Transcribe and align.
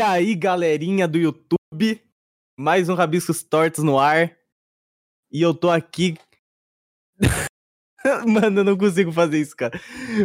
E 0.00 0.02
aí, 0.02 0.34
galerinha 0.34 1.06
do 1.06 1.18
YouTube, 1.18 2.02
mais 2.58 2.88
um 2.88 2.94
Rabiscos 2.94 3.42
Tortos 3.42 3.84
no 3.84 3.98
ar. 3.98 4.34
E 5.30 5.42
eu 5.42 5.52
tô 5.52 5.68
aqui. 5.68 6.16
Mano, 8.26 8.60
eu 8.60 8.64
não 8.64 8.78
consigo 8.78 9.12
fazer 9.12 9.38
isso, 9.38 9.54
cara. 9.54 9.78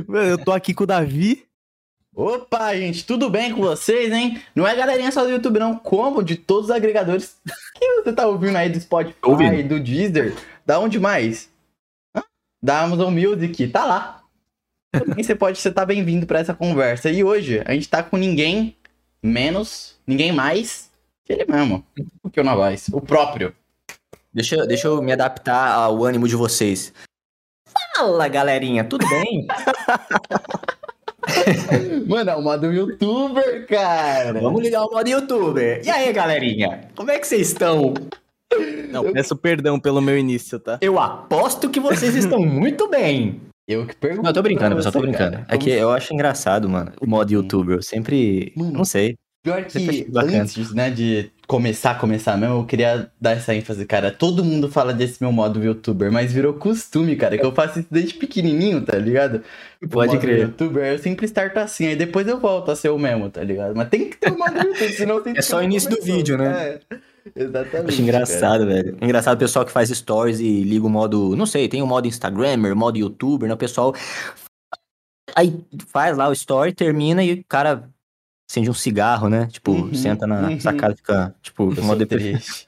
Mano, 0.07 0.29
eu 0.29 0.37
tô 0.37 0.53
aqui 0.53 0.73
com 0.73 0.85
o 0.85 0.87
Davi. 0.87 1.45
Opa, 2.15 2.73
gente, 2.73 3.05
tudo 3.05 3.29
bem 3.29 3.53
com 3.53 3.59
vocês, 3.59 4.13
hein? 4.13 4.41
Não 4.55 4.65
é 4.65 4.73
galerinha 4.73 5.11
só 5.11 5.25
do 5.25 5.29
YouTube, 5.29 5.59
não, 5.59 5.77
como 5.77 6.23
de 6.23 6.37
todos 6.37 6.69
os 6.69 6.71
agregadores 6.71 7.37
que 7.77 8.01
você 8.01 8.13
tá 8.13 8.25
ouvindo 8.27 8.55
aí 8.55 8.69
do 8.69 8.79
Spotify, 8.79 9.61
do 9.61 9.77
Deezer, 9.77 10.37
da 10.65 10.79
onde 10.79 11.01
mais? 11.01 11.51
Hã? 12.15 12.23
Da 12.63 12.79
Amazon 12.79 13.13
Music, 13.13 13.67
tá 13.67 13.83
lá. 13.83 14.23
Também 14.93 15.21
você 15.21 15.35
pode 15.35 15.57
estar 15.57 15.73
tá 15.73 15.85
bem-vindo 15.85 16.25
para 16.25 16.39
essa 16.39 16.53
conversa. 16.53 17.09
E 17.11 17.25
hoje 17.25 17.61
a 17.65 17.73
gente 17.73 17.89
tá 17.89 18.01
com 18.01 18.15
ninguém 18.15 18.73
menos, 19.25 19.95
ninguém 20.05 20.31
mais 20.31 20.89
que 21.23 21.33
ele 21.33 21.45
mesmo, 21.45 21.83
o 22.23 22.29
que 22.29 22.41
não 22.43 22.55
voz, 22.55 22.87
o 22.93 23.01
próprio. 23.01 23.53
Deixa, 24.33 24.65
deixa 24.67 24.87
eu 24.87 25.01
me 25.01 25.11
adaptar 25.11 25.73
ao 25.73 26.03
ânimo 26.03 26.27
de 26.27 26.35
vocês. 26.35 26.93
Fala, 27.95 28.27
galerinha, 28.27 28.83
tudo 28.83 29.07
bem? 29.07 29.47
Mano, 32.07 32.29
é 32.29 32.35
o 32.35 32.41
modo 32.41 32.71
youtuber, 32.71 33.65
cara. 33.67 34.39
Vamos 34.39 34.61
ligar 34.61 34.83
o 34.83 34.91
modo 34.91 35.09
youtuber. 35.09 35.81
E 35.83 35.89
aí, 35.89 36.11
galerinha? 36.13 36.89
Como 36.95 37.09
é 37.09 37.17
que 37.17 37.25
vocês 37.25 37.47
estão? 37.47 37.93
Não, 38.91 39.11
peço 39.11 39.35
perdão 39.35 39.79
pelo 39.79 40.01
meu 40.01 40.17
início, 40.17 40.59
tá? 40.59 40.77
Eu 40.81 40.99
aposto 40.99 41.69
que 41.69 41.79
vocês 41.79 42.15
estão 42.15 42.39
muito 42.39 42.87
bem. 42.87 43.41
Eu 43.67 43.85
que 43.85 43.95
pergunto. 43.95 44.23
Não, 44.23 44.29
eu 44.29 44.33
tô 44.33 44.41
brincando, 44.41 44.75
pessoal, 44.75 44.93
tô 44.93 45.01
brincando. 45.01 45.37
Cara. 45.37 45.47
É 45.49 45.57
que 45.57 45.69
eu 45.69 45.91
acho 45.91 46.13
engraçado, 46.13 46.69
mano, 46.69 46.91
o 47.01 47.07
modo 47.07 47.31
youtuber. 47.31 47.77
Eu 47.77 47.81
sempre. 47.81 48.53
Mano, 48.55 48.71
não 48.71 48.85
sei. 48.85 49.15
Pior 49.43 49.63
que 49.65 50.07
antes, 50.11 50.73
né, 50.73 50.89
de 50.89 51.29
começar, 51.47 51.99
começar 51.99 52.35
mesmo, 52.35 52.55
eu 52.55 52.65
queria 52.65 53.11
dar 53.21 53.33
essa 53.33 53.53
ênfase, 53.53 53.85
cara. 53.85 54.09
Todo 54.09 54.43
mundo 54.43 54.71
fala 54.71 54.91
desse 54.91 55.21
meu 55.21 55.31
modo 55.31 55.63
youtuber, 55.63 56.11
mas 56.11 56.33
virou 56.33 56.55
costume, 56.55 57.15
cara, 57.15 57.37
que 57.37 57.45
eu 57.45 57.51
faço 57.51 57.79
isso 57.79 57.87
desde 57.91 58.15
pequenininho, 58.15 58.81
tá 58.81 58.97
ligado? 58.97 59.43
Pode 59.91 60.17
crer. 60.17 60.39
youtuber, 60.39 60.85
eu 60.93 60.97
sempre 60.97 61.27
starto 61.27 61.59
assim, 61.59 61.85
aí 61.85 61.95
depois 61.95 62.27
eu 62.27 62.39
volto 62.39 62.71
a 62.71 62.75
ser 62.75 62.89
o 62.89 62.97
mesmo, 62.97 63.29
tá 63.29 63.43
ligado? 63.43 63.75
Mas 63.75 63.87
tem 63.89 64.09
que 64.09 64.17
ter 64.17 64.31
o 64.31 64.37
modo 64.37 64.57
youtuber, 64.57 64.97
senão 64.97 65.21
tem 65.21 65.33
que 65.33 65.39
É 65.39 65.43
só 65.43 65.59
o 65.59 65.63
início 65.63 65.91
do 65.91 66.01
vídeo, 66.01 66.39
né? 66.39 66.79
É. 66.91 66.97
Exatamente. 67.35 67.89
Acho 67.89 68.01
engraçado, 68.01 68.65
cara. 68.65 68.65
velho. 68.65 68.97
Engraçado 69.01 69.35
o 69.35 69.39
pessoal 69.39 69.65
que 69.65 69.71
faz 69.71 69.89
stories 69.89 70.39
e 70.39 70.63
liga 70.63 70.85
o 70.85 70.89
modo. 70.89 71.35
Não 71.35 71.45
sei, 71.45 71.67
tem 71.67 71.81
o 71.81 71.87
modo 71.87 72.07
Instagrammer, 72.07 72.75
modo 72.75 72.97
youtuber, 72.97 73.47
né? 73.47 73.55
O 73.55 73.57
pessoal. 73.57 73.93
Aí 75.35 75.59
faz 75.87 76.15
lá 76.15 76.29
o 76.29 76.33
story, 76.33 76.73
termina 76.73 77.23
e 77.23 77.33
o 77.33 77.45
cara 77.45 77.89
acende 78.49 78.69
um 78.69 78.73
cigarro, 78.73 79.27
né? 79.27 79.47
Tipo, 79.47 79.71
uhum, 79.71 79.93
senta 79.93 80.27
na 80.27 80.49
uhum. 80.49 80.59
sacada 80.59 80.93
e 80.93 80.97
fica, 80.97 81.35
tipo, 81.41 81.73
Eu 81.75 81.83
modo 81.83 82.05
triste. 82.05 82.65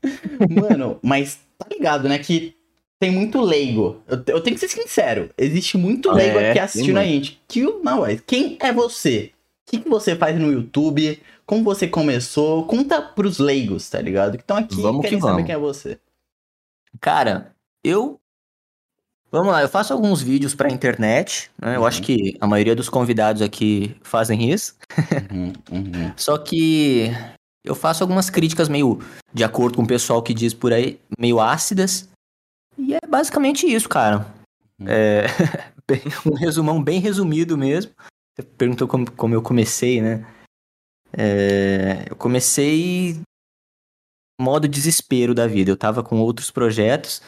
Mano, 0.48 0.98
mas 1.02 1.38
tá 1.58 1.66
ligado, 1.70 2.08
né? 2.08 2.18
Que 2.18 2.56
tem 2.98 3.10
muito 3.10 3.40
leigo. 3.40 4.02
Eu, 4.08 4.22
eu 4.26 4.40
tenho 4.40 4.56
que 4.56 4.60
ser 4.60 4.68
sincero. 4.68 5.30
Existe 5.36 5.76
muito 5.76 6.10
leigo 6.10 6.38
é, 6.38 6.50
aqui 6.50 6.58
assistindo 6.58 6.98
a 6.98 7.04
gente. 7.04 7.40
Que, 7.46 7.62
não, 7.82 8.02
quem 8.26 8.56
é 8.60 8.72
você? 8.72 9.32
O 9.68 9.70
que, 9.70 9.78
que 9.80 9.88
você 9.88 10.16
faz 10.16 10.38
no 10.38 10.50
YouTube? 10.50 11.20
Como 11.50 11.64
você 11.64 11.88
começou? 11.88 12.64
Conta 12.64 13.02
pros 13.02 13.40
leigos, 13.40 13.90
tá 13.90 14.00
ligado? 14.00 14.36
Que 14.36 14.44
estão 14.44 14.56
aqui 14.56 14.76
vamos 14.76 15.00
querem 15.02 15.18
que 15.18 15.20
vamos. 15.20 15.36
saber 15.36 15.46
quem 15.46 15.54
é 15.56 15.58
você. 15.58 15.98
Cara, 17.00 17.56
eu 17.82 18.20
Vamos 19.32 19.48
lá, 19.48 19.60
eu 19.60 19.68
faço 19.68 19.92
alguns 19.92 20.22
vídeos 20.22 20.54
pra 20.54 20.70
internet, 20.70 21.50
né? 21.60 21.74
Eu 21.74 21.84
acho 21.84 21.98
uhum. 21.98 22.04
que 22.04 22.36
a 22.40 22.46
maioria 22.46 22.76
dos 22.76 22.88
convidados 22.88 23.42
aqui 23.42 23.96
fazem 24.00 24.48
isso. 24.52 24.76
Uhum, 25.32 25.52
uhum. 25.72 26.12
Só 26.16 26.38
que 26.38 27.10
eu 27.64 27.74
faço 27.74 28.04
algumas 28.04 28.30
críticas 28.30 28.68
meio 28.68 29.00
de 29.34 29.42
acordo 29.42 29.74
com 29.74 29.82
o 29.82 29.88
pessoal 29.88 30.22
que 30.22 30.32
diz 30.32 30.54
por 30.54 30.72
aí, 30.72 31.00
meio 31.18 31.40
ácidas. 31.40 32.08
E 32.78 32.94
é 32.94 33.00
basicamente 33.08 33.66
isso, 33.66 33.88
cara. 33.88 34.24
Uhum. 34.78 34.86
É 34.88 35.26
um 36.30 36.34
resumão 36.34 36.80
bem 36.80 37.00
resumido 37.00 37.58
mesmo. 37.58 37.90
Você 38.36 38.46
perguntou 38.56 38.86
como, 38.86 39.10
como 39.10 39.34
eu 39.34 39.42
comecei, 39.42 40.00
né? 40.00 40.24
É, 41.12 42.06
eu 42.08 42.16
comecei 42.16 43.20
modo 44.40 44.66
desespero 44.66 45.34
da 45.34 45.46
vida. 45.46 45.70
Eu 45.70 45.76
tava 45.76 46.02
com 46.02 46.20
outros 46.20 46.50
projetos 46.50 47.22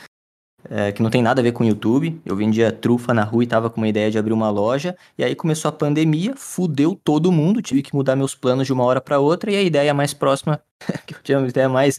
é, 0.71 0.93
que 0.93 1.03
não 1.03 1.11
tem 1.11 1.23
nada 1.23 1.41
a 1.41 1.45
ver 1.45 1.53
com 1.53 1.65
o 1.65 1.67
YouTube. 1.67 2.21
Eu 2.25 2.37
vendia 2.37 2.73
trufa 2.73 3.13
na 3.13 3.25
rua 3.25 3.45
e 3.45 3.47
tava 3.47 3.69
com 3.69 3.81
uma 3.81 3.89
ideia 3.89 4.11
de 4.11 4.19
abrir 4.19 4.33
uma 4.33 4.51
loja. 4.51 4.97
E 5.19 5.25
aí 5.25 5.35
começou 5.35 5.69
a 5.69 5.73
pandemia, 5.73 6.35
fudeu 6.37 6.99
todo 7.03 7.33
mundo, 7.33 7.63
tive 7.63 7.83
que 7.83 7.95
mudar 7.95 8.17
meus 8.17 8.35
planos 8.35 8.67
de 8.67 8.73
uma 8.73 8.85
hora 8.85 9.01
para 9.01 9.19
outra. 9.19 9.51
E 9.51 9.57
a 9.57 9.63
ideia 9.63 9.93
mais 9.93 10.15
próxima, 10.15 10.63
que 11.07 11.15
eu 11.15 11.23
tinha 11.23 11.39
uma 11.39 11.49
ideia 11.49 11.69
mais 11.69 11.99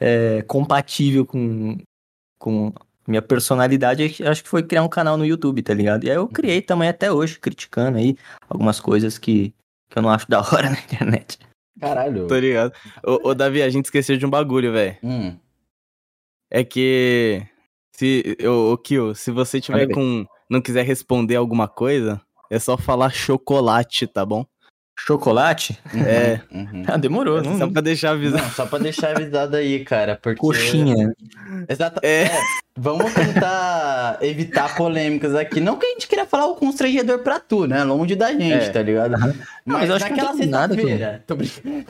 é, 0.00 0.42
compatível 0.42 1.24
com, 1.24 1.78
com 2.38 2.72
minha 3.06 3.22
personalidade, 3.22 4.22
acho 4.22 4.42
que 4.42 4.48
foi 4.48 4.62
criar 4.62 4.82
um 4.82 4.88
canal 4.88 5.16
no 5.16 5.24
YouTube, 5.24 5.62
tá 5.62 5.72
ligado? 5.72 6.04
E 6.04 6.10
aí 6.10 6.16
eu 6.16 6.28
criei 6.28 6.60
também 6.60 6.88
até 6.88 7.10
hoje, 7.10 7.38
criticando 7.38 7.96
aí 7.96 8.16
algumas 8.48 8.80
coisas 8.80 9.16
que, 9.16 9.54
que 9.88 9.98
eu 9.98 10.02
não 10.02 10.10
acho 10.10 10.28
da 10.30 10.40
hora 10.40 10.70
na 10.70 10.78
internet. 10.78 11.38
Caralho. 11.80 12.26
Tô 12.26 12.36
ligado. 12.36 12.72
Ô, 13.04 13.30
ô 13.30 13.34
Davi, 13.34 13.62
a 13.62 13.70
gente 13.70 13.86
esqueceu 13.86 14.16
de 14.16 14.26
um 14.26 14.30
bagulho, 14.30 14.72
velho. 14.72 14.96
Hum. 15.02 15.36
É 16.50 16.64
que 16.64 17.46
se, 17.92 18.36
o, 18.42 18.72
o 18.72 18.78
Kio, 18.78 19.14
se 19.14 19.30
você 19.30 19.60
tiver 19.60 19.88
com. 19.92 20.24
não 20.50 20.60
quiser 20.60 20.84
responder 20.84 21.36
alguma 21.36 21.68
coisa, 21.68 22.20
é 22.50 22.58
só 22.58 22.76
falar 22.76 23.10
chocolate, 23.10 24.06
tá 24.06 24.24
bom? 24.24 24.44
Chocolate? 24.98 25.78
É. 25.94 26.40
Uhum. 26.52 26.82
Ah, 26.86 26.96
demorou, 26.96 27.40
não. 27.40 27.56
Só 27.56 27.68
pra 27.68 27.80
deixar 27.80 28.10
avisado. 28.10 28.42
Não, 28.42 28.50
só 28.50 28.66
pra 28.66 28.78
deixar 28.78 29.16
avisado 29.16 29.56
aí, 29.56 29.84
cara. 29.84 30.18
Porque... 30.20 30.40
Coxinha. 30.40 31.14
Exato. 31.68 32.00
É. 32.02 32.24
é. 32.24 32.40
Vamos 32.76 33.14
tentar 33.14 34.18
evitar 34.20 34.74
polêmicas 34.76 35.34
aqui. 35.34 35.60
Não 35.60 35.76
que 35.76 35.86
a 35.86 35.90
gente 35.90 36.08
queria 36.08 36.26
falar 36.26 36.46
o 36.46 36.56
constrangedor 36.56 37.20
pra 37.20 37.38
tu, 37.38 37.66
né? 37.66 37.82
Longe 37.84 38.16
da 38.16 38.32
gente, 38.32 38.66
é. 38.66 38.70
tá 38.70 38.82
ligado? 38.82 39.12
Mas, 39.12 39.36
Mas 39.64 39.88
eu 39.88 39.96
acho 39.96 40.08
naquela 40.08 40.32
que 40.34 40.46
não 40.46 40.60
sexta-feira. 40.68 41.24
Tô 41.26 41.36
brincando. 41.36 41.84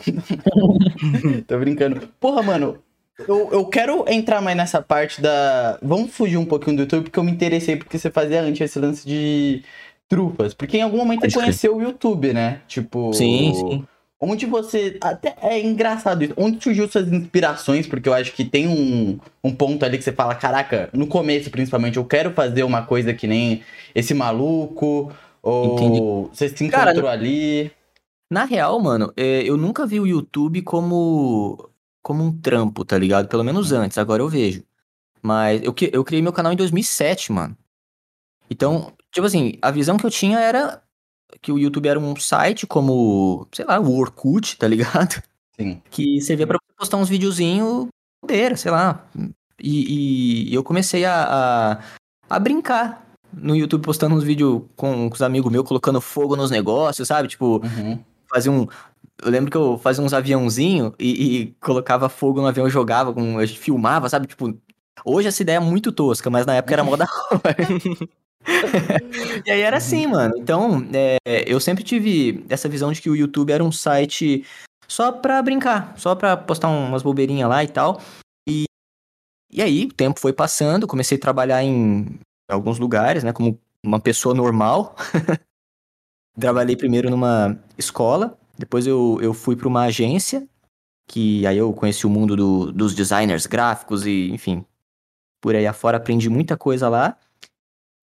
Tô 1.49 1.59
brincando. 1.59 2.09
Porra, 2.21 2.43
mano, 2.43 2.79
eu, 3.27 3.49
eu 3.51 3.67
quero 3.67 4.05
entrar 4.07 4.41
mais 4.41 4.57
nessa 4.57 4.81
parte 4.81 5.21
da. 5.21 5.79
Vamos 5.83 6.13
fugir 6.13 6.37
um 6.37 6.45
pouquinho 6.45 6.77
do 6.77 6.83
YouTube, 6.83 7.05
porque 7.05 7.19
eu 7.19 7.25
me 7.25 7.33
interessei 7.33 7.77
porque 7.77 7.99
você 7.99 8.11
fazia 8.11 8.41
antes 8.43 8.61
esse 8.61 8.79
lance 8.79 9.07
de 9.07 9.65
trufas. 10.09 10.55
Porque 10.55 10.79
em 10.79 10.83
algum 10.83 10.97
momento 10.97 11.21
você 11.21 11.33
conheceu 11.33 11.77
o 11.77 11.83
YouTube, 11.83 12.33
né? 12.33 12.63
Tipo. 12.67 13.13
Sim, 13.13 13.53
sim. 13.55 13.85
Onde 14.21 14.47
você. 14.47 14.99
Até 15.01 15.37
é 15.43 15.61
engraçado 15.61 16.25
isso. 16.25 16.35
Onde 16.37 16.63
surgiu 16.63 16.89
suas 16.89 17.07
inspirações? 17.13 17.87
Porque 17.87 18.09
eu 18.09 18.15
acho 18.15 18.33
que 18.33 18.45
tem 18.45 18.67
um, 18.67 19.19
um 19.45 19.55
ponto 19.55 19.85
ali 19.85 19.99
que 19.99 20.05
você 20.05 20.13
fala: 20.13 20.35
caraca, 20.35 20.89
no 20.93 21.07
começo 21.07 21.51
principalmente, 21.51 21.99
eu 21.99 22.05
quero 22.05 22.33
fazer 22.33 22.65
uma 22.65 22.83
coisa 22.83 23.15
que 23.15 23.27
nem 23.27 23.63
esse 23.95 24.15
maluco. 24.15 25.13
Ou 25.41 25.75
Entendi. 25.75 26.01
você 26.33 26.49
se 26.49 26.65
encontrou 26.65 26.95
Cara, 26.95 27.11
ali. 27.11 27.71
Na 28.31 28.45
real, 28.45 28.79
mano, 28.81 29.13
é, 29.17 29.43
eu 29.43 29.57
nunca 29.57 29.87
vi 29.87 30.01
o 30.01 30.07
YouTube 30.07 30.63
como 30.63 31.71
como 32.03 32.25
um 32.25 32.33
trampo, 32.33 32.85
tá 32.85 32.99
ligado? 32.99 33.29
Pelo 33.29 33.45
menos 33.45 33.71
antes, 33.71 33.99
agora 33.99 34.23
eu 34.23 34.29
vejo. 34.29 34.65
Mas 35.23 35.63
eu, 35.63 35.75
eu 35.93 36.05
criei 36.05 36.23
meu 36.23 36.33
canal 36.33 36.53
em 36.53 36.57
2007, 36.57 37.33
mano. 37.33 37.57
Então, 38.51 38.93
tipo 39.19 39.27
assim, 39.27 39.55
a 39.61 39.71
visão 39.71 39.97
que 39.97 40.07
eu 40.07 40.11
tinha 40.11 40.39
era 40.39 40.81
que 41.43 41.51
o 41.51 41.59
YouTube 41.59 41.89
era 41.89 41.99
um 41.99 42.15
site 42.17 42.67
como, 42.67 43.47
sei 43.53 43.65
lá, 43.65 43.79
o 43.81 43.99
Orkut, 43.99 44.57
tá 44.57 44.67
ligado? 44.67 45.21
Sim. 45.59 45.83
Que 45.91 46.21
servia 46.21 46.47
para 46.47 46.59
postar 46.77 46.97
uns 46.97 47.09
videozinhos 47.09 47.89
bobeira, 48.23 48.57
sei 48.57 48.71
lá. 48.71 49.05
E, 49.61 50.51
e, 50.51 50.55
eu 50.55 50.63
comecei 50.63 51.05
a, 51.05 51.25
a, 52.31 52.37
a, 52.37 52.39
brincar 52.39 53.05
no 53.33 53.57
YouTube, 53.57 53.85
postando 53.85 54.15
uns 54.15 54.23
vídeos 54.23 54.63
com, 54.77 55.11
com 55.11 55.15
os 55.15 55.23
amigos 55.23 55.51
meus, 55.51 55.67
colocando 55.67 56.01
fogo 56.01 56.37
nos 56.37 56.51
negócios, 56.51 57.09
sabe? 57.09 57.29
Tipo, 57.29 57.61
uhum. 57.65 57.99
fazer 58.31 58.51
um, 58.51 58.69
eu 59.23 59.31
lembro 59.31 59.51
que 59.51 59.57
eu 59.57 59.79
fazia 59.79 60.03
uns 60.03 60.15
aviãozinho 60.15 60.95
e, 60.99 61.41
e 61.41 61.47
colocava 61.61 62.09
fogo 62.09 62.41
no 62.41 62.47
avião 62.47 62.69
e 62.69 62.71
jogava, 62.71 63.13
com, 63.13 63.41
eu 63.41 63.49
filmava, 63.49 64.09
sabe? 64.09 64.29
Tipo, 64.29 64.57
hoje 65.05 65.27
essa 65.27 65.43
ideia 65.43 65.57
é 65.57 65.61
muito 65.61 65.91
tosca, 65.91 66.31
mas 66.31 66.47
na 66.47 66.55
época 66.55 66.75
era 66.75 66.85
moda 66.85 67.05
e 69.47 69.51
aí 69.51 69.61
era 69.61 69.77
assim, 69.77 70.07
mano. 70.07 70.35
Então, 70.39 70.87
é, 70.93 71.19
eu 71.47 71.61
sempre 71.61 71.85
tive 71.85 72.45
essa 72.49 72.69
visão 72.69 72.93
de 72.93 73.01
que 73.01 73.11
o 73.11 73.17
YouTube 73.17 73.53
era 73.53 73.63
um 73.63 73.73
site 73.73 74.45
só 74.87 75.13
pra 75.13 75.43
brincar, 75.43 75.95
só 75.99 76.15
pra 76.15 76.37
postar 76.37 76.69
umas 76.69 77.03
bobeirinhas 77.03 77.49
lá 77.49 77.63
e 77.63 77.69
tal. 77.69 78.01
E, 78.49 78.65
e 79.53 79.63
aí, 79.63 79.85
o 79.85 79.93
tempo 79.93 80.19
foi 80.19 80.33
passando, 80.33 80.87
comecei 80.87 81.19
a 81.19 81.21
trabalhar 81.21 81.63
em 81.63 82.19
alguns 82.49 82.79
lugares, 82.79 83.23
né, 83.23 83.33
como 83.33 83.59
uma 83.85 84.01
pessoa 84.01 84.35
normal. 84.35 84.97
Trabalhei 86.39 86.77
primeiro 86.77 87.11
numa 87.11 87.59
escola, 87.77 88.39
depois 88.57 88.87
eu, 88.87 89.19
eu 89.21 89.35
fui 89.35 89.57
para 89.57 89.69
uma 89.69 89.85
agência, 89.85 90.49
que 91.09 91.47
aí 91.47 91.59
eu 91.59 91.73
conheci 91.73 92.07
o 92.07 92.11
mundo 92.11 92.37
do, 92.37 92.73
dos 92.73 92.95
designers 92.95 93.47
gráficos 93.47 94.07
e, 94.07 94.31
enfim, 94.31 94.65
por 95.41 95.55
aí 95.55 95.67
afora 95.67 95.97
aprendi 95.97 96.29
muita 96.29 96.57
coisa 96.57 96.89
lá. 96.89 97.17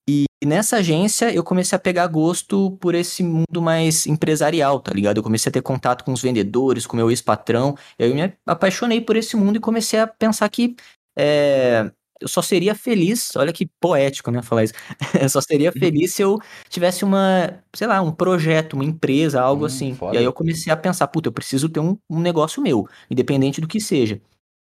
E 0.07 0.25
nessa 0.43 0.77
agência 0.77 1.33
eu 1.33 1.43
comecei 1.43 1.75
a 1.75 1.79
pegar 1.79 2.05
gosto 2.07 2.77
por 2.79 2.93
esse 2.93 3.23
mundo 3.23 3.61
mais 3.61 4.05
empresarial, 4.05 4.79
tá 4.79 4.91
ligado? 4.93 5.17
Eu 5.17 5.23
comecei 5.23 5.49
a 5.49 5.53
ter 5.53 5.61
contato 5.61 6.03
com 6.03 6.13
os 6.13 6.21
vendedores, 6.21 6.85
com 6.85 6.95
meu 6.95 7.09
ex-patrão. 7.09 7.75
Eu 7.97 8.13
me 8.13 8.33
apaixonei 8.45 9.01
por 9.01 9.15
esse 9.15 9.35
mundo 9.35 9.57
e 9.57 9.59
comecei 9.59 9.99
a 9.99 10.05
pensar 10.05 10.47
que 10.49 10.75
é, 11.17 11.89
eu 12.21 12.27
só 12.27 12.41
seria 12.41 12.73
feliz, 12.73 13.35
olha 13.35 13.51
que 13.51 13.67
poético, 13.79 14.31
né, 14.31 14.41
falar 14.41 14.63
isso. 14.63 14.73
eu 15.21 15.29
só 15.29 15.41
seria 15.41 15.71
uhum. 15.73 15.79
feliz 15.79 16.13
se 16.13 16.21
eu 16.21 16.39
tivesse 16.69 17.03
uma, 17.03 17.59
sei 17.75 17.87
lá, 17.87 18.01
um 18.01 18.11
projeto, 18.11 18.73
uma 18.73 18.85
empresa, 18.85 19.41
algo 19.41 19.63
hum, 19.63 19.67
assim. 19.67 19.93
Foda. 19.93 20.15
E 20.15 20.19
aí 20.19 20.23
eu 20.23 20.33
comecei 20.33 20.71
a 20.71 20.77
pensar, 20.77 21.07
puta, 21.07 21.27
eu 21.27 21.33
preciso 21.33 21.67
ter 21.67 21.79
um, 21.79 21.97
um 22.09 22.19
negócio 22.19 22.61
meu, 22.61 22.87
independente 23.09 23.59
do 23.59 23.67
que 23.67 23.79
seja. 23.79 24.21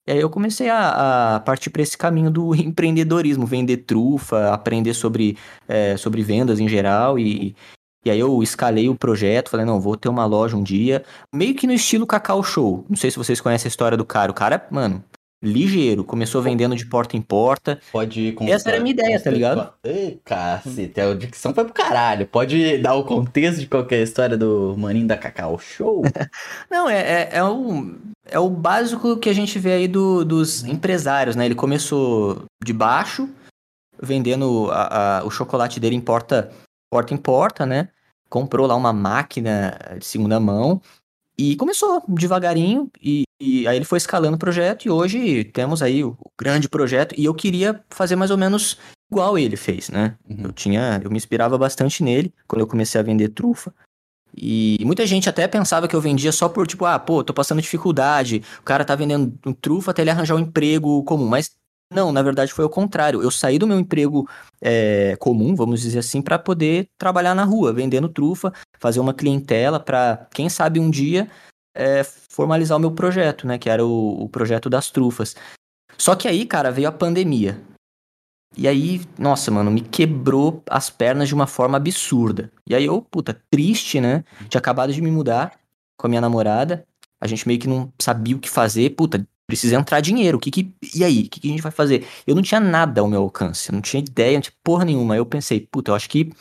E 0.10 0.12
aí 0.12 0.20
eu 0.22 0.30
comecei 0.30 0.68
a, 0.70 1.36
a 1.36 1.40
partir 1.40 1.70
para 1.70 1.84
esse 1.84 1.96
caminho 1.96 2.32
do 2.32 2.56
empreendedorismo, 2.58 3.46
vender 3.46 3.78
trufa, 3.78 4.52
aprender 4.52 4.96
sobre, 4.96 5.38
é, 5.68 5.96
sobre 5.98 6.24
vendas 6.24 6.60
em 6.60 6.68
geral 6.68 7.20
e, 7.20 7.56
e 8.04 8.10
aí 8.10 8.20
eu 8.20 8.42
escalei 8.42 8.90
o 8.90 8.96
projeto, 8.96 9.52
falei, 9.52 9.68
não, 9.68 9.80
vou 9.80 9.96
ter 9.96 10.10
uma 10.10 10.26
loja 10.26 10.58
um 10.58 10.64
dia, 10.64 11.04
meio 11.32 11.54
que 11.54 11.68
no 11.68 11.74
estilo 11.74 12.08
Cacau 12.08 12.42
Show. 12.42 12.84
Não 12.90 12.98
sei 12.98 13.12
se 13.12 13.18
vocês 13.18 13.40
conhecem 13.40 13.68
a 13.68 13.70
história 13.70 13.96
do 13.96 14.04
cara. 14.04 14.32
O 14.32 14.34
cara, 14.34 14.66
mano, 14.72 15.04
ligeiro. 15.42 16.04
Começou 16.04 16.42
vendendo 16.42 16.76
de 16.76 16.86
porta 16.86 17.16
em 17.16 17.22
porta. 17.22 17.80
Pode. 17.92 18.36
Essa 18.42 18.70
era 18.70 18.78
a 18.78 18.82
minha 18.82 18.94
ideia, 18.94 19.20
tá 19.20 19.32
ligado? 19.32 19.74
Ei, 19.84 20.20
cacete, 20.24 21.00
a 21.00 21.14
dicção 21.14 21.54
foi 21.54 21.64
pro 21.66 21.74
caralho. 21.74 22.28
Pode 22.28 22.78
dar 22.80 22.96
o 22.96 23.04
contexto 23.04 23.60
de 23.60 23.68
qualquer 23.68 24.02
história 24.04 24.38
do 24.38 24.76
Maninho 24.78 25.08
da 25.08 25.18
Cacau 25.18 25.58
Show? 25.58 26.04
Não, 26.70 26.90
é, 26.90 27.00
é, 27.00 27.30
é, 27.34 27.44
o, 27.44 27.96
é 28.26 28.40
o 28.40 28.50
básico 28.50 29.18
que 29.18 29.30
a 29.30 29.34
gente 29.34 29.58
vê 29.58 29.74
aí 29.74 29.88
do, 29.88 30.24
dos 30.26 30.64
empresários, 30.64 31.36
né? 31.36 31.46
Ele 31.46 31.56
começou 31.56 32.44
de 32.64 32.74
baixo, 32.74 33.30
vendendo 34.02 34.70
a, 34.72 35.20
a, 35.20 35.24
o 35.26 35.32
chocolate 35.32 35.80
dele 35.80 35.96
em 35.96 36.02
porta, 36.02 36.52
porta 36.92 37.14
em 37.14 37.18
porta, 37.18 37.66
né? 37.66 37.90
Comprou 38.30 38.68
lá 38.68 38.76
uma 38.76 38.94
máquina 38.94 39.78
de 39.98 40.06
segunda 40.06 40.40
mão 40.40 40.82
e 41.38 41.56
começou 41.56 42.04
devagarinho, 42.08 42.92
e, 43.02 43.24
e, 43.40 43.68
aí 43.68 43.78
ele 43.78 43.86
foi 43.86 43.98
escalando 43.98 44.36
o 44.36 44.40
projeto, 44.40 44.86
e 44.86 44.90
hoje 44.90 45.44
temos 45.46 45.82
aí 45.82 46.04
o, 46.04 46.18
grande 46.40 46.68
projeto, 46.68 47.16
e 47.18 47.26
eu 47.26 47.34
queria 47.34 47.84
fazer 47.90 48.16
mais 48.16 48.32
ou 48.32 48.38
menos 48.38 48.78
igual 49.12 49.38
ele 49.38 49.56
fez, 49.56 49.90
né? 49.90 50.16
Uhum. 50.30 50.46
Eu 50.46 50.52
tinha, 50.52 51.00
eu 51.04 51.10
me 51.10 51.18
inspirava 51.18 51.58
bastante 51.58 52.04
nele, 52.04 52.34
quando 52.48 52.62
eu 52.62 52.68
comecei 52.68 53.00
a 53.00 53.04
vender 53.04 53.30
trufa, 53.30 53.74
e 54.36 54.78
muita 54.86 55.06
gente 55.06 55.28
até 55.28 55.48
pensava 55.48 55.88
que 55.88 55.96
eu 55.96 56.02
vendia 56.02 56.32
só 56.32 56.48
por, 56.48 56.68
tipo, 56.68 56.86
ah, 56.86 57.00
pô, 57.00 57.24
tô 57.24 57.34
passando 57.34 57.62
dificuldade, 57.62 58.44
o 58.60 58.64
cara 58.64 58.86
tá 58.86 58.96
vendendo 58.96 59.38
trufa 59.56 59.92
até 59.92 60.02
ele 60.02 60.12
arranjar 60.12 60.36
um 60.36 60.40
emprego 60.40 61.04
comum, 61.04 61.28
mas 61.28 61.58
não, 61.92 62.12
na 62.12 62.22
verdade 62.22 62.54
foi 62.54 62.64
o 62.64 62.70
contrário. 62.70 63.22
Eu 63.22 63.32
saí 63.32 63.58
do 63.58 63.66
meu 63.66 63.80
emprego 63.80 64.30
é, 64.62 65.16
comum, 65.20 65.56
vamos 65.56 65.82
dizer 65.82 66.00
assim, 66.00 66.22
para 66.22 66.38
poder 66.38 66.88
trabalhar 66.98 67.34
na 67.34 67.44
rua, 67.44 67.74
vendendo 67.74 68.08
trufa, 68.08 68.54
fazer 68.80 69.00
uma 69.00 69.14
clientela 69.14 69.80
para, 69.80 70.28
quem 70.32 70.48
sabe 70.50 70.80
um 70.80 70.90
dia, 70.90 71.28
é, 71.74 72.04
formalizar 72.04 72.78
o 72.78 72.82
meu 72.82 72.92
projeto, 72.92 73.48
né? 73.48 73.58
Que 73.58 73.70
era 73.70 73.86
o, 73.86 74.24
o 74.24 74.30
projeto 74.30 74.70
das 74.70 74.90
trufas. 74.90 75.36
Só 75.98 76.16
que 76.16 76.28
aí, 76.28 76.46
cara, 76.46 76.72
veio 76.72 76.88
a 76.88 76.92
pandemia. 76.92 77.62
E 78.58 78.68
aí, 78.68 79.02
nossa, 79.18 79.52
mano, 79.52 79.70
me 79.70 79.82
quebrou 79.82 80.64
as 80.70 80.90
pernas 80.90 81.28
de 81.28 81.36
uma 81.36 81.46
forma 81.46 81.78
absurda. 81.78 82.52
E 82.68 82.74
aí 82.74 82.86
eu, 82.86 83.02
puta, 83.02 83.40
triste, 83.50 84.02
né? 84.02 84.24
Tinha 84.48 84.60
acabado 84.60 84.92
de 84.92 85.02
me 85.02 85.12
mudar 85.12 85.60
com 85.98 86.08
a 86.08 86.10
minha 86.10 86.22
namorada. 86.22 86.86
A 87.22 87.28
gente 87.28 87.48
meio 87.48 87.60
que 87.60 87.68
não 87.68 87.92
sabia 88.00 88.36
o 88.36 88.40
que 88.40 88.50
fazer. 88.50 88.92
Puta, 88.92 89.26
precisa 89.50 89.76
entrar 89.76 90.00
dinheiro. 90.00 90.38
O 90.38 90.40
que 90.40 90.52
que, 90.52 90.74
e 90.96 91.04
aí? 91.04 91.24
O 91.24 91.30
que, 91.30 91.40
que 91.40 91.48
a 91.48 91.52
gente 91.52 91.62
vai 91.62 91.72
fazer? 91.72 92.08
Eu 92.26 92.36
não 92.36 92.42
tinha 92.42 92.60
nada 92.60 93.02
ao 93.02 93.08
meu 93.08 93.22
alcance, 93.22 93.70
eu 93.70 93.74
não 93.74 93.82
tinha 93.82 94.02
ideia, 94.02 94.34
não 94.34 94.42
tinha 94.42 94.54
porra 94.64 94.86
nenhuma. 94.86 95.16
Eu 95.16 95.26
pensei, 95.26 95.60
puta, 95.60 95.92
eu 95.92 95.96
acho 95.96 96.10
que 96.10 96.32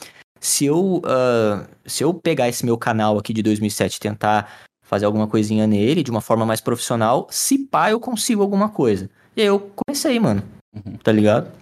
se 0.40 0.66
eu, 0.66 0.98
uh, 0.98 1.66
se 1.86 2.04
eu 2.04 2.14
pegar 2.14 2.48
esse 2.48 2.64
meu 2.64 2.78
canal 2.78 3.18
aqui 3.18 3.32
de 3.32 3.42
2007 3.42 3.96
e 3.96 4.00
tentar 4.00 4.67
fazer 4.88 5.04
alguma 5.04 5.28
coisinha 5.28 5.66
nele 5.66 6.02
de 6.02 6.10
uma 6.10 6.22
forma 6.22 6.46
mais 6.46 6.62
profissional, 6.62 7.28
se 7.30 7.58
pá, 7.58 7.90
eu 7.90 8.00
consigo 8.00 8.40
alguma 8.40 8.70
coisa. 8.70 9.10
E 9.36 9.42
aí 9.42 9.46
eu 9.46 9.70
comecei, 9.76 10.18
mano. 10.18 10.42
Uhum. 10.74 10.96
Tá 10.96 11.12
ligado? 11.12 11.52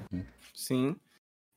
Sim. 0.55 0.95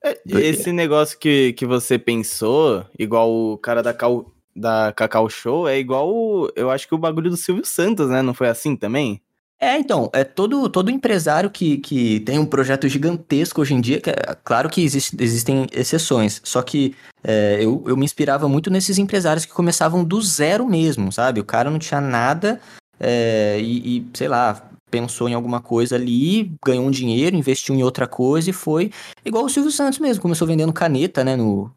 É, 0.04 0.20
esse 0.26 0.72
negócio 0.72 1.20
que, 1.20 1.54
que 1.54 1.68
você 1.68 2.00
pensou, 2.00 2.84
igual 2.98 3.32
o 3.32 3.58
cara 3.60 3.84
da, 3.84 3.94
Cal, 3.94 4.26
da 4.56 4.92
Cacau 4.94 5.30
Show, 5.30 5.68
é 5.68 5.78
igual, 5.78 6.10
o, 6.10 6.52
eu 6.56 6.72
acho 6.72 6.88
que 6.88 6.96
o 6.96 6.98
bagulho 6.98 7.30
do 7.30 7.38
Silvio 7.38 7.64
Santos, 7.64 8.10
né? 8.10 8.24
Não 8.24 8.34
foi 8.34 8.50
assim 8.50 8.76
também? 8.76 9.22
É, 9.62 9.78
então, 9.78 10.10
é 10.14 10.24
todo, 10.24 10.70
todo 10.70 10.90
empresário 10.90 11.50
que, 11.50 11.80
que 11.80 12.22
tem 12.22 12.40
um 12.40 12.46
projeto 12.46 12.88
gigantesco 12.88 13.60
hoje 13.60 13.74
em 13.74 13.82
dia, 13.82 14.00
que 14.00 14.10
é, 14.10 14.16
claro 14.42 14.70
que 14.70 14.82
existe, 14.82 15.18
existem 15.20 15.68
exceções, 15.74 16.42
só 16.46 16.62
que 16.62 16.96
é, 17.22 17.58
eu, 17.60 17.84
eu 17.86 17.98
me 17.98 18.06
inspirava 18.06 18.48
muito 18.48 18.70
nesses 18.70 18.98
empresários 18.98 19.46
que 19.46 19.52
começavam 19.52 20.02
do 20.04 20.22
zero 20.22 20.66
mesmo, 20.66 21.12
sabe? 21.12 21.42
O 21.42 21.46
cara 21.46 21.70
não 21.70 21.78
tinha 21.78 22.00
nada 22.00 22.62
é, 22.98 23.60
e, 23.60 23.98
e, 23.98 24.08
sei 24.14 24.30
lá, 24.30 24.70
pensou 24.90 25.28
em 25.28 25.34
alguma 25.34 25.60
coisa 25.60 25.96
ali, 25.96 26.54
ganhou 26.66 26.86
um 26.86 26.92
dinheiro, 26.92 27.36
investiu 27.36 27.76
em 27.76 27.84
outra 27.84 28.08
coisa 28.08 28.50
e 28.50 28.54
foi 28.54 28.92
igual 29.26 29.44
o 29.44 29.50
Silvio 29.50 29.72
Santos 29.72 30.00
mesmo, 30.00 30.22
começou 30.22 30.48
vendendo 30.48 30.72
caneta, 30.72 31.22
né, 31.22 31.36
no, 31.36 31.70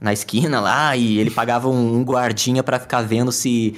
na 0.00 0.12
esquina 0.12 0.60
lá, 0.60 0.96
e 0.96 1.18
ele 1.18 1.30
pagava 1.30 1.68
um, 1.68 2.04
guardinha 2.04 2.62
para 2.62 2.78
ficar 2.78 3.02
vendo 3.02 3.32
se 3.32 3.76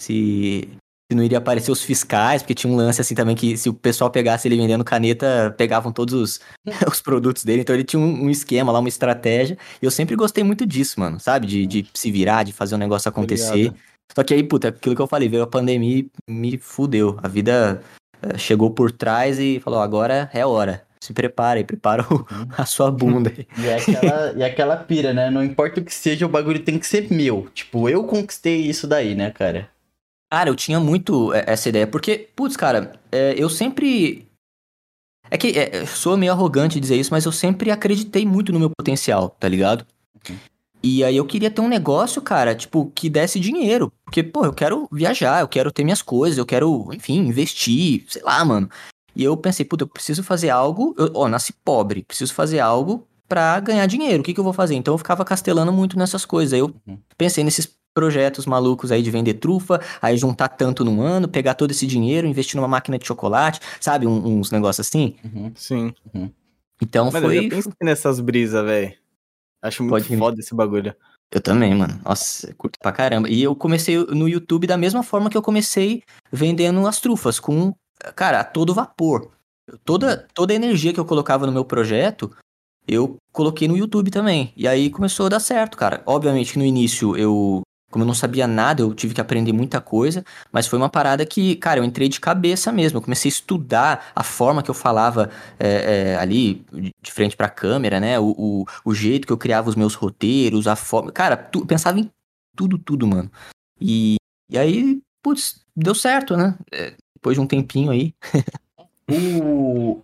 se 0.00 0.68
se 1.10 1.16
não 1.16 1.24
iria 1.24 1.38
aparecer 1.38 1.72
os 1.72 1.82
fiscais, 1.82 2.42
porque 2.42 2.54
tinha 2.54 2.70
um 2.70 2.76
lance 2.76 3.00
assim 3.00 3.14
também 3.14 3.34
que 3.34 3.56
se 3.56 3.70
o 3.70 3.72
pessoal 3.72 4.10
pegasse 4.10 4.46
ele 4.46 4.58
vendendo 4.58 4.84
caneta, 4.84 5.54
pegavam 5.56 5.90
todos 5.90 6.12
os, 6.12 6.40
os 6.90 7.00
produtos 7.00 7.44
dele. 7.44 7.62
Então 7.62 7.74
ele 7.74 7.84
tinha 7.84 7.98
um, 7.98 8.24
um, 8.24 8.30
esquema 8.30 8.70
lá, 8.70 8.78
uma 8.78 8.88
estratégia. 8.88 9.56
E 9.80 9.86
eu 9.86 9.90
sempre 9.90 10.14
gostei 10.14 10.44
muito 10.44 10.66
disso, 10.66 11.00
mano, 11.00 11.18
sabe? 11.18 11.46
De, 11.46 11.66
de 11.66 11.86
se 11.94 12.10
virar, 12.10 12.42
de 12.42 12.52
fazer 12.52 12.74
o 12.74 12.76
um 12.76 12.80
negócio 12.80 13.08
acontecer. 13.08 13.68
Obrigado. 13.68 13.76
Só 14.14 14.22
que 14.22 14.34
aí, 14.34 14.42
puta, 14.42 14.68
aquilo 14.68 14.94
que 14.94 15.02
eu 15.02 15.06
falei, 15.06 15.28
veio 15.28 15.42
a 15.42 15.46
pandemia 15.46 15.98
e 15.98 16.10
me 16.30 16.58
fudeu. 16.58 17.18
A 17.22 17.28
vida 17.28 17.82
uh, 18.22 18.38
chegou 18.38 18.70
por 18.70 18.92
trás 18.92 19.38
e 19.38 19.60
falou: 19.60 19.80
agora 19.80 20.30
é 20.34 20.44
hora. 20.44 20.86
Se 21.00 21.12
prepare, 21.14 21.64
prepara 21.64 22.04
o, 22.10 22.16
uhum. 22.16 22.48
a 22.56 22.66
sua 22.66 22.90
bunda. 22.90 23.32
e, 23.56 23.66
é 23.66 23.76
aquela, 23.76 24.32
e 24.36 24.42
é 24.42 24.46
aquela 24.46 24.76
pira, 24.76 25.14
né? 25.14 25.30
Não 25.30 25.42
importa 25.42 25.80
o 25.80 25.84
que 25.84 25.94
seja, 25.94 26.26
o 26.26 26.28
bagulho 26.28 26.60
tem 26.60 26.78
que 26.78 26.86
ser 26.86 27.10
meu. 27.10 27.48
Tipo, 27.54 27.88
eu 27.88 28.04
conquistei 28.04 28.60
isso 28.60 28.86
daí, 28.86 29.14
né, 29.14 29.30
cara? 29.30 29.70
Cara, 30.30 30.50
eu 30.50 30.54
tinha 30.54 30.78
muito 30.78 31.32
é, 31.32 31.44
essa 31.46 31.68
ideia, 31.68 31.86
porque, 31.86 32.28
putz, 32.36 32.56
cara, 32.56 33.00
é, 33.10 33.34
eu 33.36 33.48
sempre. 33.48 34.26
É 35.30 35.36
que 35.36 35.58
é, 35.58 35.86
sou 35.86 36.16
meio 36.16 36.32
arrogante 36.32 36.80
dizer 36.80 36.96
isso, 36.96 37.10
mas 37.10 37.24
eu 37.24 37.32
sempre 37.32 37.70
acreditei 37.70 38.24
muito 38.24 38.52
no 38.52 38.58
meu 38.58 38.70
potencial, 38.70 39.30
tá 39.30 39.48
ligado? 39.48 39.86
Uhum. 40.28 40.36
E 40.82 41.02
aí 41.02 41.16
eu 41.16 41.26
queria 41.26 41.50
ter 41.50 41.60
um 41.60 41.68
negócio, 41.68 42.22
cara, 42.22 42.54
tipo, 42.54 42.90
que 42.94 43.10
desse 43.10 43.40
dinheiro. 43.40 43.92
Porque, 44.04 44.22
pô, 44.22 44.44
eu 44.44 44.52
quero 44.52 44.88
viajar, 44.92 45.40
eu 45.40 45.48
quero 45.48 45.72
ter 45.72 45.84
minhas 45.84 46.02
coisas, 46.02 46.38
eu 46.38 46.46
quero, 46.46 46.88
enfim, 46.92 47.18
investir, 47.18 48.04
sei 48.08 48.22
lá, 48.22 48.44
mano. 48.44 48.70
E 49.14 49.24
eu 49.24 49.36
pensei, 49.36 49.64
puta, 49.64 49.84
eu 49.84 49.88
preciso 49.88 50.22
fazer 50.22 50.50
algo. 50.50 50.94
Eu, 50.96 51.10
ó, 51.14 51.28
nasci 51.28 51.52
pobre, 51.52 52.04
preciso 52.04 52.32
fazer 52.32 52.60
algo 52.60 53.06
pra 53.28 53.58
ganhar 53.60 53.86
dinheiro. 53.86 54.20
O 54.20 54.24
que, 54.24 54.32
que 54.32 54.40
eu 54.40 54.44
vou 54.44 54.52
fazer? 54.52 54.76
Então 54.76 54.94
eu 54.94 54.98
ficava 54.98 55.24
castelando 55.24 55.72
muito 55.72 55.98
nessas 55.98 56.24
coisas. 56.24 56.52
Aí 56.52 56.60
eu 56.60 56.72
uhum. 56.86 56.98
pensei 57.16 57.42
nesses 57.42 57.66
projetos 57.98 58.46
malucos 58.46 58.92
aí 58.92 59.02
de 59.02 59.10
vender 59.10 59.34
trufa, 59.34 59.80
aí 60.00 60.16
juntar 60.16 60.48
tanto 60.50 60.84
num 60.84 61.02
ano, 61.02 61.26
pegar 61.26 61.54
todo 61.54 61.72
esse 61.72 61.84
dinheiro, 61.84 62.28
investir 62.28 62.54
numa 62.54 62.68
máquina 62.68 62.96
de 62.96 63.04
chocolate, 63.04 63.58
sabe? 63.80 64.06
Um, 64.06 64.38
uns 64.38 64.52
negócios 64.52 64.86
assim. 64.86 65.16
Uhum, 65.24 65.50
sim. 65.56 65.92
Uhum. 66.14 66.30
Então 66.80 67.10
Mas 67.10 67.20
foi. 67.24 67.46
Eu 67.46 67.48
pensei 67.48 67.72
nessas 67.82 68.20
brisas, 68.20 68.64
velho. 68.64 68.94
Acho 69.60 69.82
muito 69.82 70.04
Pode 70.06 70.16
foda 70.16 70.38
esse 70.38 70.54
bagulho. 70.54 70.94
Eu 71.32 71.40
também, 71.40 71.74
mano. 71.74 72.00
Nossa, 72.04 72.54
curto 72.54 72.78
pra 72.80 72.92
caramba. 72.92 73.28
E 73.28 73.42
eu 73.42 73.56
comecei 73.56 73.98
no 73.98 74.28
YouTube 74.28 74.68
da 74.68 74.78
mesma 74.78 75.02
forma 75.02 75.28
que 75.28 75.36
eu 75.36 75.42
comecei 75.42 76.04
vendendo 76.30 76.86
as 76.86 77.00
trufas, 77.00 77.40
com, 77.40 77.74
cara, 78.14 78.38
a 78.38 78.44
todo 78.44 78.72
vapor. 78.72 79.32
Toda, 79.84 80.28
toda 80.32 80.52
a 80.52 80.56
energia 80.56 80.92
que 80.92 81.00
eu 81.00 81.04
colocava 81.04 81.46
no 81.46 81.52
meu 81.52 81.64
projeto, 81.64 82.30
eu 82.86 83.16
coloquei 83.32 83.66
no 83.68 83.76
YouTube 83.76 84.10
também. 84.10 84.52
E 84.56 84.66
aí 84.66 84.88
começou 84.88 85.26
a 85.26 85.30
dar 85.30 85.40
certo, 85.40 85.76
cara. 85.76 86.02
Obviamente 86.06 86.52
que 86.52 86.58
no 86.58 86.64
início 86.64 87.16
eu 87.16 87.62
como 87.90 88.02
eu 88.02 88.06
não 88.06 88.14
sabia 88.14 88.46
nada, 88.46 88.82
eu 88.82 88.92
tive 88.92 89.14
que 89.14 89.20
aprender 89.20 89.52
muita 89.52 89.80
coisa, 89.80 90.24
mas 90.52 90.66
foi 90.66 90.78
uma 90.78 90.90
parada 90.90 91.24
que, 91.24 91.56
cara, 91.56 91.80
eu 91.80 91.84
entrei 91.84 92.08
de 92.08 92.20
cabeça 92.20 92.70
mesmo. 92.70 92.98
Eu 92.98 93.02
comecei 93.02 93.28
a 93.28 93.32
estudar 93.32 94.12
a 94.14 94.22
forma 94.22 94.62
que 94.62 94.70
eu 94.70 94.74
falava 94.74 95.30
é, 95.58 96.12
é, 96.12 96.16
ali, 96.16 96.66
de 97.00 97.10
frente 97.10 97.36
pra 97.36 97.48
câmera, 97.48 97.98
né? 97.98 98.18
O, 98.18 98.34
o, 98.36 98.64
o, 98.84 98.94
jeito 98.94 99.26
que 99.26 99.32
eu 99.32 99.38
criava 99.38 99.70
os 99.70 99.76
meus 99.76 99.94
roteiros, 99.94 100.66
a 100.66 100.76
forma. 100.76 101.10
Cara, 101.10 101.36
tu, 101.36 101.64
pensava 101.64 101.98
em 101.98 102.10
tudo, 102.54 102.78
tudo, 102.78 103.06
mano. 103.06 103.30
E, 103.80 104.16
e 104.50 104.58
aí, 104.58 105.00
putz, 105.22 105.60
deu 105.74 105.94
certo, 105.94 106.36
né? 106.36 106.56
É, 106.70 106.94
depois 107.14 107.36
de 107.36 107.40
um 107.40 107.46
tempinho 107.46 107.90
aí. 107.90 108.14
o, 109.10 110.02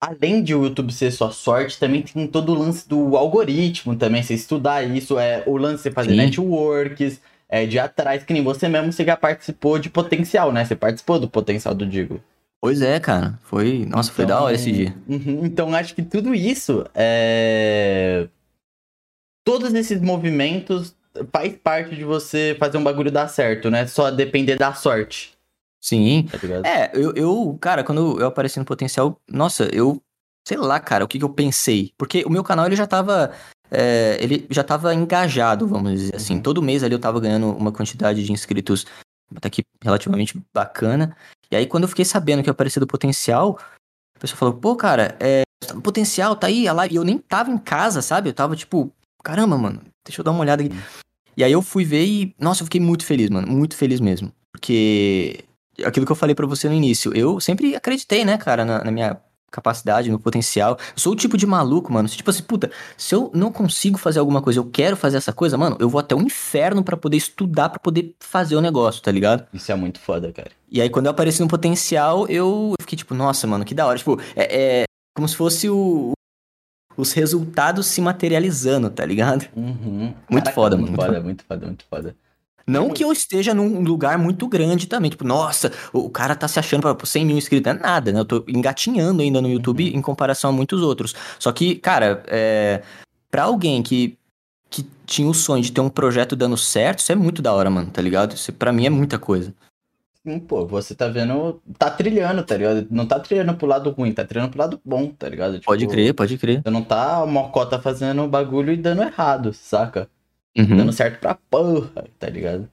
além 0.00 0.42
de 0.42 0.54
o 0.54 0.64
YouTube 0.64 0.92
ser 0.92 1.10
sua 1.10 1.30
sorte, 1.30 1.78
também 1.78 2.02
tem 2.02 2.26
todo 2.26 2.52
o 2.52 2.58
lance 2.58 2.88
do 2.88 3.16
algoritmo 3.16 3.94
também, 3.94 4.22
você 4.22 4.34
estudar 4.34 4.82
isso, 4.82 5.18
é 5.18 5.42
o 5.46 5.56
lance 5.56 5.76
de 5.76 5.82
você 5.82 5.90
fazer 5.90 6.10
Sim. 6.10 6.16
networks, 6.16 7.20
é, 7.48 7.66
de 7.66 7.78
atrás, 7.78 8.24
que 8.24 8.32
nem 8.32 8.42
você 8.42 8.68
mesmo, 8.68 8.92
você 8.92 9.04
já 9.04 9.16
participou 9.16 9.78
de 9.78 9.90
potencial, 9.90 10.52
né? 10.52 10.64
Você 10.64 10.76
participou 10.76 11.18
do 11.18 11.28
potencial 11.28 11.74
do 11.74 11.84
Digo. 11.84 12.20
Pois 12.60 12.80
é, 12.80 13.00
cara. 13.00 13.38
Foi. 13.42 13.84
Nossa, 13.86 14.08
então, 14.08 14.16
foi 14.16 14.26
da 14.26 14.40
hora 14.40 14.54
esse 14.54 14.70
dia. 14.70 14.94
Uhum, 15.08 15.44
então 15.44 15.74
acho 15.74 15.94
que 15.94 16.02
tudo 16.02 16.34
isso 16.34 16.84
é. 16.94 18.28
todos 19.44 19.74
esses 19.74 20.00
movimentos 20.00 20.94
faz 21.32 21.54
parte 21.56 21.96
de 21.96 22.04
você 22.04 22.56
fazer 22.58 22.78
um 22.78 22.84
bagulho 22.84 23.10
dar 23.10 23.28
certo, 23.28 23.70
né? 23.70 23.86
Só 23.86 24.10
depender 24.10 24.56
da 24.56 24.72
sorte. 24.72 25.32
Sim. 25.80 26.28
Tá 26.30 26.38
é, 26.68 26.90
eu, 26.94 27.12
eu, 27.14 27.58
cara, 27.60 27.82
quando 27.82 28.20
eu 28.20 28.26
apareci 28.26 28.58
no 28.58 28.64
potencial, 28.64 29.18
nossa, 29.28 29.64
eu 29.74 30.02
sei 30.46 30.56
lá, 30.56 30.80
cara, 30.80 31.04
o 31.04 31.08
que, 31.08 31.18
que 31.18 31.24
eu 31.24 31.30
pensei. 31.30 31.92
Porque 31.96 32.24
o 32.24 32.30
meu 32.30 32.42
canal 32.42 32.66
ele 32.66 32.76
já 32.76 32.86
tava. 32.86 33.32
É, 33.70 34.18
ele 34.20 34.46
já 34.50 34.64
tava 34.64 34.92
engajado, 34.92 35.66
vamos 35.66 35.92
dizer 35.92 36.16
assim. 36.16 36.34
Uhum. 36.34 36.42
Todo 36.42 36.62
mês 36.62 36.82
ali 36.82 36.92
eu 36.92 36.98
tava 36.98 37.20
ganhando 37.20 37.50
uma 37.50 37.70
quantidade 37.70 38.24
de 38.24 38.32
inscritos 38.32 38.84
até 39.34 39.48
que 39.48 39.62
relativamente 39.80 40.40
bacana. 40.52 41.16
E 41.50 41.56
aí, 41.56 41.66
quando 41.66 41.84
eu 41.84 41.88
fiquei 41.88 42.04
sabendo 42.04 42.42
que 42.42 42.48
eu 42.48 42.52
apareci 42.52 42.80
do 42.80 42.86
potencial, 42.86 43.58
a 44.16 44.20
pessoa 44.20 44.36
falou, 44.36 44.54
pô, 44.54 44.74
cara, 44.74 45.16
é, 45.20 45.42
tá 45.64 45.74
no 45.74 45.80
potencial, 45.80 46.34
tá 46.34 46.48
aí 46.48 46.66
a 46.66 46.72
live. 46.72 46.94
E 46.94 46.96
eu 46.96 47.04
nem 47.04 47.18
tava 47.18 47.50
em 47.50 47.58
casa, 47.58 48.02
sabe? 48.02 48.28
Eu 48.28 48.34
tava 48.34 48.56
tipo, 48.56 48.92
caramba, 49.22 49.56
mano, 49.56 49.80
deixa 50.04 50.20
eu 50.20 50.24
dar 50.24 50.32
uma 50.32 50.40
olhada 50.40 50.62
aqui. 50.62 50.72
Uhum. 50.72 50.80
E 51.36 51.44
aí 51.44 51.52
eu 51.52 51.62
fui 51.62 51.84
ver 51.84 52.04
e, 52.04 52.34
nossa, 52.38 52.62
eu 52.62 52.66
fiquei 52.66 52.80
muito 52.80 53.04
feliz, 53.04 53.30
mano. 53.30 53.46
Muito 53.46 53.76
feliz 53.76 54.00
mesmo. 54.00 54.32
Porque 54.52 55.44
aquilo 55.84 56.06
que 56.06 56.12
eu 56.12 56.16
falei 56.16 56.34
para 56.34 56.46
você 56.46 56.68
no 56.68 56.74
início, 56.74 57.12
eu 57.14 57.40
sempre 57.40 57.74
acreditei, 57.74 58.24
né, 58.24 58.38
cara, 58.38 58.64
na, 58.64 58.84
na 58.84 58.90
minha 58.90 59.20
capacidade, 59.50 60.10
no 60.10 60.18
potencial. 60.18 60.78
Eu 60.94 60.98
sou 60.98 61.12
o 61.12 61.16
tipo 61.16 61.36
de 61.36 61.46
maluco, 61.46 61.92
mano. 61.92 62.08
Tipo 62.08 62.30
assim, 62.30 62.42
puta, 62.42 62.70
se 62.96 63.14
eu 63.14 63.30
não 63.34 63.50
consigo 63.50 63.98
fazer 63.98 64.20
alguma 64.20 64.40
coisa, 64.40 64.60
eu 64.60 64.64
quero 64.64 64.96
fazer 64.96 65.16
essa 65.16 65.32
coisa, 65.32 65.58
mano, 65.58 65.76
eu 65.80 65.88
vou 65.88 65.98
até 65.98 66.14
o 66.14 66.22
inferno 66.22 66.82
para 66.82 66.96
poder 66.96 67.16
estudar, 67.16 67.68
para 67.68 67.80
poder 67.80 68.14
fazer 68.20 68.56
o 68.56 68.60
negócio, 68.60 69.02
tá 69.02 69.10
ligado? 69.10 69.46
Isso 69.52 69.70
é 69.72 69.74
muito 69.74 69.98
foda, 69.98 70.32
cara. 70.32 70.50
E 70.70 70.80
aí, 70.80 70.88
quando 70.88 71.06
eu 71.06 71.10
apareci 71.10 71.40
no 71.40 71.48
potencial, 71.48 72.28
eu 72.28 72.74
fiquei 72.80 72.96
tipo, 72.96 73.14
nossa, 73.14 73.46
mano, 73.46 73.64
que 73.64 73.74
da 73.74 73.86
hora. 73.86 73.98
Tipo, 73.98 74.20
é, 74.36 74.82
é 74.82 74.84
como 75.16 75.28
se 75.28 75.36
fosse 75.36 75.68
o, 75.68 76.12
os 76.96 77.12
resultados 77.12 77.86
se 77.86 78.00
materializando, 78.00 78.88
tá 78.90 79.04
ligado? 79.04 79.46
Uhum. 79.56 80.14
Muito 80.28 80.44
Caraca, 80.44 80.52
foda, 80.52 80.76
muito 80.76 80.96
mano. 80.96 81.12
Foda, 81.12 81.24
muito 81.24 81.44
foda, 81.44 81.66
muito 81.66 81.84
foda. 81.90 82.16
Não 82.66 82.90
que 82.90 83.04
eu 83.04 83.12
esteja 83.12 83.54
num 83.54 83.82
lugar 83.82 84.18
muito 84.18 84.46
grande 84.46 84.86
também. 84.86 85.10
Tipo, 85.10 85.24
nossa, 85.24 85.72
o 85.92 86.08
cara 86.08 86.34
tá 86.34 86.46
se 86.46 86.58
achando 86.58 86.82
pra 86.94 87.06
100 87.06 87.26
mil 87.26 87.36
inscritos. 87.36 87.72
É 87.72 87.74
nada, 87.74 88.12
né? 88.12 88.20
Eu 88.20 88.24
tô 88.24 88.44
engatinhando 88.48 89.22
ainda 89.22 89.40
no 89.40 89.48
YouTube 89.48 89.84
uhum. 89.84 89.98
em 89.98 90.02
comparação 90.02 90.50
a 90.50 90.52
muitos 90.52 90.82
outros. 90.82 91.14
Só 91.38 91.52
que, 91.52 91.76
cara, 91.76 92.22
é... 92.28 92.82
pra 93.30 93.44
alguém 93.44 93.82
que, 93.82 94.16
que 94.68 94.86
tinha 95.06 95.28
o 95.28 95.34
sonho 95.34 95.62
de 95.62 95.72
ter 95.72 95.80
um 95.80 95.88
projeto 95.88 96.36
dando 96.36 96.56
certo, 96.56 97.00
isso 97.00 97.12
é 97.12 97.14
muito 97.14 97.42
da 97.42 97.52
hora, 97.52 97.70
mano, 97.70 97.90
tá 97.90 98.00
ligado? 98.00 98.34
Isso 98.34 98.52
pra 98.52 98.72
mim 98.72 98.86
é 98.86 98.90
muita 98.90 99.18
coisa. 99.18 99.52
Sim, 100.26 100.38
pô, 100.38 100.66
você 100.66 100.94
tá 100.94 101.08
vendo, 101.08 101.62
tá 101.78 101.90
trilhando, 101.90 102.42
tá 102.42 102.54
ligado? 102.54 102.86
Não 102.90 103.06
tá 103.06 103.18
trilhando 103.18 103.54
pro 103.54 103.66
lado 103.66 103.90
ruim, 103.90 104.12
tá 104.12 104.22
trilhando 104.22 104.50
pro 104.50 104.60
lado 104.60 104.80
bom, 104.84 105.08
tá 105.08 105.26
ligado? 105.26 105.54
Tipo, 105.54 105.64
pode 105.64 105.86
crer, 105.86 106.12
pode 106.12 106.36
crer. 106.36 106.60
Você 106.62 106.70
não 106.70 106.82
tá 106.82 107.24
mocota 107.24 107.80
fazendo 107.80 108.28
bagulho 108.28 108.70
e 108.70 108.76
dando 108.76 109.02
errado, 109.02 109.54
saca? 109.54 110.10
Uhum. 110.56 110.76
Dando 110.76 110.92
certo 110.92 111.20
pra 111.20 111.34
porra, 111.34 112.04
tá 112.18 112.28
ligado? 112.28 112.68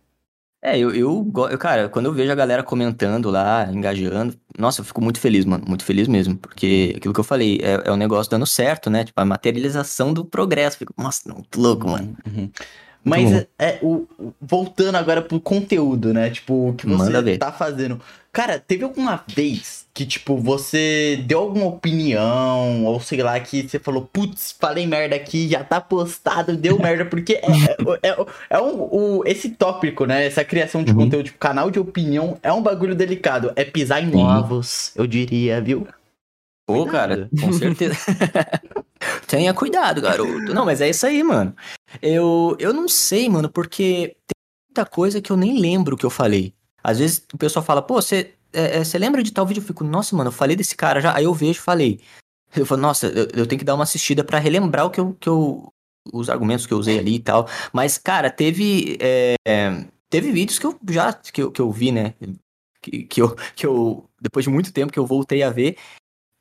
É, 0.62 0.78
eu, 0.78 0.94
eu, 0.94 1.32
eu, 1.52 1.58
cara, 1.58 1.88
quando 1.88 2.08
eu 2.08 2.14
vejo 2.14 2.32
a 2.32 2.36
galera 2.36 2.64
comentando 2.64 3.30
lá, 3.30 3.70
engajando, 3.72 4.36
nossa, 4.58 4.82
eu 4.82 4.86
fico 4.86 5.02
muito 5.02 5.20
feliz, 5.20 5.46
mano, 5.46 5.64
muito 5.68 5.86
feliz 5.86 6.08
mesmo, 6.08 6.36
porque 6.36 6.96
aquilo 6.98 7.14
que 7.14 7.20
eu 7.20 7.24
falei, 7.24 7.60
é, 7.62 7.90
é 7.90 7.92
um 7.92 7.96
negócio 7.96 8.30
dando 8.30 8.46
certo, 8.46 8.90
né? 8.90 9.04
Tipo, 9.04 9.22
a 9.22 9.26
materialização 9.26 10.12
do 10.12 10.26
progresso. 10.26 10.80
Fico, 10.80 10.94
nossa, 10.98 11.30
não, 11.30 11.44
tô 11.44 11.62
louco, 11.62 11.88
mano. 11.88 12.18
Uhum. 12.26 12.50
Mas 13.04 13.32
é, 13.32 13.48
é, 13.58 13.80
o, 13.82 14.06
voltando 14.42 14.96
agora 14.96 15.22
pro 15.22 15.40
conteúdo, 15.40 16.14
né? 16.14 16.30
Tipo, 16.30 16.70
o 16.70 16.74
que 16.74 16.86
você 16.86 17.38
tá 17.38 17.52
fazendo. 17.52 18.02
Cara, 18.38 18.60
teve 18.60 18.84
alguma 18.84 19.24
vez 19.28 19.88
que, 19.92 20.06
tipo, 20.06 20.38
você 20.38 21.24
deu 21.26 21.40
alguma 21.40 21.66
opinião, 21.66 22.86
ou 22.86 23.02
sei 23.02 23.24
lá, 23.24 23.40
que 23.40 23.68
você 23.68 23.80
falou, 23.80 24.08
putz, 24.14 24.56
falei 24.60 24.86
merda 24.86 25.16
aqui, 25.16 25.48
já 25.48 25.64
tá 25.64 25.82
postado, 25.82 26.56
deu 26.56 26.78
merda, 26.80 27.04
porque 27.04 27.34
é, 27.34 27.48
é, 28.04 28.10
é, 28.12 28.26
é 28.52 28.62
um, 28.62 28.82
o, 28.92 29.24
esse 29.26 29.50
tópico, 29.50 30.06
né? 30.06 30.28
Essa 30.28 30.46
criação 30.46 30.84
de 30.84 30.92
uhum. 30.92 31.00
conteúdo, 31.00 31.26
tipo, 31.26 31.40
canal 31.40 31.72
de 31.72 31.80
opinião, 31.80 32.38
é 32.44 32.54
um 32.54 32.62
bagulho 32.62 32.94
delicado. 32.94 33.52
É 33.56 33.66
pisar 33.66 34.04
em 34.04 34.16
ovos, 34.16 34.92
eu 34.96 35.08
diria, 35.08 35.60
viu? 35.60 35.88
Pô, 36.68 36.86
cara, 36.86 37.32
com 37.42 37.52
certeza. 37.52 37.96
Tenha 39.26 39.52
cuidado, 39.52 40.00
garoto. 40.00 40.54
Não, 40.54 40.64
mas 40.64 40.80
é 40.80 40.88
isso 40.88 41.08
aí, 41.08 41.24
mano. 41.24 41.56
Eu, 42.04 42.56
eu 42.60 42.72
não 42.72 42.88
sei, 42.88 43.28
mano, 43.30 43.50
porque 43.50 44.16
tem 44.28 44.38
muita 44.70 44.86
coisa 44.86 45.20
que 45.20 45.32
eu 45.32 45.38
nem 45.38 45.60
lembro 45.60 45.98
que 45.98 46.06
eu 46.06 46.12
falei. 46.12 46.54
Às 46.88 47.00
vezes 47.00 47.22
o 47.34 47.38
pessoal 47.38 47.66
fala, 47.66 47.82
pô, 47.82 47.96
você 47.96 48.34
é, 48.54 48.78
é, 48.80 48.98
lembra 48.98 49.22
de 49.22 49.34
tal 49.34 49.46
vídeo? 49.46 49.60
Eu 49.60 49.66
fico, 49.66 49.84
nossa, 49.84 50.16
mano, 50.16 50.30
eu 50.30 50.34
falei 50.34 50.56
desse 50.56 50.74
cara 50.74 51.02
já. 51.02 51.14
Aí 51.14 51.26
eu 51.26 51.34
vejo 51.34 51.62
falei. 51.62 52.00
Eu 52.56 52.66
falo, 52.66 52.82
nossa, 52.82 53.08
eu, 53.08 53.28
eu 53.34 53.46
tenho 53.46 53.60
que 53.60 53.66
dar 53.66 53.76
uma 53.76 53.84
assistida 53.84 54.24
para 54.24 54.40
relembrar 54.40 54.86
o 54.86 54.90
que 54.90 55.02
eu, 55.02 55.14
que 55.20 55.28
eu. 55.28 55.70
os 56.14 56.30
argumentos 56.30 56.66
que 56.66 56.74
eu 56.74 56.78
usei 56.78 56.98
ali 56.98 57.16
e 57.16 57.20
tal. 57.20 57.46
Mas, 57.74 57.98
cara, 57.98 58.30
teve. 58.30 58.98
É, 59.02 59.36
teve 60.10 60.32
vídeos 60.32 60.60
que 60.60 60.66
eu 60.66 60.80
já. 60.90 61.12
que 61.12 61.42
eu, 61.42 61.52
que 61.52 61.60
eu 61.60 61.70
vi, 61.70 61.92
né? 61.92 62.14
Que, 62.82 63.04
que, 63.04 63.22
eu, 63.22 63.36
que 63.54 63.66
eu. 63.66 64.10
Depois 64.22 64.46
de 64.46 64.50
muito 64.50 64.72
tempo 64.72 64.94
que 64.94 65.00
eu 65.00 65.06
voltei 65.06 65.44
a 65.44 65.50
ver. 65.50 65.78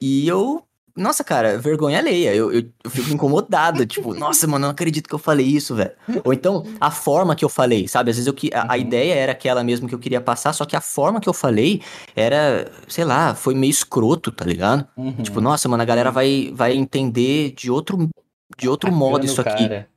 E 0.01 0.29
eu 0.29 0.65
nossa, 0.97 1.23
cara, 1.23 1.59
vergonha 1.59 1.99
alheia. 1.99 2.35
Eu, 2.35 2.51
eu, 2.53 2.65
eu 2.83 2.91
fico 2.91 3.13
incomodado. 3.13 3.85
tipo, 3.87 4.15
nossa, 4.15 4.47
mano, 4.47 4.65
não 4.65 4.71
acredito 4.71 5.09
que 5.09 5.15
eu 5.15 5.19
falei 5.19 5.47
isso, 5.47 5.75
velho. 5.75 5.93
Ou 6.25 6.33
então, 6.33 6.65
a 6.81 6.91
forma 6.91 7.37
que 7.37 7.45
eu 7.45 7.49
falei, 7.49 7.87
sabe? 7.87 8.11
Às 8.11 8.17
vezes 8.17 8.27
eu, 8.27 8.35
a, 8.55 8.73
a, 8.73 8.77
uhum. 8.77 8.81
ideia 8.81 9.15
era 9.15 9.33
aquela 9.33 9.63
mesmo 9.63 9.87
que 9.87 9.95
eu 9.95 9.99
queria 9.99 10.21
passar, 10.21 10.53
só 10.53 10.65
que 10.65 10.75
a 10.75 10.81
forma 10.81 11.21
que 11.21 11.29
eu 11.29 11.35
falei 11.35 11.83
era, 12.15 12.71
sei 12.89 13.05
lá, 13.05 13.35
foi 13.35 13.55
meio 13.55 13.71
escroto, 13.71 14.33
tá 14.33 14.45
ligado? 14.45 14.87
Uhum. 14.97 15.23
Tipo, 15.23 15.41
nossa, 15.41 15.69
mano, 15.69 15.83
a 15.83 15.87
galera 15.87 16.11
vai, 16.11 16.51
vai 16.55 16.75
entender 16.75 17.53
de 17.53 17.71
outro, 17.71 18.09
de 18.57 18.69
outro 18.69 18.91
modo 18.91 19.27
isso 19.27 19.41
aqui. 19.41 19.69
Cara. 19.69 19.89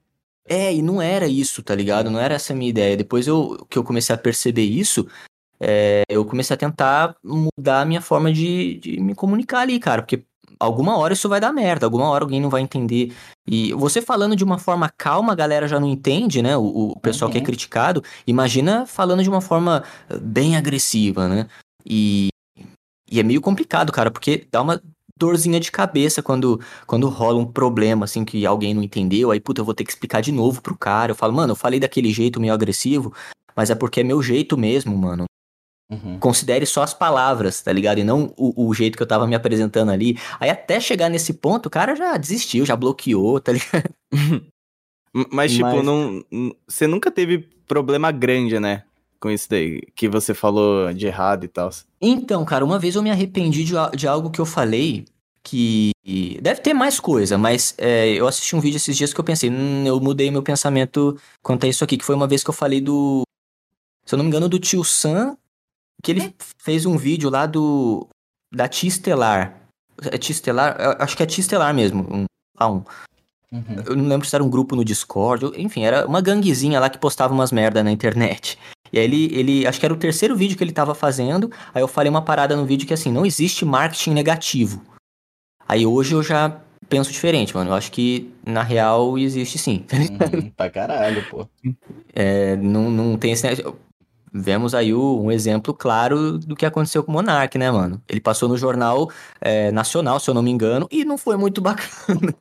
É, 0.48 0.74
e 0.74 0.82
não 0.82 1.02
era 1.02 1.28
isso, 1.28 1.62
tá 1.62 1.76
ligado? 1.76 2.10
Não 2.10 2.20
era 2.20 2.34
essa 2.34 2.54
a 2.54 2.56
minha 2.56 2.70
ideia. 2.70 2.98
Depois 2.98 3.28
eu, 3.28 3.66
que 3.70 3.78
eu 3.78 3.84
comecei 3.84 4.14
a 4.14 4.18
perceber 4.18 4.64
isso, 4.64 5.08
é, 5.60 6.04
eu 6.10 6.26
comecei 6.26 6.54
a 6.54 6.58
tentar 6.58 7.16
mudar 7.24 7.82
a 7.82 7.86
minha 7.86 8.02
forma 8.02 8.34
de, 8.34 8.80
de 8.80 9.00
me 9.00 9.14
comunicar 9.14 9.60
ali, 9.60 9.80
cara. 9.80 10.02
Porque 10.02 10.24
alguma 10.60 10.98
hora 10.98 11.14
isso 11.14 11.30
vai 11.30 11.40
dar 11.40 11.54
merda, 11.54 11.86
alguma 11.86 12.10
hora 12.10 12.24
alguém 12.24 12.42
não 12.42 12.50
vai 12.50 12.62
entender. 12.62 13.14
E 13.48 13.74
você 13.74 14.02
falando 14.02 14.36
de 14.36 14.44
uma 14.44 14.60
forma 14.60 14.92
calma, 14.98 15.32
a 15.32 15.36
galera 15.36 15.68
já 15.68 15.80
não 15.80 15.88
entende, 15.88 16.42
né? 16.42 16.58
O, 16.58 16.92
o 16.92 17.00
pessoal 17.00 17.30
uhum. 17.30 17.32
que 17.32 17.38
é 17.38 17.42
uhum. 17.42 17.46
criticado. 17.46 18.04
Imagina 18.28 18.86
falando 18.86 19.24
de 19.24 19.30
uma 19.30 19.42
forma 19.42 19.84
eh, 20.10 20.18
bem 20.20 20.58
agressiva, 20.58 21.28
né? 21.28 21.48
E, 21.86 22.30
e 23.10 23.20
é 23.20 23.24
meio 23.24 23.42
complicado, 23.42 23.92
cara, 23.92 24.12
porque 24.12 24.46
dá 24.52 24.62
uma 24.62 24.82
dorzinha 25.18 25.60
de 25.60 25.72
cabeça 25.72 26.22
quando, 26.22 26.62
quando 26.88 27.10
rola 27.10 27.40
um 27.40 27.46
problema, 27.46 28.06
assim, 28.06 28.24
que 28.24 28.46
alguém 28.46 28.74
não 28.74 28.84
entendeu. 28.84 29.32
Aí, 29.32 29.40
puta, 29.40 29.62
eu 29.62 29.66
vou 29.66 29.74
ter 29.74 29.84
que 29.84 29.92
explicar 29.92 30.22
de 30.22 30.32
novo 30.32 30.62
pro 30.62 30.78
cara. 30.78 31.12
Eu 31.12 31.16
falo, 31.16 31.34
mano, 31.34 31.52
eu 31.52 31.58
falei 31.58 31.80
daquele 31.80 32.12
jeito 32.14 32.40
meio 32.40 32.54
agressivo, 32.54 33.14
mas 33.56 33.70
é 33.70 33.76
porque 33.76 34.00
é 34.00 34.04
meu 34.04 34.22
jeito 34.22 34.58
mesmo, 34.58 34.98
mano. 34.98 35.26
Uhum. 35.90 36.20
Considere 36.20 36.68
só 36.68 36.84
as 36.84 36.94
palavras, 36.94 37.62
tá 37.62 37.74
ligado? 37.74 37.98
E 37.98 38.04
não 38.04 38.32
o, 38.38 38.68
o, 38.68 38.74
jeito 38.76 38.96
que 38.96 39.02
eu 39.02 39.08
tava 39.08 39.26
me 39.26 39.34
apresentando 39.34 39.90
ali. 39.90 40.18
Aí 40.40 40.50
até 40.50 40.80
chegar 40.80 41.10
nesse 41.10 41.34
ponto, 41.34 41.66
o 41.66 41.70
cara 41.70 41.96
já 41.96 42.16
desistiu, 42.16 42.66
já 42.66 42.76
bloqueou, 42.76 43.40
tá 43.40 43.54
ligado? 43.54 43.90
Mas, 45.32 45.52
tipo, 45.52 45.66
Mas... 45.66 45.84
não. 45.84 46.24
Você 46.68 46.86
nunca 46.86 47.10
teve 47.10 47.40
problema 47.68 48.12
grande, 48.12 48.60
né? 48.60 48.84
Com 49.20 49.32
isso 49.32 49.50
daí, 49.50 49.82
que 49.96 50.08
você 50.08 50.34
falou 50.34 50.94
de 50.94 51.08
errado 51.08 51.44
e 51.44 51.48
tal. 51.48 51.70
Então, 52.00 52.46
cara, 52.46 52.64
uma 52.64 52.80
vez 52.80 52.96
eu 52.96 53.04
me 53.04 53.10
arrependi 53.10 53.64
de, 53.64 53.74
de 53.96 54.08
algo 54.08 54.30
que 54.30 54.40
eu 54.40 54.46
falei 54.46 55.06
que. 55.44 55.90
Deve 56.42 56.62
ter 56.62 56.74
mais 56.74 57.00
coisa, 57.00 57.38
mas 57.38 57.74
é, 57.78 58.10
eu 58.10 58.28
assisti 58.28 58.56
um 58.56 58.60
vídeo 58.60 58.78
esses 58.78 58.96
dias 58.96 59.12
que 59.12 59.20
eu 59.20 59.24
pensei, 59.24 59.50
hum, 59.50 59.86
eu 59.86 60.00
mudei 60.00 60.30
meu 60.30 60.44
pensamento 60.44 61.20
quanto 61.42 61.66
a 61.66 61.68
isso 61.68 61.84
aqui, 61.84 61.98
que 61.98 62.06
foi 62.06 62.16
uma 62.16 62.28
vez 62.28 62.44
que 62.44 62.50
eu 62.50 62.54
falei 62.54 62.80
do. 62.80 63.24
Se 64.06 64.16
eu 64.16 64.18
não 64.18 64.24
me 64.24 64.30
engano, 64.30 64.48
do 64.48 64.60
tio 64.60 64.84
Sam 64.84 65.36
que 66.02 66.12
ele 66.12 66.34
fez 66.58 66.86
um 66.86 66.98
vídeo 66.98 67.30
lá 67.30 67.46
do. 67.46 68.08
Da 68.54 68.68
Tia 68.68 68.90
Estelar. 68.90 69.56
É 70.12 70.18
Tia 70.18 70.34
Estelar? 70.34 70.76
Acho 71.00 71.16
que 71.16 71.24
é 71.24 71.26
Tia 71.26 71.42
Estelar 71.42 71.74
mesmo. 71.74 72.08
Um, 72.10 72.26
ah, 72.58 72.70
um. 72.70 72.84
Uhum. 73.52 73.84
Eu 73.86 73.96
não 73.96 74.08
lembro 74.08 74.28
se 74.28 74.36
era 74.36 74.44
um 74.44 74.50
grupo 74.50 74.76
no 74.76 74.86
Discord. 74.86 75.52
Enfim, 75.56 75.84
era 75.84 76.06
uma 76.08 76.22
ganguezinha 76.22 76.80
lá 76.80 76.90
que 76.90 76.98
postava 76.98 77.34
umas 77.34 77.52
merda 77.52 77.84
na 77.84 77.92
internet. 77.92 78.58
E 78.92 79.00
aí 79.00 79.06
ele, 79.06 79.36
ele. 79.36 79.68
Acho 79.68 79.80
que 79.80 79.86
era 79.86 79.94
o 79.94 79.98
terceiro 79.98 80.36
vídeo 80.36 80.58
que 80.58 80.64
ele 80.64 80.72
tava 80.72 80.96
fazendo. 80.96 81.52
Aí 81.74 81.82
eu 81.82 81.88
falei 81.88 82.10
uma 82.10 82.22
parada 82.22 82.56
no 82.56 82.66
vídeo 82.66 82.88
que 82.88 82.94
assim, 82.94 83.12
não 83.12 83.26
existe 83.26 83.66
marketing 83.66 84.12
negativo. 84.12 84.82
Aí 85.68 85.86
hoje 85.86 86.14
eu 86.14 86.24
já 86.24 86.60
penso 86.88 87.12
diferente, 87.12 87.56
mano. 87.56 87.70
Eu 87.70 87.76
acho 87.76 87.92
que, 87.92 88.32
na 88.46 88.64
real, 88.64 89.18
existe 89.18 89.58
sim. 89.58 89.86
Uhum, 89.94 90.50
pra 90.50 90.70
caralho, 90.70 91.24
pô. 91.30 91.48
É, 92.14 92.56
não, 92.56 92.90
não 92.90 93.18
tem 93.18 93.32
esse 93.32 93.48
vemos 94.34 94.76
aí 94.76 94.94
o, 94.94 95.22
um 95.22 95.32
exemplo 95.32 95.74
claro 95.74 96.38
do 96.38 96.56
que 96.56 96.66
aconteceu 96.66 97.04
com 97.04 97.12
o 97.12 97.16
Monark, 97.16 97.58
né, 97.58 97.70
mano? 97.72 98.02
Ele 98.08 98.20
passou 98.20 98.48
no 98.48 98.58
jornal 98.58 99.10
é, 99.42 99.72
nacional, 99.72 100.20
se 100.20 100.30
eu 100.30 100.34
não 100.34 100.42
me 100.42 100.52
engano, 100.52 100.88
e 100.92 101.06
não 101.06 101.18
foi 101.18 101.38
muito 101.38 101.62
bacana. 101.62 102.36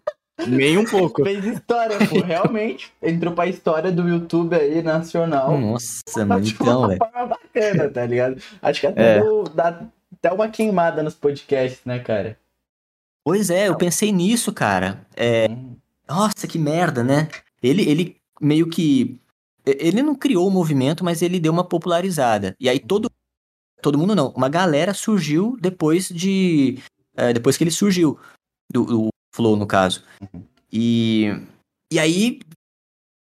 Nem 0.47 0.79
um 0.79 0.85
pouco. 0.85 1.25
Fez 1.25 1.45
história, 1.45 1.99
pô, 2.07 2.21
realmente. 2.23 2.93
Entrou 3.03 3.35
pra 3.35 3.47
história 3.47 3.91
do 3.91 4.09
YouTube 4.09 4.55
aí, 4.55 4.83
nacional. 4.83 5.59
Nossa, 5.59 6.25
mano, 6.25 6.47
então, 6.47 6.87
velho. 6.87 6.99
forma 6.99 7.27
bacana, 7.27 7.89
tá 7.91 8.07
ligado? 8.07 8.41
Acho 8.63 8.81
que 8.81 8.87
até 8.87 9.17
é. 9.17 9.21
deu, 9.21 9.45
dá 9.45 9.83
até 10.17 10.33
uma 10.33 10.49
queimada 10.49 11.03
nos 11.03 11.15
podcasts, 11.15 11.81
né, 11.85 11.99
cara? 11.99 12.39
Pois 13.25 13.51
é, 13.51 13.69
eu 13.69 13.77
pensei 13.77 14.13
nisso, 14.13 14.53
cara. 14.53 15.07
É... 15.17 15.49
Hum. 15.51 15.77
Nossa, 16.09 16.47
que 16.49 16.59
merda, 16.59 17.05
né? 17.05 17.29
Ele, 17.63 17.83
ele 17.89 18.17
meio 18.41 18.69
que. 18.69 19.21
Ele 19.79 20.03
não 20.03 20.15
criou 20.15 20.47
o 20.47 20.51
movimento, 20.51 21.05
mas 21.05 21.23
ele 21.23 21.41
deu 21.41 21.53
uma 21.53 21.65
popularizada. 21.65 22.55
E 22.61 22.69
aí 22.69 22.79
todo. 22.79 23.11
Todo 23.81 23.99
mundo 23.99 24.15
não. 24.15 24.31
Uma 24.31 24.49
galera 24.49 24.93
surgiu 24.95 25.57
depois 25.61 26.09
de. 26.09 26.79
É, 27.17 27.33
depois 27.33 27.57
que 27.57 27.65
ele 27.65 27.71
surgiu. 27.71 28.19
Do, 28.71 28.85
do 28.85 29.09
Flow, 29.35 29.57
no 29.57 29.67
caso. 29.67 30.05
Uhum. 30.21 30.43
E. 30.73 31.27
E 31.93 31.99
aí. 31.99 32.41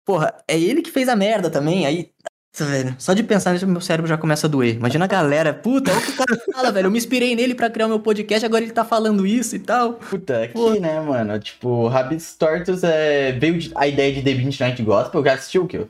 Porra, 0.05 0.37
é 0.47 0.59
ele 0.59 0.81
que 0.81 0.91
fez 0.91 1.09
a 1.09 1.15
merda 1.15 1.49
também. 1.49 1.85
Aí 1.85 2.11
velho. 2.63 2.95
Só 2.97 3.13
de 3.13 3.23
pensar 3.23 3.51
nisso, 3.51 3.67
meu 3.67 3.81
cérebro 3.81 4.07
já 4.07 4.17
começa 4.17 4.47
a 4.47 4.49
doer. 4.49 4.75
Imagina 4.75 5.05
a 5.05 5.07
galera, 5.07 5.53
puta, 5.53 5.91
olha 5.91 5.99
o 5.99 6.03
que 6.03 6.11
o 6.11 6.15
cara 6.15 6.39
fala, 6.53 6.71
velho. 6.71 6.85
Eu 6.85 6.91
me 6.91 6.97
inspirei 6.97 7.35
nele 7.35 7.55
para 7.55 7.69
criar 7.69 7.87
o 7.87 7.89
meu 7.89 7.99
podcast, 7.99 8.45
agora 8.45 8.63
ele 8.63 8.71
tá 8.71 8.85
falando 8.85 9.27
isso 9.27 9.55
e 9.55 9.59
tal. 9.59 9.93
Puta, 9.95 10.43
aqui, 10.43 10.53
Pô. 10.53 10.73
né, 10.75 10.99
mano? 11.01 11.37
Tipo, 11.39 11.87
Rabbits 11.87 12.35
Tortos 12.35 12.83
é... 12.83 13.33
veio 13.33 13.59
a 13.75 13.87
ideia 13.87 14.13
de 14.13 14.21
The 14.21 14.33
Midnight 14.35 14.81
Gospel. 14.83 15.23
Já 15.23 15.33
assistiu 15.33 15.63
o 15.63 15.67
que? 15.67 15.85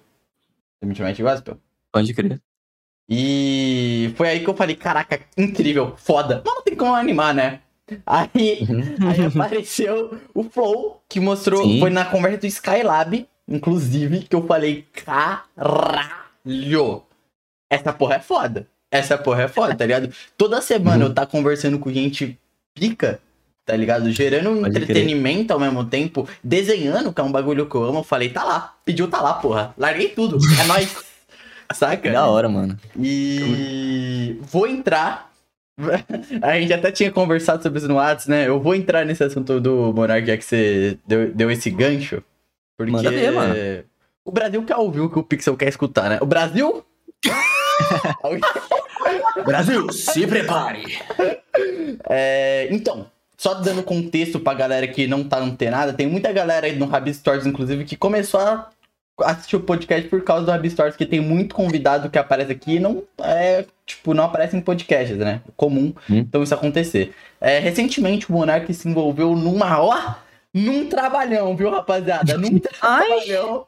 Midnight 0.83 1.21
Gospel? 1.21 1.59
Pode 1.91 2.13
crer. 2.13 2.41
E 3.07 4.13
foi 4.15 4.29
aí 4.29 4.39
que 4.39 4.49
eu 4.49 4.55
falei, 4.55 4.75
caraca, 4.75 5.19
incrível, 5.37 5.95
foda. 5.95 6.41
Mas 6.43 6.55
não 6.55 6.63
tem 6.63 6.75
como 6.75 6.95
animar, 6.95 7.33
né? 7.33 7.61
Aí, 8.05 8.65
uhum. 8.67 9.09
aí 9.09 9.25
apareceu 9.25 10.19
o 10.33 10.43
Flow, 10.43 11.03
que 11.07 11.19
mostrou, 11.19 11.63
Sim. 11.63 11.79
foi 11.79 11.91
na 11.91 12.05
conversa 12.05 12.39
do 12.39 12.47
Skylab, 12.47 13.27
inclusive, 13.47 14.21
que 14.21 14.35
eu 14.35 14.45
falei, 14.47 14.87
caralho. 15.05 17.03
Essa 17.69 17.93
porra 17.93 18.15
é 18.15 18.19
foda. 18.19 18.67
Essa 18.89 19.17
porra 19.17 19.43
é 19.43 19.47
foda, 19.47 19.75
tá 19.75 19.85
ligado? 19.85 20.11
Toda 20.35 20.61
semana 20.61 21.05
eu 21.05 21.13
tá 21.13 21.25
conversando 21.25 21.77
com 21.77 21.91
gente 21.91 22.39
pica, 22.73 23.19
tá 23.65 23.75
ligado? 23.75 24.11
Gerando 24.11 24.51
um 24.51 24.61
Pode 24.61 24.77
entretenimento 24.77 25.45
crer. 25.45 25.53
ao 25.53 25.59
mesmo 25.59 25.85
tempo, 25.85 26.29
desenhando, 26.43 27.11
que 27.11 27.19
é 27.19 27.23
um 27.23 27.31
bagulho 27.31 27.67
que 27.67 27.75
eu 27.75 27.83
amo. 27.83 27.99
Eu 27.99 28.03
falei, 28.03 28.29
tá 28.29 28.43
lá. 28.43 28.75
Pediu, 28.85 29.07
tá 29.07 29.21
lá, 29.21 29.33
porra. 29.33 29.73
Larguei 29.77 30.09
tudo. 30.09 30.37
É 30.61 30.63
nóis. 30.67 30.95
Saca? 31.73 32.11
Da 32.11 32.27
hora, 32.27 32.47
mano. 32.47 32.77
E 32.99 34.37
vou 34.41 34.67
entrar. 34.67 35.31
A 36.41 36.59
gente 36.59 36.71
até 36.71 36.91
tinha 36.91 37.11
conversado 37.11 37.63
sobre 37.63 37.79
isso 37.79 37.87
no 37.87 37.95
WhatsApp, 37.95 38.29
né? 38.29 38.47
Eu 38.47 38.61
vou 38.61 38.75
entrar 38.75 39.03
nesse 39.03 39.23
assunto 39.23 39.59
do 39.59 39.91
Monark, 39.91 40.25
já 40.25 40.37
que 40.37 40.45
você 40.45 40.97
deu, 41.05 41.33
deu 41.33 41.51
esse 41.51 41.69
gancho. 41.69 42.23
Porque. 42.77 42.91
Manda 42.91 43.09
ver, 43.09 43.31
mano. 43.31 43.53
O 44.23 44.31
Brasil 44.31 44.63
quer 44.63 44.77
ouvir 44.77 45.01
o 45.01 45.09
que 45.09 45.19
o 45.19 45.23
Pixel 45.23 45.57
quer 45.57 45.69
escutar, 45.69 46.09
né? 46.09 46.19
O 46.21 46.25
Brasil. 46.25 46.85
Brasil, 49.45 49.91
se 49.91 50.25
prepare! 50.25 50.97
É, 52.09 52.67
então, 52.71 53.05
só 53.37 53.55
dando 53.55 53.83
contexto 53.83 54.39
pra 54.39 54.53
galera 54.53 54.87
que 54.87 55.07
não 55.07 55.23
tá 55.23 55.39
antenada, 55.39 55.93
tem 55.93 56.07
muita 56.07 56.31
galera 56.31 56.67
aí 56.67 56.75
no 56.75 56.85
Rabi 56.85 57.13
Stories, 57.13 57.45
inclusive, 57.45 57.85
que 57.85 57.95
começou 57.95 58.39
a 58.39 58.69
assistir 59.21 59.55
o 59.55 59.61
podcast 59.61 60.07
por 60.09 60.23
causa 60.23 60.45
do 60.45 60.51
Rabi 60.51 60.69
Stories, 60.69 60.95
que 60.95 61.05
tem 61.05 61.19
muito 61.19 61.55
convidado 61.55 62.09
que 62.09 62.17
aparece 62.17 62.51
aqui 62.51 62.75
e 62.75 62.79
não 62.79 63.03
é, 63.19 63.65
tipo, 63.85 64.13
não 64.13 64.25
aparece 64.25 64.55
em 64.55 64.61
podcasts, 64.61 65.17
né? 65.17 65.41
Comum, 65.55 65.93
hum. 66.09 66.17
então 66.17 66.43
isso 66.43 66.53
acontecer. 66.53 67.13
É, 67.39 67.59
recentemente 67.59 68.29
o 68.29 68.33
Monark 68.33 68.73
se 68.73 68.87
envolveu 68.87 69.35
numa, 69.35 69.81
ó, 69.81 70.15
num 70.53 70.87
trabalhão, 70.87 71.55
viu, 71.55 71.69
rapaziada? 71.69 72.37
Num 72.37 72.59
trabalhão. 72.59 73.67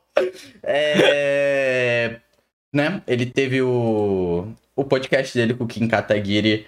É, 0.64 2.20
né? 2.74 3.02
Ele 3.06 3.26
teve 3.26 3.62
o, 3.62 4.48
o 4.76 4.84
podcast 4.84 5.38
dele 5.38 5.54
com 5.54 5.66
o 5.66 5.68
Kim 5.68 5.88
Kataguiri. 5.88 6.66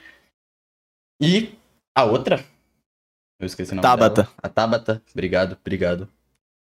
E 1.21 1.53
a 1.95 2.05
outra? 2.05 2.43
Eu 3.39 3.45
esqueci 3.45 3.71
o 3.71 3.75
nome 3.75 3.83
Tabata. 3.83 4.23
Dela. 4.23 4.33
A 4.43 4.49
Tabata. 4.49 5.01
Obrigado, 5.13 5.57
obrigado. 5.59 6.09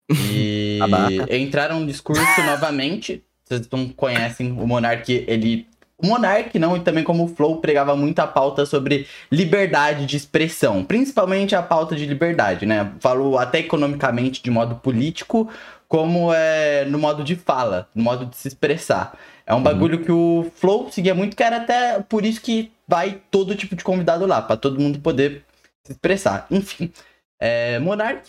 E 0.10 0.80
entraram 1.30 1.80
no 1.80 1.88
discurso 1.88 2.42
novamente. 2.44 3.24
Vocês 3.44 3.70
não 3.70 3.88
conhecem 3.90 4.52
o 4.52 4.66
Monark, 4.66 5.26
ele 5.28 5.68
o 5.98 6.08
Monark, 6.08 6.58
não, 6.60 6.76
e 6.76 6.82
também 6.82 7.04
como 7.04 7.24
o 7.24 7.28
Flow 7.28 7.58
pregava 7.62 7.96
muita 7.96 8.28
pauta 8.28 8.66
sobre 8.66 9.08
liberdade 9.32 10.06
de 10.06 10.18
expressão, 10.18 10.84
principalmente 10.84 11.56
a 11.56 11.62
pauta 11.62 11.96
de 11.96 12.06
liberdade, 12.06 12.66
né? 12.66 12.92
Falou 13.00 13.40
até 13.40 13.60
economicamente 13.60 14.44
de 14.44 14.52
modo 14.52 14.76
político, 14.76 15.50
como 15.88 16.34
é 16.34 16.84
no 16.86 17.00
modo 17.00 17.24
de 17.24 17.36
fala, 17.36 17.88
no 17.96 18.04
modo 18.04 18.26
de 18.26 18.36
se 18.36 18.48
expressar. 18.48 19.18
É 19.46 19.54
um 19.54 19.58
uhum. 19.58 19.64
bagulho 19.64 20.00
que 20.00 20.12
o 20.12 20.52
Flow 20.56 20.90
seguia 20.92 21.16
muito, 21.16 21.36
que 21.36 21.44
era 21.44 21.58
até 21.58 22.00
por 22.02 22.26
isso 22.26 22.42
que 22.42 22.72
vai 22.86 23.22
todo 23.32 23.56
tipo 23.56 23.76
de 23.76 23.84
convidado 23.84 24.26
lá, 24.26 24.42
para 24.42 24.58
todo 24.58 24.80
mundo 24.80 25.00
poder 25.00 25.44
se 25.86 25.92
expressar. 25.94 26.48
Enfim, 26.50 26.92
é, 27.40 27.80
Monark. 27.80 28.28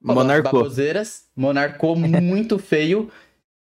Monarcou. 0.00 0.68
Monarcou 1.36 1.96
muito 1.96 2.58
feio. 2.58 3.10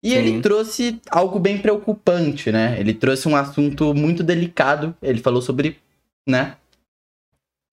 E 0.04 0.10
Sim. 0.10 0.16
ele 0.16 0.42
trouxe 0.42 1.02
algo 1.10 1.40
bem 1.40 1.58
preocupante, 1.60 2.52
né? 2.52 2.78
Ele 2.78 2.94
trouxe 2.94 3.28
um 3.30 3.36
assunto 3.38 3.94
muito 3.94 4.22
delicado. 4.22 4.94
Ele 5.02 5.22
falou 5.22 5.42
sobre, 5.42 5.80
né? 6.28 6.58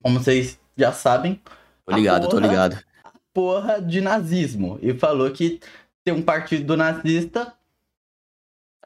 Como 0.00 0.20
vocês 0.20 0.58
já 0.76 0.92
sabem. 0.92 1.40
Tô 1.84 1.96
ligado, 1.96 2.28
porra, 2.28 2.30
tô 2.30 2.38
ligado. 2.38 2.78
A 3.02 3.12
porra 3.34 3.82
de 3.82 4.00
nazismo. 4.00 4.78
E 4.80 4.94
falou 4.94 5.28
que 5.32 5.58
ter 6.04 6.12
um 6.12 6.22
partido 6.22 6.76
nazista. 6.76 7.52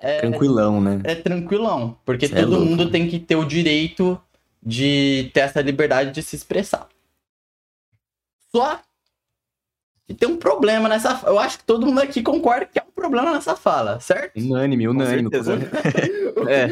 É, 0.00 0.20
tranquilão, 0.20 0.80
né? 0.80 1.00
É 1.04 1.14
tranquilão. 1.14 1.98
Porque 2.02 2.26
Cê 2.26 2.38
é 2.38 2.42
todo 2.42 2.56
é 2.56 2.58
mundo 2.60 2.90
tem 2.90 3.06
que 3.08 3.18
ter 3.18 3.36
o 3.36 3.44
direito 3.44 4.18
de 4.64 5.30
ter 5.34 5.40
essa 5.40 5.60
liberdade 5.60 6.10
de 6.10 6.22
se 6.22 6.36
expressar. 6.36 6.88
Só 8.50 8.80
e 10.08 10.12
tem 10.12 10.28
um 10.28 10.36
problema 10.36 10.88
nessa. 10.88 11.20
Eu 11.26 11.38
acho 11.38 11.58
que 11.58 11.64
todo 11.64 11.86
mundo 11.86 12.00
aqui 12.00 12.22
concorda 12.22 12.66
que 12.66 12.78
é 12.78 12.82
um 12.82 12.92
problema 12.94 13.32
nessa 13.32 13.56
fala, 13.56 13.98
certo? 14.00 14.38
Unânime, 14.38 14.86
unânime. 14.86 15.30
é. 16.46 16.68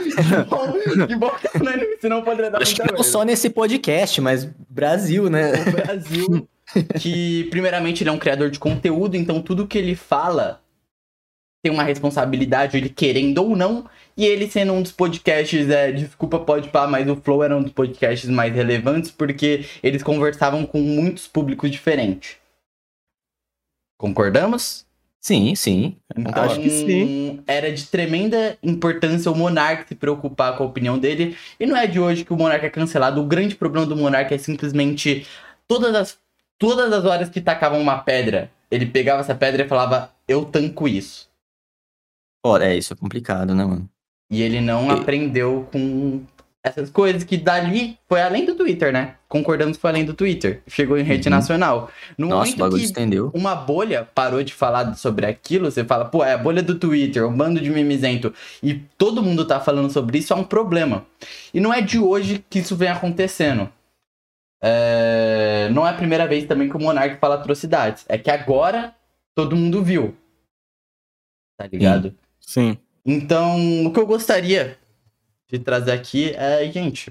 que 1.07 1.17
bom 1.17 1.31
que 1.31 1.47
é 1.47 1.61
unânime, 1.61 1.97
senão 1.99 2.23
poderia 2.23 2.51
dar 2.51 2.61
Acho 2.61 2.75
que 2.75 2.93
não 2.93 3.03
só 3.03 3.23
nesse 3.25 3.49
podcast, 3.49 4.21
mas 4.21 4.47
Brasil, 4.69 5.31
né? 5.31 5.53
O 5.53 5.73
Brasil, 5.73 6.49
que 7.01 7.45
primeiramente 7.45 8.03
ele 8.03 8.11
é 8.11 8.13
um 8.13 8.19
criador 8.19 8.51
de 8.51 8.59
conteúdo, 8.59 9.17
então 9.17 9.41
tudo 9.41 9.67
que 9.67 9.79
ele 9.79 9.95
fala 9.95 10.62
tem 11.63 11.73
uma 11.73 11.85
responsabilidade, 11.85 12.77
ele 12.77 12.89
querendo 12.89 13.39
ou 13.39 13.57
não. 13.57 13.89
E 14.17 14.27
ele 14.27 14.51
sendo 14.51 14.73
um 14.73 14.83
dos 14.83 14.93
podcasts, 14.93 15.71
é, 15.71 15.93
desculpa, 15.93 16.39
pode 16.41 16.69
pá, 16.69 16.87
mas 16.87 17.09
o 17.09 17.17
Flow 17.17 17.43
era 17.43 17.57
um 17.57 17.63
dos 17.63 17.73
podcasts 17.73 18.29
mais 18.29 18.55
relevantes 18.55 19.11
porque 19.11 19.65
eles 19.83 20.03
conversavam 20.03 20.67
com 20.67 20.81
muitos 20.81 21.27
públicos 21.27 21.71
diferentes. 21.71 22.37
Concordamos? 23.97 24.85
Sim, 25.21 25.55
sim. 25.55 25.97
Então, 26.17 26.43
Acho 26.43 26.61
que 26.61 26.69
sim. 26.69 27.43
Era 27.47 27.73
de 27.73 27.87
tremenda 27.87 28.59
importância 28.61 29.31
o 29.31 29.37
Monark 29.37 29.87
se 29.87 29.95
preocupar 29.95 30.57
com 30.57 30.65
a 30.65 30.67
opinião 30.67 30.99
dele. 30.99 31.37
E 31.61 31.65
não 31.65 31.77
é 31.77 31.87
de 31.87 32.01
hoje 32.01 32.25
que 32.25 32.33
o 32.33 32.37
Monark 32.37 32.67
é 32.67 32.71
cancelado. 32.71 33.21
O 33.21 33.27
grande 33.27 33.55
problema 33.55 33.87
do 33.87 33.97
Monark 33.97 34.35
é 34.35 34.39
simplesmente 34.39 35.25
todas 35.69 35.95
as, 35.95 36.19
todas 36.59 36.93
as 36.93 37.05
horas 37.05 37.29
que 37.29 37.41
tacavam 37.41 37.81
uma 37.81 37.99
pedra, 37.99 38.51
ele 38.69 38.85
pegava 38.85 39.21
essa 39.21 39.35
pedra 39.35 39.65
e 39.65 39.69
falava, 39.69 40.13
eu 40.27 40.45
tanco 40.45 40.89
isso. 40.89 41.32
Ora, 42.45 42.67
é, 42.67 42.77
isso 42.77 42.93
é 42.93 42.97
complicado, 42.97 43.55
né, 43.55 43.65
mano? 43.65 43.89
E 44.31 44.43
ele 44.43 44.61
não 44.61 44.89
e... 44.89 44.91
aprendeu 44.91 45.69
com 45.71 46.25
essas 46.65 46.91
coisas 46.91 47.25
que 47.25 47.37
dali 47.37 47.99
foi 48.09 48.23
além 48.23 48.45
do 48.45 48.55
Twitter, 48.55 48.93
né? 48.93 49.17
Concordamos 49.29 49.77
que 49.77 49.81
foi 49.81 49.91
além 49.91 50.05
do 50.05 50.15
Twitter. 50.15 50.63
Chegou 50.69 50.97
em 50.97 51.03
rede 51.03 51.29
uhum. 51.29 51.35
nacional. 51.35 51.91
No 52.17 52.29
Nossa, 52.29 52.57
momento 52.57 52.77
que 52.77 52.85
estendeu. 52.85 53.31
uma 53.35 53.55
bolha 53.55 54.09
parou 54.15 54.43
de 54.45 54.55
falar 54.55 54.95
sobre 54.95 55.27
aquilo, 55.27 55.71
você 55.71 55.85
fala, 55.85 56.05
pô, 56.05 56.25
é 56.25 56.35
a 56.35 56.39
bolha 56.39 56.63
do 56.63 56.79
Twitter, 56.79 57.27
um 57.27 57.37
bando 57.37 57.61
de 57.61 57.69
mimizento, 57.69 58.33
e 58.63 58.75
todo 58.97 59.23
mundo 59.23 59.45
tá 59.45 59.59
falando 59.59 59.91
sobre 59.91 60.19
isso, 60.19 60.33
é 60.33 60.37
um 60.37 60.45
problema. 60.45 61.05
E 61.53 61.59
não 61.59 61.75
é 61.75 61.81
de 61.81 61.99
hoje 61.99 62.45
que 62.49 62.61
isso 62.61 62.77
vem 62.77 62.89
acontecendo. 62.89 63.69
É... 64.63 65.69
Não 65.73 65.85
é 65.85 65.91
a 65.91 65.95
primeira 65.95 66.29
vez 66.29 66.47
também 66.47 66.69
que 66.69 66.77
o 66.77 66.81
Monark 66.81 67.17
fala 67.19 67.35
atrocidades. 67.35 68.05
É 68.09 68.17
que 68.17 68.31
agora 68.31 68.95
todo 69.35 69.57
mundo 69.57 69.83
viu. 69.83 70.17
Tá 71.59 71.67
ligado? 71.67 72.11
Sim. 72.11 72.17
Sim. 72.53 72.77
Então, 73.07 73.87
o 73.87 73.91
que 73.91 73.99
eu 73.99 74.07
gostaria 74.07 74.77
de 75.51 75.59
trazer 75.59 75.93
aqui 75.93 76.35
é, 76.37 76.71
gente, 76.71 77.11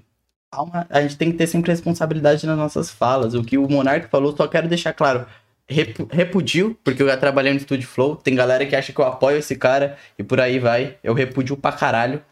calma, 0.51 0.85
a 0.87 1.01
gente 1.01 1.17
tem 1.17 1.31
que 1.31 1.37
ter 1.37 1.47
sempre 1.47 1.71
responsabilidade 1.71 2.45
nas 2.45 2.55
nossas 2.55 2.91
falas. 2.91 3.33
O 3.33 3.43
que 3.43 3.57
o 3.57 3.67
Monark 3.67 4.07
falou, 4.07 4.37
só 4.37 4.47
quero 4.47 4.67
deixar 4.67 4.93
claro. 4.93 5.25
repudio, 5.67 6.77
porque 6.83 7.01
eu 7.01 7.07
já 7.07 7.17
trabalhei 7.17 7.51
no 7.51 7.59
Studio 7.59 7.87
Flow. 7.87 8.15
Tem 8.15 8.35
galera 8.35 8.63
que 8.67 8.75
acha 8.75 8.93
que 8.93 8.99
eu 9.01 9.05
apoio 9.05 9.39
esse 9.39 9.55
cara 9.55 9.97
e 10.15 10.23
por 10.23 10.39
aí 10.39 10.59
vai. 10.59 10.97
Eu 11.03 11.15
repudio 11.15 11.57
pra 11.57 11.71
caralho. 11.71 12.23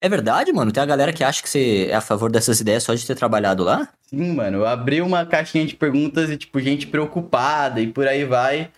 É 0.00 0.08
verdade, 0.08 0.50
mano? 0.50 0.72
Tem 0.72 0.82
a 0.82 0.86
galera 0.86 1.12
que 1.12 1.22
acha 1.22 1.42
que 1.42 1.48
você 1.50 1.88
é 1.90 1.94
a 1.94 2.00
favor 2.00 2.32
dessas 2.32 2.60
ideias 2.60 2.84
só 2.84 2.94
de 2.94 3.06
ter 3.06 3.14
trabalhado 3.14 3.64
lá? 3.64 3.86
Sim, 4.00 4.32
mano. 4.32 4.58
Eu 4.58 4.66
abri 4.66 5.02
uma 5.02 5.26
caixinha 5.26 5.66
de 5.66 5.76
perguntas 5.76 6.30
e, 6.30 6.38
tipo, 6.38 6.58
gente 6.58 6.86
preocupada 6.86 7.82
e 7.82 7.86
por 7.86 8.08
aí 8.08 8.24
vai. 8.24 8.70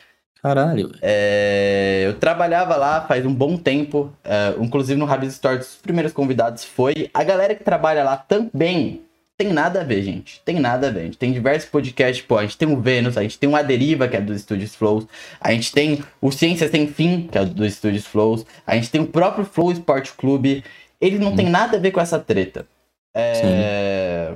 Caralho. 0.43 0.93
É, 1.03 2.03
eu 2.07 2.15
trabalhava 2.15 2.77
lá 2.77 3.01
faz 3.03 3.27
um 3.27 3.35
bom 3.35 3.57
tempo, 3.57 4.13
é, 4.25 4.55
inclusive 4.61 4.99
no 4.99 5.05
Rabbit 5.05 5.33
Store, 5.33 5.59
os 5.59 5.77
primeiros 5.77 6.13
convidados 6.13 6.65
foi. 6.65 7.11
A 7.13 7.25
galera 7.25 7.55
que 7.55 7.65
trabalha 7.65 8.05
lá 8.05 8.17
também 8.17 9.03
tem 9.37 9.53
nada 9.53 9.81
a 9.81 9.85
ver, 9.85 10.03
gente. 10.03 10.41
Tem 10.45 10.59
nada 10.59 10.89
a 10.89 10.91
ver. 10.91 11.01
A 11.01 11.05
gente 11.05 11.19
tem 11.19 11.33
diversos 11.33 11.71
podcasts, 11.71 12.25
pô, 12.25 12.39
a 12.39 12.43
gente 12.43 12.59
tem 12.59 12.73
o 12.73 12.81
Vênus, 12.81 13.17
a 13.17 13.23
gente 13.23 13.39
tem 13.39 13.49
o 13.49 13.55
A 13.55 13.63
Deriva, 13.63 14.09
que 14.09 14.17
é 14.17 14.21
dos 14.21 14.37
Estúdios 14.37 14.75
Flows, 14.75 15.07
a 15.41 15.53
gente 15.53 15.73
tem 15.73 16.03
o 16.21 16.31
Ciência 16.33 16.69
Sem 16.69 16.89
Fim, 16.89 17.29
que 17.31 17.39
é 17.39 17.45
dos 17.45 17.67
Estúdios 17.67 18.05
Flows, 18.05 18.45
a 18.67 18.75
gente 18.75 18.91
tem 18.91 19.01
o 19.01 19.07
próprio 19.07 19.45
Flow 19.45 19.73
Sport 19.73 20.11
Clube. 20.17 20.65
Ele 21.01 21.19
não 21.19 21.33
hum. 21.33 21.37
tem 21.37 21.49
nada 21.49 21.77
a 21.77 21.81
ver 21.81 21.93
com 21.93 22.01
essa 22.01 22.19
treta. 22.19 22.67
É... 23.15 24.35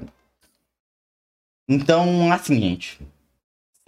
Então, 1.69 2.33
assim, 2.33 2.61
gente. 2.61 3.01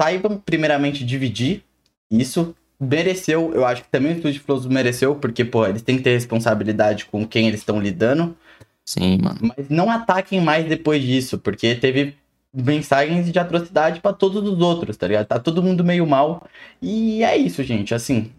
Saibam, 0.01 0.39
primeiramente, 0.39 1.05
dividir 1.05 1.63
isso. 2.11 2.55
Mereceu, 2.79 3.53
eu 3.55 3.65
acho 3.65 3.85
que 3.85 3.89
também 3.89 4.13
o 4.13 4.17
Estúdio 4.17 4.43
Flows 4.43 4.67
mereceu, 4.67 5.15
porque, 5.15 5.45
pô, 5.45 5.65
eles 5.65 5.81
têm 5.81 5.97
que 5.97 6.03
ter 6.03 6.13
responsabilidade 6.13 7.07
com 7.07 7.27
quem 7.27 7.47
eles 7.47 7.61
estão 7.61 7.81
lidando. 7.81 8.37
Sim, 8.85 9.19
mano. 9.23 9.39
Mas 9.57 9.69
não 9.69 9.89
ataquem 9.89 10.41
mais 10.41 10.67
depois 10.67 11.03
disso, 11.03 11.39
porque 11.39 11.75
teve 11.77 12.17
mensagens 12.53 13.33
de 13.33 13.39
atrocidade 13.39 14.01
para 14.01 14.13
todos 14.13 14.43
os 14.43 14.61
outros, 14.61 14.97
tá 14.97 15.07
ligado? 15.07 15.27
Tá 15.27 15.39
todo 15.39 15.63
mundo 15.63 15.85
meio 15.85 16.07
mal. 16.07 16.47
E 16.83 17.23
é 17.23 17.37
isso, 17.37 17.63
gente. 17.63 17.95
Assim, 17.95 18.31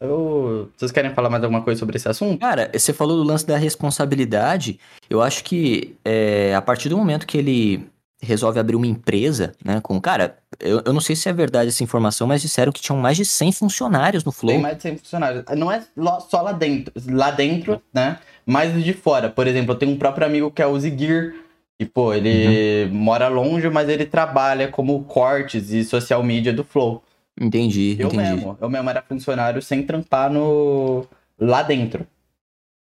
eu... 0.00 0.70
Vocês 0.76 0.92
querem 0.92 1.14
falar 1.14 1.28
mais 1.28 1.42
alguma 1.42 1.62
coisa 1.62 1.78
sobre 1.78 1.96
esse 1.96 2.08
assunto? 2.08 2.38
Cara, 2.38 2.70
você 2.72 2.92
falou 2.92 3.16
do 3.16 3.24
lance 3.24 3.46
da 3.46 3.56
responsabilidade. 3.56 4.78
Eu 5.08 5.20
acho 5.20 5.44
que 5.44 5.96
é, 6.04 6.54
a 6.54 6.62
partir 6.62 6.88
do 6.88 6.96
momento 6.96 7.26
que 7.26 7.38
ele 7.38 7.86
resolve 8.22 8.58
abrir 8.58 8.76
uma 8.76 8.86
empresa, 8.86 9.52
né? 9.64 9.80
Com, 9.80 10.00
cara, 10.00 10.38
eu, 10.60 10.82
eu 10.84 10.92
não 10.92 11.00
sei 11.00 11.16
se 11.16 11.28
é 11.28 11.32
verdade 11.32 11.68
essa 11.68 11.82
informação, 11.82 12.26
mas 12.26 12.40
disseram 12.40 12.70
que 12.70 12.80
tinham 12.80 12.98
mais 12.98 13.16
de 13.16 13.24
100 13.24 13.52
funcionários 13.52 14.24
no 14.24 14.30
Flow. 14.30 14.52
Tem 14.52 14.62
mais 14.62 14.76
de 14.76 14.82
100 14.82 14.98
funcionários. 14.98 15.44
Não 15.56 15.70
é 15.70 15.82
só 16.28 16.40
lá 16.40 16.52
dentro, 16.52 16.92
lá 17.10 17.30
dentro, 17.30 17.82
né? 17.92 18.18
Mas 18.46 18.82
de 18.82 18.92
fora. 18.92 19.28
Por 19.28 19.46
exemplo, 19.46 19.72
eu 19.72 19.78
tenho 19.78 19.92
um 19.92 19.98
próprio 19.98 20.26
amigo 20.26 20.50
que 20.50 20.62
é 20.62 20.66
o 20.66 20.78
Zigir, 20.78 21.34
e, 21.82 21.84
pô, 21.84 22.14
ele 22.14 22.84
uhum. 22.84 22.94
mora 22.94 23.26
longe, 23.26 23.68
mas 23.68 23.88
ele 23.88 24.06
trabalha 24.06 24.68
como 24.68 25.02
cortes 25.02 25.70
e 25.70 25.82
social 25.82 26.22
media 26.22 26.52
do 26.52 26.62
Flow. 26.62 27.02
Entendi, 27.40 27.96
eu 27.98 28.06
entendi. 28.06 28.34
Mesmo, 28.34 28.58
eu 28.60 28.70
mesmo 28.70 28.88
era 28.88 29.02
funcionário 29.02 29.60
sem 29.60 29.82
trampar 29.82 30.30
no... 30.30 31.04
lá 31.36 31.62
dentro. 31.62 32.06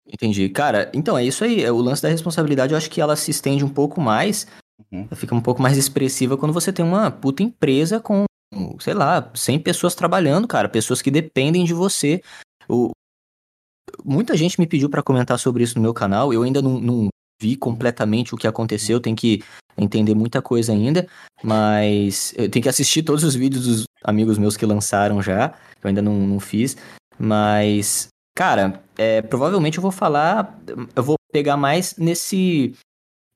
Entendi. 0.06 0.48
Cara, 0.50 0.88
então 0.94 1.18
é 1.18 1.24
isso 1.24 1.42
aí. 1.42 1.68
O 1.68 1.78
lance 1.78 2.00
da 2.00 2.08
responsabilidade, 2.08 2.72
eu 2.72 2.78
acho 2.78 2.88
que 2.88 3.00
ela 3.00 3.16
se 3.16 3.30
estende 3.30 3.64
um 3.64 3.68
pouco 3.68 4.00
mais 4.00 4.46
Uhum. 4.90 5.08
Fica 5.14 5.34
um 5.34 5.40
pouco 5.40 5.62
mais 5.62 5.76
expressiva 5.76 6.36
quando 6.36 6.52
você 6.52 6.72
tem 6.72 6.84
uma 6.84 7.10
puta 7.10 7.42
empresa 7.42 8.00
com, 8.00 8.24
sei 8.78 8.94
lá, 8.94 9.30
100 9.34 9.60
pessoas 9.60 9.94
trabalhando, 9.94 10.46
cara, 10.46 10.68
pessoas 10.68 11.00
que 11.00 11.10
dependem 11.10 11.64
de 11.64 11.72
você. 11.72 12.22
O... 12.68 12.90
Muita 14.04 14.36
gente 14.36 14.60
me 14.60 14.66
pediu 14.66 14.90
para 14.90 15.02
comentar 15.02 15.38
sobre 15.38 15.62
isso 15.64 15.76
no 15.76 15.82
meu 15.82 15.94
canal, 15.94 16.32
eu 16.32 16.42
ainda 16.42 16.60
não, 16.60 16.80
não 16.80 17.08
vi 17.40 17.56
completamente 17.56 18.34
o 18.34 18.38
que 18.38 18.46
aconteceu, 18.46 19.00
tem 19.00 19.14
que 19.14 19.42
entender 19.76 20.14
muita 20.14 20.40
coisa 20.40 20.72
ainda, 20.72 21.06
mas 21.42 22.32
eu 22.36 22.50
tenho 22.50 22.62
que 22.62 22.68
assistir 22.68 23.02
todos 23.02 23.22
os 23.24 23.34
vídeos 23.34 23.66
dos 23.66 23.84
amigos 24.02 24.38
meus 24.38 24.56
que 24.56 24.64
lançaram 24.64 25.20
já, 25.22 25.54
eu 25.82 25.88
ainda 25.88 26.00
não, 26.00 26.14
não 26.14 26.40
fiz, 26.40 26.76
mas, 27.18 28.08
cara, 28.34 28.82
é, 28.96 29.20
provavelmente 29.22 29.76
eu 29.78 29.82
vou 29.82 29.92
falar, 29.92 30.58
eu 30.94 31.02
vou 31.02 31.16
pegar 31.30 31.56
mais 31.56 31.96
nesse, 31.96 32.74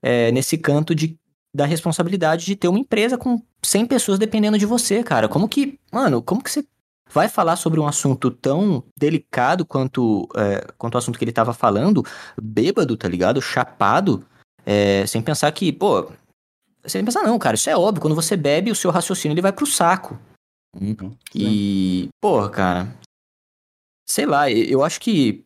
é, 0.03 0.33
nesse 0.33 0.57
canto 0.57 0.95
de 0.95 1.15
da 1.55 1.65
responsabilidade 1.65 2.47
de 2.47 2.57
ter 2.57 2.69
uma 2.69 2.79
empresa 2.79 3.19
com 3.19 3.43
100 3.63 3.87
pessoas 3.87 4.19
dependendo 4.19 4.59
de 4.59 4.67
você, 4.67 5.03
cara. 5.03 5.29
Como 5.29 5.49
que, 5.49 5.79
mano, 5.93 6.23
como 6.23 6.43
que 6.43 6.51
você 6.51 6.65
vai 7.13 7.29
falar 7.29 7.57
sobre 7.57 7.81
um 7.81 7.87
assunto 7.87 8.31
tão 8.31 8.85
delicado 8.97 9.65
quanto, 9.65 10.29
é, 10.37 10.65
quanto 10.79 10.95
o 10.95 10.99
assunto 10.99 11.19
que 11.19 11.25
ele 11.25 11.33
tava 11.33 11.53
falando, 11.53 12.05
bêbado, 12.41 12.97
tá 12.97 13.09
ligado? 13.09 13.43
Chapado, 13.43 14.25
é, 14.65 15.05
sem 15.07 15.21
pensar 15.21 15.51
que, 15.53 15.73
pô, 15.73 16.11
sem 16.87 17.05
pensar 17.05 17.23
não, 17.23 17.39
cara, 17.39 17.57
isso 17.57 17.69
é 17.69 17.77
óbvio, 17.77 18.01
quando 18.01 18.15
você 18.15 18.37
bebe, 18.37 18.71
o 18.71 18.77
seu 18.77 18.91
raciocínio 18.91 19.35
ele 19.35 19.43
vai 19.43 19.53
pro 19.53 19.67
saco. 19.67 20.19
Uhum. 20.81 21.17
E, 21.35 22.09
porra, 22.21 22.49
cara, 22.49 22.97
sei 24.09 24.25
lá, 24.25 24.51
eu 24.51 24.85
acho 24.85 25.01
que 25.01 25.45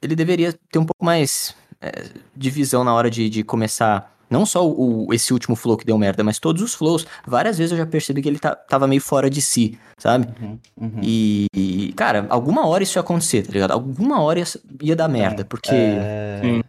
ele 0.00 0.14
deveria 0.14 0.52
ter 0.70 0.78
um 0.78 0.86
pouco 0.86 1.04
mais 1.04 1.54
é, 1.80 1.90
de 2.36 2.50
visão 2.50 2.84
na 2.84 2.94
hora 2.94 3.10
de, 3.10 3.28
de 3.28 3.42
começar 3.42 4.16
não 4.30 4.46
só 4.46 4.66
o, 4.66 5.12
esse 5.12 5.32
último 5.32 5.56
flow 5.56 5.76
que 5.76 5.84
deu 5.84 5.98
merda, 5.98 6.22
mas 6.22 6.38
todos 6.38 6.62
os 6.62 6.72
flows. 6.72 7.04
Várias 7.26 7.58
vezes 7.58 7.72
eu 7.72 7.78
já 7.78 7.86
percebi 7.86 8.22
que 8.22 8.28
ele 8.28 8.38
tá, 8.38 8.54
tava 8.54 8.86
meio 8.86 9.00
fora 9.00 9.28
de 9.28 9.42
si, 9.42 9.76
sabe? 9.98 10.28
Uhum, 10.40 10.58
uhum. 10.80 11.00
E, 11.02 11.46
e, 11.52 11.92
cara, 11.94 12.26
alguma 12.30 12.66
hora 12.66 12.84
isso 12.84 12.96
ia 12.96 13.00
acontecer, 13.00 13.44
tá 13.44 13.52
ligado? 13.52 13.72
Alguma 13.72 14.22
hora 14.22 14.38
ia, 14.38 14.46
ia 14.82 14.96
dar 14.96 15.08
merda, 15.08 15.44
porque. 15.44 15.74
É... 15.74 16.62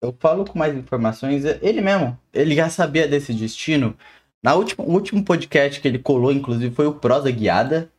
Eu 0.00 0.14
falo 0.20 0.44
com 0.44 0.56
mais 0.56 0.76
informações. 0.76 1.44
Ele 1.60 1.80
mesmo, 1.80 2.16
ele 2.32 2.54
já 2.54 2.70
sabia 2.70 3.08
desse 3.08 3.34
destino. 3.34 3.96
Na 4.40 4.54
última, 4.54 4.84
o 4.84 4.92
último 4.92 5.24
podcast 5.24 5.80
que 5.80 5.88
ele 5.88 5.98
colou, 5.98 6.30
inclusive, 6.30 6.72
foi 6.72 6.86
o 6.86 6.92
Prosa 6.92 7.32
Guiada. 7.32 7.90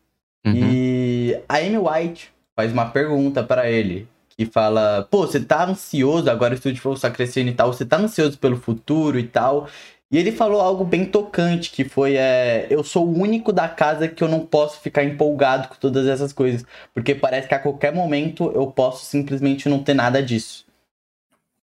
Uhum. 0.46 0.54
E 0.56 1.38
a 1.50 1.58
Amy 1.58 1.78
White 1.78 2.32
faz 2.56 2.72
uma 2.72 2.86
pergunta 2.86 3.44
para 3.44 3.70
ele 3.70 4.08
e 4.40 4.46
fala, 4.46 5.06
pô, 5.12 5.28
você 5.28 5.38
tá 5.38 5.66
ansioso, 5.66 6.32
agora 6.32 6.54
o 6.54 6.56
Estúdio 6.56 6.82
Flow 6.82 6.94
está 6.94 7.12
crescendo 7.12 7.50
e 7.50 7.54
tal, 7.54 7.74
você 7.74 7.86
tá 7.86 7.98
ansioso 7.98 8.40
pelo 8.40 8.56
futuro 8.56 9.20
e 9.20 9.28
tal. 9.28 9.68
E 10.10 10.18
ele 10.18 10.32
falou 10.32 10.62
algo 10.62 10.86
bem 10.86 11.04
tocante, 11.06 11.70
que 11.70 11.84
foi, 11.84 12.16
é, 12.16 12.66
eu 12.70 12.82
sou 12.82 13.06
o 13.06 13.20
único 13.20 13.52
da 13.52 13.68
casa 13.68 14.08
que 14.08 14.24
eu 14.24 14.30
não 14.30 14.40
posso 14.40 14.80
ficar 14.80 15.04
empolgado 15.04 15.68
com 15.68 15.76
todas 15.76 16.08
essas 16.08 16.32
coisas, 16.32 16.66
porque 16.94 17.14
parece 17.14 17.50
que 17.50 17.54
a 17.54 17.60
qualquer 17.60 17.94
momento 17.94 18.50
eu 18.56 18.66
posso 18.68 19.06
simplesmente 19.06 19.68
não 19.68 19.84
ter 19.84 19.94
nada 19.94 20.24
disso. 20.24 20.66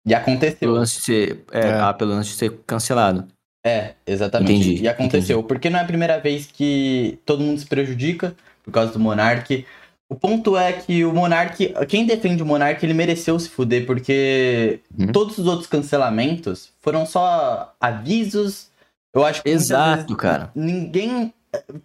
E 0.06 0.16
aconteceu. 0.16 0.58
Pelo 0.58 0.74
lance 0.74 0.96
de 0.96 1.04
ser, 1.04 1.44
é, 1.52 1.60
é. 1.60 1.74
Ah, 1.74 1.94
pelo 1.94 2.12
lance 2.12 2.30
de 2.30 2.36
ser 2.36 2.58
cancelado. 2.66 3.28
É, 3.66 3.96
exatamente. 4.08 4.54
Entendi, 4.54 4.84
e 4.84 4.88
aconteceu, 4.88 5.40
entendi. 5.40 5.48
porque 5.48 5.70
não 5.70 5.78
é 5.78 5.82
a 5.82 5.86
primeira 5.86 6.20
vez 6.20 6.48
que 6.48 7.20
todo 7.26 7.44
mundo 7.44 7.60
se 7.60 7.66
prejudica 7.66 8.34
por 8.64 8.72
causa 8.72 8.94
do 8.94 9.00
Monark. 9.00 9.66
O 10.12 10.16
ponto 10.16 10.58
é 10.58 10.74
que 10.74 11.06
o 11.06 11.14
Monark, 11.14 11.74
quem 11.88 12.06
defende 12.06 12.44
o 12.44 12.46
Monark, 12.46 12.86
ele 12.86 12.94
mereceu 12.94 13.40
se 13.40 13.48
fuder, 13.48 13.86
porque 13.86 14.82
uhum. 15.00 15.10
todos 15.14 15.38
os 15.38 15.48
outros 15.48 15.68
cancelamentos 15.68 16.70
foram 16.82 17.06
só 17.06 17.74
avisos. 17.80 18.68
Eu 19.14 19.24
acho 19.24 19.42
que. 19.42 19.50
Exato, 19.50 20.14
cara. 20.18 20.52
Ninguém. 20.54 21.34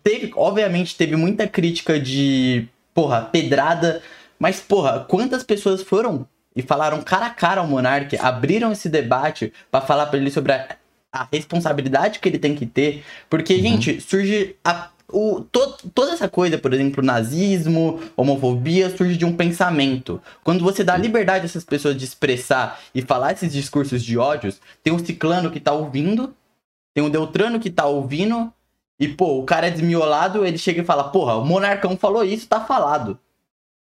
Teve, 0.02 0.32
obviamente, 0.34 0.96
teve 0.96 1.14
muita 1.14 1.46
crítica 1.46 2.00
de, 2.00 2.66
porra, 2.92 3.22
pedrada. 3.22 4.02
Mas, 4.40 4.58
porra, 4.58 5.06
quantas 5.08 5.44
pessoas 5.44 5.80
foram 5.82 6.26
e 6.56 6.62
falaram 6.62 7.02
cara 7.02 7.26
a 7.26 7.30
cara 7.30 7.60
ao 7.60 7.68
Monark, 7.68 8.18
abriram 8.18 8.72
esse 8.72 8.88
debate 8.88 9.52
para 9.70 9.86
falar 9.86 10.06
para 10.06 10.18
ele 10.18 10.32
sobre 10.32 10.50
a, 10.52 10.76
a, 11.12 11.28
responsabilidade 11.32 12.18
que 12.18 12.28
ele 12.28 12.40
tem 12.40 12.56
que 12.56 12.66
ter? 12.66 13.04
Porque, 13.30 13.54
uhum. 13.54 13.62
gente, 13.62 14.00
surge 14.00 14.56
a 14.64 14.88
o, 15.12 15.40
to, 15.40 15.76
toda 15.94 16.12
essa 16.12 16.28
coisa, 16.28 16.58
por 16.58 16.72
exemplo, 16.72 17.02
nazismo, 17.02 18.00
homofobia, 18.16 18.94
surge 18.96 19.16
de 19.16 19.24
um 19.24 19.36
pensamento. 19.36 20.20
Quando 20.42 20.64
você 20.64 20.82
dá 20.82 20.96
liberdade 20.96 21.42
a 21.42 21.44
essas 21.44 21.64
pessoas 21.64 21.96
de 21.96 22.04
expressar 22.04 22.80
e 22.94 23.02
falar 23.02 23.32
esses 23.32 23.52
discursos 23.52 24.02
de 24.02 24.18
ódios, 24.18 24.60
tem 24.82 24.92
um 24.92 24.98
ciclano 24.98 25.50
que 25.50 25.60
tá 25.60 25.72
ouvindo, 25.72 26.34
tem 26.92 27.04
um 27.04 27.10
Deltrano 27.10 27.60
que 27.60 27.70
tá 27.70 27.86
ouvindo, 27.86 28.52
e, 28.98 29.06
pô, 29.06 29.38
o 29.38 29.44
cara 29.44 29.68
é 29.68 29.70
desmiolado, 29.70 30.44
ele 30.44 30.58
chega 30.58 30.82
e 30.82 30.84
fala, 30.84 31.04
porra, 31.04 31.36
o 31.36 31.44
monarcão 31.44 31.96
falou 31.96 32.24
isso, 32.24 32.48
tá 32.48 32.60
falado. 32.60 33.14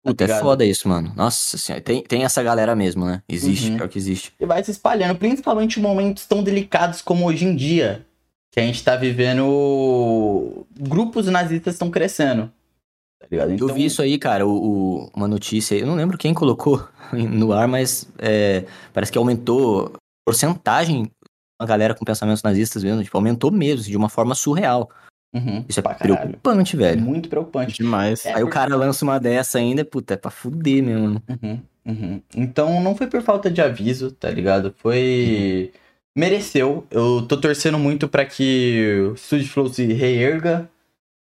Tá 0.03 0.11
Puta, 0.11 0.23
é 0.23 0.39
foda 0.39 0.65
isso, 0.65 0.87
mano. 0.87 1.11
Nossa 1.15 1.57
senhora, 1.57 1.83
tem, 1.83 2.01
tem 2.03 2.23
essa 2.23 2.41
galera 2.41 2.75
mesmo, 2.75 3.05
né? 3.05 3.21
Existe, 3.27 3.69
uhum. 3.69 3.77
pior 3.77 3.89
que 3.89 3.97
existe. 3.97 4.33
E 4.39 4.45
vai 4.45 4.63
se 4.63 4.71
espalhando, 4.71 5.17
principalmente 5.17 5.79
em 5.79 5.83
momentos 5.83 6.25
tão 6.25 6.41
delicados 6.41 7.01
como 7.01 7.25
hoje 7.25 7.45
em 7.45 7.55
dia 7.55 8.05
que 8.51 8.59
a 8.59 8.63
gente 8.63 8.83
tá 8.83 8.95
vivendo. 8.95 10.65
Grupos 10.77 11.27
nazistas 11.27 11.75
estão 11.75 11.89
crescendo. 11.89 12.51
Tá 13.19 13.27
ligado? 13.31 13.53
Então... 13.53 13.69
Eu 13.69 13.73
vi 13.73 13.85
isso 13.85 14.01
aí, 14.01 14.17
cara, 14.17 14.45
o, 14.45 14.51
o, 14.51 15.09
uma 15.15 15.27
notícia. 15.27 15.75
Eu 15.75 15.87
não 15.87 15.95
lembro 15.95 16.17
quem 16.17 16.33
colocou 16.33 16.85
no 17.13 17.53
ar, 17.53 17.67
mas 17.67 18.07
é, 18.17 18.65
parece 18.93 19.11
que 19.11 19.17
aumentou 19.17 19.87
a 19.95 19.99
porcentagem 20.25 21.09
a 21.59 21.65
galera 21.65 21.93
com 21.93 22.03
pensamentos 22.03 22.43
nazistas 22.43 22.83
mesmo. 22.83 23.03
Tipo, 23.03 23.17
aumentou 23.17 23.51
mesmo, 23.51 23.83
de 23.83 23.95
uma 23.95 24.09
forma 24.09 24.35
surreal. 24.35 24.89
Uhum, 25.33 25.63
isso 25.69 25.79
é 25.79 25.83
preocupante, 25.83 26.75
velho. 26.75 27.01
Muito 27.01 27.29
preocupante. 27.29 27.77
Demais. 27.77 28.25
É, 28.25 28.29
aí 28.29 28.33
porque... 28.35 28.49
o 28.49 28.49
cara 28.49 28.75
lança 28.75 29.05
uma 29.05 29.17
dessa 29.17 29.59
ainda, 29.59 29.85
puta, 29.85 30.15
é 30.15 30.17
pra 30.17 30.29
fuder 30.29 30.83
mesmo. 30.83 31.23
Uhum, 31.29 31.59
uhum. 31.85 32.21
Então 32.35 32.81
não 32.81 32.95
foi 32.95 33.07
por 33.07 33.21
falta 33.21 33.49
de 33.49 33.61
aviso, 33.61 34.11
tá 34.11 34.29
ligado? 34.29 34.73
Foi. 34.77 35.71
Mereceu. 36.15 36.85
Eu 36.91 37.25
tô 37.27 37.37
torcendo 37.37 37.79
muito 37.79 38.07
para 38.07 38.25
que 38.25 39.09
o 39.11 39.15
Studio 39.15 39.47
Flow 39.47 39.73
se 39.73 39.85
reerga. 39.93 40.69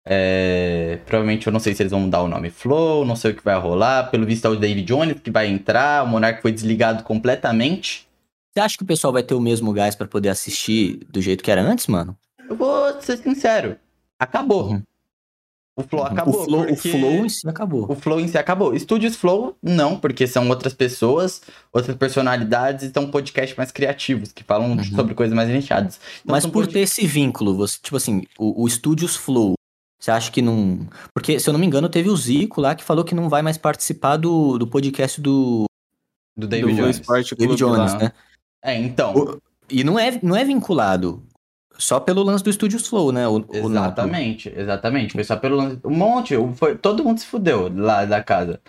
É, 0.06 1.00
provavelmente 1.06 1.46
eu 1.46 1.54
não 1.54 1.60
sei 1.60 1.76
se 1.76 1.84
eles 1.84 1.92
vão 1.92 2.00
mudar 2.00 2.24
o 2.24 2.28
nome 2.28 2.50
Flow, 2.50 3.06
não 3.06 3.16
sei 3.16 3.32
o 3.32 3.36
que 3.36 3.44
vai 3.44 3.60
rolar. 3.60 4.10
Pelo 4.10 4.26
visto 4.26 4.46
é 4.46 4.50
o 4.50 4.56
David 4.56 4.86
Jones 4.86 5.20
que 5.20 5.30
vai 5.30 5.48
entrar, 5.48 6.04
o 6.04 6.08
Monark 6.08 6.42
foi 6.42 6.52
desligado 6.52 7.04
completamente. 7.04 8.08
Você 8.52 8.60
acha 8.60 8.78
que 8.78 8.84
o 8.84 8.88
pessoal 8.88 9.14
vai 9.14 9.22
ter 9.22 9.36
o 9.36 9.42
mesmo 9.42 9.72
gás 9.72 9.96
para 9.96 10.08
poder 10.08 10.30
assistir 10.30 11.06
do 11.10 11.22
jeito 11.22 11.44
que 11.44 11.52
era 11.52 11.62
antes, 11.62 11.86
mano? 11.86 12.18
Eu 12.50 12.56
vou 12.56 13.00
ser 13.02 13.18
sincero, 13.18 13.78
acabou. 14.20 14.72
Uhum. 14.72 14.82
O 15.80 15.84
Flow 15.84 16.04
acabou. 16.04 16.42
O 16.42 16.44
Flow, 16.44 16.72
o 16.72 16.76
flow 16.76 17.26
em 17.26 17.30
si 17.30 17.48
acabou. 17.48 17.90
O 17.90 17.96
Flow 17.96 18.20
em 18.20 18.28
si 18.28 18.38
acabou. 18.38 18.76
Estúdios 18.76 19.16
Flow, 19.16 19.56
não, 19.64 19.98
porque 19.98 20.28
são 20.28 20.50
outras 20.50 20.74
pessoas, 20.74 21.42
outras 21.72 21.96
personalidades 21.96 22.84
e 22.84 22.92
são 22.92 23.10
podcasts 23.10 23.58
mais 23.58 23.72
criativos, 23.72 24.34
que 24.34 24.44
falam 24.44 24.72
uhum. 24.72 24.84
sobre 24.84 25.16
coisas 25.16 25.34
mais 25.34 25.48
nichadas. 25.48 25.98
Então, 26.22 26.36
Mas 26.36 26.46
por 26.46 26.66
pod... 26.66 26.74
ter 26.74 26.82
esse 26.82 27.08
vínculo, 27.08 27.56
você, 27.56 27.78
tipo 27.82 27.96
assim, 27.96 28.24
o, 28.38 28.64
o 28.64 28.68
Estúdios 28.68 29.16
Flow, 29.16 29.54
você 29.98 30.12
acha 30.12 30.30
que 30.30 30.42
não. 30.42 30.86
Porque, 31.14 31.40
se 31.40 31.50
eu 31.50 31.54
não 31.54 31.60
me 31.60 31.66
engano, 31.66 31.88
teve 31.88 32.10
o 32.10 32.18
Zico 32.18 32.60
lá 32.60 32.76
que 32.76 32.84
falou 32.84 33.06
que 33.06 33.16
não 33.16 33.30
vai 33.30 33.42
mais 33.42 33.58
participar 33.58 34.18
do, 34.18 34.58
do 34.58 34.68
podcast 34.68 35.22
do. 35.22 35.64
Do 36.38 36.46
David 36.46 36.76
do 36.76 36.82
Jones. 36.82 37.02
David 37.38 37.56
Jones, 37.56 37.94
né? 37.96 38.12
É, 38.62 38.76
então. 38.78 39.14
O... 39.16 39.42
E 39.70 39.84
não 39.84 39.98
é, 39.98 40.20
não 40.22 40.36
é 40.36 40.44
vinculado. 40.44 41.24
Só 41.80 41.98
pelo 41.98 42.22
lance 42.24 42.44
do 42.44 42.52
Studios 42.52 42.86
Flow, 42.86 43.14
né? 43.14 43.26
O, 43.26 43.46
exatamente, 43.54 44.50
o 44.50 44.60
exatamente. 44.60 45.14
Foi 45.14 45.24
só 45.24 45.38
pelo 45.38 45.56
lance. 45.56 45.80
Um 45.86 45.96
monte, 45.96 46.36
foi, 46.56 46.76
todo 46.76 47.06
mundo 47.06 47.20
se 47.20 47.26
fudeu 47.26 47.72
lá 47.74 48.04
da 48.04 48.22
casa. 48.22 48.60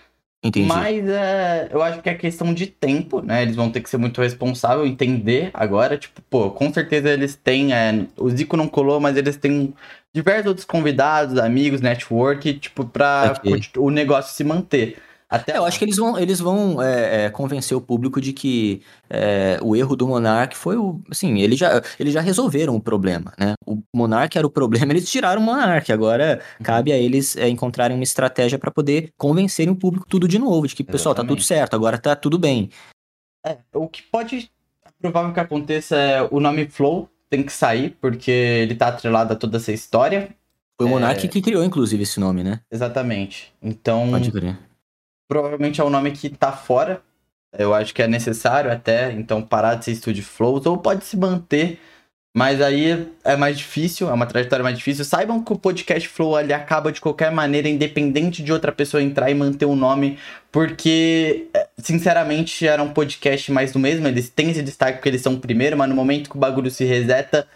Entendi. 0.42 0.68
Mas 0.68 1.06
é, 1.06 1.68
eu 1.72 1.82
acho 1.82 2.00
que 2.00 2.08
é 2.08 2.14
questão 2.14 2.54
de 2.54 2.66
tempo, 2.66 3.20
né? 3.20 3.42
Eles 3.42 3.56
vão 3.56 3.68
ter 3.68 3.80
que 3.80 3.90
ser 3.90 3.98
muito 3.98 4.22
responsável, 4.22 4.86
entender 4.86 5.50
agora. 5.52 5.98
Tipo, 5.98 6.22
pô, 6.30 6.50
com 6.52 6.72
certeza 6.72 7.10
eles 7.10 7.34
têm. 7.34 7.74
É, 7.74 8.06
o 8.16 8.30
Zico 8.30 8.56
não 8.56 8.68
colou, 8.68 9.00
mas 9.00 9.16
eles 9.16 9.36
têm 9.36 9.74
diversos 10.14 10.46
outros 10.46 10.64
convidados, 10.64 11.36
amigos, 11.36 11.80
network, 11.80 12.54
tipo, 12.54 12.86
pra 12.86 13.34
okay. 13.36 13.60
o 13.76 13.90
negócio 13.90 14.34
se 14.34 14.44
manter. 14.44 14.96
Até 15.30 15.56
eu 15.56 15.64
acho 15.64 15.78
que 15.78 15.84
eles 15.84 15.96
vão, 15.96 16.18
eles 16.18 16.40
vão 16.40 16.82
é, 16.82 17.26
é, 17.26 17.30
convencer 17.30 17.76
o 17.76 17.80
público 17.80 18.20
de 18.20 18.32
que 18.32 18.82
é, 19.08 19.60
o 19.62 19.76
erro 19.76 19.94
do 19.94 20.08
Monark 20.08 20.56
foi 20.56 20.76
o. 20.76 21.00
Assim, 21.08 21.38
eles 21.38 21.56
já, 21.56 21.80
eles 22.00 22.12
já 22.12 22.20
resolveram 22.20 22.74
o 22.74 22.80
problema, 22.80 23.32
né? 23.38 23.54
O 23.64 23.80
Monark 23.94 24.36
era 24.36 24.44
o 24.44 24.50
problema, 24.50 24.90
eles 24.92 25.08
tiraram 25.08 25.40
o 25.40 25.44
Monark. 25.44 25.92
Agora 25.92 26.40
cabe 26.64 26.90
a 26.90 26.98
eles 26.98 27.36
é, 27.36 27.48
encontrarem 27.48 27.96
uma 27.96 28.02
estratégia 28.02 28.58
para 28.58 28.72
poder 28.72 29.12
convencerem 29.16 29.72
o 29.72 29.76
público 29.76 30.04
tudo 30.08 30.26
de 30.26 30.36
novo, 30.36 30.66
de 30.66 30.74
que, 30.74 30.82
Exatamente. 30.82 30.98
pessoal, 30.98 31.14
tá 31.14 31.24
tudo 31.24 31.42
certo, 31.42 31.74
agora 31.74 31.96
tá 31.96 32.16
tudo 32.16 32.36
bem. 32.36 32.68
É, 33.46 33.58
o 33.72 33.86
que 33.86 34.02
pode. 34.02 34.50
provável 35.00 35.32
que 35.32 35.38
aconteça 35.38 35.94
é 35.94 36.28
o 36.28 36.40
nome 36.40 36.68
Flow 36.68 37.08
tem 37.30 37.44
que 37.44 37.52
sair, 37.52 37.96
porque 38.00 38.32
ele 38.32 38.74
tá 38.74 38.88
atrelado 38.88 39.32
a 39.32 39.36
toda 39.36 39.58
essa 39.58 39.70
história. 39.70 40.30
Foi 40.76 40.88
o 40.88 40.90
Monark 40.90 41.24
é... 41.24 41.28
que 41.28 41.40
criou, 41.40 41.62
inclusive, 41.62 42.02
esse 42.02 42.18
nome, 42.18 42.42
né? 42.42 42.60
Exatamente. 42.68 43.54
Então. 43.62 44.10
Pode 44.10 44.32
crer 44.32 44.69
provavelmente 45.30 45.80
é 45.80 45.84
um 45.84 45.90
nome 45.90 46.10
que 46.10 46.28
tá 46.28 46.50
fora. 46.50 47.00
Eu 47.56 47.72
acho 47.72 47.94
que 47.94 48.02
é 48.02 48.08
necessário 48.08 48.70
até, 48.70 49.12
então, 49.12 49.40
parar 49.40 49.76
de 49.76 49.84
ser 49.84 49.94
Studio 49.94 50.24
Flows, 50.24 50.66
ou 50.66 50.76
pode 50.76 51.04
se 51.04 51.16
manter, 51.16 51.78
mas 52.36 52.60
aí 52.60 53.06
é 53.24 53.36
mais 53.36 53.56
difícil, 53.56 54.08
é 54.08 54.12
uma 54.12 54.26
trajetória 54.26 54.62
mais 54.64 54.76
difícil. 54.76 55.04
Saibam 55.04 55.42
que 55.42 55.52
o 55.52 55.58
podcast 55.58 56.08
Flow 56.08 56.34
ali 56.34 56.52
acaba 56.52 56.90
de 56.90 57.00
qualquer 57.00 57.30
maneira, 57.30 57.68
independente 57.68 58.42
de 58.42 58.52
outra 58.52 58.72
pessoa 58.72 59.00
entrar 59.00 59.30
e 59.30 59.34
manter 59.34 59.66
o 59.66 59.76
nome, 59.76 60.18
porque, 60.50 61.48
é, 61.54 61.68
sinceramente, 61.78 62.66
era 62.66 62.82
um 62.82 62.92
podcast 62.92 63.52
mais 63.52 63.70
do 63.70 63.78
mesmo. 63.78 64.08
Eles 64.08 64.28
têm 64.28 64.50
esse 64.50 64.62
destaque 64.62 64.98
porque 64.98 65.10
eles 65.10 65.22
são 65.22 65.34
o 65.34 65.40
primeiro, 65.40 65.76
mas 65.76 65.88
no 65.88 65.94
momento 65.94 66.28
que 66.28 66.36
o 66.36 66.40
bagulho 66.40 66.72
se 66.72 66.84
reseta, 66.84 67.46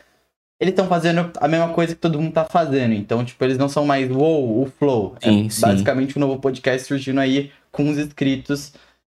eles 0.60 0.72
estão 0.72 0.86
fazendo 0.86 1.30
a 1.40 1.48
mesma 1.48 1.68
coisa 1.70 1.94
que 1.94 2.00
todo 2.00 2.20
mundo 2.20 2.32
tá 2.32 2.44
fazendo. 2.44 2.94
Então, 2.94 3.24
tipo, 3.24 3.42
eles 3.44 3.58
não 3.58 3.68
são 3.68 3.84
mais 3.84 4.08
wow, 4.08 4.62
o 4.62 4.66
Flow. 4.78 5.16
Sim, 5.20 5.46
é 5.46 5.50
sim. 5.50 5.60
basicamente 5.60 6.16
um 6.16 6.20
novo 6.20 6.38
podcast 6.40 6.86
surgindo 6.86 7.20
aí 7.20 7.50
com 7.74 7.90
os 7.90 7.98
inscritos. 7.98 8.72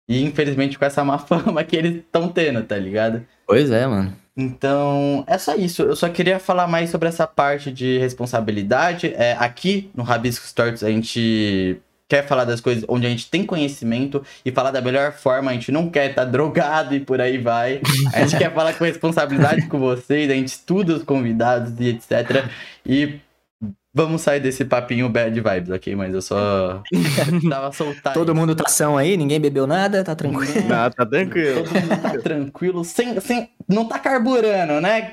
E 0.09 0.23
infelizmente 0.23 0.79
com 0.79 0.85
essa 0.85 1.05
má 1.05 1.19
fama 1.21 1.63
que 1.63 1.77
eles 1.77 1.97
estão 1.97 2.29
tendo, 2.29 2.63
tá 2.63 2.77
ligado? 2.77 3.25
Pois 3.47 3.71
é, 3.71 3.87
mano. 3.87 4.13
Então, 4.37 5.25
é 5.27 5.39
só 5.39 5.55
isso. 5.55 5.83
Eu 5.83 5.97
só 5.97 6.09
queria 6.09 6.39
falar 6.39 6.67
mais 6.67 6.91
sobre 6.91 7.09
essa 7.09 7.27
parte 7.27 7.73
de 7.73 7.99
responsabilidade. 7.99 9.15
É, 9.17 9.35
aqui 9.39 9.91
no 9.95 10.03
Rabisco 10.03 10.47
Stories 10.47 10.83
a 10.83 10.91
gente 10.91 11.81
quer 12.09 12.25
falar 12.27 12.45
das 12.45 12.61
coisas 12.61 12.85
onde 12.89 13.07
a 13.07 13.11
gente 13.11 13.29
tem 13.29 13.45
conhecimento 13.45 14.23
e 14.45 14.53
falar 14.53 14.71
da 14.71 14.81
melhor 14.81 15.13
forma. 15.13 15.51
A 15.51 15.55
gente 15.55 15.73
não 15.73 15.89
quer 15.89 16.11
estar 16.11 16.25
tá 16.25 16.31
drogado 16.31 16.95
e 16.95 17.01
por 17.01 17.21
aí 17.21 17.39
vai. 17.39 17.81
A 18.13 18.21
gente 18.21 18.37
quer 18.39 18.53
falar 18.53 18.75
com 18.75 18.85
responsabilidade 18.85 19.67
com 19.69 19.79
vocês. 19.79 20.31
A 20.31 20.35
gente 20.35 20.49
estuda 20.49 20.95
os 20.95 21.03
convidados 21.03 21.73
e 21.81 21.89
etc. 21.89 22.45
E 22.85 23.21
Vamos 23.97 24.21
sair 24.21 24.41
desse 24.41 24.63
papinho 24.63 25.09
bad 25.09 25.35
vibes, 25.41 25.71
ok? 25.71 25.97
Mas 25.97 26.13
eu 26.13 26.21
só 26.21 26.83
tava 27.49 27.73
soltando. 27.73 28.13
Todo 28.13 28.35
mundo 28.35 28.55
tá 28.55 28.69
são 28.69 28.99
aí, 28.99 29.17
ninguém 29.17 29.41
bebeu 29.41 29.67
nada, 29.67 30.05
tá 30.05 30.15
tranquilo. 30.15 30.53
Não, 30.69 30.91
tá 30.91 31.07
tranquilo. 31.07 31.65
Todo 31.65 31.81
mundo 31.81 32.03
tá 32.03 32.19
tranquilo, 32.19 32.85
sem, 32.85 33.19
sem, 33.21 33.49
não 33.67 33.87
tá 33.87 33.99
carburando, 33.99 34.83
né? 34.83 35.13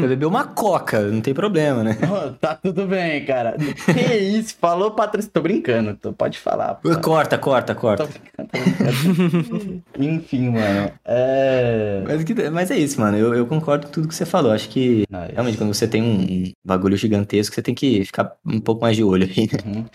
Eu 0.00 0.08
bebi 0.08 0.24
uma 0.24 0.44
coca, 0.44 1.00
não 1.02 1.20
tem 1.20 1.34
problema, 1.34 1.82
né? 1.82 1.98
Oh, 2.04 2.32
tá 2.34 2.54
tudo 2.54 2.86
bem, 2.86 3.24
cara. 3.24 3.56
Que 3.58 4.14
isso? 4.16 4.54
Falou 4.60 4.92
patrocínio. 4.92 5.32
Tô 5.32 5.40
brincando, 5.40 5.94
tô, 5.96 6.12
pode 6.12 6.38
falar. 6.38 6.74
Pô. 6.76 6.96
Corta, 7.00 7.36
corta, 7.36 7.74
corta. 7.74 8.06
Tô 8.06 8.12
brincando, 8.12 8.48
tô 8.50 9.58
brincando. 9.58 9.82
Enfim, 9.98 10.50
mano. 10.50 10.92
É... 11.04 12.04
Mas, 12.06 12.52
mas, 12.52 12.70
é 12.70 12.78
isso, 12.78 13.00
mano. 13.00 13.16
Eu, 13.16 13.34
eu, 13.34 13.46
concordo 13.46 13.86
com 13.86 13.92
tudo 13.92 14.08
que 14.08 14.14
você 14.14 14.24
falou. 14.24 14.52
Acho 14.52 14.68
que 14.68 15.04
ah, 15.12 15.26
realmente 15.32 15.58
quando 15.58 15.74
você 15.74 15.88
tem 15.88 16.02
um 16.02 16.52
bagulho 16.64 16.96
gigantesco, 17.18 17.54
você 17.54 17.62
tem 17.62 17.74
que 17.74 18.04
ficar 18.04 18.36
um 18.44 18.60
pouco 18.60 18.82
mais 18.82 18.96
de 18.96 19.04
olho 19.04 19.26
aí. 19.26 19.46
Né? 19.46 19.58
Uhum. 19.64 19.86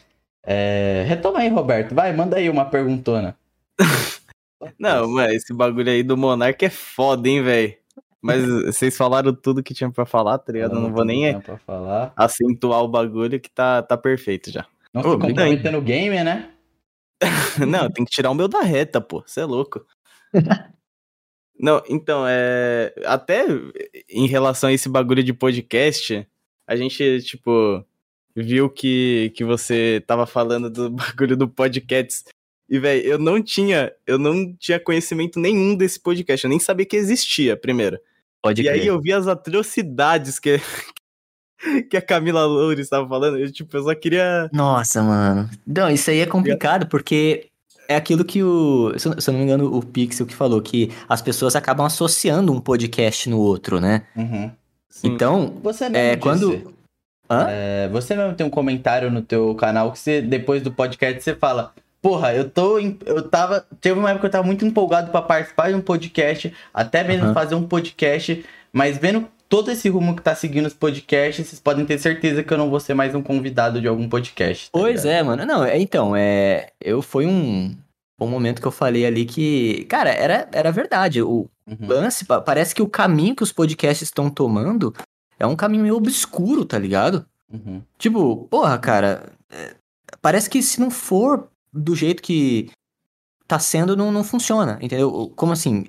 É... 0.45 1.05
Retoma 1.07 1.39
aí, 1.39 1.49
Roberto. 1.49 1.95
Vai, 1.95 2.13
manda 2.13 2.37
aí 2.37 2.49
uma 2.49 2.65
perguntona. 2.65 3.37
Não, 4.79 5.09
mas 5.09 5.33
esse 5.33 5.53
bagulho 5.53 5.89
aí 5.89 6.03
do 6.03 6.15
Monark 6.15 6.63
é 6.63 6.69
foda, 6.69 7.27
hein, 7.27 7.41
velho. 7.41 7.75
Mas 8.21 8.45
vocês 8.65 8.95
falaram 8.95 9.33
tudo 9.33 9.63
que 9.63 9.73
tinha 9.73 9.91
para 9.91 10.05
falar, 10.05 10.37
tá 10.37 10.53
ligado? 10.53 10.75
Eu 10.75 10.81
não 10.81 10.93
vou 10.93 11.03
nem 11.03 11.25
acentuar 12.15 12.81
o 12.81 12.87
bagulho 12.87 13.39
que 13.39 13.49
tá, 13.49 13.83
tá 13.83 13.97
perfeito 13.97 14.49
já. 14.49 14.65
Não 14.93 15.01
tô 15.01 15.19
comprometendo 15.19 15.77
o 15.77 15.81
game, 15.81 16.23
né? 16.23 16.49
não, 17.67 17.89
tem 17.89 18.05
que 18.05 18.11
tirar 18.11 18.31
o 18.31 18.35
meu 18.35 18.47
da 18.47 18.61
reta, 18.61 19.01
pô. 19.01 19.23
Você 19.25 19.41
é 19.41 19.45
louco. 19.45 19.85
não, 21.59 21.81
então, 21.89 22.25
é. 22.27 22.93
Até 23.05 23.45
em 24.09 24.27
relação 24.27 24.69
a 24.69 24.73
esse 24.73 24.87
bagulho 24.87 25.23
de 25.23 25.33
podcast, 25.33 26.25
a 26.67 26.75
gente, 26.75 27.21
tipo, 27.21 27.85
viu 28.35 28.69
que, 28.69 29.31
que 29.35 29.43
você 29.43 30.03
tava 30.05 30.25
falando 30.25 30.69
do 30.69 30.89
bagulho 30.91 31.37
do 31.37 31.47
podcast 31.47 32.23
e, 32.69 32.79
velho, 32.79 33.03
eu 33.03 33.19
não 33.19 33.41
tinha, 33.41 33.91
eu 34.07 34.17
não 34.17 34.53
tinha 34.55 34.79
conhecimento 34.79 35.39
nenhum 35.39 35.75
desse 35.75 35.99
podcast. 35.99 36.45
Eu 36.45 36.49
nem 36.49 36.59
sabia 36.59 36.85
que 36.85 36.95
existia, 36.95 37.55
primeiro. 37.55 37.99
Pode 38.41 38.61
e 38.61 38.65
crer. 38.65 38.81
aí 38.81 38.87
eu 38.87 38.99
vi 38.99 39.13
as 39.13 39.27
atrocidades 39.27 40.39
que, 40.39 40.59
que 41.89 41.95
a 41.95 42.01
Camila 42.01 42.45
Loures 42.45 42.79
estava 42.79 43.07
falando. 43.07 43.37
Eu, 43.37 43.51
tipo, 43.51 43.77
eu 43.77 43.83
só 43.83 43.93
queria. 43.93 44.49
Nossa, 44.51 45.03
mano. 45.03 45.49
Não, 45.67 45.89
isso 45.89 46.09
aí 46.09 46.19
é 46.19 46.25
complicado, 46.25 46.87
porque 46.87 47.49
é 47.87 47.95
aquilo 47.95 48.25
que 48.25 48.41
o. 48.41 48.91
Se 48.97 49.07
eu 49.07 49.33
não 49.33 49.39
me 49.39 49.43
engano, 49.45 49.71
o 49.71 49.85
Pixel 49.85 50.25
que 50.25 50.35
falou, 50.35 50.61
que 50.61 50.91
as 51.07 51.21
pessoas 51.21 51.55
acabam 51.55 51.85
associando 51.85 52.51
um 52.51 52.59
podcast 52.59 53.29
no 53.29 53.39
outro, 53.39 53.79
né? 53.79 54.07
Uhum. 54.15 54.51
Então, 55.03 55.53
você 55.61 55.89
mesmo 55.89 55.97
é, 55.97 56.17
quando. 56.17 56.73
É, 57.29 57.87
você 57.89 58.15
mesmo 58.15 58.35
tem 58.35 58.45
um 58.45 58.49
comentário 58.49 59.09
no 59.09 59.21
teu 59.21 59.55
canal 59.55 59.91
que 59.91 59.99
você, 59.99 60.21
depois 60.21 60.61
do 60.61 60.71
podcast, 60.71 61.23
você 61.23 61.35
fala. 61.35 61.73
Porra, 62.01 62.33
eu 62.33 62.49
tô. 62.49 62.77
Eu 62.79 63.29
tava. 63.29 63.65
Teve 63.79 63.97
uma 63.97 64.09
época 64.09 64.21
que 64.21 64.25
eu 64.27 64.31
tava 64.31 64.45
muito 64.45 64.65
empolgado 64.65 65.09
para 65.09 65.21
participar 65.21 65.69
de 65.69 65.75
um 65.75 65.81
podcast, 65.81 66.53
até 66.73 67.03
mesmo 67.03 67.27
uhum. 67.27 67.33
fazer 67.33 67.55
um 67.55 67.63
podcast, 67.63 68.43
mas 68.73 68.97
vendo 68.97 69.25
todo 69.47 69.71
esse 69.71 69.87
rumo 69.87 70.15
que 70.15 70.21
tá 70.21 70.35
seguindo 70.35 70.65
os 70.65 70.73
podcasts, 70.73 71.47
vocês 71.47 71.59
podem 71.59 71.85
ter 71.85 71.97
certeza 71.99 72.43
que 72.43 72.51
eu 72.51 72.57
não 72.57 72.69
vou 72.69 72.79
ser 72.79 72.93
mais 72.93 73.15
um 73.15 73.21
convidado 73.21 73.79
de 73.79 73.87
algum 73.87 74.09
podcast. 74.09 74.65
Tá 74.65 74.79
pois 74.79 75.03
ligado? 75.03 75.15
é, 75.15 75.23
mano. 75.23 75.45
Não, 75.45 75.63
é, 75.63 75.79
então, 75.79 76.15
é. 76.15 76.69
Eu 76.81 77.01
foi 77.01 77.25
um. 77.25 77.75
Um 78.19 78.27
momento 78.27 78.61
que 78.61 78.67
eu 78.67 78.71
falei 78.71 79.05
ali 79.05 79.25
que, 79.25 79.85
cara, 79.85 80.09
era, 80.09 80.47
era 80.53 80.71
verdade. 80.71 81.21
O 81.21 81.49
uhum. 81.67 81.87
lance, 81.87 82.25
parece 82.25 82.73
que 82.73 82.81
o 82.81 82.89
caminho 82.89 83.35
que 83.35 83.43
os 83.43 83.51
podcasts 83.51 84.07
estão 84.07 84.29
tomando 84.29 84.93
é 85.39 85.45
um 85.45 85.55
caminho 85.55 85.83
meio 85.83 85.95
obscuro, 85.95 86.65
tá 86.65 86.77
ligado? 86.77 87.25
Uhum. 87.51 87.81
Tipo, 87.97 88.47
porra, 88.49 88.77
cara, 88.77 89.31
é, 89.49 89.75
parece 90.21 90.49
que 90.49 90.61
se 90.61 90.79
não 90.79 90.89
for 90.89 91.49
do 91.71 91.95
jeito 91.95 92.21
que 92.21 92.69
tá 93.47 93.59
sendo 93.59 93.95
não, 93.95 94.11
não 94.11 94.23
funciona, 94.23 94.77
entendeu? 94.81 95.31
Como 95.35 95.51
assim? 95.51 95.85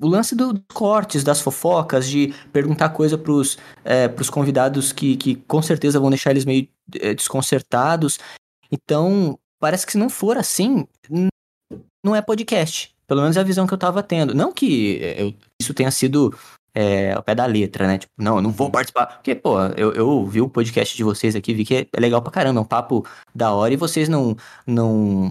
O 0.00 0.08
lance 0.08 0.34
dos 0.34 0.60
cortes, 0.72 1.22
das 1.22 1.40
fofocas, 1.40 2.08
de 2.08 2.34
perguntar 2.52 2.88
coisa 2.90 3.16
pros, 3.16 3.56
é, 3.84 4.08
pros 4.08 4.28
convidados 4.28 4.92
que, 4.92 5.16
que 5.16 5.36
com 5.36 5.62
certeza 5.62 6.00
vão 6.00 6.10
deixar 6.10 6.30
eles 6.30 6.44
meio 6.44 6.68
é, 7.00 7.14
desconcertados. 7.14 8.18
Então, 8.70 9.38
parece 9.60 9.86
que 9.86 9.92
se 9.92 9.98
não 9.98 10.10
for 10.10 10.36
assim, 10.36 10.86
não 12.04 12.14
é 12.14 12.20
podcast. 12.20 12.93
Pelo 13.06 13.20
menos 13.20 13.36
é 13.36 13.40
a 13.40 13.44
visão 13.44 13.66
que 13.66 13.74
eu 13.74 13.78
tava 13.78 14.02
tendo. 14.02 14.34
Não 14.34 14.52
que 14.52 14.98
é, 15.02 15.22
eu, 15.22 15.34
isso 15.60 15.74
tenha 15.74 15.90
sido 15.90 16.34
é, 16.74 17.12
ao 17.12 17.22
pé 17.22 17.34
da 17.34 17.46
letra, 17.46 17.86
né? 17.86 17.98
Tipo, 17.98 18.12
não, 18.18 18.36
eu 18.36 18.42
não 18.42 18.50
vou 18.50 18.70
participar. 18.70 19.06
Porque, 19.06 19.34
pô, 19.34 19.60
eu, 19.76 19.92
eu 19.92 20.08
ouvi 20.08 20.40
o 20.40 20.48
podcast 20.48 20.96
de 20.96 21.04
vocês 21.04 21.36
aqui, 21.36 21.54
vi 21.54 21.64
que 21.64 21.88
é 21.92 22.00
legal 22.00 22.20
pra 22.20 22.32
caramba, 22.32 22.58
é 22.58 22.62
um 22.62 22.66
papo 22.66 23.06
da 23.34 23.52
hora 23.52 23.72
e 23.72 23.76
vocês 23.76 24.08
não. 24.08 24.36
não 24.66 25.30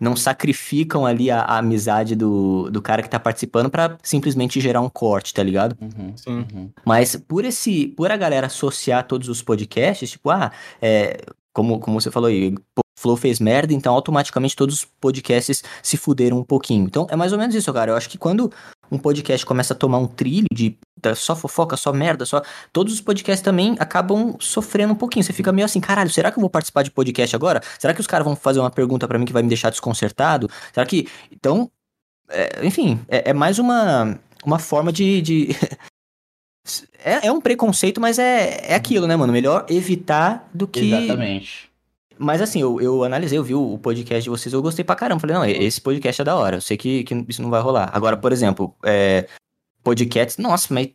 não 0.00 0.16
sacrificam 0.16 1.06
ali 1.06 1.30
a, 1.30 1.40
a, 1.40 1.58
amizade 1.58 2.16
do, 2.16 2.68
do 2.68 2.82
cara 2.82 3.00
que 3.00 3.08
tá 3.08 3.18
participando 3.18 3.70
para 3.70 3.96
simplesmente 4.02 4.60
gerar 4.60 4.80
um 4.80 4.88
corte, 4.88 5.32
tá 5.32 5.42
ligado? 5.42 5.76
Uhum, 5.80 6.16
Sim. 6.16 6.46
Uhum. 6.52 6.70
Mas 6.84 7.14
por 7.14 7.44
esse, 7.44 7.88
por 7.88 8.10
a 8.10 8.16
galera 8.16 8.48
associar 8.48 9.06
todos 9.06 9.28
os 9.28 9.40
podcasts, 9.40 10.10
tipo, 10.10 10.30
ah, 10.30 10.50
é, 10.82 11.24
como, 11.54 11.78
como 11.78 12.00
você 12.00 12.10
falou 12.10 12.28
aí, 12.28 12.54
Flow 12.96 13.16
fez 13.16 13.40
merda, 13.40 13.74
então 13.74 13.94
automaticamente 13.94 14.54
todos 14.54 14.76
os 14.76 14.84
podcasts 14.84 15.62
se 15.82 15.96
fuderam 15.96 16.38
um 16.38 16.44
pouquinho. 16.44 16.84
Então 16.84 17.06
é 17.10 17.16
mais 17.16 17.32
ou 17.32 17.38
menos 17.38 17.54
isso, 17.54 17.72
cara. 17.72 17.90
Eu 17.90 17.96
acho 17.96 18.08
que 18.08 18.16
quando 18.16 18.52
um 18.90 18.98
podcast 18.98 19.44
começa 19.44 19.74
a 19.74 19.76
tomar 19.76 19.98
um 19.98 20.06
trilho 20.06 20.46
de 20.52 20.78
só 21.14 21.36
fofoca, 21.36 21.76
só 21.76 21.92
merda, 21.92 22.24
só. 22.24 22.40
Todos 22.72 22.94
os 22.94 23.00
podcasts 23.00 23.42
também 23.42 23.76
acabam 23.78 24.36
sofrendo 24.40 24.94
um 24.94 24.96
pouquinho. 24.96 25.24
Você 25.24 25.32
fica 25.32 25.52
meio 25.52 25.66
assim, 25.66 25.80
caralho, 25.80 26.08
será 26.08 26.30
que 26.30 26.38
eu 26.38 26.40
vou 26.40 26.48
participar 26.48 26.82
de 26.82 26.90
podcast 26.90 27.34
agora? 27.36 27.60
Será 27.78 27.92
que 27.92 28.00
os 28.00 28.06
caras 28.06 28.24
vão 28.24 28.36
fazer 28.36 28.60
uma 28.60 28.70
pergunta 28.70 29.06
para 29.06 29.18
mim 29.18 29.26
que 29.26 29.32
vai 29.32 29.42
me 29.42 29.48
deixar 29.48 29.70
desconcertado? 29.70 30.48
Será 30.72 30.86
que. 30.86 31.08
Então. 31.30 31.70
É, 32.30 32.66
enfim, 32.66 32.98
é, 33.06 33.30
é, 33.30 33.32
mais 33.34 33.58
uma, 33.58 34.18
uma 34.46 34.58
forma 34.58 34.90
de. 34.90 35.20
de... 35.20 35.48
é, 37.04 37.26
é 37.26 37.32
um 37.32 37.40
preconceito, 37.40 38.00
mas 38.00 38.18
é, 38.18 38.72
é 38.72 38.74
aquilo, 38.74 39.06
né, 39.06 39.14
mano? 39.14 39.32
Melhor 39.32 39.66
evitar 39.68 40.48
do 40.54 40.66
que. 40.66 40.92
Exatamente. 40.92 41.73
Mas 42.18 42.40
assim, 42.40 42.60
eu, 42.60 42.80
eu 42.80 43.04
analisei, 43.04 43.38
eu 43.38 43.44
vi 43.44 43.54
o 43.54 43.78
podcast 43.78 44.22
de 44.22 44.30
vocês, 44.30 44.52
eu 44.52 44.62
gostei 44.62 44.84
pra 44.84 44.94
caramba. 44.94 45.20
Falei, 45.20 45.36
não, 45.36 45.44
esse 45.44 45.80
podcast 45.80 46.22
é 46.22 46.24
da 46.24 46.36
hora. 46.36 46.56
Eu 46.56 46.60
sei 46.60 46.76
que, 46.76 47.04
que 47.04 47.24
isso 47.28 47.42
não 47.42 47.50
vai 47.50 47.60
rolar. 47.60 47.90
Agora, 47.92 48.16
por 48.16 48.32
exemplo, 48.32 48.74
é, 48.84 49.26
podcasts, 49.82 50.38
nossa, 50.38 50.72
mas 50.72 50.90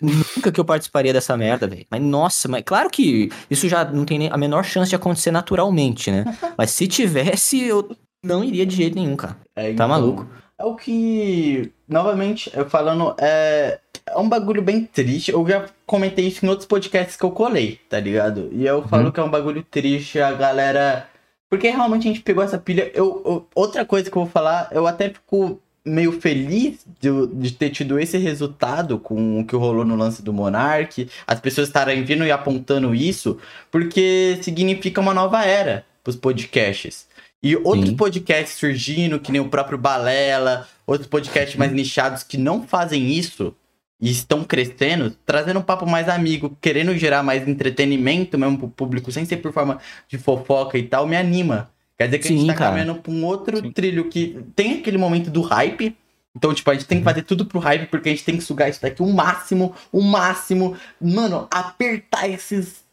nunca 0.00 0.52
que 0.52 0.60
eu 0.60 0.64
participaria 0.64 1.12
dessa 1.12 1.36
merda, 1.36 1.66
velho. 1.66 1.86
Mas 1.90 2.02
nossa, 2.02 2.48
mas 2.48 2.62
claro 2.64 2.90
que 2.90 3.30
isso 3.50 3.68
já 3.68 3.84
não 3.84 4.04
tem 4.04 4.28
a 4.28 4.36
menor 4.36 4.64
chance 4.64 4.90
de 4.90 4.96
acontecer 4.96 5.30
naturalmente, 5.30 6.10
né? 6.10 6.24
mas 6.56 6.70
se 6.70 6.86
tivesse, 6.86 7.62
eu 7.62 7.88
não 8.24 8.44
iria 8.44 8.66
de 8.66 8.76
jeito 8.76 8.94
nenhum, 8.94 9.16
cara. 9.16 9.38
É, 9.54 9.62
tá 9.62 9.70
então, 9.70 9.76
tá 9.76 9.88
maluco. 9.88 10.28
É 10.58 10.64
o 10.64 10.74
que, 10.74 11.72
novamente, 11.88 12.50
eu 12.54 12.68
falando, 12.68 13.14
é, 13.18 13.78
é 14.06 14.18
um 14.18 14.28
bagulho 14.28 14.62
bem 14.62 14.84
triste. 14.84 15.30
Eu 15.30 15.46
já 15.46 15.66
comentei 15.84 16.26
isso 16.26 16.44
em 16.44 16.48
outros 16.48 16.66
podcasts 16.66 17.16
que 17.16 17.24
eu 17.24 17.30
colei, 17.30 17.80
tá 17.88 17.98
ligado? 17.98 18.48
E 18.52 18.66
eu 18.66 18.78
uhum. 18.78 18.88
falo 18.88 19.12
que 19.12 19.20
é 19.20 19.22
um 19.22 19.30
bagulho 19.30 19.62
triste, 19.62 20.20
a 20.20 20.32
galera. 20.32 21.08
Porque 21.48 21.68
realmente 21.68 22.08
a 22.08 22.12
gente 22.12 22.22
pegou 22.22 22.42
essa 22.42 22.58
pilha. 22.58 22.90
Eu, 22.94 23.22
eu, 23.24 23.48
outra 23.54 23.84
coisa 23.84 24.10
que 24.10 24.16
eu 24.16 24.22
vou 24.22 24.30
falar, 24.30 24.68
eu 24.72 24.86
até 24.86 25.10
fico 25.10 25.60
meio 25.84 26.20
feliz 26.20 26.84
de, 27.00 27.08
de, 27.28 27.52
ter 27.52 27.70
tido 27.70 27.98
esse 27.98 28.18
resultado 28.18 28.98
com 28.98 29.38
o 29.40 29.46
que 29.46 29.54
rolou 29.54 29.84
no 29.84 29.94
lance 29.94 30.20
do 30.20 30.32
Monark, 30.32 31.08
as 31.24 31.38
pessoas 31.38 31.68
estarem 31.68 32.02
vindo 32.02 32.26
e 32.26 32.32
apontando 32.32 32.92
isso, 32.92 33.38
porque 33.70 34.36
significa 34.42 35.00
uma 35.00 35.14
nova 35.14 35.44
era 35.44 35.86
pros 36.02 36.16
podcasts. 36.16 37.06
E 37.40 37.54
outros 37.54 37.90
Sim. 37.90 37.96
podcasts 37.96 38.58
surgindo, 38.58 39.20
que 39.20 39.30
nem 39.30 39.40
o 39.40 39.48
próprio 39.48 39.78
Balela, 39.78 40.66
outros 40.86 41.08
podcasts 41.08 41.56
mais 41.56 41.72
nichados 41.72 42.22
que 42.22 42.38
não 42.38 42.62
fazem 42.62 43.10
isso, 43.10 43.54
e 44.00 44.10
estão 44.10 44.44
crescendo, 44.44 45.10
trazendo 45.24 45.60
um 45.60 45.62
papo 45.62 45.86
mais 45.86 46.08
amigo, 46.08 46.56
querendo 46.60 46.96
gerar 46.96 47.22
mais 47.22 47.48
entretenimento 47.48 48.38
mesmo 48.38 48.58
pro 48.58 48.68
público, 48.68 49.10
sem 49.10 49.24
ser 49.24 49.38
por 49.38 49.52
forma 49.52 49.78
de 50.06 50.18
fofoca 50.18 50.76
e 50.76 50.82
tal, 50.82 51.06
me 51.06 51.16
anima. 51.16 51.70
Quer 51.96 52.06
dizer 52.06 52.18
que 52.18 52.28
Sim, 52.28 52.34
a 52.34 52.38
gente 52.38 52.46
tá 52.48 52.54
cara. 52.54 52.70
caminhando 52.70 53.00
pra 53.00 53.10
um 53.10 53.24
outro 53.24 53.58
Sim. 53.58 53.72
trilho 53.72 54.08
que 54.10 54.44
tem 54.54 54.80
aquele 54.80 54.98
momento 54.98 55.30
do 55.30 55.40
hype. 55.40 55.96
Então, 56.36 56.52
tipo, 56.52 56.70
a 56.70 56.74
gente 56.74 56.84
tem 56.84 56.98
que 56.98 57.02
uhum. 57.06 57.10
fazer 57.10 57.22
tudo 57.22 57.46
pro 57.46 57.58
hype, 57.58 57.86
porque 57.86 58.10
a 58.10 58.12
gente 58.12 58.24
tem 58.24 58.36
que 58.36 58.44
sugar 58.44 58.68
isso 58.68 58.82
daqui 58.82 59.02
o 59.02 59.10
máximo, 59.10 59.74
o 59.90 60.02
máximo. 60.02 60.76
Mano, 61.00 61.48
apertar 61.50 62.28
esses 62.28 62.84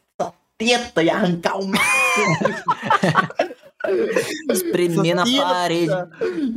teta 0.58 1.04
e 1.04 1.10
arrancar 1.10 1.58
o 1.60 1.68
máximo. 1.68 2.54
Espremer 4.50 5.16
na 5.16 5.26
parede. 5.26 5.92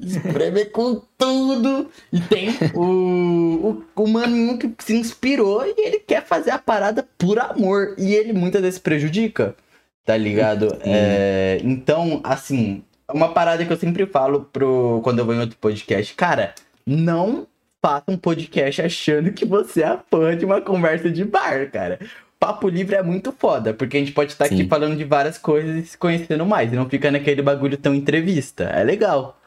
Espremer 0.05 0.71
com 0.71 1.03
tudo. 1.19 1.91
E 2.12 2.21
tem 2.21 2.51
o, 2.75 3.83
o, 3.97 4.03
o 4.03 4.09
maninho 4.09 4.59
que 4.59 4.73
se 4.79 4.97
inspirou 4.97 5.65
e 5.67 5.75
ele 5.79 5.99
quer 5.99 6.25
fazer 6.25 6.51
a 6.51 6.59
parada 6.59 7.07
por 7.19 7.39
amor. 7.39 7.95
E 7.99 8.15
ele 8.15 8.33
muitas 8.33 8.62
vezes 8.62 8.79
prejudica. 8.79 9.57
Tá 10.05 10.17
ligado? 10.17 10.79
É, 10.83 11.61
então, 11.65 12.21
assim, 12.23 12.85
uma 13.12 13.33
parada 13.33 13.65
que 13.65 13.73
eu 13.73 13.77
sempre 13.77 14.07
falo 14.07 14.49
pro, 14.53 15.01
quando 15.03 15.19
eu 15.19 15.25
vou 15.25 15.35
em 15.35 15.41
outro 15.41 15.59
podcast. 15.59 16.15
Cara, 16.15 16.55
não 16.87 17.45
faça 17.83 18.05
um 18.09 18.17
podcast 18.17 18.83
achando 18.83 19.33
que 19.33 19.45
você 19.45 19.83
é 19.83 19.99
fã 20.09 20.37
de 20.37 20.45
uma 20.45 20.61
conversa 20.61 21.11
de 21.11 21.25
bar, 21.25 21.69
cara 21.73 21.99
papo 22.47 22.69
livre 22.69 22.95
é 22.95 23.03
muito 23.03 23.33
foda, 23.33 23.75
porque 23.75 23.97
a 23.97 24.01
gente 24.01 24.13
pode 24.13 24.31
estar 24.31 24.45
aqui 24.45 24.67
falando 24.69 24.97
de 24.97 25.05
várias 25.05 25.37
coisas 25.37 25.77
e 25.77 25.87
se 25.87 25.99
conhecendo 25.99 26.47
mais, 26.47 26.73
e 26.73 26.77
não 26.77 26.89
fica 26.89 27.11
naquele 27.11 27.43
bagulho 27.43 27.77
tão 27.77 27.93
entrevista. 27.93 28.65
É 28.65 28.85
legal. 28.85 29.41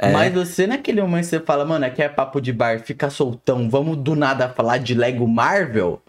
É. 0.00 0.12
Mas 0.12 0.32
você 0.32 0.66
naquele 0.66 1.02
momento 1.02 1.24
você 1.24 1.40
fala, 1.40 1.64
mano, 1.64 1.84
aqui 1.84 2.00
é 2.00 2.08
papo 2.08 2.40
de 2.40 2.52
bar, 2.52 2.80
fica 2.80 3.10
soltão, 3.10 3.68
vamos 3.68 3.96
do 3.96 4.14
nada 4.14 4.48
falar 4.48 4.78
de 4.78 4.94
Lego 4.94 5.26
Marvel? 5.26 6.00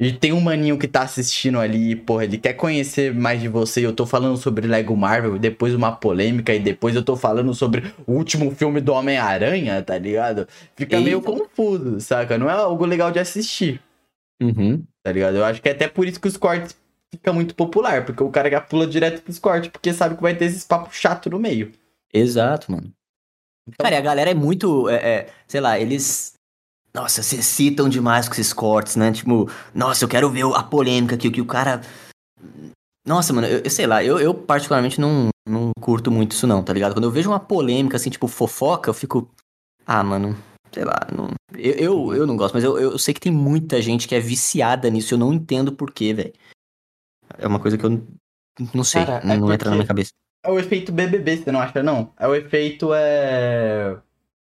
E 0.00 0.12
tem 0.12 0.32
um 0.32 0.40
maninho 0.40 0.78
que 0.78 0.86
tá 0.86 1.02
assistindo 1.02 1.58
ali, 1.58 1.96
porra, 1.96 2.24
ele 2.24 2.38
quer 2.38 2.52
conhecer 2.52 3.12
mais 3.12 3.40
de 3.40 3.48
você. 3.48 3.84
Eu 3.84 3.92
tô 3.92 4.06
falando 4.06 4.36
sobre 4.36 4.68
Lego 4.68 4.96
Marvel, 4.96 5.38
depois 5.40 5.74
uma 5.74 5.90
polêmica, 5.90 6.54
e 6.54 6.60
depois 6.60 6.94
eu 6.94 7.02
tô 7.02 7.16
falando 7.16 7.52
sobre 7.52 7.92
o 8.06 8.12
último 8.12 8.52
filme 8.52 8.80
do 8.80 8.92
Homem-Aranha, 8.92 9.82
tá 9.82 9.98
ligado? 9.98 10.46
Fica 10.76 10.96
Eita. 10.96 11.04
meio 11.04 11.20
confuso, 11.20 12.00
saca? 12.00 12.38
Não 12.38 12.48
é 12.48 12.52
algo 12.52 12.84
legal 12.84 13.10
de 13.10 13.18
assistir. 13.18 13.80
Uhum. 14.40 14.84
Tá 15.08 15.12
ligado? 15.12 15.38
Eu 15.38 15.44
acho 15.46 15.62
que 15.62 15.68
é 15.70 15.72
até 15.72 15.88
por 15.88 16.06
isso 16.06 16.20
que 16.20 16.28
os 16.28 16.36
cortes 16.36 16.76
fica 17.10 17.32
muito 17.32 17.54
popular, 17.54 18.04
porque 18.04 18.22
o 18.22 18.30
cara 18.30 18.50
já 18.50 18.60
pula 18.60 18.86
direto 18.86 19.22
pros 19.22 19.38
cortes, 19.38 19.70
porque 19.70 19.90
sabe 19.94 20.16
que 20.16 20.20
vai 20.20 20.36
ter 20.36 20.44
esses 20.44 20.64
papos 20.64 20.94
chato 20.96 21.30
no 21.30 21.38
meio. 21.38 21.72
Exato, 22.12 22.70
mano. 22.70 22.92
Então... 23.66 23.82
Cara, 23.82 23.94
e 23.94 23.98
a 23.98 24.02
galera 24.02 24.30
é 24.30 24.34
muito, 24.34 24.86
é, 24.90 24.96
é, 24.96 25.28
sei 25.46 25.62
lá, 25.62 25.80
eles 25.80 26.34
nossa, 26.94 27.22
se 27.22 27.42
citam 27.42 27.88
demais 27.88 28.28
com 28.28 28.34
esses 28.34 28.52
cortes, 28.52 28.96
né? 28.96 29.10
Tipo, 29.10 29.50
nossa, 29.74 30.04
eu 30.04 30.08
quero 30.08 30.28
ver 30.28 30.44
a 30.54 30.62
polêmica 30.62 31.14
aqui, 31.14 31.28
o 31.28 31.32
que 31.32 31.40
o 31.40 31.46
cara. 31.46 31.80
Nossa, 33.06 33.32
mano, 33.32 33.46
eu, 33.46 33.60
eu, 33.60 33.70
sei 33.70 33.86
lá, 33.86 34.04
eu, 34.04 34.18
eu 34.18 34.34
particularmente 34.34 35.00
não, 35.00 35.30
não 35.48 35.70
curto 35.80 36.10
muito 36.10 36.32
isso, 36.32 36.46
não, 36.46 36.62
tá 36.62 36.74
ligado? 36.74 36.92
Quando 36.92 37.04
eu 37.04 37.10
vejo 37.10 37.30
uma 37.30 37.40
polêmica, 37.40 37.96
assim, 37.96 38.10
tipo, 38.10 38.28
fofoca, 38.28 38.90
eu 38.90 38.94
fico. 38.94 39.26
Ah, 39.86 40.04
mano, 40.04 40.36
sei 40.78 40.84
lá, 40.84 41.08
não, 41.12 41.30
eu, 41.58 41.72
eu, 41.72 42.14
eu, 42.14 42.26
não 42.26 42.36
gosto, 42.36 42.54
mas 42.54 42.62
eu, 42.62 42.78
eu 42.78 42.96
sei 43.00 43.12
que 43.12 43.20
tem 43.20 43.32
muita 43.32 43.82
gente 43.82 44.06
que 44.06 44.14
é 44.14 44.20
viciada 44.20 44.88
nisso, 44.88 45.14
eu 45.14 45.18
não 45.18 45.32
entendo 45.32 45.72
porquê, 45.72 46.14
velho. 46.14 46.32
É 47.36 47.48
uma 47.48 47.58
coisa 47.58 47.76
que 47.76 47.84
eu 47.84 48.06
não 48.72 48.84
sei, 48.84 49.04
Cara, 49.04 49.24
não, 49.26 49.34
é 49.34 49.38
não 49.38 49.52
entra 49.52 49.70
na 49.70 49.76
minha 49.76 49.86
cabeça. 49.86 50.12
É 50.44 50.50
o 50.52 50.58
efeito 50.58 50.92
BBB, 50.92 51.38
você 51.38 51.50
não 51.50 51.58
acha, 51.58 51.82
não? 51.82 52.12
É 52.16 52.28
o 52.28 52.34
efeito, 52.34 52.90
é... 52.94 53.96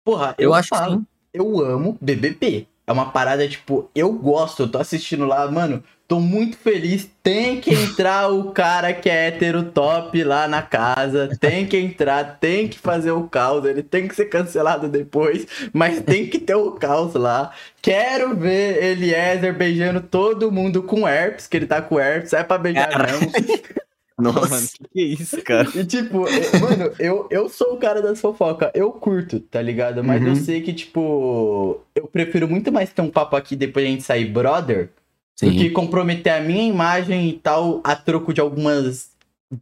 Porra, 0.04 0.34
eu, 0.40 0.46
eu 0.46 0.54
acho 0.56 0.70
falo, 0.70 0.96
sim. 0.96 1.08
Eu 1.32 1.60
amo 1.60 1.96
BBB. 2.02 2.68
É 2.88 2.92
uma 2.92 3.12
parada, 3.12 3.48
tipo, 3.48 3.90
eu 3.94 4.12
gosto, 4.12 4.64
eu 4.64 4.72
tô 4.72 4.80
assistindo 4.80 5.26
lá, 5.26 5.50
mano, 5.50 5.84
tô 6.08 6.20
muito 6.20 6.58
feliz. 6.58 7.10
Tem 7.22 7.60
que 7.60 7.74
entrar 7.74 8.32
o 8.32 8.52
cara 8.52 8.94
que 8.94 9.10
é 9.10 9.28
hétero 9.28 9.64
top 9.64 10.24
lá 10.24 10.48
na 10.48 10.62
casa. 10.62 11.30
Tem 11.40 11.66
que 11.66 11.78
entrar, 11.78 12.38
tem 12.40 12.68
que 12.68 12.78
fazer 12.78 13.12
o 13.12 13.28
caos. 13.28 13.66
Ele 13.66 13.82
tem 13.82 14.08
que 14.08 14.16
ser 14.16 14.26
cancelado 14.26 14.88
depois, 14.88 15.46
mas 15.74 16.02
tem 16.02 16.28
que 16.28 16.40
ter 16.40 16.56
o 16.56 16.72
caos 16.72 17.14
lá. 17.16 17.52
Quero 17.82 18.36
ver 18.36 18.84
Eliezer 18.84 19.56
beijando 19.56 20.02
todo 20.02 20.52
mundo 20.52 20.84
com 20.84 21.08
herpes, 21.08 21.48
que 21.48 21.58
ele 21.58 21.68
tá 21.68 21.82
com 21.82 22.00
herpes. 22.00 22.34
É 22.34 22.44
pra 22.44 22.58
beijar, 22.58 22.90
não. 22.90 23.76
Nossa, 24.18 24.48
mano, 24.48 24.68
que 24.94 25.02
isso, 25.02 25.42
cara? 25.42 25.68
E 25.76 25.84
tipo, 25.84 26.26
eu, 26.26 26.60
mano, 26.62 26.94
eu, 26.98 27.28
eu 27.30 27.50
sou 27.50 27.74
o 27.74 27.78
cara 27.78 28.02
das 28.02 28.22
fofocas. 28.22 28.72
Eu 28.74 28.90
curto, 28.94 29.42
tá 29.42 29.62
ligado? 29.62 30.02
Mas 30.02 30.22
uhum. 30.22 30.30
eu 30.30 30.36
sei 30.38 30.62
que, 30.62 30.72
tipo, 30.72 31.82
eu 31.94 32.08
prefiro 32.08 32.48
muito 32.48 32.72
mais 32.72 32.94
ter 32.94 33.02
um 33.02 33.12
papo 33.12 33.36
aqui 33.36 33.58
depois 33.58 33.86
a 33.86 33.90
gente 33.90 34.04
sair 34.04 34.24
brother 34.24 34.90
Sim. 35.36 35.52
do 35.52 35.58
que 35.58 35.70
comprometer 35.70 36.34
a 36.34 36.40
minha 36.40 36.64
imagem 36.64 37.30
e 37.30 37.34
tal 37.34 37.82
a 37.84 37.96
troco 37.96 38.34
de 38.34 38.40
algumas 38.40 39.10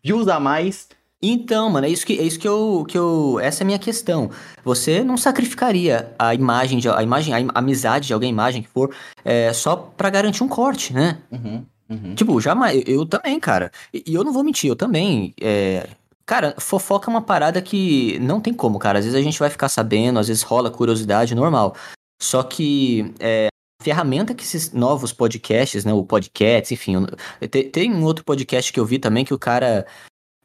views 0.03 0.27
a 0.27 0.39
mais. 0.39 0.87
Então, 1.25 1.69
mano, 1.69 1.87
é 1.87 1.89
isso 1.89 2.05
que, 2.05 2.19
é 2.19 2.23
isso 2.23 2.37
que 2.37 2.47
eu, 2.47 2.85
que 2.85 2.97
eu. 2.97 3.39
Essa 3.41 3.61
é 3.61 3.63
a 3.63 3.65
minha 3.65 3.79
questão. 3.79 4.29
Você 4.63 5.03
não 5.05 5.15
sacrificaria 5.15 6.13
a 6.19 6.35
imagem, 6.35 6.79
de, 6.79 6.89
a 6.89 7.01
imagem, 7.01 7.33
a 7.33 7.59
amizade 7.59 8.07
de 8.07 8.13
alguém, 8.13 8.29
imagem 8.29 8.61
que 8.61 8.67
for, 8.67 8.93
é, 9.23 9.53
só 9.53 9.75
para 9.75 10.09
garantir 10.09 10.43
um 10.43 10.49
corte, 10.49 10.93
né? 10.93 11.19
Uhum. 11.31 11.63
Uhum. 11.89 12.15
Tipo, 12.15 12.41
jamais. 12.41 12.75
Eu, 12.85 12.95
eu, 12.95 13.05
também, 13.05 13.39
cara. 13.39 13.71
E, 13.93 14.03
eu 14.13 14.23
não 14.23 14.33
vou 14.33 14.43
mentir, 14.43 14.69
eu 14.69 14.75
também. 14.75 15.33
É... 15.39 15.87
Cara, 16.25 16.55
fofoca 16.57 17.09
é 17.09 17.13
uma 17.13 17.21
parada 17.21 17.61
que 17.61 18.17
não 18.19 18.41
tem 18.41 18.53
como, 18.53 18.77
cara. 18.77 18.99
Às 18.99 19.05
vezes 19.05 19.19
a 19.19 19.23
gente 19.23 19.39
vai 19.39 19.49
ficar 19.49 19.69
sabendo, 19.69 20.19
às 20.19 20.27
vezes 20.27 20.43
rola 20.43 20.69
curiosidade, 20.69 21.35
normal. 21.35 21.75
Só 22.21 22.43
que 22.43 23.13
é, 23.19 23.47
ferramenta 23.83 24.33
que 24.33 24.43
esses 24.43 24.71
novos 24.71 25.11
podcasts, 25.13 25.85
né? 25.85 25.93
O 25.93 26.03
podcast, 26.03 26.73
enfim. 26.73 27.05
Tem, 27.51 27.69
tem 27.69 27.93
um 27.93 28.03
outro 28.03 28.23
podcast 28.23 28.71
que 28.71 28.79
eu 28.79 28.85
vi 28.85 28.97
também 28.97 29.25
que 29.25 29.33
o 29.33 29.39
cara. 29.39 29.85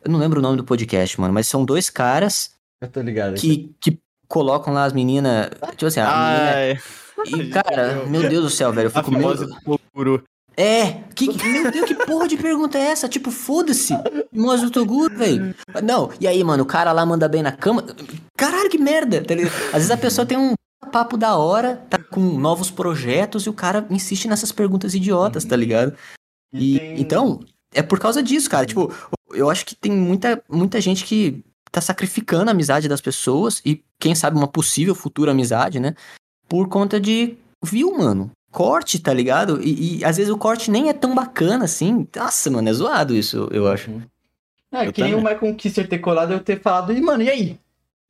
Eu 0.04 0.10
não 0.10 0.18
lembro 0.18 0.40
o 0.40 0.42
nome 0.42 0.56
do 0.56 0.64
podcast, 0.64 1.20
mano, 1.20 1.32
mas 1.32 1.48
são 1.48 1.64
dois 1.64 1.88
caras. 1.88 2.54
Eu 2.80 2.88
tô 2.88 3.00
ligado. 3.00 3.34
Que, 3.34 3.74
que 3.80 3.98
colocam 4.26 4.74
lá 4.74 4.84
as 4.84 4.92
meninas. 4.92 5.50
Tipo 5.70 5.86
assim, 5.86 6.00
a 6.00 6.66
menina. 6.66 6.82
E, 7.26 7.48
cara, 7.48 8.06
meu 8.06 8.28
Deus 8.28 8.44
do 8.44 8.50
céu, 8.50 8.72
velho, 8.72 8.86
eu 8.86 8.90
fico 8.92 9.10
meio. 9.10 10.22
É, 10.56 11.02
que, 11.16 11.26
meu 11.26 11.70
Deus, 11.70 11.86
que 11.86 11.94
porra 11.94 12.28
de 12.28 12.36
pergunta 12.36 12.78
é 12.78 12.82
essa? 12.82 13.08
Tipo, 13.08 13.32
foda-se, 13.32 13.92
Mozo 14.32 14.70
Toguro, 14.70 15.16
velho. 15.16 15.52
Não, 15.82 16.12
e 16.20 16.28
aí, 16.28 16.42
mano, 16.44 16.62
o 16.62 16.66
cara 16.66 16.92
lá 16.92 17.04
manda 17.04 17.28
bem 17.28 17.42
na 17.42 17.50
cama. 17.50 17.84
Caralho, 18.36 18.70
que 18.70 18.78
merda, 18.78 19.20
tá 19.22 19.34
ligado? 19.34 19.52
Às 19.66 19.72
vezes 19.72 19.90
a 19.90 19.96
pessoa 19.96 20.24
tem 20.24 20.38
um 20.38 20.54
papo 20.86 21.16
da 21.16 21.36
hora, 21.36 21.76
tá 21.88 21.98
com 21.98 22.20
novos 22.20 22.70
projetos 22.70 23.44
e 23.44 23.50
o 23.50 23.52
cara 23.52 23.86
insiste 23.90 24.28
nessas 24.28 24.52
perguntas 24.52 24.94
idiotas, 24.94 25.44
tá 25.44 25.56
ligado? 25.56 25.94
E, 26.52 26.78
então, 27.00 27.40
é 27.74 27.82
por 27.82 27.98
causa 27.98 28.22
disso, 28.22 28.48
cara. 28.48 28.64
Tipo, 28.64 28.92
eu 29.32 29.50
acho 29.50 29.66
que 29.66 29.74
tem 29.74 29.92
muita, 29.92 30.42
muita 30.48 30.80
gente 30.80 31.04
que 31.04 31.44
tá 31.70 31.80
sacrificando 31.80 32.48
a 32.48 32.52
amizade 32.52 32.88
das 32.88 33.00
pessoas 33.00 33.60
e, 33.64 33.84
quem 33.98 34.14
sabe, 34.14 34.36
uma 34.36 34.48
possível 34.48 34.94
futura 34.94 35.32
amizade, 35.32 35.78
né? 35.78 35.94
Por 36.48 36.68
conta 36.68 37.00
de 37.00 37.36
viu, 37.62 37.96
mano 37.96 38.30
corte, 38.50 38.98
tá 38.98 39.12
ligado? 39.12 39.60
E, 39.62 39.98
e, 39.98 40.04
às 40.04 40.16
vezes 40.16 40.32
o 40.32 40.38
corte 40.38 40.70
nem 40.70 40.88
é 40.88 40.92
tão 40.92 41.14
bacana 41.14 41.64
assim. 41.64 42.06
Nossa, 42.14 42.50
mano, 42.50 42.68
é 42.68 42.72
zoado 42.72 43.14
isso, 43.14 43.48
eu 43.52 43.68
acho. 43.68 43.90
Uhum. 43.90 44.02
É, 44.72 44.86
eu 44.86 44.92
que 44.92 45.02
nem 45.02 45.14
o 45.14 45.18
Michael 45.18 45.54
Kisser 45.54 45.88
ter 45.88 45.98
colado 45.98 46.32
eu 46.32 46.40
ter 46.40 46.60
falado, 46.60 46.92
e 46.92 47.00
mano, 47.00 47.22
e 47.22 47.30
aí? 47.30 47.58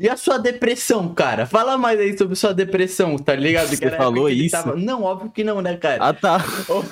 E 0.01 0.09
a 0.09 0.17
sua 0.17 0.39
depressão, 0.39 1.13
cara? 1.13 1.45
Fala 1.45 1.77
mais 1.77 1.99
aí 1.99 2.17
sobre 2.17 2.37
sua 2.37 2.55
depressão, 2.55 3.19
tá 3.19 3.35
ligado? 3.35 3.67
Você 3.67 3.91
falou 3.91 4.31
isso? 4.31 4.53
Tava... 4.53 4.77
Não, 4.77 5.03
óbvio 5.03 5.29
que 5.29 5.43
não, 5.43 5.61
né, 5.61 5.77
cara? 5.77 5.99
Ah, 6.01 6.15
tá. 6.15 6.39
Ou, 6.69 6.85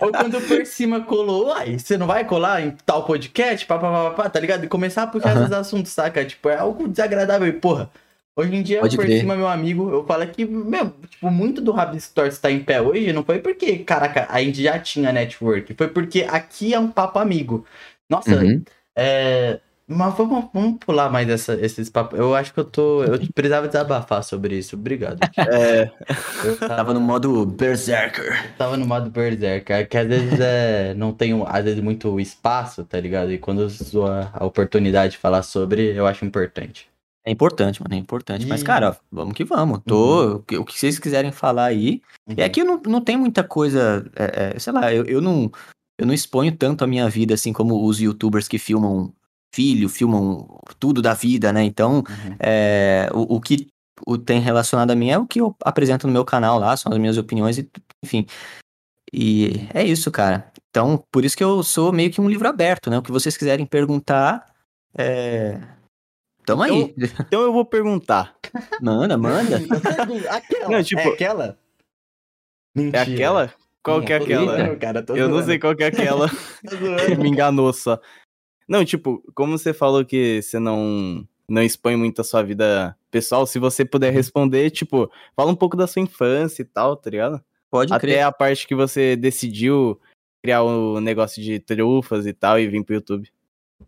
ou 0.00 0.12
quando 0.12 0.38
o 0.38 0.40
Por 0.40 0.66
Cima 0.66 1.02
colou, 1.02 1.52
aí 1.52 1.78
você 1.78 1.96
não 1.96 2.08
vai 2.08 2.24
colar 2.24 2.60
em 2.60 2.72
tal 2.84 3.04
podcast, 3.04 3.64
pá, 3.64 3.78
pá, 3.78 3.90
pá, 3.90 4.10
pá, 4.10 4.28
tá 4.28 4.40
ligado? 4.40 4.64
E 4.64 4.68
começar 4.68 5.04
a 5.04 5.06
puxar 5.06 5.36
uh 5.36 5.38
-huh. 5.38 5.42
esses 5.42 5.52
assuntos, 5.52 5.92
saca? 5.92 6.24
Tipo, 6.24 6.48
é 6.48 6.56
algo 6.56 6.88
desagradável 6.88 7.46
e, 7.46 7.52
porra, 7.52 7.90
Hoje 8.38 8.54
em 8.54 8.62
dia, 8.62 8.78
Pode 8.78 8.94
por 8.94 9.04
crer. 9.04 9.18
cima, 9.18 9.34
meu 9.34 9.48
amigo, 9.48 9.90
eu 9.90 10.06
falo 10.06 10.24
que, 10.28 10.44
meu, 10.44 10.90
tipo, 11.10 11.28
muito 11.28 11.60
do 11.60 11.72
Rabbit 11.72 11.98
Store 11.98 12.28
estar 12.28 12.52
em 12.52 12.62
pé 12.62 12.80
hoje 12.80 13.12
não 13.12 13.24
foi 13.24 13.40
porque, 13.40 13.78
caraca, 13.78 14.28
a 14.30 14.40
gente 14.40 14.62
já 14.62 14.78
tinha 14.78 15.10
network, 15.10 15.74
foi 15.74 15.88
porque 15.88 16.22
aqui 16.22 16.72
é 16.72 16.78
um 16.78 16.88
papo 16.88 17.18
amigo. 17.18 17.66
Nossa, 18.08 18.36
uhum. 18.36 18.62
é. 18.96 19.58
Mas 19.90 20.14
vamos, 20.14 20.50
vamos 20.52 20.78
pular 20.78 21.10
mais 21.10 21.26
essa, 21.30 21.54
esses 21.54 21.88
papos. 21.88 22.18
Eu 22.18 22.34
acho 22.34 22.52
que 22.52 22.60
eu 22.60 22.64
tô. 22.64 23.02
Eu 23.02 23.18
precisava 23.34 23.66
desabafar 23.66 24.22
sobre 24.22 24.58
isso. 24.58 24.76
Obrigado. 24.76 25.18
É. 25.48 25.90
Eu 26.44 26.56
tava, 26.58 26.76
tava 26.76 26.94
no 26.94 27.00
modo 27.00 27.46
Berserker. 27.46 28.54
Tava 28.58 28.76
no 28.76 28.84
modo 28.84 29.08
Berserker. 29.08 29.88
Que 29.88 29.96
às 29.96 30.06
vezes 30.06 30.38
é, 30.38 30.92
não 30.94 31.12
tem, 31.12 31.32
às 31.46 31.64
vezes, 31.64 31.80
muito 31.80 32.20
espaço, 32.20 32.84
tá 32.84 33.00
ligado? 33.00 33.32
E 33.32 33.38
quando 33.38 33.62
eu 33.62 34.06
a, 34.06 34.30
a 34.34 34.44
oportunidade 34.44 35.12
de 35.12 35.18
falar 35.18 35.42
sobre, 35.42 35.96
eu 35.96 36.06
acho 36.06 36.24
importante. 36.24 36.88
É 37.24 37.30
importante, 37.30 37.82
mano, 37.82 37.94
é 37.94 37.98
importante. 37.98 38.44
E... 38.44 38.48
Mas, 38.48 38.62
cara, 38.62 38.96
vamos 39.10 39.34
que 39.34 39.44
vamos. 39.44 39.80
Tô, 39.86 40.24
uhum. 40.24 40.60
O 40.60 40.64
que 40.64 40.78
vocês 40.78 40.98
quiserem 40.98 41.32
falar 41.32 41.66
aí. 41.66 42.02
Uhum. 42.28 42.34
É 42.36 42.48
que 42.48 42.62
não, 42.62 42.80
não 42.86 43.00
tem 43.00 43.16
muita 43.16 43.42
coisa. 43.42 44.04
É, 44.16 44.54
é, 44.54 44.58
sei 44.58 44.72
lá, 44.72 44.92
eu, 44.92 45.04
eu, 45.04 45.20
não, 45.20 45.50
eu 45.98 46.06
não 46.06 46.12
exponho 46.12 46.54
tanto 46.54 46.84
a 46.84 46.86
minha 46.86 47.08
vida 47.08 47.32
assim 47.32 47.52
como 47.52 47.86
os 47.86 48.00
youtubers 48.00 48.48
que 48.48 48.58
filmam 48.58 49.14
filho, 49.54 49.88
filmam 49.88 50.60
tudo 50.78 51.00
da 51.00 51.14
vida, 51.14 51.52
né? 51.52 51.62
Então, 51.62 51.98
uhum. 51.98 52.36
é, 52.38 53.08
o, 53.12 53.36
o 53.36 53.40
que 53.40 53.68
o 54.06 54.16
tem 54.16 54.40
relacionado 54.40 54.90
a 54.90 54.94
mim 54.94 55.10
é 55.10 55.18
o 55.18 55.26
que 55.26 55.40
eu 55.40 55.56
apresento 55.64 56.06
no 56.06 56.12
meu 56.12 56.24
canal 56.24 56.58
lá, 56.58 56.76
são 56.76 56.92
as 56.92 56.98
minhas 56.98 57.18
opiniões 57.18 57.58
e, 57.58 57.68
enfim. 58.04 58.26
E 59.12 59.66
é 59.74 59.82
isso, 59.82 60.10
cara. 60.10 60.52
Então, 60.70 61.02
por 61.10 61.24
isso 61.24 61.36
que 61.36 61.42
eu 61.42 61.62
sou 61.62 61.92
meio 61.92 62.10
que 62.10 62.20
um 62.20 62.28
livro 62.28 62.48
aberto, 62.48 62.90
né? 62.90 62.98
O 62.98 63.02
que 63.02 63.10
vocês 63.10 63.36
quiserem 63.36 63.64
perguntar, 63.64 64.46
é, 64.96 65.58
Tamo 66.48 66.64
então, 66.64 66.76
aí. 66.76 66.94
Então 67.26 67.42
eu 67.42 67.52
vou 67.52 67.64
perguntar. 67.64 68.34
Manda, 68.80 69.18
manda. 69.18 69.56
aquela. 70.30 70.70
Não, 70.70 70.82
tipo, 70.82 71.02
é 71.02 71.08
aquela? 71.08 71.58
É 72.74 72.80
Mentira. 72.80 72.98
É 72.98 73.02
aquela? 73.02 73.54
Qual 73.82 74.02
que 74.02 74.12
é 74.14 74.16
aquela? 74.16 74.76
Cara, 74.76 75.04
eu 75.10 75.16
zoando. 75.16 75.36
não 75.36 75.44
sei 75.44 75.58
qual 75.58 75.76
que 75.76 75.84
é 75.84 75.88
aquela. 75.88 76.30
Me 77.20 77.28
enganou 77.28 77.70
só. 77.74 78.00
Não, 78.68 78.84
tipo, 78.84 79.22
como 79.34 79.56
você 79.56 79.72
falou 79.72 80.04
que 80.04 80.42
você 80.42 80.58
não 80.58 81.26
não 81.50 81.62
expõe 81.62 81.96
muito 81.96 82.20
a 82.20 82.24
sua 82.24 82.42
vida 82.42 82.94
pessoal, 83.10 83.46
se 83.46 83.58
você 83.58 83.82
puder 83.82 84.12
responder, 84.12 84.70
tipo, 84.70 85.10
fala 85.34 85.50
um 85.50 85.56
pouco 85.56 85.78
da 85.78 85.86
sua 85.86 86.02
infância 86.02 86.60
e 86.60 86.64
tal, 86.64 86.94
tá 86.94 87.08
ligado? 87.08 87.42
Pode 87.70 87.92
Até 87.92 88.06
crer. 88.06 88.20
a 88.20 88.30
parte 88.30 88.66
que 88.66 88.74
você 88.74 89.16
decidiu 89.16 89.98
criar 90.42 90.62
o 90.62 90.98
um 90.98 91.00
negócio 91.00 91.42
de 91.42 91.58
trufas 91.58 92.26
e 92.26 92.34
tal 92.34 92.60
e 92.60 92.68
vir 92.68 92.84
pro 92.84 92.96
YouTube. 92.96 93.30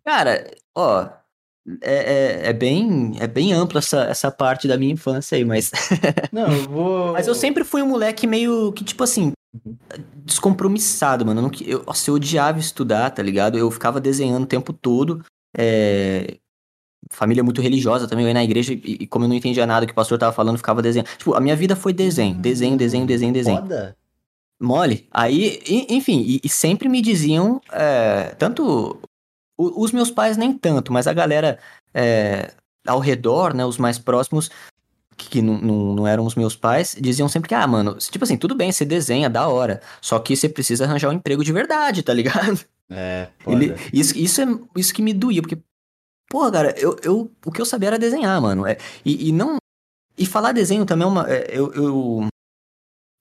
Cara, 0.04 0.50
ó, 0.74 1.08
é, 1.82 1.94
é, 1.94 2.48
é, 2.48 2.52
bem, 2.52 3.12
é 3.20 3.26
bem 3.26 3.52
ampla 3.52 3.78
essa, 3.78 4.04
essa 4.04 4.30
parte 4.30 4.66
da 4.66 4.76
minha 4.76 4.92
infância 4.92 5.36
aí, 5.36 5.44
mas. 5.44 5.70
Não, 6.32 6.50
eu 6.50 6.68
vou. 6.68 7.12
mas 7.12 7.26
eu 7.26 7.34
sempre 7.34 7.64
fui 7.64 7.82
um 7.82 7.88
moleque 7.88 8.26
meio 8.26 8.72
que, 8.72 8.82
tipo 8.82 9.04
assim, 9.04 9.32
descompromissado, 10.24 11.24
mano. 11.26 11.40
Eu, 11.40 11.42
não, 11.42 11.50
eu, 11.66 11.84
nossa, 11.86 12.08
eu 12.08 12.14
odiava 12.14 12.58
estudar, 12.58 13.11
tá 13.11 13.22
ligado? 13.22 13.58
Eu 13.58 13.70
ficava 13.70 14.00
desenhando 14.00 14.44
o 14.44 14.46
tempo 14.46 14.72
todo. 14.72 15.24
É, 15.56 16.38
família 17.11 17.42
muito 17.42 17.61
religiosa 17.61 18.06
também, 18.06 18.24
eu 18.24 18.28
ia 18.28 18.34
na 18.34 18.44
igreja 18.44 18.72
e, 18.72 18.98
e, 19.00 19.06
como 19.06 19.24
eu 19.24 19.28
não 19.28 19.34
entendia 19.34 19.66
nada 19.66 19.86
que 19.86 19.92
o 19.92 19.94
pastor 19.94 20.18
tava 20.18 20.32
falando, 20.32 20.56
ficava 20.56 20.80
desenhando. 20.80 21.08
Tipo, 21.18 21.34
a 21.34 21.40
minha 21.40 21.56
vida 21.56 21.74
foi 21.74 21.92
desenho, 21.92 22.34
desenho, 22.36 22.76
desenho, 22.76 23.06
desenho, 23.06 23.32
desenho. 23.32 23.61
Foda. 23.61 23.96
Mole. 24.61 25.08
Aí, 25.11 25.58
enfim, 25.88 26.20
e, 26.20 26.40
e 26.44 26.48
sempre 26.48 26.88
me 26.88 27.00
diziam, 27.00 27.61
é, 27.72 28.34
tanto 28.38 29.00
o, 29.61 29.82
os 29.82 29.92
meus 29.92 30.11
pais 30.11 30.36
nem 30.36 30.52
tanto, 30.52 30.92
mas 30.92 31.06
a 31.06 31.12
galera 31.12 31.58
é, 31.94 32.52
ao 32.86 32.98
redor, 32.98 33.54
né, 33.54 33.64
os 33.64 33.78
mais 33.78 33.98
próximos, 33.98 34.50
que 35.16 35.42
não, 35.42 35.58
não, 35.58 35.94
não, 35.94 36.06
eram 36.06 36.24
os 36.24 36.34
meus 36.34 36.56
pais, 36.56 36.96
diziam 36.98 37.28
sempre 37.28 37.48
que, 37.48 37.54
ah, 37.54 37.66
mano, 37.66 37.94
tipo 37.96 38.24
assim, 38.24 38.36
tudo 38.36 38.54
bem, 38.54 38.72
você 38.72 38.84
desenha, 38.84 39.28
da 39.28 39.48
hora, 39.48 39.80
só 40.00 40.18
que 40.18 40.34
você 40.34 40.48
precisa 40.48 40.84
arranjar 40.84 41.11
um 41.11 41.14
emprego 41.14 41.44
de 41.44 41.52
verdade, 41.52 42.02
tá 42.02 42.14
ligado? 42.14 42.61
É, 42.90 43.28
Ele, 43.46 43.74
isso, 43.92 44.16
isso 44.18 44.40
é 44.40 44.46
isso 44.76 44.94
que 44.94 45.02
me 45.02 45.12
doía, 45.12 45.42
porque, 45.42 45.58
porra, 46.28 46.50
cara, 46.50 46.74
eu, 46.78 46.96
eu, 47.02 47.30
o 47.44 47.52
que 47.52 47.61
eu 47.61 47.66
sabia 47.66 47.90
era 47.90 47.98
desenhar, 47.98 48.40
mano, 48.40 48.66
é, 48.66 48.78
e, 49.04 49.28
e 49.28 49.32
não... 49.32 49.56
E 50.18 50.26
falar 50.26 50.52
desenho 50.52 50.84
também 50.84 51.06
é 51.06 51.11
uma... 51.11 51.30
É, 51.30 51.46
eu, 51.50 51.72
eu, 51.72 52.28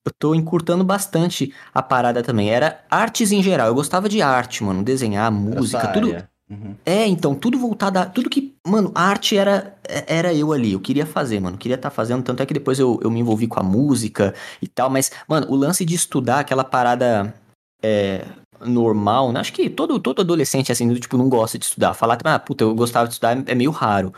eu 0.06 0.14
tô 0.18 0.36
encurtando 0.36 0.84
bastante 0.84 1.54
a 1.74 1.82
parada 1.82 2.22
também. 2.24 2.50
Era 2.50 2.84
artes 2.90 3.32
em 3.32 3.42
geral. 3.42 3.68
Eu 3.68 3.76
gostava 3.76 4.10
de 4.10 4.22
arte, 4.22 4.64
mano. 4.64 4.84
Desenhar, 4.84 5.32
música, 5.32 5.88
tudo. 5.90 6.29
Uhum. 6.50 6.76
É, 6.84 7.06
então, 7.06 7.36
tudo 7.36 7.60
voltado 7.60 8.00
a. 8.00 8.06
Tudo 8.06 8.30
que. 8.30 8.56
Mano, 8.66 8.91
arte 8.95 9.38
era, 9.38 9.78
era 10.08 10.34
eu 10.34 10.52
ali. 10.52 10.74
Eu 10.74 10.80
queria 10.80 11.06
fazer, 11.06 11.39
mano. 11.39 11.58
Queria 11.58 11.76
estar 11.76 11.89
tá 11.89 11.95
fazendo. 11.95 12.24
Tanto 12.24 12.41
é 12.41 12.45
que 12.45 12.54
depois 12.54 12.80
eu, 12.80 13.00
eu 13.04 13.12
me 13.12 13.20
envolvi 13.20 13.47
com 13.47 13.60
a 13.60 13.64
música 13.64 14.34
e 14.62 14.68
tal. 14.68 14.89
Mas, 14.89 15.12
mano, 15.28 15.47
o 15.50 15.56
lance 15.56 15.86
de 15.86 15.93
estudar 15.93 16.39
aquela 16.39 16.64
parada. 16.64 17.34
É, 17.82 18.26
normal, 18.66 19.32
né? 19.32 19.39
Acho 19.39 19.54
que 19.54 19.70
todo, 19.70 20.00
todo 20.00 20.22
adolescente, 20.22 20.72
assim, 20.72 20.93
tipo, 20.95 21.18
não 21.18 21.30
gosta 21.30 21.58
de 21.58 21.66
estudar. 21.66 21.93
Falar, 21.93 22.18
ah, 22.24 22.39
puta, 22.39 22.64
eu 22.64 22.76
gostava 22.76 23.08
de 23.08 23.14
estudar 23.14 23.41
é 23.47 23.56
meio 23.56 23.72
raro. 23.72 24.14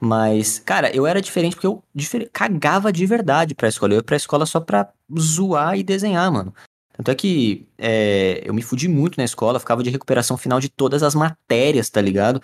Mas, 0.00 0.58
cara, 0.58 0.94
eu 0.94 1.06
era 1.06 1.20
diferente 1.20 1.54
porque 1.54 1.66
eu 1.66 1.82
difer... 1.94 2.28
cagava 2.32 2.92
de 2.92 3.04
verdade 3.06 3.54
pra 3.54 3.68
escola. 3.68 3.92
Eu 3.92 3.98
ia 3.98 4.02
pra 4.02 4.16
escola 4.16 4.46
só 4.46 4.58
pra 4.58 4.88
zoar 5.18 5.78
e 5.78 5.82
desenhar, 5.82 6.32
mano. 6.32 6.54
Tanto 7.00 7.10
é 7.12 7.14
que 7.14 7.66
é, 7.78 8.42
eu 8.44 8.52
me 8.52 8.60
fudi 8.60 8.86
muito 8.86 9.16
na 9.16 9.24
escola, 9.24 9.58
ficava 9.58 9.82
de 9.82 9.88
recuperação 9.88 10.36
final 10.36 10.60
de 10.60 10.68
todas 10.68 11.02
as 11.02 11.14
matérias, 11.14 11.88
tá 11.88 11.98
ligado? 11.98 12.42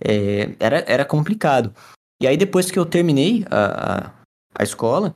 É, 0.00 0.50
era, 0.58 0.84
era 0.88 1.04
complicado. 1.04 1.72
E 2.20 2.26
aí, 2.26 2.36
depois 2.36 2.68
que 2.68 2.76
eu 2.76 2.84
terminei 2.84 3.44
a, 3.48 4.10
a, 4.58 4.64
escola, 4.64 5.14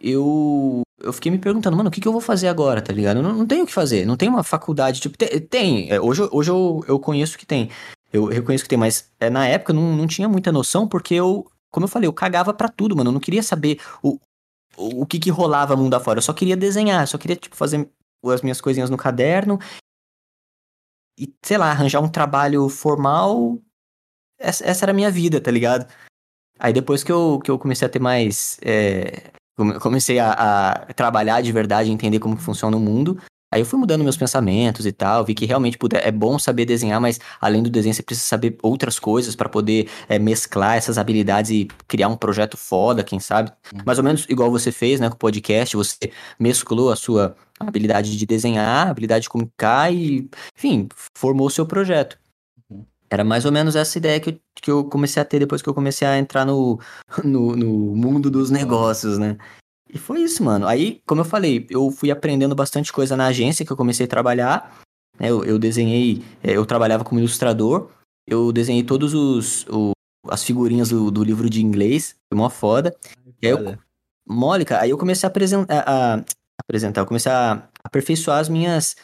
eu, 0.00 0.82
eu 1.00 1.12
fiquei 1.12 1.32
me 1.32 1.38
perguntando, 1.38 1.76
mano, 1.76 1.88
o 1.88 1.92
que, 1.92 2.00
que 2.00 2.06
eu 2.06 2.12
vou 2.12 2.20
fazer 2.20 2.46
agora, 2.46 2.80
tá 2.80 2.92
ligado? 2.92 3.16
Eu 3.16 3.24
não, 3.24 3.32
não 3.32 3.46
tenho 3.46 3.64
o 3.64 3.66
que 3.66 3.72
fazer, 3.72 4.06
não 4.06 4.16
tem 4.16 4.28
uma 4.28 4.44
faculdade, 4.44 5.00
tipo, 5.00 5.18
tem, 5.18 5.40
tem 5.40 5.90
é, 5.90 6.00
hoje, 6.00 6.28
hoje 6.30 6.50
eu, 6.52 6.84
eu 6.86 7.00
conheço 7.00 7.36
que 7.36 7.44
tem, 7.44 7.70
eu 8.12 8.26
reconheço 8.26 8.62
que 8.62 8.70
tem, 8.70 8.78
mas 8.78 9.10
é, 9.18 9.28
na 9.28 9.48
época 9.48 9.72
eu 9.72 9.76
não, 9.76 9.96
não 9.96 10.06
tinha 10.06 10.28
muita 10.28 10.52
noção, 10.52 10.86
porque 10.86 11.14
eu, 11.14 11.44
como 11.72 11.84
eu 11.84 11.88
falei, 11.88 12.06
eu 12.06 12.12
cagava 12.12 12.54
para 12.54 12.68
tudo, 12.68 12.94
mano. 12.96 13.08
Eu 13.08 13.14
não 13.14 13.20
queria 13.20 13.42
saber 13.42 13.80
o, 14.00 14.20
o, 14.76 15.02
o 15.02 15.06
que 15.06 15.18
que 15.18 15.30
rolava 15.30 15.74
mundo 15.76 15.94
afora. 15.94 16.18
Eu 16.18 16.22
só 16.22 16.32
queria 16.32 16.56
desenhar, 16.56 17.06
só 17.08 17.18
queria, 17.18 17.36
tipo, 17.36 17.56
fazer 17.56 17.88
as 18.24 18.42
minhas 18.42 18.60
coisinhas 18.60 18.90
no 18.90 18.96
caderno. 18.96 19.58
E, 21.18 21.32
sei 21.42 21.58
lá, 21.58 21.70
arranjar 21.70 22.00
um 22.00 22.08
trabalho 22.08 22.68
formal. 22.68 23.58
Essa, 24.38 24.64
essa 24.64 24.84
era 24.84 24.92
a 24.92 24.94
minha 24.94 25.10
vida, 25.10 25.40
tá 25.40 25.50
ligado? 25.50 25.90
Aí 26.58 26.72
depois 26.72 27.04
que 27.04 27.12
eu, 27.12 27.40
que 27.42 27.50
eu 27.50 27.58
comecei 27.58 27.86
a 27.86 27.90
ter 27.90 27.98
mais. 27.98 28.58
É, 28.62 29.30
comecei 29.80 30.18
a, 30.18 30.32
a, 30.32 30.94
trabalhar 30.94 31.40
de 31.40 31.50
verdade, 31.52 31.90
entender 31.90 32.20
como 32.20 32.36
que 32.36 32.42
funciona 32.42 32.76
o 32.76 32.80
mundo, 32.80 33.20
Aí 33.50 33.62
eu 33.62 33.66
fui 33.66 33.78
mudando 33.78 34.04
meus 34.04 34.16
pensamentos 34.16 34.84
e 34.84 34.92
tal, 34.92 35.24
vi 35.24 35.34
que 35.34 35.46
realmente 35.46 35.78
puder, 35.78 36.06
é 36.06 36.12
bom 36.12 36.38
saber 36.38 36.66
desenhar, 36.66 37.00
mas 37.00 37.18
além 37.40 37.62
do 37.62 37.70
desenho 37.70 37.94
você 37.94 38.02
precisa 38.02 38.26
saber 38.26 38.58
outras 38.62 38.98
coisas 38.98 39.34
para 39.34 39.48
poder 39.48 39.88
é, 40.06 40.18
mesclar 40.18 40.76
essas 40.76 40.98
habilidades 40.98 41.50
e 41.50 41.66
criar 41.86 42.08
um 42.08 42.16
projeto 42.16 42.58
foda, 42.58 43.02
quem 43.02 43.18
sabe. 43.18 43.50
Uhum. 43.72 43.80
Mais 43.86 43.96
ou 43.96 44.04
menos 44.04 44.26
igual 44.28 44.50
você 44.50 44.70
fez, 44.70 45.00
né, 45.00 45.08
com 45.08 45.14
o 45.14 45.18
podcast, 45.18 45.74
você 45.76 46.12
mesclou 46.38 46.92
a 46.92 46.96
sua 46.96 47.34
habilidade 47.60 48.16
de 48.16 48.26
desenhar, 48.26 48.88
habilidade 48.88 49.24
de 49.24 49.28
comunicar 49.28 49.92
e, 49.92 50.28
enfim, 50.56 50.88
formou 51.16 51.46
o 51.46 51.50
seu 51.50 51.66
projeto. 51.66 52.18
Uhum. 52.70 52.84
Era 53.10 53.24
mais 53.24 53.44
ou 53.44 53.52
menos 53.52 53.76
essa 53.76 53.98
ideia 53.98 54.20
que 54.20 54.30
eu, 54.30 54.40
que 54.54 54.70
eu 54.70 54.84
comecei 54.84 55.20
a 55.20 55.24
ter 55.24 55.38
depois 55.38 55.62
que 55.62 55.68
eu 55.68 55.74
comecei 55.74 56.06
a 56.06 56.18
entrar 56.18 56.44
no, 56.44 56.80
no, 57.24 57.56
no 57.56 57.96
mundo 57.96 58.30
dos 58.30 58.50
negócios, 58.50 59.18
né? 59.18 59.36
E 59.92 59.96
foi 59.96 60.20
isso, 60.22 60.44
mano. 60.44 60.66
Aí, 60.66 61.00
como 61.06 61.22
eu 61.22 61.24
falei, 61.24 61.66
eu 61.70 61.90
fui 61.90 62.10
aprendendo 62.10 62.54
bastante 62.54 62.92
coisa 62.92 63.16
na 63.16 63.26
agência 63.26 63.64
que 63.64 63.72
eu 63.72 63.76
comecei 63.76 64.04
a 64.04 64.08
trabalhar. 64.08 64.78
Né? 65.18 65.30
Eu, 65.30 65.44
eu 65.44 65.58
desenhei, 65.58 66.22
é, 66.42 66.52
eu 66.52 66.66
trabalhava 66.66 67.04
como 67.04 67.18
ilustrador. 67.18 67.90
Eu 68.26 68.52
desenhei 68.52 68.82
todos 68.82 69.14
os, 69.14 69.66
o, 69.68 69.92
as 70.28 70.44
figurinhas 70.44 70.90
do, 70.90 71.10
do, 71.10 71.24
livro 71.24 71.48
de 71.48 71.62
inglês. 71.62 72.14
Foi 72.30 72.38
mó 72.38 72.50
foda. 72.50 72.94
E 73.40 73.46
aí 73.46 73.52
eu, 73.52 73.78
Mólica, 74.28 74.78
aí 74.78 74.90
eu 74.90 74.98
comecei 74.98 75.26
a 75.26 75.30
apresentar, 75.30 75.84
a, 75.86 76.24
apresentar, 76.60 77.00
eu 77.02 77.06
comecei 77.06 77.30
a 77.30 77.62
aperfeiçoar 77.82 78.38
as 78.38 78.48
minhas 78.48 78.96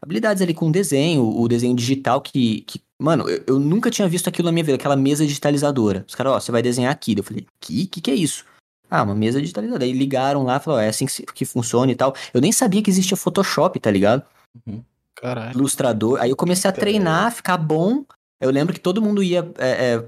habilidades 0.00 0.42
ali 0.42 0.52
com 0.52 0.68
o 0.68 0.72
desenho, 0.72 1.24
o 1.24 1.46
desenho 1.46 1.76
digital 1.76 2.20
que, 2.20 2.62
que 2.62 2.80
mano, 2.98 3.28
eu, 3.28 3.42
eu, 3.46 3.58
nunca 3.58 3.90
tinha 3.90 4.08
visto 4.08 4.28
aquilo 4.28 4.46
na 4.46 4.52
minha 4.52 4.64
vida, 4.64 4.76
aquela 4.76 4.96
mesa 4.96 5.26
digitalizadora. 5.26 6.04
Os 6.08 6.14
caras, 6.14 6.32
ó, 6.32 6.40
você 6.40 6.52
vai 6.52 6.62
desenhar 6.62 6.92
aqui. 6.92 7.14
Eu 7.16 7.24
falei, 7.24 7.46
que, 7.60 7.86
que 7.86 8.00
que 8.00 8.10
é 8.10 8.14
isso? 8.14 8.44
Ah, 8.88 9.02
uma 9.02 9.14
mesa 9.14 9.40
digitalizadora. 9.40 9.84
Aí 9.84 9.92
ligaram 9.92 10.42
lá, 10.44 10.60
falaram, 10.60 10.84
é 10.84 10.88
assim 10.88 11.06
que, 11.06 11.24
que 11.26 11.44
funciona 11.44 11.90
e 11.90 11.94
tal. 11.94 12.14
Eu 12.32 12.40
nem 12.40 12.52
sabia 12.52 12.82
que 12.82 12.90
existia 12.90 13.16
Photoshop, 13.16 13.78
tá 13.80 13.90
ligado? 13.90 14.22
Uhum. 14.66 14.82
Caralho. 15.16 15.58
Ilustrador. 15.58 16.20
Aí 16.20 16.30
eu 16.30 16.36
comecei 16.36 16.68
a 16.68 16.72
treinar, 16.72 17.32
ficar 17.32 17.56
bom. 17.56 18.04
Eu 18.40 18.50
lembro 18.50 18.74
que 18.74 18.80
todo 18.80 19.02
mundo 19.02 19.22
ia 19.22 19.50
é, 19.58 19.94
é, 19.94 20.04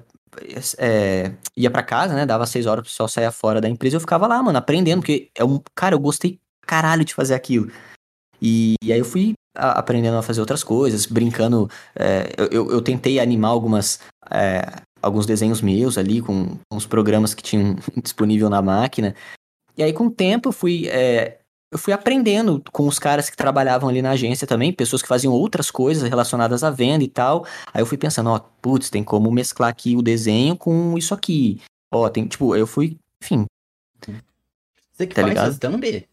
é, 0.78 1.32
ia 1.56 1.70
para 1.70 1.82
casa, 1.82 2.14
né? 2.14 2.26
Dava 2.26 2.46
seis 2.46 2.66
horas 2.66 2.82
pro 2.82 2.90
pessoal 2.90 3.08
sair 3.08 3.30
fora 3.32 3.60
da 3.60 3.68
empresa. 3.68 3.96
Eu 3.96 4.00
ficava 4.00 4.26
lá, 4.26 4.42
mano, 4.42 4.58
aprendendo, 4.58 5.00
porque 5.00 5.30
é 5.36 5.44
um. 5.44 5.60
Cara, 5.74 5.94
eu 5.94 6.00
gostei 6.00 6.40
caralho 6.64 7.04
de 7.04 7.14
fazer 7.14 7.34
aquilo. 7.34 7.70
E, 8.40 8.74
e 8.82 8.92
aí 8.92 8.98
eu 8.98 9.04
fui 9.04 9.34
a, 9.56 9.78
aprendendo 9.78 10.16
a 10.16 10.22
fazer 10.22 10.40
outras 10.40 10.62
coisas, 10.64 11.06
brincando. 11.06 11.70
É, 11.94 12.34
eu, 12.50 12.70
eu, 12.70 12.82
tentei 12.82 13.18
animar 13.18 13.50
algumas. 13.50 14.00
É, 14.30 14.82
alguns 15.00 15.26
desenhos 15.26 15.60
meus 15.60 15.98
ali 15.98 16.22
com, 16.22 16.58
com 16.68 16.76
os 16.76 16.86
programas 16.86 17.34
que 17.34 17.42
tinham 17.42 17.76
disponível 18.02 18.48
na 18.48 18.62
máquina. 18.62 19.14
E 19.76 19.82
aí, 19.82 19.92
com 19.92 20.06
o 20.06 20.10
tempo, 20.10 20.48
eu 20.48 20.52
fui 20.52 20.88
é, 20.88 21.38
eu 21.74 21.78
fui 21.78 21.92
aprendendo 21.92 22.62
com 22.72 22.86
os 22.86 23.00
caras 23.00 23.28
que 23.28 23.36
trabalhavam 23.36 23.88
ali 23.88 24.00
na 24.00 24.12
agência 24.12 24.46
também, 24.46 24.72
pessoas 24.72 25.02
que 25.02 25.08
faziam 25.08 25.32
outras 25.32 25.72
coisas 25.72 26.08
relacionadas 26.08 26.62
à 26.62 26.70
venda 26.70 27.02
e 27.02 27.08
tal. 27.08 27.44
Aí 27.72 27.82
eu 27.82 27.86
fui 27.86 27.98
pensando, 27.98 28.30
ó, 28.30 28.38
putz, 28.38 28.88
tem 28.88 29.02
como 29.02 29.28
mesclar 29.32 29.70
aqui 29.70 29.96
o 29.96 30.02
desenho 30.02 30.56
com 30.56 30.96
isso 30.96 31.12
aqui. 31.12 31.60
Ó, 31.92 32.08
tem, 32.08 32.28
tipo, 32.28 32.54
eu 32.54 32.64
fui, 32.64 32.96
enfim. 33.20 33.44
Você 34.92 35.04
que 35.04 35.16
tá 35.16 35.22
faz 35.22 35.34
ligado? 35.34 35.58
thumb? 35.58 36.06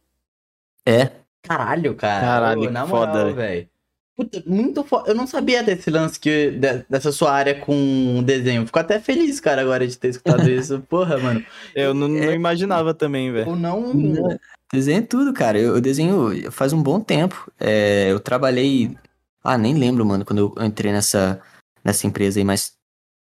É. 0.85 1.11
Caralho, 1.43 1.95
cara. 1.95 2.21
Caralho, 2.21 2.69
na 2.69 2.85
moral, 2.85 3.33
velho. 3.33 3.67
Puta, 4.15 4.43
muito 4.45 4.83
foda. 4.83 5.09
Eu 5.09 5.15
não 5.15 5.25
sabia 5.25 5.63
desse 5.63 5.89
lance 5.89 6.19
que, 6.19 6.51
dessa 6.89 7.11
sua 7.11 7.31
área 7.31 7.59
com 7.59 8.21
desenho. 8.23 8.65
Fico 8.65 8.77
até 8.77 8.99
feliz, 8.99 9.39
cara, 9.39 9.61
agora 9.61 9.87
de 9.87 9.97
ter 9.97 10.09
escutado 10.09 10.47
isso. 10.49 10.79
Porra, 10.81 11.17
mano. 11.17 11.43
Eu 11.73 11.93
não, 11.93 12.07
é... 12.07 12.25
não 12.27 12.33
imaginava 12.33 12.93
também, 12.93 13.31
velho. 13.31 13.49
Ou 13.49 13.55
não. 13.55 13.93
não 13.93 14.37
Desenho 14.71 15.05
tudo, 15.05 15.33
cara. 15.33 15.59
Eu, 15.59 15.75
eu 15.75 15.81
desenho 15.81 16.51
faz 16.51 16.71
um 16.71 16.81
bom 16.81 16.99
tempo. 16.99 17.51
É, 17.59 18.11
eu 18.11 18.19
trabalhei. 18.19 18.95
Ah, 19.43 19.57
nem 19.57 19.73
lembro, 19.73 20.05
mano, 20.05 20.23
quando 20.23 20.53
eu 20.57 20.65
entrei 20.65 20.91
nessa, 20.91 21.41
nessa 21.83 22.05
empresa 22.05 22.39
aí, 22.39 22.43
mas 22.43 22.73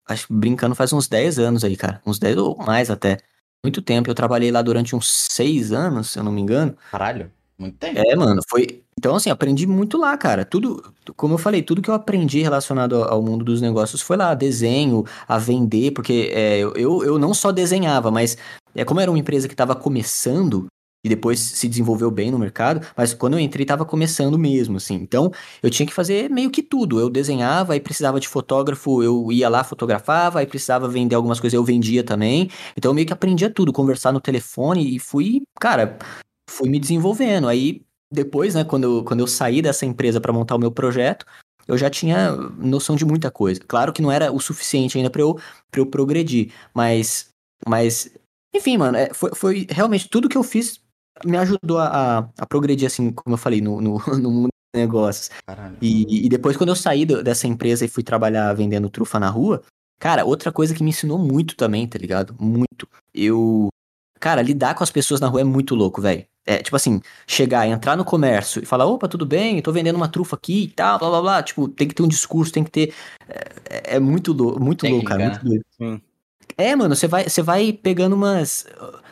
acho 0.07 0.26
que 0.26 0.32
brincando 0.32 0.74
faz 0.74 0.92
uns 0.92 1.09
10 1.09 1.38
anos 1.38 1.64
aí, 1.64 1.76
cara. 1.76 2.03
Uns 2.07 2.18
10 2.18 2.36
ou 2.36 2.57
mais 2.59 2.90
até. 2.90 3.18
Muito 3.64 3.80
tempo. 3.80 4.11
Eu 4.11 4.14
trabalhei 4.14 4.50
lá 4.50 4.61
durante 4.61 4.94
uns 4.94 5.11
6 5.30 5.72
anos, 5.72 6.11
se 6.11 6.18
eu 6.18 6.22
não 6.22 6.32
me 6.32 6.40
engano. 6.40 6.76
Caralho, 6.90 7.30
muito 7.62 7.78
tempo. 7.78 7.98
É, 7.98 8.14
mano, 8.14 8.40
foi. 8.48 8.82
Então, 8.98 9.14
assim, 9.14 9.30
aprendi 9.30 9.66
muito 9.66 9.96
lá, 9.96 10.16
cara. 10.16 10.44
Tudo, 10.44 10.92
como 11.16 11.34
eu 11.34 11.38
falei, 11.38 11.62
tudo 11.62 11.80
que 11.80 11.88
eu 11.88 11.94
aprendi 11.94 12.42
relacionado 12.42 13.02
ao 13.02 13.22
mundo 13.22 13.44
dos 13.44 13.60
negócios 13.60 14.02
foi 14.02 14.16
lá, 14.16 14.34
desenho, 14.34 15.04
a 15.26 15.38
vender, 15.38 15.92
porque 15.92 16.30
é, 16.32 16.60
eu, 16.60 17.02
eu 17.04 17.18
não 17.18 17.32
só 17.32 17.50
desenhava, 17.50 18.10
mas 18.10 18.36
é 18.74 18.84
como 18.84 19.00
era 19.00 19.10
uma 19.10 19.18
empresa 19.18 19.48
que 19.48 19.54
estava 19.54 19.74
começando, 19.74 20.66
e 21.04 21.08
depois 21.08 21.40
se 21.40 21.68
desenvolveu 21.68 22.10
bem 22.10 22.30
no 22.30 22.38
mercado, 22.38 22.86
mas 22.96 23.12
quando 23.12 23.34
eu 23.34 23.40
entrei 23.40 23.64
estava 23.64 23.84
começando 23.84 24.38
mesmo, 24.38 24.76
assim. 24.76 24.94
Então, 24.94 25.32
eu 25.62 25.68
tinha 25.68 25.86
que 25.86 25.92
fazer 25.92 26.30
meio 26.30 26.50
que 26.50 26.62
tudo. 26.62 27.00
Eu 27.00 27.10
desenhava, 27.10 27.72
aí 27.72 27.80
precisava 27.80 28.20
de 28.20 28.28
fotógrafo, 28.28 29.02
eu 29.02 29.32
ia 29.32 29.48
lá, 29.48 29.64
fotografava, 29.64 30.38
aí 30.38 30.46
precisava 30.46 30.88
vender 30.88 31.16
algumas 31.16 31.40
coisas, 31.40 31.54
eu 31.54 31.64
vendia 31.64 32.04
também. 32.04 32.48
Então, 32.76 32.90
eu 32.90 32.94
meio 32.94 33.06
que 33.06 33.12
aprendia 33.12 33.50
tudo, 33.50 33.72
conversar 33.72 34.12
no 34.12 34.20
telefone 34.20 34.94
e 34.94 34.98
fui, 35.00 35.42
cara, 35.58 35.98
fui 36.53 36.68
me 36.68 36.78
desenvolvendo. 36.78 37.48
Aí, 37.48 37.82
depois, 38.11 38.55
né, 38.55 38.64
quando 38.64 38.84
eu, 38.84 39.05
quando 39.05 39.20
eu 39.20 39.26
saí 39.26 39.62
dessa 39.62 39.86
empresa 39.86 40.20
para 40.20 40.32
montar 40.32 40.57
o 40.57 40.59
meu 40.59 40.70
projeto, 40.70 41.26
eu 41.66 41.78
já 41.78 41.88
tinha 41.88 42.32
noção 42.32 42.96
de 42.96 43.05
muita 43.05 43.30
coisa. 43.30 43.61
Claro 43.66 43.92
que 43.92 44.03
não 44.03 44.12
era 44.12 44.32
o 44.32 44.40
suficiente 44.40 44.96
ainda 44.96 45.11
para 45.11 45.22
eu, 45.22 45.38
pra 45.70 45.80
eu 45.80 45.86
progredir, 45.86 46.53
mas, 46.74 47.28
mas 47.66 48.12
enfim, 48.55 48.76
mano, 48.76 48.98
é, 48.98 49.12
foi, 49.14 49.34
foi 49.34 49.66
realmente 49.70 50.09
tudo 50.09 50.28
que 50.28 50.36
eu 50.36 50.42
fiz 50.42 50.80
me 51.24 51.36
ajudou 51.36 51.78
a, 51.78 52.30
a, 52.38 52.46
progredir, 52.46 52.86
assim, 52.86 53.12
como 53.12 53.34
eu 53.34 53.38
falei, 53.38 53.61
no, 53.61 53.80
no, 53.80 53.98
no 54.18 54.30
mundo 54.30 54.48
dos 54.48 54.80
negócios. 54.80 55.30
E, 55.80 56.26
e, 56.26 56.28
depois, 56.28 56.57
quando 56.57 56.70
eu 56.70 56.76
saí 56.76 57.05
do, 57.05 57.22
dessa 57.22 57.46
empresa 57.46 57.84
e 57.84 57.88
fui 57.88 58.03
trabalhar 58.03 58.53
vendendo 58.55 58.90
trufa 58.90 59.20
na 59.20 59.28
rua, 59.28 59.62
cara, 60.00 60.24
outra 60.24 60.50
coisa 60.50 60.74
que 60.74 60.82
me 60.82 60.90
ensinou 60.90 61.18
muito 61.18 61.57
também, 61.57 61.86
tá 61.86 61.98
ligado? 61.98 62.34
Muito. 62.40 62.88
Eu. 63.14 63.68
Cara, 64.18 64.40
lidar 64.42 64.74
com 64.74 64.84
as 64.84 64.90
pessoas 64.90 65.20
na 65.20 65.28
rua 65.28 65.40
é 65.40 65.44
muito 65.44 65.74
louco, 65.74 66.00
velho. 66.00 66.24
É, 66.45 66.59
tipo 66.59 66.74
assim, 66.74 67.01
chegar, 67.26 67.68
entrar 67.68 67.97
no 67.97 68.05
comércio 68.05 68.62
e 68.62 68.66
falar, 68.66 68.84
opa, 68.86 69.07
tudo 69.07 69.24
bem, 69.24 69.62
tô 69.62 69.70
vendendo 69.70 69.95
uma 69.95 70.09
trufa 70.09 70.34
aqui 70.34 70.64
e 70.64 70.68
tal, 70.68 70.99
blá 70.99 71.09
blá 71.09 71.20
blá. 71.20 71.43
Tipo, 71.43 71.68
tem 71.68 71.86
que 71.86 71.95
ter 71.95 72.03
um 72.03 72.09
discurso, 72.09 72.53
tem 72.53 72.64
que 72.64 72.70
ter. 72.70 72.95
É, 73.70 73.97
é 73.97 74.01
muito, 74.01 74.32
lou 74.32 74.59
muito 74.59 74.86
louco, 74.86 75.07
cara. 75.07 75.26
Muito 75.26 75.45
doido. 75.45 75.64
Sim. 75.78 76.01
É, 76.57 76.74
mano, 76.76 76.95
você 76.95 77.07
vai, 77.07 77.28
você 77.28 77.43
vai 77.43 77.72
pegando 77.72 78.14
umas. 78.14 78.66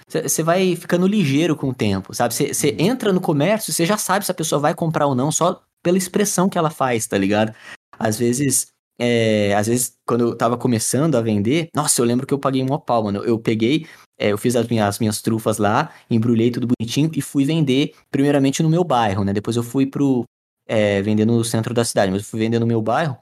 Você 0.09 0.43
vai 0.43 0.75
ficando 0.75 1.07
ligeiro 1.07 1.55
com 1.55 1.69
o 1.69 1.75
tempo, 1.75 2.13
sabe? 2.13 2.35
Você 2.35 2.71
uhum. 2.71 2.77
entra 2.79 3.13
no 3.13 3.21
comércio, 3.21 3.73
você 3.73 3.87
já 3.87 3.97
sabe 3.97 4.25
se 4.25 4.31
a 4.33 4.35
pessoa 4.35 4.61
vai 4.61 4.75
comprar 4.75 5.07
ou 5.07 5.15
não, 5.15 5.31
só 5.31 5.63
pela 5.83 5.97
expressão 5.97 6.49
que 6.49 6.59
ela 6.59 6.71
faz, 6.71 7.07
tá 7.07 7.17
ligado? 7.17 7.55
Às 7.99 8.19
vezes, 8.19 8.73
é, 9.01 9.55
às 9.55 9.67
vezes, 9.67 9.97
quando 10.07 10.21
eu 10.21 10.37
tava 10.37 10.59
começando 10.59 11.15
a 11.15 11.23
vender, 11.23 11.69
nossa, 11.75 12.01
eu 12.03 12.05
lembro 12.05 12.27
que 12.27 12.35
eu 12.35 12.39
paguei 12.39 12.63
uma 12.63 12.79
pau, 12.79 13.05
mano. 13.05 13.25
Eu 13.25 13.39
peguei, 13.39 13.87
é, 14.19 14.33
eu 14.33 14.37
fiz 14.37 14.55
as 14.55 14.69
minhas, 14.69 14.89
as 14.89 14.99
minhas 14.99 15.23
trufas 15.23 15.57
lá, 15.57 15.91
embrulhei 16.11 16.51
tudo 16.51 16.67
bonitinho 16.67 17.11
e 17.15 17.23
fui 17.23 17.47
vender, 17.47 17.95
primeiramente 18.11 18.63
no 18.63 18.69
meu 18.69 18.85
bairro, 18.85 19.25
né? 19.25 19.33
Depois 19.33 19.57
eu 19.57 19.63
fui 19.63 19.87
pro. 19.87 20.25
É, 20.69 21.03
vender 21.03 21.25
no 21.25 21.43
centro 21.43 21.75
da 21.75 21.85
cidade, 21.85 22.13
mas 22.13 22.23
eu 22.23 22.29
fui 22.29 22.39
vender 22.39 22.61
no 22.61 22.67
meu 22.67 22.81
bairro. 22.81 23.17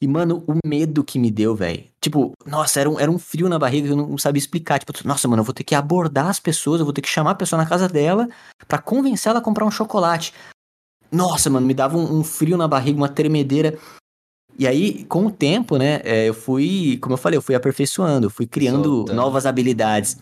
E, 0.00 0.06
mano, 0.06 0.44
o 0.46 0.58
medo 0.66 1.02
que 1.02 1.18
me 1.18 1.30
deu, 1.30 1.56
velho. 1.56 1.84
Tipo, 2.00 2.32
nossa, 2.44 2.78
era 2.78 2.90
um, 2.90 3.00
era 3.00 3.10
um 3.10 3.18
frio 3.18 3.48
na 3.48 3.58
barriga 3.58 3.86
que 3.86 3.92
eu 3.92 3.96
não 3.96 4.18
sabia 4.18 4.38
explicar. 4.38 4.78
Tipo, 4.78 4.92
nossa, 5.08 5.26
mano, 5.26 5.40
eu 5.40 5.44
vou 5.44 5.54
ter 5.54 5.64
que 5.64 5.74
abordar 5.74 6.28
as 6.28 6.38
pessoas, 6.38 6.78
eu 6.78 6.84
vou 6.84 6.92
ter 6.92 7.00
que 7.00 7.08
chamar 7.08 7.30
a 7.30 7.34
pessoa 7.34 7.60
na 7.60 7.68
casa 7.68 7.88
dela 7.88 8.28
para 8.68 8.78
convencer 8.78 9.30
ela 9.30 9.38
a 9.38 9.42
comprar 9.42 9.64
um 9.64 9.70
chocolate. 9.70 10.34
Nossa, 11.10 11.48
mano, 11.48 11.66
me 11.66 11.72
dava 11.72 11.96
um, 11.96 12.18
um, 12.18 12.22
frio 12.22 12.56
na 12.56 12.68
barriga, 12.68 12.98
uma 12.98 13.08
tremedeira. 13.08 13.78
E 14.58 14.66
aí, 14.66 15.04
com 15.04 15.26
o 15.26 15.30
tempo, 15.30 15.76
né, 15.76 16.00
é, 16.04 16.28
eu 16.28 16.34
fui, 16.34 16.98
como 17.00 17.14
eu 17.14 17.18
falei, 17.18 17.36
eu 17.36 17.42
fui 17.42 17.54
aperfeiçoando, 17.54 18.26
eu 18.26 18.30
fui 18.30 18.46
criando 18.46 19.04
novas 19.12 19.46
habilidades. 19.46 20.16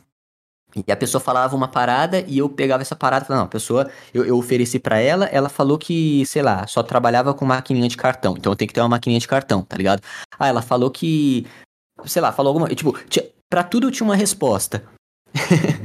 E 0.74 0.90
a 0.90 0.96
pessoa 0.96 1.20
falava 1.20 1.54
uma 1.54 1.68
parada 1.68 2.24
e 2.26 2.38
eu 2.38 2.48
pegava 2.48 2.80
essa 2.80 2.96
parada 2.96 3.24
e 3.24 3.26
falava, 3.26 3.42
não, 3.42 3.46
a 3.46 3.50
pessoa, 3.50 3.90
eu, 4.14 4.24
eu 4.24 4.38
ofereci 4.38 4.78
para 4.78 4.98
ela, 4.98 5.26
ela 5.26 5.50
falou 5.50 5.76
que, 5.76 6.24
sei 6.24 6.40
lá, 6.40 6.66
só 6.66 6.82
trabalhava 6.82 7.34
com 7.34 7.44
maquininha 7.44 7.88
de 7.88 7.96
cartão, 7.96 8.34
então 8.38 8.52
eu 8.52 8.56
tenho 8.56 8.68
que 8.68 8.74
ter 8.74 8.80
uma 8.80 8.88
maquininha 8.88 9.20
de 9.20 9.28
cartão, 9.28 9.62
tá 9.62 9.76
ligado? 9.76 10.00
Ah, 10.38 10.48
ela 10.48 10.62
falou 10.62 10.90
que, 10.90 11.46
sei 12.06 12.22
lá, 12.22 12.32
falou 12.32 12.50
alguma, 12.50 12.68
tipo, 12.74 12.98
tinha, 13.06 13.26
pra 13.50 13.62
tudo 13.62 13.88
eu 13.88 13.90
tinha 13.90 14.06
uma 14.06 14.16
resposta. 14.16 14.82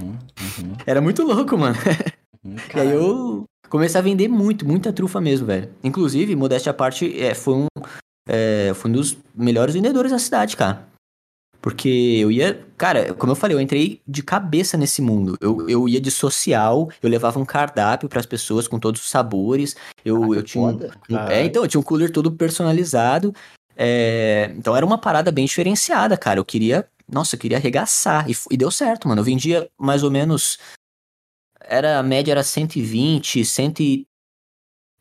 Uhum, 0.02 0.10
uhum. 0.10 0.74
Era 0.88 1.02
muito 1.02 1.24
louco, 1.24 1.58
mano. 1.58 1.76
Uhum, 2.46 2.56
e 2.74 2.80
aí 2.80 2.92
eu 2.92 3.44
comecei 3.70 4.00
a 4.00 4.04
vender 4.04 4.30
muito, 4.30 4.66
muita 4.66 4.94
trufa 4.94 5.20
mesmo, 5.20 5.48
velho. 5.48 5.70
Inclusive, 5.84 6.34
modéstia 6.34 6.70
à 6.70 6.74
parte, 6.74 7.20
é, 7.22 7.34
foi 7.34 7.56
um, 7.56 7.68
é, 8.28 8.74
foi 8.76 8.92
um 8.92 8.94
dos 8.94 9.18
melhores 9.36 9.74
vendedores 9.74 10.12
da 10.12 10.20
cidade, 10.20 10.58
cara. 10.58 10.88
Porque 11.62 11.90
eu 11.90 12.32
ia. 12.32 12.66
Cara, 12.78 13.14
como 13.14 13.32
eu 13.32 13.36
falei, 13.36 13.56
eu 13.56 13.62
entrei 13.62 14.02
de 14.08 14.22
cabeça 14.22 14.78
nesse 14.78 15.02
mundo. 15.02 15.38
Eu, 15.42 15.68
eu 15.70 15.90
ia 15.90 16.00
de 16.00 16.12
social, 16.12 16.90
eu 17.02 17.10
levava 17.10 17.40
um 17.40 17.46
cardápio 17.46 18.08
para 18.08 18.20
as 18.20 18.26
pessoas 18.26 18.68
com 18.68 18.80
todos 18.80 19.02
os 19.02 19.10
sabores. 19.10 19.76
Eu, 20.06 20.36
eu 20.36 20.44
tinha. 20.44 20.64
Um, 20.64 20.80
é, 21.30 21.44
então, 21.44 21.64
eu 21.64 21.68
tinha 21.68 21.80
um 21.80 21.84
cooler 21.84 22.12
todo 22.12 22.32
personalizado. 22.32 23.34
É, 23.76 24.52
então 24.58 24.76
era 24.76 24.86
uma 24.86 24.98
parada 24.98 25.32
bem 25.32 25.46
diferenciada, 25.46 26.16
cara. 26.16 26.40
Eu 26.40 26.46
queria. 26.46 26.88
Nossa, 27.12 27.36
eu 27.36 27.40
queria 27.40 27.58
arregaçar. 27.58 28.30
E, 28.30 28.36
e 28.52 28.58
deu 28.58 28.70
certo, 28.70 29.08
mano. 29.08 29.22
Eu 29.22 29.26
vendia 29.26 29.70
mais 29.78 30.04
ou 30.04 30.12
menos. 30.12 30.60
Era, 31.60 32.00
a 32.00 32.04
média 32.04 32.32
era 32.32 32.44
120, 32.44 33.44
100. 33.44 34.08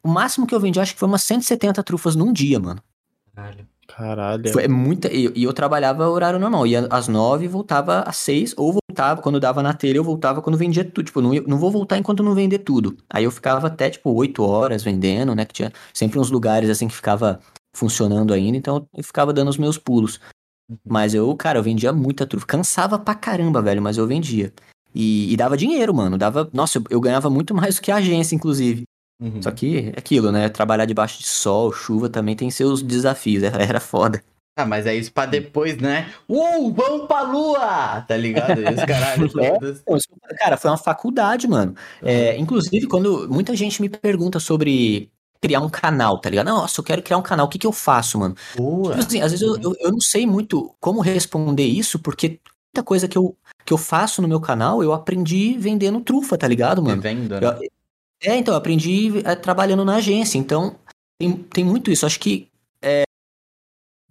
O 0.03 0.09
máximo 0.09 0.47
que 0.47 0.55
eu 0.55 0.61
vendi, 0.61 0.81
acho 0.81 0.95
que 0.95 0.99
foi 0.99 1.09
umas 1.09 1.22
170 1.22 1.83
trufas 1.83 2.16
num 2.16 2.33
dia, 2.33 2.59
mano. 2.59 2.83
Caralho. 3.37 3.68
Caralho. 3.87 4.53
Foi 4.53 4.66
muita. 4.66 5.12
E 5.12 5.26
eu, 5.26 5.32
eu, 5.37 5.53
trabalhava 5.53 6.09
horário 6.09 6.39
normal. 6.39 6.66
Ia 6.66 6.87
às 6.91 7.07
nove, 7.07 7.47
voltava 7.47 8.01
às 8.01 8.16
seis, 8.16 8.55
ou 8.57 8.72
voltava, 8.72 9.20
quando 9.20 9.39
dava 9.39 9.62
na 9.62 9.74
telha, 9.74 9.99
eu 9.99 10.05
voltava 10.05 10.41
quando 10.41 10.57
vendia 10.57 10.84
tudo. 10.84 11.05
Tipo, 11.05 11.20
não, 11.20 11.32
não 11.47 11.59
vou 11.59 11.70
voltar 11.70 11.99
enquanto 11.99 12.22
não 12.22 12.34
vender 12.34 12.61
tudo. 12.61 12.97
Aí 13.11 13.24
eu 13.24 13.30
ficava 13.30 13.66
até, 13.66 13.91
tipo, 13.91 14.11
oito 14.12 14.43
horas 14.43 14.82
vendendo, 14.82 15.34
né? 15.34 15.45
Que 15.45 15.53
tinha 15.53 15.72
sempre 15.93 16.18
uns 16.18 16.30
lugares 16.30 16.70
assim 16.70 16.89
que 16.89 16.95
ficava 16.95 17.39
funcionando 17.74 18.32
ainda, 18.32 18.57
então 18.57 18.89
eu 18.97 19.05
ficava 19.05 19.34
dando 19.34 19.49
os 19.49 19.59
meus 19.59 19.76
pulos. 19.76 20.18
Uhum. 20.68 20.78
Mas 20.84 21.12
eu, 21.14 21.34
cara, 21.37 21.59
eu 21.59 21.62
vendia 21.62 21.93
muita 21.93 22.26
trufa. 22.26 22.47
Cansava 22.47 22.99
pra 22.99 23.14
caramba, 23.14 23.61
velho, 23.61 23.82
mas 23.82 23.99
eu 23.99 24.07
vendia. 24.07 24.53
E, 24.95 25.30
e 25.30 25.37
dava 25.37 25.59
dinheiro, 25.59 25.95
mano. 25.95 26.16
Dava. 26.16 26.49
Nossa, 26.55 26.78
eu, 26.78 26.84
eu, 26.89 27.01
ganhava 27.01 27.28
muito 27.28 27.55
mais 27.55 27.76
do 27.76 27.82
que 27.82 27.93
a 27.93 27.97
agência, 27.97 28.34
inclusive. 28.34 28.84
Uhum. 29.21 29.43
Só 29.43 29.51
que 29.51 29.93
é 29.95 29.99
aquilo, 29.99 30.31
né? 30.31 30.49
Trabalhar 30.49 30.85
debaixo 30.85 31.19
de 31.19 31.27
sol, 31.27 31.73
chuva 31.73 32.09
também 32.09 32.37
tem 32.37 32.51
seus 32.51 32.83
desafios. 32.83 33.43
Era, 33.43 33.62
era 33.62 33.81
foda. 33.81 34.23
Ah, 34.59 34.64
mas 34.64 34.87
é 34.87 34.95
isso 34.95 35.12
pra 35.12 35.27
depois, 35.27 35.77
né? 35.77 36.11
Uh, 36.27 36.73
vamos 36.73 37.07
pra 37.07 37.21
lua! 37.21 38.01
Tá 38.09 38.17
ligado? 38.17 38.59
Os 38.59 38.85
caralho 38.87 39.31
é, 39.39 40.35
cara, 40.39 40.57
foi 40.57 40.71
uma 40.71 40.79
faculdade, 40.79 41.47
mano. 41.47 41.75
É, 42.03 42.39
inclusive, 42.39 42.87
quando 42.87 43.29
muita 43.29 43.55
gente 43.55 43.83
me 43.83 43.89
pergunta 43.91 44.41
sobre 44.41 45.11
criar 45.43 45.61
um 45.61 45.69
canal, 45.69 46.19
tá 46.19 46.31
ligado? 46.31 46.47
Nossa, 46.47 46.81
eu 46.81 46.85
quero 46.85 47.03
criar 47.03 47.19
um 47.19 47.23
canal, 47.23 47.45
o 47.45 47.49
que 47.51 47.59
que 47.59 47.67
eu 47.67 47.73
faço, 47.73 48.19
mano? 48.19 48.35
Tipo 48.53 48.93
assim, 48.93 49.21
às 49.21 49.31
vezes 49.33 49.47
eu, 49.47 49.61
eu, 49.61 49.77
eu, 49.79 49.93
não 49.93 50.01
sei 50.01 50.27
muito 50.27 50.75
como 50.81 51.03
responder 51.03 51.67
isso, 51.67 51.99
porque 51.99 52.41
muita 52.75 52.83
coisa 52.83 53.07
que 53.07 53.19
eu, 53.19 53.37
que 53.64 53.75
eu 53.75 53.79
faço 53.79 54.23
no 54.23 54.29
meu 54.29 54.41
canal, 54.41 54.83
eu 54.83 54.95
aprendi 54.95 55.57
vendendo 55.59 56.01
trufa, 56.01 56.39
tá 56.39 56.49
ligado, 56.49 56.83
mano? 56.83 57.03
Vendo, 57.03 57.39
né? 57.39 57.47
Eu, 57.47 57.69
é, 58.23 58.37
então, 58.37 58.55
eu 58.55 58.59
aprendi 58.59 59.19
é, 59.25 59.35
trabalhando 59.35 59.85
na 59.85 59.97
agência, 59.97 60.39
então 60.39 60.77
tem, 61.21 61.33
tem 61.35 61.64
muito 61.64 61.91
isso. 61.91 62.07
Acho 62.07 62.21
que 62.21 62.49
é, 62.83 63.05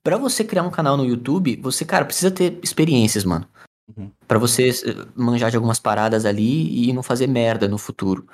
para 0.03 0.17
você 0.17 0.43
criar 0.43 0.63
um 0.63 0.71
canal 0.71 0.97
no 0.97 1.05
YouTube, 1.05 1.55
você, 1.57 1.83
cara, 1.85 2.05
precisa 2.05 2.31
ter 2.31 2.59
experiências, 2.61 3.23
mano. 3.23 3.47
Uhum. 3.95 4.09
para 4.27 4.39
você 4.39 4.69
eh, 4.69 5.05
manjar 5.15 5.51
de 5.51 5.57
algumas 5.57 5.79
paradas 5.79 6.25
ali 6.25 6.89
e 6.89 6.91
não 6.91 7.03
fazer 7.03 7.27
merda 7.27 7.67
no 7.67 7.77
futuro. 7.77 8.27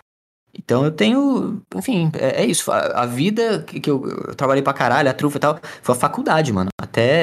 Então 0.53 0.86
eu 0.86 0.91
tenho, 0.91 1.61
enfim, 1.76 2.09
é, 2.13 2.43
é 2.43 2.45
isso. 2.45 2.72
A, 2.72 3.03
a, 3.03 3.05
vida 3.05 3.61
que, 3.63 3.80
que 3.82 3.89
eu, 3.89 4.01
eu, 4.07 4.36
trabalhei 4.36 4.63
pra 4.63 4.74
caralho, 4.74 5.09
a 5.09 5.13
trufa 5.13 5.38
e 5.38 5.39
tal, 5.41 5.59
foi 5.82 5.95
a 5.95 5.97
faculdade, 5.97 6.53
mano. 6.53 6.69
Até. 6.82 7.22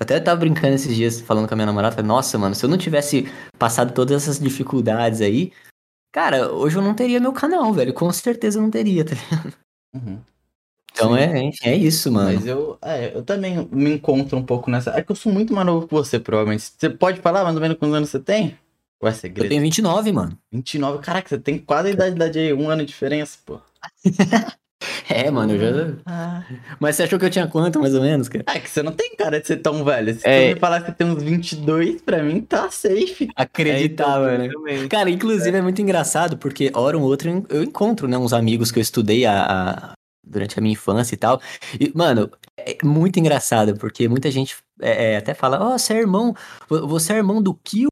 Até 0.00 0.18
tava 0.18 0.40
brincando 0.40 0.74
esses 0.74 0.96
dias 0.96 1.20
falando 1.20 1.46
com 1.46 1.52
a 1.52 1.56
minha 1.56 1.66
namorada, 1.66 1.94
falei, 1.94 2.08
nossa, 2.08 2.38
mano, 2.38 2.54
se 2.54 2.64
eu 2.64 2.70
não 2.70 2.78
tivesse 2.78 3.30
passado 3.58 3.92
todas 3.92 4.22
essas 4.22 4.40
dificuldades 4.40 5.20
aí, 5.20 5.52
cara, 6.12 6.52
hoje 6.52 6.76
eu 6.76 6.82
não 6.82 6.94
teria 6.94 7.20
meu 7.20 7.32
canal, 7.32 7.72
velho. 7.72 7.92
Com 7.92 8.12
certeza 8.12 8.58
eu 8.58 8.62
não 8.62 8.70
teria, 8.70 9.04
tá 9.04 9.14
ligado? 9.14 9.54
Uhum. 9.94 10.20
Então 10.92 11.16
é, 11.16 11.50
é 11.62 11.76
isso, 11.76 12.10
mano. 12.12 12.34
Mas 12.34 12.46
eu, 12.46 12.78
é, 12.82 13.16
eu 13.16 13.22
também 13.22 13.68
me 13.70 13.94
encontro 13.94 14.36
um 14.36 14.44
pouco 14.44 14.70
nessa. 14.70 14.90
É 14.90 15.02
que 15.02 15.10
eu 15.10 15.16
sou 15.16 15.32
muito 15.32 15.54
mais 15.54 15.66
novo 15.66 15.86
que 15.86 15.94
você, 15.94 16.18
provavelmente. 16.18 16.72
Você 16.76 16.90
pode 16.90 17.20
falar 17.20 17.44
mais 17.44 17.54
ou 17.56 17.62
menos 17.62 17.78
quantos 17.78 17.96
anos 17.96 18.10
você 18.10 18.20
tem? 18.20 18.58
Ou 19.00 19.08
é 19.08 19.12
segredo? 19.12 19.46
Eu 19.46 19.48
tenho 19.48 19.62
29, 19.62 20.12
mano. 20.12 20.36
29, 20.52 20.98
caraca, 20.98 21.28
você 21.28 21.38
tem 21.38 21.58
quase 21.58 21.88
a 21.88 21.92
idade 21.92 22.16
da 22.16 22.30
Jay, 22.30 22.52
um 22.52 22.68
ano 22.68 22.82
de 22.82 22.88
diferença, 22.88 23.38
pô. 23.46 23.60
é, 25.08 25.30
mano, 25.30 25.54
eu 25.54 25.58
já. 25.58 25.94
Ah. 26.06 26.42
Mas 26.78 26.96
você 26.96 27.02
achou 27.02 27.18
que 27.18 27.24
eu 27.24 27.30
tinha 27.30 27.46
quanto, 27.46 27.80
mais 27.80 27.94
ou 27.94 28.00
menos, 28.00 28.28
cara? 28.28 28.44
É 28.48 28.58
que 28.58 28.68
você 28.68 28.82
não 28.82 28.92
tem 28.92 29.14
cara 29.16 29.40
de 29.40 29.46
ser 29.46 29.58
tão 29.58 29.84
velho. 29.84 30.14
Se 30.14 30.26
é. 30.26 30.48
você 30.48 30.54
me 30.54 30.60
falar 30.60 30.80
que 30.80 30.86
você 30.86 30.92
tem 30.92 31.06
uns 31.06 31.22
22, 31.22 32.02
pra 32.02 32.22
mim 32.22 32.40
tá 32.40 32.70
safe. 32.70 33.28
Acreditar, 33.36 34.20
é, 34.30 34.46
então, 34.46 34.62
né? 34.62 34.88
Cara, 34.88 35.10
inclusive 35.10 35.54
é. 35.54 35.58
é. 35.58 35.62
muito 35.62 35.82
engraçado, 35.82 36.38
porque 36.38 36.70
hora 36.74 36.96
ou 36.96 37.04
outra 37.04 37.30
eu 37.48 37.62
encontro, 37.62 38.08
né, 38.08 38.16
uns 38.16 38.32
amigos 38.32 38.70
que 38.70 38.78
eu 38.78 38.82
estudei 38.82 39.26
a, 39.26 39.44
a 39.44 39.92
durante 40.26 40.58
a 40.58 40.62
minha 40.62 40.72
infância 40.72 41.14
e 41.14 41.18
tal. 41.18 41.40
E, 41.78 41.92
mano, 41.94 42.30
é 42.56 42.78
muito 42.82 43.18
engraçado, 43.18 43.76
porque 43.76 44.08
muita 44.08 44.30
gente 44.30 44.56
é, 44.80 45.12
é 45.12 45.16
até 45.16 45.34
fala, 45.34 45.60
ó, 45.60 45.74
oh, 45.74 45.78
você 45.78 45.94
é 45.94 45.98
irmão, 45.98 46.34
você 46.68 47.12
é 47.12 47.16
irmão 47.16 47.42
do 47.42 47.54
Kill 47.54 47.90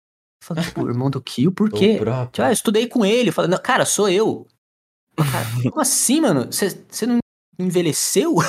Falei, 0.48 0.64
tipo, 0.64 0.88
irmão 0.88 1.10
do 1.10 1.20
Kio, 1.20 1.52
por 1.52 1.70
quê? 1.70 1.98
Tipo, 1.98 2.10
ah, 2.10 2.48
eu 2.48 2.52
estudei 2.52 2.86
com 2.86 3.04
ele. 3.04 3.30
Não, 3.48 3.58
cara, 3.58 3.84
sou 3.84 4.08
eu. 4.08 4.46
Cara, 5.30 5.46
como 5.70 5.80
assim, 5.80 6.20
mano? 6.20 6.48
Você 6.50 7.06
não 7.06 7.18
envelheceu? 7.58 8.36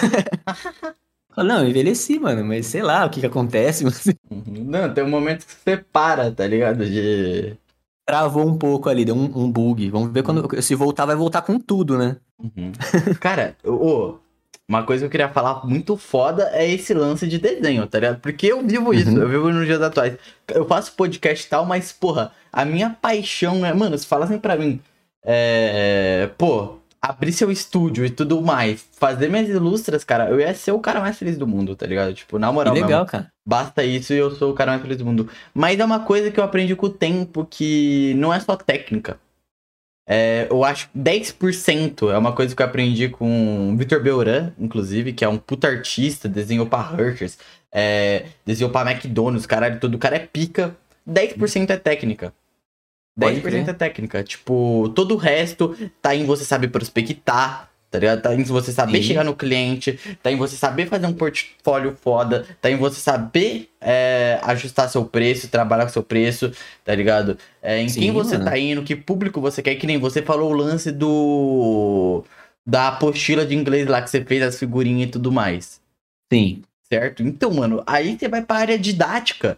Não, 1.38 1.62
eu 1.62 1.70
envelheci, 1.70 2.20
mano, 2.20 2.44
mas 2.44 2.66
sei 2.66 2.82
lá 2.82 3.06
o 3.06 3.10
que 3.10 3.22
que 3.22 3.26
acontece. 3.26 3.86
Mas... 3.86 4.04
Não, 4.46 4.94
tem 4.94 5.04
um 5.04 5.10
momento 5.10 5.46
que 5.46 5.54
você 5.54 5.78
para, 5.78 6.32
tá 6.32 6.46
ligado? 6.46 6.86
De... 6.86 7.56
Travou 8.06 8.46
um 8.46 8.58
pouco 8.58 8.90
ali, 8.90 9.06
deu 9.06 9.16
um, 9.16 9.44
um 9.44 9.50
bug. 9.50 9.90
Vamos 9.90 10.12
ver 10.12 10.24
quando. 10.24 10.62
Se 10.62 10.76
voltar, 10.76 11.06
vai 11.06 11.16
voltar 11.16 11.42
com 11.44 11.58
tudo, 11.58 11.98
né? 11.98 12.18
Uhum. 12.38 12.72
Cara, 13.22 13.56
ô, 13.64 14.16
uma 14.68 14.84
coisa 14.84 15.02
que 15.02 15.06
eu 15.06 15.10
queria 15.10 15.30
falar 15.30 15.66
muito 15.66 15.96
foda 15.98 16.50
é 16.54 16.70
esse 16.70 16.94
lance 16.94 17.28
de 17.28 17.38
desenho, 17.38 17.88
tá 17.88 18.00
ligado? 18.00 18.20
Porque 18.20 18.48
eu 18.48 18.66
vivo 18.66 18.94
isso, 18.94 19.10
uhum. 19.10 19.22
eu 19.22 19.30
vivo 19.30 19.52
nos 19.52 19.66
dias 19.66 19.82
atuais. 19.82 20.18
Eu 20.48 20.66
faço 20.66 20.94
podcast 20.94 21.46
e 21.46 21.50
tal, 21.50 21.66
mas, 21.66 21.92
porra, 21.92 22.32
a 22.52 22.66
minha 22.66 22.90
paixão 22.90 23.66
é. 23.66 23.74
Mano, 23.74 23.98
se 23.98 24.06
falassem 24.06 24.40
pra 24.40 24.56
mim, 24.56 24.82
é. 25.24 26.30
Pô, 26.38 26.80
abrir 27.02 27.32
seu 27.32 27.50
estúdio 27.50 28.06
e 28.06 28.10
tudo 28.10 28.42
mais, 28.42 28.86
fazer 28.94 29.30
minhas 29.30 29.50
ilustras, 29.50 30.04
cara, 30.04 30.30
eu 30.30 30.40
ia 30.40 30.54
ser 30.54 30.72
o 30.72 30.80
cara 30.80 31.00
mais 31.00 31.18
feliz 31.18 31.38
do 31.38 31.48
mundo, 31.48 31.76
tá 31.76 31.86
ligado? 31.86 32.14
Tipo, 32.14 32.38
na 32.38 32.52
moral. 32.52 32.74
Que 32.74 32.82
legal, 32.82 33.00
mesmo, 33.02 33.12
cara. 33.12 33.32
Basta 33.46 33.84
isso 33.84 34.14
e 34.14 34.18
eu 34.18 34.32
sou 34.32 34.52
o 34.52 34.54
cara 34.54 34.72
mais 34.72 34.82
feliz 34.82 34.98
do 34.98 35.06
mundo. 35.06 35.30
Mas 35.54 35.80
é 35.80 35.86
uma 35.86 36.02
coisa 36.02 36.30
que 36.30 36.40
eu 36.40 36.44
aprendi 36.44 36.76
com 36.76 36.88
o 36.88 36.90
tempo 36.90 37.48
que 37.50 38.14
não 38.16 38.34
é 38.34 38.40
só 38.40 38.56
técnica. 38.56 39.20
É, 40.12 40.48
eu 40.50 40.64
acho 40.64 40.90
10% 40.98 42.12
é 42.12 42.18
uma 42.18 42.34
coisa 42.34 42.56
que 42.56 42.62
eu 42.62 42.66
aprendi 42.66 43.10
com 43.10 43.72
o 43.72 43.78
Victor 43.78 44.02
Beuran, 44.02 44.52
inclusive, 44.58 45.14
que 45.14 45.24
é 45.24 45.30
um 45.30 45.38
puta 45.38 45.68
artista, 45.68 46.28
desenhou 46.28 46.66
pra 46.66 46.96
Hershey's, 46.98 47.38
é, 47.72 48.26
desenhou 48.44 48.72
pra 48.72 48.90
McDonald's, 48.90 49.46
caralho, 49.46 49.80
todo 49.80 49.94
o 49.94 50.00
cara 50.00 50.16
é 50.16 50.20
pica. 50.20 50.76
10% 51.08 51.70
é 51.70 51.78
técnica. 51.78 52.34
10% 53.18 53.68
é 53.70 53.74
técnica. 53.74 54.24
Tipo, 54.24 54.92
todo 54.96 55.14
o 55.16 55.18
resto 55.18 55.76
tá 56.02 56.16
em 56.16 56.26
você 56.26 56.44
saber 56.44 56.70
prospectar, 56.70 57.70
Tá 57.92 57.98
ligado? 57.98 58.22
Tá 58.22 58.36
em 58.36 58.44
você 58.44 58.72
saber 58.72 59.02
Sim. 59.02 59.08
chegar 59.08 59.24
no 59.24 59.36
cliente, 59.36 60.00
tá 60.22 60.32
em 60.32 60.36
você 60.36 60.56
saber 60.56 60.86
fazer 60.86 61.08
um 61.08 61.14
portfólio 61.14 61.98
foda, 62.00 62.46
tá 62.62 62.70
em 62.70 62.76
você 62.76 63.00
saber 63.00 63.68
é, 63.82 64.40
ajustar 64.44 64.88
seu 64.90 65.04
preço, 65.06 65.48
trabalhar 65.48 65.86
com 65.86 65.92
seu 65.92 66.04
preço, 66.04 66.52
tá 66.86 66.94
ligado? 66.94 67.36
É, 67.62 67.82
em 67.82 67.90
Sim, 67.90 68.02
quem 68.02 68.12
você 68.12 68.38
mano. 68.38 68.50
tá 68.50 68.58
indo, 68.60 68.84
que 68.84 68.96
público 68.96 69.42
você 69.42 69.64
quer, 69.64 69.74
que 69.74 69.88
nem 69.88 69.98
você 69.98 70.22
falou 70.22 70.52
o 70.52 70.56
lance 70.56 70.92
do. 70.92 72.24
da 72.64 72.90
apostila 72.90 73.44
de 73.44 73.56
inglês 73.56 73.88
lá 73.88 74.04
que 74.04 74.10
você 74.12 74.24
fez, 74.24 74.44
as 74.44 74.60
figurinhas 74.60 75.10
e 75.10 75.12
tudo 75.12 75.32
mais. 75.32 75.82
Sim. 76.32 76.62
Certo? 76.94 77.24
Então, 77.24 77.52
mano, 77.52 77.82
aí 77.88 78.18
você 78.20 78.28
vai 78.28 78.44
pra 78.44 78.58
área 78.58 78.78
didática. 78.78 79.58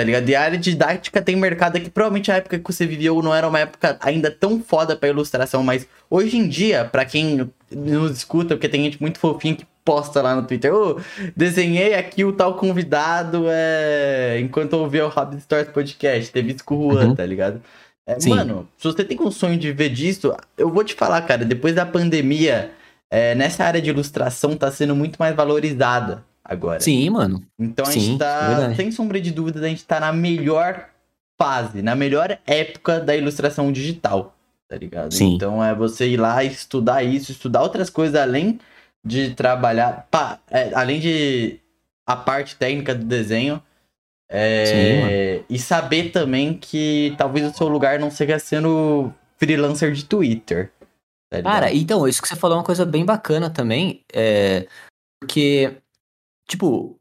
Tá 0.00 0.04
ligado? 0.04 0.26
E 0.30 0.34
a 0.34 0.40
área 0.40 0.56
didática 0.56 1.20
tem 1.20 1.36
mercado 1.36 1.76
aqui. 1.76 1.90
Provavelmente 1.90 2.32
a 2.32 2.36
época 2.36 2.58
que 2.58 2.72
você 2.72 2.86
viveu 2.86 3.20
não 3.20 3.34
era 3.34 3.46
uma 3.46 3.58
época 3.58 3.98
ainda 4.00 4.30
tão 4.30 4.58
foda 4.58 4.96
pra 4.96 5.10
ilustração, 5.10 5.62
mas 5.62 5.86
hoje 6.08 6.38
em 6.38 6.48
dia, 6.48 6.86
para 6.86 7.04
quem 7.04 7.50
nos 7.70 8.16
escuta, 8.16 8.54
porque 8.54 8.66
tem 8.66 8.84
gente 8.84 8.98
muito 8.98 9.18
fofinha 9.18 9.56
que 9.56 9.66
posta 9.84 10.22
lá 10.22 10.34
no 10.34 10.44
Twitter, 10.44 10.74
ô, 10.74 10.96
oh, 10.96 11.00
desenhei 11.36 11.92
aqui 11.92 12.24
o 12.24 12.32
tal 12.32 12.54
convidado 12.54 13.44
é... 13.48 14.38
enquanto 14.40 14.72
eu 14.72 14.78
ouvia 14.78 15.04
o 15.04 15.10
Rabbit 15.10 15.42
Stories 15.42 15.68
Podcast, 15.68 16.32
teve 16.32 16.52
isso 16.52 16.64
com 16.64 16.78
o 16.78 16.92
Juan, 16.94 17.08
uhum. 17.08 17.14
tá 17.14 17.26
ligado? 17.26 17.60
É, 18.06 18.16
mano, 18.26 18.66
se 18.78 18.84
você 18.84 19.04
tem 19.04 19.20
um 19.20 19.30
sonho 19.30 19.58
de 19.58 19.70
ver 19.70 19.90
disso, 19.90 20.34
eu 20.56 20.70
vou 20.70 20.82
te 20.82 20.94
falar, 20.94 21.20
cara, 21.22 21.44
depois 21.44 21.74
da 21.74 21.84
pandemia, 21.84 22.70
é, 23.10 23.34
nessa 23.34 23.64
área 23.64 23.82
de 23.82 23.90
ilustração 23.90 24.56
tá 24.56 24.70
sendo 24.70 24.96
muito 24.96 25.18
mais 25.18 25.36
valorizada 25.36 26.24
agora. 26.50 26.80
Sim, 26.80 27.08
mano. 27.10 27.42
Então 27.56 27.86
a 27.86 27.92
Sim, 27.92 28.00
gente 28.00 28.18
tá, 28.18 28.74
sem 28.74 28.90
sombra 28.90 29.20
de 29.20 29.30
dúvida, 29.30 29.64
a 29.64 29.68
gente 29.68 29.84
tá 29.84 30.00
na 30.00 30.12
melhor 30.12 30.88
fase, 31.40 31.80
na 31.80 31.94
melhor 31.94 32.36
época 32.44 32.98
da 33.00 33.14
ilustração 33.14 33.70
digital, 33.70 34.34
tá 34.68 34.76
ligado? 34.76 35.14
Sim. 35.14 35.36
Então 35.36 35.64
é 35.64 35.74
você 35.74 36.08
ir 36.08 36.16
lá 36.16 36.42
estudar 36.42 37.04
isso, 37.04 37.30
estudar 37.30 37.62
outras 37.62 37.88
coisas 37.88 38.20
além 38.20 38.58
de 39.04 39.32
trabalhar, 39.34 40.08
pá, 40.10 40.40
é, 40.50 40.74
além 40.74 40.98
de 40.98 41.60
a 42.06 42.16
parte 42.16 42.56
técnica 42.56 42.94
do 42.94 43.04
desenho. 43.04 43.62
É, 44.32 45.40
Sim, 45.40 45.44
e 45.48 45.58
saber 45.58 46.10
também 46.10 46.54
que 46.54 47.14
talvez 47.18 47.50
o 47.50 47.56
seu 47.56 47.66
lugar 47.66 47.98
não 47.98 48.12
seja 48.12 48.38
sendo 48.38 49.12
freelancer 49.36 49.92
de 49.92 50.04
Twitter. 50.04 50.70
Tá 51.28 51.42
Cara, 51.42 51.72
então, 51.72 52.06
isso 52.06 52.22
que 52.22 52.28
você 52.28 52.36
falou 52.36 52.56
é 52.56 52.58
uma 52.60 52.66
coisa 52.66 52.84
bem 52.84 53.04
bacana 53.04 53.50
também. 53.50 54.04
É, 54.12 54.68
porque 55.20 55.76
Tipo, 56.50 56.98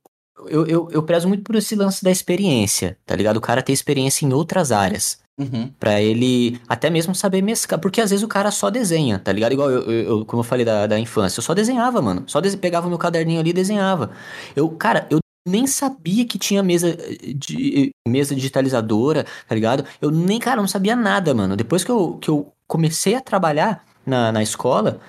eu, 0.48 0.66
eu, 0.68 0.88
eu 0.92 1.04
prezo 1.04 1.28
muito 1.28 1.44
por 1.44 1.56
esse 1.56 1.76
lance 1.76 2.04
da 2.04 2.12
experiência, 2.12 2.96
tá 3.04 3.16
ligado? 3.16 3.38
O 3.38 3.42
cara 3.42 3.64
ter 3.64 3.74
experiência 3.74 4.26
em 4.26 4.32
outras 4.32 4.72
áreas. 4.72 5.20
Uhum. 5.40 5.72
Pra 5.80 6.00
ele 6.00 6.62
até 6.68 6.90
mesmo 6.90 7.16
saber 7.16 7.42
mesclar. 7.42 7.80
Porque 7.80 8.00
às 8.00 8.12
vezes 8.12 8.24
o 8.24 8.28
cara 8.28 8.52
só 8.52 8.70
desenha, 8.70 9.18
tá 9.18 9.32
ligado? 9.32 9.54
Igual 9.54 9.72
eu, 9.72 9.92
eu 9.92 10.26
como 10.26 10.42
eu 10.42 10.44
falei 10.44 10.64
da, 10.64 10.86
da 10.86 11.00
infância, 11.00 11.40
eu 11.40 11.44
só 11.44 11.56
desenhava, 11.56 12.00
mano. 12.00 12.24
Só 12.28 12.40
des... 12.40 12.56
pegava 12.56 12.88
meu 12.88 12.98
caderninho 12.98 13.40
ali 13.40 13.50
e 13.50 13.54
desenhava. 13.54 14.12
Eu, 14.56 14.70
cara, 14.70 15.08
eu 15.10 15.20
nem 15.48 15.66
sabia 15.66 16.26
que 16.26 16.38
tinha 16.38 16.62
mesa 16.62 16.96
de 17.36 17.90
mesa 18.08 18.36
digitalizadora, 18.36 19.26
tá 19.48 19.56
ligado? 19.56 19.84
Eu 20.00 20.12
nem, 20.12 20.40
cara, 20.40 20.62
não 20.62 20.68
sabia 20.68 20.96
nada, 20.96 21.34
mano. 21.34 21.56
Depois 21.56 21.84
que 21.84 21.92
eu, 21.92 22.18
que 22.18 22.30
eu 22.30 22.54
comecei 22.68 23.16
a 23.16 23.22
trabalhar 23.22 23.84
na, 24.06 24.32
na 24.32 24.44
escola, 24.44 25.00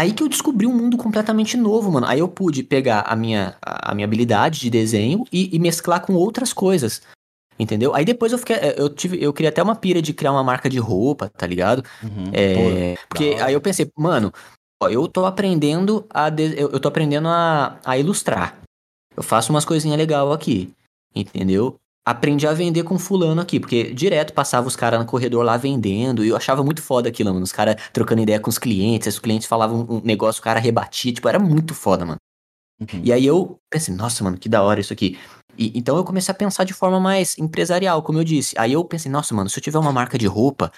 Aí 0.00 0.12
que 0.14 0.22
eu 0.22 0.30
descobri 0.30 0.66
um 0.66 0.72
mundo 0.72 0.96
completamente 0.96 1.58
novo, 1.58 1.92
mano. 1.92 2.06
Aí 2.06 2.20
eu 2.20 2.26
pude 2.26 2.62
pegar 2.62 3.02
a 3.02 3.14
minha, 3.14 3.58
a 3.60 3.94
minha 3.94 4.06
habilidade 4.06 4.58
de 4.58 4.70
desenho 4.70 5.26
e, 5.30 5.54
e 5.54 5.58
mesclar 5.58 6.00
com 6.00 6.14
outras 6.14 6.54
coisas. 6.54 7.02
Entendeu? 7.58 7.94
Aí 7.94 8.02
depois 8.02 8.32
eu 8.32 8.38
fiquei. 8.38 8.56
Eh, 8.56 8.76
eu 8.78 8.88
tive. 8.88 9.22
Eu 9.22 9.30
queria 9.30 9.50
até 9.50 9.62
uma 9.62 9.76
pira 9.76 10.00
de 10.00 10.14
criar 10.14 10.32
uma 10.32 10.42
marca 10.42 10.70
de 10.70 10.78
roupa, 10.78 11.28
tá 11.28 11.46
ligado? 11.46 11.84
Uhum, 12.02 12.30
é, 12.32 12.94
pô, 12.94 13.06
porque 13.10 13.36
aí 13.42 13.52
eu 13.52 13.60
pensei, 13.60 13.90
mano, 13.94 14.32
ó, 14.82 14.88
eu 14.88 15.06
tô 15.06 15.26
aprendendo 15.26 16.06
a. 16.08 16.30
De, 16.30 16.58
eu, 16.58 16.70
eu 16.70 16.80
tô 16.80 16.88
aprendendo 16.88 17.28
a, 17.28 17.78
a 17.84 17.98
ilustrar. 17.98 18.56
Eu 19.14 19.22
faço 19.22 19.52
umas 19.52 19.66
coisinhas 19.66 19.98
legais 19.98 20.30
aqui. 20.32 20.72
Entendeu? 21.14 21.78
Aprendi 22.04 22.46
a 22.46 22.52
vender 22.52 22.82
com 22.82 22.98
fulano 22.98 23.40
aqui, 23.40 23.60
porque 23.60 23.92
direto 23.92 24.32
passava 24.32 24.66
os 24.66 24.76
caras 24.76 24.98
no 24.98 25.06
corredor 25.06 25.44
lá 25.44 25.56
vendendo, 25.56 26.24
e 26.24 26.28
eu 26.28 26.36
achava 26.36 26.62
muito 26.62 26.82
foda 26.82 27.08
aquilo, 27.08 27.32
mano. 27.32 27.44
Os 27.44 27.52
caras 27.52 27.76
trocando 27.92 28.22
ideia 28.22 28.40
com 28.40 28.50
os 28.50 28.58
clientes, 28.58 29.14
os 29.14 29.20
clientes 29.20 29.46
falavam 29.46 29.86
um 29.88 30.00
negócio, 30.02 30.40
o 30.40 30.44
cara 30.44 30.58
rebatia, 30.58 31.12
tipo, 31.12 31.28
era 31.28 31.38
muito 31.38 31.74
foda, 31.74 32.04
mano. 32.04 32.18
Uhum. 32.80 33.02
E 33.04 33.12
aí 33.12 33.26
eu 33.26 33.58
pensei, 33.70 33.94
nossa, 33.94 34.24
mano, 34.24 34.38
que 34.38 34.48
da 34.48 34.62
hora 34.62 34.80
isso 34.80 34.92
aqui. 34.92 35.18
E, 35.58 35.78
então 35.78 35.96
eu 35.96 36.04
comecei 36.04 36.32
a 36.32 36.34
pensar 36.34 36.64
de 36.64 36.72
forma 36.72 36.98
mais 36.98 37.36
empresarial, 37.38 38.02
como 38.02 38.18
eu 38.18 38.24
disse. 38.24 38.54
Aí 38.58 38.72
eu 38.72 38.84
pensei, 38.84 39.10
nossa, 39.10 39.34
mano, 39.34 39.50
se 39.50 39.58
eu 39.58 39.62
tiver 39.62 39.78
uma 39.78 39.92
marca 39.92 40.16
de 40.16 40.26
roupa, 40.26 40.72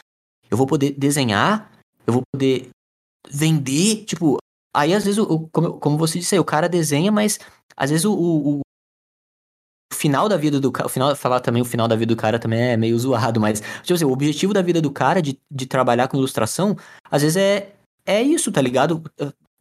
eu 0.50 0.56
vou 0.56 0.66
poder 0.66 0.90
desenhar, 0.90 1.70
eu 2.06 2.12
vou 2.12 2.22
poder 2.32 2.68
vender, 3.30 4.04
tipo. 4.04 4.38
Aí 4.74 4.94
às 4.94 5.04
vezes, 5.04 5.18
o, 5.18 5.48
como, 5.52 5.78
como 5.78 5.98
você 5.98 6.18
disse 6.18 6.34
aí, 6.34 6.40
o 6.40 6.44
cara 6.44 6.68
desenha, 6.68 7.12
mas 7.12 7.38
às 7.76 7.90
vezes 7.90 8.04
o, 8.06 8.12
o, 8.12 8.58
o 8.58 8.60
final 10.02 10.28
da 10.28 10.36
vida 10.36 10.58
do 10.58 10.72
cara. 10.72 10.88
final, 10.88 11.14
falar 11.14 11.38
também 11.38 11.62
o 11.62 11.64
final 11.64 11.86
da 11.86 11.94
vida 11.94 12.12
do 12.12 12.18
cara 12.18 12.36
também 12.36 12.60
é 12.60 12.76
meio 12.76 12.98
zoado, 12.98 13.40
mas 13.40 13.60
tipo 13.82 13.94
assim, 13.94 14.04
o 14.04 14.10
objetivo 14.10 14.52
da 14.52 14.60
vida 14.60 14.80
do 14.80 14.90
cara 14.90 15.22
de, 15.22 15.38
de 15.48 15.64
trabalhar 15.64 16.08
com 16.08 16.16
ilustração, 16.16 16.76
às 17.08 17.22
vezes 17.22 17.36
é, 17.36 17.70
é 18.04 18.20
isso, 18.20 18.50
tá 18.50 18.60
ligado? 18.60 19.00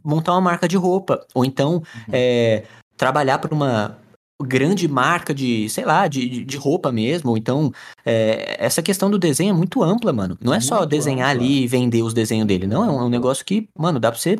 Montar 0.04 0.32
uma 0.32 0.42
marca 0.42 0.68
de 0.68 0.76
roupa. 0.76 1.24
Ou 1.36 1.46
então 1.46 1.76
uhum. 1.76 1.84
é, 2.12 2.64
trabalhar 2.98 3.38
para 3.38 3.54
uma 3.54 3.96
grande 4.42 4.88
marca 4.88 5.32
de, 5.32 5.70
sei 5.70 5.86
lá, 5.86 6.08
de, 6.08 6.44
de 6.44 6.58
roupa 6.58 6.92
mesmo. 6.92 7.38
Então, 7.38 7.72
é, 8.04 8.58
essa 8.58 8.82
questão 8.82 9.12
do 9.12 9.20
desenho 9.20 9.52
é 9.52 9.54
muito 9.54 9.84
ampla, 9.84 10.12
mano. 10.12 10.36
Não 10.42 10.54
é 10.54 10.58
muito 10.58 10.68
só 10.68 10.86
desenhar 10.86 11.30
ampla. 11.30 11.46
ali 11.46 11.64
e 11.64 11.68
vender 11.68 12.02
os 12.02 12.16
desenhos 12.16 12.48
dele. 12.48 12.66
Não, 12.66 12.84
é 12.84 12.90
um, 12.90 13.00
é 13.00 13.04
um 13.04 13.10
negócio 13.10 13.46
que, 13.46 13.70
mano, 13.78 14.00
dá 14.00 14.12
pra 14.12 14.20
você 14.20 14.38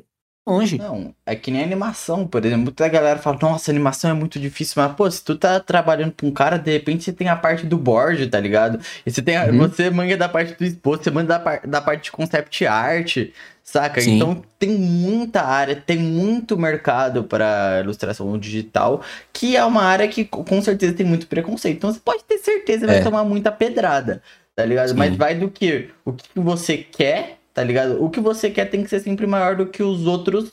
longe. 0.48 0.78
Não, 0.78 1.14
é 1.26 1.36
que 1.36 1.52
nem 1.52 1.64
animação, 1.64 2.28
por 2.28 2.44
exemplo. 2.44 2.66
Muita 2.66 2.88
galera 2.88 3.20
fala, 3.20 3.38
nossa, 3.42 3.72
animação 3.72 4.12
é 4.12 4.14
muito 4.14 4.40
difícil, 4.40 4.82
mas, 4.82 4.94
pô, 4.96 5.10
se 5.10 5.24
tu 5.24 5.36
tá 5.36 5.60
trabalhando 5.60 6.14
com 6.20 6.28
um 6.28 6.32
cara, 6.32 6.58
de 6.58 6.72
repente 6.72 7.04
você 7.04 7.14
tem 7.14 7.28
a 7.28 7.36
parte 7.36 7.66
do 7.66 7.78
board, 7.78 8.28
tá 8.28 8.40
ligado? 8.40 8.80
E 9.06 9.12
você 9.12 9.22
tem 9.22 9.38
a, 9.38 9.46
uhum. 9.46 9.60
você 9.60 9.90
manga 9.90 10.18
da 10.18 10.28
parte 10.28 10.54
do 10.58 10.66
exposto, 10.66 11.04
você 11.04 11.12
manda 11.12 11.38
da, 11.38 11.58
da 11.58 11.82
parte 11.82 12.06
de 12.06 12.12
concept 12.12 12.66
art, 12.66 13.18
saca? 13.64 14.02
Sim. 14.02 14.16
Então 14.16 14.42
tem 14.58 14.70
muita 14.70 15.42
área, 15.42 15.76
tem 15.76 15.98
muito 15.98 16.58
mercado 16.58 17.24
para 17.24 17.82
ilustração 17.84 18.38
digital, 18.38 19.02
que 19.32 19.56
é 19.56 19.64
uma 19.64 19.84
área 19.84 20.08
que 20.08 20.26
com 20.26 20.62
certeza 20.62 20.94
tem 20.94 21.06
muito 21.06 21.28
preconceito. 21.28 21.78
Então 21.78 21.94
você 21.94 22.00
pode 22.00 22.24
ter 22.24 22.40
certeza 22.40 22.86
é. 22.86 22.88
vai 22.88 23.04
tomar 23.04 23.24
muita 23.24 23.52
pedrada, 23.52 24.22
tá 24.56 24.66
ligado? 24.66 24.90
Sim. 24.90 24.96
Mas 24.96 25.16
vai 25.16 25.36
do 25.36 25.50
que? 25.50 25.90
O 26.04 26.14
que 26.14 26.40
você 26.40 26.78
quer 26.78 27.41
tá 27.54 27.64
ligado? 27.64 28.04
O 28.04 28.10
que 28.10 28.20
você 28.20 28.50
quer 28.50 28.66
tem 28.66 28.84
que 28.84 28.90
ser 28.90 29.00
sempre 29.00 29.28
maior 29.28 29.56
do 29.56 29.68
que 29.68 29.84
os 29.84 30.06
outros 30.06 30.52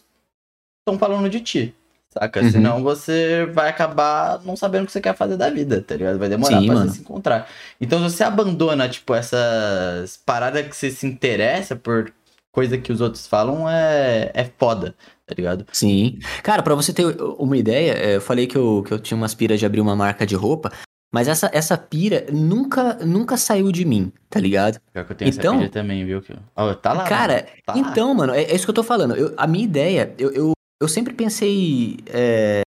estão 0.80 0.98
falando 0.98 1.28
de 1.28 1.40
ti. 1.40 1.74
Saca? 2.10 2.40
Uhum. 2.40 2.50
Senão 2.50 2.82
você 2.82 3.44
vai 3.46 3.68
acabar 3.68 4.40
não 4.44 4.56
sabendo 4.56 4.84
o 4.84 4.86
que 4.86 4.92
você 4.92 5.00
quer 5.00 5.14
fazer 5.14 5.36
da 5.36 5.50
vida, 5.50 5.82
tá 5.82 5.94
ligado? 5.94 6.18
Vai 6.18 6.28
demorar 6.28 6.58
Sim, 6.58 6.66
pra 6.66 6.74
mano. 6.74 6.90
você 6.90 6.96
se 6.96 7.00
encontrar. 7.02 7.48
Então, 7.80 7.98
se 8.08 8.16
você 8.16 8.24
abandona, 8.24 8.88
tipo, 8.88 9.14
essas 9.14 10.16
paradas 10.24 10.66
que 10.66 10.74
você 10.74 10.90
se 10.90 11.06
interessa 11.06 11.76
por 11.76 12.12
coisa 12.50 12.78
que 12.78 12.90
os 12.90 13.00
outros 13.00 13.26
falam, 13.26 13.68
é, 13.68 14.30
é 14.32 14.50
foda, 14.58 14.94
tá 15.26 15.34
ligado? 15.36 15.66
Sim. 15.70 16.18
Cara, 16.42 16.62
pra 16.62 16.74
você 16.74 16.92
ter 16.94 17.04
uma 17.38 17.56
ideia, 17.56 17.92
é, 17.92 18.16
eu 18.16 18.20
falei 18.22 18.46
que 18.46 18.56
eu, 18.56 18.82
que 18.86 18.92
eu 18.92 18.98
tinha 18.98 19.16
umas 19.16 19.34
piras 19.34 19.60
de 19.60 19.66
abrir 19.66 19.80
uma 19.80 19.94
marca 19.94 20.26
de 20.26 20.34
roupa. 20.34 20.72
Mas 21.12 21.26
essa, 21.26 21.50
essa 21.54 21.78
pira 21.78 22.26
nunca 22.30 22.94
nunca 23.04 23.36
saiu 23.36 23.72
de 23.72 23.84
mim, 23.84 24.12
tá 24.28 24.38
ligado? 24.38 24.78
Pior 24.92 25.06
que 25.06 25.12
eu 25.12 25.16
tenho 25.16 25.30
então, 25.30 25.54
essa 25.54 25.60
pira 25.60 25.72
também, 25.72 26.04
viu? 26.04 26.22
Oh, 26.54 26.74
tá 26.74 26.92
lá. 26.92 27.04
Cara, 27.04 27.46
tá 27.64 27.78
então, 27.78 28.08
lá. 28.08 28.14
mano, 28.14 28.34
é, 28.34 28.42
é, 28.42 28.54
isso 28.54 28.66
que 28.66 28.70
eu 28.70 28.74
tô 28.74 28.82
falando. 28.82 29.16
Eu, 29.16 29.32
a 29.36 29.46
minha 29.46 29.64
ideia, 29.64 30.14
eu, 30.18 30.30
eu, 30.32 30.52
eu 30.80 30.88
sempre 30.88 31.14
pensei 31.14 31.98
é, 32.08 32.62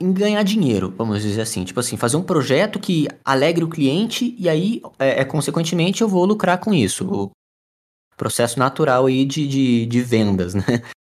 em 0.00 0.12
ganhar 0.12 0.42
dinheiro, 0.42 0.92
vamos 0.96 1.22
dizer 1.22 1.42
assim. 1.42 1.64
Tipo 1.64 1.78
assim, 1.80 1.96
fazer 1.96 2.16
um 2.16 2.22
projeto 2.22 2.80
que 2.80 3.06
alegre 3.24 3.62
o 3.62 3.70
cliente 3.70 4.34
e 4.36 4.48
aí, 4.48 4.82
é, 4.98 5.20
é 5.20 5.24
consequentemente, 5.24 6.02
eu 6.02 6.08
vou 6.08 6.24
lucrar 6.24 6.58
com 6.58 6.74
isso. 6.74 7.06
O 7.06 7.30
processo 8.16 8.58
natural 8.58 9.06
aí 9.06 9.24
de, 9.24 9.46
de, 9.46 9.86
de 9.86 10.02
vendas, 10.02 10.54
né? 10.54 10.64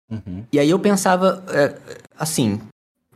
Uhum. 0.08 0.44
E 0.52 0.58
aí 0.60 0.70
eu 0.70 0.78
pensava, 0.78 1.44
é, 1.48 1.76
assim, 2.16 2.60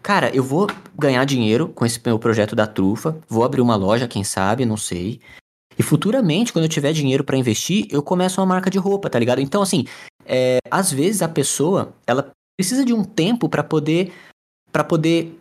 cara, 0.03 0.34
eu 0.34 0.42
vou 0.42 0.66
ganhar 0.98 1.24
dinheiro 1.24 1.68
com 1.68 1.84
esse 1.84 2.01
meu 2.05 2.18
projeto 2.18 2.55
da 2.57 2.66
trufa, 2.66 3.18
vou 3.28 3.44
abrir 3.44 3.61
uma 3.61 3.76
loja, 3.76 4.09
quem 4.09 4.24
sabe, 4.24 4.64
não 4.64 4.76
sei. 4.76 5.20
E 5.78 5.82
futuramente, 5.82 6.53
quando 6.53 6.64
eu 6.64 6.68
tiver 6.68 6.92
dinheiro 6.92 7.24
para 7.24 7.36
investir, 7.36 7.86
eu 7.90 8.03
começo 8.03 8.40
uma 8.40 8.46
marca 8.46 8.70
de 8.70 8.78
roupa, 8.78 9.09
tá 9.09 9.18
ligado? 9.18 9.40
Então, 9.40 9.62
assim, 9.62 9.86
é, 10.26 10.59
às 10.70 10.92
vezes 10.92 11.22
a 11.22 11.28
pessoa, 11.28 11.94
ela 12.07 12.30
precisa 12.59 12.84
de 12.84 12.92
um 12.92 13.03
tempo 13.03 13.48
para 13.48 13.62
poder 13.62 14.12
para 14.70 14.84
poder 14.84 15.40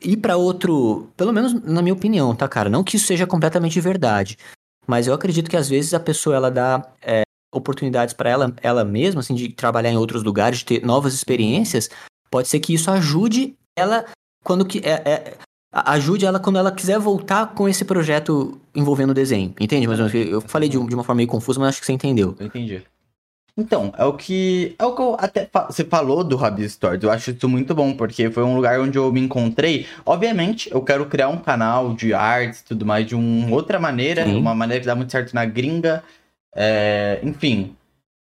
ir 0.00 0.16
para 0.16 0.36
outro, 0.36 1.10
pelo 1.16 1.32
menos 1.32 1.52
na 1.52 1.82
minha 1.82 1.92
opinião, 1.92 2.34
tá, 2.34 2.48
cara? 2.48 2.70
Não 2.70 2.82
que 2.82 2.96
isso 2.96 3.06
seja 3.06 3.26
completamente 3.26 3.78
verdade, 3.80 4.38
mas 4.86 5.06
eu 5.06 5.12
acredito 5.12 5.50
que 5.50 5.56
às 5.56 5.68
vezes 5.68 5.92
a 5.92 6.00
pessoa 6.00 6.36
ela 6.36 6.50
dá 6.50 6.90
é, 7.02 7.22
oportunidades 7.52 8.14
para 8.14 8.30
ela, 8.30 8.54
ela 8.62 8.84
mesma, 8.84 9.20
assim, 9.20 9.34
de 9.34 9.50
trabalhar 9.50 9.90
em 9.90 9.96
outros 9.96 10.22
lugares, 10.22 10.60
de 10.60 10.64
ter 10.64 10.86
novas 10.86 11.12
experiências. 11.12 11.90
Pode 12.30 12.48
ser 12.48 12.60
que 12.60 12.72
isso 12.72 12.90
ajude 12.90 13.56
ela 13.80 14.04
quando 14.44 14.64
que 14.64 14.78
é, 14.84 15.02
é, 15.04 15.34
ajude 15.72 16.26
ela 16.26 16.40
quando 16.40 16.58
ela 16.58 16.72
quiser 16.72 16.98
voltar 16.98 17.54
com 17.54 17.68
esse 17.68 17.84
projeto 17.84 18.60
envolvendo 18.74 19.14
desenho. 19.14 19.54
Entende? 19.60 19.86
Mas 19.86 19.98
eu 20.14 20.40
falei 20.40 20.68
de, 20.68 20.78
de 20.86 20.94
uma 20.94 21.04
forma 21.04 21.18
meio 21.18 21.28
confusa, 21.28 21.58
mas 21.60 21.70
acho 21.70 21.80
que 21.80 21.86
você 21.86 21.92
entendeu. 21.92 22.34
Eu 22.38 22.46
entendi. 22.46 22.82
Então, 23.56 23.92
é 23.98 24.04
o 24.04 24.14
que. 24.14 24.74
É 24.78 24.84
o 24.84 24.94
que 24.94 25.02
eu 25.02 25.16
até. 25.18 25.48
Você 25.68 25.84
falou 25.84 26.24
do 26.24 26.36
Hobby 26.36 26.68
Stories. 26.68 27.02
Eu 27.02 27.10
acho 27.10 27.30
isso 27.30 27.48
muito 27.48 27.74
bom, 27.74 27.92
porque 27.92 28.30
foi 28.30 28.42
um 28.42 28.54
lugar 28.56 28.80
onde 28.80 28.96
eu 28.96 29.12
me 29.12 29.20
encontrei. 29.20 29.86
Obviamente, 30.06 30.70
eu 30.72 30.80
quero 30.82 31.04
criar 31.06 31.28
um 31.28 31.36
canal 31.36 31.92
de 31.92 32.14
artes 32.14 32.60
e 32.60 32.64
tudo 32.64 32.86
mais 32.86 33.06
de 33.06 33.14
uma 33.14 33.54
outra 33.54 33.78
maneira. 33.78 34.24
Sim. 34.24 34.36
Uma 34.36 34.54
maneira 34.54 34.80
que 34.80 34.86
dá 34.86 34.94
muito 34.94 35.12
certo 35.12 35.34
na 35.34 35.44
gringa. 35.44 36.02
É, 36.54 37.20
enfim, 37.22 37.76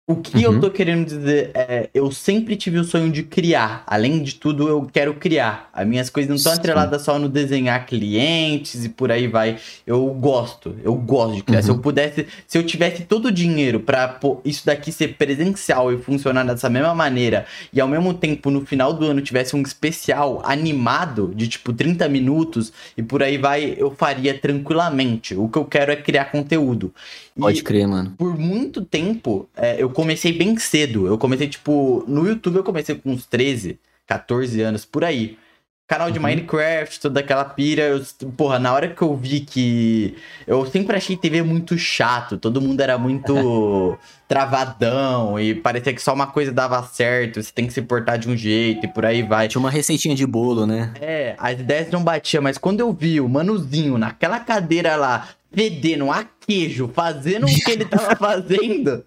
o 0.06 0.18
que 0.18 0.36
uhum. 0.36 0.56
eu 0.56 0.60
tô 0.60 0.70
querendo 0.70 1.06
dizer 1.06 1.52
é, 1.54 1.90
eu 1.94 2.12
sempre 2.12 2.58
tive 2.58 2.78
o 2.78 2.84
sonho 2.84 3.10
de 3.10 3.24
criar. 3.24 3.86
Além 3.88 4.22
de 4.22 4.36
tudo, 4.36 4.68
eu 4.68 4.86
quero 4.92 5.14
criar. 5.14 5.70
As 5.72 5.88
minhas 5.88 6.10
coisas 6.10 6.28
não 6.28 6.36
estão 6.36 6.52
atreladas 6.52 7.04
só 7.04 7.18
no 7.18 7.30
desenhar 7.30 7.86
clientes 7.86 8.84
e 8.84 8.90
por 8.90 9.14
aí 9.14 9.30
vai. 9.30 9.58
Eu 9.88 10.06
gosto, 10.08 10.76
eu 10.84 10.94
gosto 10.94 11.36
de 11.36 11.44
criar. 11.44 11.60
Uhum. 11.60 11.64
Se 11.64 11.70
eu 11.70 11.76
uhum. 11.76 11.82
pudesse, 11.82 12.28
se 12.46 12.58
eu 12.58 12.66
tivesse 12.66 13.04
todo 13.04 13.28
o 13.28 13.32
dinheiro 13.32 13.80
para 13.80 14.20
isso 14.44 14.66
daqui 14.66 14.92
ser 14.92 15.16
presencial 15.16 15.94
e 15.94 15.98
funcionar 15.98 16.44
dessa 16.44 16.70
mesma 16.70 16.94
maneira, 16.94 17.46
e 17.72 17.80
ao 17.80 17.88
mesmo 17.88 18.14
tempo 18.14 18.52
no 18.52 18.66
final 18.66 18.92
do 18.92 19.06
ano 19.06 19.22
tivesse 19.22 19.56
um 19.56 19.62
especial 19.62 20.42
animado 20.44 21.32
de 21.34 21.48
tipo 21.48 21.72
30 21.72 22.10
minutos 22.10 22.74
e 22.98 23.02
por 23.02 23.24
aí 23.24 23.38
vai, 23.38 23.74
eu 23.78 23.90
faria 23.90 24.38
tranquilamente. 24.38 25.34
O 25.34 25.48
que 25.48 25.58
eu 25.58 25.64
quero 25.64 25.94
é 25.94 25.96
criar 25.96 26.26
conteúdo. 26.26 26.94
Pode 27.40 27.60
e 27.60 27.64
crer, 27.64 27.88
mano. 27.88 28.14
Por 28.18 28.38
muito 28.38 28.84
tempo, 28.84 29.50
é, 29.58 29.82
eu 29.82 29.90
comecei 29.94 30.34
bem 30.34 30.58
cedo. 30.58 31.08
Eu 31.08 31.18
comecei, 31.18 31.48
tipo, 31.48 32.04
no 32.08 32.28
YouTube 32.28 32.58
eu 32.58 32.64
comecei 32.64 32.96
com 32.96 33.12
uns 33.12 33.26
13, 33.26 33.80
14 34.08 34.62
anos, 34.62 34.86
por 34.86 35.04
aí. 35.04 35.38
Canal 35.86 36.10
de 36.10 36.18
uhum. 36.18 36.24
Minecraft, 36.24 37.00
toda 37.00 37.20
aquela 37.20 37.44
pira. 37.44 37.84
Eu, 37.84 38.02
porra, 38.38 38.58
na 38.58 38.74
hora 38.74 38.88
que 38.88 39.02
eu 39.02 39.16
vi 39.16 39.42
que. 39.42 40.16
Eu 40.48 40.66
sempre 40.66 40.96
achei 40.96 41.18
TV 41.18 41.44
muito 41.44 41.78
chato. 41.78 42.38
Todo 42.38 42.62
mundo 42.62 42.80
era 42.80 42.98
muito 42.98 43.98
travadão 44.28 45.38
e 45.38 45.54
parecia 45.54 45.94
que 45.94 46.02
só 46.02 46.14
uma 46.14 46.28
coisa 46.28 46.54
dava 46.54 46.82
certo. 46.84 47.44
Você 47.44 47.52
tem 47.52 47.68
que 47.68 47.74
se 47.74 47.82
portar 47.82 48.18
de 48.18 48.30
um 48.30 48.36
jeito 48.36 48.86
e 48.86 48.88
por 48.88 49.06
aí 49.06 49.22
vai. 49.22 49.50
Tinha 49.50 49.60
uma 49.60 49.70
receitinha 49.70 50.16
de 50.16 50.26
bolo, 50.26 50.66
né? 50.66 50.94
É, 51.02 51.36
as 51.38 51.60
ideias 51.60 51.92
não 51.92 52.02
batiam, 52.02 52.42
mas 52.42 52.58
quando 52.58 52.80
eu 52.80 52.94
vi 52.94 53.20
o 53.20 53.28
Manuzinho 53.28 53.98
naquela 53.98 54.40
cadeira 54.40 54.96
lá, 54.96 55.28
fedendo 55.54 56.10
a 56.10 56.26
queijo, 56.48 56.90
fazendo 56.94 57.46
o 57.46 57.48
que 57.48 57.72
ele 57.72 57.86
tava 57.86 58.16
fazendo, 58.18 59.06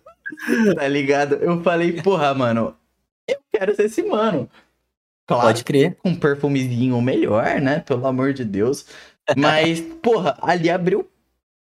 tá 0.74 0.88
ligado? 0.88 1.36
Eu 1.36 1.62
falei, 1.62 2.00
porra, 2.02 2.34
mano, 2.34 2.74
eu 3.28 3.38
quero 3.52 3.74
ser 3.74 3.84
esse 3.84 4.02
mano. 4.02 4.48
Claro, 5.26 5.42
Pode 5.42 5.64
crer. 5.64 5.96
Com 6.02 6.10
um 6.10 6.14
perfumezinho 6.14 7.00
melhor, 7.02 7.60
né? 7.60 7.80
Pelo 7.80 8.06
amor 8.06 8.32
de 8.32 8.44
Deus. 8.44 8.86
Mas, 9.36 9.80
porra, 10.00 10.36
ali 10.40 10.70
abriu. 10.70 11.08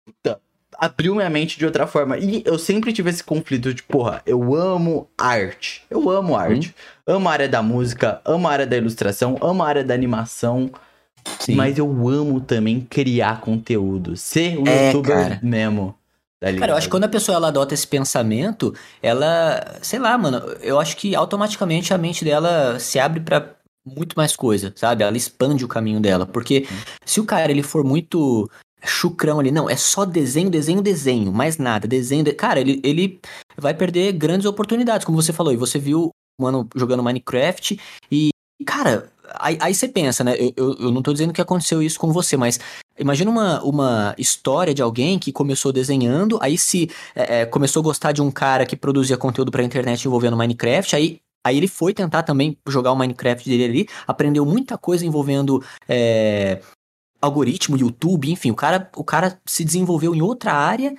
Puta, 0.05 0.39
abriu 0.79 1.15
minha 1.15 1.31
mente 1.31 1.59
de 1.59 1.65
outra 1.65 1.87
forma. 1.87 2.19
E 2.19 2.43
eu 2.45 2.59
sempre 2.59 2.93
tive 2.93 3.09
esse 3.09 3.25
conflito 3.25 3.73
de, 3.73 3.83
porra, 3.83 4.23
eu 4.27 4.55
amo 4.55 5.09
arte. 5.17 5.83
Eu 5.89 6.11
amo 6.11 6.37
arte. 6.37 6.75
Hum. 7.07 7.15
Amo 7.15 7.29
a 7.29 7.33
área 7.33 7.49
da 7.49 7.63
música, 7.63 8.21
amo 8.25 8.49
a 8.49 8.53
área 8.53 8.67
da 8.67 8.77
ilustração, 8.77 9.39
amo 9.41 9.63
a 9.63 9.69
área 9.69 9.85
da 9.85 9.95
animação. 9.95 10.71
Sim. 11.41 11.55
Mas 11.55 11.79
eu 11.79 11.87
amo 12.07 12.41
também 12.41 12.81
criar 12.83 13.41
conteúdo. 13.41 14.15
Ser 14.15 14.59
um 14.59 14.67
é, 14.67 14.89
youtuber 14.89 15.17
cara. 15.17 15.41
mesmo. 15.43 15.95
Tá 16.41 16.53
cara, 16.53 16.73
eu 16.73 16.77
acho 16.77 16.87
que 16.89 16.91
quando 16.91 17.05
a 17.05 17.09
pessoa 17.09 17.37
ela 17.37 17.49
adota 17.49 17.75
esse 17.75 17.87
pensamento, 17.87 18.75
ela, 19.03 19.79
sei 19.83 19.99
lá, 19.99 20.17
mano, 20.19 20.39
eu 20.61 20.79
acho 20.79 20.97
que 20.97 21.15
automaticamente 21.15 21.95
a 21.95 21.99
mente 21.99 22.25
dela 22.25 22.79
se 22.79 22.99
abre 22.99 23.21
para 23.21 23.57
muito 23.85 24.15
mais 24.17 24.35
coisa, 24.35 24.73
sabe? 24.77 25.03
Ela 25.03 25.17
expande 25.17 25.65
o 25.65 25.69
caminho 25.69 26.01
dela, 26.01 26.27
porque 26.27 26.67
hum. 26.71 26.77
se 27.05 27.21
o 27.21 27.25
cara 27.25 27.51
ele 27.51 27.63
for 27.63 27.85
muito 27.85 28.51
chucrão 28.85 29.41
ali, 29.41 29.51
não, 29.51 29.69
é 29.69 29.77
só 29.77 30.05
desenho, 30.05 30.51
desenho, 30.51 30.83
desenho, 30.83 31.33
mais 31.33 31.57
nada, 31.57 31.89
desenho, 31.89 32.25
de... 32.25 32.33
cara, 32.33 32.61
ele, 32.61 32.81
ele 32.85 33.21
vai 33.57 33.73
perder 33.73 34.13
grandes 34.13 34.47
oportunidades, 34.47 35.07
como 35.07 35.21
você 35.21 35.33
falou, 35.33 35.53
e 35.53 35.57
você 35.57 35.79
viu 35.79 36.11
o 36.39 36.43
mano 36.43 36.69
jogando 36.75 37.03
Minecraft 37.03 37.81
e, 38.11 38.31
cara, 38.67 39.11
aí, 39.39 39.59
aí 39.61 39.75
você 39.75 39.89
pensa, 39.89 40.23
né? 40.25 40.35
Eu, 40.37 40.53
eu, 40.57 40.77
eu, 40.81 40.91
não 40.91 41.03
tô 41.03 41.13
dizendo 41.13 41.33
que 41.33 41.41
aconteceu 41.41 41.83
isso 41.83 41.99
com 41.99 42.13
você, 42.13 42.37
mas 42.37 42.59
imagina 42.99 43.31
uma, 43.31 43.63
uma 43.63 44.15
história 44.19 44.75
de 44.75 44.83
alguém 44.83 45.19
que 45.19 45.33
começou 45.33 45.73
desenhando, 45.73 46.39
aí 46.41 46.57
se 46.57 46.91
é, 47.15 47.41
é 47.41 47.47
começou 47.47 47.81
a 47.81 47.85
gostar 47.85 48.13
de 48.13 48.23
um 48.23 48.31
cara 48.31 48.67
que 48.67 48.77
produzia 48.77 49.17
conteúdo 49.17 49.51
pra 49.51 49.63
internet 49.63 50.05
envolvendo 50.05 50.37
Minecraft, 50.37 50.97
aí 50.97 51.21
Aí 51.47 51.59
ele 51.59 51.69
foi 51.69 51.93
tentar 51.93 52.23
também 52.23 52.57
jogar 52.67 52.91
o 52.91 52.97
Minecraft 52.97 53.47
dele 53.47 53.65
ali, 53.65 53.89
aprendeu 54.07 54.47
muita 54.47 54.79
coisa 54.79 55.05
envolvendo 55.05 55.63
é, 55.87 56.63
algoritmo, 57.21 57.77
YouTube, 57.77 58.33
enfim, 58.33 58.51
o 58.51 58.55
cara, 58.55 58.91
o 58.97 59.05
cara 59.05 59.39
se 59.45 59.63
desenvolveu 59.63 60.15
em 60.15 60.23
outra 60.23 60.55
área. 60.55 60.95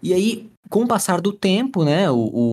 E 0.00 0.14
aí, 0.14 0.48
com 0.70 0.84
o 0.84 0.86
passar 0.86 1.20
do 1.20 1.32
tempo, 1.32 1.84
né, 1.84 2.08
o 2.08 2.50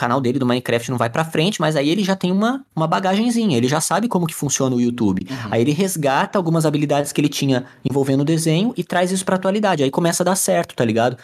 canal 0.00 0.18
dele 0.18 0.38
do 0.38 0.46
Minecraft 0.46 0.90
não 0.90 0.96
vai 0.96 1.10
para 1.10 1.26
frente, 1.26 1.60
mas 1.60 1.76
aí 1.76 1.90
ele 1.90 2.02
já 2.02 2.16
tem 2.16 2.32
uma, 2.32 2.64
uma 2.74 2.86
bagagenzinha, 2.86 3.58
ele 3.58 3.68
já 3.68 3.82
sabe 3.82 4.08
como 4.08 4.26
que 4.26 4.34
funciona 4.34 4.74
o 4.74 4.80
YouTube. 4.80 5.26
Uhum. 5.28 5.36
Aí 5.50 5.60
ele 5.60 5.72
resgata 5.72 6.38
algumas 6.38 6.64
habilidades 6.64 7.12
que 7.12 7.20
ele 7.20 7.28
tinha 7.28 7.66
envolvendo 7.84 8.22
o 8.22 8.24
desenho 8.24 8.72
e 8.78 8.82
traz 8.82 9.12
isso 9.12 9.26
pra 9.26 9.36
atualidade. 9.36 9.82
Aí 9.82 9.90
começa 9.90 10.22
a 10.22 10.24
dar 10.24 10.36
certo, 10.36 10.74
tá 10.74 10.84
ligado? 10.84 11.18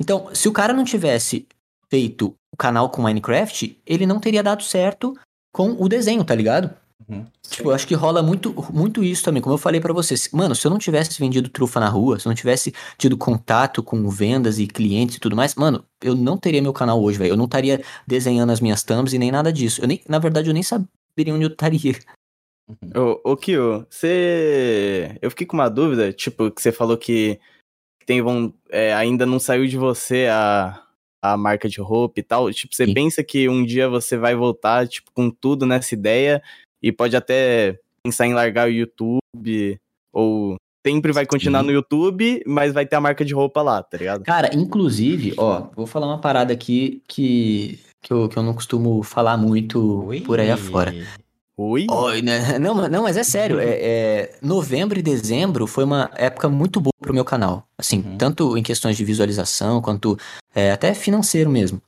Então, 0.00 0.28
se 0.34 0.48
o 0.48 0.52
cara 0.52 0.72
não 0.72 0.84
tivesse 0.84 1.46
feito 1.88 2.34
o 2.52 2.56
canal 2.56 2.90
com 2.90 3.02
Minecraft, 3.02 3.78
ele 3.86 4.06
não 4.06 4.18
teria 4.18 4.42
dado 4.42 4.64
certo 4.64 5.14
com 5.52 5.76
o 5.78 5.88
desenho, 5.88 6.24
tá 6.24 6.34
ligado? 6.34 6.70
Uhum. 7.08 7.26
Tipo, 7.42 7.68
eu 7.68 7.74
acho 7.74 7.86
que 7.86 7.94
rola 7.94 8.22
muito, 8.22 8.54
muito 8.72 9.04
isso 9.04 9.22
também. 9.22 9.42
Como 9.42 9.54
eu 9.54 9.58
falei 9.58 9.80
para 9.80 9.92
vocês, 9.92 10.28
mano, 10.32 10.54
se 10.54 10.66
eu 10.66 10.70
não 10.70 10.78
tivesse 10.78 11.18
vendido 11.20 11.48
trufa 11.48 11.78
na 11.78 11.88
rua, 11.88 12.18
se 12.18 12.26
eu 12.26 12.30
não 12.30 12.34
tivesse 12.34 12.72
tido 12.96 13.16
contato 13.16 13.82
com 13.82 14.08
vendas 14.08 14.58
e 14.58 14.66
clientes 14.66 15.16
e 15.16 15.20
tudo 15.20 15.36
mais, 15.36 15.54
mano, 15.54 15.84
eu 16.02 16.14
não 16.14 16.36
teria 16.36 16.62
meu 16.62 16.72
canal 16.72 17.02
hoje, 17.02 17.18
velho. 17.18 17.32
Eu 17.32 17.36
não 17.36 17.44
estaria 17.44 17.82
desenhando 18.06 18.50
as 18.50 18.60
minhas 18.60 18.82
thumbs 18.82 19.12
e 19.12 19.18
nem 19.18 19.30
nada 19.30 19.52
disso. 19.52 19.82
Eu 19.82 19.88
nem, 19.88 20.02
na 20.08 20.18
verdade, 20.18 20.48
eu 20.48 20.54
nem 20.54 20.62
saberia 20.62 21.34
onde 21.34 21.44
eu 21.44 21.50
estaria. 21.50 21.98
Uhum. 22.68 23.20
Ô, 23.24 23.32
ô 23.32 23.36
Kio, 23.36 23.86
você. 23.88 25.16
Eu 25.22 25.30
fiquei 25.30 25.46
com 25.46 25.56
uma 25.56 25.68
dúvida, 25.68 26.12
tipo, 26.12 26.50
que 26.50 26.60
você 26.60 26.72
falou 26.72 26.96
que 26.96 27.38
tem 28.04 28.22
vão, 28.22 28.54
é, 28.70 28.94
ainda 28.94 29.26
não 29.26 29.38
saiu 29.38 29.66
de 29.66 29.76
você 29.76 30.26
a, 30.30 30.82
a 31.22 31.36
marca 31.36 31.68
de 31.68 31.80
roupa 31.80 32.18
e 32.18 32.22
tal. 32.22 32.50
Tipo, 32.52 32.74
você 32.74 32.86
Sim. 32.86 32.94
pensa 32.94 33.22
que 33.22 33.48
um 33.48 33.64
dia 33.64 33.88
você 33.88 34.16
vai 34.16 34.34
voltar, 34.34 34.88
tipo, 34.88 35.12
com 35.12 35.30
tudo 35.30 35.66
nessa 35.66 35.94
ideia 35.94 36.42
e 36.82 36.92
pode 36.92 37.16
até 37.16 37.78
pensar 38.02 38.26
em 38.26 38.34
largar 38.34 38.68
o 38.68 38.72
YouTube 38.72 39.80
ou 40.12 40.56
sempre 40.86 41.12
vai 41.12 41.26
continuar 41.26 41.60
Sim. 41.60 41.66
no 41.66 41.72
YouTube, 41.72 42.42
mas 42.46 42.72
vai 42.72 42.86
ter 42.86 42.94
a 42.94 43.00
marca 43.00 43.24
de 43.24 43.34
roupa 43.34 43.60
lá, 43.60 43.82
tá 43.82 43.98
ligado? 43.98 44.22
Cara, 44.22 44.54
inclusive, 44.54 45.34
ó, 45.36 45.68
vou 45.74 45.86
falar 45.86 46.06
uma 46.06 46.20
parada 46.20 46.52
aqui 46.52 47.02
que, 47.08 47.80
que, 48.00 48.12
eu, 48.12 48.28
que 48.28 48.36
eu 48.36 48.42
não 48.42 48.54
costumo 48.54 49.02
falar 49.02 49.36
muito 49.36 50.06
Ui. 50.06 50.20
por 50.20 50.38
aí 50.38 50.50
afora. 50.50 50.94
Oi? 51.58 51.86
Oi, 51.90 52.22
né? 52.22 52.58
Não, 52.60 52.86
não, 52.86 53.02
mas 53.04 53.16
é 53.16 53.24
sério. 53.24 53.58
É, 53.58 53.64
é, 53.64 54.38
novembro 54.42 54.98
e 54.98 55.02
dezembro 55.02 55.66
foi 55.66 55.84
uma 55.84 56.10
época 56.14 56.50
muito 56.50 56.78
boa 56.82 56.92
pro 57.00 57.14
meu 57.14 57.24
canal. 57.24 57.66
Assim, 57.78 58.02
uhum. 58.02 58.18
tanto 58.18 58.58
em 58.58 58.62
questões 58.62 58.94
de 58.94 59.02
visualização 59.02 59.80
quanto 59.80 60.18
é, 60.54 60.70
até 60.70 60.92
financeiro 60.92 61.48
mesmo. 61.48 61.80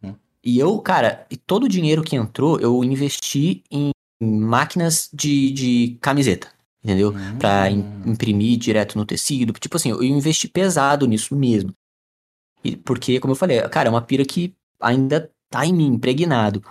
Uhum. 0.00 0.14
E 0.44 0.60
eu, 0.60 0.78
cara, 0.78 1.26
todo 1.44 1.64
o 1.64 1.68
dinheiro 1.68 2.04
que 2.04 2.14
entrou, 2.14 2.60
eu 2.60 2.84
investi 2.84 3.64
em 3.68 3.90
máquinas 4.20 5.08
de, 5.12 5.50
de 5.50 5.98
camiseta, 6.00 6.48
entendeu? 6.82 7.10
Uhum. 7.10 7.38
Pra 7.38 7.70
imprimir 7.70 8.58
direto 8.58 8.96
no 8.96 9.04
tecido. 9.04 9.52
Tipo 9.52 9.76
assim, 9.76 9.90
eu 9.90 10.02
investi 10.02 10.48
pesado 10.48 11.06
nisso 11.06 11.34
mesmo. 11.36 11.72
E 12.64 12.76
porque, 12.76 13.20
como 13.20 13.32
eu 13.32 13.36
falei, 13.36 13.60
cara, 13.68 13.88
é 13.88 13.90
uma 13.90 14.02
pira 14.02 14.24
que 14.24 14.54
ainda 14.80 15.30
tá 15.50 15.64
em 15.64 15.72
mim, 15.72 15.86
impregnado. 15.86 16.62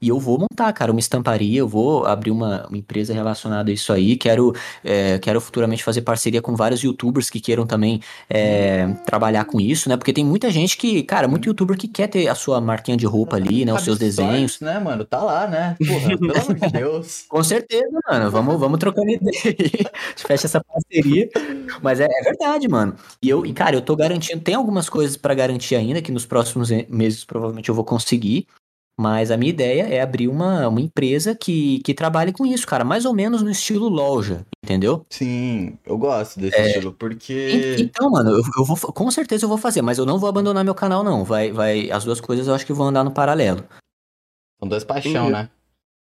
E 0.00 0.08
eu 0.08 0.18
vou 0.18 0.38
montar, 0.38 0.72
cara, 0.72 0.92
uma 0.92 1.00
estamparia, 1.00 1.58
eu 1.58 1.68
vou 1.68 2.06
abrir 2.06 2.30
uma, 2.30 2.66
uma 2.66 2.78
empresa 2.78 3.12
relacionada 3.12 3.70
a 3.70 3.74
isso 3.74 3.92
aí. 3.92 4.16
Quero, 4.16 4.54
é, 4.84 5.18
quero 5.18 5.40
futuramente 5.40 5.82
fazer 5.82 6.02
parceria 6.02 6.40
com 6.40 6.54
vários 6.54 6.82
youtubers 6.82 7.28
que 7.30 7.40
queiram 7.40 7.66
também 7.66 8.00
é, 8.28 8.88
trabalhar 9.04 9.44
com 9.44 9.60
isso, 9.60 9.88
né? 9.88 9.96
Porque 9.96 10.12
tem 10.12 10.24
muita 10.24 10.50
gente 10.50 10.76
que, 10.76 11.02
cara, 11.02 11.26
muito 11.26 11.46
youtuber 11.46 11.76
que 11.76 11.88
quer 11.88 12.08
ter 12.08 12.28
a 12.28 12.34
sua 12.34 12.60
marquinha 12.60 12.96
de 12.96 13.06
roupa 13.06 13.36
ali, 13.36 13.64
né? 13.64 13.72
Os 13.72 13.82
seus 13.82 13.98
desenhos. 13.98 14.60
Né, 14.60 14.78
mano? 14.78 15.04
Tá 15.04 15.22
lá, 15.22 15.46
né? 15.46 15.76
Porra, 15.78 16.18
pelo 16.18 16.38
amor 16.38 16.54
de 16.54 16.72
Deus. 16.72 17.24
Com 17.28 17.42
certeza, 17.42 17.88
mano. 18.08 18.30
Vamos, 18.30 18.58
vamos 18.58 18.78
trocando 18.78 19.10
ideia 19.10 19.42
aí. 19.44 19.86
Fecha 20.16 20.46
essa 20.46 20.62
parceria. 20.62 21.28
Mas 21.82 22.00
é, 22.00 22.06
é, 22.08 22.22
verdade, 22.22 22.68
mano. 22.68 22.94
E 23.22 23.28
eu, 23.28 23.44
e, 23.44 23.52
cara, 23.52 23.76
eu 23.76 23.80
tô 23.80 23.96
garantindo, 23.96 24.40
tem 24.40 24.54
algumas 24.54 24.88
coisas 24.88 25.16
para 25.16 25.34
garantir 25.34 25.74
ainda 25.76 26.02
que 26.02 26.12
nos 26.12 26.26
próximos 26.26 26.70
meses 26.88 27.24
provavelmente 27.24 27.68
eu 27.68 27.74
vou 27.74 27.84
conseguir. 27.84 28.46
Mas 29.00 29.30
a 29.30 29.36
minha 29.36 29.50
ideia 29.50 29.82
é 29.84 30.00
abrir 30.00 30.26
uma, 30.26 30.66
uma 30.66 30.80
empresa 30.80 31.32
que, 31.32 31.78
que 31.84 31.94
trabalhe 31.94 32.32
com 32.32 32.44
isso, 32.44 32.66
cara, 32.66 32.84
mais 32.84 33.04
ou 33.04 33.14
menos 33.14 33.42
no 33.42 33.50
estilo 33.50 33.88
loja, 33.88 34.44
entendeu? 34.64 35.06
Sim, 35.08 35.78
eu 35.86 35.96
gosto 35.96 36.40
desse 36.40 36.56
é, 36.56 36.66
estilo, 36.66 36.92
porque. 36.92 37.76
Então, 37.78 38.10
mano, 38.10 38.30
eu, 38.30 38.42
eu, 38.58 38.64
vou, 38.64 38.76
com 38.76 39.08
certeza 39.12 39.44
eu 39.44 39.48
vou 39.48 39.56
fazer, 39.56 39.82
mas 39.82 39.98
eu 39.98 40.04
não 40.04 40.18
vou 40.18 40.28
abandonar 40.28 40.64
meu 40.64 40.74
canal, 40.74 41.04
não. 41.04 41.24
Vai, 41.24 41.52
vai, 41.52 41.88
as 41.92 42.04
duas 42.04 42.20
coisas 42.20 42.48
eu 42.48 42.54
acho 42.54 42.66
que 42.66 42.72
vão 42.72 42.88
andar 42.88 43.04
no 43.04 43.12
paralelo. 43.12 43.64
São 44.58 44.68
duas 44.68 44.82
paixões, 44.82 45.30
né? 45.30 45.48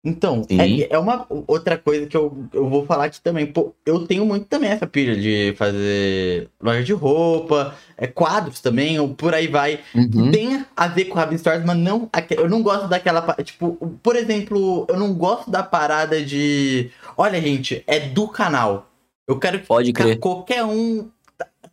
Então, 0.04 0.42
é, 0.50 0.94
é, 0.94 0.98
uma 0.98 1.26
outra 1.46 1.78
coisa 1.78 2.06
que 2.06 2.14
eu, 2.14 2.46
eu 2.52 2.68
vou 2.68 2.84
falar 2.84 3.06
aqui 3.06 3.18
também. 3.22 3.46
Pô, 3.46 3.74
eu 3.86 4.06
tenho 4.06 4.26
muito 4.26 4.44
também 4.44 4.68
essa 4.68 4.86
pilha 4.86 5.16
de 5.16 5.54
fazer 5.56 6.50
loja 6.60 6.84
de 6.84 6.92
roupa, 6.92 7.74
é, 7.96 8.06
quadros 8.06 8.60
também, 8.60 9.00
ou 9.00 9.14
por 9.14 9.32
aí 9.32 9.46
vai. 9.46 9.80
Uhum. 9.94 10.30
Tem 10.30 10.64
a 10.76 10.88
ver 10.88 11.06
com 11.06 11.18
Rabin 11.18 11.38
Stories, 11.38 11.64
mas 11.64 11.78
não. 11.78 12.10
Eu 12.30 12.50
não 12.50 12.62
gosto 12.62 12.86
daquela. 12.86 13.22
Tipo, 13.42 13.76
por 14.02 14.14
exemplo, 14.14 14.86
eu 14.90 14.98
não 14.98 15.14
gosto 15.14 15.50
da 15.50 15.62
parada 15.62 16.22
de. 16.22 16.90
Olha, 17.16 17.40
gente, 17.40 17.82
é 17.86 17.98
do 18.00 18.28
canal. 18.28 18.90
Eu 19.26 19.38
quero 19.38 19.58
que 19.58 19.66
Pode 19.66 19.90
crer. 19.90 20.18
qualquer 20.18 20.64
um 20.64 21.08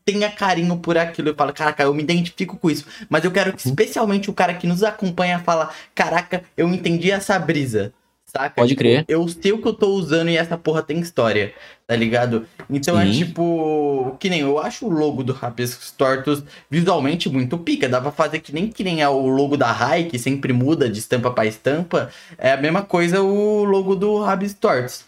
tenha 0.05 0.32
carinho 0.32 0.77
por 0.77 0.97
aquilo. 0.97 1.29
Eu 1.29 1.36
falo, 1.36 1.53
caraca, 1.53 1.84
eu 1.84 1.93
me 1.93 2.01
identifico 2.01 2.57
com 2.57 2.69
isso. 2.69 2.86
Mas 3.09 3.25
eu 3.25 3.32
quero 3.32 3.51
que, 3.53 3.65
uhum. 3.65 3.71
especialmente 3.71 4.29
o 4.29 4.34
cara 4.34 4.53
que 4.53 4.65
nos 4.65 4.84
acompanha, 4.84 5.39
fala, 5.39 5.69
caraca, 5.93 6.43
eu 6.55 6.69
entendi 6.69 7.11
essa 7.11 7.38
brisa. 7.38 7.93
Saca? 8.32 8.55
Pode 8.55 8.69
tipo, 8.69 8.79
crer. 8.79 9.03
Eu 9.09 9.27
sei 9.27 9.51
o 9.51 9.61
que 9.61 9.67
eu 9.67 9.73
tô 9.73 9.89
usando 9.89 10.29
e 10.29 10.38
essa 10.38 10.57
porra 10.57 10.82
tem 10.82 10.99
história, 11.01 11.53
tá 11.86 11.93
ligado? 11.97 12.47
Então 12.69 12.97
é 12.97 13.03
Sim. 13.03 13.09
é 13.09 13.13
tipo. 13.13 14.15
Que 14.21 14.29
nem 14.29 14.39
eu 14.39 14.57
acho 14.57 14.86
o 14.86 14.89
logo 14.89 15.21
do 15.21 15.34
Rabiscos 15.34 15.91
Tortos 15.91 16.41
visualmente 16.69 17.27
muito 17.27 17.57
pica. 17.57 17.89
Dá 17.89 17.99
pra 17.99 18.11
fazer 18.11 18.39
que 18.39 18.53
nem 18.53 18.69
que 18.69 18.86
nem 18.86 19.01
é 19.01 19.09
o 19.09 19.27
logo 19.27 19.57
da 19.57 19.69
Rai, 19.69 20.05
que 20.05 20.17
sempre 20.17 20.53
muda 20.53 20.89
de 20.89 20.99
estampa 20.99 21.29
pra 21.29 21.45
estampa. 21.45 22.09
É 22.38 22.53
a 22.53 22.57
mesma 22.57 22.84
coisa 22.84 23.21
o 23.21 23.65
logo 23.65 23.95
do 23.95 24.21
Rabiscos 24.21 24.59
Tortos. 24.59 25.05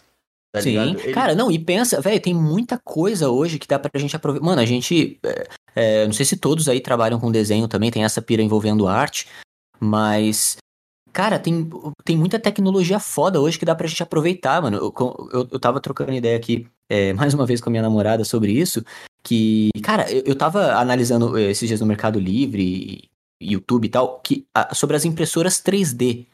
Tá 0.52 0.60
Sim, 0.60 0.76
Ele... 0.76 1.12
cara, 1.12 1.34
não, 1.34 1.50
e 1.50 1.58
pensa, 1.58 2.00
velho, 2.02 2.20
tem 2.20 2.34
muita 2.34 2.78
coisa 2.78 3.30
hoje 3.30 3.58
que 3.58 3.66
dá 3.66 3.78
pra 3.78 3.98
gente 3.98 4.14
aproveitar. 4.14 4.44
Mano, 4.44 4.60
a 4.60 4.66
gente. 4.66 5.18
É, 5.24 5.46
é, 5.74 6.06
não 6.06 6.12
sei 6.12 6.26
se 6.26 6.36
todos 6.36 6.68
aí 6.68 6.78
trabalham 6.78 7.18
com 7.18 7.32
desenho 7.32 7.66
também, 7.66 7.90
tem 7.90 8.04
essa 8.04 8.20
pira 8.20 8.42
envolvendo 8.42 8.86
arte, 8.86 9.26
mas 9.80 10.58
Cara, 11.14 11.38
tem, 11.38 11.70
tem 12.04 12.16
muita 12.16 12.40
tecnologia 12.40 12.98
foda 12.98 13.40
hoje 13.40 13.56
que 13.56 13.64
dá 13.64 13.72
pra 13.72 13.86
gente 13.86 14.02
aproveitar, 14.02 14.60
mano. 14.60 14.78
Eu, 14.78 14.92
eu, 15.32 15.48
eu 15.52 15.60
tava 15.60 15.80
trocando 15.80 16.12
ideia 16.12 16.36
aqui, 16.36 16.66
é, 16.90 17.12
mais 17.14 17.32
uma 17.32 17.46
vez 17.46 17.60
com 17.60 17.70
a 17.70 17.72
minha 17.72 17.82
namorada 17.82 18.24
sobre 18.24 18.50
isso, 18.50 18.84
que, 19.22 19.70
cara, 19.80 20.10
eu, 20.10 20.24
eu 20.26 20.34
tava 20.34 20.74
analisando 20.74 21.38
eh, 21.38 21.52
esses 21.52 21.68
dias 21.68 21.80
no 21.80 21.86
Mercado 21.86 22.18
Livre, 22.18 23.08
YouTube 23.40 23.84
e 23.84 23.88
tal, 23.88 24.18
que, 24.24 24.44
a, 24.52 24.74
sobre 24.74 24.96
as 24.96 25.04
impressoras 25.04 25.62
3D. 25.62 26.26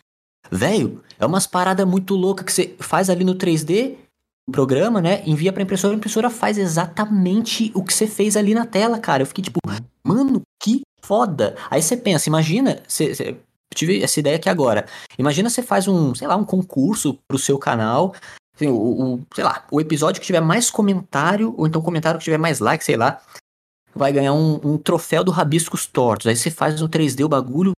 Velho, 0.50 1.04
é 1.18 1.26
umas 1.26 1.46
paradas 1.46 1.86
muito 1.86 2.14
loucas 2.14 2.46
que 2.46 2.52
você 2.52 2.74
faz 2.78 3.10
ali 3.10 3.22
no 3.22 3.34
3D, 3.34 3.96
o 4.48 4.52
programa, 4.52 5.02
né? 5.02 5.22
Envia 5.26 5.52
pra 5.52 5.62
impressora, 5.62 5.92
a 5.92 5.96
impressora 5.96 6.30
faz 6.30 6.56
exatamente 6.56 7.70
o 7.74 7.84
que 7.84 7.92
você 7.92 8.06
fez 8.06 8.34
ali 8.34 8.54
na 8.54 8.64
tela, 8.64 8.98
cara. 8.98 9.22
Eu 9.22 9.26
fiquei 9.26 9.44
tipo, 9.44 9.60
mano, 10.02 10.40
que 10.58 10.80
foda. 11.02 11.54
Aí 11.70 11.82
você 11.82 11.98
pensa, 11.98 12.30
imagina, 12.30 12.82
você, 12.88 13.36
tive 13.74 14.02
essa 14.02 14.20
ideia 14.20 14.36
aqui 14.36 14.48
agora. 14.48 14.86
Imagina 15.18 15.48
você 15.48 15.62
faz 15.62 15.88
um, 15.88 16.14
sei 16.14 16.26
lá, 16.26 16.36
um 16.36 16.44
concurso 16.44 17.18
pro 17.28 17.38
seu 17.38 17.58
canal. 17.58 18.14
Assim, 18.54 18.68
o, 18.68 18.74
o, 19.14 19.26
sei 19.34 19.44
lá, 19.44 19.64
o 19.70 19.80
episódio 19.80 20.20
que 20.20 20.26
tiver 20.26 20.40
mais 20.40 20.70
comentário, 20.70 21.54
ou 21.56 21.66
então 21.66 21.80
comentário 21.80 22.18
que 22.18 22.24
tiver 22.24 22.38
mais 22.38 22.58
like, 22.60 22.84
sei 22.84 22.96
lá, 22.96 23.20
vai 23.94 24.12
ganhar 24.12 24.32
um, 24.32 24.60
um 24.62 24.78
troféu 24.78 25.24
do 25.24 25.30
Rabiscos 25.30 25.86
Tortos. 25.86 26.26
Aí 26.26 26.36
você 26.36 26.50
faz 26.50 26.80
no 26.80 26.88
3D 26.88 27.24
o 27.24 27.28
bagulho 27.28 27.72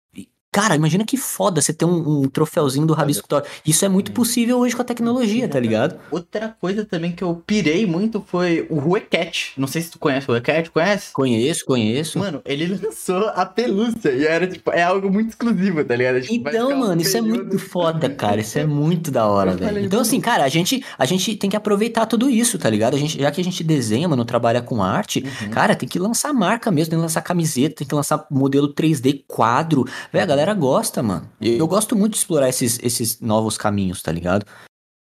Cara, 0.52 0.76
imagina 0.76 1.02
que 1.02 1.16
foda 1.16 1.62
você 1.62 1.72
ter 1.72 1.86
um, 1.86 2.24
um 2.24 2.28
troféuzinho 2.28 2.84
do 2.84 2.92
Rabisco 2.92 3.26
Thor. 3.26 3.42
Isso 3.64 3.86
é 3.86 3.88
muito 3.88 4.12
possível 4.12 4.58
hoje 4.58 4.76
com 4.76 4.82
a 4.82 4.84
tecnologia, 4.84 5.48
tá 5.48 5.58
ligado? 5.58 5.98
Outra 6.10 6.54
coisa 6.60 6.84
também 6.84 7.10
que 7.12 7.24
eu 7.24 7.42
pirei 7.46 7.86
muito 7.86 8.22
foi 8.26 8.66
o 8.68 8.78
Ruecat. 8.78 9.54
Não 9.56 9.66
sei 9.66 9.80
se 9.80 9.90
tu 9.90 9.98
conhece 9.98 10.28
o 10.28 10.32
Ruecat, 10.32 10.70
conhece? 10.70 11.10
Conheço, 11.14 11.64
conheço. 11.64 12.18
Mano, 12.18 12.42
ele 12.44 12.66
lançou 12.66 13.28
a 13.34 13.46
pelúcia 13.46 14.10
e 14.10 14.26
era, 14.26 14.46
tipo, 14.46 14.70
é 14.72 14.82
algo 14.82 15.10
muito 15.10 15.30
exclusivo, 15.30 15.82
tá 15.82 15.96
ligado? 15.96 16.20
Tipo, 16.20 16.46
então, 16.50 16.78
mano, 16.78 16.96
um 16.96 17.00
isso 17.00 17.16
é 17.16 17.22
muito 17.22 17.56
foda, 17.58 18.10
cara. 18.10 18.42
Isso 18.42 18.58
é 18.58 18.66
muito 18.66 19.10
da 19.10 19.26
hora, 19.26 19.56
velho. 19.56 19.78
Então, 19.86 20.00
assim, 20.00 20.20
cara, 20.20 20.44
a 20.44 20.48
gente, 20.48 20.84
a 20.98 21.06
gente 21.06 21.34
tem 21.34 21.48
que 21.48 21.56
aproveitar 21.56 22.04
tudo 22.04 22.28
isso, 22.28 22.58
tá 22.58 22.68
ligado? 22.68 22.94
A 22.94 22.98
gente, 22.98 23.18
já 23.18 23.30
que 23.30 23.40
a 23.40 23.44
gente 23.44 23.64
desenha, 23.64 24.06
mano, 24.06 24.22
trabalha 24.22 24.60
com 24.60 24.82
arte, 24.82 25.24
uhum. 25.24 25.48
cara, 25.48 25.74
tem 25.74 25.88
que 25.88 25.98
lançar 25.98 26.30
marca 26.34 26.70
mesmo, 26.70 26.90
tem 26.90 26.98
que 26.98 27.02
lançar 27.04 27.22
camiseta, 27.22 27.76
tem 27.76 27.86
que 27.86 27.94
lançar 27.94 28.26
modelo 28.30 28.74
3D, 28.74 29.24
quadro. 29.26 29.86
Velho, 30.12 30.22
a 30.22 30.26
galera 30.26 30.41
galera 30.42 30.54
gosta, 30.54 31.02
mano. 31.02 31.30
Eu, 31.40 31.58
eu 31.58 31.66
gosto 31.66 31.94
muito 31.96 32.12
de 32.12 32.18
explorar 32.18 32.48
esses, 32.48 32.78
esses 32.82 33.20
novos 33.20 33.56
caminhos, 33.56 34.02
tá 34.02 34.10
ligado? 34.10 34.44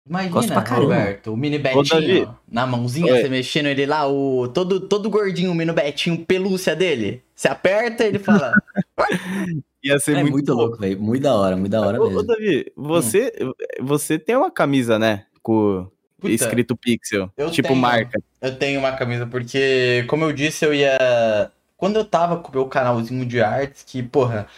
Imagina, 0.09 0.61
Roberto, 0.61 1.35
o 1.35 1.37
mini 1.37 1.59
Betinho 1.59 2.35
na 2.51 2.66
mãozinha, 2.66 3.12
Oi. 3.12 3.20
você 3.20 3.29
mexendo 3.29 3.66
ele 3.66 3.85
lá, 3.85 4.09
o 4.09 4.49
todo, 4.49 4.81
todo 4.81 5.11
gordinho, 5.11 5.51
o 5.51 5.55
mini 5.55 5.70
Betinho, 5.70 6.24
pelúcia 6.24 6.74
dele. 6.74 7.22
Você 7.35 7.47
aperta 7.47 8.05
ele 8.05 8.18
fala. 8.18 8.55
Ia 9.85 9.99
ser 9.99 10.16
é 10.16 10.22
muito, 10.22 10.33
muito 10.33 10.55
louco, 10.55 10.79
velho. 10.79 11.01
Muito 11.01 11.22
da 11.22 11.35
hora, 11.35 11.57
muito 11.57 11.70
da 11.70 11.81
hora 11.81 12.01
ô, 12.01 12.05
mesmo. 12.05 12.20
Ô, 12.20 12.22
Davi, 12.22 12.72
você, 12.74 13.33
hum. 13.41 13.53
você 13.83 14.18
tem 14.18 14.35
uma 14.35 14.51
camisa, 14.51 14.99
né? 14.99 15.26
Com 15.43 15.87
Puta, 16.18 16.33
escrito 16.33 16.74
Pixel. 16.74 17.31
tipo 17.53 17.68
tenho, 17.68 17.81
marca. 17.81 18.20
Eu 18.41 18.59
tenho 18.59 18.81
uma 18.81 18.93
camisa, 18.93 19.26
porque, 19.26 20.05
como 20.09 20.24
eu 20.24 20.33
disse, 20.33 20.64
eu 20.64 20.74
ia. 20.74 21.53
Quando 21.76 21.97
eu 21.97 22.05
tava 22.05 22.39
com 22.39 22.49
o 22.49 22.55
meu 22.55 22.66
canalzinho 22.66 23.24
de 23.24 23.41
artes, 23.41 23.85
que, 23.85 24.03
porra, 24.03 24.49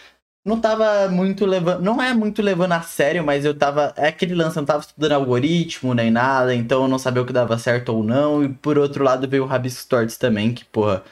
não 0.43 0.59
tava 0.59 1.07
muito 1.09 1.45
levando. 1.45 1.81
Não 1.81 2.01
é 2.01 2.13
muito 2.13 2.41
levando 2.41 2.71
a 2.73 2.81
sério, 2.81 3.23
mas 3.23 3.45
eu 3.45 3.53
tava. 3.57 3.93
É 3.95 4.07
aquele 4.07 4.33
lance, 4.33 4.57
eu 4.57 4.61
não 4.61 4.65
tava 4.67 4.81
estudando 4.81 5.11
algoritmo 5.13 5.93
nem 5.93 6.09
nada, 6.11 6.53
então 6.55 6.83
eu 6.83 6.87
não 6.87 6.97
sabia 6.99 7.21
o 7.21 7.25
que 7.25 7.33
dava 7.33 7.57
certo 7.57 7.89
ou 7.89 8.03
não. 8.03 8.43
E 8.43 8.49
por 8.49 8.77
outro 8.77 9.03
lado 9.03 9.27
veio 9.27 9.43
o 9.43 9.47
Rabisco 9.47 9.87
Torts 9.89 10.17
também, 10.17 10.53
que, 10.53 10.65
porra, 10.65 11.03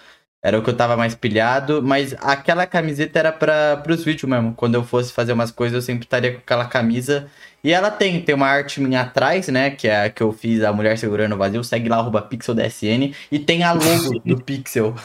era 0.44 0.58
o 0.58 0.64
que 0.64 0.70
eu 0.70 0.76
tava 0.78 0.98
mais 0.98 1.16
pilhado. 1.16 1.82
Mas 1.84 2.14
aquela 2.22 2.66
camiseta 2.66 3.20
era 3.20 3.32
para 3.32 3.78
pros 3.78 4.04
vídeos 4.04 4.30
mesmo. 4.30 4.54
Quando 4.56 4.76
eu 4.76 4.84
fosse 4.84 5.14
fazer 5.14 5.34
umas 5.34 5.52
coisas, 5.52 5.76
eu 5.76 5.82
sempre 5.82 6.06
estaria 6.06 6.34
com 6.34 6.40
aquela 6.40 6.66
camisa. 6.66 7.30
E 7.64 7.72
ela 7.74 7.92
tem, 7.92 8.22
tem 8.24 8.34
uma 8.36 8.48
arte 8.48 8.82
minha 8.82 9.02
atrás, 9.02 9.48
né? 9.50 9.70
Que 9.72 9.88
é 9.88 10.06
a 10.06 10.10
que 10.10 10.24
eu 10.24 10.32
fiz, 10.32 10.64
a 10.64 10.74
Mulher 10.74 10.98
Segurando 10.98 11.36
o 11.36 11.38
Vazio. 11.38 11.64
Segue 11.64 11.90
lá, 11.90 11.98
arroba 11.98 12.22
PixelDSN. 12.22 13.14
E 13.32 13.40
tem 13.40 13.64
a 13.64 13.74
logo 13.74 14.20
do 14.26 14.42
Pixel 14.44 14.96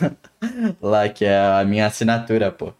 lá, 0.80 1.08
que 1.08 1.24
é 1.24 1.36
a 1.60 1.64
minha 1.64 1.86
assinatura, 1.86 2.50
pô. 2.52 2.72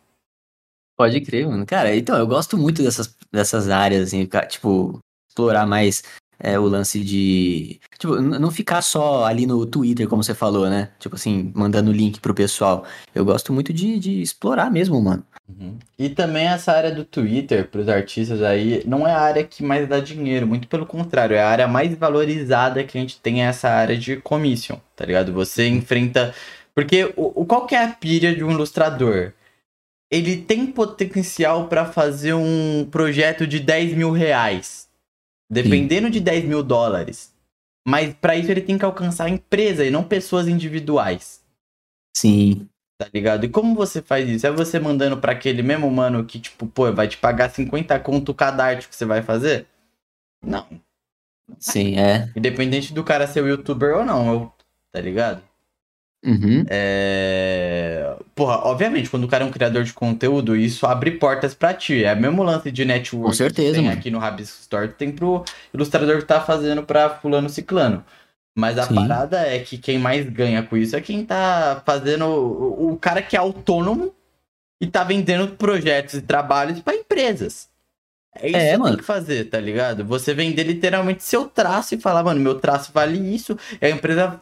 Pode 0.97 1.21
crer, 1.21 1.47
mano. 1.49 1.67
Cara, 1.67 1.95
então, 1.95 2.17
eu 2.17 2.27
gosto 2.27 2.57
muito 2.57 2.83
dessas, 2.83 3.15
dessas 3.33 3.69
áreas, 3.69 4.09
assim, 4.09 4.29
tipo, 4.49 5.01
explorar 5.29 5.67
mais 5.67 6.03
é, 6.39 6.59
o 6.59 6.65
lance 6.65 7.01
de. 7.01 7.81
Tipo, 7.99 8.21
não 8.21 8.51
ficar 8.51 8.83
só 8.83 9.25
ali 9.25 9.47
no 9.47 9.65
Twitter, 9.67 10.09
como 10.09 10.23
você 10.23 10.35
falou, 10.35 10.69
né? 10.69 10.91
Tipo 10.99 11.17
assim, 11.17 11.53
mandando 11.55 11.93
link 11.93 12.21
pro 12.21 12.35
pessoal. 12.35 12.85
Eu 13.15 13.25
gosto 13.25 13.53
muito 13.53 13.73
de, 13.73 13.99
de 13.99 14.23
explorar 14.23 14.71
mesmo, 14.71 15.01
mano. 15.01 15.25
Uhum. 15.49 15.79
E 15.99 16.09
também 16.09 16.47
essa 16.47 16.73
área 16.73 16.91
do 16.91 17.05
Twitter, 17.05 17.69
pros 17.69 17.89
artistas 17.89 18.43
aí, 18.43 18.83
não 18.87 19.07
é 19.07 19.13
a 19.13 19.21
área 19.21 19.45
que 19.45 19.63
mais 19.63 19.89
dá 19.89 20.01
dinheiro, 20.01 20.47
muito 20.47 20.67
pelo 20.69 20.87
contrário, 20.87 21.37
é 21.37 21.43
a 21.43 21.49
área 21.49 21.69
mais 21.69 21.95
valorizada 21.95 22.83
que 22.83 22.97
a 22.97 23.01
gente 23.01 23.21
tem, 23.21 23.43
é 23.43 23.47
essa 23.47 23.69
área 23.69 23.97
de 23.97 24.17
commission, 24.17 24.79
tá 24.97 25.05
ligado? 25.05 25.33
Você 25.33 25.69
enfrenta. 25.69 26.35
Porque 26.75 27.13
o, 27.17 27.43
o 27.43 27.47
qual 27.47 27.67
que 27.67 27.75
é 27.75 27.85
a 27.85 27.89
pilha 27.89 28.35
de 28.35 28.43
um 28.43 28.51
ilustrador? 28.51 29.33
Ele 30.15 30.37
tem 30.37 30.67
potencial 30.67 31.67
para 31.67 31.85
fazer 31.85 32.35
um 32.35 32.87
projeto 32.91 33.47
de 33.47 33.59
10 33.59 33.95
mil 33.95 34.13
reais. 34.13 34.89
Dependendo 35.51 36.07
Sim. 36.07 36.13
de 36.13 36.21
10 36.21 36.45
mil 36.45 36.63
dólares. 36.63 37.35
Mas 37.87 38.15
para 38.15 38.37
isso 38.37 38.51
ele 38.51 38.61
tem 38.61 38.79
que 38.79 38.85
alcançar 38.85 39.25
a 39.25 39.31
empresa 39.31 39.85
e 39.85 39.91
não 39.91 40.05
pessoas 40.05 40.47
individuais. 40.47 41.43
Sim. 42.17 42.69
Tá 42.97 43.09
ligado? 43.13 43.45
E 43.45 43.49
como 43.49 43.75
você 43.75 44.01
faz 44.01 44.29
isso? 44.29 44.47
É 44.47 44.51
você 44.51 44.79
mandando 44.79 45.17
para 45.19 45.33
aquele 45.33 45.63
mesmo 45.63 45.91
mano 45.91 46.25
que, 46.25 46.39
tipo, 46.39 46.67
pô, 46.67 46.91
vai 46.93 47.09
te 47.09 47.17
pagar 47.17 47.51
50 47.51 47.99
conto 48.01 48.33
cada 48.33 48.65
arte 48.65 48.89
que 48.89 48.95
você 48.95 49.05
vai 49.05 49.21
fazer? 49.21 49.67
Não. 50.43 50.67
Sim, 51.59 51.99
é. 51.99 52.31
Independente 52.37 52.95
do 52.95 53.03
cara 53.03 53.27
ser 53.27 53.45
youtuber 53.45 53.97
ou 53.97 54.05
não, 54.05 54.33
eu, 54.33 54.53
tá 54.93 55.01
ligado? 55.01 55.43
Uhum. 56.25 56.65
É... 56.69 58.17
Porra, 58.35 58.57
obviamente, 58.65 59.11
quando 59.11 59.25
o 59.25 59.29
cara 59.29 59.45
é 59.45 59.47
um 59.47 59.51
criador 59.51 59.85
de 59.85 59.93
conteúdo, 59.93 60.57
isso 60.57 60.87
abre 60.87 61.13
portas 61.13 61.55
para 61.55 61.75
ti. 61.75 62.03
É 62.03 62.15
o 62.15 62.17
mesmo 62.17 62.43
lance 62.43 62.71
de 62.71 62.85
network 62.85 63.27
Com 63.27 63.37
certeza, 63.37 63.69
que 63.69 63.75
tem 63.75 63.85
mano. 63.85 63.99
aqui 63.99 64.11
no 64.11 64.19
Rabisco 64.19 64.61
Store, 64.61 64.89
tem 64.89 65.13
pro 65.13 65.45
ilustrador 65.73 66.19
que 66.19 66.25
tá 66.25 66.41
fazendo 66.41 66.83
pra 66.83 67.11
fulano 67.11 67.49
ciclano. 67.51 68.03
Mas 68.57 68.79
a 68.79 68.85
Sim. 68.85 68.95
parada 68.95 69.41
é 69.41 69.59
que 69.59 69.77
quem 69.77 69.99
mais 69.99 70.29
ganha 70.29 70.63
com 70.63 70.77
isso 70.77 70.97
é 70.97 71.01
quem 71.01 71.25
tá 71.27 71.83
fazendo. 71.85 72.25
O, 72.25 72.93
o 72.93 72.97
cara 72.97 73.21
que 73.21 73.37
é 73.37 73.39
autônomo 73.39 74.15
e 74.81 74.87
tá 74.87 75.05
vendendo 75.05 75.49
projetos 75.57 76.15
e 76.15 76.23
trabalhos 76.23 76.81
para 76.81 76.97
empresas. 76.97 77.69
É 78.37 78.49
isso 78.49 78.57
é, 78.57 78.73
que 78.73 78.77
mano. 78.79 78.91
tem 78.91 78.99
que 78.99 79.05
fazer, 79.05 79.45
tá 79.45 79.61
ligado? 79.61 80.05
Você 80.05 80.35
vender 80.35 80.65
literalmente 80.65 81.23
seu 81.23 81.47
traço 81.47 81.95
e 81.95 82.01
falar, 82.01 82.23
mano, 82.25 82.41
meu 82.41 82.57
traço 82.57 82.91
vale 82.93 83.19
isso, 83.35 83.57
e 83.81 83.87
a 83.87 83.91
empresa 83.91 84.41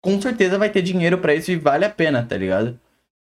com 0.00 0.20
certeza 0.20 0.58
vai 0.58 0.70
ter 0.70 0.82
dinheiro 0.82 1.18
para 1.18 1.34
isso 1.34 1.50
e 1.50 1.56
vale 1.56 1.84
a 1.84 1.90
pena, 1.90 2.22
tá 2.22 2.36
ligado? 2.36 2.78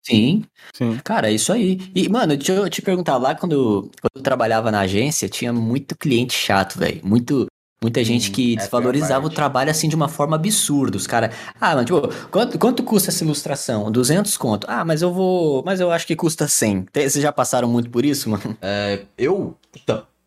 Sim. 0.06 0.44
Sim. 0.74 1.00
Cara, 1.04 1.30
é 1.30 1.34
isso 1.34 1.52
aí. 1.52 1.80
E, 1.96 2.08
mano, 2.08 2.38
deixa 2.38 2.54
eu 2.54 2.70
te 2.70 2.82
perguntar, 2.82 3.18
lá 3.18 3.34
quando, 3.34 3.90
quando 4.00 4.18
eu 4.18 4.22
trabalhava 4.22 4.72
na 4.72 4.82
agência, 4.82 5.28
tinha 5.28 5.52
muito 5.52 5.98
cliente 5.98 6.34
chato, 6.34 6.78
velho. 6.78 7.02
Muito. 7.04 7.48
Muita 7.82 8.04
gente 8.04 8.32
que 8.32 8.54
é 8.54 8.58
desvalorizava 8.58 9.28
o 9.28 9.30
trabalho 9.30 9.70
assim 9.70 9.88
de 9.88 9.96
uma 9.96 10.08
forma 10.08 10.36
absurda. 10.38 10.98
Os 10.98 11.06
caras, 11.06 11.36
ah, 11.60 11.76
mano, 11.76 11.86
tipo, 11.86 12.28
quanto, 12.32 12.58
quanto 12.58 12.84
custa 12.84 13.12
essa 13.12 13.24
ilustração? 13.24 13.92
200 13.92 14.38
conto. 14.38 14.66
Ah, 14.68 14.84
mas 14.84 15.02
eu 15.02 15.14
vou. 15.14 15.62
Mas 15.64 15.80
eu 15.80 15.92
acho 15.92 16.08
que 16.08 16.16
custa 16.16 16.48
100. 16.48 16.86
Vocês 16.92 17.16
já 17.16 17.32
passaram 17.32 17.68
muito 17.68 17.90
por 17.90 18.04
isso, 18.06 18.30
mano? 18.30 18.58
É, 18.62 19.04
eu. 19.18 19.56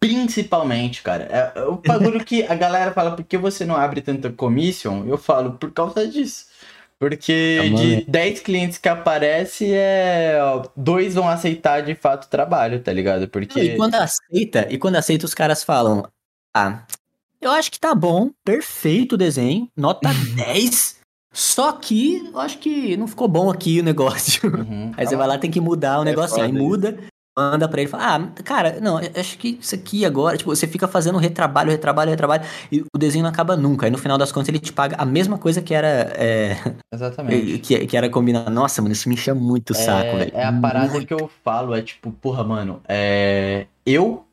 Principalmente, 0.01 1.03
cara. 1.03 1.28
É, 1.30 1.59
é 1.61 1.62
o 1.64 1.76
bagulho 1.76 2.24
que 2.24 2.44
a 2.44 2.55
galera 2.55 2.92
fala, 2.92 3.16
por 3.16 3.24
que 3.24 3.36
você 3.36 3.64
não 3.64 3.76
abre 3.76 4.01
tanta 4.01 4.30
commission? 4.30 5.05
Eu 5.07 5.18
falo, 5.18 5.53
por 5.53 5.72
causa 5.72 6.07
disso. 6.07 6.46
Porque 6.99 7.61
é 7.62 7.68
de 7.68 8.05
10 8.09 8.40
clientes 8.40 8.76
que 8.76 8.88
aparece, 8.88 9.72
é, 9.72 10.38
ó, 10.42 10.64
dois 10.76 11.14
vão 11.14 11.28
aceitar 11.28 11.80
de 11.80 11.94
fato 11.94 12.24
o 12.24 12.28
trabalho, 12.28 12.82
tá 12.82 12.92
ligado? 12.92 13.28
Porque... 13.28 13.61
E 13.61 13.76
quando 13.76 13.94
aceita, 13.94 14.66
e 14.68 14.78
quando 14.78 14.96
aceita, 14.96 15.24
os 15.24 15.34
caras 15.34 15.62
falam, 15.62 16.09
ah, 16.53 16.82
eu 17.40 17.53
acho 17.53 17.70
que 17.70 17.78
tá 17.78 17.94
bom, 17.94 18.30
perfeito 18.44 19.12
o 19.12 19.18
desenho, 19.18 19.68
nota 19.76 20.11
10, 20.34 20.99
só 21.32 21.70
que 21.70 22.28
eu 22.32 22.40
acho 22.40 22.59
que 22.59 22.96
não 22.96 23.07
ficou 23.07 23.28
bom 23.28 23.49
aqui 23.49 23.78
o 23.78 23.84
negócio. 23.84 24.51
Uhum. 24.53 24.92
Aí 24.96 25.07
você 25.07 25.14
vai 25.14 25.28
lá, 25.28 25.38
tem 25.38 25.53
que 25.53 25.61
mudar 25.61 26.01
o 26.01 26.03
é 26.03 26.07
negócio, 26.07 26.42
aí 26.42 26.51
muda, 26.51 26.99
manda 27.39 27.68
pra 27.68 27.80
ele 27.80 27.89
fala, 27.89 28.16
ah, 28.16 28.43
cara, 28.43 28.80
não, 28.80 28.99
acho 28.99 29.39
que 29.39 29.59
isso 29.61 29.74
aqui 29.74 30.05
agora, 30.05 30.36
tipo, 30.36 30.55
você 30.55 30.66
fica 30.66 30.89
fazendo 30.89 31.18
retrabalho, 31.18 31.70
retrabalho, 31.70 32.11
retrabalho, 32.11 32.43
e 32.70 32.80
o 32.80 32.99
desenho 32.99 33.22
não 33.22 33.30
acaba 33.30 33.57
nunca. 33.57 33.86
Aí 33.86 33.93
no 33.93 33.99
final 33.99 34.18
das 34.18 34.32
contas 34.32 34.49
ele 34.49 34.59
te 34.59 34.72
paga 34.72 34.97
a 34.99 35.05
mesma 35.05 35.39
coisa 35.39 35.62
que 35.62 35.72
era. 35.72 36.12
É, 36.16 36.57
Exatamente. 36.93 37.59
Que, 37.59 37.86
que 37.86 37.97
era 37.97 38.11
combinado. 38.11 38.51
Nossa, 38.51 38.82
mano, 38.82 38.93
isso 38.93 39.09
me 39.09 39.14
enche 39.14 39.32
muito 39.32 39.70
o 39.70 39.76
é, 39.76 39.80
saco, 39.80 40.16
velho. 40.16 40.32
É 40.34 40.45
a 40.45 40.53
parada 40.53 40.91
muito. 40.91 41.07
que 41.07 41.14
eu 41.14 41.30
falo, 41.45 41.74
é 41.74 41.82
tipo, 41.82 42.11
porra, 42.11 42.43
mano, 42.43 42.80
é. 42.89 43.66
Eu. 43.86 44.24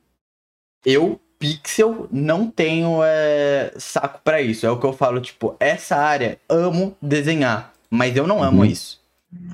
Eu, 0.84 1.20
Pixel, 1.40 2.08
não 2.12 2.50
tenho 2.50 3.00
é, 3.04 3.74
saco 3.78 4.20
para 4.24 4.42
isso. 4.42 4.66
É 4.66 4.72
o 4.72 4.80
que 4.80 4.86
eu 4.86 4.94
falo, 4.94 5.20
tipo, 5.20 5.56
essa 5.60 5.96
área, 5.96 6.40
amo 6.50 6.96
desenhar, 7.02 7.74
mas 7.90 8.16
eu 8.16 8.28
não 8.28 8.44
amo 8.44 8.60
uhum. 8.60 8.66
isso. 8.66 9.05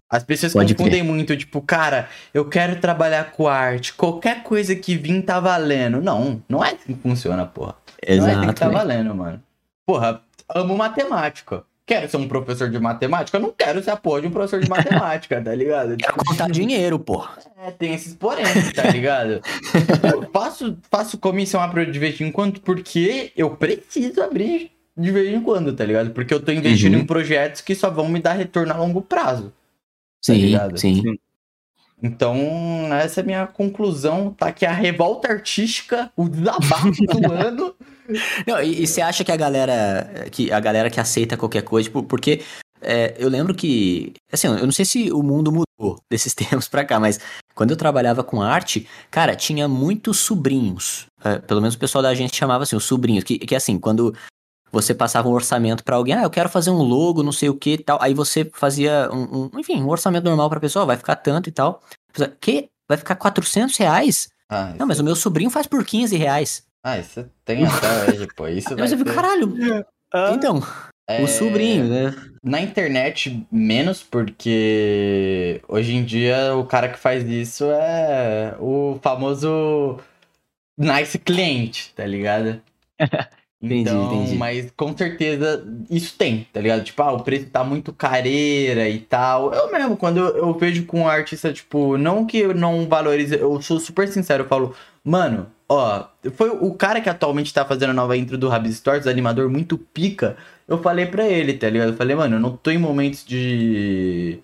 As 0.10 0.24
pessoas 0.24 0.54
Pode 0.54 0.76
confundem 0.76 1.02
crer. 1.02 1.14
muito, 1.14 1.38
tipo, 1.38 1.62
cara, 1.62 2.10
eu 2.34 2.46
quero 2.46 2.76
trabalhar 2.78 3.32
com 3.32 3.48
arte, 3.48 3.94
qualquer 3.94 4.44
coisa 4.44 4.76
que 4.76 4.98
vir 4.98 5.22
tá 5.22 5.40
valendo. 5.40 6.02
Não, 6.02 6.42
não 6.50 6.64
é 6.64 6.72
assim 6.72 6.94
que 6.94 7.02
funciona, 7.02 7.46
porra. 7.46 7.76
Exato. 8.06 8.22
Não 8.22 8.30
é 8.30 8.38
assim 8.40 8.54
que 8.54 8.60
tá 8.60 8.70
valendo, 8.70 9.16
mano. 9.16 9.42
Porra, 9.86 10.22
amo 10.50 10.78
matemática. 10.78 11.64
Quero 11.86 12.10
ser 12.10 12.18
um 12.18 12.28
professor 12.28 12.70
de 12.70 12.80
matemática? 12.80 13.38
Eu 13.38 13.42
não 13.42 13.52
quero 13.52 13.84
ser 13.84 13.92
a 13.92 13.98
porra 13.98 14.22
de 14.22 14.28
um 14.28 14.32
professor 14.32 14.62
de 14.62 14.68
matemática, 14.70 15.42
tá 15.42 15.54
ligado? 15.54 15.98
Quero 15.98 16.16
contar 16.16 16.50
dinheiro, 16.50 17.00
porra. 17.00 17.38
É, 17.66 17.72
tem 17.72 17.94
esses 17.94 18.14
porém, 18.14 18.46
tá 18.74 18.84
ligado? 18.84 19.42
eu 20.14 20.30
faço, 20.32 20.78
faço 20.90 21.18
comissão 21.18 21.62
de 21.70 22.00
vez 22.00 22.20
em 22.22 22.32
quando 22.32 22.60
porque 22.62 23.32
eu 23.36 23.52
preciso 23.52 24.22
abrir 24.22 24.72
de 24.98 25.12
vez 25.12 25.34
em 25.34 25.42
quando, 25.42 25.74
tá 25.74 25.84
ligado? 25.84 26.12
Porque 26.12 26.34
eu 26.34 26.40
tô 26.40 26.52
investindo 26.52 26.94
uhum. 26.96 27.02
em 27.02 27.06
projetos 27.06 27.62
que 27.62 27.76
só 27.76 27.90
vão 27.90 28.08
me 28.08 28.20
dar 28.20 28.34
retorno 28.34 28.74
a 28.74 28.78
longo 28.78 29.02
prazo. 29.02 29.52
Tá 30.26 30.34
sim, 30.34 30.57
tá 30.57 30.78
sim. 30.78 31.17
Então, 32.03 32.36
essa 32.93 33.22
é 33.22 33.24
a 33.24 33.26
minha 33.26 33.47
conclusão, 33.47 34.34
tá? 34.34 34.51
Que 34.51 34.65
a 34.65 34.72
revolta 34.72 35.32
artística, 35.32 36.11
o 36.15 36.28
desabafo 36.28 36.91
do 36.91 37.32
ano. 37.34 37.76
Não, 38.47 38.61
e, 38.61 38.84
e, 38.84 38.88
você 38.88 39.01
acha 39.01 39.24
que 39.24 39.32
a 39.32 39.36
galera 39.36 40.28
que 40.32 40.51
a 40.51 40.59
galera 40.59 40.89
que 40.89 40.99
aceita 40.99 41.38
qualquer 41.38 41.61
coisa, 41.61 41.88
tipo, 41.88 42.01
porque 42.03 42.41
é, 42.82 43.15
eu 43.19 43.30
lembro 43.30 43.53
que, 43.53 44.13
assim, 44.32 44.47
eu 44.47 44.65
não 44.65 44.72
sei 44.72 44.84
se 44.84 45.11
o 45.11 45.22
mundo 45.22 45.51
mudou 45.51 46.01
desses 46.09 46.34
tempos 46.34 46.67
pra 46.67 46.84
cá, 46.84 46.99
mas 46.99 47.19
quando 47.53 47.72
eu 47.72 47.78
trabalhava 47.78 48.24
com 48.24 48.41
arte, 48.41 48.88
cara, 49.11 49.36
tinha 49.36 49.67
muitos 49.67 50.19
sobrinhos. 50.19 51.05
É, 51.24 51.38
pelo 51.38 51.61
menos 51.61 51.76
o 51.76 51.80
pessoal 51.80 52.01
da 52.01 52.15
gente 52.15 52.36
chamava 52.36 52.63
assim, 52.63 52.76
os 52.76 52.86
sobrinhos, 52.86 53.24
que, 53.24 53.38
que 53.38 53.55
assim, 53.55 53.78
quando 53.78 54.15
você 54.72 54.93
passava 54.93 55.28
um 55.28 55.34
orçamento 55.34 55.84
para 55.84 55.95
alguém, 55.95 56.15
ah, 56.15 56.24
eu 56.24 56.30
quero 56.30 56.47
fazer 56.47 56.69
um 56.69 56.82
logo, 56.82 57.24
não 57.24 57.32
sei 57.32 57.49
o 57.49 57.55
que 57.55 57.78
tal. 57.78 57.99
Aí 58.01 58.13
você 58.13 58.49
fazia 58.53 59.09
um, 59.11 59.49
um 59.53 59.59
enfim, 59.59 59.82
um 59.82 59.89
orçamento 59.89 60.24
normal 60.24 60.49
pra 60.49 60.59
pessoa, 60.59 60.86
vai 60.86 60.97
ficar 60.97 61.17
tanto 61.17 61.49
e 61.49 61.51
tal. 61.51 61.82
Que? 62.39 62.69
Vai 62.88 62.97
ficar 62.97 63.15
400 63.15 63.76
reais? 63.78 64.30
Ah, 64.49 64.74
não, 64.78 64.88
mas 64.88 64.99
é... 64.99 65.01
o 65.01 65.05
meu 65.05 65.15
sobrinho 65.15 65.49
faz 65.49 65.67
por 65.67 65.84
15 65.84 66.15
reais. 66.15 66.63
Ah, 66.84 66.97
isso 66.97 67.26
tem 67.45 67.65
até 67.65 68.11
hoje, 68.11 68.28
pô. 68.36 68.47
Isso 68.47 68.76
mas 68.78 68.91
eu 68.91 68.97
fico, 68.97 69.13
caralho. 69.13 69.86
Ah. 70.13 70.32
Então, 70.34 70.61
é... 71.07 71.22
o 71.22 71.28
sobrinho, 71.28 71.88
né? 71.88 72.15
Na 72.43 72.59
internet, 72.59 73.45
menos, 73.51 74.01
porque 74.01 75.61
hoje 75.67 75.93
em 75.93 76.03
dia 76.03 76.55
o 76.55 76.65
cara 76.65 76.89
que 76.89 76.97
faz 76.97 77.24
isso 77.24 77.65
é 77.65 78.55
o 78.59 78.97
famoso 79.01 79.99
nice 80.78 81.19
cliente, 81.19 81.93
tá 81.95 82.05
ligado? 82.05 82.61
Então, 83.62 84.05
entendi, 84.05 84.22
entendi. 84.22 84.38
mas 84.38 84.72
com 84.76 84.97
certeza 84.97 85.64
isso 85.89 86.16
tem, 86.18 86.47
tá 86.51 86.59
ligado? 86.59 86.84
Tipo, 86.84 87.03
ah, 87.03 87.14
o 87.14 87.24
preço 87.24 87.45
tá 87.45 87.64
muito 87.64 87.93
careira 87.93 88.89
e 88.89 88.99
tal. 88.99 89.53
Eu 89.53 89.72
mesmo, 89.72 89.95
quando 89.95 90.18
eu, 90.18 90.38
eu 90.38 90.53
vejo 90.53 90.86
com 90.86 91.01
um 91.01 91.07
artista, 91.07 91.53
tipo, 91.53 91.95
não 91.95 92.26
que 92.26 92.39
eu 92.39 92.55
não 92.55 92.88
valorize, 92.88 93.36
eu 93.36 93.62
sou 93.62 93.80
super 93.80 94.07
sincero, 94.07 94.43
eu 94.43 94.47
falo, 94.47 94.74
mano, 95.03 95.45
ó, 95.70 96.05
foi 96.34 96.49
o 96.49 96.74
cara 96.74 97.01
que 97.01 97.09
atualmente 97.09 97.53
tá 97.53 97.64
fazendo 97.64 97.91
a 97.91 97.93
nova 97.93 98.18
intro 98.18 98.36
do 98.36 98.49
Rabis 98.49 98.78
Stories, 98.78 99.05
animador 99.05 99.47
muito 99.47 99.78
pica. 99.78 100.38
Eu 100.68 100.82
falei 100.82 101.05
pra 101.05 101.28
ele, 101.28 101.53
tá 101.53 101.70
ligado? 101.70 101.89
Eu 101.89 101.97
falei, 101.97 102.16
mano, 102.16 102.38
eu 102.38 102.39
não 102.39 102.57
tô 102.57 102.72
em 102.72 102.80
momentos 102.80 103.24
de. 103.24 104.39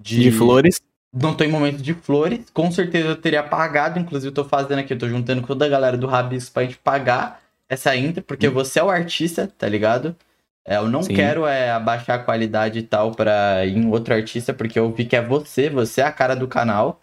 De, 0.00 0.22
de 0.22 0.30
flores? 0.30 0.80
Não 1.12 1.34
tô 1.34 1.44
em 1.44 1.48
momentos 1.48 1.82
de 1.82 1.92
flores. 1.92 2.40
Com 2.54 2.70
certeza 2.70 3.08
eu 3.08 3.16
teria 3.16 3.42
pagado, 3.42 3.98
inclusive 3.98 4.30
eu 4.30 4.34
tô 4.34 4.44
fazendo 4.44 4.78
aqui, 4.78 4.94
eu 4.94 4.98
tô 4.98 5.08
juntando 5.08 5.42
com 5.42 5.48
toda 5.48 5.66
a 5.66 5.68
galera 5.68 5.96
do 5.96 6.06
Rabis 6.06 6.48
pra 6.48 6.62
gente 6.62 6.78
pagar 6.78 7.45
essa 7.68 7.94
intro, 7.96 8.22
porque 8.22 8.48
hum. 8.48 8.52
você 8.52 8.78
é 8.78 8.84
o 8.84 8.90
artista, 8.90 9.46
tá 9.58 9.68
ligado? 9.68 10.16
É, 10.66 10.76
eu 10.76 10.88
não 10.88 11.02
Sim. 11.02 11.14
quero 11.14 11.46
é, 11.46 11.70
abaixar 11.70 12.18
a 12.18 12.22
qualidade 12.22 12.80
e 12.80 12.82
tal 12.82 13.12
pra 13.12 13.64
ir 13.64 13.76
em 13.76 13.88
outro 13.88 14.12
artista, 14.12 14.52
porque 14.52 14.78
eu 14.78 14.92
vi 14.92 15.04
que 15.04 15.14
é 15.14 15.22
você, 15.22 15.70
você 15.70 16.00
é 16.00 16.04
a 16.04 16.12
cara 16.12 16.34
do 16.34 16.48
canal. 16.48 17.00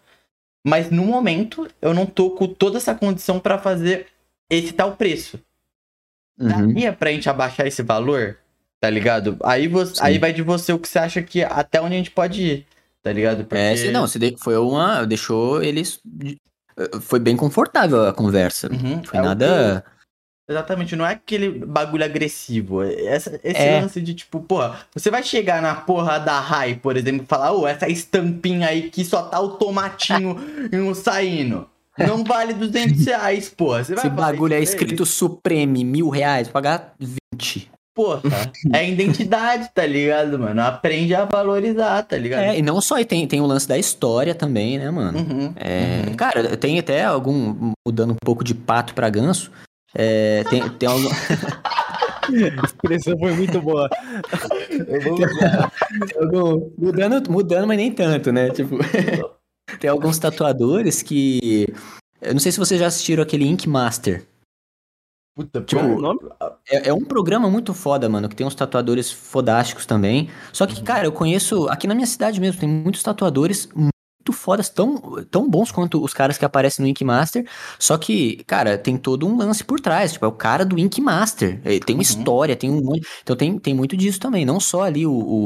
Mas 0.66 0.90
no 0.90 1.04
momento, 1.04 1.66
eu 1.80 1.94
não 1.94 2.06
tô 2.06 2.30
com 2.30 2.46
toda 2.46 2.76
essa 2.76 2.94
condição 2.94 3.40
para 3.40 3.58
fazer 3.58 4.06
esse 4.50 4.72
tal 4.72 4.96
preço. 4.96 5.38
Uhum. 6.38 6.72
Daria 6.74 6.92
pra 6.92 7.12
gente 7.12 7.28
abaixar 7.28 7.66
esse 7.66 7.82
valor? 7.82 8.38
Tá 8.80 8.90
ligado? 8.90 9.38
Aí, 9.42 9.66
você, 9.66 10.02
aí 10.02 10.18
vai 10.18 10.32
de 10.32 10.42
você 10.42 10.72
o 10.72 10.78
que 10.78 10.88
você 10.88 10.98
acha 10.98 11.22
que 11.22 11.42
até 11.42 11.80
onde 11.80 11.94
a 11.94 11.98
gente 11.98 12.10
pode 12.10 12.42
ir. 12.42 12.66
Tá 13.02 13.12
ligado? 13.12 13.44
Porque... 13.44 13.56
É, 13.56 13.90
não, 13.90 14.06
você 14.06 14.34
foi 14.38 14.56
uma. 14.56 15.06
Deixou 15.06 15.62
eles. 15.62 16.00
Foi 17.02 17.18
bem 17.18 17.36
confortável 17.36 18.06
a 18.06 18.12
conversa. 18.12 18.70
Uhum. 18.70 19.02
Foi 19.04 19.18
é 19.18 19.22
nada. 19.22 19.84
Exatamente, 20.48 20.94
não 20.94 21.06
é 21.06 21.12
aquele 21.12 21.50
bagulho 21.50 22.04
agressivo. 22.04 22.82
Essa, 22.82 23.40
esse 23.42 23.60
é. 23.60 23.80
lance 23.80 24.00
de 24.00 24.12
tipo, 24.12 24.40
porra, 24.40 24.80
você 24.94 25.10
vai 25.10 25.22
chegar 25.22 25.62
na 25.62 25.74
porra 25.74 26.18
da 26.18 26.38
Rai, 26.38 26.74
por 26.74 26.96
exemplo, 26.96 27.22
e 27.22 27.26
falar, 27.26 27.52
ô, 27.52 27.62
oh, 27.62 27.66
essa 27.66 27.88
estampinha 27.88 28.68
aí 28.68 28.90
que 28.90 29.04
só 29.04 29.22
tá 29.22 29.40
o 29.40 29.50
tomatinho 29.50 30.36
saindo. 30.94 31.66
Não 31.98 32.24
vale 32.24 32.52
200 32.52 33.06
reais, 33.06 33.48
porra. 33.48 33.84
Você 33.84 33.94
Esse 33.94 34.10
bagulho 34.10 34.54
é 34.54 34.60
escrito 34.60 35.06
Supreme, 35.06 35.84
mil 35.84 36.08
reais, 36.08 36.48
pagar 36.48 36.94
20. 36.98 37.70
Porra, 37.94 38.22
é 38.74 38.90
identidade, 38.90 39.70
tá 39.72 39.86
ligado, 39.86 40.36
mano? 40.36 40.60
Aprende 40.60 41.14
a 41.14 41.24
valorizar, 41.24 42.02
tá 42.02 42.16
ligado? 42.16 42.42
É, 42.42 42.58
e 42.58 42.62
não 42.62 42.80
só, 42.80 42.98
e 42.98 43.04
tem, 43.04 43.24
tem 43.28 43.40
o 43.40 43.46
lance 43.46 43.68
da 43.68 43.78
história 43.78 44.34
também, 44.34 44.78
né, 44.78 44.90
mano? 44.90 45.16
Uhum, 45.16 45.54
é, 45.54 46.02
uhum. 46.04 46.14
Cara, 46.16 46.56
tem 46.56 46.76
até 46.80 47.04
algum, 47.04 47.72
mudando 47.86 48.10
um 48.10 48.16
pouco 48.16 48.42
de 48.42 48.52
pato 48.52 48.94
pra 48.94 49.08
ganso, 49.08 49.52
é, 49.94 50.44
tem, 50.50 50.68
tem 50.70 50.88
algum... 50.88 51.08
A 52.32 52.64
expressão 52.64 53.18
foi 53.18 53.32
muito 53.32 53.60
boa. 53.60 53.88
Eu 54.88 55.00
vou 55.02 55.18
algum... 56.20 56.70
mudando, 56.78 57.30
mudando, 57.30 57.66
mas 57.66 57.76
nem 57.76 57.92
tanto, 57.92 58.32
né? 58.32 58.50
Tipo, 58.50 58.78
tem 59.78 59.90
alguns 59.90 60.18
tatuadores 60.18 61.02
que. 61.02 61.66
Eu 62.20 62.32
não 62.32 62.40
sei 62.40 62.52
se 62.52 62.58
vocês 62.58 62.80
já 62.80 62.86
assistiram 62.86 63.22
aquele 63.22 63.46
Ink 63.46 63.68
Master. 63.68 64.26
Puta, 65.36 65.60
tipo, 65.62 65.82
é, 66.68 66.88
é, 66.88 66.94
um 66.94 67.04
programa 67.04 67.50
muito 67.50 67.74
foda, 67.74 68.08
mano, 68.08 68.28
que 68.28 68.36
tem 68.36 68.46
uns 68.46 68.54
tatuadores 68.54 69.10
fodásticos 69.10 69.84
também. 69.84 70.30
Só 70.52 70.64
que, 70.64 70.78
uhum. 70.78 70.84
cara, 70.84 71.06
eu 71.06 71.12
conheço, 71.12 71.68
aqui 71.68 71.88
na 71.88 71.94
minha 71.94 72.06
cidade 72.06 72.40
mesmo, 72.40 72.60
tem 72.60 72.68
muitos 72.68 73.02
tatuadores 73.02 73.68
fodas, 74.32 74.68
tão, 74.68 75.24
tão 75.30 75.48
bons 75.48 75.70
quanto 75.70 76.02
os 76.02 76.14
caras 76.14 76.38
que 76.38 76.44
aparecem 76.44 76.82
no 76.82 76.88
Ink 76.88 77.04
Master. 77.04 77.46
Só 77.78 77.98
que, 77.98 78.42
cara, 78.44 78.78
tem 78.78 78.96
todo 78.96 79.26
um 79.26 79.36
lance 79.36 79.62
por 79.62 79.80
trás. 79.80 80.12
Tipo, 80.12 80.24
é 80.24 80.28
o 80.28 80.32
cara 80.32 80.64
do 80.64 80.78
Ink 80.78 81.00
Master. 81.00 81.60
É, 81.64 81.78
tem 81.78 81.94
uma 81.94 81.98
uhum. 81.98 82.02
história, 82.02 82.56
tem 82.56 82.70
um. 82.70 82.80
Então 83.22 83.36
tem, 83.36 83.58
tem 83.58 83.74
muito 83.74 83.96
disso 83.96 84.20
também. 84.20 84.44
Não 84.44 84.58
só 84.58 84.82
ali 84.82 85.06
o, 85.06 85.12
o 85.12 85.44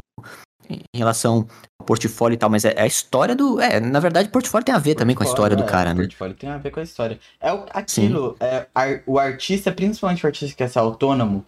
em 0.70 0.99
relação 0.99 1.47
ao 1.79 1.87
portfólio 1.87 2.35
e 2.35 2.39
tal, 2.39 2.51
mas 2.51 2.64
é, 2.64 2.74
é, 2.76 2.83
a 2.83 2.87
história 2.87 3.35
do. 3.35 3.61
É, 3.61 3.81
na 3.81 4.01
verdade, 4.01 4.29
portfólio 4.29 4.64
tem 4.64 4.74
a 4.74 4.79
ver 4.79 4.91
portfólio, 4.91 4.99
também 4.99 5.16
com 5.16 5.22
a 5.22 5.26
história 5.26 5.57
do 5.57 5.62
é, 5.62 5.66
cara, 5.66 5.95
né? 5.95 6.03
Portfólio 6.03 6.35
tem 6.35 6.51
a 6.51 6.59
ver 6.59 6.70
com 6.70 6.81
a 6.81 6.83
história. 6.83 7.18
É 7.41 7.53
o, 7.53 7.64
aquilo, 7.70 8.37
é, 8.41 8.66
ar, 8.74 9.03
o 9.07 9.18
artista, 9.18 9.72
principalmente 9.72 10.24
o 10.24 10.26
artista 10.26 10.57
que 10.57 10.68
ser 10.68 10.79
autônomo, 10.79 11.45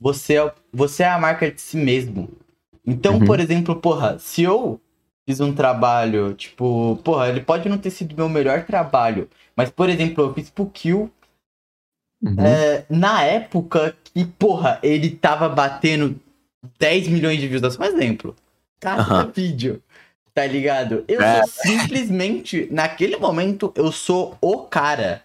você 0.00 0.38
é, 0.38 0.52
você 0.72 1.02
é 1.02 1.08
a 1.08 1.18
marca 1.18 1.50
de 1.50 1.60
si 1.60 1.76
mesmo. 1.76 2.28
Então, 2.86 3.14
uhum. 3.14 3.24
por 3.24 3.40
exemplo, 3.40 3.76
porra, 3.76 4.18
se 4.18 4.42
eu 4.42 4.80
fiz 5.28 5.40
um 5.40 5.52
trabalho, 5.52 6.32
tipo, 6.32 6.98
porra, 7.04 7.28
ele 7.28 7.42
pode 7.42 7.68
não 7.68 7.76
ter 7.76 7.90
sido 7.90 8.16
meu 8.16 8.30
melhor 8.30 8.64
trabalho, 8.64 9.28
mas, 9.54 9.68
por 9.68 9.90
exemplo, 9.90 10.24
eu 10.24 10.32
fiz 10.32 10.48
pro 10.48 10.64
Kill 10.70 11.12
uhum. 12.22 12.40
é, 12.40 12.86
na 12.88 13.22
época 13.24 13.94
que, 14.02 14.24
porra, 14.24 14.78
ele 14.82 15.10
tava 15.10 15.46
batendo 15.46 16.18
10 16.78 17.08
milhões 17.08 17.38
de 17.38 17.46
views, 17.46 17.60
dá 17.60 17.70
só 17.70 17.82
um 17.82 17.84
exemplo. 17.84 18.34
Cada 18.80 19.26
uhum. 19.26 19.30
vídeo, 19.30 19.82
tá 20.32 20.46
ligado? 20.46 21.04
Eu 21.06 21.20
é. 21.20 21.44
sou 21.44 21.62
simplesmente, 21.62 22.66
naquele 22.70 23.18
momento, 23.18 23.70
eu 23.76 23.92
sou 23.92 24.34
o 24.40 24.62
cara. 24.62 25.22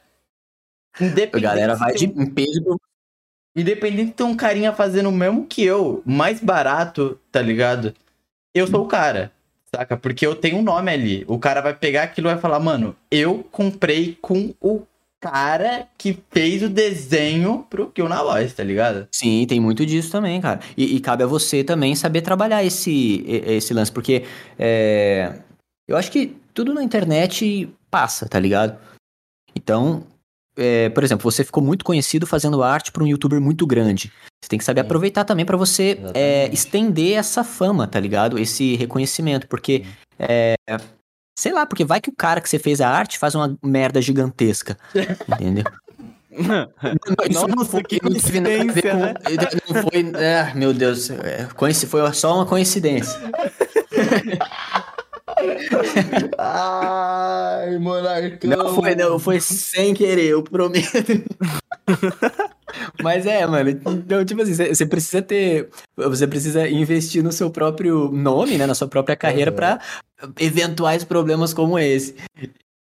Independente. 0.99 1.45
A 1.45 1.49
galera 1.49 1.75
vai 1.75 1.93
de 1.93 2.07
peso 2.07 2.77
Independente 3.55 4.07
de 4.07 4.13
ter 4.13 4.23
um 4.23 4.35
carinha 4.35 4.73
fazendo 4.73 5.07
o 5.07 5.13
mesmo 5.13 5.45
que 5.45 5.63
eu, 5.63 6.01
mais 6.05 6.41
barato, 6.41 7.17
tá 7.31 7.41
ligado? 7.41 7.93
Eu 8.53 8.67
sou 8.67 8.83
o 8.83 8.87
cara. 8.87 9.31
Saca? 9.75 9.97
Porque 9.97 10.25
eu 10.25 10.35
tenho 10.35 10.57
um 10.57 10.61
nome 10.61 10.91
ali. 10.91 11.25
O 11.27 11.39
cara 11.39 11.61
vai 11.61 11.73
pegar 11.73 12.03
aquilo 12.03 12.27
e 12.27 12.33
vai 12.33 12.41
falar, 12.41 12.59
mano, 12.59 12.95
eu 13.09 13.43
comprei 13.51 14.17
com 14.21 14.53
o 14.61 14.83
cara 15.19 15.87
que 15.97 16.17
fez 16.31 16.61
o 16.61 16.69
desenho 16.69 17.65
pro 17.69 17.89
Kill 17.89 18.09
na 18.09 18.21
voz, 18.21 18.53
tá 18.53 18.63
ligado? 18.63 19.07
Sim, 19.11 19.45
tem 19.47 19.59
muito 19.59 19.85
disso 19.85 20.11
também, 20.11 20.39
cara. 20.41 20.59
E, 20.77 20.95
e 20.95 20.99
cabe 20.99 21.23
a 21.23 21.27
você 21.27 21.63
também 21.63 21.95
saber 21.95 22.21
trabalhar 22.21 22.63
esse, 22.63 23.23
esse 23.25 23.73
lance, 23.73 23.91
porque 23.91 24.25
é, 24.59 25.39
eu 25.87 25.97
acho 25.97 26.11
que 26.11 26.35
tudo 26.53 26.73
na 26.73 26.83
internet 26.83 27.73
passa, 27.89 28.27
tá 28.27 28.37
ligado? 28.37 28.77
Então, 29.55 30.03
é, 30.57 30.89
por 30.89 31.03
exemplo, 31.03 31.29
você 31.29 31.43
ficou 31.43 31.63
muito 31.63 31.83
conhecido 31.83 32.27
fazendo 32.27 32.61
arte 32.63 32.91
para 32.91 33.03
um 33.03 33.07
youtuber 33.07 33.41
muito 33.41 33.65
grande. 33.65 34.11
Você 34.41 34.49
tem 34.49 34.59
que 34.59 34.65
saber 34.65 34.81
Sim. 34.81 34.85
aproveitar 34.85 35.23
também 35.23 35.45
para 35.45 35.57
você 35.57 35.99
é, 36.13 36.49
estender 36.53 37.17
essa 37.17 37.43
fama, 37.43 37.87
tá 37.87 37.99
ligado? 37.99 38.37
Esse 38.37 38.75
reconhecimento, 38.75 39.47
porque 39.47 39.85
é, 40.19 40.55
sei 41.37 41.53
lá, 41.53 41.65
porque 41.65 41.85
vai 41.85 41.99
que 41.99 42.09
o 42.09 42.15
cara 42.15 42.41
que 42.41 42.49
você 42.49 42.59
fez 42.59 42.81
a 42.81 42.89
arte 42.89 43.17
faz 43.17 43.35
uma 43.35 43.57
merda 43.63 44.01
gigantesca, 44.01 44.77
entendeu? 45.27 45.65
Isso 47.29 47.47
não, 47.47 47.63
foi, 47.63 47.83
que 47.83 47.99
coincidência, 47.99 48.93
né? 48.95 49.13
Não 49.69 49.81
foi, 49.83 50.11
é, 50.15 50.51
meu 50.55 50.73
Deus, 50.73 51.09
é, 51.11 51.47
foi 51.87 52.13
só 52.13 52.35
uma 52.35 52.45
coincidência. 52.45 53.19
Ai, 56.37 57.77
monarcão. 57.77 58.49
Não 58.49 58.75
foi, 58.75 58.95
não, 58.95 59.19
foi 59.19 59.39
sem 59.39 59.93
querer, 59.93 60.27
eu 60.27 60.43
prometo. 60.43 61.23
Mas 63.01 63.25
é, 63.25 63.45
mano. 63.45 63.69
Então, 63.69 64.25
tipo 64.25 64.41
assim, 64.41 64.53
você 64.53 64.85
precisa 64.85 65.21
ter. 65.21 65.69
Você 65.95 66.27
precisa 66.27 66.67
investir 66.67 67.23
no 67.23 67.31
seu 67.31 67.49
próprio 67.49 68.09
nome, 68.11 68.57
né? 68.57 68.65
Na 68.65 68.73
sua 68.73 68.87
própria 68.87 69.15
carreira 69.15 69.51
é. 69.51 69.53
para 69.53 69.79
eventuais 70.39 71.03
problemas 71.03 71.53
como 71.53 71.77
esse. 71.77 72.15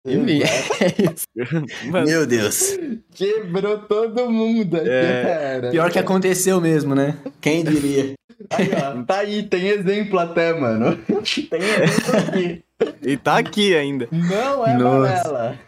Enfim, 0.07 0.43
é 0.43 1.13
isso. 1.13 1.27
Meu 2.05 2.27
Deus. 2.27 2.79
Quebrou 3.15 3.79
todo 3.79 4.31
mundo 4.31 4.77
aqui, 4.77 4.89
é, 4.89 5.23
cara. 5.23 5.71
Pior 5.71 5.91
que 5.91 5.99
aconteceu 5.99 6.61
mesmo, 6.61 6.95
né? 6.95 7.17
Quem 7.41 7.65
diria? 7.65 8.13
Aí, 8.51 8.71
ó, 8.73 9.03
tá 9.05 9.19
aí, 9.19 9.43
tem 9.43 9.69
exemplo 9.69 10.19
até, 10.19 10.53
mano. 10.53 10.97
Tem 11.51 11.61
exemplo 11.61 12.17
aqui. 12.29 12.65
E 13.03 13.17
tá 13.17 13.39
aqui 13.39 13.75
ainda. 13.75 14.09
Não 14.11 14.67
é 14.67 14.77
Nossa. 14.77 15.59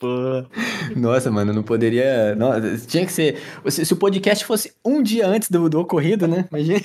Porra. 0.00 0.46
Nossa, 0.96 1.30
mano, 1.30 1.52
não 1.52 1.62
poderia. 1.62 2.34
Nossa, 2.34 2.78
tinha 2.86 3.04
que 3.04 3.12
ser. 3.12 3.38
Se, 3.68 3.84
se, 3.84 3.92
o 3.92 3.96
podcast 3.96 4.44
fosse 4.46 4.72
um 4.82 5.02
dia 5.02 5.26
antes 5.26 5.50
do, 5.50 5.68
do 5.68 5.78
ocorrido, 5.78 6.26
né? 6.26 6.46
Imagina. 6.50 6.80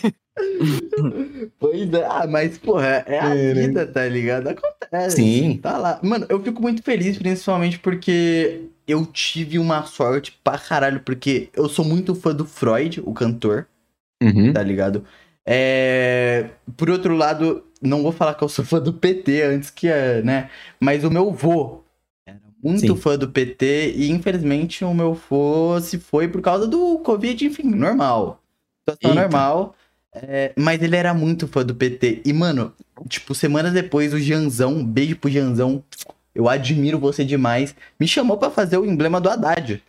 pois 1.58 1.94
é, 1.94 2.06
ah, 2.06 2.28
mas, 2.28 2.58
porra, 2.58 3.06
é 3.08 3.20
a 3.20 3.34
é, 3.34 3.54
né? 3.54 3.62
vida, 3.62 3.88
tá 3.88 4.06
ligado? 4.06 4.50
Acontece. 4.50 5.16
Sim. 5.16 5.60
Tá 5.64 5.78
lá. 5.78 5.98
Mano, 6.04 6.26
eu 6.28 6.44
fico 6.44 6.62
muito 6.62 6.84
feliz, 6.84 7.18
principalmente 7.18 7.80
porque 7.80 8.64
eu 8.86 9.06
tive 9.06 9.58
uma 9.58 9.84
sorte 9.84 10.38
pra 10.44 10.58
caralho, 10.58 11.00
porque 11.00 11.50
eu 11.56 11.70
sou 11.70 11.86
muito 11.86 12.14
fã 12.14 12.36
do 12.36 12.46
Freud, 12.46 13.02
o 13.06 13.14
cantor. 13.14 13.68
Uhum. 14.26 14.54
Tá 14.54 14.64
ligado? 14.64 15.04
É... 15.46 16.50
Por 16.76 16.90
outro 16.90 17.16
lado, 17.16 17.64
não 17.82 18.04
vou 18.04 18.12
falar 18.12 18.34
que 18.34 18.44
eu 18.44 18.50
sou 18.50 18.66
fã 18.66 18.80
do 18.80 18.94
PT 18.94 19.44
antes 19.44 19.70
que, 19.70 19.88
é, 19.88 20.22
né? 20.22 20.50
Mas 20.80 21.04
o 21.04 21.12
meu 21.12 21.32
vô, 21.32 21.84
muito 22.64 22.80
Sim. 22.80 22.96
fã 22.96 23.16
do 23.16 23.30
PT 23.30 23.94
e 23.96 24.10
infelizmente 24.10 24.84
o 24.84 24.92
meu 24.92 25.14
vô 25.14 25.80
se 25.80 26.00
foi 26.00 26.28
por 26.28 26.42
causa 26.42 26.66
do 26.68 26.98
Covid, 27.00 27.46
enfim, 27.46 27.64
normal. 27.64 28.42
Situação 28.80 29.12
Eita. 29.12 29.22
normal. 29.22 29.76
É, 30.16 30.54
mas 30.56 30.82
ele 30.82 30.96
era 30.96 31.14
muito 31.14 31.48
fã 31.48 31.64
do 31.64 31.76
PT. 31.76 32.22
E, 32.26 32.34
mano, 32.34 32.74
tipo, 33.08 33.36
semanas 33.36 33.74
depois, 33.74 34.14
o 34.14 34.20
Janzão, 34.20 34.84
beijo 34.84 35.18
pro 35.18 35.30
Janzão, 35.30 35.84
eu 36.34 36.48
admiro 36.48 36.98
você 36.98 37.24
demais, 37.26 37.76
me 38.00 38.08
chamou 38.08 38.38
para 38.38 38.50
fazer 38.50 38.78
o 38.78 38.86
emblema 38.86 39.20
do 39.20 39.30
Haddad. 39.30 39.84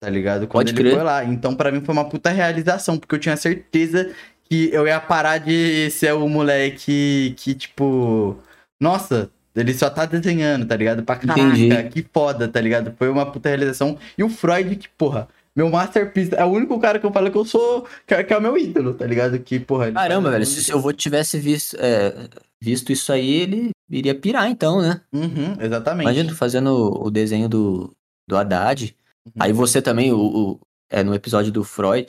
Tá 0.00 0.10
ligado? 0.10 0.46
Quando 0.46 0.66
Pode 0.66 0.70
ele 0.70 0.80
crer. 0.80 0.94
foi 0.94 1.02
lá. 1.02 1.24
Então, 1.24 1.54
para 1.54 1.70
mim, 1.70 1.80
foi 1.80 1.92
uma 1.92 2.08
puta 2.08 2.30
realização, 2.30 2.98
porque 2.98 3.14
eu 3.14 3.18
tinha 3.18 3.36
certeza 3.36 4.12
que 4.44 4.70
eu 4.72 4.86
ia 4.86 5.00
parar 5.00 5.38
de 5.38 5.90
ser 5.90 6.12
o 6.14 6.28
moleque 6.28 7.34
que, 7.36 7.54
tipo. 7.54 8.36
Nossa, 8.80 9.30
ele 9.54 9.72
só 9.72 9.88
tá 9.88 10.04
desenhando, 10.04 10.66
tá 10.66 10.76
ligado? 10.76 11.02
Pra 11.02 11.16
caraca, 11.16 11.40
Entendi. 11.40 11.88
que 11.90 12.06
foda, 12.12 12.46
tá 12.46 12.60
ligado? 12.60 12.94
Foi 12.98 13.08
uma 13.08 13.24
puta 13.30 13.48
realização. 13.48 13.98
E 14.16 14.22
o 14.22 14.28
Freud, 14.28 14.76
que, 14.76 14.88
porra, 14.90 15.28
meu 15.56 15.70
masterpiece. 15.70 16.34
É 16.34 16.44
o 16.44 16.48
único 16.48 16.78
cara 16.78 16.98
que 16.98 17.06
eu 17.06 17.12
falo 17.12 17.30
que 17.30 17.38
eu 17.38 17.44
sou. 17.46 17.88
Que 18.06 18.14
é, 18.14 18.22
que 18.22 18.34
é 18.34 18.36
o 18.36 18.42
meu 18.42 18.58
ídolo, 18.58 18.92
tá 18.92 19.06
ligado? 19.06 19.38
Que, 19.38 19.58
porra. 19.58 19.90
Caramba, 19.90 20.30
velho. 20.30 20.44
Se, 20.44 20.70
eu 20.70 20.92
tivesse 20.92 21.38
visto, 21.38 21.74
é, 21.80 22.28
visto 22.60 22.92
isso 22.92 23.10
aí, 23.10 23.40
ele 23.40 23.70
iria 23.88 24.14
pirar, 24.14 24.50
então, 24.50 24.82
né? 24.82 25.00
Uhum, 25.10 25.56
exatamente. 25.58 26.04
Imagina 26.04 26.34
fazendo 26.34 27.02
o 27.02 27.10
desenho 27.10 27.48
do, 27.48 27.96
do 28.28 28.36
Haddad. 28.36 28.94
Uhum. 29.26 29.32
Aí 29.38 29.52
você 29.52 29.82
também, 29.82 30.12
o, 30.12 30.18
o, 30.18 30.60
é, 30.90 31.02
no 31.02 31.14
episódio 31.14 31.50
do 31.52 31.64
Freud. 31.64 32.06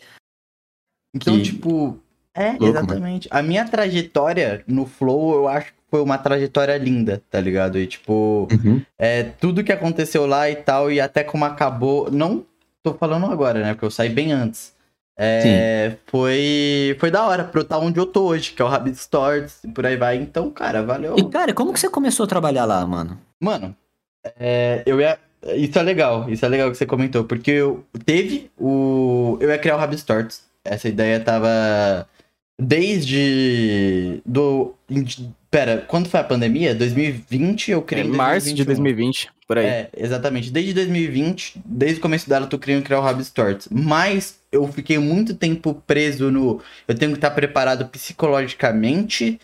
Então, 1.16 1.36
que... 1.38 1.44
tipo. 1.44 2.00
É, 2.34 2.52
Louco, 2.52 2.66
exatamente. 2.66 3.28
Mano. 3.30 3.40
A 3.40 3.48
minha 3.48 3.66
trajetória 3.66 4.64
no 4.68 4.86
Flow, 4.86 5.34
eu 5.34 5.48
acho 5.48 5.74
que 5.74 5.80
foi 5.90 6.02
uma 6.02 6.20
trajetória 6.20 6.78
linda, 6.78 7.24
tá 7.32 7.42
ligado? 7.42 7.80
E, 7.80 7.88
tipo, 7.88 8.48
uhum. 8.52 8.82
é, 8.98 9.24
tudo 9.24 9.64
que 9.64 9.72
aconteceu 9.72 10.28
lá 10.28 10.48
e 10.48 10.56
tal, 10.56 10.92
e 10.92 11.02
até 11.02 11.24
como 11.24 11.46
acabou. 11.46 12.12
Não 12.12 12.46
tô 12.84 12.94
falando 12.94 13.26
agora, 13.26 13.62
né? 13.62 13.74
Porque 13.74 13.86
eu 13.86 13.92
saí 13.92 14.10
bem 14.10 14.32
antes. 14.32 14.78
É, 15.20 15.98
foi, 16.06 16.96
foi 17.00 17.10
da 17.10 17.26
hora 17.26 17.44
pra 17.44 17.60
eu 17.60 17.64
estar 17.64 17.80
onde 17.80 18.00
eu 18.00 18.06
tô 18.06 18.28
hoje, 18.28 18.52
que 18.52 18.62
é 18.62 18.66
o 18.66 18.68
Rabbit 18.68 18.98
Stores 18.98 19.64
e 19.64 19.68
por 19.68 19.84
aí 19.84 19.98
vai. 19.98 20.16
Então, 20.16 20.52
cara, 20.52 20.84
valeu. 20.84 21.18
E, 21.18 21.28
cara, 21.28 21.56
como 21.56 21.74
que 21.74 21.80
você 21.80 21.90
começou 21.90 22.26
a 22.26 22.28
trabalhar 22.28 22.66
lá, 22.66 22.86
mano? 22.86 23.20
Mano, 23.42 23.76
é, 24.40 24.84
eu 24.86 25.02
ia. 25.02 25.18
Isso 25.56 25.78
é 25.78 25.82
legal, 25.82 26.30
isso 26.30 26.46
é 26.46 26.50
legal 26.50 26.72
que 26.72 26.78
você 26.78 26.86
comentou, 26.86 27.24
porque 27.24 27.52
eu 27.52 27.86
teve 28.06 28.50
o. 28.58 29.38
Eu 29.40 29.50
ia 29.50 29.58
criar 29.58 29.76
o 29.76 29.80
Rabbit 29.80 30.02
Stores. 30.02 30.44
Essa 30.64 30.88
ideia 30.88 31.20
tava. 31.20 32.08
Desde. 32.60 34.22
Do. 34.26 34.76
Pera, 35.50 35.86
quando 35.88 36.10
foi 36.10 36.20
a 36.20 36.24
pandemia? 36.24 36.76
2020 36.76 37.72
eu 37.72 37.82
criei. 37.82 38.06
É, 38.06 38.08
março 38.08 38.54
de 38.54 38.66
2020, 38.66 39.30
por 39.48 39.58
aí. 39.58 39.66
É, 39.66 39.90
exatamente. 39.96 40.52
Desde 40.52 40.74
2020, 40.74 41.62
desde 41.64 42.00
o 42.00 42.02
começo 42.02 42.28
dela, 42.28 42.46
eu 42.46 42.50
tô 42.50 42.58
criando 42.58 42.84
criar 42.84 43.00
o 43.00 43.04
Rabbit 43.04 43.28
Stores. 43.28 43.68
Mas 43.72 44.40
eu 44.52 44.68
fiquei 44.68 44.98
muito 44.98 45.36
tempo 45.36 45.82
preso 45.86 46.32
no. 46.32 46.62
Eu 46.88 46.96
tenho 46.96 47.12
que 47.12 47.18
estar 47.18 47.32
preparado 47.32 47.86
psicologicamente. 47.88 49.40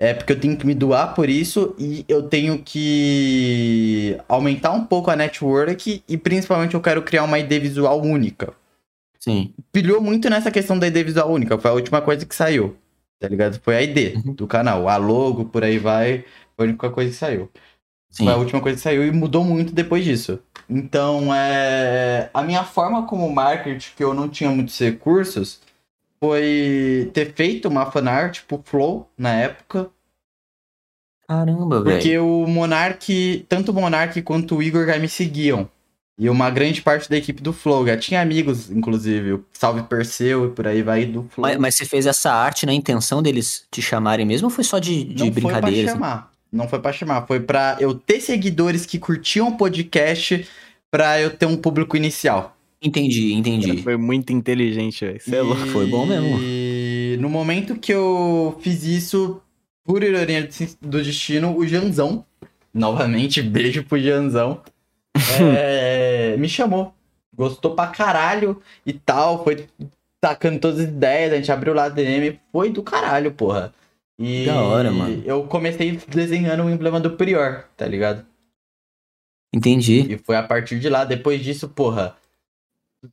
É, 0.00 0.14
porque 0.14 0.32
eu 0.32 0.38
tenho 0.38 0.56
que 0.56 0.64
me 0.64 0.74
doar 0.74 1.12
por 1.14 1.28
isso 1.28 1.74
e 1.76 2.04
eu 2.08 2.22
tenho 2.22 2.62
que 2.62 4.16
aumentar 4.28 4.70
um 4.70 4.84
pouco 4.84 5.10
a 5.10 5.16
network 5.16 6.04
e 6.08 6.16
principalmente 6.16 6.74
eu 6.74 6.80
quero 6.80 7.02
criar 7.02 7.24
uma 7.24 7.38
ID 7.38 7.60
visual 7.60 8.00
única. 8.00 8.54
Sim. 9.18 9.52
Pilhou 9.72 10.00
muito 10.00 10.30
nessa 10.30 10.52
questão 10.52 10.78
da 10.78 10.86
ID 10.86 11.04
visual 11.04 11.30
única, 11.32 11.58
foi 11.58 11.70
a 11.70 11.74
última 11.74 12.00
coisa 12.00 12.24
que 12.24 12.34
saiu. 12.34 12.76
Tá 13.18 13.26
ligado? 13.26 13.60
Foi 13.60 13.76
a 13.76 13.82
ID 13.82 14.14
uhum. 14.14 14.34
do 14.34 14.46
canal. 14.46 14.88
A 14.88 14.96
logo, 14.96 15.46
por 15.46 15.64
aí 15.64 15.78
vai, 15.78 16.24
foi 16.56 16.66
a 16.66 16.68
única 16.68 16.90
coisa 16.90 17.10
que 17.10 17.16
saiu. 17.16 17.50
Sim. 18.10 18.24
Foi 18.24 18.32
a 18.32 18.36
última 18.36 18.60
coisa 18.60 18.76
que 18.76 18.82
saiu 18.82 19.04
e 19.04 19.10
mudou 19.10 19.42
muito 19.42 19.72
depois 19.72 20.04
disso. 20.04 20.38
Então, 20.68 21.34
é... 21.34 22.30
a 22.32 22.42
minha 22.42 22.62
forma 22.62 23.06
como 23.06 23.28
marketing, 23.28 23.90
que 23.96 24.04
eu 24.04 24.14
não 24.14 24.28
tinha 24.28 24.50
muitos 24.50 24.78
recursos, 24.78 25.60
foi 26.20 27.10
ter 27.12 27.32
feito 27.32 27.68
uma 27.68 27.90
fanart, 27.90 28.34
tipo 28.34 28.60
Flow, 28.64 29.10
na 29.16 29.32
época. 29.32 29.90
Caramba, 31.26 31.82
velho. 31.82 31.96
Porque 31.96 32.18
o 32.18 32.46
Monark, 32.46 33.46
tanto 33.48 33.70
o 33.70 33.74
Monark 33.74 34.20
quanto 34.22 34.56
o 34.56 34.62
Igor 34.62 34.86
já 34.86 34.98
me 34.98 35.08
seguiam. 35.08 35.68
E 36.18 36.28
uma 36.28 36.50
grande 36.50 36.82
parte 36.82 37.08
da 37.08 37.16
equipe 37.16 37.40
do 37.40 37.52
Flow. 37.52 37.86
Já 37.86 37.96
tinha 37.96 38.20
amigos, 38.20 38.70
inclusive. 38.70 39.34
O 39.34 39.44
Salve 39.52 39.82
Perseu 39.84 40.46
e 40.46 40.50
por 40.50 40.66
aí 40.66 40.82
vai 40.82 41.04
do 41.04 41.22
Flow. 41.30 41.46
Mas, 41.46 41.56
mas, 41.58 41.74
você 41.76 41.84
fez 41.84 42.06
essa 42.06 42.32
arte 42.32 42.66
na 42.66 42.72
intenção 42.72 43.22
deles 43.22 43.64
te 43.70 43.80
chamarem 43.80 44.26
mesmo 44.26 44.46
ou 44.46 44.50
foi 44.50 44.64
só 44.64 44.80
de, 44.80 45.04
de 45.04 45.24
Não 45.24 45.30
brincadeira? 45.30 45.60
Não 45.60 45.70
foi 45.70 45.82
pra 45.84 45.92
chamar. 45.92 46.32
Não 46.50 46.68
foi 46.68 46.78
pra 46.80 46.92
chamar. 46.92 47.26
Foi 47.26 47.38
pra 47.38 47.76
eu 47.78 47.94
ter 47.94 48.20
seguidores 48.20 48.84
que 48.84 48.98
curtiam 48.98 49.48
o 49.48 49.56
podcast 49.56 50.48
pra 50.90 51.20
eu 51.20 51.30
ter 51.30 51.46
um 51.46 51.56
público 51.56 51.96
inicial. 51.96 52.57
Entendi, 52.82 53.34
entendi. 53.34 53.82
Foi 53.82 53.96
muito 53.96 54.32
inteligente, 54.32 55.04
velho. 55.04 55.20
Você 55.20 55.36
é 55.36 55.42
louco. 55.42 55.66
Foi 55.66 55.86
bom 55.86 56.06
mesmo. 56.06 56.38
E 56.40 57.16
no 57.20 57.28
momento 57.28 57.76
que 57.76 57.92
eu 57.92 58.56
fiz 58.60 58.84
isso, 58.84 59.42
por 59.84 60.02
ironia 60.02 60.48
do 60.80 61.02
destino, 61.02 61.56
o 61.56 61.66
Janzão, 61.66 62.24
novamente, 62.72 63.42
beijo 63.42 63.82
pro 63.82 63.98
Janzão, 63.98 64.62
é, 65.56 66.36
me 66.36 66.48
chamou. 66.48 66.94
Gostou 67.34 67.74
pra 67.74 67.88
caralho 67.88 68.60
e 68.84 68.92
tal. 68.92 69.42
Foi 69.42 69.66
tacando 70.20 70.60
todas 70.60 70.80
as 70.80 70.88
ideias. 70.88 71.32
A 71.32 71.36
gente 71.36 71.50
abriu 71.50 71.74
lá 71.74 71.88
DM. 71.88 72.38
Foi 72.52 72.70
do 72.70 72.82
caralho, 72.82 73.32
porra. 73.32 73.72
E 74.18 74.44
da 74.46 74.60
hora, 74.62 74.90
mano. 74.90 75.22
Eu 75.24 75.44
comecei 75.44 75.98
desenhando 76.08 76.64
o 76.64 76.70
emblema 76.70 77.00
do 77.00 77.12
Prior, 77.12 77.64
tá 77.76 77.86
ligado? 77.86 78.26
Entendi. 79.54 80.12
E 80.12 80.18
foi 80.18 80.36
a 80.36 80.42
partir 80.42 80.80
de 80.80 80.88
lá. 80.88 81.04
Depois 81.04 81.42
disso, 81.42 81.68
porra. 81.68 82.17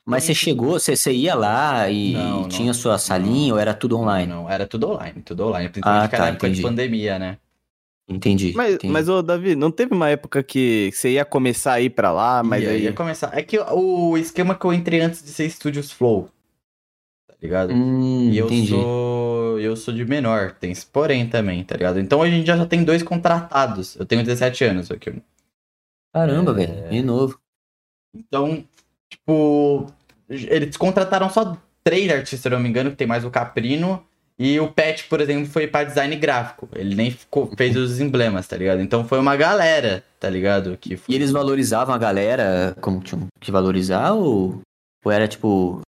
Mas 0.03 0.23
você 0.23 0.33
chegou, 0.33 0.79
você, 0.79 0.95
você 0.95 1.11
ia 1.11 1.35
lá 1.35 1.89
e 1.89 2.13
não, 2.13 2.47
tinha 2.47 2.67
não, 2.67 2.73
sua 2.73 2.97
salinha 2.97 3.49
não, 3.49 3.55
ou 3.55 3.59
era 3.59 3.73
tudo 3.73 3.97
online? 3.97 4.31
Não, 4.31 4.49
era 4.49 4.65
tudo 4.65 4.89
online, 4.89 5.21
tudo 5.21 5.45
online. 5.45 5.69
Principalmente 5.69 6.15
ah, 6.15 6.17
tá, 6.17 6.27
época 6.27 6.47
entendi. 6.47 6.61
de 6.61 6.67
pandemia, 6.67 7.19
né? 7.19 7.37
Entendi. 8.07 8.53
Mas, 8.55 8.75
entendi. 8.75 8.93
mas 8.93 9.09
ô, 9.09 9.21
Davi, 9.21 9.55
não 9.55 9.71
teve 9.71 9.93
uma 9.93 10.09
época 10.09 10.41
que 10.43 10.91
você 10.91 11.11
ia 11.11 11.25
começar 11.25 11.73
a 11.73 11.81
ir 11.81 11.91
pra 11.91 12.11
lá, 12.11 12.43
mas 12.43 12.63
ia, 12.63 12.69
aí... 12.69 12.83
ia 12.83 12.93
começar. 12.93 13.35
É 13.37 13.43
que 13.43 13.59
o 13.59 14.17
esquema 14.17 14.55
que 14.55 14.65
eu 14.65 14.73
entrei 14.73 15.01
antes 15.01 15.23
de 15.23 15.29
ser 15.29 15.49
Studios 15.49 15.91
Flow, 15.91 16.29
tá 17.27 17.35
ligado? 17.41 17.73
Hum, 17.73 18.29
e 18.31 18.37
eu 18.37 18.45
entendi. 18.47 18.69
sou 18.69 19.25
eu 19.59 19.75
sou 19.75 19.93
de 19.93 20.05
menor, 20.05 20.51
tem 20.51 20.71
esse 20.71 20.85
porém 20.85 21.27
também, 21.27 21.63
tá 21.63 21.75
ligado? 21.75 21.99
Então 21.99 22.21
a 22.21 22.29
gente 22.29 22.45
já 22.45 22.65
tem 22.65 22.83
dois 22.83 23.01
contratados. 23.01 23.95
Eu 23.95 24.05
tenho 24.05 24.23
17 24.23 24.63
anos 24.63 24.91
aqui. 24.91 25.21
Caramba, 26.13 26.51
é... 26.51 26.65
velho, 26.65 26.89
bem 26.89 27.01
novo. 27.01 27.39
Então, 28.13 28.63
tipo, 29.17 29.87
eles 30.29 30.77
contrataram 30.77 31.29
só 31.29 31.57
três 31.83 32.09
artistas, 32.11 32.41
se 32.41 32.49
não 32.49 32.59
me 32.59 32.69
engano, 32.69 32.91
que 32.91 32.97
tem 32.97 33.07
mais 33.07 33.23
o 33.23 33.29
Caprino 33.29 34.03
e 34.37 34.59
o 34.59 34.67
Pet, 34.67 35.05
por 35.05 35.21
exemplo, 35.21 35.45
foi 35.45 35.65
para 35.65 35.85
design 35.85 36.15
gráfico. 36.17 36.67
Ele 36.75 36.93
nem 36.93 37.09
ficou, 37.09 37.49
fez 37.55 37.75
os 37.77 37.99
emblemas, 38.01 38.47
tá 38.47 38.57
ligado? 38.57 38.81
Então 38.81 39.07
foi 39.07 39.17
uma 39.17 39.35
galera, 39.35 40.03
tá 40.19 40.29
ligado? 40.29 40.77
Que 40.77 40.99
E 41.07 41.15
eles 41.15 41.31
valorizavam 41.31 41.95
a 41.95 41.97
galera 41.97 42.75
como 42.81 42.99
tinham 42.99 43.27
que 43.39 43.51
valorizar 43.51 44.11
ou, 44.11 44.61
ou 45.03 45.11
era 45.11 45.27
tipo 45.27 45.81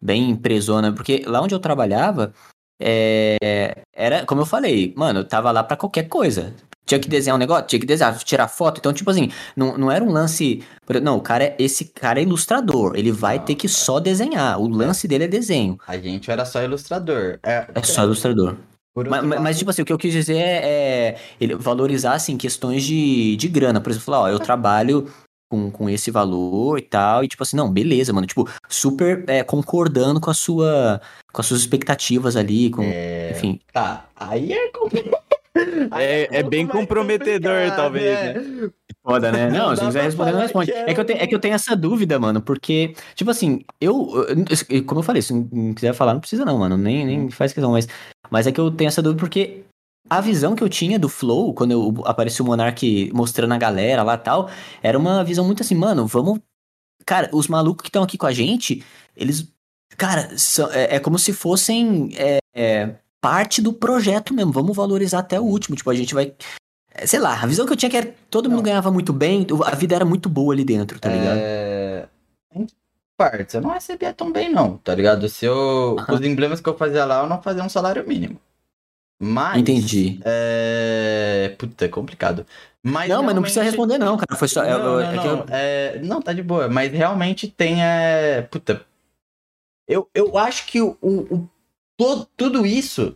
bem 0.00 0.36
presona? 0.36 0.92
Porque 0.92 1.24
lá 1.26 1.42
onde 1.42 1.54
eu 1.54 1.58
trabalhava, 1.58 2.32
é... 2.80 3.82
era, 3.92 4.24
como 4.24 4.42
eu 4.42 4.46
falei, 4.46 4.94
mano, 4.96 5.20
eu 5.20 5.24
tava 5.24 5.50
lá 5.50 5.64
para 5.64 5.76
qualquer 5.76 6.04
coisa. 6.04 6.54
Tinha 6.88 6.98
que 6.98 7.08
desenhar 7.08 7.36
um 7.36 7.38
negócio, 7.38 7.66
tinha 7.66 7.78
que 7.78 7.86
desenhar, 7.86 8.16
tirar 8.18 8.48
foto. 8.48 8.78
Então, 8.78 8.94
tipo 8.94 9.10
assim, 9.10 9.30
não, 9.54 9.76
não 9.76 9.92
era 9.92 10.02
um 10.02 10.10
lance. 10.10 10.64
Não, 11.02 11.18
o 11.18 11.20
cara 11.20 11.44
é, 11.44 11.56
esse 11.58 11.84
cara 11.84 12.18
é 12.18 12.22
ilustrador. 12.22 12.96
Ele 12.96 13.12
vai 13.12 13.36
não, 13.36 13.44
ter 13.44 13.54
que 13.54 13.68
só 13.68 14.00
desenhar. 14.00 14.58
O 14.58 14.66
lance 14.66 15.06
dele 15.06 15.24
é 15.24 15.28
desenho. 15.28 15.78
A 15.86 15.98
gente 15.98 16.30
era 16.30 16.46
só 16.46 16.62
ilustrador. 16.62 17.38
É, 17.42 17.66
é 17.74 17.82
só 17.82 18.04
ilustrador. 18.04 18.56
Mas, 18.96 19.10
lado... 19.10 19.42
mas, 19.42 19.58
tipo 19.58 19.70
assim, 19.70 19.82
o 19.82 19.84
que 19.84 19.92
eu 19.92 19.98
quis 19.98 20.12
dizer 20.12 20.38
é, 20.38 20.64
é 20.64 21.20
ele 21.38 21.54
valorizar, 21.54 22.14
assim, 22.14 22.38
questões 22.38 22.82
de, 22.82 23.36
de 23.36 23.48
grana. 23.48 23.80
Por 23.80 23.90
exemplo, 23.90 24.06
falar, 24.06 24.22
ó, 24.22 24.28
eu 24.30 24.40
trabalho 24.40 25.06
com, 25.50 25.70
com 25.70 25.88
esse 25.90 26.10
valor 26.10 26.78
e 26.78 26.82
tal. 26.82 27.22
E 27.22 27.28
tipo 27.28 27.42
assim, 27.42 27.56
não, 27.56 27.70
beleza, 27.70 28.12
mano. 28.12 28.26
Tipo, 28.26 28.48
super 28.68 29.24
é, 29.28 29.42
concordando 29.42 30.20
com 30.20 30.30
a 30.30 30.34
sua. 30.34 31.00
com 31.32 31.40
as 31.40 31.46
suas 31.46 31.60
expectativas 31.60 32.34
ali. 32.34 32.70
Com, 32.70 32.82
é... 32.82 33.32
Enfim. 33.32 33.60
Tá, 33.72 34.06
aí 34.16 34.52
é 34.52 34.68
complicado. 34.70 35.27
É, 35.96 36.38
é 36.38 36.42
bem 36.42 36.66
comprometedor, 36.66 37.74
talvez, 37.74 38.18
né? 38.18 38.32
né? 38.34 38.70
Foda, 39.02 39.32
né? 39.32 39.50
Não, 39.50 39.68
não 39.68 39.76
se 39.76 39.84
quiser 39.84 40.02
responder, 40.02 40.32
não 40.32 40.40
responde. 40.40 40.70
É... 40.70 40.90
é... 40.90 40.94
que 40.94 41.00
eu 41.00 41.04
tenho, 41.04 41.20
é 41.20 41.26
que 41.26 41.34
eu 41.34 41.38
tenho 41.38 41.54
essa 41.54 41.74
dúvida, 41.74 42.18
mano, 42.18 42.40
porque, 42.40 42.94
tipo 43.14 43.30
assim, 43.30 43.64
eu, 43.80 44.08
como 44.86 45.00
eu 45.00 45.04
falei, 45.04 45.22
se 45.22 45.32
não 45.32 45.72
quiser 45.74 45.94
falar, 45.94 46.14
não 46.14 46.20
precisa 46.20 46.44
não, 46.44 46.58
mano, 46.58 46.76
nem, 46.76 47.04
nem 47.04 47.20
hum. 47.22 47.30
faz 47.30 47.52
questão, 47.52 47.72
mas, 47.72 47.88
mas 48.30 48.46
é 48.46 48.52
que 48.52 48.60
eu 48.60 48.70
tenho 48.70 48.88
essa 48.88 49.02
dúvida 49.02 49.20
porque 49.20 49.64
a 50.10 50.20
visão 50.20 50.54
que 50.54 50.62
eu 50.62 50.68
tinha 50.68 50.98
do 50.98 51.08
Flow, 51.08 51.52
quando 51.52 51.72
eu, 51.72 51.94
apareceu 52.06 52.44
o 52.44 52.48
Monark 52.48 53.10
mostrando 53.12 53.52
a 53.52 53.58
galera 53.58 54.02
lá 54.02 54.14
e 54.14 54.18
tal, 54.18 54.50
era 54.82 54.98
uma 54.98 55.22
visão 55.22 55.44
muito 55.44 55.62
assim, 55.62 55.74
mano, 55.74 56.06
vamos. 56.06 56.40
Cara, 57.04 57.28
os 57.32 57.48
malucos 57.48 57.82
que 57.82 57.88
estão 57.88 58.02
aqui 58.02 58.16
com 58.18 58.26
a 58.26 58.32
gente, 58.32 58.84
eles. 59.16 59.50
Cara, 59.96 60.36
são, 60.38 60.70
é, 60.72 60.96
é, 60.96 61.00
como 61.00 61.18
se 61.18 61.32
fossem. 61.32 62.10
É, 62.16 62.38
é, 62.54 62.94
parte 63.20 63.60
do 63.60 63.72
projeto 63.72 64.34
mesmo. 64.34 64.52
Vamos 64.52 64.76
valorizar 64.76 65.20
até 65.20 65.38
o 65.40 65.44
último. 65.44 65.76
Tipo, 65.76 65.90
a 65.90 65.94
gente 65.94 66.14
vai. 66.14 66.34
É, 66.92 67.06
sei 67.06 67.20
lá, 67.20 67.40
a 67.40 67.46
visão 67.46 67.66
que 67.66 67.72
eu 67.72 67.76
tinha 67.76 67.88
é 67.88 67.90
que 67.90 67.96
era, 67.96 68.14
todo 68.30 68.50
mundo 68.50 68.62
ganhava 68.62 68.90
muito 68.90 69.12
bem, 69.12 69.46
a 69.64 69.74
vida 69.74 69.94
era 69.94 70.04
muito 70.04 70.28
boa 70.28 70.54
ali 70.54 70.64
dentro, 70.64 70.98
tá 70.98 71.08
ligado? 71.08 71.38
É. 71.38 72.08
Partes, 73.16 73.54
eu 73.54 73.60
não 73.60 73.70
recebia 73.70 74.12
tão 74.12 74.30
bem, 74.30 74.52
não, 74.52 74.76
tá 74.78 74.94
ligado? 74.94 75.28
Se 75.28 75.44
eu. 75.44 75.96
Os 76.08 76.20
emblemas 76.20 76.60
que 76.60 76.68
eu 76.68 76.76
fazia 76.76 77.04
lá, 77.04 77.22
eu 77.22 77.28
não 77.28 77.42
fazia 77.42 77.64
um 77.64 77.68
salário 77.68 78.06
mínimo. 78.06 78.40
Mas. 79.20 79.58
Entendi. 79.58 80.20
É. 80.24 81.52
Puta, 81.58 81.84
é 81.84 81.88
complicado. 81.88 82.46
Mas 82.80 83.08
não, 83.08 83.16
realmente... 83.16 83.26
mas 83.26 83.34
não 83.34 83.42
precisa 83.42 83.64
responder, 83.64 83.98
não, 83.98 84.16
cara. 84.16 84.38
Foi 84.38 84.46
só. 84.46 84.62
Não, 84.62 84.78
não, 84.78 85.00
é 85.00 85.16
não, 85.16 85.24
eu... 85.24 85.46
é... 85.48 86.00
não, 86.04 86.22
tá 86.22 86.32
de 86.32 86.42
boa. 86.42 86.68
Mas 86.68 86.92
realmente 86.92 87.48
tem. 87.48 87.82
É... 87.82 88.42
Puta. 88.42 88.82
Eu, 89.88 90.08
eu 90.14 90.38
acho 90.38 90.66
que 90.66 90.80
o, 90.80 90.96
o, 91.02 91.48
todo, 91.98 92.26
tudo 92.36 92.64
isso. 92.64 93.14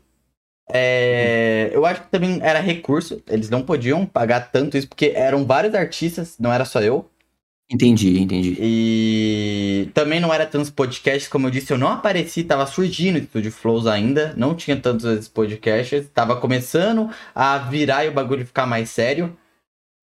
É... 0.71 1.71
Eu 1.73 1.87
acho 1.87 2.03
que 2.03 2.11
também 2.11 2.39
era 2.43 2.61
recurso. 2.61 3.23
Eles 3.27 3.49
não 3.49 3.63
podiam 3.63 4.05
pagar 4.05 4.53
tanto 4.53 4.77
isso, 4.77 4.89
porque 4.89 5.13
eram 5.15 5.47
vários 5.47 5.75
artistas, 5.75 6.37
não 6.39 6.53
era 6.53 6.67
só 6.67 6.83
eu. 6.83 7.09
Entendi, 7.71 8.21
entendi. 8.21 8.55
E 8.61 9.91
também 9.95 10.21
não 10.21 10.33
era 10.35 10.45
tantos 10.45 10.69
podcasts, 10.69 11.27
como 11.27 11.47
eu 11.47 11.51
disse, 11.51 11.73
eu 11.73 11.79
não 11.79 11.89
apareci, 11.89 12.45
tava 12.45 12.67
surgindo 12.67 13.17
o 13.17 13.19
Estúdio 13.23 13.51
Flows 13.51 13.87
ainda, 13.87 14.35
não 14.37 14.55
tinha 14.55 14.77
tantos 14.77 15.27
podcasts, 15.27 16.07
tava 16.13 16.37
começando 16.37 17.09
a 17.35 17.57
virar 17.57 18.05
e 18.05 18.11
o 18.11 18.13
bagulho 18.13 18.45
ficar 18.45 18.67
mais 18.67 18.91
sério. 18.91 19.35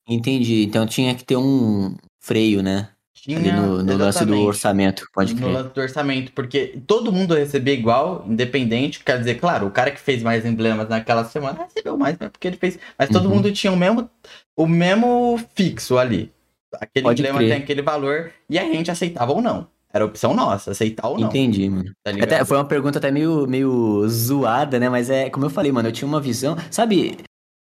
Entendi, 0.07 0.63
então 0.63 0.87
tinha 0.87 1.13
que 1.13 1.23
ter 1.23 1.37
um 1.37 1.95
freio, 2.19 2.63
né? 2.63 2.89
Tinha, 3.21 3.53
no, 3.53 3.83
no 3.83 3.97
lance 3.97 4.25
do 4.25 4.39
orçamento, 4.41 5.07
pode 5.13 5.35
crer. 5.35 5.47
No 5.47 5.53
lance 5.53 5.73
do 5.73 5.81
orçamento, 5.81 6.31
porque 6.31 6.79
todo 6.87 7.11
mundo 7.11 7.35
recebia 7.35 7.73
igual, 7.73 8.25
independente, 8.27 9.03
quer 9.03 9.19
dizer, 9.19 9.35
claro, 9.35 9.67
o 9.67 9.71
cara 9.71 9.91
que 9.91 9.99
fez 9.99 10.23
mais 10.23 10.45
emblemas 10.45 10.87
naquela 10.87 11.25
semana 11.25 11.63
recebeu 11.63 11.97
mais, 11.97 12.15
mas 12.19 12.29
porque 12.29 12.47
ele 12.47 12.57
fez, 12.57 12.79
mas 12.97 13.09
todo 13.09 13.27
uhum. 13.27 13.35
mundo 13.35 13.51
tinha 13.51 13.73
o 13.73 13.77
mesmo, 13.77 14.09
o 14.55 14.65
mesmo 14.65 15.39
fixo 15.53 15.97
ali. 15.97 16.31
Aquele 16.75 17.03
Pode 17.03 17.21
emblema 17.21 17.39
crer. 17.39 17.49
tem 17.49 17.63
aquele 17.63 17.81
valor 17.81 18.31
e 18.49 18.57
a 18.57 18.63
gente 18.63 18.91
aceitava 18.91 19.31
ou 19.31 19.41
não. 19.41 19.67
Era 19.91 20.05
opção 20.05 20.35
nossa, 20.35 20.71
aceitar 20.71 21.07
ou 21.07 21.19
não. 21.19 21.29
Entendi, 21.29 21.67
mano. 21.67 21.91
Tá 22.03 22.11
até, 22.11 22.45
foi 22.45 22.57
uma 22.57 22.65
pergunta 22.65 22.99
até 22.99 23.09
meio, 23.09 23.47
meio 23.47 24.07
zoada, 24.07 24.79
né? 24.79 24.87
Mas 24.87 25.09
é, 25.09 25.31
como 25.31 25.47
eu 25.47 25.49
falei, 25.49 25.71
mano, 25.71 25.89
eu 25.89 25.91
tinha 25.91 26.07
uma 26.07 26.21
visão. 26.21 26.55
Sabe, 26.69 27.17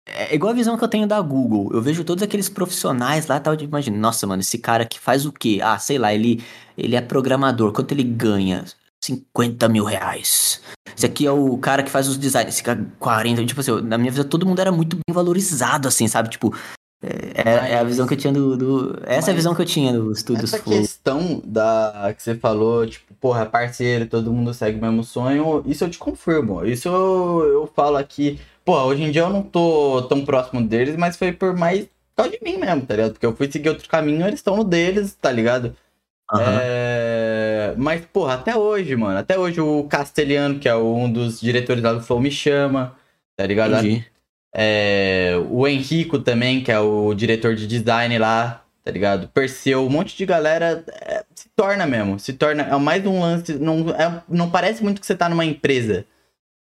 é 0.07 0.35
igual 0.35 0.53
a 0.53 0.57
visão 0.57 0.77
que 0.77 0.85
eu 0.85 0.89
tenho 0.89 1.07
da 1.07 1.21
Google. 1.21 1.71
Eu 1.73 1.81
vejo 1.81 2.05
todos 2.05 2.23
aqueles 2.23 2.49
profissionais 2.49 3.27
lá, 3.27 3.41
tal, 3.41 3.57
de 3.57 3.65
imagina, 3.65 3.97
nossa, 3.97 4.27
mano, 4.27 4.43
esse 4.43 4.59
cara 4.59 4.85
que 4.85 4.99
faz 5.01 5.25
o 5.25 5.33
quê? 5.33 5.61
Ah, 5.63 5.79
sei 5.79 5.99
lá, 5.99 6.13
ele, 6.13 6.43
ele 6.77 6.95
é 6.95 7.01
programador. 7.01 7.73
Quanto 7.73 7.93
ele 7.93 8.05
ganha? 8.05 8.65
50 9.03 9.69
mil 9.69 9.85
reais. 9.85 10.63
Esse 10.97 11.07
aqui 11.07 11.27
é 11.27 11.31
o 11.31 11.57
cara 11.59 11.83
que 11.83 11.91
faz 11.91 12.09
os 12.09 12.17
designs, 12.17 12.49
esse 12.49 12.63
cara 12.63 12.87
40. 12.99 13.45
Tipo 13.45 13.61
assim, 13.61 13.81
na 13.83 13.99
minha 13.99 14.11
visão, 14.11 14.25
todo 14.25 14.47
mundo 14.47 14.61
era 14.61 14.73
muito 14.73 14.97
bem 14.97 15.15
valorizado, 15.15 15.89
assim, 15.89 16.07
sabe? 16.09 16.31
Tipo, 16.31 16.55
é, 17.03 17.73
é, 17.73 17.79
a 17.79 17.85
visão 17.85 18.07
que 18.07 18.15
eu 18.15 18.19
tinha 18.19 18.33
do. 18.33 18.57
do... 18.57 19.03
Essa 19.05 19.31
é 19.31 19.33
a 19.33 19.37
visão 19.37 19.55
que 19.55 19.61
eu 19.61 19.67
tinha 19.67 19.93
do 19.93 20.11
Estúdios 20.11 20.55
Essa 20.55 20.63
Flow. 20.63 20.79
questão 20.79 21.43
da 21.45 22.15
que 22.17 22.23
você 22.23 22.35
falou, 22.35 22.87
tipo, 22.87 23.13
porra, 23.15 23.45
parceiro, 23.45 24.07
todo 24.07 24.33
mundo 24.33 24.55
segue 24.55 24.79
o 24.79 24.81
mesmo 24.81 25.05
sonho, 25.05 25.63
isso 25.67 25.85
eu 25.85 25.91
te 25.91 25.99
confirmo. 25.99 26.65
Isso 26.65 26.89
eu, 26.89 27.45
eu 27.53 27.73
falo 27.75 27.97
aqui. 27.97 28.41
Pô, 28.65 28.81
hoje 28.85 29.03
em 29.03 29.11
dia 29.11 29.23
eu 29.23 29.31
não 29.31 29.43
tô 29.43 30.03
tão 30.09 30.25
próximo 30.25 30.63
deles, 30.67 30.97
mas 30.97 31.17
foi 31.17 31.33
por 31.33 31.55
mais 31.55 31.87
causa 32.17 32.33
de 32.33 32.39
mim 32.43 32.57
mesmo, 32.57 32.87
tá 32.87 32.95
ligado? 32.95 33.13
Porque 33.13 33.27
eu 33.27 33.37
fui 33.37 33.51
seguir 33.51 33.69
outro 33.69 33.89
caminho, 33.89 34.27
eles 34.27 34.41
estão 34.41 34.57
no 34.57 34.65
deles, 34.65 35.15
tá 35.15 35.31
ligado? 35.31 35.77
Uhum. 36.33 36.41
É... 36.41 37.75
Mas, 37.77 38.05
porra, 38.07 38.35
até 38.35 38.57
hoje, 38.57 38.97
mano. 38.97 39.19
Até 39.19 39.39
hoje 39.39 39.61
o 39.61 39.85
Castelhano, 39.85 40.59
que 40.59 40.69
é 40.69 40.75
um 40.75 41.11
dos 41.13 41.41
diretores 41.41 41.83
lá 41.83 41.93
do 41.93 42.01
Flow, 42.01 42.21
me 42.21 42.31
chama, 42.31 42.97
tá 43.37 43.47
ligado? 43.47 43.75
Entendi. 43.75 44.07
É, 44.57 45.35
o 45.51 45.67
Henrico 45.67 46.19
também, 46.21 46.63
que 46.63 46.71
é 46.71 46.79
o 46.79 47.13
diretor 47.13 47.57
de 47.57 47.67
design 47.67 48.17
lá, 48.19 48.65
tá 48.85 48.91
ligado? 48.91 49.29
Perseu, 49.29 49.85
um 49.85 49.91
monte 49.91 50.17
de 50.17 50.25
galera 50.25 50.85
é, 51.03 51.25
se 51.35 51.49
torna 51.57 51.87
mesmo. 51.87 52.19
Se 52.19 52.33
torna. 52.33 52.63
É 52.63 52.77
mais 52.77 53.05
um 53.05 53.21
lance. 53.21 53.55
Não, 53.55 53.91
é, 53.91 54.23
não 54.29 54.49
parece 54.49 54.83
muito 54.83 55.01
que 55.01 55.07
você 55.07 55.17
tá 55.17 55.29
numa 55.29 55.45
empresa, 55.45 56.07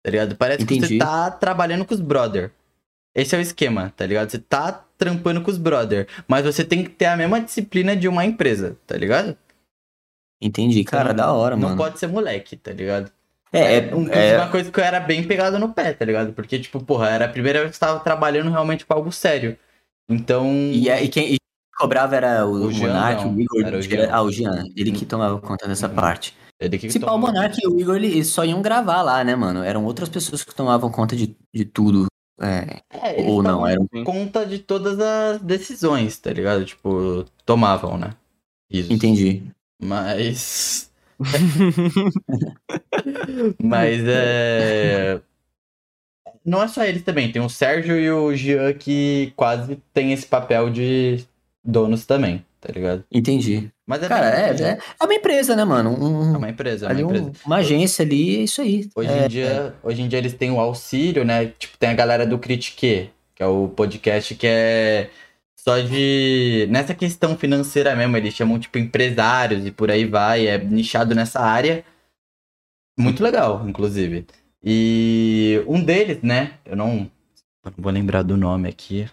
tá 0.02 0.10
ligado? 0.10 0.36
Parece 0.36 0.62
Entendi. 0.62 0.80
que 0.80 0.86
você 0.88 0.98
tá 0.98 1.30
trabalhando 1.30 1.84
com 1.84 1.94
os 1.94 2.00
brother. 2.00 2.50
Esse 3.14 3.34
é 3.34 3.38
o 3.38 3.42
esquema, 3.42 3.92
tá 3.96 4.06
ligado? 4.06 4.30
Você 4.30 4.38
tá 4.38 4.84
trampando 4.96 5.42
com 5.42 5.50
os 5.50 5.58
brother, 5.58 6.08
mas 6.26 6.44
você 6.44 6.64
tem 6.64 6.82
que 6.82 6.90
ter 6.90 7.06
a 7.06 7.16
mesma 7.16 7.40
disciplina 7.40 7.94
de 7.94 8.08
uma 8.08 8.24
empresa, 8.24 8.76
tá 8.86 8.96
ligado? 8.96 9.36
Entendi, 10.40 10.82
cara, 10.82 11.12
da 11.12 11.32
hora, 11.32 11.54
não 11.54 11.62
mano. 11.62 11.76
Não 11.76 11.84
pode 11.84 11.98
ser 11.98 12.08
moleque, 12.08 12.56
tá 12.56 12.72
ligado? 12.72 13.12
É, 13.52 13.74
é, 13.76 14.28
é 14.30 14.36
uma 14.38 14.48
coisa 14.48 14.72
que 14.72 14.80
eu 14.80 14.82
era 14.82 14.98
bem 14.98 15.22
pegado 15.22 15.58
no 15.58 15.72
pé, 15.72 15.92
tá 15.92 16.04
ligado? 16.04 16.32
Porque, 16.32 16.58
tipo, 16.58 16.82
porra, 16.82 17.10
era 17.10 17.26
a 17.26 17.28
primeira 17.28 17.60
vez 17.60 17.76
que 17.76 17.84
eu 17.84 17.88
tava 17.88 18.00
trabalhando 18.00 18.50
realmente 18.50 18.86
com 18.86 18.94
algo 18.94 19.12
sério. 19.12 19.58
Então. 20.08 20.46
E, 20.72 20.88
e 20.88 21.08
quem 21.08 21.34
e 21.34 21.36
cobrava 21.76 22.16
era 22.16 22.46
o, 22.46 22.68
o 22.68 22.72
Monark, 22.72 23.26
o 23.26 23.40
Igor. 23.40 23.66
Era 23.66 23.76
o 23.76 23.82
Jean. 23.82 24.08
Ah, 24.10 24.22
o 24.22 24.32
Jean. 24.32 24.64
Ele 24.74 24.90
que 24.90 25.04
tomava 25.04 25.38
conta 25.38 25.68
dessa 25.68 25.86
uhum. 25.86 25.94
parte. 25.94 26.34
Ele 26.62 26.78
que 26.78 26.90
Se 26.90 27.00
pau, 27.00 27.16
o 27.16 27.18
Monark 27.18 27.58
e 27.60 27.66
o 27.66 27.78
Igor 27.78 27.96
eles 27.96 28.28
só 28.28 28.44
iam 28.44 28.62
gravar 28.62 29.02
lá, 29.02 29.24
né, 29.24 29.34
mano? 29.34 29.64
Eram 29.64 29.84
outras 29.84 30.08
pessoas 30.08 30.44
que 30.44 30.54
tomavam 30.54 30.90
conta 30.90 31.16
de, 31.16 31.36
de 31.52 31.64
tudo. 31.64 32.06
É, 32.40 32.80
é 32.90 33.22
ou 33.22 33.42
não, 33.42 33.66
eram. 33.66 33.86
Conta 34.04 34.46
de 34.46 34.58
todas 34.58 34.98
as 34.98 35.42
decisões, 35.42 36.18
tá 36.18 36.32
ligado? 36.32 36.64
Tipo, 36.64 37.24
tomavam, 37.44 37.98
né? 37.98 38.14
Isso. 38.70 38.92
Entendi. 38.92 39.42
Mas. 39.82 40.90
Mas 43.62 44.02
é. 44.06 45.20
Não 46.44 46.62
é 46.62 46.68
só 46.68 46.84
eles 46.84 47.02
também, 47.02 47.30
tem 47.30 47.40
o 47.40 47.48
Sérgio 47.48 47.96
e 47.96 48.10
o 48.10 48.34
Jean 48.34 48.72
que 48.72 49.32
quase 49.36 49.80
tem 49.92 50.12
esse 50.12 50.26
papel 50.26 50.70
de 50.70 51.24
donos 51.64 52.04
também, 52.04 52.44
tá 52.62 52.72
ligado? 52.72 53.04
Entendi. 53.10 53.68
Mas 53.84 54.04
é 54.04 54.08
Cara, 54.08 54.30
é, 54.30 54.50
é, 54.50 54.78
é, 55.00 55.04
uma 55.04 55.14
empresa, 55.14 55.56
né, 55.56 55.64
mano? 55.64 55.90
Um, 55.90 56.34
é 56.34 56.38
uma 56.38 56.48
empresa, 56.48 56.86
é 56.86 56.92
uma 56.92 57.00
empresa. 57.00 57.24
Um, 57.24 57.32
uma 57.44 57.56
agência 57.56 58.04
ali, 58.04 58.36
é 58.36 58.40
isso 58.44 58.62
aí. 58.62 58.88
Hoje, 58.94 59.10
é, 59.10 59.24
em 59.24 59.28
dia, 59.28 59.46
é. 59.46 59.72
hoje 59.82 60.02
em 60.02 60.08
dia 60.08 60.18
eles 60.20 60.32
têm 60.32 60.52
o 60.52 60.60
auxílio, 60.60 61.24
né? 61.24 61.46
Tipo, 61.58 61.76
tem 61.76 61.90
a 61.90 61.94
galera 61.94 62.24
do 62.24 62.38
Critique, 62.38 63.10
que 63.34 63.42
é 63.42 63.46
o 63.46 63.68
podcast 63.68 64.32
que 64.36 64.46
é 64.46 65.10
só 65.58 65.80
de. 65.80 66.68
Nessa 66.70 66.94
questão 66.94 67.36
financeira 67.36 67.96
mesmo, 67.96 68.16
eles 68.16 68.32
chamam 68.32 68.60
tipo 68.60 68.78
empresários 68.78 69.66
e 69.66 69.72
por 69.72 69.90
aí 69.90 70.04
vai, 70.04 70.46
é 70.46 70.56
nichado 70.58 71.16
nessa 71.16 71.40
área. 71.40 71.84
Muito 72.96 73.24
legal, 73.24 73.68
inclusive. 73.68 74.24
E 74.62 75.60
um 75.66 75.82
deles, 75.82 76.22
né? 76.22 76.52
Eu 76.64 76.76
não, 76.76 77.10
não 77.64 77.72
vou 77.76 77.92
lembrar 77.92 78.22
do 78.22 78.36
nome 78.36 78.68
aqui. 78.68 79.08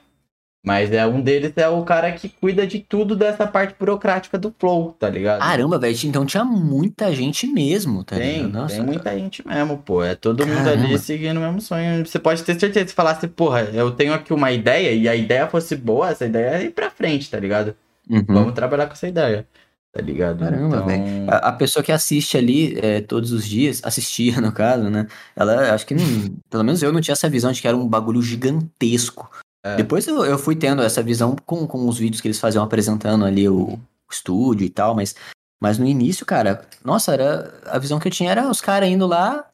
Mas 0.64 0.92
é 0.92 1.08
um 1.08 1.22
deles 1.22 1.54
é 1.56 1.70
o 1.70 1.84
cara 1.84 2.12
que 2.12 2.28
cuida 2.28 2.68
de 2.68 2.80
tudo 2.80 3.16
dessa 3.16 3.48
parte 3.48 3.74
burocrática 3.80 4.38
do 4.38 4.54
Flow, 4.60 4.92
tá 5.00 5.10
ligado? 5.10 5.40
Caramba, 5.40 5.80
velho, 5.80 5.98
então 6.04 6.26
tinha 6.26 6.44
muita 6.44 7.16
gente 7.16 7.48
mesmo, 7.48 8.04
tá 8.04 8.18
tem, 8.18 8.44
ligado? 8.44 8.52
Nossa, 8.52 8.76
tem 8.76 8.86
muita 8.86 9.18
gente 9.18 9.48
mesmo, 9.48 9.78
pô. 9.78 10.04
É 10.04 10.16
todo 10.16 10.46
Caramba. 10.46 10.60
mundo 10.60 10.70
ali 10.70 11.00
seguindo 11.00 11.38
o 11.38 11.40
mesmo 11.40 11.62
sonho. 11.62 12.06
Você 12.06 12.20
pode 12.20 12.44
ter 12.44 12.60
certeza, 12.60 12.90
se 12.90 12.94
falasse, 12.94 13.26
porra, 13.28 13.62
eu 13.74 13.92
tenho 13.92 14.14
aqui 14.14 14.34
uma 14.34 14.52
ideia 14.52 14.92
e 14.92 15.08
a 15.08 15.16
ideia 15.16 15.48
fosse 15.48 15.78
boa, 15.78 16.10
essa 16.10 16.26
ideia 16.26 16.58
é 16.58 16.64
ir 16.66 16.72
pra 16.72 16.90
frente, 16.90 17.32
tá 17.32 17.40
ligado? 17.40 17.74
Uhum. 18.10 18.26
Vamos 18.28 18.54
trabalhar 18.54 18.88
com 18.88 18.94
essa 18.94 19.08
ideia. 19.08 19.48
Tá 19.92 20.02
ligado? 20.02 20.40
Caramba, 20.40 20.76
então... 20.76 20.86
velho. 20.86 21.32
A, 21.32 21.38
a, 21.38 21.52
pessoa 21.52 21.82
que 21.82 21.92
assiste 21.92 22.38
ali 22.38 22.78
é, 22.80 23.02
todos 23.02 23.32
os 23.32 23.48
dias, 23.48 23.82
assistia 23.86 24.40
no 24.40 24.52
caso, 24.52 24.90
né? 24.90 25.08
Ela, 25.36 25.74
acho 25.74 25.86
que, 25.86 25.96
não, 25.96 26.04
pelo 26.50 26.64
menos 26.64 26.84
eu 26.84 26.92
não 26.92 27.02
tinha 27.02 27.14
essa 27.14 27.30
visão 27.30 27.52
de 27.52 27.62
que 27.62 27.68
era 27.68 27.78
um 27.78 27.88
bagulho 27.88 28.22
gigantesco. 28.22 29.30
É. 29.64 29.76
Depois 29.76 30.08
eu, 30.08 30.24
eu 30.26 30.38
fui 30.38 30.56
tendo 30.56 30.82
essa 30.82 31.04
visão 31.04 31.36
com, 31.46 31.68
com 31.68 31.88
os 31.88 31.98
vídeos 31.98 32.22
que 32.22 32.28
eles 32.28 32.40
faziam 32.40 32.64
apresentando 32.64 33.26
ali 33.26 33.48
o, 33.48 33.74
o 33.74 33.80
estúdio 34.12 34.66
e 34.66 34.70
tal, 34.70 34.96
mas, 34.96 35.16
mas 35.62 35.78
no 35.78 35.86
início, 35.86 36.26
cara, 36.26 36.66
nossa, 36.84 37.14
era, 37.14 37.62
a 37.66 37.78
visão 37.78 38.00
que 38.00 38.08
eu 38.08 38.12
tinha 38.12 38.32
era 38.32 38.50
os 38.50 38.62
caras 38.62 38.90
indo 38.90 39.06
lá, 39.06 39.50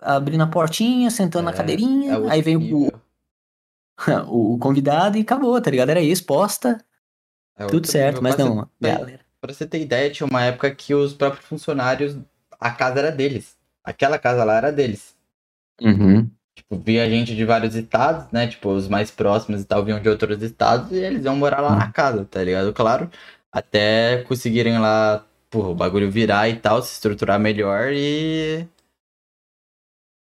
abrindo 0.00 0.42
a 0.42 0.46
portinha, 0.46 1.10
sentando 1.10 1.48
é, 1.48 1.50
na 1.50 1.56
cadeirinha, 1.56 2.14
é 2.14 2.30
aí 2.30 2.42
vem 2.42 2.56
o, 2.56 2.88
o, 4.28 4.54
o, 4.54 4.58
convidado 4.58 5.18
e 5.18 5.22
acabou, 5.22 5.60
tá 5.60 5.70
ligado? 5.70 5.90
Era 5.90 6.00
exposta, 6.00 6.82
é 7.56 7.66
tudo 7.66 7.86
certo, 7.86 8.22
mas 8.22 8.36
não, 8.36 8.68
galera. 8.80 9.20
Pra 9.40 9.52
você 9.52 9.66
ter 9.66 9.80
ideia, 9.80 10.10
tinha 10.10 10.26
uma 10.26 10.42
época 10.44 10.74
que 10.74 10.94
os 10.94 11.12
próprios 11.12 11.46
funcionários, 11.46 12.16
a 12.58 12.70
casa 12.70 12.98
era 12.98 13.12
deles. 13.12 13.56
Aquela 13.84 14.18
casa 14.18 14.42
lá 14.44 14.56
era 14.56 14.72
deles. 14.72 15.14
Uhum. 15.80 16.28
Tipo, 16.56 16.78
via 16.78 17.08
gente 17.08 17.36
de 17.36 17.44
vários 17.44 17.74
estados, 17.74 18.32
né? 18.32 18.46
Tipo, 18.46 18.70
os 18.70 18.88
mais 18.88 19.10
próximos 19.10 19.60
e 19.60 19.64
tal 19.66 19.84
vinham 19.84 20.00
de 20.00 20.08
outros 20.08 20.42
estados 20.42 20.90
e 20.90 20.96
eles 20.96 21.24
iam 21.24 21.36
morar 21.36 21.60
lá 21.60 21.76
na 21.76 21.92
casa, 21.92 22.24
tá 22.24 22.42
ligado? 22.42 22.72
Claro, 22.72 23.10
até 23.52 24.24
conseguirem 24.26 24.78
lá, 24.78 25.22
porra, 25.50 25.68
o 25.68 25.74
bagulho 25.74 26.10
virar 26.10 26.48
e 26.48 26.56
tal, 26.56 26.82
se 26.82 26.94
estruturar 26.94 27.38
melhor 27.38 27.92
e. 27.92 28.66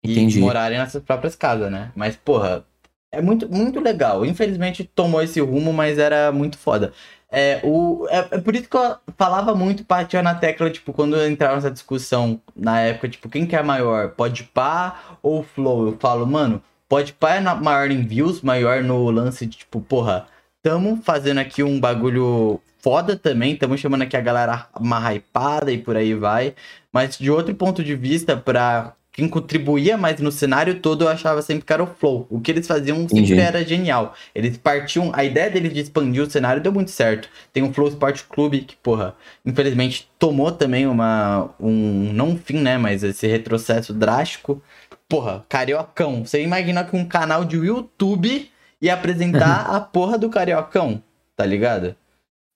Entendi. 0.02 0.38
E 0.38 0.40
morarem 0.40 0.78
nessas 0.78 1.02
próprias 1.02 1.36
casas, 1.36 1.70
né? 1.70 1.92
Mas, 1.94 2.16
porra, 2.16 2.64
é 3.12 3.20
muito, 3.20 3.46
muito 3.48 3.78
legal. 3.78 4.24
Infelizmente 4.24 4.84
tomou 4.84 5.22
esse 5.22 5.38
rumo, 5.38 5.72
mas 5.72 5.98
era 5.98 6.32
muito 6.32 6.56
foda. 6.56 6.94
É, 7.34 7.60
o, 7.64 8.06
é, 8.10 8.18
é, 8.30 8.38
por 8.38 8.54
isso 8.54 8.68
que 8.68 8.76
eu 8.76 8.96
falava 9.16 9.54
muito, 9.54 9.84
batia 9.84 10.22
na 10.22 10.34
tecla, 10.34 10.68
tipo, 10.68 10.92
quando 10.92 11.16
eu 11.16 11.26
entrava 11.26 11.54
nessa 11.54 11.70
discussão 11.70 12.38
na 12.54 12.78
época, 12.80 13.08
tipo, 13.08 13.26
quem 13.30 13.46
que 13.46 13.56
é 13.56 13.62
maior, 13.62 14.10
pode 14.10 14.44
pá 14.44 15.16
ou 15.22 15.42
flow? 15.42 15.86
Eu 15.86 15.96
falo, 15.98 16.26
mano, 16.26 16.62
pode 16.86 17.14
pá 17.14 17.36
é 17.36 17.40
maior 17.40 17.90
em 17.90 18.02
views, 18.02 18.42
maior 18.42 18.84
no 18.84 19.10
lance 19.10 19.46
de, 19.46 19.56
tipo, 19.56 19.80
porra, 19.80 20.26
tamo 20.62 21.00
fazendo 21.02 21.38
aqui 21.38 21.62
um 21.62 21.80
bagulho 21.80 22.60
foda 22.80 23.16
também, 23.16 23.56
tamo 23.56 23.78
chamando 23.78 24.02
aqui 24.02 24.16
a 24.16 24.20
galera 24.20 24.66
uma 24.78 25.14
hypada 25.14 25.72
e 25.72 25.78
por 25.78 25.96
aí 25.96 26.14
vai, 26.14 26.54
mas 26.92 27.16
de 27.16 27.30
outro 27.30 27.54
ponto 27.54 27.82
de 27.82 27.96
vista, 27.96 28.36
pra 28.36 28.94
quem 29.12 29.28
contribuía 29.28 29.98
mais 29.98 30.18
no 30.20 30.32
cenário 30.32 30.80
todo 30.80 31.04
eu 31.04 31.08
achava 31.08 31.42
sempre 31.42 31.66
que 31.66 31.72
era 31.72 31.82
o 31.82 31.86
Flow. 31.86 32.26
O 32.30 32.40
que 32.40 32.50
eles 32.50 32.66
faziam 32.66 32.96
sempre 33.00 33.18
Entendi. 33.18 33.38
era 33.38 33.62
genial. 33.62 34.14
Eles 34.34 34.56
partiam. 34.56 35.12
A 35.14 35.22
ideia 35.22 35.50
deles 35.50 35.74
de 35.74 35.80
expandir 35.80 36.22
o 36.22 36.30
cenário 36.30 36.62
deu 36.62 36.72
muito 36.72 36.90
certo. 36.90 37.28
Tem 37.52 37.62
o 37.62 37.70
Flow 37.74 37.88
Sport 37.88 38.22
Clube, 38.22 38.62
que, 38.62 38.74
porra, 38.76 39.14
infelizmente 39.44 40.10
tomou 40.18 40.50
também 40.50 40.86
uma. 40.86 41.50
um. 41.60 42.10
não 42.14 42.30
um 42.30 42.38
fim, 42.38 42.58
né? 42.58 42.78
Mas 42.78 43.02
esse 43.02 43.26
retrocesso 43.26 43.92
drástico. 43.92 44.62
Porra, 45.06 45.44
Cariocão. 45.46 46.24
Você 46.24 46.42
imagina 46.42 46.82
que 46.82 46.96
um 46.96 47.04
canal 47.04 47.44
de 47.44 47.56
YouTube 47.56 48.50
ia 48.80 48.94
apresentar 48.94 49.66
a 49.76 49.78
porra 49.78 50.16
do 50.16 50.30
Cariocão, 50.30 51.02
tá 51.36 51.44
ligado? 51.44 51.94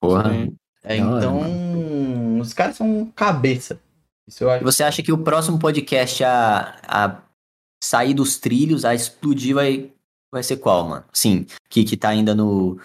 Porra. 0.01 0.33
É, 0.83 0.97
então. 0.97 2.39
Os 2.41 2.55
caras 2.55 2.77
são 2.77 3.13
cabeça. 3.15 3.79
Isso 4.29 4.45
eu 4.45 4.51
acho. 4.51 4.65
Você 4.65 4.83
acha 4.83 5.03
que 5.03 5.13
o 5.13 5.19
próximo 5.19 5.59
podcast 5.59 6.25
a, 6.25 6.79
a 6.83 7.23
sair 7.83 8.15
dos 8.15 8.39
trilhos, 8.39 8.85
a 8.85 8.95
explodir, 8.95 9.55
vai, 9.55 9.93
vai 10.33 10.43
ser 10.43 10.57
qual, 10.57 10.89
mano? 10.89 11.05
Sim, 11.13 11.47
que, 11.69 11.85
que 11.85 11.97
tá 11.97 12.09
ainda 12.09 12.35
no. 12.35 12.81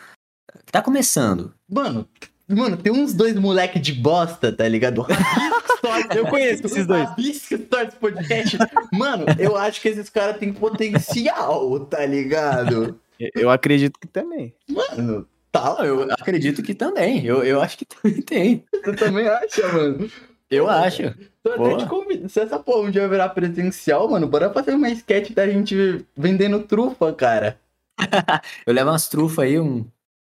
Que 0.65 0.71
tá 0.71 0.81
começando. 0.81 1.53
Mano, 1.69 2.07
mano, 2.47 2.77
tem 2.77 2.91
uns 2.91 3.13
dois 3.13 3.35
moleque 3.35 3.79
de 3.79 3.93
bosta, 3.93 4.51
tá 4.51 4.67
ligado? 4.67 5.05
eu 6.15 6.27
conheço 6.27 6.65
esses 6.65 6.85
dois. 6.85 7.09
Stories 7.09 7.95
podcast. 7.95 8.57
Mano, 8.93 9.25
eu 9.39 9.57
acho 9.57 9.81
que 9.81 9.89
esses 9.89 10.09
caras 10.09 10.37
têm 10.37 10.53
potencial, 10.53 11.79
tá 11.85 12.05
ligado? 12.05 12.99
Eu 13.35 13.49
acredito 13.49 13.99
que 13.99 14.07
também. 14.07 14.53
Mano, 14.67 15.27
tá. 15.51 15.77
Eu 15.79 16.03
acredito 16.11 16.61
que 16.61 16.73
também. 16.73 17.25
Eu, 17.25 17.43
eu 17.43 17.61
acho 17.61 17.77
que 17.77 17.85
também 17.85 18.21
tem. 18.21 18.65
Você 18.71 18.93
também 18.93 19.27
acha, 19.27 19.67
mano? 19.71 20.09
Eu 20.49 20.69
acho. 20.69 21.03
Se 22.29 22.39
essa 22.39 22.59
porra 22.59 22.87
um 22.87 22.91
dia 22.91 23.07
virar 23.07 23.29
presencial, 23.29 24.07
mano, 24.07 24.27
bora 24.27 24.53
fazer 24.53 24.75
uma 24.75 24.89
sketch 24.89 25.31
da 25.31 25.47
gente 25.47 26.05
vendendo 26.15 26.63
trufa, 26.63 27.11
cara. 27.13 27.59
eu 28.65 28.73
levo 28.73 28.91
umas 28.91 29.07
trufas 29.07 29.45
aí, 29.45 29.59
um. 29.59 29.85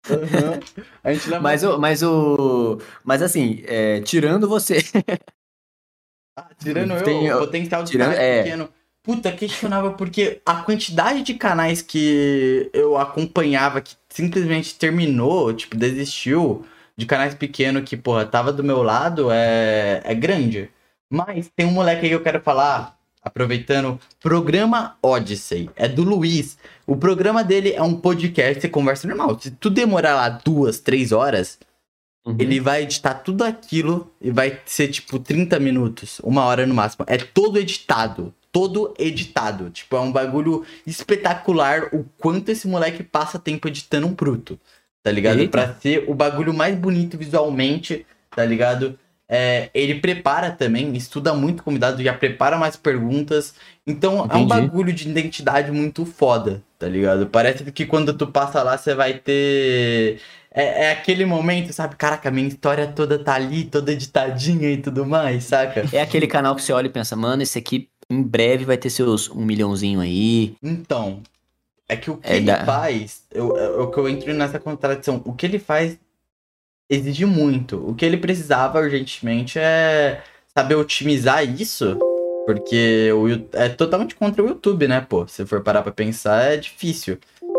Uhum. 0.09 0.61
A 1.05 1.13
gente 1.13 1.29
leva... 1.29 1.43
mas, 1.45 1.63
o, 1.63 1.79
mas 1.79 2.03
o. 2.03 2.81
Mas 3.05 3.23
assim, 3.23 3.63
é, 3.67 4.01
tirando 4.01 4.49
você. 4.49 4.79
ah, 6.37 6.49
tirando 6.59 6.95
eu, 6.95 7.05
Tem, 7.05 7.33
o 7.33 7.39
potencial 7.39 7.85
de 7.85 7.91
tirando, 7.91 8.15
é... 8.15 8.43
pequeno. 8.43 8.69
Puta, 9.03 9.33
questionava 9.33 9.91
porque 9.95 10.41
a 10.47 10.63
quantidade 10.63 11.23
de 11.23 11.35
canais 11.35 11.83
que 11.83 12.71
eu 12.73 12.97
acompanhava 12.97 13.81
que 13.81 13.97
simplesmente 14.09 14.79
terminou, 14.79 15.53
tipo, 15.53 15.77
desistiu 15.77 16.65
de 16.97 17.05
canais 17.05 17.35
pequenos 17.35 17.83
que, 17.83 17.97
porra, 17.97 18.25
tava 18.25 18.53
do 18.53 18.63
meu 18.63 18.81
lado 18.81 19.29
é, 19.31 20.01
é 20.05 20.15
grande. 20.15 20.71
Mas 21.13 21.51
tem 21.55 21.67
um 21.67 21.71
moleque 21.71 22.05
aí 22.05 22.09
que 22.09 22.15
eu 22.15 22.23
quero 22.23 22.41
falar, 22.41 22.99
aproveitando, 23.23 24.01
programa 24.19 24.97
Odyssey, 25.03 25.69
é 25.77 25.87
do 25.87 26.03
Luiz. 26.03 26.57
O 26.87 26.97
programa 26.97 27.45
dele 27.45 27.73
é 27.73 27.83
um 27.83 27.95
podcast, 27.95 28.63
você 28.63 28.69
conversa 28.69 29.07
normal. 29.07 29.39
Se 29.39 29.51
tu 29.51 29.69
demorar 29.69 30.15
lá 30.15 30.29
duas, 30.31 30.81
três 30.81 31.13
horas, 31.13 31.59
uhum. 32.25 32.37
ele 32.39 32.59
vai 32.61 32.85
editar 32.85 33.15
tudo 33.15 33.45
aquilo 33.45 34.11
e 34.21 34.31
vai 34.31 34.59
ser 34.65 34.89
tipo 34.89 35.19
30 35.19 35.61
minutos, 35.61 36.19
uma 36.21 36.45
hora 36.45 36.67
no 36.67 36.75
máximo. 36.75 37.05
É 37.07 37.19
todo 37.19 37.59
editado. 37.59 38.35
Todo 38.51 38.95
editado. 38.99 39.69
Tipo, 39.69 39.97
é 39.97 40.01
um 40.01 40.13
bagulho 40.13 40.65
espetacular 40.87 41.89
o 41.95 42.05
quanto 42.19 42.51
esse 42.51 42.67
moleque 42.67 43.03
passa 43.03 43.39
tempo 43.39 43.69
editando 43.69 44.07
um 44.07 44.15
bruto 44.15 44.59
tá 45.03 45.11
ligado? 45.11 45.41
Eita. 45.41 45.51
Pra 45.51 45.75
ser 45.75 46.05
o 46.09 46.15
bagulho 46.15 46.55
mais 46.55 46.77
bonito 46.77 47.19
visualmente, 47.19 48.07
tá 48.31 48.45
ligado? 48.45 48.99
É, 49.35 49.71
ele 49.73 49.95
prepara 49.95 50.51
também, 50.51 50.95
estuda 50.95 51.33
muito 51.33 51.63
convidado, 51.63 52.03
já 52.03 52.13
prepara 52.13 52.59
mais 52.59 52.77
perguntas. 52.77 53.55
Então 53.87 54.27
Entendi. 54.27 54.35
é 54.35 54.37
um 54.37 54.47
bagulho 54.47 54.93
de 54.93 55.09
identidade 55.09 55.73
muito 55.73 56.05
foda, 56.05 56.63
tá 56.79 56.87
ligado? 56.87 57.27
Parece 57.27 57.65
que 57.73 57.87
quando 57.87 58.13
tu 58.13 58.27
passa 58.27 58.63
lá, 58.63 58.77
você 58.77 58.95
vai 58.95 59.15
ter. 59.15 60.21
É, 60.55 60.85
é, 60.85 60.93
aquele 60.93 61.25
momento, 61.25 61.73
sabe? 61.73 61.97
Caraca, 61.97 62.31
minha 62.31 62.47
história 62.47 62.87
toda 62.89 63.19
tá 63.19 63.33
ali, 63.33 63.65
toda 63.65 63.91
editadinha 63.93 64.71
e 64.71 64.77
tudo 64.77 65.07
mais, 65.07 65.45
saca? 65.45 65.87
É 65.91 66.03
aquele 66.03 66.27
canal 66.27 66.55
que 66.55 66.61
você 66.61 66.75
olha 66.75 66.89
e 66.89 66.91
pensa, 66.91 67.17
mano, 67.17 67.43
esse 67.43 67.59
aqui 67.59 67.89
em 68.11 68.23
breve 68.23 68.67
vai 68.67 68.77
ter 68.77 68.91
seus 68.91 69.31
um 69.31 69.47
milhãozinho 69.47 70.01
aí. 70.01 70.55
Então, 70.63 71.23
é 71.89 71.97
que 71.97 72.11
o 72.11 72.19
que 72.19 72.29
é 72.29 72.37
ele 72.37 72.45
da... 72.45 72.67
faz, 72.67 73.23
eu, 73.33 73.57
eu, 73.57 73.81
eu, 73.81 73.93
eu 73.97 74.09
entro 74.11 74.35
nessa 74.35 74.59
contradição. 74.59 75.23
O 75.25 75.33
que 75.33 75.47
ele 75.47 75.59
faz 75.59 75.99
exige 76.95 77.25
muito. 77.25 77.89
O 77.89 77.95
que 77.95 78.05
ele 78.05 78.17
precisava 78.17 78.81
urgentemente 78.81 79.59
é 79.59 80.23
saber 80.55 80.75
otimizar 80.75 81.43
isso. 81.43 81.97
Porque 82.45 83.11
o, 83.13 83.29
é 83.57 83.69
totalmente 83.69 84.15
contra 84.15 84.43
o 84.43 84.49
YouTube, 84.49 84.89
né, 84.89 85.01
pô? 85.01 85.27
Se 85.27 85.47
for 85.47 85.63
parar 85.63 85.83
pra 85.83 85.93
pensar, 85.93 86.43
é 86.43 86.57
difícil. 86.57 87.19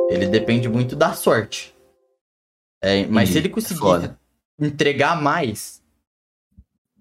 Ele 0.10 0.28
depende 0.28 0.68
muito 0.68 0.96
da 0.96 1.14
sorte. 1.14 1.74
É, 2.82 3.06
mas 3.08 3.30
se 3.30 3.38
ele 3.38 3.50
conseguir 3.50 3.80
Foda. 3.80 4.20
entregar 4.60 5.20
mais, 5.20 5.82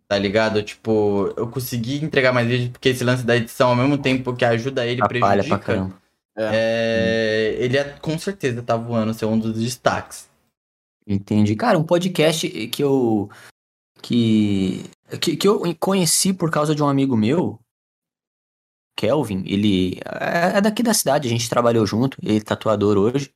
tá 0.07 0.17
ligado? 0.17 0.63
Tipo, 0.63 1.35
eu 1.37 1.49
consegui 1.49 1.97
entregar 1.97 2.33
mais 2.33 2.47
vídeos 2.47 2.71
porque 2.71 2.91
esse 2.91 3.03
lance 3.03 3.27
da 3.27 3.37
edição, 3.37 3.71
ao 3.71 3.77
mesmo 3.77 3.99
tempo 3.99 4.35
que 4.35 4.45
ajuda 4.45 4.87
ele, 4.87 5.03
Atrapalha 5.03 5.43
prejudica. 5.43 5.59
Pra 5.59 5.75
caramba. 5.75 6.03
É. 6.39 6.51
É, 6.55 7.57
ele 7.59 7.77
é, 7.77 7.85
com 8.01 8.17
certeza 8.17 8.63
tá 8.63 8.77
voando 8.77 9.13
ser 9.13 9.27
um 9.27 9.39
dos 9.39 9.61
destaques. 9.61 10.31
Entendi. 11.07 11.57
Cara, 11.57 11.79
um 11.79 11.85
podcast 11.85 12.49
que 12.69 12.83
eu. 12.83 13.31
Que, 14.01 14.85
que, 15.21 15.37
que 15.37 15.47
eu 15.47 15.63
conheci 15.79 16.33
por 16.33 16.51
causa 16.51 16.75
de 16.75 16.83
um 16.83 16.89
amigo 16.89 17.17
meu, 17.17 17.61
Kelvin, 18.97 19.43
ele 19.47 20.01
é, 20.05 20.59
é 20.59 20.61
daqui 20.61 20.83
da 20.83 20.95
cidade, 20.95 21.29
a 21.29 21.31
gente 21.31 21.49
trabalhou 21.49 21.87
junto, 21.87 22.17
ele 22.23 22.39
é 22.39 22.41
tatuador 22.41 22.97
hoje. 22.97 23.33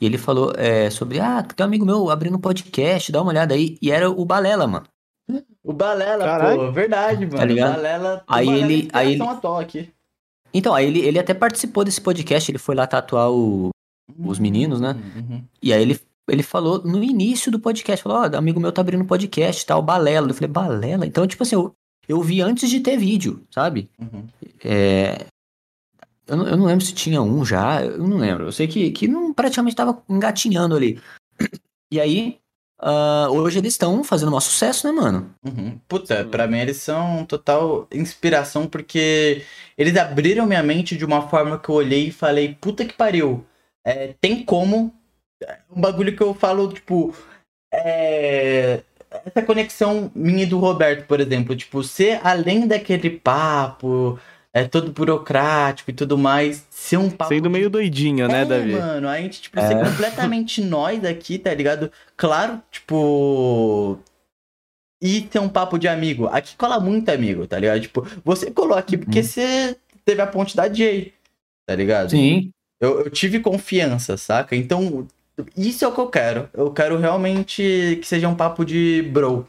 E 0.00 0.06
ele 0.06 0.18
falou 0.18 0.52
é, 0.56 0.90
sobre, 0.90 1.20
ah, 1.20 1.42
tem 1.42 1.64
um 1.64 1.68
amigo 1.68 1.86
meu 1.86 2.10
abrindo 2.10 2.36
um 2.36 2.40
podcast, 2.40 3.12
dá 3.12 3.22
uma 3.22 3.30
olhada 3.30 3.54
aí. 3.54 3.78
E 3.80 3.90
era 3.90 4.10
o 4.10 4.24
Balela, 4.24 4.66
mano. 4.66 4.86
O 5.62 5.72
Balela, 5.72 6.24
Caralho. 6.24 6.58
pô, 6.58 6.72
verdade, 6.72 7.24
mano. 7.24 7.38
Tá 7.38 7.44
ligado? 7.44 7.74
Balela, 7.76 8.24
aí 8.26 8.46
Balela 8.46 8.72
ele, 8.72 8.88
aí 8.92 9.12
ele, 9.14 9.22
aqui. 9.60 9.90
Então, 10.52 10.74
aí 10.74 10.86
ele, 10.86 11.00
ele 11.00 11.18
até 11.18 11.32
participou 11.32 11.84
desse 11.84 12.00
podcast, 12.00 12.50
ele 12.50 12.58
foi 12.58 12.74
lá 12.74 12.86
tatuar 12.86 13.30
o, 13.30 13.70
os 14.18 14.38
meninos, 14.38 14.80
né? 14.80 14.92
Uhum. 15.16 15.44
E 15.62 15.72
aí 15.72 15.80
ele, 15.80 16.00
ele 16.28 16.42
falou 16.42 16.82
no 16.82 17.02
início 17.02 17.50
do 17.50 17.60
podcast, 17.60 18.02
falou, 18.02 18.18
ó, 18.18 18.28
oh, 18.32 18.36
amigo 18.36 18.60
meu 18.60 18.72
tá 18.72 18.80
abrindo 18.80 19.04
podcast, 19.04 19.64
tal, 19.66 19.82
Balela. 19.82 20.28
Eu 20.28 20.34
falei, 20.34 20.48
Balela? 20.48 21.06
Então, 21.06 21.26
tipo 21.26 21.42
assim, 21.42 21.54
eu, 21.54 21.74
eu 22.08 22.20
vi 22.22 22.40
antes 22.40 22.68
de 22.70 22.80
ter 22.80 22.96
vídeo, 22.96 23.42
sabe? 23.50 23.88
Uhum. 23.98 24.26
É, 24.64 25.26
eu, 26.26 26.36
não, 26.36 26.48
eu 26.48 26.56
não 26.56 26.66
lembro 26.66 26.84
se 26.84 26.94
tinha 26.94 27.20
um 27.20 27.44
já, 27.44 27.84
eu 27.84 27.98
não 27.98 28.16
lembro. 28.16 28.44
Eu 28.44 28.52
sei 28.52 28.66
que, 28.66 28.90
que 28.90 29.06
não, 29.06 29.32
praticamente 29.32 29.76
tava 29.76 30.02
engatinhando 30.08 30.76
ali. 30.76 31.00
E 31.92 32.00
aí, 32.00 32.40
Uh, 32.82 33.30
hoje 33.30 33.58
eles 33.58 33.74
estão 33.74 34.02
fazendo 34.04 34.36
um 34.36 34.40
sucesso, 34.40 34.86
né, 34.86 34.92
mano? 34.92 35.34
Uhum. 35.42 35.78
Puta, 35.88 36.24
pra 36.24 36.46
mim 36.46 36.58
eles 36.58 36.78
são 36.78 37.24
total 37.24 37.88
inspiração 37.90 38.66
porque 38.66 39.42
eles 39.78 39.96
abriram 39.96 40.44
minha 40.44 40.62
mente 40.62 40.96
de 40.96 41.04
uma 41.04 41.26
forma 41.28 41.58
que 41.58 41.68
eu 41.68 41.76
olhei 41.76 42.08
e 42.08 42.12
falei, 42.12 42.54
puta 42.60 42.84
que 42.84 42.92
pariu. 42.92 43.46
É, 43.86 44.14
tem 44.20 44.44
como. 44.44 44.92
Um 45.70 45.80
bagulho 45.80 46.16
que 46.16 46.22
eu 46.22 46.34
falo, 46.34 46.72
tipo. 46.72 47.14
É, 47.72 48.82
essa 49.26 49.42
conexão 49.42 50.10
minha 50.14 50.44
e 50.44 50.46
do 50.46 50.58
Roberto, 50.58 51.06
por 51.06 51.20
exemplo, 51.20 51.54
tipo, 51.54 51.82
ser 51.82 52.20
além 52.22 52.66
daquele 52.66 53.10
papo 53.10 54.18
é 54.54 54.62
todo 54.64 54.92
burocrático 54.92 55.90
e 55.90 55.94
tudo 55.94 56.16
mais, 56.16 56.64
ser 56.70 56.96
um 56.96 57.10
papo. 57.10 57.34
Sendo 57.34 57.50
meio 57.50 57.68
doidinho, 57.68 58.28
né, 58.28 58.42
é, 58.42 58.44
Davi? 58.44 58.72
mano, 58.72 59.08
a 59.08 59.20
gente, 59.20 59.42
tipo, 59.42 59.58
é. 59.58 59.66
ser 59.66 59.74
completamente 59.74 60.62
nós 60.62 61.04
aqui, 61.04 61.38
tá 61.38 61.52
ligado? 61.52 61.90
Claro, 62.16 62.62
tipo. 62.70 63.98
E 65.02 65.22
ter 65.22 65.40
um 65.40 65.48
papo 65.48 65.76
de 65.76 65.88
amigo. 65.88 66.28
Aqui 66.28 66.56
cola 66.56 66.78
muito 66.78 67.08
amigo, 67.10 67.46
tá 67.48 67.58
ligado? 67.58 67.80
Tipo, 67.80 68.06
você 68.24 68.50
colou 68.50 68.78
aqui 68.78 68.96
porque 68.96 69.18
uhum. 69.18 69.24
você 69.24 69.76
teve 70.04 70.22
a 70.22 70.26
ponte 70.26 70.56
da 70.56 70.72
Jay, 70.72 71.12
tá 71.66 71.74
ligado? 71.74 72.10
Sim. 72.10 72.50
Eu, 72.80 73.00
eu 73.00 73.10
tive 73.10 73.40
confiança, 73.40 74.16
saca? 74.16 74.54
Então, 74.54 75.06
isso 75.56 75.84
é 75.84 75.88
o 75.88 75.92
que 75.92 76.00
eu 76.00 76.08
quero. 76.08 76.48
Eu 76.52 76.70
quero 76.70 76.98
realmente 76.98 77.98
que 78.00 78.06
seja 78.06 78.28
um 78.28 78.34
papo 78.34 78.64
de 78.64 79.02
bro. 79.12 79.46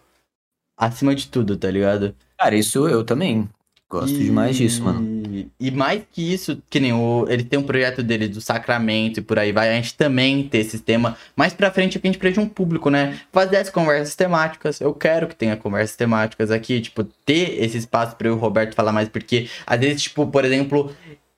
Acima 0.77 1.15
de 1.15 1.27
tudo, 1.27 1.55
tá 1.55 1.69
ligado? 1.69 2.15
Cara, 2.37 2.55
isso 2.55 2.87
eu 2.87 3.03
também. 3.03 3.49
Gosto 3.89 4.15
e... 4.15 4.25
demais 4.25 4.57
disso, 4.57 4.83
mano. 4.83 5.25
E 5.59 5.71
mais 5.71 6.03
que 6.11 6.33
isso, 6.33 6.61
que 6.69 6.79
nem 6.79 6.91
o. 6.91 7.25
Ele 7.29 7.43
tem 7.43 7.59
um 7.59 7.63
projeto 7.63 8.01
dele 8.01 8.27
do 8.27 8.41
Sacramento 8.41 9.19
e 9.19 9.21
por 9.21 9.37
aí 9.37 9.51
vai. 9.51 9.69
A 9.69 9.73
gente 9.73 9.95
também 9.95 10.47
ter 10.47 10.59
esse 10.59 10.79
tema. 10.79 11.15
Mais 11.35 11.53
pra 11.53 11.71
frente 11.71 11.97
aqui 11.97 12.07
a 12.07 12.11
gente 12.11 12.19
precisa 12.19 12.41
de 12.41 12.47
um 12.47 12.49
público, 12.49 12.89
né? 12.89 13.19
Fazer 13.31 13.57
as 13.57 13.69
conversas 13.69 14.15
temáticas. 14.15 14.81
Eu 14.81 14.93
quero 14.93 15.27
que 15.27 15.35
tenha 15.35 15.55
conversas 15.55 15.95
temáticas 15.95 16.51
aqui. 16.51 16.81
Tipo, 16.81 17.03
ter 17.03 17.63
esse 17.63 17.77
espaço 17.77 18.15
para 18.15 18.31
o 18.33 18.37
Roberto 18.37 18.75
falar 18.75 18.91
mais. 18.91 19.07
Porque, 19.07 19.47
às 19.65 19.79
vezes, 19.79 20.01
tipo, 20.03 20.25
por 20.27 20.43
exemplo, 20.43 20.91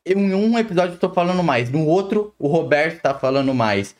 em 0.06 0.34
um 0.34 0.58
episódio 0.58 0.96
eu 0.96 1.00
tô 1.00 1.10
falando 1.10 1.44
mais. 1.44 1.70
No 1.70 1.86
outro, 1.86 2.34
o 2.40 2.48
Roberto 2.48 3.02
tá 3.02 3.14
falando 3.14 3.54
mais. 3.54 3.96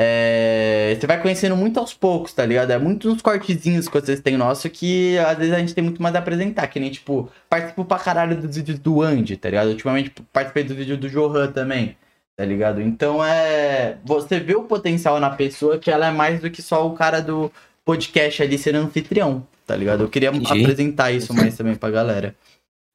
É, 0.00 0.96
você 0.96 1.08
vai 1.08 1.20
conhecendo 1.20 1.56
muito 1.56 1.80
aos 1.80 1.92
poucos, 1.92 2.32
tá 2.32 2.46
ligado? 2.46 2.70
É 2.70 2.78
muito 2.78 3.10
uns 3.10 3.20
cortezinhos 3.20 3.88
que 3.88 4.00
vocês 4.00 4.20
têm 4.20 4.36
nosso 4.36 4.70
que 4.70 5.18
às 5.18 5.36
vezes 5.36 5.52
a 5.52 5.58
gente 5.58 5.74
tem 5.74 5.82
muito 5.82 6.00
mais 6.00 6.14
a 6.14 6.20
apresentar. 6.20 6.68
Que 6.68 6.78
nem, 6.78 6.88
tipo, 6.88 7.28
participo 7.50 7.84
pra 7.84 7.98
caralho 7.98 8.40
dos 8.40 8.54
vídeos 8.54 8.78
do 8.78 9.02
Andy, 9.02 9.36
tá 9.36 9.50
ligado? 9.50 9.70
Ultimamente 9.70 10.12
participei 10.32 10.62
do 10.62 10.72
vídeo 10.72 10.96
do 10.96 11.10
Johan 11.10 11.50
também, 11.50 11.96
tá 12.36 12.44
ligado? 12.44 12.80
Então 12.80 13.24
é. 13.24 13.96
Você 14.04 14.38
vê 14.38 14.54
o 14.54 14.62
potencial 14.62 15.18
na 15.18 15.30
pessoa 15.30 15.78
que 15.78 15.90
ela 15.90 16.06
é 16.06 16.12
mais 16.12 16.40
do 16.40 16.48
que 16.48 16.62
só 16.62 16.86
o 16.86 16.94
cara 16.94 17.20
do 17.20 17.50
podcast 17.84 18.40
ali 18.40 18.56
sendo 18.56 18.78
anfitrião, 18.78 19.44
tá 19.66 19.74
ligado? 19.74 20.04
Eu 20.04 20.08
queria 20.08 20.28
Entendi. 20.28 20.62
apresentar 20.62 21.10
isso 21.10 21.34
mais 21.34 21.56
também 21.56 21.74
pra 21.74 21.90
galera. 21.90 22.36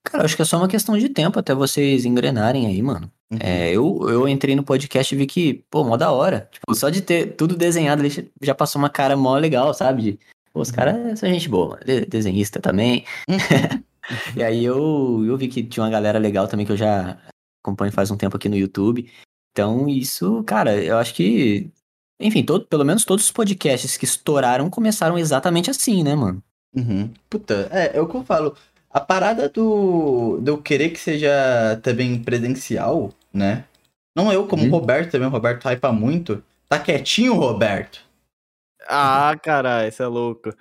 Cara, 0.05 0.23
acho 0.23 0.37
que 0.37 0.41
é 0.41 0.45
só 0.45 0.55
uma 0.57 0.69
questão 0.69 0.97
de 0.97 1.09
tempo 1.09 1.37
até 1.37 1.53
vocês 1.53 2.05
engrenarem 2.05 2.65
aí, 2.65 2.81
mano. 2.81 3.11
Uhum. 3.33 3.39
É, 3.39 3.71
eu, 3.71 4.09
eu 4.09 4.27
entrei 4.27 4.55
no 4.55 4.63
podcast 4.63 5.13
e 5.13 5.17
vi 5.17 5.25
que, 5.25 5.65
pô, 5.69 5.83
mó 5.83 5.97
da 5.97 6.11
hora. 6.11 6.47
Tipo, 6.51 6.75
só 6.75 6.89
de 6.89 7.01
ter 7.01 7.35
tudo 7.35 7.55
desenhado 7.55 8.01
ali 8.01 8.31
já 8.41 8.53
passou 8.53 8.79
uma 8.79 8.89
cara 8.89 9.15
mó 9.17 9.35
legal, 9.37 9.73
sabe? 9.73 10.19
pô, 10.53 10.61
os 10.61 10.69
uhum. 10.69 10.75
caras 10.75 11.19
são 11.19 11.29
gente 11.29 11.49
boa, 11.49 11.69
mano. 11.69 12.05
desenhista 12.07 12.61
também. 12.61 13.03
Uhum. 13.27 13.37
e 14.37 14.43
aí 14.43 14.63
eu, 14.63 15.23
eu 15.25 15.35
vi 15.35 15.47
que 15.47 15.63
tinha 15.63 15.83
uma 15.83 15.89
galera 15.89 16.19
legal 16.19 16.47
também 16.47 16.65
que 16.65 16.71
eu 16.71 16.77
já 16.77 17.17
acompanho 17.63 17.91
faz 17.91 18.11
um 18.11 18.17
tempo 18.17 18.37
aqui 18.37 18.47
no 18.47 18.55
YouTube. 18.55 19.09
Então, 19.51 19.87
isso, 19.87 20.43
cara, 20.43 20.75
eu 20.75 20.97
acho 20.97 21.13
que. 21.13 21.69
Enfim, 22.19 22.43
todo, 22.43 22.65
pelo 22.65 22.85
menos 22.85 23.03
todos 23.03 23.25
os 23.25 23.31
podcasts 23.31 23.97
que 23.97 24.05
estouraram 24.05 24.69
começaram 24.69 25.17
exatamente 25.17 25.69
assim, 25.69 26.03
né, 26.03 26.15
mano? 26.15 26.41
Uhum. 26.75 27.09
Puta, 27.29 27.67
é, 27.71 27.97
é 27.97 28.01
o 28.01 28.07
que 28.07 28.15
eu 28.15 28.23
falo. 28.23 28.55
A 28.89 28.99
parada 28.99 29.49
do, 29.49 30.39
do 30.39 30.51
eu 30.51 30.57
querer 30.59 30.89
que 30.89 30.99
seja 30.99 31.79
também 31.81 32.21
presencial, 32.21 33.11
né? 33.33 33.65
Não 34.15 34.31
eu, 34.31 34.45
como 34.47 34.63
o 34.63 34.65
uhum. 34.65 34.71
Roberto 34.71 35.11
também, 35.11 35.27
o 35.27 35.31
Roberto 35.31 35.67
hypa 35.67 35.91
muito. 35.91 36.43
Tá 36.69 36.77
quietinho, 36.77 37.33
Roberto. 37.33 38.01
Ah, 38.87 39.35
caralho, 39.41 39.89
isso 39.89 40.03
é 40.03 40.07
louco. 40.07 40.53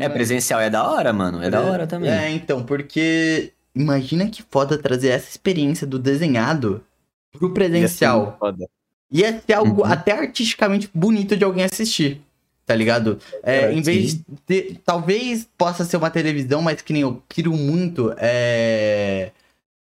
é, 0.00 0.08
presencial 0.08 0.60
é 0.60 0.68
da 0.68 0.88
hora, 0.90 1.12
mano. 1.12 1.42
É, 1.42 1.46
é 1.46 1.50
da 1.50 1.60
hora 1.60 1.86
também. 1.86 2.10
É, 2.10 2.30
então, 2.30 2.64
porque 2.64 3.52
imagina 3.74 4.28
que 4.28 4.42
foda 4.42 4.76
trazer 4.76 5.08
essa 5.08 5.28
experiência 5.28 5.86
do 5.86 5.98
desenhado 5.98 6.82
pro 7.30 7.52
presencial. 7.52 8.38
Ia 8.42 8.52
ser, 8.52 8.68
Ia 9.12 9.42
ser 9.46 9.52
algo 9.52 9.82
uhum. 9.82 9.92
até 9.92 10.12
artisticamente 10.12 10.90
bonito 10.92 11.36
de 11.36 11.44
alguém 11.44 11.64
assistir 11.64 12.20
tá 12.64 12.74
ligado? 12.74 13.18
É, 13.42 13.64
é, 13.64 13.72
em 13.72 13.82
vez 13.82 14.20
de. 14.46 14.80
Talvez 14.84 15.48
possa 15.58 15.84
ser 15.84 15.96
uma 15.96 16.10
televisão, 16.10 16.62
mas 16.62 16.80
que 16.80 16.92
nem 16.92 17.02
eu 17.02 17.22
quero 17.28 17.52
muito. 17.52 18.14
É. 18.16 19.30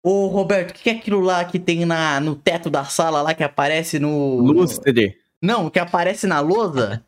Ô, 0.08 0.28
Roberto, 0.28 0.72
o 0.72 0.74
que 0.74 0.90
é 0.90 0.94
aquilo 0.94 1.20
lá 1.20 1.44
que 1.44 1.60
tem 1.60 1.84
na, 1.84 2.22
no 2.22 2.34
teto 2.34 2.70
da 2.70 2.86
sala 2.86 3.22
lá 3.22 3.34
que 3.34 3.44
aparece 3.44 4.00
no. 4.00 4.40
Luz, 4.40 4.80
TD. 4.80 5.18
Não, 5.42 5.70
que 5.70 5.80
aparece 5.80 6.26
na 6.26 6.40
lousa? 6.40 7.04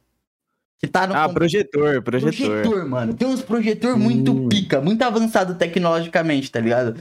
Que 0.78 0.86
tá 0.86 1.08
no. 1.08 1.16
Ah, 1.16 1.30
projetor, 1.30 2.02
projetor. 2.02 2.34
Projetor, 2.34 2.90
mano. 2.90 3.14
Tem 3.14 3.26
uns 3.26 3.42
projetor 3.42 3.96
hum. 3.96 4.00
muito 4.00 4.50
pica, 4.50 4.82
muito 4.82 5.02
avançado 5.02 5.56
tecnologicamente, 5.56 6.52
tá 6.52 6.60
ligado? 6.60 7.00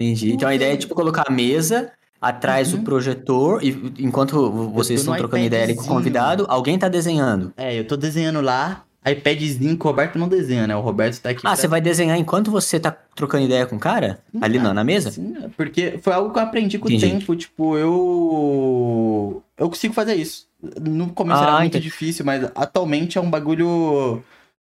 Entendi. 0.00 0.32
Então 0.32 0.48
a 0.48 0.54
ideia 0.54 0.74
é, 0.74 0.76
tipo, 0.76 0.94
colocar 0.94 1.24
a 1.26 1.32
mesa 1.32 1.90
atrás 2.20 2.72
uhum. 2.72 2.78
o 2.78 2.84
projetor 2.84 3.64
e 3.64 3.70
enquanto 3.98 4.48
vocês 4.70 5.00
estão 5.00 5.16
trocando 5.16 5.42
ideia 5.42 5.64
ali 5.64 5.74
com 5.74 5.82
o 5.82 5.88
convidado, 5.88 6.46
alguém 6.48 6.78
tá 6.78 6.88
desenhando. 6.88 7.52
É, 7.56 7.76
eu 7.76 7.84
tô 7.84 7.96
desenhando 7.96 8.40
lá, 8.40 8.84
iPadzinho 9.06 9.76
que 9.76 9.84
o 9.84 9.88
Roberto 9.88 10.18
não 10.18 10.28
desenha, 10.28 10.66
né? 10.66 10.74
O 10.74 10.80
Roberto 10.80 11.20
tá 11.20 11.30
aqui. 11.30 11.40
Ah, 11.40 11.50
pra... 11.50 11.56
você 11.56 11.68
vai 11.68 11.80
desenhar 11.80 12.18
enquanto 12.18 12.50
você 12.50 12.80
tá 12.80 12.90
trocando 12.90 13.44
ideia 13.44 13.66
com 13.66 13.76
o 13.76 13.80
cara? 13.80 14.20
ali 14.40 14.58
na, 14.58 14.72
na 14.72 14.82
mesa? 14.82 15.10
Sim, 15.10 15.34
é 15.42 15.48
porque 15.48 15.98
foi 15.98 16.12
algo 16.12 16.32
que 16.32 16.38
eu 16.38 16.42
aprendi 16.42 16.78
com 16.78 16.88
Entendi. 16.88 17.06
o 17.06 17.10
tempo. 17.10 17.36
Tipo, 17.36 17.76
eu. 17.76 19.42
Eu 19.58 19.68
consigo 19.68 19.92
fazer 19.92 20.14
isso. 20.14 20.48
No 20.80 21.10
começo 21.10 21.40
ah, 21.40 21.44
era 21.44 21.52
muito 21.58 21.76
entendi. 21.76 21.84
difícil, 21.84 22.24
mas 22.24 22.50
atualmente 22.54 23.18
é 23.18 23.20
um 23.20 23.28
bagulho 23.28 24.22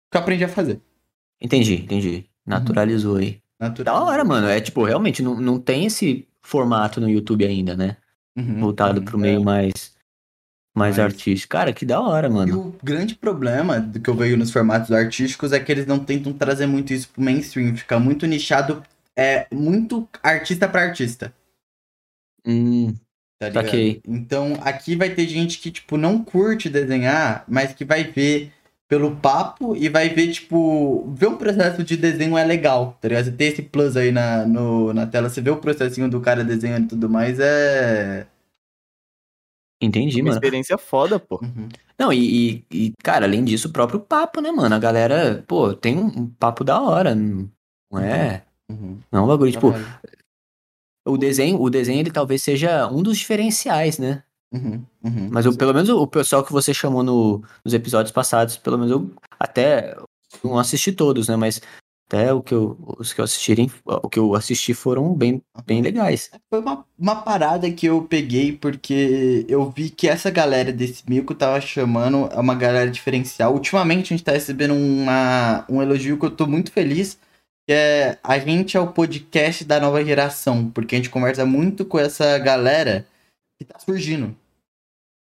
que 0.10 0.18
eu 0.18 0.22
aprendi 0.22 0.44
a 0.44 0.50
fazer. 0.50 0.82
Entendi, 1.40 1.76
entendi. 1.76 2.26
Naturalizou 2.46 3.14
uhum. 3.14 3.20
aí. 3.20 3.40
Naturalizou. 3.60 3.86
Da 3.86 4.12
hora, 4.12 4.24
mano. 4.24 4.48
É 4.48 4.60
tipo, 4.60 4.84
realmente, 4.84 5.22
não, 5.22 5.40
não 5.40 5.60
tem 5.60 5.86
esse 5.86 6.28
formato 6.42 7.00
no 7.00 7.10
YouTube 7.10 7.46
ainda, 7.46 7.76
né? 7.76 7.98
Uhum, 8.36 8.60
Voltado 8.60 9.00
uhum, 9.00 9.06
pro 9.06 9.20
meio 9.20 9.40
é. 9.42 9.44
mais, 9.44 9.94
mais 10.76 10.98
Mas... 10.98 11.06
artístico. 11.06 11.52
Cara, 11.52 11.74
que 11.74 11.86
da 11.86 12.00
hora, 12.00 12.30
mano. 12.30 12.52
E 12.52 12.56
o 12.56 12.76
grande 12.84 13.16
problema 13.16 13.80
do 13.80 14.00
que 14.00 14.10
eu 14.10 14.16
vejo 14.16 14.38
nos 14.38 14.52
formatos 14.52 14.92
artísticos 14.92 15.52
é 15.52 15.60
que 15.60 15.72
eles 15.72 15.86
não 15.86 16.00
tentam 16.00 16.34
trazer 16.34 16.66
muito 16.66 16.94
isso 16.94 17.10
pro 17.10 17.22
mainstream. 17.22 17.76
Fica 17.76 18.00
muito 18.00 18.26
nichado, 18.26 18.82
é 19.16 19.48
muito 19.52 20.08
artista 20.24 20.68
para 20.68 20.84
artista. 20.84 21.34
Hum, 22.46 22.94
tá 23.40 23.50
ligado? 23.50 24.02
Então 24.08 24.58
aqui 24.62 24.96
vai 24.96 25.10
ter 25.10 25.28
gente 25.28 25.60
que, 25.60 25.72
tipo, 25.72 25.98
não 25.98 26.24
curte 26.24 26.70
desenhar, 26.70 27.44
mas 27.48 27.74
que 27.74 27.86
vai 27.86 28.06
ver 28.06 28.52
pelo 28.88 29.16
papo 29.16 29.74
e 29.74 29.88
vai 29.88 30.10
ver, 30.10 30.32
tipo, 30.32 31.10
ver 31.16 31.28
um 31.28 31.38
processo 31.38 31.82
de 31.82 31.96
desenho 31.96 32.38
é 32.38 32.44
legal, 32.44 32.98
tá 33.00 33.08
ligado? 33.08 33.24
Você 33.26 33.32
tem 33.32 33.48
esse 33.48 33.62
plus 33.62 33.96
aí 33.96 34.12
na, 34.12 34.46
no, 34.46 34.94
na 34.94 35.08
tela, 35.08 35.30
você 35.30 35.40
vê 35.40 35.50
o 35.50 35.58
processinho 35.58 36.10
do 36.10 36.20
cara 36.20 36.44
desenhando 36.44 36.86
e 36.86 36.88
tudo 36.90 37.10
mais, 37.10 37.40
é. 37.40 38.28
Entendi, 39.82 40.22
Uma 40.22 40.26
mano. 40.26 40.36
experiência 40.38 40.78
foda, 40.78 41.20
pô. 41.20 41.40
Uhum. 41.42 41.68
Não, 41.98 42.14
e, 42.14 42.64
e, 42.72 42.94
cara, 43.04 43.26
além 43.26 43.44
disso, 43.44 43.68
o 43.68 43.72
próprio 43.72 44.00
papo, 44.00 44.40
né, 44.40 44.52
mano? 44.52 44.74
A 44.74 44.80
galera, 44.80 45.44
pô, 45.48 45.74
tem 45.74 45.98
um, 45.98 46.28
papo 46.28 46.64
da 46.64 46.80
hora, 46.80 47.16
não 47.16 47.50
é? 48.00 48.44
Uhum. 48.70 49.00
Não 49.12 49.22
é 49.22 49.24
um 49.24 49.28
bagulho, 49.28 49.52
tipo. 49.52 49.74
O 51.06 51.18
desenho, 51.18 51.60
o 51.60 51.70
desenho, 51.70 52.00
ele 52.00 52.12
talvez 52.12 52.44
seja 52.44 52.88
um 52.88 53.02
dos 53.02 53.18
diferenciais, 53.18 53.98
né? 53.98 54.24
Uhum, 54.54 54.86
uhum, 55.04 55.30
Mas 55.32 55.46
eu, 55.46 55.56
pelo 55.56 55.74
menos 55.74 55.90
o 55.90 56.06
pessoal 56.06 56.44
que 56.44 56.52
você 56.52 56.74
chamou 56.74 57.04
no, 57.04 57.42
nos 57.64 57.74
episódios 57.74 58.12
passados, 58.12 58.58
pelo 58.58 58.78
menos 58.78 58.92
eu 58.92 59.10
até 59.40 59.96
não 60.44 60.60
assisti 60.60 60.92
todos, 60.92 61.28
né? 61.28 61.36
Mas 61.36 61.62
até 62.12 62.34
o 62.34 62.42
que 62.42 62.54
eu, 62.54 62.78
os 63.00 63.14
que 63.14 63.22
eu 63.22 63.26
assistirem, 63.26 63.72
o 63.86 64.10
que 64.10 64.20
eu 64.20 64.36
assisti 64.36 64.74
foram 64.74 65.16
bem, 65.16 65.42
bem 65.66 65.82
legais. 65.82 66.30
Foi 66.50 66.60
uma, 66.60 66.86
uma 67.00 67.16
parada 67.22 67.72
que 67.72 67.86
eu 67.86 68.04
peguei 68.04 68.52
porque 68.52 69.46
eu 69.48 69.72
vi 69.72 69.90
que 69.90 70.10
essa 70.10 70.30
galera 70.30 70.74
desse 70.74 71.10
mico 71.10 71.34
tava 71.34 71.62
chamando 71.62 72.28
é 72.32 72.38
uma 72.38 72.54
galera 72.54 72.92
diferencial. 72.92 73.54
Ultimamente 73.54 74.14
a 74.14 74.18
gente 74.18 74.26
tá 74.26 74.34
recebendo 74.34 74.74
uma, 74.74 75.66
um 75.70 75.82
elogio 75.82 76.20
que 76.20 76.26
eu 76.26 76.32
tô 76.32 76.46
muito 76.46 76.72
feliz. 76.72 77.18
Que 77.66 77.74
é 77.74 78.20
a 78.24 78.38
gente 78.40 78.76
é 78.76 78.80
o 78.80 78.92
podcast 78.92 79.64
da 79.64 79.80
nova 79.80 80.04
geração, 80.04 80.70
porque 80.70 80.96
a 80.96 80.98
gente 80.98 81.12
conversa 81.12 81.46
muito 81.46 81.86
com 81.86 81.98
essa 82.00 82.38
galera 82.40 83.06
que 83.58 83.64
tá 83.64 83.80
surgindo 83.80 84.36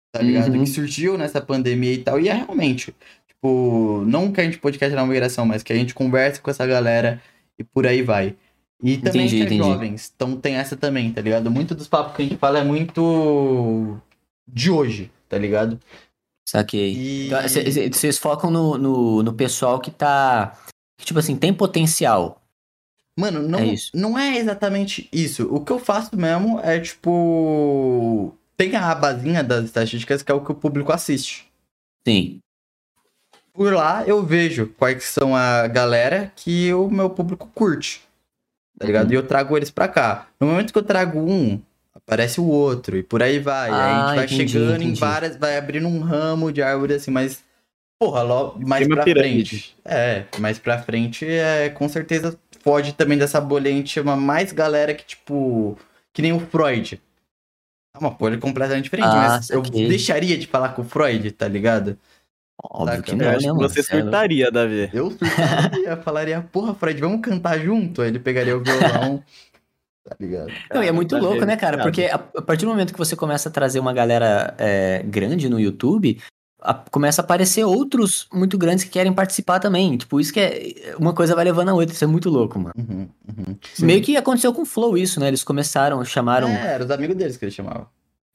tá 0.10 0.24
ligado? 0.24 0.54
Uhum. 0.54 0.64
Que 0.64 0.70
surgiu 0.70 1.18
nessa 1.18 1.40
pandemia 1.40 1.94
e 1.94 2.04
tal. 2.04 2.20
E 2.20 2.28
é 2.28 2.34
realmente, 2.34 2.96
tipo, 3.38 4.04
não 4.06 4.32
que 4.32 4.42
a 4.42 4.44
gente 4.44 4.58
podcast 4.58 4.96
na 4.96 5.06
migração, 5.06 5.46
mas 5.46 5.64
que 5.64 5.72
a 5.72 5.76
gente 5.76 5.94
conversa 5.94 6.42
com 6.42 6.50
essa 6.50 6.66
galera 6.66 7.22
e 7.58 7.64
por 7.64 7.86
aí 7.86 8.02
vai. 8.02 8.36
E 8.84 8.98
também 8.98 9.26
entendi, 9.26 9.42
entre 9.42 9.56
entendi. 9.56 9.70
jovens. 9.70 10.12
Então 10.16 10.36
tem 10.36 10.56
essa 10.56 10.76
também, 10.76 11.12
tá 11.12 11.22
ligado? 11.22 11.50
Muito 11.50 11.74
dos 11.74 11.88
papos 11.88 12.16
que 12.16 12.22
a 12.22 12.26
gente 12.26 12.38
fala 12.38 12.60
é 12.60 12.64
muito 12.64 13.98
de 14.48 14.70
hoje, 14.70 15.12
tá 15.28 15.38
ligado? 15.38 15.80
Saquei. 16.48 16.94
E... 16.94 17.28
Então, 17.28 17.40
vocês 17.92 18.18
focam 18.18 18.52
no, 18.52 18.78
no, 18.78 19.24
no 19.24 19.34
pessoal 19.34 19.80
que 19.80 19.92
tá. 19.92 20.58
Que, 21.00 21.06
tipo 21.06 21.20
assim, 21.20 21.36
tem 21.36 21.54
potencial. 21.54 22.42
Mano, 23.20 23.42
não 23.42 23.60
é, 23.60 23.76
não 23.96 24.18
é 24.18 24.38
exatamente 24.38 25.10
isso. 25.12 25.48
O 25.54 25.60
que 25.60 25.72
eu 25.72 25.80
faço 25.80 26.16
mesmo 26.16 26.60
é, 26.60 26.80
tipo 26.80 28.38
tem 28.56 28.76
a 28.76 28.92
abazinha 28.92 29.44
das 29.44 29.66
estatísticas 29.66 30.24
que 30.24 30.32
é 30.32 30.36
o 30.36 30.44
que 30.44 30.52
o 30.52 30.56
público 30.56 30.92
assiste. 30.92 31.48
Sim. 32.08 32.40
Por 33.58 33.74
lá 33.74 34.04
eu 34.06 34.24
vejo 34.24 34.68
quais 34.78 35.04
são 35.04 35.36
a 35.36 35.68
galera 35.68 36.32
que 36.36 36.72
o 36.76 36.92
meu 36.92 37.10
público 37.10 37.50
curte. 37.56 38.02
Tá 38.78 38.86
ligado? 38.86 39.08
Uhum. 39.08 39.14
E 39.14 39.16
eu 39.16 39.26
trago 39.26 39.58
eles 39.58 39.72
pra 39.72 39.88
cá. 39.88 40.28
No 40.40 40.46
momento 40.46 40.72
que 40.72 40.78
eu 40.78 40.84
trago 40.84 41.20
um, 41.20 41.60
aparece 41.96 42.40
o 42.40 42.46
outro. 42.46 42.96
E 42.96 43.02
por 43.02 43.24
aí 43.24 43.40
vai. 43.40 43.72
Ah, 43.72 43.74
aí 43.74 43.82
a 43.82 43.88
gente 43.90 44.04
ah, 44.04 44.16
vai 44.16 44.26
entendi, 44.26 44.52
chegando 44.52 44.76
entendi. 44.76 44.92
em 44.92 44.94
várias. 44.94 45.36
Vai 45.38 45.58
abrindo 45.58 45.88
um 45.88 46.00
ramo 46.00 46.52
de 46.52 46.62
árvore 46.62 46.94
assim, 46.94 47.10
mas. 47.10 47.44
Porra, 48.00 48.22
logo, 48.22 48.60
mais 48.60 48.88
pra 48.88 49.04
pirâmide. 49.04 49.50
frente. 49.50 49.76
É, 49.84 50.26
mais 50.38 50.60
pra 50.60 50.78
frente 50.78 51.26
é 51.26 51.68
com 51.70 51.90
certeza 51.90 52.38
pode 52.64 52.94
também 52.94 53.18
dessa 53.18 53.42
bolha 53.42 53.72
a 53.72 53.74
gente 53.74 53.90
chama 53.90 54.16
mais 54.16 54.52
galera 54.52 54.94
que, 54.94 55.04
tipo. 55.04 55.76
Que 56.14 56.22
nem 56.22 56.32
o 56.32 56.40
Freud. 56.40 57.02
É 57.96 58.00
uma 58.00 58.14
coisa 58.14 58.38
completamente 58.38 58.84
diferente, 58.84 59.08
ah, 59.08 59.16
mas 59.16 59.50
eu 59.50 59.64
deixaria 59.64 60.38
de 60.38 60.46
falar 60.46 60.70
com 60.70 60.84
o 60.84 60.86
Freud, 60.86 61.32
tá 61.32 61.48
ligado? 61.48 61.98
Óbvio 62.64 63.04
que 63.04 63.16
não, 63.16 63.26
eu 63.26 63.32
acho 63.32 63.54
que 63.54 63.54
você 63.54 63.84
surtaria, 63.84 64.52
Davi. 64.52 64.90
Eu 64.92 65.12
surtaria, 65.12 65.96
falaria, 66.04 66.42
porra, 66.42 66.74
Freud, 66.74 67.00
vamos 67.00 67.22
cantar 67.22 67.60
junto? 67.60 68.02
Aí 68.02 68.10
ele 68.10 68.20
pegaria 68.20 68.58
o 68.58 68.64
violão, 68.64 69.24
tá 70.04 70.16
ligado? 70.20 70.52
Não, 70.74 70.84
e 70.84 70.88
é 70.88 70.92
muito 70.92 71.16
louco, 71.18 71.46
né, 71.46 71.56
cara? 71.56 71.84
Porque 71.84 72.06
a, 72.06 72.16
a, 72.16 72.42
partir 72.42 72.66
do 72.66 72.70
momento 72.70 72.94
que 72.94 73.00
você 73.00 73.16
começa 73.16 73.50
a 73.50 73.52
trazer 73.52 73.80
uma 73.80 73.94
galera 73.94 74.56
é, 74.58 75.04
grande 75.06 75.48
no 75.48 75.60
YouTube, 75.60 76.20
a, 76.60 76.74
começa 76.74 77.22
a 77.22 77.24
aparecer 77.24 77.64
outros 77.64 78.28
muito 78.34 78.58
grandes 78.58 78.84
que 78.84 78.90
querem 78.90 79.14
participar 79.14 79.60
também. 79.60 79.96
Tipo, 79.96 80.20
isso 80.20 80.34
que 80.34 80.40
é. 80.40 80.96
Uma 80.98 81.14
coisa 81.14 81.36
vai 81.36 81.46
levando 81.46 81.70
a 81.70 81.74
outra. 81.76 81.94
Isso 81.94 82.04
é 82.04 82.08
muito 82.08 82.30
louco, 82.30 82.58
mano. 82.58 82.74
Uhum, 82.76 83.08
uhum. 83.38 83.56
Meio 83.80 84.02
que 84.02 84.18
aconteceu 84.18 84.52
com 84.52 84.64
o 84.64 84.66
Flow 84.66 84.98
isso, 84.98 85.20
né? 85.20 85.28
Eles 85.28 85.44
começaram, 85.44 86.04
chamaram. 86.04 86.48
É, 86.50 86.74
eram 86.74 86.86
os 86.86 86.92
amigos 86.92 87.16
deles 87.16 87.38
que 87.38 87.46
eles 87.46 87.54
chamavam. 87.54 87.88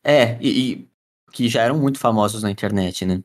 É, 0.05 0.37
e, 0.41 0.49
e, 0.49 0.89
que 1.33 1.49
já 1.49 1.63
eram 1.63 1.79
muito 1.79 1.99
famosos 1.99 2.43
na 2.43 2.51
internet, 2.51 3.05
né? 3.05 3.21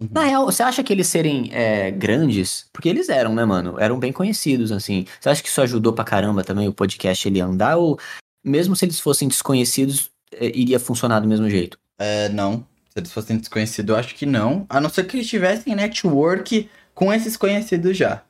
Uhum. 0.00 0.08
Na 0.10 0.24
real, 0.24 0.44
você 0.44 0.62
acha 0.62 0.82
que 0.82 0.92
eles 0.92 1.06
serem 1.06 1.50
é, 1.52 1.90
grandes? 1.90 2.66
Porque 2.72 2.88
eles 2.88 3.08
eram, 3.08 3.34
né, 3.34 3.44
mano? 3.44 3.78
Eram 3.78 3.98
bem 3.98 4.12
conhecidos, 4.12 4.72
assim. 4.72 5.06
Você 5.20 5.28
acha 5.28 5.42
que 5.42 5.48
isso 5.48 5.60
ajudou 5.62 5.92
pra 5.92 6.04
caramba 6.04 6.42
também 6.42 6.66
o 6.68 6.72
podcast 6.72 7.26
ele 7.28 7.40
andar? 7.40 7.76
Ou 7.76 7.98
mesmo 8.42 8.74
se 8.74 8.84
eles 8.84 8.98
fossem 8.98 9.28
desconhecidos, 9.28 10.10
é, 10.32 10.46
iria 10.46 10.80
funcionar 10.80 11.20
do 11.20 11.28
mesmo 11.28 11.48
jeito? 11.48 11.78
É, 11.98 12.28
não. 12.28 12.66
Se 12.90 12.98
eles 12.98 13.12
fossem 13.12 13.36
desconhecidos, 13.36 13.92
eu 13.92 13.96
acho 13.96 14.14
que 14.14 14.26
não. 14.26 14.66
A 14.68 14.80
não 14.80 14.90
ser 14.90 15.04
que 15.04 15.16
eles 15.16 15.28
tivessem 15.28 15.74
network 15.74 16.68
com 16.94 17.12
esses 17.12 17.36
conhecidos 17.36 17.96
já. 17.96 18.22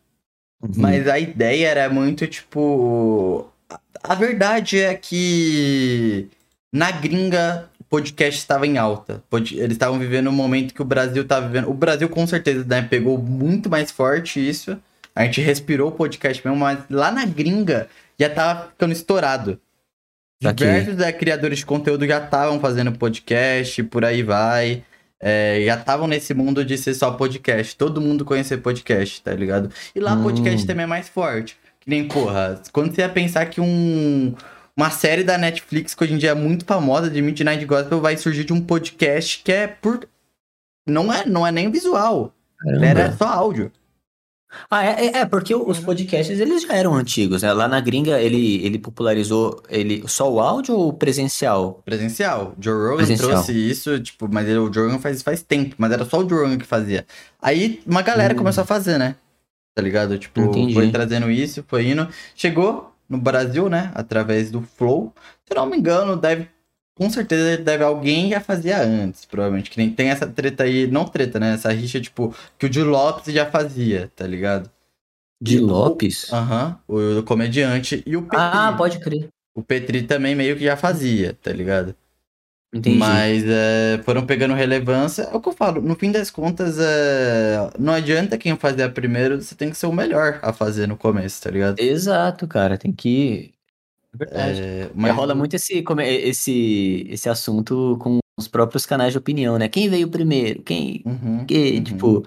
Uhum. 0.63 0.71
Mas 0.77 1.09
a 1.09 1.19
ideia 1.19 1.69
era 1.69 1.89
muito, 1.89 2.27
tipo. 2.27 3.47
A 4.03 4.15
verdade 4.15 4.81
é 4.81 4.95
que 4.95 6.29
na 6.73 6.91
gringa 6.91 7.71
podcast 7.95 8.41
estava 8.41 8.67
em 8.67 8.77
alta. 8.77 9.23
Eles 9.53 9.73
estavam 9.73 10.01
vivendo 10.01 10.29
um 10.29 10.33
momento 10.33 10.75
que 10.75 10.83
o 10.83 10.85
Brasil 10.85 11.23
estava 11.23 11.47
vivendo. 11.47 11.71
O 11.71 11.75
Brasil 11.75 12.09
com 12.09 12.27
certeza 12.27 12.65
né, 12.65 12.83
pegou 12.83 13.17
muito 13.17 13.71
mais 13.71 13.93
forte 13.93 14.47
isso. 14.47 14.77
A 15.15 15.25
gente 15.25 15.41
respirou 15.41 15.91
o 15.91 15.93
podcast 15.93 16.45
mesmo, 16.45 16.59
mas 16.59 16.81
lá 16.91 17.13
na 17.13 17.25
gringa 17.25 17.89
já 18.19 18.29
tava 18.29 18.69
ficando 18.71 18.93
estourado. 18.93 19.61
Diversos 20.41 20.99
é, 20.99 21.13
criadores 21.13 21.61
de 21.61 21.67
conteúdo 21.67 22.05
já 22.05 22.19
estavam 22.19 22.59
fazendo 22.59 22.91
podcast, 22.93 23.81
por 23.85 24.05
aí 24.05 24.25
vai. 24.25 24.83
É, 25.21 25.63
já 25.65 25.77
estavam 25.77 26.09
nesse 26.09 26.35
mundo 26.35 26.65
de 26.65 26.77
ser 26.77 26.95
só 26.95 27.13
podcast. 27.13 27.77
Todo 27.77 28.01
mundo 28.01 28.25
conhecer 28.25 28.59
podcast, 28.59 29.23
tá 29.23 29.33
ligado? 29.33 29.71
E 29.95 30.01
lá 30.01 30.15
hum. 30.15 30.25
podcast 30.25 30.67
também 30.67 30.83
é 30.83 30.89
mais 30.89 31.09
forte. 31.09 31.57
Que 31.81 31.89
nem, 31.89 32.09
porra, 32.09 32.61
quando 32.73 32.93
você 32.93 33.03
ia 33.03 33.09
pensar 33.09 33.47
que 33.47 33.61
um, 33.61 34.35
uma 34.77 34.91
série 34.91 35.23
da 35.23 35.39
Netflix, 35.39 35.95
que 35.95 36.03
hoje 36.03 36.15
em 36.15 36.19
dia 36.19 36.31
é 36.31 36.35
muito 36.35 36.65
famosa, 36.65 37.09
de 37.09 37.23
Midnight 37.23 37.65
Gospel, 37.65 38.01
vai 38.01 38.17
surgir 38.17 38.45
de 38.45 38.53
um 38.53 38.61
podcast 38.61 39.43
que 39.43 39.53
é 39.53 39.67
por. 39.67 40.09
Não 40.87 41.13
é, 41.13 41.25
não 41.25 41.47
é 41.47 41.53
nem 41.53 41.71
visual. 41.71 42.35
Caramba. 42.59 42.87
Era 42.87 43.13
só 43.17 43.27
áudio. 43.27 43.73
Ah, 44.71 44.85
é, 44.85 45.07
é, 45.07 45.17
é, 45.19 45.27
porque 45.27 45.55
os 45.55 45.81
podcasts 45.81 46.39
eles 46.39 46.63
já 46.63 46.75
eram 46.75 46.95
antigos, 46.95 47.43
né? 47.43 47.53
Lá 47.53 47.67
na 47.67 47.81
gringa 47.81 48.21
ele, 48.21 48.65
ele 48.65 48.79
popularizou 48.79 49.63
ele 49.69 50.05
só 50.07 50.33
o 50.33 50.41
áudio 50.41 50.77
ou 50.77 50.93
presencial? 50.93 51.83
Presencial. 51.85 52.55
Joe 52.61 52.75
Rogan 52.75 52.97
presencial. 52.99 53.31
trouxe 53.31 53.53
isso, 53.53 53.99
tipo, 54.01 54.29
mas 54.31 54.49
ele, 54.49 54.59
o 54.59 54.73
Joe 54.73 54.87
Rogan 54.87 54.99
faz, 54.99 55.23
faz 55.23 55.43
tempo, 55.43 55.75
mas 55.79 55.91
era 55.91 56.05
só 56.05 56.19
o 56.19 56.29
Joe 56.29 56.45
Rogan 56.45 56.59
que 56.59 56.67
fazia. 56.67 57.05
Aí 57.43 57.83
uma 57.87 58.03
galera 58.03 58.35
hum. 58.35 58.39
começou 58.39 58.63
a 58.63 58.67
fazer, 58.67 58.99
né? 58.99 59.17
Tá 59.75 59.83
ligado? 59.83 60.17
Tipo, 60.19 60.41
Entendi. 60.43 60.73
foi 60.75 60.91
trazendo 60.91 61.31
isso, 61.31 61.65
foi 61.67 61.89
indo. 61.89 62.07
Chegou 62.37 62.94
no 63.09 63.19
Brasil, 63.19 63.69
né? 63.69 63.91
Através 63.95 64.51
do 64.51 64.63
Flow. 64.63 65.13
Se 65.47 65.55
não 65.55 65.67
me 65.67 65.77
engano, 65.77 66.17
deve 66.17 66.49
com 66.97 67.11
certeza 67.11 67.61
deve 67.61 67.83
alguém 67.83 68.31
já 68.31 68.41
fazia 68.41 68.81
antes, 68.81 69.25
provavelmente. 69.25 69.71
Que 69.71 69.79
nem 69.79 69.91
tem 69.91 70.11
essa 70.11 70.27
treta 70.27 70.65
aí, 70.65 70.87
não 70.87 71.05
treta, 71.05 71.41
né? 71.41 71.55
Essa 71.55 71.73
rixa, 71.73 72.01
tipo, 72.01 72.35
que 72.59 72.67
o 72.67 72.69
Di 72.69 72.83
Lopes 72.83 73.33
já 73.35 73.51
fazia, 73.51 74.11
tá 74.15 74.27
ligado? 74.27 74.71
Di 75.43 75.59
Lopes? 75.59 76.33
Aham, 76.33 76.79
uhum, 76.89 77.19
o, 77.19 77.23
comediante. 77.25 78.03
E 78.07 78.17
o 78.17 78.23
Petri. 78.23 78.39
Ah, 78.39 78.75
pode 78.77 78.99
crer. 79.01 79.29
O 79.55 79.63
Petri 79.63 80.03
também 80.03 80.35
meio 80.35 80.57
que 80.57 80.65
já 80.65 80.77
fazia, 80.77 81.35
tá 81.35 81.53
ligado? 81.53 81.95
Entendi. 82.75 82.99
Mas 82.99 83.45
é, 83.47 84.01
foram 84.05 84.27
pegando 84.27 84.53
relevância. 84.53 85.23
É 85.23 85.37
o 85.37 85.41
que 85.41 85.49
eu 85.49 85.53
falo, 85.53 85.81
no 85.81 85.95
fim 85.95 86.11
das 86.11 86.29
contas, 86.29 86.77
é, 86.81 87.71
não 87.79 87.93
adianta 87.93 88.37
quem 88.37 88.57
fazer 88.57 88.89
primeiro, 88.93 89.41
você 89.41 89.55
tem 89.55 89.71
que 89.71 89.77
ser 89.77 89.87
o 89.87 89.93
melhor 89.93 90.41
a 90.43 90.53
fazer 90.53 90.89
no 90.89 90.97
começo, 90.97 91.41
tá 91.41 91.51
ligado? 91.51 91.79
Exato, 91.79 92.49
cara. 92.49 92.77
Tem 92.77 92.93
que 92.93 93.55
é 94.13 94.17
verdade. 94.17 94.61
É, 94.61 94.91
mas... 94.95 95.15
rola 95.15 95.35
muito 95.35 95.55
esse, 95.55 95.85
esse, 96.01 97.07
esse 97.09 97.29
assunto 97.29 97.97
com 98.01 98.19
os 98.37 98.49
próprios 98.49 98.87
canais 98.87 99.13
de 99.13 99.19
opinião, 99.19 99.59
né? 99.59 99.69
Quem 99.69 99.89
veio 99.89 100.09
primeiro? 100.09 100.63
Quem. 100.63 101.03
Uhum, 101.05 101.45
que, 101.45 101.77
uhum. 101.77 101.85
Tipo, 101.85 102.27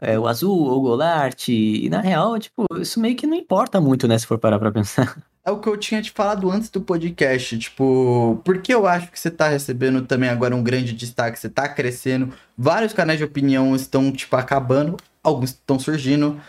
é, 0.00 0.18
o 0.18 0.26
Azul 0.26 0.56
ou 0.56 0.78
o 0.78 0.82
Golart? 0.82 1.48
E 1.48 1.88
na 1.88 2.00
real, 2.00 2.38
tipo, 2.38 2.64
isso 2.80 3.00
meio 3.00 3.16
que 3.16 3.26
não 3.26 3.36
importa 3.36 3.80
muito, 3.80 4.06
né? 4.06 4.18
Se 4.18 4.26
for 4.26 4.38
parar 4.38 4.58
pra 4.58 4.70
pensar. 4.72 5.20
É 5.50 5.52
o 5.52 5.58
que 5.58 5.68
eu 5.68 5.76
tinha 5.76 6.00
te 6.00 6.12
falado 6.12 6.48
antes 6.48 6.70
do 6.70 6.80
podcast, 6.80 7.58
tipo, 7.58 8.40
porque 8.44 8.72
eu 8.72 8.86
acho 8.86 9.10
que 9.10 9.18
você 9.18 9.28
tá 9.28 9.48
recebendo 9.48 10.06
também 10.06 10.28
agora 10.28 10.54
um 10.54 10.62
grande 10.62 10.92
destaque, 10.92 11.40
você 11.40 11.48
tá 11.48 11.68
crescendo, 11.68 12.32
vários 12.56 12.92
canais 12.92 13.18
de 13.18 13.24
opinião 13.24 13.74
estão, 13.74 14.12
tipo, 14.12 14.36
acabando, 14.36 14.96
alguns 15.24 15.50
estão 15.50 15.76
surgindo, 15.76 16.40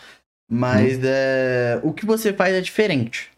mas 0.47 0.99
hum. 0.99 1.01
é, 1.03 1.79
o 1.81 1.91
que 1.91 2.05
você 2.05 2.31
faz 2.31 2.53
é 2.53 2.61
diferente. 2.61 3.31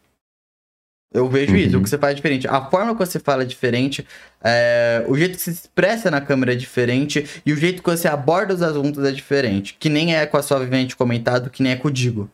Eu 1.14 1.30
vejo 1.30 1.53
uhum. 1.53 1.60
isso, 1.60 1.69
o 1.69 1.77
uhum. 1.77 1.84
que 1.84 1.90
você 1.90 1.98
faz 1.98 2.11
é 2.11 2.15
diferente. 2.15 2.45
A 2.45 2.69
forma 2.69 2.91
que 2.91 2.99
você 2.99 3.19
fala 3.19 3.44
é 3.44 3.45
diferente, 3.45 4.06
é, 4.44 5.06
o 5.07 5.15
jeito 5.15 5.38
que 5.38 5.44
se 5.44 5.52
expressa 5.52 6.11
na 6.11 6.19
câmera 6.19 6.52
é 6.52 6.56
diferente, 6.57 7.26
e 7.45 7.53
o 7.53 7.56
jeito 7.56 7.81
que 7.81 7.90
você 7.90 8.10
aborda 8.10 8.53
os 8.53 8.61
assuntos 8.61 9.06
é 9.06 9.11
diferente. 9.11 9.77
Que 9.80 9.88
nem 9.88 10.14
é 10.14 10.26
com 10.26 10.35
a 10.35 10.44
sua 10.44 10.60
vivente 10.60 10.94
comentado, 10.94 11.49
que 11.49 11.64
nem 11.64 11.72
é 11.72 11.76
com 11.77 11.88
o 11.88 11.91
Digo. 11.91 12.30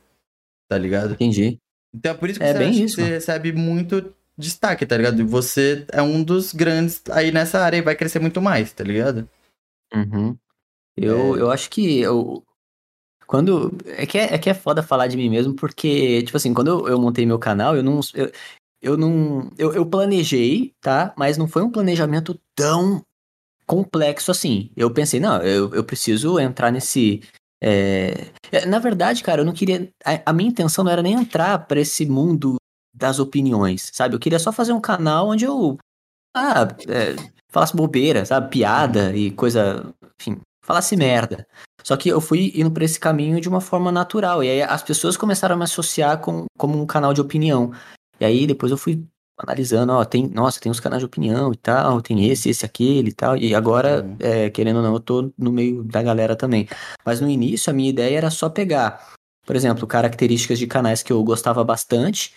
Tá 0.68 0.80
ligado? 0.80 1.14
Entendi. 1.14 1.60
Então 1.94 2.11
é 2.11 2.16
por 2.16 2.30
isso 2.30 2.40
que, 2.40 2.45
é 2.45 2.53
você, 2.53 2.60
bem 2.60 2.84
isso, 2.84 2.95
você 2.95 3.03
recebe 3.03 3.52
muito 3.52 4.14
destaque, 4.38 4.86
tá 4.86 4.95
ligado? 4.95 5.20
E 5.20 5.24
você 5.24 5.86
é 5.91 6.02
um 6.02 6.24
dos 6.24 6.53
grandes 6.53 7.02
aí 7.11 7.32
nessa 7.32 7.60
área 7.60 7.78
e 7.78 7.82
vai 7.82 7.95
crescer 7.95 8.20
muito 8.20 8.41
mais, 8.41 8.72
tá 8.72 8.84
ligado? 8.84 9.28
Uhum. 9.94 10.38
Eu, 10.95 11.36
é... 11.36 11.41
eu 11.41 11.52
acho 11.52 11.70
que 11.70 11.99
eu, 11.99 12.44
quando. 13.30 13.72
É 13.86 14.07
que 14.07 14.18
é, 14.18 14.34
é 14.34 14.38
que 14.40 14.49
é 14.49 14.56
foda 14.56 14.82
falar 14.82 15.06
de 15.06 15.16
mim 15.16 15.30
mesmo, 15.30 15.53
porque, 15.53 16.24
tipo 16.24 16.36
assim, 16.36 16.52
quando 16.52 16.68
eu, 16.68 16.88
eu 16.88 16.99
montei 16.99 17.28
meu 17.28 17.38
canal, 17.38 17.76
eu 17.76 17.84
não. 17.84 17.99
Eu, 18.16 18.32
eu 18.82 18.98
não. 18.98 19.52
Eu, 19.56 19.72
eu 19.72 19.86
planejei, 19.86 20.74
tá? 20.82 21.14
Mas 21.16 21.38
não 21.38 21.48
foi 21.48 21.61
um 21.61 21.70
planejamento 21.70 22.40
tão 22.56 23.03
complexo 23.68 24.32
assim. 24.32 24.72
Eu 24.76 24.91
pensei, 24.91 25.20
não, 25.20 25.44
eu, 25.44 25.72
eu 25.76 25.84
preciso 25.84 26.40
entrar 26.40 26.72
nesse. 26.72 27.22
É... 27.61 28.31
Na 28.68 28.80
verdade, 28.80 29.23
cara, 29.23 29.41
eu 29.41 29.45
não 29.45 29.53
queria. 29.53 29.90
A, 30.06 30.31
a 30.31 30.34
minha 30.34 30.49
intenção 30.49 30.84
não 30.84 30.91
era 30.91 31.03
nem 31.03 31.14
entrar 31.14 31.68
para 31.68 31.80
esse 31.80 32.06
mundo 32.06 32.57
das 32.94 33.19
opiniões, 33.19 33.90
sabe? 33.94 34.15
Eu 34.15 34.19
queria 34.19 34.40
só 34.40 34.52
fazer 34.52 34.73
um 34.73 34.81
canal 34.81 35.30
onde 35.30 35.45
eu. 35.45 35.77
Ah, 36.36 36.68
é, 36.88 37.15
falasse 37.49 37.76
bobeira, 37.76 38.26
sabe? 38.26 38.49
Piada 38.49 39.15
e 39.15 39.31
coisa. 39.31 39.94
Enfim, 40.19 40.40
falasse 40.64 40.95
merda. 40.95 41.48
Só 41.84 41.95
que 41.98 42.10
eu 42.10 42.22
fui 42.22 42.52
indo 42.56 42.72
para 42.72 42.84
esse 42.84 42.99
caminho 42.99 43.40
de 43.41 43.49
uma 43.49 43.61
forma 43.61 43.91
natural. 43.91 44.44
E 44.44 44.49
aí 44.49 44.61
as 44.61 44.84
pessoas 44.84 45.18
começaram 45.18 45.56
a 45.56 45.57
me 45.57 45.64
associar 45.64 46.19
com, 46.19 46.45
como 46.57 46.80
um 46.80 46.86
canal 46.86 47.14
de 47.14 47.22
opinião. 47.22 47.72
E 48.19 48.26
aí 48.26 48.45
depois 48.45 48.72
eu 48.72 48.77
fui 48.77 49.03
analisando, 49.40 49.94
ó, 49.94 50.03
tem, 50.03 50.28
nossa, 50.28 50.60
tem 50.60 50.70
uns 50.70 50.82
canais 50.82 50.99
de 50.99 51.06
opinião 51.06 51.53
e 51.53 51.57
tal, 51.57 52.02
tem 52.02 52.30
esse, 52.30 52.49
esse, 52.49 52.66
aquele 52.66 53.10
e 53.10 53.14
tal. 53.14 53.38
E 53.38 53.56
agora, 53.56 54.03
uhum. 54.03 54.18
é, 54.20 54.49
querendo 54.49 54.78
ou 54.78 54.84
não, 54.84 54.94
eu 54.94 54.99
tô 54.99 55.32
no 55.38 55.52
meio 55.52 55.82
da 55.84 56.03
galera 56.03 56.36
também. 56.36 56.68
Mas 57.06 57.22
no 57.22 57.30
início 57.30 57.72
a 57.72 57.74
minha 57.74 57.90
ideia 57.90 58.18
era 58.18 58.30
só 58.30 58.49
pegar, 58.49 59.14
por 59.45 59.56
exemplo, 59.56 59.88
características 59.88 60.60
de 60.60 60.68
canais 60.68 61.02
que 61.02 61.14
eu 61.14 61.24
gostava 61.24 61.64
bastante 61.64 62.36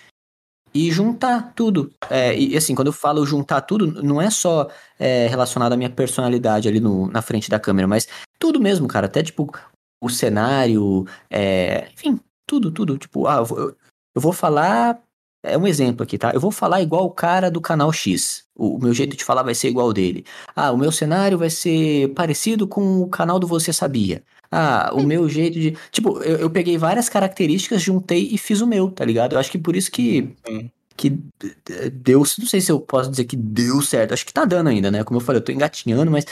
e 0.72 0.92
juntar 0.92 1.52
tudo. 1.54 1.92
É, 2.08 2.38
e 2.38 2.56
assim, 2.56 2.74
quando 2.74 2.86
eu 2.86 2.92
falo 2.92 3.26
juntar 3.26 3.62
tudo, 3.62 4.00
não 4.02 4.22
é 4.22 4.30
só 4.30 4.70
é, 4.98 5.26
relacionado 5.26 5.72
à 5.72 5.76
minha 5.76 5.90
personalidade 5.90 6.68
ali 6.68 6.78
no, 6.78 7.08
na 7.08 7.20
frente 7.20 7.50
da 7.50 7.58
câmera, 7.58 7.88
mas 7.88 8.06
tudo 8.38 8.60
mesmo, 8.60 8.86
cara. 8.86 9.06
Até 9.06 9.24
tipo 9.24 9.52
o 10.00 10.08
cenário, 10.08 11.04
é, 11.28 11.88
enfim, 11.92 12.20
tudo, 12.46 12.70
tudo. 12.70 12.96
Tipo, 12.96 13.26
ah, 13.26 13.44
eu, 13.48 13.76
eu 14.14 14.20
vou 14.20 14.32
falar 14.32 15.02
é 15.42 15.58
um 15.58 15.66
exemplo 15.66 16.04
aqui, 16.04 16.16
tá? 16.16 16.30
Eu 16.32 16.40
vou 16.40 16.52
falar 16.52 16.80
igual 16.82 17.04
o 17.04 17.10
cara 17.10 17.50
do 17.50 17.60
canal 17.60 17.92
X. 17.92 18.44
O, 18.54 18.78
meu 18.78 18.94
jeito 18.94 19.16
de 19.16 19.24
falar 19.24 19.42
vai 19.42 19.54
ser 19.54 19.68
igual 19.68 19.92
dele. 19.92 20.24
Ah, 20.54 20.70
o 20.70 20.76
meu 20.76 20.92
cenário 20.92 21.36
vai 21.36 21.50
ser 21.50 22.08
parecido 22.14 22.66
com 22.68 23.00
o 23.00 23.08
canal 23.08 23.40
do 23.40 23.46
Você 23.46 23.72
Sabia. 23.72 24.22
Ah, 24.50 24.90
o 24.92 25.02
meu 25.02 25.28
jeito 25.28 25.58
de. 25.58 25.76
Tipo, 25.90 26.22
eu, 26.22 26.36
eu 26.36 26.50
peguei 26.50 26.78
várias 26.78 27.08
características, 27.08 27.82
juntei 27.82 28.28
e 28.30 28.38
fiz 28.38 28.60
o 28.60 28.66
meu, 28.66 28.90
tá 28.90 29.04
ligado? 29.04 29.32
Eu 29.32 29.38
acho 29.38 29.50
que 29.50 29.58
por 29.58 29.74
isso 29.74 29.90
que. 29.90 30.36
Que 30.96 31.18
deu. 31.92 32.18
Não 32.18 32.46
sei 32.46 32.60
se 32.60 32.70
eu 32.70 32.78
posso 32.78 33.10
dizer 33.10 33.24
que 33.24 33.34
deu 33.34 33.82
certo. 33.82 34.12
Acho 34.12 34.26
que 34.26 34.32
tá 34.32 34.44
dando 34.44 34.68
ainda, 34.68 34.90
né? 34.90 35.02
Como 35.02 35.18
eu 35.18 35.24
falei, 35.24 35.40
eu 35.40 35.44
tô 35.44 35.50
engatinhando, 35.50 36.10
mas. 36.10 36.26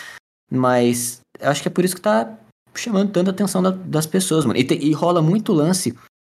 Mas. 0.51 1.21
Eu 1.41 1.51
acho 1.51 1.63
que 1.63 1.69
é 1.69 1.71
por 1.71 1.85
isso 1.85 1.97
que 1.97 2.03
tá 2.03 2.39
chamando 2.75 3.11
tanta 3.11 3.31
atenção 3.31 3.63
da, 3.63 3.71
das 3.71 4.07
pessoas, 4.07 4.45
mano. 4.45 4.59
E, 4.59 4.65
te, 4.65 4.75
e 4.75 4.93
rola 4.93 5.23
muito 5.23 5.53
lance 5.53 5.97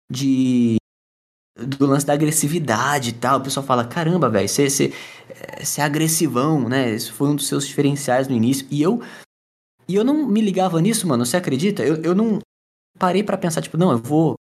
de 0.10 0.78
do 1.56 1.86
lance 1.86 2.06
da 2.06 2.14
agressividade 2.14 3.10
e 3.10 3.14
tal. 3.14 3.40
O 3.40 3.44
pessoal 3.44 3.66
fala: 3.66 3.86
caramba, 3.86 4.30
velho, 4.30 4.48
você 4.48 4.92
é 5.78 5.82
agressivão, 5.82 6.68
né? 6.68 6.94
Isso 6.94 7.14
foi 7.14 7.28
um 7.28 7.36
dos 7.36 7.48
seus 7.48 7.68
diferenciais 7.68 8.28
no 8.28 8.36
início. 8.36 8.68
E 8.70 8.82
eu. 8.82 9.02
E 9.88 9.96
eu 9.96 10.04
não 10.04 10.26
me 10.26 10.40
ligava 10.40 10.80
nisso, 10.82 11.08
mano. 11.08 11.26
Você 11.26 11.36
acredita? 11.36 11.84
Eu, 11.84 12.02
eu 12.04 12.16
não 12.16 12.40
parei 12.98 13.22
para 13.22 13.38
pensar, 13.38 13.62
tipo, 13.62 13.78
não, 13.78 13.92
eu 13.92 13.98
vou, 13.98 14.36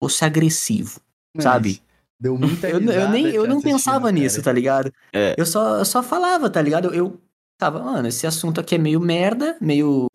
vou 0.00 0.10
ser 0.10 0.24
agressivo, 0.24 1.00
Mas 1.34 1.44
sabe? 1.44 1.80
Deu 2.20 2.36
muita 2.36 2.68
eu, 2.68 2.80
eu 2.80 3.08
nem 3.08 3.26
Eu 3.26 3.46
não 3.46 3.60
pensava 3.60 4.10
nisso, 4.10 4.42
tá 4.42 4.52
ligado? 4.52 4.92
É. 5.12 5.36
Eu, 5.38 5.46
só, 5.46 5.78
eu 5.78 5.84
só 5.84 6.02
falava, 6.02 6.50
tá 6.50 6.60
ligado? 6.60 6.88
Eu, 6.88 6.94
eu 6.94 7.20
tava, 7.56 7.80
mano, 7.80 8.08
esse 8.08 8.26
assunto 8.26 8.60
aqui 8.60 8.74
é 8.74 8.78
meio 8.78 9.00
merda, 9.00 9.56
meio 9.60 10.08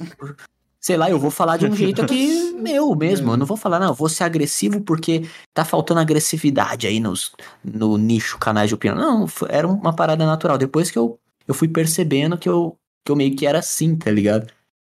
sei 0.84 0.98
lá, 0.98 1.10
eu 1.10 1.18
vou 1.18 1.32
falar 1.32 1.58
de 1.58 1.66
um 1.66 1.76
jeito 1.76 2.02
aqui 2.02 2.52
meu 2.60 2.94
mesmo. 2.96 3.32
Eu 3.32 3.38
não 3.38 3.46
vou 3.46 3.58
falar, 3.58 3.80
não, 3.80 3.88
eu 3.88 3.94
vou 3.94 4.10
ser 4.10 4.24
agressivo 4.24 4.82
porque 4.82 5.24
tá 5.54 5.64
faltando 5.64 6.02
agressividade 6.02 6.88
aí 6.88 7.00
nos, 7.00 7.32
no 7.64 7.98
nicho 7.98 8.38
canais 8.38 8.70
de 8.70 8.76
opinião. 8.76 8.98
Não, 8.98 9.26
era 9.50 9.68
uma 9.68 9.96
parada 9.96 10.26
natural. 10.26 10.58
Depois 10.58 10.92
que 10.92 10.98
eu 10.98 11.20
eu 11.48 11.54
fui 11.54 11.68
percebendo 11.68 12.38
que 12.38 12.48
eu, 12.48 12.78
que 13.06 13.12
eu 13.12 13.16
meio 13.16 13.36
que 13.36 13.46
era 13.46 13.60
assim, 13.60 13.96
tá 13.96 14.10
ligado? 14.10 14.52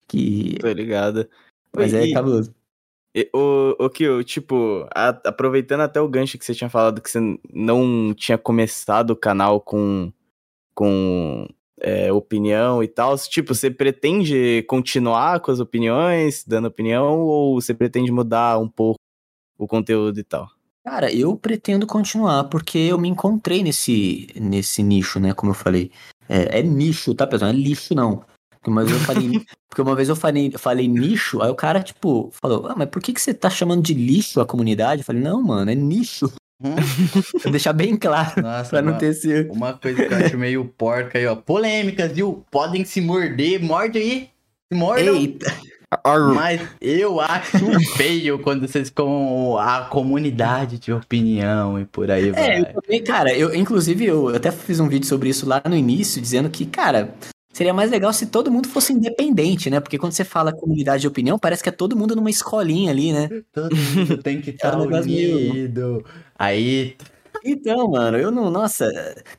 Que. 0.07 0.57
Tô 0.59 0.71
ligado. 0.71 1.29
Mas 1.75 1.93
é 1.93 2.05
e, 2.05 2.11
é 2.11 2.13
cabuloso. 2.13 2.53
O, 3.33 3.85
o 3.85 3.89
que 3.89 4.03
eu, 4.03 4.23
tipo, 4.23 4.87
a, 4.93 5.09
aproveitando 5.09 5.81
até 5.81 5.99
o 5.99 6.07
gancho 6.07 6.37
que 6.37 6.45
você 6.45 6.53
tinha 6.53 6.69
falado 6.69 7.01
que 7.01 7.09
você 7.09 7.19
não 7.51 8.13
tinha 8.13 8.37
começado 8.37 9.11
o 9.11 9.15
canal 9.15 9.59
com, 9.59 10.11
com 10.73 11.47
é, 11.79 12.11
opinião 12.11 12.83
e 12.83 12.87
tal, 12.87 13.17
tipo, 13.17 13.53
você 13.53 13.69
pretende 13.69 14.63
continuar 14.67 15.39
com 15.39 15.51
as 15.51 15.59
opiniões, 15.59 16.43
dando 16.45 16.67
opinião, 16.67 17.19
ou 17.21 17.61
você 17.61 17.73
pretende 17.73 18.11
mudar 18.11 18.59
um 18.59 18.67
pouco 18.67 18.99
o 19.57 19.67
conteúdo 19.67 20.19
e 20.19 20.23
tal? 20.23 20.47
Cara, 20.83 21.11
eu 21.13 21.35
pretendo 21.35 21.85
continuar, 21.85 22.45
porque 22.45 22.77
eu 22.77 22.97
me 22.97 23.09
encontrei 23.09 23.61
nesse, 23.61 24.27
nesse 24.35 24.81
nicho, 24.81 25.19
né? 25.19 25.33
Como 25.33 25.51
eu 25.51 25.55
falei. 25.55 25.91
É, 26.29 26.59
é 26.59 26.63
nicho, 26.63 27.13
tá, 27.13 27.27
pessoal? 27.27 27.51
Não 27.51 27.59
é 27.59 27.61
lixo, 27.61 27.93
não. 27.93 28.23
Vez 28.65 28.91
eu 28.91 28.99
falei, 28.99 29.31
porque 29.69 29.81
uma 29.81 29.95
vez 29.95 30.09
eu 30.09 30.15
falei, 30.15 30.51
falei 30.57 30.87
nicho, 30.87 31.41
aí 31.41 31.49
o 31.49 31.55
cara, 31.55 31.81
tipo, 31.81 32.29
falou, 32.33 32.67
ah, 32.67 32.75
mas 32.75 32.89
por 32.89 33.01
que, 33.01 33.13
que 33.13 33.21
você 33.21 33.33
tá 33.33 33.49
chamando 33.49 33.81
de 33.81 33.93
lixo 33.93 34.41
a 34.41 34.45
comunidade? 34.45 35.01
Eu 35.01 35.05
falei, 35.05 35.21
não, 35.21 35.41
mano, 35.41 35.71
é 35.71 35.75
nicho. 35.75 36.31
Hum. 36.63 36.75
Vou 37.43 37.51
deixar 37.51 37.73
bem 37.73 37.95
claro, 37.95 38.41
Nossa, 38.41 38.69
pra 38.69 38.81
não 38.81 38.93
uma, 38.93 38.99
ter 38.99 39.07
esse... 39.07 39.47
Uma 39.51 39.73
coisa 39.73 40.05
que 40.05 40.13
eu 40.13 40.17
acho 40.17 40.37
meio 40.37 40.65
porca 40.65 41.19
aí, 41.19 41.27
ó. 41.27 41.35
Polêmicas, 41.35 42.11
viu? 42.11 42.43
Podem 42.49 42.83
se 42.83 42.99
morder, 42.99 43.61
morde 43.61 43.99
aí. 43.99 44.29
Se 44.71 44.77
mordam. 44.77 45.15
Eita. 45.15 45.53
Mas 46.35 46.61
eu 46.81 47.21
acho 47.21 47.57
feio 47.95 48.39
quando 48.39 48.67
vocês 48.67 48.89
com 48.89 49.57
a 49.57 49.85
comunidade 49.85 50.77
de 50.77 50.91
opinião 50.91 51.79
e 51.79 51.85
por 51.85 52.11
aí 52.11 52.27
é, 52.27 52.31
vai. 52.31 52.49
É, 52.49 52.59
eu 52.59 52.81
também, 52.81 53.03
cara, 53.03 53.33
eu, 53.33 53.55
inclusive 53.55 54.05
eu 54.05 54.35
até 54.35 54.51
fiz 54.51 54.81
um 54.81 54.89
vídeo 54.89 55.07
sobre 55.07 55.29
isso 55.29 55.47
lá 55.47 55.61
no 55.65 55.75
início, 55.75 56.21
dizendo 56.21 56.49
que, 56.49 56.65
cara, 56.65 57.13
seria 57.57 57.73
mais 57.73 57.89
legal 57.89 58.13
se 58.13 58.27
todo 58.27 58.51
mundo 58.51 58.69
fosse 58.69 58.93
independente, 58.93 59.67
né? 59.67 59.79
Porque 59.79 59.97
quando 59.97 60.11
você 60.11 60.23
fala 60.23 60.53
comunidade 60.53 61.01
de 61.01 61.07
opinião, 61.07 61.39
parece 61.39 61.63
que 61.63 61.69
é 61.69 61.71
todo 61.71 61.97
mundo 61.97 62.15
numa 62.15 62.29
escolinha 62.29 62.91
ali, 62.91 63.11
né? 63.11 63.27
Todo 63.51 63.75
mundo 63.75 64.21
tem 64.21 64.39
que 64.39 64.51
estar 64.51 64.69
tá 64.77 64.77
unido. 64.77 66.05
Aí. 66.37 66.95
Então, 67.43 67.89
mano, 67.89 68.15
eu 68.15 68.29
não. 68.29 68.51
Nossa. 68.51 68.85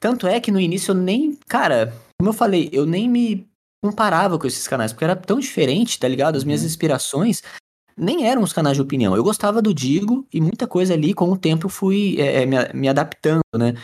Tanto 0.01 0.27
é 0.27 0.41
que 0.41 0.51
no 0.51 0.59
início 0.59 0.91
eu 0.91 0.97
nem. 0.97 1.39
Cara, 1.49 1.95
como 2.19 2.31
eu 2.31 2.35
falei, 2.35 2.69
eu 2.73 2.85
nem 2.85 3.09
me 3.09 3.47
comparava 3.81 4.37
com 4.37 4.49
esses 4.49 4.67
canais, 4.67 4.93
porque 4.93 5.05
era 5.05 5.15
tão 5.15 5.39
diferente, 5.39 6.01
tá 6.01 6.09
ligado? 6.09 6.35
As 6.35 6.43
minhas 6.43 6.63
uhum. 6.63 6.67
inspirações 6.67 7.41
nem 7.97 8.27
eram 8.27 8.43
os 8.43 8.53
canais 8.53 8.77
de 8.77 8.83
opinião. 8.83 9.15
Eu 9.15 9.23
gostava 9.23 9.63
do 9.63 9.73
Digo 9.73 10.27
e 10.33 10.41
muita 10.41 10.67
coisa 10.67 10.93
ali, 10.93 11.15
com 11.15 11.31
o 11.31 11.39
tempo, 11.39 11.67
eu 11.67 11.71
fui 11.71 12.21
é, 12.21 12.43
é 12.43 12.47
me, 12.47 12.57
me, 12.75 12.89
adaptando, 12.89 13.43
né? 13.57 13.75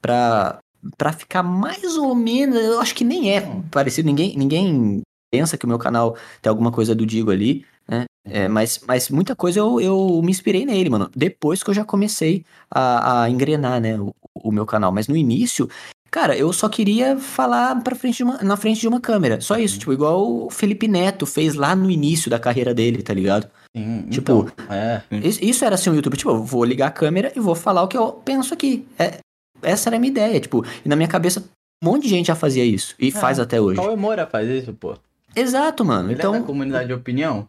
Pra, 0.00 0.58
pra 0.96 1.12
ficar 1.12 1.42
mais 1.42 1.96
ou 1.96 2.14
menos. 2.14 2.58
Eu 2.58 2.80
acho 2.80 2.94
que 2.94 3.04
nem 3.04 3.34
é 3.34 3.40
parecido. 3.70 4.06
Ninguém, 4.06 4.36
ninguém 4.36 5.02
pensa 5.30 5.56
que 5.56 5.64
o 5.64 5.68
meu 5.68 5.78
canal 5.78 6.16
tem 6.40 6.50
alguma 6.50 6.70
coisa 6.70 6.94
do 6.94 7.06
Digo 7.06 7.30
ali, 7.30 7.64
né? 7.88 8.04
É, 8.26 8.48
mas, 8.48 8.80
mas 8.86 9.10
muita 9.10 9.36
coisa 9.36 9.60
eu, 9.60 9.80
eu 9.80 10.22
me 10.22 10.30
inspirei 10.30 10.64
nele, 10.64 10.88
mano. 10.88 11.10
Depois 11.14 11.62
que 11.62 11.70
eu 11.70 11.74
já 11.74 11.84
comecei 11.84 12.44
a, 12.70 13.22
a 13.22 13.30
engrenar, 13.30 13.80
né, 13.80 13.98
o, 14.00 14.14
o 14.34 14.50
meu 14.50 14.64
canal. 14.64 14.90
Mas 14.90 15.08
no 15.08 15.16
início, 15.16 15.68
Cara, 16.14 16.36
eu 16.36 16.52
só 16.52 16.68
queria 16.68 17.18
falar 17.18 17.82
pra 17.82 17.96
frente 17.96 18.22
uma, 18.22 18.38
na 18.38 18.56
frente 18.56 18.80
de 18.80 18.86
uma 18.86 19.00
câmera. 19.00 19.40
Só 19.40 19.58
isso, 19.58 19.74
uhum. 19.74 19.78
tipo, 19.80 19.92
igual 19.92 20.44
o 20.44 20.48
Felipe 20.48 20.86
Neto 20.86 21.26
fez 21.26 21.56
lá 21.56 21.74
no 21.74 21.90
início 21.90 22.30
da 22.30 22.38
carreira 22.38 22.72
dele, 22.72 23.02
tá 23.02 23.12
ligado? 23.12 23.50
Sim, 23.76 24.06
tipo, 24.08 24.46
então, 24.48 24.72
é. 24.76 25.02
isso 25.20 25.64
era 25.64 25.74
assim 25.74 25.90
o 25.90 25.94
YouTube. 25.96 26.16
Tipo, 26.16 26.30
eu 26.30 26.44
vou 26.44 26.64
ligar 26.64 26.86
a 26.86 26.92
câmera 26.92 27.32
e 27.34 27.40
vou 27.40 27.56
falar 27.56 27.82
o 27.82 27.88
que 27.88 27.98
eu 27.98 28.12
penso 28.12 28.54
aqui. 28.54 28.86
É, 28.96 29.18
essa 29.64 29.88
era 29.88 29.96
a 29.96 29.98
minha 29.98 30.10
ideia, 30.10 30.40
tipo, 30.40 30.64
e 30.84 30.88
na 30.88 30.96
minha 30.96 31.08
cabeça 31.08 31.42
um 31.82 31.86
monte 31.86 32.04
de 32.04 32.08
gente 32.08 32.26
já 32.26 32.34
fazia 32.34 32.64
isso. 32.64 32.94
E 32.98 33.08
é, 33.08 33.10
faz 33.10 33.38
até 33.38 33.60
hoje. 33.60 33.78
Qual 33.78 33.96
Moura 33.96 34.26
faz 34.26 34.48
isso, 34.48 34.72
pô? 34.72 34.96
Exato, 35.36 35.84
mano. 35.84 36.08
Ele 36.08 36.18
então. 36.18 36.34
É 36.34 36.40
da 36.40 36.46
comunidade 36.46 36.86
de 36.86 36.94
opinião? 36.94 37.48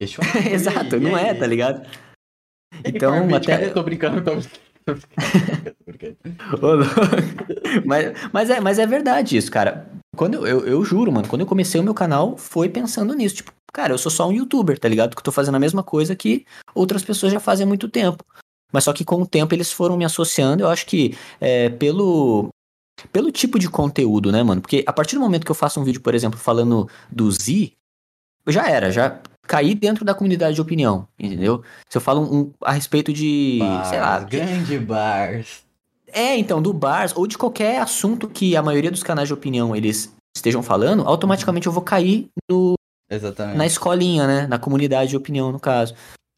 Exato, 0.00 0.98
não 1.00 1.16
é, 1.16 1.34
tá 1.34 1.46
ligado? 1.46 1.86
Então, 2.84 3.34
até. 3.34 3.66
Eu 3.66 3.72
tô 3.72 3.82
brincando, 3.82 4.22
tô 4.22 4.32
brincando. 5.86 6.84
mas, 7.86 8.12
mas, 8.32 8.50
é, 8.50 8.60
mas 8.60 8.78
é 8.78 8.86
verdade 8.86 9.36
isso, 9.36 9.50
cara. 9.50 9.88
Quando 10.14 10.34
eu, 10.34 10.46
eu, 10.46 10.66
eu, 10.66 10.84
juro, 10.84 11.10
mano, 11.10 11.26
quando 11.26 11.40
eu 11.40 11.46
comecei 11.46 11.80
o 11.80 11.84
meu 11.84 11.94
canal, 11.94 12.36
foi 12.36 12.68
pensando 12.68 13.14
nisso. 13.14 13.36
Tipo, 13.36 13.52
cara, 13.72 13.94
eu 13.94 13.98
sou 13.98 14.10
só 14.10 14.28
um 14.28 14.32
youtuber, 14.32 14.78
tá 14.78 14.88
ligado? 14.88 15.14
Que 15.14 15.20
eu 15.20 15.24
tô 15.24 15.32
fazendo 15.32 15.54
a 15.54 15.60
mesma 15.60 15.82
coisa 15.82 16.14
que 16.14 16.44
outras 16.74 17.02
pessoas 17.02 17.32
já 17.32 17.40
fazem 17.40 17.64
há 17.64 17.66
muito 17.66 17.88
tempo. 17.88 18.22
Mas 18.72 18.84
só 18.84 18.92
que 18.92 19.04
com 19.04 19.22
o 19.22 19.26
tempo 19.26 19.54
eles 19.54 19.72
foram 19.72 19.96
me 19.96 20.04
associando, 20.04 20.62
eu 20.62 20.68
acho 20.68 20.86
que 20.86 21.16
é, 21.40 21.68
pelo, 21.70 22.48
pelo 23.12 23.30
tipo 23.30 23.58
de 23.58 23.68
conteúdo, 23.68 24.32
né, 24.32 24.42
mano? 24.42 24.60
Porque 24.60 24.84
a 24.86 24.92
partir 24.92 25.14
do 25.14 25.20
momento 25.20 25.44
que 25.44 25.50
eu 25.50 25.56
faço 25.56 25.80
um 25.80 25.84
vídeo, 25.84 26.00
por 26.00 26.14
exemplo, 26.14 26.38
falando 26.38 26.88
do 27.10 27.30
Z, 27.30 27.72
já 28.46 28.68
era, 28.68 28.90
já 28.90 29.20
cair 29.46 29.74
dentro 29.74 30.04
da 30.04 30.14
comunidade 30.14 30.56
de 30.56 30.60
opinião, 30.60 31.06
entendeu? 31.18 31.62
Se 31.88 31.96
eu 31.96 32.02
falo 32.02 32.22
um 32.22 32.52
a 32.62 32.72
respeito 32.72 33.12
de, 33.12 33.58
bars, 33.60 33.88
sei 33.88 34.00
lá, 34.00 34.18
grande 34.20 34.78
bars. 34.78 35.64
É, 36.08 36.36
então, 36.36 36.60
do 36.60 36.72
bars 36.72 37.12
ou 37.16 37.26
de 37.26 37.38
qualquer 37.38 37.80
assunto 37.80 38.28
que 38.28 38.56
a 38.56 38.62
maioria 38.62 38.90
dos 38.90 39.02
canais 39.02 39.28
de 39.28 39.34
opinião 39.34 39.74
eles 39.74 40.14
estejam 40.36 40.62
falando, 40.62 41.02
automaticamente 41.06 41.66
eu 41.66 41.72
vou 41.72 41.82
cair 41.82 42.28
no 42.50 42.74
Exatamente. 43.08 43.56
na 43.56 43.66
escolinha, 43.66 44.26
né, 44.26 44.46
na 44.46 44.58
comunidade 44.58 45.10
de 45.10 45.16
opinião 45.16 45.52
no 45.52 45.60
caso. 45.60 45.94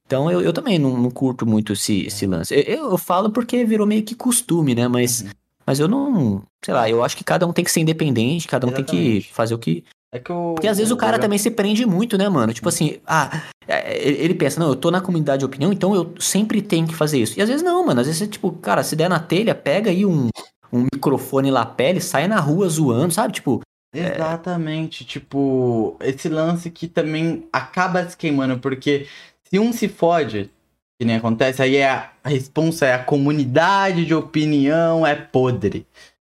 Então 0.09 0.31
eu, 0.31 0.41
eu 0.41 0.55
também 0.55 0.79
não, 0.79 0.97
não 0.97 1.11
curto 1.11 1.45
muito 1.45 1.75
esse, 1.75 2.07
esse 2.07 2.27
lance. 2.27 2.55
Eu, 2.55 2.91
eu, 2.93 2.99
falo 2.99 3.29
porque 3.29 3.63
virou 3.63 3.87
meio 3.87 4.03
que 4.03 4.15
costume, 4.15 4.75
né? 4.75 4.89
Mas, 4.89 5.21
uhum. 5.21 5.29
mas 5.67 5.79
eu 5.79 5.87
não. 5.87 6.43
Sei 6.65 6.73
lá, 6.73 6.89
eu 6.89 7.05
acho 7.05 7.15
que 7.15 7.23
cada 7.23 7.47
um 7.47 7.53
tem 7.53 7.63
que 7.63 7.71
ser 7.71 7.81
independente, 7.81 8.49
cada 8.49 8.67
um 8.67 8.71
Exatamente. 8.71 8.91
tem 8.91 9.21
que 9.21 9.33
fazer 9.35 9.55
o 9.55 9.59
que, 9.59 9.85
é 10.11 10.19
que 10.19 10.33
o, 10.33 10.55
Porque 10.55 10.67
às 10.67 10.79
vezes 10.79 10.91
o, 10.91 10.97
cara 10.97 11.19
também 11.19 11.39
se 11.39 11.51
prende 11.51 11.85
muito, 11.85 12.17
né, 12.17 12.27
mano? 12.27 12.55
Tipo 12.55 12.71
assim, 12.71 12.97
ah, 13.07 13.43
é, 13.67 13.99
ele 14.09 14.35
pensa, 14.35 14.59
não, 14.59 14.71
eu 14.71 14.77
tô 14.77 14.91
na 14.91 15.03
comunidade 15.03 15.41
de 15.41 15.45
opinião, 15.45 15.71
então 15.71 15.95
eu 15.95 16.15
sempre 16.19 16.63
tenho 16.63 16.87
que 16.87 16.95
fazer 16.95 17.19
isso. 17.19 17.39
E 17.39 17.43
às 17.43 17.49
vezes 17.49 17.63
não, 17.63 17.85
mano. 17.85 18.01
Às 18.01 18.07
vezes, 18.07 18.27
tipo, 18.29 18.51
cara, 18.53 18.83
se 18.83 18.97
der 18.97 19.11
na 19.11 19.21
telha, 19.21 19.55
pega 19.55 19.91
aí 19.91 20.07
um, 20.07 20.31
um 20.73 20.87
microfone 20.93 21.51
lapela 21.51 21.99
e 21.99 22.01
sai 22.03 22.27
na 22.27 22.41
rua 22.41 22.67
zoando, 22.69 23.13
sabe? 23.13 23.35
Tipo. 23.35 23.61
É 23.95 24.15
Exatamente, 24.15 25.03
é... 25.03 25.07
tipo, 25.07 25.97
esse 26.01 26.29
lance 26.29 26.71
que 26.71 26.87
também 26.89 27.47
acaba 27.53 28.07
se 28.09 28.17
queimando, 28.17 28.59
porque 28.59 29.07
se 29.49 29.59
um 29.59 29.73
se 29.73 29.89
fode, 29.89 30.51
que 30.99 31.07
nem 31.07 31.17
acontece, 31.17 31.63
aí 31.63 31.77
é 31.77 31.89
a, 31.89 32.11
a 32.23 32.29
responsa 32.29 32.87
é 32.87 32.95
a 32.95 33.03
comunidade 33.03 34.05
de 34.05 34.15
opinião 34.15 35.07
é 35.07 35.15
podre. 35.15 35.87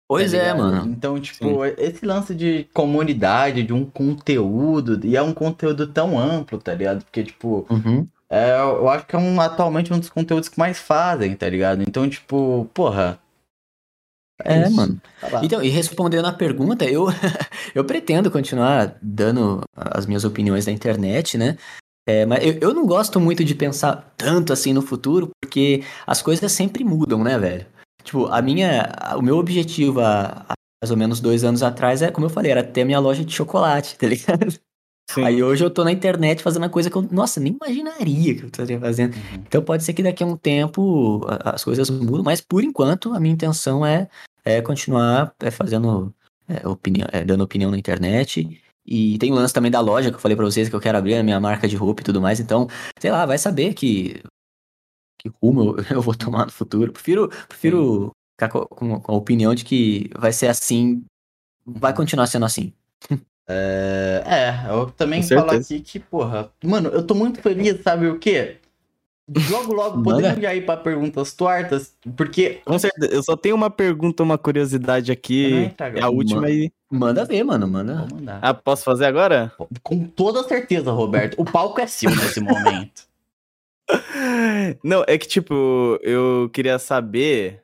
Pois 0.08 0.32
tá 0.32 0.38
é, 0.38 0.54
mano. 0.54 0.90
Então, 0.90 1.20
tipo, 1.20 1.66
Sim. 1.66 1.74
esse 1.78 2.06
lance 2.06 2.34
de 2.34 2.66
comunidade, 2.74 3.64
de 3.64 3.74
um 3.74 3.86
conteúdo, 3.86 5.06
e 5.06 5.18
é 5.18 5.22
um 5.22 5.34
conteúdo 5.34 5.88
tão 5.88 6.18
amplo, 6.18 6.60
tá 6.60 6.74
ligado? 6.74 7.04
Porque, 7.04 7.24
tipo, 7.24 7.66
uhum. 7.70 8.08
é, 8.30 8.58
eu 8.58 8.88
acho 8.88 9.06
que 9.06 9.16
é 9.16 9.20
um, 9.20 9.42
atualmente 9.42 9.92
um 9.92 10.00
dos 10.00 10.10
conteúdos 10.10 10.48
que 10.48 10.58
mais 10.58 10.80
fazem, 10.80 11.36
tá 11.36 11.50
ligado? 11.50 11.82
Então, 11.82 12.10
tipo, 12.10 12.70
porra. 12.74 13.20
É, 14.46 14.62
é 14.62 14.70
mano. 14.70 15.02
Tá 15.20 15.42
então, 15.44 15.62
e 15.62 15.68
respondendo 15.68 16.26
a 16.26 16.34
pergunta, 16.34 16.86
eu, 16.86 17.08
eu 17.76 17.84
pretendo 17.84 18.32
continuar 18.32 18.96
dando 19.02 19.62
as 19.76 20.06
minhas 20.06 20.24
opiniões 20.24 20.68
na 20.68 20.72
internet, 20.72 21.38
né? 21.38 21.58
É, 22.08 22.26
mas 22.26 22.42
eu, 22.42 22.58
eu 22.62 22.74
não 22.74 22.86
gosto 22.86 23.20
muito 23.20 23.44
de 23.44 23.54
pensar 23.54 24.14
tanto 24.16 24.54
assim 24.54 24.72
no 24.72 24.82
futuro, 24.82 25.30
porque 25.42 25.84
as 26.08 26.22
coisas 26.22 26.50
sempre 26.54 26.86
mudam, 26.86 27.22
né, 27.22 27.38
velho? 27.38 27.66
Tipo, 28.02 28.28
a 28.28 28.42
minha. 28.42 28.90
O 29.18 29.22
meu 29.22 29.38
objetivo 29.38 30.00
há, 30.00 30.46
há 30.48 30.54
mais 30.82 30.90
ou 30.90 30.96
menos 30.96 31.20
dois 31.20 31.44
anos 31.44 31.62
atrás 31.62 32.02
é, 32.02 32.10
como 32.10 32.26
eu 32.26 32.30
falei, 32.30 32.52
era 32.52 32.64
ter 32.64 32.84
a 32.84 32.86
minha 32.86 33.00
loja 33.00 33.26
de 33.26 33.34
chocolate, 33.34 33.98
tá 34.00 34.08
ligado? 34.08 34.58
Sim. 35.10 35.24
Aí 35.24 35.44
hoje 35.44 35.64
eu 35.64 35.70
tô 35.70 35.84
na 35.84 35.92
internet 35.92 36.42
fazendo 36.42 36.64
uma 36.64 36.70
coisa 36.70 36.90
que 36.90 36.96
eu, 36.96 37.02
nossa, 37.12 37.40
nem 37.40 37.54
imaginaria 37.54 38.36
que 38.36 38.44
eu 38.44 38.48
estaria 38.48 38.80
fazendo. 38.80 39.14
Uhum. 39.14 39.44
Então 39.46 39.62
pode 39.62 39.84
ser 39.84 39.94
que 39.94 40.04
daqui 40.04 40.24
a 40.24 40.28
um 40.28 40.38
tempo 40.38 41.26
as 41.44 41.64
coisas 41.64 41.90
mudam, 41.90 42.24
mas 42.24 42.40
por 42.40 42.64
enquanto 42.64 43.14
a 43.14 43.20
minha 43.20 43.34
intenção 43.34 43.86
é, 43.86 44.10
é 44.46 44.62
continuar 44.62 45.34
é, 45.42 45.52
fazendo 45.52 46.14
é, 46.48 46.66
opinião, 46.68 47.08
é, 47.12 47.24
dando 47.24 47.44
opinião 47.44 47.72
na 47.72 47.78
internet. 47.78 48.62
E 48.88 49.18
tem 49.18 49.32
o 49.32 49.36
lance 49.36 49.54
também 49.54 49.70
da 49.70 49.82
loja 49.82 50.10
que 50.10 50.16
eu 50.16 50.20
falei 50.22 50.38
pra 50.38 50.46
vocês 50.46 50.70
que 50.70 50.76
eu 50.76 50.80
quero 50.80 50.98
abrir 50.98 51.16
a 51.16 51.24
minha 51.24 51.40
marca 51.40 51.68
de 51.68 51.76
roupa 51.76 52.02
e 52.02 52.06
tudo 52.06 52.22
mais. 52.22 52.40
Então, 52.40 52.68
sei 53.00 53.12
lá, 53.12 53.26
vai 53.26 53.38
saber 53.38 53.74
que 53.74 54.22
que 55.20 55.32
rumo 55.42 55.76
eu, 55.78 55.86
eu 55.98 56.02
vou 56.02 56.16
tomar 56.16 56.46
no 56.46 56.52
futuro. 56.52 56.92
Prefiro, 56.94 57.30
prefiro 57.48 58.12
ficar 58.40 58.50
com, 58.50 58.66
com, 58.68 59.00
com, 59.02 59.12
a 59.12 59.16
opinião 59.16 59.54
de 59.54 59.66
que 59.66 60.10
vai 60.18 60.32
ser 60.32 60.48
assim, 60.48 61.04
vai 61.66 61.94
continuar 61.94 62.28
sendo 62.28 62.46
assim. 62.46 62.74
É, 63.50 64.24
é 64.26 64.70
eu 64.70 64.92
também 64.92 65.24
falo 65.24 65.52
aqui 65.52 65.80
que, 65.80 66.02
porra, 66.02 66.52
mano, 66.62 66.90
eu 66.90 67.08
tô 67.08 67.16
muito 67.16 67.42
feliz, 67.42 67.82
sabe 67.82 68.06
o 68.08 68.20
quê? 68.20 68.58
Logo, 69.50 69.74
logo, 69.74 70.02
podemos 70.04 70.42
já 70.42 70.56
ir 70.56 70.66
pra 70.66 70.78
perguntas 70.78 71.34
tortas, 71.34 71.94
porque. 72.16 72.62
Com 72.64 72.80
certeza, 72.80 73.14
eu 73.14 73.22
só 73.22 73.36
tenho 73.36 73.56
uma 73.56 73.70
pergunta, 73.70 74.24
uma 74.24 74.38
curiosidade 74.38 75.12
aqui. 75.12 75.70
É 75.96 76.02
a 76.02 76.10
última 76.10 76.48
aí. 76.48 76.72
Manda 76.90 77.26
ver, 77.26 77.44
mano, 77.44 77.68
manda. 77.68 78.08
Ah, 78.42 78.54
posso 78.54 78.86
fazer 78.86 79.06
agora? 79.06 79.52
Com 79.84 80.06
toda 80.06 80.44
certeza, 80.44 80.92
Roberto. 80.92 81.36
O 81.38 81.44
palco 81.44 81.82
é 81.82 81.88
seu 81.88 82.10
nesse 82.10 82.40
momento. 82.40 83.06
Não, 84.82 85.04
é 85.06 85.18
que, 85.18 85.28
tipo, 85.28 86.00
eu 86.02 86.50
queria 86.54 86.80
saber 86.80 87.62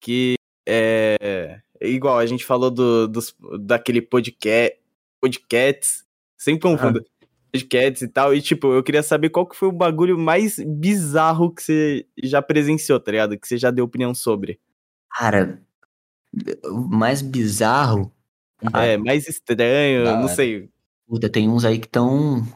que 0.00 0.34
é, 0.66 1.60
igual 1.80 2.18
a 2.18 2.26
gente 2.26 2.44
falou 2.44 2.70
do, 2.70 3.06
dos, 3.06 3.34
daquele 3.60 4.00
podcast, 4.00 4.78
podcasts, 5.20 6.04
sempre 6.38 6.62
confundo. 6.62 7.04
Ah. 7.04 7.11
Podcasts 7.52 8.02
e 8.02 8.08
tal, 8.08 8.34
e 8.34 8.40
tipo, 8.40 8.72
eu 8.72 8.82
queria 8.82 9.02
saber 9.02 9.28
qual 9.28 9.46
que 9.46 9.54
foi 9.54 9.68
o 9.68 9.72
bagulho 9.72 10.18
mais 10.18 10.56
bizarro 10.58 11.54
que 11.54 11.62
você 11.62 12.06
já 12.22 12.40
presenciou, 12.40 12.98
tá 12.98 13.10
ligado? 13.10 13.38
Que 13.38 13.46
você 13.46 13.58
já 13.58 13.70
deu 13.70 13.84
opinião 13.84 14.14
sobre. 14.14 14.58
Cara, 15.10 15.60
mais 16.88 17.20
bizarro. 17.20 18.10
É, 18.74 18.96
mais 18.96 19.28
estranho, 19.28 20.04
não 20.04 20.28
sei. 20.28 20.70
Puta, 21.06 21.28
tem 21.28 21.48
uns 21.48 21.64
aí 21.64 21.78
que 21.78 21.86
estão. 21.86 22.46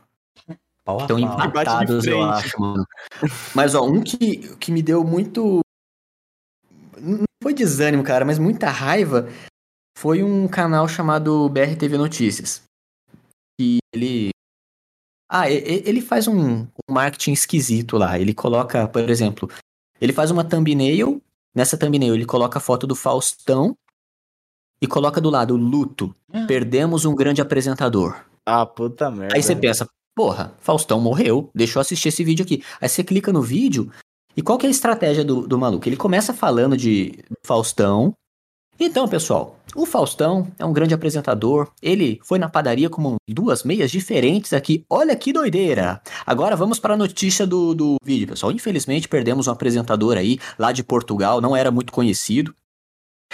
Estão 1.01 1.19
empatados, 1.19 2.07
eu 2.07 2.23
acho, 2.23 2.61
mano. 2.61 2.87
Mas, 3.55 3.75
ó, 3.75 3.85
um 3.85 4.03
que, 4.03 4.57
que 4.57 4.71
me 4.71 4.83
deu 4.83 5.03
muito. 5.03 5.61
Não 6.97 7.25
foi 7.43 7.53
desânimo, 7.53 8.05
cara, 8.05 8.25
mas 8.25 8.39
muita 8.39 8.71
raiva 8.71 9.29
foi 9.99 10.23
um 10.23 10.47
canal 10.47 10.89
chamado 10.89 11.49
BRTV 11.49 11.99
Notícias. 11.99 12.63
Que 13.59 13.79
ele. 13.93 14.31
Ah, 15.29 15.51
ele 15.51 16.01
faz 16.01 16.29
um, 16.29 16.61
um 16.89 16.93
marketing 16.93 17.33
esquisito 17.33 17.97
lá. 17.97 18.19
Ele 18.19 18.33
coloca, 18.33 18.87
por 18.87 19.09
exemplo, 19.11 19.51
ele 20.01 20.13
faz 20.13 20.31
uma 20.31 20.45
thumbnail 20.45 21.21
Nessa 21.57 21.79
thumbnail 21.79 22.15
ele 22.15 22.27
coloca 22.27 22.59
a 22.59 22.61
foto 22.61 22.87
do 22.87 22.95
Faustão 22.95 23.75
e 24.79 24.87
coloca 24.87 25.23
do 25.23 25.31
lado 25.31 25.57
luto. 25.57 26.15
Ah. 26.31 26.45
Perdemos 26.47 27.07
um 27.07 27.15
grande 27.15 27.41
apresentador. 27.41 28.27
Ah, 28.45 28.67
puta 28.67 29.11
merda. 29.11 29.35
Aí 29.35 29.43
você 29.43 29.57
pensa, 29.57 29.89
porra, 30.15 30.55
Faustão 30.61 31.01
morreu, 31.01 31.51
deixa 31.55 31.79
eu 31.79 31.81
assistir 31.81 32.09
esse 32.09 32.23
vídeo 32.23 32.45
aqui. 32.45 32.63
Aí 32.79 32.91
você 32.91 33.03
clica 33.03 33.33
no 33.33 33.41
vídeo 33.41 33.91
e 34.37 34.43
qual 34.43 34.59
que 34.59 34.67
é 34.67 34.69
a 34.69 34.71
estratégia 34.71 35.25
do, 35.25 35.49
do 35.49 35.59
maluco? 35.59 35.89
Ele 35.89 35.97
começa 35.97 36.35
falando 36.35 36.77
de 36.77 37.25
Faustão, 37.43 38.13
então, 38.79 39.09
pessoal, 39.09 39.59
o 39.75 39.87
Faustão 39.87 40.51
é 40.59 40.65
um 40.65 40.73
grande 40.73 40.95
apresentador. 40.95 41.71
Ele 41.83 42.21
foi 42.23 42.39
na 42.39 42.49
padaria 42.49 42.91
com 42.91 43.17
duas 43.29 43.63
meias 43.63 43.91
diferentes 43.91 44.53
aqui. 44.53 44.85
Olha 44.89 45.17
que 45.17 45.33
doideira! 45.33 46.01
Agora 46.27 46.55
vamos 46.57 46.79
para 46.79 46.95
a 46.95 46.97
notícia 46.97 47.47
do, 47.47 47.75
do 47.75 47.97
vídeo, 48.05 48.29
pessoal. 48.29 48.53
Infelizmente, 48.53 49.09
perdemos 49.09 49.47
um 49.47 49.53
apresentador 49.53 50.17
aí, 50.17 50.39
lá 50.59 50.73
de 50.73 50.85
Portugal, 50.85 51.41
não 51.41 51.57
era 51.57 51.71
muito 51.71 51.93
conhecido. 51.93 52.55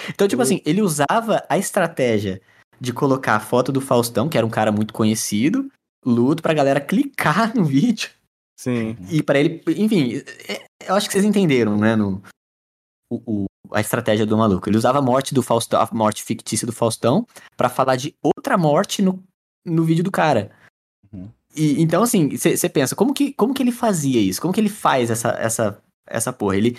Então, 0.08 0.26
tipo 0.26 0.42
assim, 0.42 0.60
ele 0.64 0.80
usava 0.80 1.44
a 1.48 1.58
estratégia 1.58 2.40
de 2.80 2.92
colocar 2.92 3.36
a 3.36 3.40
foto 3.40 3.70
do 3.70 3.80
Faustão, 3.80 4.28
que 4.28 4.36
era 4.36 4.46
um 4.46 4.50
cara 4.50 4.72
muito 4.72 4.92
conhecido, 4.92 5.70
luto, 6.04 6.42
pra 6.42 6.54
galera 6.54 6.80
clicar 6.80 7.54
no 7.54 7.64
vídeo. 7.66 8.10
Sim. 8.58 8.96
E 9.10 9.22
para 9.22 9.40
ele, 9.40 9.62
enfim, 9.76 10.22
é, 10.48 10.62
eu 10.86 10.94
acho 10.94 11.08
que 11.08 11.12
vocês 11.12 11.24
entenderam, 11.24 11.76
né? 11.76 11.96
No, 11.96 12.22
o, 13.26 13.44
a 13.72 13.80
estratégia 13.80 14.26
do 14.26 14.36
maluco. 14.36 14.68
Ele 14.68 14.76
usava 14.76 14.98
a 14.98 15.02
morte 15.02 15.34
do 15.34 15.42
Faustão, 15.42 15.80
a 15.80 15.88
morte 15.92 16.22
fictícia 16.22 16.66
do 16.66 16.72
Faustão, 16.72 17.26
para 17.56 17.68
falar 17.68 17.96
de 17.96 18.14
outra 18.22 18.56
morte 18.56 19.02
no, 19.02 19.22
no 19.64 19.84
vídeo 19.84 20.04
do 20.04 20.10
cara. 20.10 20.50
Uhum. 21.12 21.28
E, 21.54 21.82
então, 21.82 22.02
assim, 22.02 22.36
você 22.36 22.68
pensa, 22.68 22.96
como 22.96 23.12
que, 23.12 23.32
como 23.32 23.52
que 23.52 23.62
ele 23.62 23.72
fazia 23.72 24.20
isso? 24.20 24.40
Como 24.40 24.52
que 24.52 24.60
ele 24.60 24.68
faz 24.68 25.10
essa, 25.10 25.30
essa, 25.30 25.82
essa 26.06 26.32
porra? 26.32 26.56
Ele, 26.56 26.78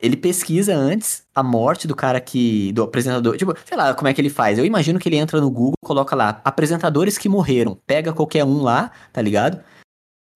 ele 0.00 0.16
pesquisa 0.16 0.74
antes 0.74 1.22
a 1.34 1.42
morte 1.42 1.88
do 1.88 1.96
cara 1.96 2.20
que. 2.20 2.72
do 2.72 2.82
apresentador. 2.82 3.36
Tipo, 3.36 3.54
sei 3.64 3.76
lá 3.76 3.94
como 3.94 4.08
é 4.08 4.14
que 4.14 4.20
ele 4.20 4.30
faz. 4.30 4.58
Eu 4.58 4.64
imagino 4.66 4.98
que 4.98 5.08
ele 5.08 5.16
entra 5.16 5.40
no 5.40 5.50
Google, 5.50 5.74
coloca 5.82 6.14
lá 6.14 6.40
apresentadores 6.44 7.16
que 7.16 7.28
morreram. 7.28 7.78
Pega 7.86 8.12
qualquer 8.12 8.44
um 8.44 8.62
lá, 8.62 8.90
tá 9.12 9.22
ligado? 9.22 9.62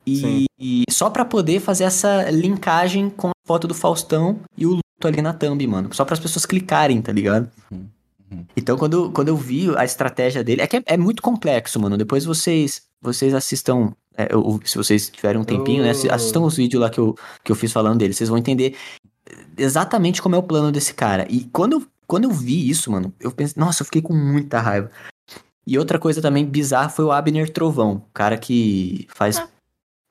E, 0.06 0.46
e 0.58 0.82
só 0.90 1.08
para 1.10 1.24
poder 1.24 1.60
fazer 1.60 1.84
essa 1.84 2.28
linkagem 2.30 3.08
com 3.08 3.31
foto 3.44 3.66
do 3.66 3.74
Faustão 3.74 4.40
e 4.56 4.66
o 4.66 4.80
ali 5.04 5.20
na 5.20 5.32
thumb, 5.32 5.66
mano. 5.66 5.92
Só 5.92 6.04
para 6.04 6.14
as 6.14 6.20
pessoas 6.20 6.46
clicarem, 6.46 7.00
tá 7.02 7.12
ligado? 7.12 7.50
Uhum. 7.70 7.86
Então, 8.56 8.76
quando, 8.76 9.10
quando 9.10 9.28
eu 9.28 9.36
vi 9.36 9.74
a 9.76 9.84
estratégia 9.84 10.42
dele, 10.44 10.62
é 10.62 10.66
que 10.66 10.76
é, 10.76 10.82
é 10.86 10.96
muito 10.96 11.22
complexo, 11.22 11.80
mano. 11.80 11.96
Depois 11.96 12.24
vocês 12.24 12.82
vocês 13.00 13.34
assistam, 13.34 13.92
é, 14.16 14.32
eu, 14.32 14.60
se 14.64 14.78
vocês 14.78 15.10
tiverem 15.10 15.40
um 15.40 15.44
tempinho, 15.44 15.82
né? 15.82 15.90
Assistam 15.90 16.40
os 16.42 16.56
vídeos 16.56 16.80
lá 16.80 16.88
que 16.88 17.00
eu, 17.00 17.16
que 17.42 17.50
eu 17.50 17.56
fiz 17.56 17.72
falando 17.72 17.98
dele. 17.98 18.14
Vocês 18.14 18.28
vão 18.28 18.38
entender 18.38 18.76
exatamente 19.56 20.22
como 20.22 20.36
é 20.36 20.38
o 20.38 20.42
plano 20.42 20.70
desse 20.70 20.94
cara. 20.94 21.26
E 21.28 21.44
quando 21.52 21.72
eu, 21.72 21.86
quando 22.06 22.24
eu 22.24 22.30
vi 22.30 22.70
isso, 22.70 22.92
mano, 22.92 23.12
eu 23.18 23.32
pensei, 23.32 23.60
nossa, 23.60 23.82
eu 23.82 23.86
fiquei 23.86 24.00
com 24.02 24.14
muita 24.14 24.60
raiva. 24.60 24.88
E 25.66 25.78
outra 25.78 25.98
coisa 25.98 26.22
também 26.22 26.46
bizarra 26.46 26.88
foi 26.88 27.04
o 27.04 27.12
Abner 27.12 27.50
Trovão, 27.50 28.04
cara 28.14 28.36
que 28.36 29.06
faz 29.10 29.38
ah 29.38 29.48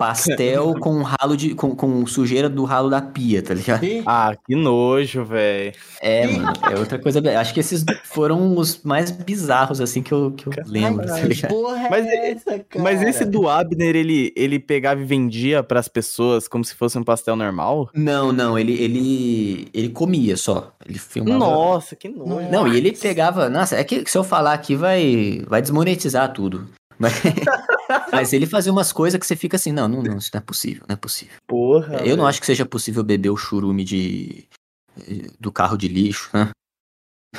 pastel 0.01 0.73
com 0.81 1.03
ralo 1.03 1.37
de. 1.37 1.53
Com, 1.53 1.75
com 1.75 2.05
sujeira 2.07 2.49
do 2.49 2.63
ralo 2.63 2.89
da 2.89 3.01
pia, 3.01 3.43
tá 3.43 3.53
ligado? 3.53 3.85
Ah, 4.05 4.35
que 4.45 4.55
nojo, 4.55 5.23
velho. 5.23 5.73
É, 6.01 6.27
mano. 6.27 6.53
É 6.71 6.79
outra 6.79 6.97
coisa. 6.97 7.21
Acho 7.39 7.53
que 7.53 7.59
esses 7.59 7.85
foram 8.03 8.57
os 8.57 8.81
mais 8.83 9.11
bizarros, 9.11 9.79
assim, 9.79 10.01
que 10.01 10.11
eu, 10.11 10.31
que 10.31 10.47
eu 10.47 10.53
lembro. 10.65 11.05
Tá 11.05 11.47
porra 11.47 11.85
é 11.85 11.89
mas, 11.89 12.05
essa, 12.07 12.59
cara? 12.59 12.83
mas 12.83 13.01
esse 13.03 13.25
do 13.25 13.47
Abner, 13.47 13.95
ele, 13.95 14.33
ele 14.35 14.59
pegava 14.59 15.01
e 15.01 15.05
vendia 15.05 15.61
pras 15.61 15.87
pessoas 15.87 16.47
como 16.47 16.65
se 16.65 16.73
fosse 16.73 16.97
um 16.97 17.03
pastel 17.03 17.35
normal? 17.35 17.89
Não, 17.93 18.31
não. 18.31 18.57
Ele, 18.57 18.73
ele, 18.73 19.67
ele 19.73 19.89
comia 19.89 20.35
só. 20.35 20.73
Ele 20.87 20.97
filmava. 20.97 21.37
Nossa, 21.37 21.95
que 21.95 22.09
nojo. 22.09 22.49
Não, 22.49 22.67
e 22.67 22.77
ele 22.77 22.91
pegava. 22.91 23.49
Nossa, 23.49 23.75
é 23.75 23.83
que 23.83 24.03
se 24.09 24.17
eu 24.17 24.23
falar 24.23 24.53
aqui 24.53 24.75
vai, 24.75 25.43
vai 25.47 25.61
desmonetizar 25.61 26.33
tudo. 26.33 26.67
Mas, 26.97 27.13
mas 28.11 28.33
ele 28.33 28.45
fazia 28.45 28.71
umas 28.71 28.91
coisas 28.91 29.19
que 29.19 29.25
você 29.25 29.35
fica 29.35 29.55
assim, 29.55 29.71
não, 29.71 29.87
não, 29.87 30.01
não, 30.01 30.17
isso 30.17 30.31
não 30.33 30.39
é 30.39 30.41
possível, 30.41 30.83
não 30.87 30.93
é 30.93 30.97
possível. 30.97 31.35
Porra. 31.47 31.97
Eu 32.05 32.15
não 32.15 32.25
acho 32.25 32.39
que 32.39 32.45
seja 32.45 32.65
possível 32.65 33.03
beber 33.03 33.29
o 33.29 33.37
churume 33.37 33.83
de 33.83 34.47
do 35.39 35.51
carro 35.51 35.77
de 35.77 35.87
lixo, 35.87 36.29
né? 36.33 36.51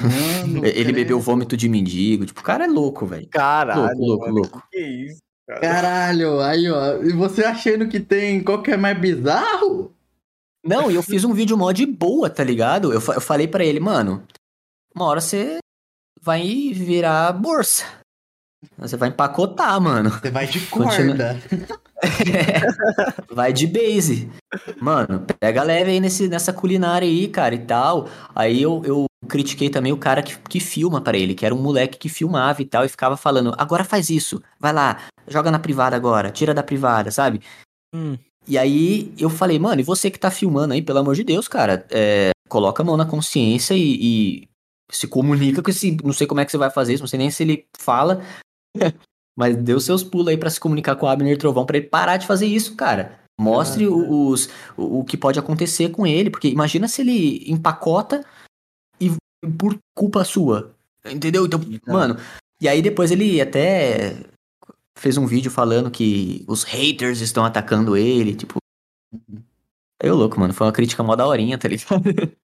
Mano, 0.00 0.64
ele 0.64 0.72
creio. 0.72 0.94
bebeu 0.94 1.20
vômito 1.20 1.56
de 1.56 1.68
mendigo. 1.68 2.24
Tipo, 2.24 2.40
o 2.40 2.44
cara 2.44 2.64
é 2.64 2.68
louco, 2.68 3.06
velho. 3.06 3.28
Caralho. 3.28 3.80
Louco, 3.80 3.98
louco, 3.98 4.24
mano, 4.26 4.36
louco. 4.36 4.62
Que, 4.70 4.78
que 4.78 4.82
é 4.82 4.88
isso? 4.88 5.18
Cara? 5.46 5.60
Caralho, 5.60 6.40
aí, 6.40 6.70
ó. 6.70 7.02
E 7.02 7.12
você 7.12 7.44
achando 7.44 7.88
que 7.88 8.00
tem 8.00 8.42
qual 8.42 8.62
que 8.62 8.70
é 8.70 8.76
mais 8.76 8.98
bizarro? 8.98 9.94
Não, 10.64 10.90
e 10.90 10.94
eu 10.94 11.02
fiz 11.02 11.24
um 11.24 11.34
vídeo 11.34 11.58
mó 11.58 11.72
de 11.72 11.84
boa, 11.84 12.30
tá 12.30 12.44
ligado? 12.44 12.92
Eu, 12.92 13.00
eu 13.00 13.20
falei 13.20 13.48
para 13.48 13.64
ele, 13.64 13.80
mano, 13.80 14.24
uma 14.94 15.06
hora 15.06 15.20
você 15.20 15.58
vai 16.20 16.72
virar 16.72 17.32
bolsa. 17.32 17.84
Você 18.78 18.96
vai 18.96 19.08
empacotar, 19.08 19.80
mano. 19.80 20.10
Você 20.10 20.30
vai 20.30 20.46
de 20.46 20.60
corda. 20.66 21.40
vai 23.30 23.52
de 23.52 23.66
base. 23.66 24.30
Mano, 24.80 25.24
pega 25.38 25.62
leve 25.62 25.90
aí 25.90 26.00
nesse, 26.00 26.28
nessa 26.28 26.52
culinária 26.52 27.06
aí, 27.06 27.28
cara, 27.28 27.54
e 27.54 27.58
tal. 27.58 28.08
Aí 28.34 28.62
eu, 28.62 28.82
eu 28.84 29.06
critiquei 29.28 29.70
também 29.70 29.92
o 29.92 29.96
cara 29.96 30.22
que, 30.22 30.36
que 30.38 30.60
filma 30.60 31.00
para 31.00 31.16
ele, 31.16 31.34
que 31.34 31.46
era 31.46 31.54
um 31.54 31.62
moleque 31.62 31.98
que 31.98 32.08
filmava 32.08 32.60
e 32.62 32.64
tal, 32.64 32.84
e 32.84 32.88
ficava 32.88 33.16
falando, 33.16 33.54
agora 33.56 33.84
faz 33.84 34.10
isso, 34.10 34.42
vai 34.58 34.72
lá, 34.72 35.00
joga 35.28 35.50
na 35.50 35.58
privada 35.58 35.94
agora, 35.94 36.30
tira 36.30 36.52
da 36.52 36.62
privada, 36.62 37.10
sabe? 37.10 37.40
Hum. 37.94 38.16
E 38.46 38.58
aí 38.58 39.12
eu 39.16 39.30
falei, 39.30 39.58
mano, 39.58 39.80
e 39.80 39.84
você 39.84 40.10
que 40.10 40.18
tá 40.18 40.30
filmando 40.30 40.74
aí, 40.74 40.82
pelo 40.82 40.98
amor 40.98 41.14
de 41.14 41.22
Deus, 41.22 41.46
cara, 41.46 41.86
é, 41.90 42.30
coloca 42.48 42.82
a 42.82 42.86
mão 42.86 42.96
na 42.96 43.06
consciência 43.06 43.74
e, 43.74 43.98
e 44.00 44.48
se 44.90 45.06
comunica 45.06 45.62
com 45.62 45.70
esse. 45.70 45.96
Não 46.02 46.12
sei 46.12 46.26
como 46.26 46.40
é 46.40 46.44
que 46.44 46.50
você 46.50 46.58
vai 46.58 46.70
fazer 46.70 46.94
isso, 46.94 47.02
não 47.02 47.08
sei 47.08 47.18
nem 47.18 47.30
se 47.30 47.44
ele 47.44 47.66
fala, 47.78 48.20
Mas 49.36 49.56
deu 49.56 49.80
seus 49.80 50.04
pulos 50.04 50.28
aí 50.28 50.36
para 50.36 50.50
se 50.50 50.60
comunicar 50.60 50.94
com 50.96 51.06
o 51.06 51.08
Abner 51.08 51.38
Trovão 51.38 51.64
para 51.64 51.78
ele 51.78 51.86
parar 51.86 52.18
de 52.18 52.26
fazer 52.26 52.46
isso, 52.46 52.76
cara. 52.76 53.18
Mostre 53.40 53.84
ah, 53.86 53.90
os, 53.90 54.48
o, 54.76 55.00
o 55.00 55.04
que 55.04 55.16
pode 55.16 55.38
acontecer 55.38 55.88
com 55.88 56.06
ele, 56.06 56.30
porque 56.30 56.48
imagina 56.48 56.86
se 56.86 57.00
ele 57.00 57.50
empacota 57.50 58.24
e 59.00 59.10
por 59.58 59.78
culpa 59.96 60.22
sua. 60.24 60.74
Entendeu? 61.04 61.46
Então, 61.46 61.60
então, 61.66 61.94
mano. 61.94 62.16
E 62.60 62.68
aí 62.68 62.80
depois 62.82 63.10
ele 63.10 63.40
até 63.40 64.16
fez 64.96 65.16
um 65.16 65.26
vídeo 65.26 65.50
falando 65.50 65.90
que 65.90 66.44
os 66.46 66.62
haters 66.62 67.20
estão 67.20 67.44
atacando 67.44 67.96
ele, 67.96 68.36
tipo. 68.36 68.58
Eu 70.00 70.14
louco, 70.14 70.38
mano. 70.38 70.52
Foi 70.52 70.66
uma 70.66 70.72
crítica 70.72 71.02
mó 71.02 71.16
da 71.16 71.26
horinha, 71.26 71.58
tá 71.58 71.68
ligado? 71.68 72.02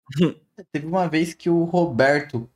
Teve 0.72 0.86
uma 0.86 1.08
vez 1.08 1.34
que 1.34 1.48
o 1.50 1.64
Roberto 1.64 2.48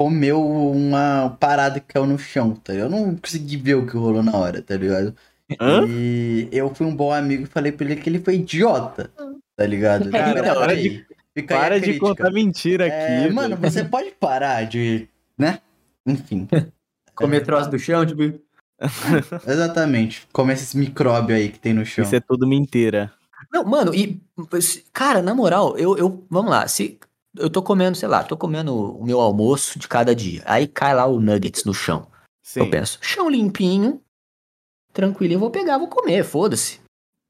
comeu 0.00 0.42
uma 0.42 1.36
parada 1.38 1.78
que 1.78 1.92
caiu 1.92 2.06
no 2.06 2.18
chão, 2.18 2.54
tá 2.54 2.72
ligado? 2.72 2.90
Eu 2.94 2.98
não 2.98 3.16
consegui 3.16 3.58
ver 3.58 3.74
o 3.74 3.86
que 3.86 3.98
rolou 3.98 4.22
na 4.22 4.34
hora, 4.34 4.62
tá 4.62 4.74
ligado? 4.74 5.14
Hã? 5.60 5.86
E 5.86 6.48
eu 6.50 6.74
fui 6.74 6.86
um 6.86 6.96
bom 6.96 7.12
amigo 7.12 7.42
e 7.42 7.46
falei 7.46 7.70
pra 7.70 7.84
ele 7.84 7.96
que 7.96 8.08
ele 8.08 8.18
foi 8.18 8.36
idiota, 8.36 9.10
tá 9.54 9.66
ligado? 9.66 10.10
Cara, 10.10 10.40
então, 10.40 10.54
para 10.54 10.74
de, 10.74 11.06
para 11.46 11.78
de 11.78 11.98
contar 11.98 12.30
mentira 12.30 12.86
é, 12.86 13.24
aqui. 13.24 13.34
Mano, 13.34 13.58
você 13.58 13.84
pode 13.84 14.12
parar 14.12 14.64
de, 14.64 15.06
né? 15.36 15.58
Enfim. 16.06 16.48
Comer 17.14 17.44
troço 17.44 17.68
do 17.68 17.78
chão, 17.78 18.06
tipo... 18.06 18.22
Exatamente. 19.46 20.26
Comer 20.32 20.54
esses 20.54 20.74
micróbios 20.74 21.38
aí 21.38 21.50
que 21.50 21.58
tem 21.58 21.74
no 21.74 21.84
chão. 21.84 22.06
Isso 22.06 22.16
é 22.16 22.20
tudo 22.20 22.46
mentira. 22.46 23.12
Não, 23.52 23.64
mano, 23.64 23.94
e. 23.94 24.18
Cara, 24.94 25.20
na 25.20 25.34
moral, 25.34 25.76
eu. 25.76 25.98
eu 25.98 26.24
vamos 26.30 26.50
lá. 26.50 26.66
Se 26.66 26.98
eu 27.36 27.50
tô 27.50 27.62
comendo, 27.62 27.96
sei 27.96 28.08
lá, 28.08 28.24
tô 28.24 28.36
comendo 28.36 28.74
o 28.74 29.04
meu 29.04 29.20
almoço 29.20 29.78
de 29.78 29.88
cada 29.88 30.14
dia. 30.14 30.42
Aí 30.46 30.66
cai 30.66 30.94
lá 30.94 31.06
o 31.06 31.20
nuggets 31.20 31.64
no 31.64 31.74
chão. 31.74 32.06
Sim. 32.42 32.60
Eu 32.60 32.70
penso, 32.70 32.98
chão 33.00 33.28
limpinho, 33.28 34.00
tranquilo, 34.92 35.34
eu 35.34 35.38
vou 35.38 35.50
pegar, 35.50 35.78
vou 35.78 35.88
comer, 35.88 36.24
foda-se. 36.24 36.80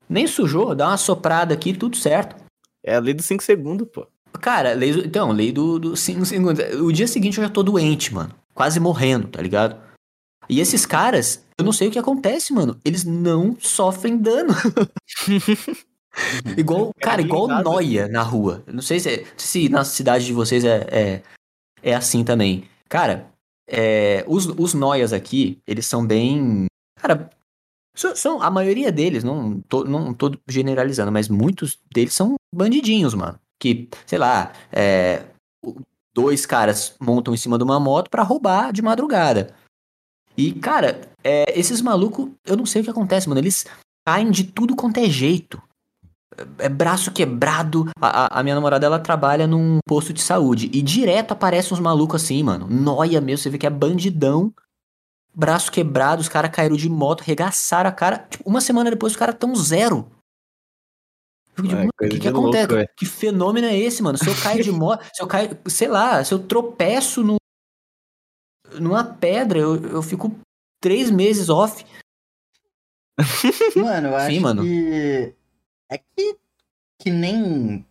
Nem 0.09 0.27
sujou, 0.27 0.75
dá 0.75 0.89
uma 0.89 0.97
soprada 0.97 1.55
aqui, 1.55 1.73
tudo 1.73 1.97
certo. 1.97 2.37
É 2.83 2.97
ali 2.97 3.13
dos 3.13 3.27
5 3.27 3.43
segundos, 3.43 3.87
pô. 3.89 4.07
Cara, 4.41 4.73
lei, 4.73 4.91
então, 4.91 5.31
lei 5.31 5.53
do 5.53 5.97
5 5.97 6.25
segundos. 6.25 6.65
O 6.81 6.91
dia 6.91 7.07
seguinte 7.07 7.39
eu 7.39 7.45
já 7.45 7.51
tô 7.51 7.63
doente, 7.63 8.13
mano. 8.15 8.35
Quase 8.55 8.81
morrendo, 8.81 9.29
tá 9.29 9.43
ligado? 9.43 9.81
E 10.49 10.61
esses 10.61 10.85
caras, 10.87 11.45
eu 11.57 11.65
não 11.65 11.73
sei 11.73 11.89
o 11.89 11.91
que 11.91 11.99
acontece, 11.99 12.53
mano. 12.53 12.81
Eles 12.85 13.05
não 13.05 13.57
sofrem 13.61 14.17
dano. 14.17 14.55
igual, 16.57 16.93
é 16.97 17.01
cara, 17.01 17.21
igual 17.21 17.49
noia 17.49 18.09
na 18.09 18.23
rua. 18.23 18.63
Não 18.67 18.83
sei 18.83 19.01
se, 19.01 19.27
se 19.37 19.69
na 19.69 19.85
cidade 19.85 20.27
de 20.27 20.33
vocês 20.33 20.65
é, 20.65 20.87
é, 20.91 21.23
é 21.83 21.95
assim 21.95 22.25
também. 22.25 22.69
Cara, 22.89 23.31
é, 23.69 24.25
os, 24.27 24.47
os 24.47 24.75
noias 24.75 25.13
aqui, 25.13 25.61
eles 25.67 25.87
são 25.87 26.07
bem. 26.07 26.67
Cara, 27.01 27.31
são, 27.95 28.43
a 28.43 28.51
maioria 28.51 28.91
deles, 28.91 29.23
não 29.23 29.61
tô, 29.61 29.85
não 29.85 30.13
tô 30.15 30.33
generalizando, 30.49 31.13
mas 31.13 31.29
muitos 31.29 31.79
deles 31.93 32.15
são 32.15 32.35
bandidinhos, 32.55 33.15
mano. 33.15 33.39
Que, 33.59 33.89
sei 34.07 34.19
lá, 34.19 34.53
é, 34.73 35.25
dois 36.15 36.47
caras 36.47 36.97
montam 37.01 37.35
em 37.35 37.37
cima 37.37 37.59
de 37.59 37.65
uma 37.65 37.79
moto 37.79 38.11
para 38.11 38.23
roubar 38.23 38.73
de 38.73 38.83
madrugada. 38.83 39.55
E, 40.37 40.53
cara, 40.53 41.01
é, 41.23 41.59
esses 41.59 41.81
malucos, 41.81 42.31
eu 42.47 42.57
não 42.57 42.65
sei 42.65 42.81
o 42.81 42.85
que 42.85 42.91
acontece, 42.91 43.29
mano. 43.29 43.41
Eles 43.41 43.67
caem 44.07 44.31
de 44.31 44.45
tudo 44.45 44.75
quanto 44.75 44.99
é 44.99 45.09
jeito. 45.09 45.63
É, 46.37 46.67
é 46.67 46.69
braço 46.69 47.13
quebrado. 47.13 47.91
A, 48.01 48.39
a, 48.39 48.43
minha 48.43 48.55
namorada, 48.55 48.87
ela 48.87 48.99
trabalha 48.99 49.47
num 49.47 49.79
posto 49.87 50.13
de 50.13 50.21
saúde. 50.21 50.71
E 50.73 50.83
direto 50.83 51.33
aparecem 51.33 51.73
uns 51.73 51.81
malucos 51.81 52.23
assim, 52.23 52.43
mano. 52.43 52.67
Noia 52.69 53.21
mesmo. 53.21 53.43
Você 53.43 53.51
vê 53.51 53.59
que 53.59 53.67
é 53.67 53.71
bandidão. 53.71 54.53
Braço 55.35 55.71
quebrado. 55.71 56.21
Os 56.21 56.29
caras 56.29 56.51
caíram 56.51 56.77
de 56.77 56.89
moto, 56.89 57.23
regaçaram 57.23 57.89
a 57.89 57.93
cara. 57.93 58.19
Tipo, 58.19 58.49
uma 58.49 58.61
semana 58.61 58.91
depois, 58.91 59.13
os 59.13 59.19
caras 59.19 59.37
tão 59.39 59.55
zero. 59.55 60.11
o 61.59 62.09
que, 62.09 62.19
que 62.19 62.29
acontece? 62.29 62.73
Louco, 62.73 62.93
que 62.97 63.07
fenômeno 63.07 63.67
é 63.67 63.77
esse, 63.79 64.03
mano? 64.03 64.19
Se 64.19 64.29
eu 64.29 64.35
caio 64.43 64.63
de 64.63 64.73
moto, 64.73 65.05
se 65.15 65.23
eu 65.23 65.27
caio, 65.27 65.59
sei 65.67 65.89
lá, 65.89 66.25
se 66.25 66.33
eu 66.33 66.39
tropeço 66.39 67.23
no, 67.23 67.37
numa 68.79 69.05
pedra, 69.05 69.59
eu, 69.59 69.77
eu 69.77 70.03
fico 70.03 70.35
três 70.81 71.11
meses 71.11 71.49
off. 71.49 71.85
Mano, 73.77 74.09
eu 74.09 74.17
acho 74.17 74.35
Sim, 74.35 74.41
mano. 74.41 74.63
que. 74.63 75.35
É 75.91 75.99
que, 75.99 76.37
que 77.01 77.11
nem 77.11 77.85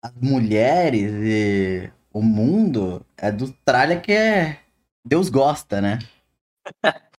as 0.00 0.12
mulheres 0.14 1.12
e 1.12 1.90
o 2.12 2.22
mundo 2.22 3.04
é 3.16 3.32
do 3.32 3.52
tralha 3.64 4.00
que 4.00 4.12
é. 4.12 4.60
Deus 5.04 5.28
gosta, 5.28 5.80
né? 5.80 5.98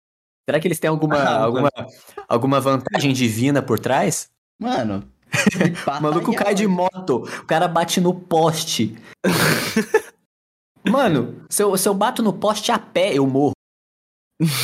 Será 0.47 0.59
que 0.59 0.67
eles 0.67 0.79
têm 0.79 0.89
alguma, 0.89 1.17
alguma, 1.27 1.71
alguma 2.29 2.61
vantagem 2.61 3.11
divina 3.11 3.61
por 3.61 3.77
trás? 3.77 4.31
Mano. 4.57 5.11
o 5.85 6.01
maluco 6.01 6.33
cai 6.33 6.55
de 6.55 6.65
moto, 6.65 7.17
o 7.17 7.45
cara 7.45 7.67
bate 7.67 7.99
no 7.99 8.13
poste. 8.13 8.97
Mano, 10.87 11.43
se 11.49 11.61
eu, 11.61 11.75
se 11.75 11.89
eu 11.89 11.93
bato 11.93 12.23
no 12.23 12.31
poste 12.31 12.71
a 12.71 12.79
pé, 12.79 13.13
eu 13.13 13.27
morro. 13.27 13.54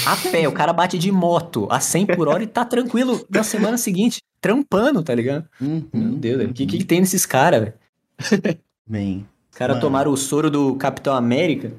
A 0.05 0.17
pé, 0.17 0.47
o 0.47 0.51
cara 0.51 0.73
bate 0.73 0.97
de 0.97 1.11
moto 1.11 1.67
a 1.71 1.79
100 1.79 2.07
por 2.07 2.27
hora 2.27 2.43
e 2.43 2.47
tá 2.47 2.65
tranquilo 2.65 3.25
na 3.29 3.43
semana 3.43 3.77
seguinte, 3.77 4.21
trampando, 4.41 5.01
tá 5.01 5.15
ligado? 5.15 5.47
Uhum, 5.61 5.87
Meu 5.93 6.11
Deus, 6.15 6.49
o 6.49 6.53
que, 6.53 6.65
que 6.65 6.83
tem 6.83 6.99
nesses 6.99 7.25
caras, 7.25 7.61
velho? 7.61 8.57
Bem. 8.87 9.25
Os 9.49 9.57
caras 9.57 9.79
tomaram 9.79 10.11
o 10.11 10.17
soro 10.17 10.49
do 10.49 10.75
Capitão 10.75 11.13
América. 11.13 11.71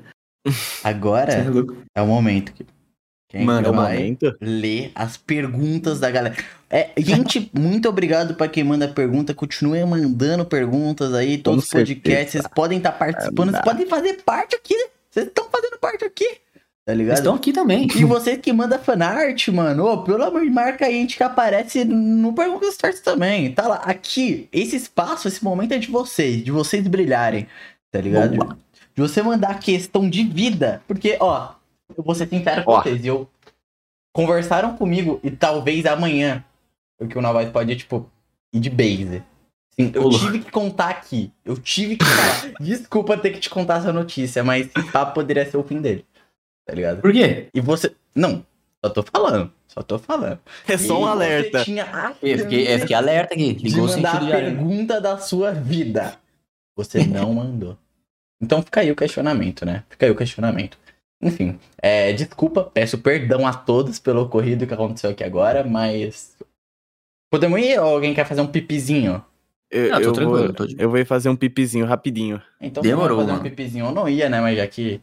Agora 0.83 1.33
é, 1.33 1.47
é 1.95 2.03
o 2.03 2.07
momento 2.07 2.53
que 2.53 2.65
quem 3.33 3.47
Mano, 3.47 3.67
é 3.67 3.71
o 3.71 3.75
momento. 3.75 4.37
ler 4.43 4.93
as 4.95 5.17
perguntas 5.17 5.99
da 5.99 6.11
galera. 6.11 6.37
É, 6.69 6.91
gente, 6.99 7.51
muito 7.59 7.89
obrigado 7.89 8.35
para 8.35 8.47
quem 8.47 8.63
manda 8.63 8.87
pergunta. 8.87 9.33
Continue 9.33 9.83
mandando 9.87 10.45
perguntas 10.45 11.15
aí. 11.15 11.39
Todos 11.39 11.65
os 11.65 11.71
podcasts. 11.71 12.33
Vocês 12.33 12.47
podem 12.55 12.77
estar 12.77 12.93
tá 12.93 12.99
participando. 12.99 13.53
Vocês 13.53 13.65
podem 13.65 13.87
fazer 13.87 14.23
parte 14.23 14.55
aqui. 14.55 14.77
Vocês 15.11 15.29
estão 15.29 15.49
fazendo 15.51 15.79
parte 15.79 16.05
aqui. 16.05 16.29
Tá 16.85 16.93
ligado? 16.93 17.19
Estão 17.19 17.35
aqui 17.35 17.53
também. 17.53 17.87
E 17.95 18.05
você 18.05 18.37
que 18.37 18.53
manda 18.53 18.79
fanart, 18.79 19.49
mano. 19.49 19.87
Ô, 19.87 20.03
pelo 20.03 20.25
amor 20.25 20.43
de 20.43 20.51
marca 20.51 20.87
aí, 20.87 20.97
a 20.97 21.01
gente 21.01 21.17
que 21.17 21.23
aparece 21.23 21.85
no 21.85 22.33
Perguntas 22.33 22.71
Starts 22.71 23.01
também. 23.01 23.53
Tá 23.53 23.69
lá. 23.69 23.77
Aqui, 23.77 24.49
esse 24.53 24.75
espaço, 24.75 25.29
esse 25.29 25.45
momento 25.45 25.73
é 25.73 25.79
de 25.79 25.89
vocês. 25.89 26.43
De 26.43 26.51
vocês 26.51 26.87
brilharem. 26.89 27.47
Tá 27.91 28.01
ligado? 28.01 28.35
Boa. 28.35 28.59
De 28.95 29.01
você 29.01 29.23
mandar 29.23 29.61
questão 29.61 30.11
de 30.11 30.25
vida. 30.25 30.83
Porque, 30.89 31.17
ó, 31.21 31.53
eu 31.97 32.03
vou 32.03 32.15
ser 32.17 32.29
sincero 32.29 32.65
com 32.65 32.73
vocês. 32.73 33.05
Eu 33.05 33.29
conversaram 34.13 34.77
comigo 34.77 35.21
e 35.23 35.31
talvez 35.31 35.87
amanhã 35.87 36.45
o 37.01 37.07
que 37.07 37.17
o 37.17 37.23
Novaes 37.23 37.51
pode, 37.51 37.77
tipo, 37.77 38.11
ir 38.53 38.59
de 38.59 38.71
base. 38.71 39.23
Sim, 39.79 39.91
eu 39.95 40.11
tive 40.11 40.41
que 40.41 40.51
contar 40.51 40.91
aqui. 40.91 41.33
Eu 41.45 41.57
tive 41.57 41.97
que 41.97 42.05
falar. 42.05 42.55
Desculpa 42.61 43.17
ter 43.17 43.31
que 43.31 43.41
te 43.41 43.49
contar 43.49 43.79
essa 43.79 43.93
notícia, 43.93 44.45
mas 44.45 44.69
tá, 44.93 45.07
poderia 45.07 45.49
ser 45.49 45.57
o 45.57 45.63
fim 45.63 45.81
dele. 45.81 46.05
Tá 46.67 46.75
ligado? 46.75 47.01
Por 47.01 47.13
quê? 47.13 47.49
E 47.53 47.61
você. 47.61 47.95
Não, 48.15 48.45
só 48.85 48.91
tô 48.91 49.03
falando. 49.03 49.53
Só 49.69 49.83
tô 49.83 49.99
falando. 49.99 50.39
É 50.69 50.77
só 50.77 51.01
um 51.01 51.07
alerta. 51.07 51.65
Tinha 51.65 52.15
eu 52.23 52.39
fiquei, 52.39 52.75
eu 52.75 52.79
fiquei 52.81 52.97
alerta 52.97 53.35
aqui. 53.35 53.53
Ligou 53.55 53.87
de 53.87 53.97
mandar 53.97 54.17
a 54.17 54.27
pergunta 54.27 55.01
da 55.01 55.19
sua 55.19 55.51
vida. 55.53 56.17
Você 56.77 57.05
não 57.07 57.33
mandou. 57.35 57.77
Então 58.41 58.61
fica 58.61 58.81
aí 58.81 58.91
o 58.91 58.97
questionamento, 58.97 59.65
né? 59.65 59.85
Fica 59.89 60.07
aí 60.07 60.13
o 60.13 60.17
questionamento. 60.17 60.77
Enfim, 61.23 61.59
é, 61.81 62.13
desculpa, 62.13 62.65
peço 62.65 62.99
perdão 62.99 63.47
a 63.47 63.55
todos 63.55 64.01
pelo 64.01 64.23
ocorrido 64.23 64.67
que 64.67 64.75
aconteceu 64.75 65.11
aqui 65.11 65.23
agora, 65.23 65.63
mas. 65.63 66.37
Podemos 67.31 67.61
ir 67.61 67.79
ou 67.79 67.95
alguém 67.95 68.13
quer 68.13 68.27
fazer 68.27 68.41
um 68.41 68.47
pipizinho? 68.47 69.25
Eu, 69.71 69.91
não, 69.91 70.01
eu, 70.01 70.13
vou, 70.13 70.39
eu 70.77 70.91
vou 70.91 71.07
fazer 71.07 71.31
um 71.31 71.37
pipizinho 71.37 71.87
rapidinho. 71.87 72.43
Então, 72.61 72.83
Demorou, 72.83 73.21
fazer 73.21 73.31
mano. 73.31 73.41
um 73.41 73.43
pipizinho, 73.43 73.87
eu 73.87 73.93
não 73.93 74.07
ia, 74.07 74.29
né? 74.29 74.41
Mas 74.41 74.59
já 74.59 74.67
que. 74.67 75.01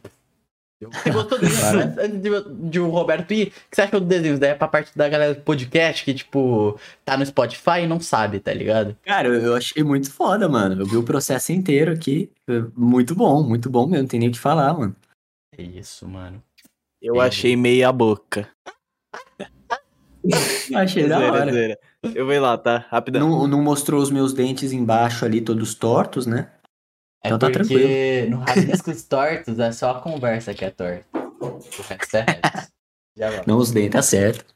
Você 0.88 1.10
gostou 1.10 1.38
do? 1.38 1.46
Antes 1.46 2.22
de, 2.22 2.70
de, 2.70 2.80
o 2.80 2.88
Roberto 2.88 3.32
ir, 3.32 3.48
o 3.48 3.50
que 3.50 3.76
você 3.76 3.82
achou 3.82 4.00
do 4.00 4.06
desenho? 4.06 4.38
Daí 4.38 4.50
é 4.50 4.54
pra 4.54 4.66
parte 4.66 4.96
da 4.96 5.08
galera 5.08 5.34
do 5.34 5.42
podcast 5.42 6.02
que, 6.02 6.14
tipo, 6.14 6.78
tá 7.04 7.18
no 7.18 7.26
Spotify 7.26 7.82
e 7.82 7.86
não 7.86 8.00
sabe, 8.00 8.40
tá 8.40 8.52
ligado? 8.52 8.96
Cara, 9.04 9.28
eu 9.28 9.54
achei 9.54 9.84
muito 9.84 10.10
foda, 10.10 10.48
mano. 10.48 10.80
Eu 10.80 10.86
vi 10.86 10.96
o 10.96 11.02
processo 11.02 11.52
inteiro 11.52 11.92
aqui. 11.92 12.30
Muito 12.74 13.14
bom, 13.14 13.42
muito 13.42 13.68
bom 13.68 13.86
mesmo. 13.86 14.02
Não 14.02 14.08
tem 14.08 14.20
nem 14.20 14.30
o 14.30 14.32
que 14.32 14.38
falar, 14.38 14.72
mano. 14.72 14.96
É 15.56 15.62
isso, 15.62 16.08
mano. 16.08 16.42
Eu 17.02 17.20
achei 17.20 17.56
meia 17.56 17.92
boca. 17.92 18.48
achei 20.74 21.06
da 21.06 21.18
hora. 21.18 21.52
Zera. 21.52 21.78
Eu 22.14 22.24
vou 22.24 22.34
ir 22.34 22.40
lá, 22.40 22.56
tá? 22.56 22.86
Rapidão. 22.88 23.28
Não, 23.28 23.46
não 23.46 23.62
mostrou 23.62 24.00
os 24.00 24.10
meus 24.10 24.32
dentes 24.32 24.72
embaixo 24.72 25.26
ali, 25.26 25.42
todos 25.42 25.74
tortos, 25.74 26.26
né? 26.26 26.50
É 27.22 27.28
então 27.28 27.38
tá 27.38 27.50
tranquilo. 27.50 28.30
no 28.30 28.38
Rabiscos 28.38 29.02
Tortos 29.04 29.58
é 29.58 29.72
só 29.72 29.90
a 29.90 30.00
conversa 30.00 30.54
que 30.54 30.64
é 30.64 30.70
torta. 30.70 31.04
O 31.12 31.58
resto 31.88 32.16
é 32.16 32.20
reto. 32.20 32.70
Não, 33.46 33.58
os 33.58 33.70
dentes 33.70 33.92
tá 33.92 34.02
certo. 34.02 34.54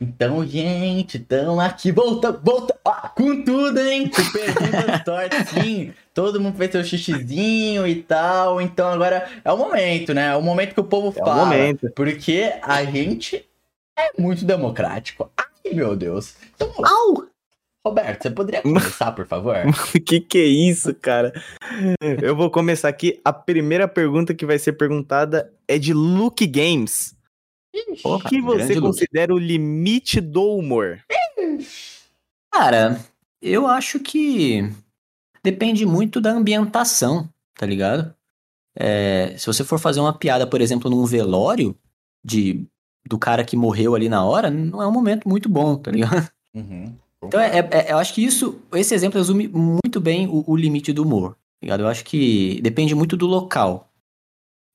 Então, 0.00 0.46
gente, 0.46 1.16
estamos 1.16 1.58
aqui, 1.58 1.90
volta, 1.90 2.30
volta, 2.32 2.78
ó, 2.84 3.08
com 3.08 3.42
tudo, 3.42 3.80
hein? 3.80 4.08
Com 4.08 4.32
perguntas 4.32 5.04
tortas, 5.04 5.48
sim. 5.48 5.92
Todo 6.12 6.40
mundo 6.40 6.56
fez 6.56 6.72
seu 6.72 6.84
xixizinho 6.84 7.86
e 7.86 8.02
tal. 8.02 8.60
Então 8.60 8.88
agora 8.88 9.28
é 9.44 9.52
o 9.52 9.56
momento, 9.56 10.12
né? 10.12 10.28
É 10.28 10.36
o 10.36 10.42
momento 10.42 10.74
que 10.74 10.80
o 10.80 10.84
povo 10.84 11.08
é 11.08 11.12
fala. 11.12 11.30
É 11.30 11.34
o 11.34 11.46
momento. 11.46 11.90
Porque 11.94 12.52
a 12.62 12.84
gente 12.84 13.46
é 13.98 14.20
muito 14.20 14.44
democrático. 14.44 15.30
Ai, 15.36 15.74
meu 15.74 15.96
Deus. 15.96 16.34
Então, 16.54 16.70
Au! 16.84 17.26
Roberto, 17.86 18.22
você 18.22 18.30
poderia 18.30 18.62
começar, 18.62 19.12
por 19.12 19.26
favor? 19.26 19.54
que 20.04 20.20
que 20.20 20.38
é 20.38 20.44
isso, 20.44 20.92
cara? 20.94 21.32
Eu 22.20 22.34
vou 22.34 22.50
começar 22.50 22.88
aqui. 22.88 23.20
A 23.24 23.32
primeira 23.32 23.86
pergunta 23.86 24.34
que 24.34 24.44
vai 24.44 24.58
ser 24.58 24.72
perguntada 24.72 25.52
é 25.68 25.78
de 25.78 25.92
Luke 25.94 26.46
Games. 26.46 27.15
O 28.04 28.18
que 28.20 28.40
você 28.40 28.80
considera 28.80 29.34
o 29.34 29.38
limite 29.38 30.20
do 30.20 30.56
humor? 30.56 31.00
Cara, 32.52 33.00
eu 33.40 33.66
acho 33.66 34.00
que 34.00 34.68
depende 35.42 35.84
muito 35.84 36.20
da 36.20 36.30
ambientação, 36.30 37.28
tá 37.54 37.66
ligado? 37.66 38.14
É, 38.74 39.34
se 39.38 39.46
você 39.46 39.64
for 39.64 39.78
fazer 39.78 40.00
uma 40.00 40.12
piada, 40.12 40.46
por 40.46 40.60
exemplo, 40.60 40.90
num 40.90 41.04
velório 41.04 41.76
de, 42.24 42.66
do 43.06 43.18
cara 43.18 43.44
que 43.44 43.56
morreu 43.56 43.94
ali 43.94 44.08
na 44.08 44.24
hora, 44.24 44.50
não 44.50 44.82
é 44.82 44.86
um 44.86 44.92
momento 44.92 45.28
muito 45.28 45.48
bom, 45.48 45.76
tá 45.76 45.90
ligado? 45.90 46.30
Uhum. 46.54 46.94
Então, 47.22 47.40
é, 47.40 47.58
é, 47.58 47.92
eu 47.92 47.98
acho 47.98 48.14
que 48.14 48.24
isso, 48.24 48.60
esse 48.74 48.94
exemplo 48.94 49.18
resume 49.18 49.48
muito 49.48 50.00
bem 50.00 50.26
o, 50.28 50.44
o 50.46 50.56
limite 50.56 50.92
do 50.92 51.02
humor, 51.02 51.32
tá 51.32 51.38
ligado? 51.62 51.80
Eu 51.80 51.88
acho 51.88 52.04
que 52.04 52.60
depende 52.62 52.94
muito 52.94 53.16
do 53.16 53.26
local. 53.26 53.90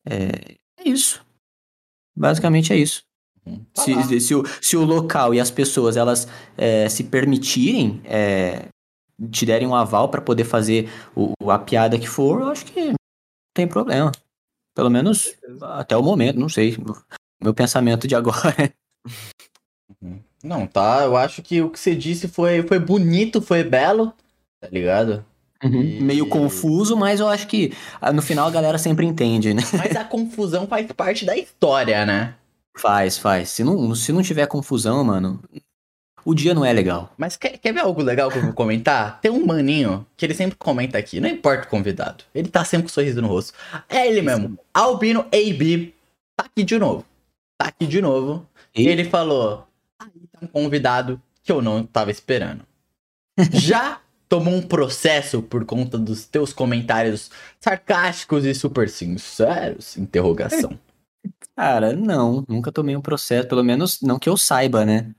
É, 0.07 0.55
é 0.79 0.89
isso. 0.89 1.23
Basicamente 2.15 2.73
é 2.73 2.77
isso. 2.77 3.03
Uhum. 3.45 3.65
Se, 3.73 4.19
se, 4.19 4.35
o, 4.35 4.43
se 4.61 4.77
o 4.77 4.85
local 4.85 5.33
e 5.33 5.39
as 5.39 5.49
pessoas 5.49 5.97
elas 5.97 6.27
é, 6.55 6.87
se 6.87 7.05
permitirem 7.05 7.99
é, 8.05 8.67
te 9.31 9.45
derem 9.45 9.67
um 9.67 9.75
aval 9.75 10.09
para 10.09 10.21
poder 10.21 10.43
fazer 10.43 10.89
o, 11.15 11.33
a 11.49 11.57
piada 11.57 11.97
que 11.97 12.07
for, 12.07 12.41
eu 12.41 12.47
acho 12.49 12.65
que 12.65 12.87
não 12.87 12.95
tem 13.55 13.67
problema. 13.67 14.11
Pelo 14.75 14.89
menos 14.89 15.35
até 15.61 15.97
o 15.97 16.03
momento, 16.03 16.39
não 16.39 16.49
sei. 16.49 16.77
Meu 17.41 17.53
pensamento 17.53 18.07
de 18.07 18.15
agora. 18.15 18.55
Uhum. 20.01 20.23
Não, 20.41 20.65
tá. 20.65 21.03
Eu 21.03 21.17
acho 21.17 21.43
que 21.43 21.61
o 21.61 21.69
que 21.69 21.77
você 21.79 21.93
disse 21.93 22.27
foi, 22.27 22.65
foi 22.65 22.79
bonito, 22.79 23.41
foi 23.41 23.61
belo, 23.61 24.13
tá 24.59 24.69
ligado? 24.69 25.23
Uhum. 25.63 25.81
E... 25.81 26.01
Meio 26.01 26.25
confuso, 26.27 26.95
mas 26.97 27.19
eu 27.19 27.27
acho 27.27 27.47
que 27.47 27.73
ah, 27.99 28.11
no 28.11 28.21
final 28.21 28.47
a 28.47 28.51
galera 28.51 28.77
sempre 28.77 29.05
entende, 29.05 29.53
né? 29.53 29.61
Mas 29.77 29.95
a 29.95 30.03
confusão 30.03 30.67
faz 30.67 30.91
parte 30.91 31.25
da 31.25 31.37
história, 31.37 32.05
né? 32.05 32.35
Faz, 32.77 33.17
faz. 33.17 33.49
Se 33.49 33.63
não, 33.63 33.93
se 33.93 34.11
não 34.11 34.21
tiver 34.21 34.47
confusão, 34.47 35.03
mano, 35.03 35.39
o 36.23 36.33
dia 36.33 36.53
não 36.53 36.65
é 36.65 36.71
legal. 36.71 37.13
Mas 37.17 37.35
quer, 37.35 37.57
quer 37.57 37.73
ver 37.73 37.81
algo 37.81 38.01
legal 38.01 38.29
que 38.29 38.37
eu 38.37 38.43
vou 38.43 38.53
comentar? 38.53 39.19
Tem 39.21 39.31
um 39.31 39.45
maninho 39.45 40.05
que 40.15 40.25
ele 40.25 40.33
sempre 40.33 40.57
comenta 40.57 40.97
aqui, 40.97 41.19
não 41.19 41.29
importa 41.29 41.65
o 41.65 41.69
convidado. 41.69 42.23
Ele 42.33 42.47
tá 42.47 42.63
sempre 42.63 42.83
com 42.83 42.91
um 42.91 42.93
sorriso 42.93 43.21
no 43.21 43.27
rosto. 43.27 43.53
É 43.89 44.07
ele 44.07 44.21
mesmo, 44.21 44.57
Albino 44.73 45.21
AB, 45.31 45.93
tá 46.35 46.45
aqui 46.45 46.63
de 46.63 46.77
novo. 46.77 47.05
Tá 47.57 47.67
aqui 47.67 47.85
de 47.85 48.01
novo. 48.01 48.47
E 48.75 48.87
ele 48.87 49.03
falou: 49.03 49.67
aí 49.99 50.09
tá 50.31 50.39
um 50.41 50.47
convidado 50.47 51.21
que 51.43 51.51
eu 51.51 51.61
não 51.61 51.83
tava 51.83 52.11
esperando. 52.11 52.65
Já 53.51 54.00
tomou 54.31 54.53
um 54.53 54.61
processo 54.61 55.41
por 55.41 55.65
conta 55.65 55.97
dos 55.97 56.25
teus 56.25 56.53
comentários 56.53 57.29
sarcásticos 57.59 58.45
e 58.45 58.55
super 58.55 58.87
sinceros? 58.87 59.97
Interrogação. 59.97 60.79
Cara, 61.53 61.91
não, 61.91 62.45
nunca 62.47 62.71
tomei 62.71 62.95
um 62.95 63.01
processo, 63.01 63.49
pelo 63.49 63.61
menos 63.61 63.99
não 64.01 64.17
que 64.17 64.29
eu 64.29 64.37
saiba, 64.37 64.85
né? 64.85 65.13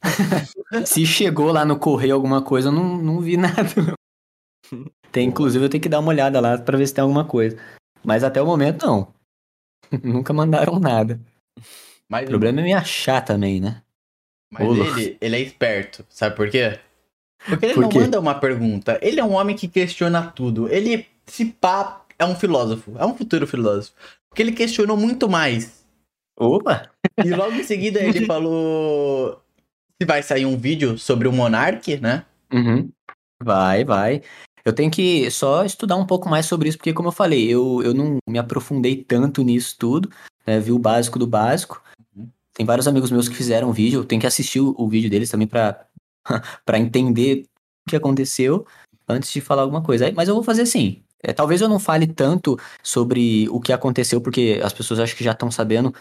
se 0.86 1.04
chegou 1.04 1.52
lá 1.52 1.66
no 1.66 1.78
correio 1.78 2.14
alguma 2.14 2.40
coisa, 2.40 2.68
eu 2.68 2.72
não, 2.72 2.96
não 2.96 3.20
vi 3.20 3.36
nada. 3.36 3.94
Tem, 5.12 5.28
inclusive, 5.28 5.62
eu 5.62 5.68
tenho 5.68 5.82
que 5.82 5.88
dar 5.90 6.00
uma 6.00 6.08
olhada 6.08 6.40
lá 6.40 6.56
para 6.56 6.78
ver 6.78 6.86
se 6.86 6.94
tem 6.94 7.02
alguma 7.02 7.26
coisa. 7.26 7.58
Mas 8.02 8.24
até 8.24 8.40
o 8.40 8.46
momento, 8.46 8.86
não. 8.86 9.12
Nunca 10.02 10.32
mandaram 10.32 10.80
nada. 10.80 11.20
Mas 12.08 12.24
o 12.24 12.30
problema 12.30 12.62
é 12.62 12.64
me 12.64 12.72
achar 12.72 13.20
também, 13.20 13.60
né? 13.60 13.82
Mas 14.50 14.66
ele, 14.66 15.18
ele 15.20 15.36
é 15.36 15.40
esperto, 15.40 16.06
sabe 16.08 16.34
por 16.34 16.48
quê? 16.48 16.78
Porque 17.48 17.66
ele 17.66 17.74
por 17.74 17.82
não 17.82 17.90
manda 17.90 18.20
uma 18.20 18.34
pergunta. 18.34 18.98
Ele 19.00 19.20
é 19.20 19.24
um 19.24 19.34
homem 19.34 19.56
que 19.56 19.68
questiona 19.68 20.22
tudo. 20.22 20.68
Ele, 20.68 21.06
se 21.26 21.46
pá, 21.46 22.04
é 22.18 22.24
um 22.24 22.34
filósofo. 22.34 22.92
É 22.98 23.06
um 23.06 23.16
futuro 23.16 23.46
filósofo. 23.46 23.94
Porque 24.28 24.42
ele 24.42 24.52
questionou 24.52 24.96
muito 24.96 25.28
mais. 25.28 25.84
Opa! 26.38 26.90
E 27.24 27.30
logo 27.30 27.52
em 27.52 27.64
seguida 27.64 28.02
ele 28.02 28.24
falou 28.26 29.40
se 30.00 30.06
vai 30.06 30.22
sair 30.22 30.44
um 30.44 30.56
vídeo 30.56 30.98
sobre 30.98 31.26
o 31.26 31.32
Monark, 31.32 31.96
né? 31.98 32.24
Uhum. 32.52 32.90
Vai, 33.42 33.84
vai. 33.84 34.22
Eu 34.64 34.72
tenho 34.72 34.90
que 34.90 35.30
só 35.30 35.64
estudar 35.64 35.96
um 35.96 36.04
pouco 36.04 36.28
mais 36.28 36.46
sobre 36.46 36.68
isso, 36.68 36.76
porque, 36.76 36.92
como 36.92 37.08
eu 37.08 37.12
falei, 37.12 37.48
eu, 37.48 37.80
eu 37.82 37.94
não 37.94 38.18
me 38.28 38.38
aprofundei 38.38 38.96
tanto 38.96 39.42
nisso 39.42 39.76
tudo, 39.78 40.10
né? 40.46 40.58
Vi 40.58 40.72
o 40.72 40.78
básico 40.78 41.18
do 41.18 41.26
básico. 41.26 41.82
Uhum. 42.14 42.28
Tem 42.52 42.66
vários 42.66 42.88
amigos 42.88 43.10
meus 43.10 43.28
que 43.28 43.36
fizeram 43.36 43.72
vídeo, 43.72 44.00
eu 44.00 44.04
tenho 44.04 44.20
que 44.20 44.26
assistir 44.26 44.60
o, 44.60 44.74
o 44.76 44.88
vídeo 44.88 45.08
deles 45.08 45.30
também 45.30 45.46
para 45.46 45.86
entender 46.78 47.44
o 47.86 47.90
que 47.90 47.96
aconteceu 47.96 48.66
antes 49.08 49.32
de 49.32 49.40
falar 49.40 49.62
alguma 49.62 49.82
coisa. 49.82 50.10
Mas 50.12 50.28
eu 50.28 50.34
vou 50.34 50.44
fazer 50.44 50.62
assim. 50.62 51.02
É, 51.22 51.32
talvez 51.32 51.60
eu 51.60 51.68
não 51.68 51.78
fale 51.78 52.06
tanto 52.06 52.58
sobre 52.82 53.48
o 53.50 53.60
que 53.60 53.72
aconteceu, 53.72 54.20
porque 54.20 54.60
as 54.62 54.72
pessoas 54.72 55.00
acho 55.00 55.16
que 55.16 55.24
já 55.24 55.32
estão 55.32 55.50
sabendo 55.50 55.94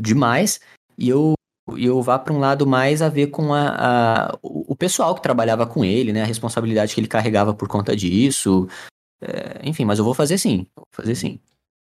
demais. 0.00 0.60
E 0.98 1.08
eu 1.08 1.34
eu 1.78 2.02
vá 2.02 2.18
para 2.18 2.32
um 2.32 2.40
lado 2.40 2.66
mais 2.66 3.00
a 3.00 3.08
ver 3.08 3.28
com 3.28 3.54
a, 3.54 4.30
a, 4.32 4.38
o 4.42 4.74
pessoal 4.74 5.14
que 5.14 5.22
trabalhava 5.22 5.66
com 5.66 5.84
ele, 5.84 6.12
né? 6.12 6.22
A 6.22 6.26
responsabilidade 6.26 6.94
que 6.94 7.00
ele 7.00 7.06
carregava 7.06 7.54
por 7.54 7.68
conta 7.68 7.94
disso. 7.94 8.68
É, 9.20 9.60
enfim, 9.62 9.84
mas 9.84 9.98
eu 9.98 10.04
vou 10.04 10.14
fazer 10.14 10.38
sim. 10.38 10.66
Vou 10.74 10.86
fazer 10.92 11.14
sim. 11.14 11.38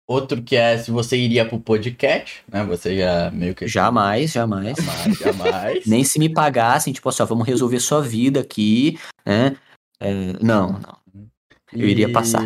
Outro 0.08 0.42
que 0.42 0.56
é 0.56 0.78
se 0.78 0.92
você 0.92 1.18
iria 1.18 1.48
pro 1.48 1.60
podcast, 1.60 2.44
né? 2.52 2.64
Você 2.66 2.98
já 2.98 3.32
meio 3.32 3.56
que. 3.56 3.68
Jamais, 3.68 4.32
jamais. 4.32 4.78
Jamais, 4.78 5.18
jamais. 5.18 5.86
Nem 5.88 6.04
se 6.04 6.20
me 6.20 6.30
pagassem, 6.30 6.94
tipo 6.94 7.10
assim, 7.10 7.24
ó, 7.24 7.26
vamos 7.26 7.48
resolver 7.48 7.80
sua 7.80 8.02
vida 8.02 8.40
aqui, 8.40 9.00
né? 9.26 9.58
É, 10.00 10.14
não, 10.42 10.74
não. 10.74 10.98
Eu 11.74 11.88
iria 11.88 12.12
passar. 12.12 12.44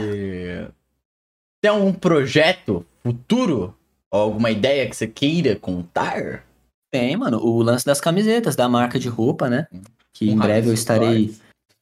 Tem 1.61 1.69
algum 1.69 1.91
projeto 1.91 2.85
futuro? 3.03 3.75
Ou 4.11 4.21
alguma 4.21 4.49
ideia 4.49 4.89
que 4.89 4.95
você 4.95 5.05
queira 5.05 5.55
contar? 5.55 6.45
Tem, 6.89 7.15
mano. 7.17 7.39
O 7.39 7.61
lance 7.61 7.85
das 7.85 7.99
camisetas, 7.99 8.55
da 8.55 8.69
marca 8.69 8.97
de 8.97 9.09
roupa, 9.09 9.49
né? 9.49 9.67
Que 10.13 10.29
um 10.29 10.33
em 10.33 10.37
breve 10.37 10.69
eu 10.69 10.73
estarei 10.73 11.35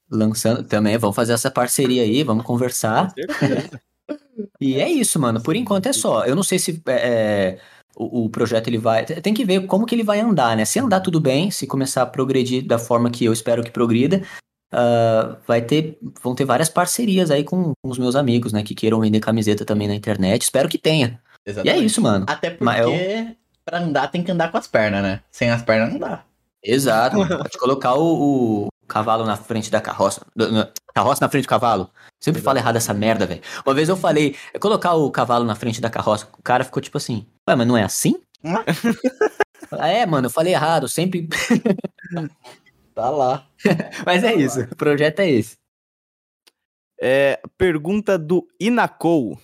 lançando 0.10 0.64
também. 0.64 0.98
Vamos 0.98 1.16
fazer 1.16 1.34
essa 1.34 1.52
parceria 1.52 2.02
aí, 2.02 2.24
vamos 2.24 2.44
conversar. 2.44 3.14
e 4.60 4.80
é 4.80 4.90
isso, 4.90 5.20
mano. 5.20 5.42
Por 5.42 5.56
enquanto 5.56 5.88
é 5.88 5.94
só. 5.94 6.26
Eu 6.26 6.36
não 6.36 6.44
sei 6.44 6.60
se 6.60 6.82
é, 6.88 6.94
é, 6.94 7.60
o, 7.96 8.26
o, 8.26 8.30
projeto 8.30 8.68
ele 8.68 8.78
vai. 8.78 9.06
Tem 9.06 9.34
que 9.34 9.46
ver 9.46 9.66
como 9.68 9.86
que 9.86 9.96
ele 9.96 10.04
vai 10.04 10.20
andar, 10.20 10.56
né? 10.56 10.66
Se 10.66 10.80
andar 10.80 11.02
tudo 11.02 11.20
bem, 11.20 11.52
se 11.52 11.68
começar 11.68 12.04
a 12.04 12.06
progredir 12.06 12.66
da 12.66 12.78
forma 12.78 13.10
que 13.10 13.26
eu 13.26 13.34
espero 13.34 13.64
que 13.64 13.72
progrida, 13.72 14.22
uh, 14.74 15.38
vai 15.48 15.62
ter, 15.62 15.98
vão 16.22 16.36
ter 16.36 16.46
várias 16.46 16.70
parcerias 16.70 17.32
aí 17.32 17.44
com, 17.44 17.72
com, 17.82 17.90
os 17.90 17.98
meus 17.98 18.16
amigos, 18.16 18.54
né? 18.54 18.64
Que 18.64 18.76
queiram 18.76 19.00
vender 19.00 19.20
camiseta 19.20 19.66
também 19.66 19.88
na 19.88 19.96
internet. 19.96 20.42
Espero 20.42 20.70
que 20.70 20.78
tenha. 20.78 21.22
Exatamente. 21.46 21.80
E 21.80 21.82
é 21.82 21.86
isso, 21.86 22.02
mano. 22.02 22.26
Até 22.28 22.50
porque 22.50 22.82
eu 22.82 23.36
pra 23.66 23.80
andar 23.80 24.08
tem 24.08 24.24
que 24.24 24.32
andar 24.32 24.50
com 24.50 24.58
as 24.58 24.68
pernas, 24.68 25.04
né? 25.04 25.22
Sem 25.30 25.50
as 25.50 25.62
pernas 25.62 25.92
não 25.92 26.00
dá. 26.00 26.24
Exato. 26.64 27.18
Pode 27.18 27.58
colocar 27.58 27.96
o, 27.96 28.66
o, 28.66 28.68
cavalo 28.88 29.26
na 29.26 29.36
frente 29.36 29.70
da 29.70 29.82
carroça. 29.82 30.26
Carroça 30.94 31.24
na 31.24 31.30
frente 31.30 31.46
do 31.46 31.50
cavalo. 31.50 31.92
Sempre 32.20 32.42
falo 32.42 32.58
errado 32.58 32.78
essa 32.78 32.94
merda, 32.94 33.26
velho. 33.26 33.42
Uma 33.66 33.76
vez 33.76 33.90
eu 33.90 33.98
falei, 33.98 34.36
é 34.54 34.60
colocar 34.60 34.94
o 34.94 35.12
cavalo 35.12 35.46
na 35.46 35.56
frente 35.56 35.80
da 35.82 35.90
carroça. 35.90 36.28
O 36.38 36.42
cara 36.42 36.64
ficou 36.64 36.82
tipo 36.82 36.98
assim, 36.98 37.28
ué, 37.48 37.56
mas 37.56 37.68
não 37.68 37.78
é 37.78 37.84
assim? 37.84 38.16
é, 39.80 40.06
mano, 40.06 40.28
eu 40.28 40.32
falei 40.32 40.54
errado, 40.54 40.88
sempre. 40.88 41.28
tá 42.96 43.10
lá. 43.10 43.48
mas 44.06 44.24
é 44.24 44.34
isso, 44.34 44.62
o 44.62 44.76
projeto 44.76 45.20
é 45.20 45.30
esse. 45.30 45.58
É, 47.00 47.40
pergunta 47.58 48.18
do 48.18 48.48
Inacou. 48.60 49.40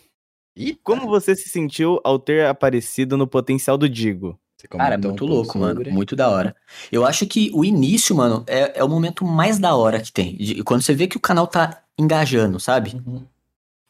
E 0.56 0.76
como 0.76 1.08
você 1.08 1.36
se 1.36 1.50
sentiu 1.50 2.00
ao 2.04 2.20
ter 2.20 2.46
aparecido 2.46 3.18
no 3.18 3.28
potencial 3.28 3.78
do 3.78 3.90
Digo? 3.90 4.40
Cara, 4.70 4.98
muito 4.98 5.26
um 5.26 5.28
louco, 5.28 5.58
mano. 5.58 5.76
Sobre... 5.76 5.92
Muito 5.92 6.16
da 6.16 6.30
hora. 6.30 6.56
Eu 6.92 7.06
acho 7.06 7.26
que 7.28 7.52
o 7.54 7.64
início, 7.64 8.16
mano, 8.16 8.44
é, 8.48 8.80
é 8.80 8.84
o 8.84 8.90
momento 8.90 9.26
mais 9.26 9.60
da 9.60 9.76
hora 9.76 10.00
que 10.00 10.12
tem. 10.12 10.36
De, 10.36 10.64
quando 10.64 10.82
você 10.82 10.94
vê 10.94 11.08
que 11.08 11.18
o 11.18 11.22
canal 11.22 11.48
tá 11.48 11.82
engajando, 11.98 12.60
sabe? 12.60 13.02
Uhum. 13.06 13.24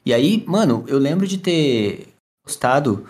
E 0.06 0.14
aí, 0.14 0.44
mano, 0.48 0.84
eu 0.88 0.98
lembro 0.98 1.28
de 1.28 1.38
ter 1.38 2.14
postado, 2.44 3.06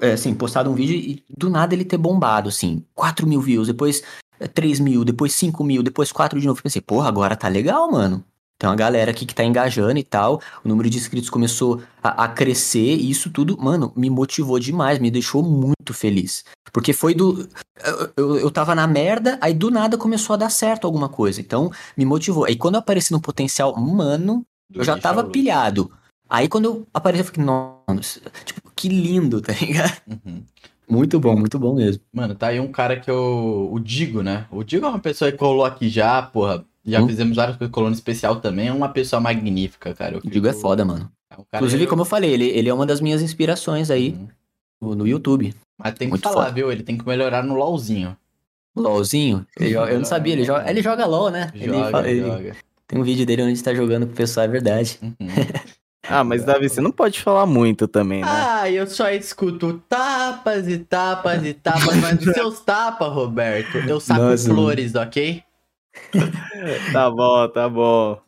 é, 0.00 0.12
assim, 0.12 0.34
postado 0.34 0.70
um 0.70 0.74
vídeo 0.74 0.96
e 0.96 1.22
do 1.36 1.50
nada 1.50 1.74
ele 1.74 1.84
ter 1.84 1.98
bombado, 1.98 2.48
assim, 2.48 2.84
4 2.94 3.26
mil 3.26 3.40
views, 3.40 3.68
depois 3.68 4.02
3 4.54 4.80
é, 4.80 4.82
mil, 4.82 5.04
depois 5.04 5.34
5 5.34 5.62
mil, 5.62 5.82
depois 5.82 6.10
4 6.10 6.40
de 6.40 6.46
novo. 6.46 6.58
Eu 6.58 6.62
pensei, 6.62 6.80
porra, 6.80 7.08
agora 7.08 7.36
tá 7.36 7.48
legal, 7.48 7.90
mano. 7.90 8.24
Tem 8.60 8.68
uma 8.68 8.76
galera 8.76 9.10
aqui 9.10 9.24
que 9.24 9.34
tá 9.34 9.42
engajando 9.42 9.98
e 9.98 10.04
tal. 10.04 10.38
O 10.62 10.68
número 10.68 10.90
de 10.90 10.98
inscritos 10.98 11.30
começou 11.30 11.80
a, 12.02 12.24
a, 12.24 12.28
crescer 12.28 12.94
e 12.94 13.10
isso 13.10 13.30
tudo, 13.30 13.56
mano, 13.58 13.90
me 13.96 14.10
motivou 14.10 14.58
demais, 14.58 14.98
me 14.98 15.10
deixou 15.10 15.42
muito 15.42 15.94
feliz. 15.94 16.44
Porque 16.70 16.92
foi 16.92 17.14
do. 17.14 17.48
Eu, 17.82 18.12
eu, 18.18 18.36
eu 18.36 18.50
tava 18.50 18.74
na 18.74 18.86
merda, 18.86 19.38
aí 19.40 19.54
do 19.54 19.70
nada 19.70 19.96
começou 19.96 20.34
a 20.34 20.36
dar 20.36 20.50
certo 20.50 20.84
alguma 20.84 21.08
coisa. 21.08 21.40
Então, 21.40 21.72
me 21.96 22.04
motivou. 22.04 22.44
Aí 22.44 22.54
quando 22.54 22.74
eu 22.74 22.80
apareci 22.80 23.12
no 23.12 23.20
potencial, 23.20 23.74
mano, 23.80 24.44
eu 24.74 24.84
já 24.84 24.98
tava 24.98 25.24
pilhado. 25.24 25.90
Aí 26.28 26.46
quando 26.46 26.66
eu 26.66 26.86
apareci, 26.92 27.22
eu 27.22 27.24
fiquei, 27.24 27.42
nossa, 27.42 28.20
tipo, 28.44 28.70
que 28.76 28.90
lindo, 28.90 29.40
tá 29.40 29.54
ligado? 29.58 30.02
Uhum. 30.06 30.44
Muito 30.86 31.18
bom, 31.18 31.34
muito 31.34 31.58
bom 31.58 31.76
mesmo. 31.76 32.02
Mano, 32.12 32.34
tá 32.34 32.48
aí 32.48 32.60
um 32.60 32.70
cara 32.70 33.00
que 33.00 33.10
eu. 33.10 33.70
O 33.72 33.80
Digo, 33.80 34.22
né? 34.22 34.46
O 34.50 34.62
Digo 34.62 34.84
é 34.84 34.88
uma 34.90 34.98
pessoa 34.98 35.32
que 35.32 35.38
colou 35.38 35.64
aqui 35.64 35.88
já, 35.88 36.20
porra 36.20 36.62
já 36.90 37.00
hum? 37.00 37.08
fizemos 37.08 37.36
várias 37.36 37.56
coisas, 37.56 37.72
Colônia 37.72 37.94
Especial 37.94 38.36
também, 38.36 38.68
é 38.68 38.72
uma 38.72 38.88
pessoa 38.88 39.20
magnífica, 39.20 39.94
cara. 39.94 40.16
Eu 40.16 40.20
fico... 40.20 40.32
Digo 40.32 40.46
é 40.46 40.52
foda, 40.52 40.84
mano. 40.84 41.10
É 41.30 41.36
um 41.38 41.44
Inclusive, 41.54 41.86
como 41.86 42.02
eu 42.02 42.06
falei, 42.06 42.32
ele, 42.32 42.46
ele 42.46 42.68
é 42.68 42.74
uma 42.74 42.86
das 42.86 43.00
minhas 43.00 43.22
inspirações 43.22 43.90
aí 43.90 44.16
hum. 44.82 44.94
no, 44.94 45.06
YouTube. 45.06 45.54
Mas 45.78 45.94
tem 45.94 46.08
que 46.08 46.12
Muito 46.12 46.22
falar, 46.22 46.44
foda. 46.44 46.54
viu? 46.54 46.70
Ele 46.70 46.82
tem 46.82 46.98
que 46.98 47.06
melhorar 47.06 47.42
no 47.42 47.54
LOLzinho. 47.54 48.16
LOLzinho? 48.76 49.46
eu 49.58 49.98
não 49.98 50.04
sabia, 50.04 50.32
ele 50.32 50.44
joga, 50.44 50.70
ele 50.70 50.82
joga 50.82 51.06
LOL, 51.06 51.30
né? 51.30 51.50
Joga, 51.54 51.64
ele, 51.64 51.90
fala, 51.90 52.10
ele 52.10 52.20
joga. 52.20 52.56
Tem 52.86 52.98
um 52.98 53.02
vídeo 53.02 53.24
dele 53.24 53.42
onde 53.42 53.52
ele 53.52 53.62
tá 53.62 53.74
jogando 53.74 54.06
com 54.06 54.12
o 54.12 54.16
pessoal, 54.16 54.44
é 54.44 54.48
verdade. 54.48 54.98
Uhum. 55.02 55.16
Ah, 56.08 56.24
mas 56.24 56.44
Davi, 56.44 56.68
você 56.68 56.80
não 56.80 56.90
pode 56.90 57.20
falar 57.20 57.46
muito 57.46 57.86
também, 57.86 58.22
né? 58.22 58.28
Ah, 58.28 58.68
eu 58.68 58.84
só 58.86 59.08
escuto 59.10 59.80
tapas 59.88 60.66
e 60.66 60.78
tapas 60.78 61.44
e 61.44 61.54
tapas, 61.54 61.96
mas 61.96 62.26
os 62.26 62.32
seus 62.34 62.58
tapas, 62.64 63.12
Roberto, 63.12 63.76
eu 63.78 64.00
saco 64.00 64.22
Nossa, 64.22 64.48
flores, 64.48 64.92
mano. 64.94 65.06
ok? 65.06 65.42
tá 66.92 67.10
bom, 67.10 67.48
tá 67.48 67.68
bom. 67.68 68.20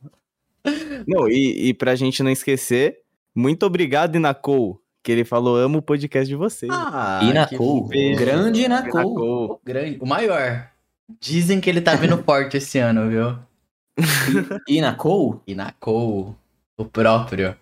Não, 1.06 1.28
e, 1.28 1.68
e 1.68 1.74
pra 1.74 1.94
gente 1.94 2.22
não 2.22 2.30
esquecer, 2.30 3.00
muito 3.34 3.64
obrigado, 3.64 4.16
Inacou, 4.16 4.80
que 5.02 5.10
ele 5.10 5.24
falou, 5.24 5.56
amo 5.56 5.78
o 5.78 5.82
podcast 5.82 6.28
de 6.28 6.36
vocês. 6.36 6.70
Ah, 6.72 7.20
Inacou, 7.22 7.88
grande 8.16 8.62
Inacou. 8.62 9.60
Grande, 9.64 9.98
o 10.00 10.06
maior. 10.06 10.70
Dizem 11.20 11.60
que 11.60 11.68
ele 11.68 11.80
tá 11.80 11.94
vindo 11.94 12.22
forte 12.22 12.56
esse 12.56 12.78
ano, 12.78 13.10
viu? 13.10 13.38
Inacou? 14.68 15.42
Inacou. 15.46 16.36
O 16.76 16.84
próprio. 16.84 17.56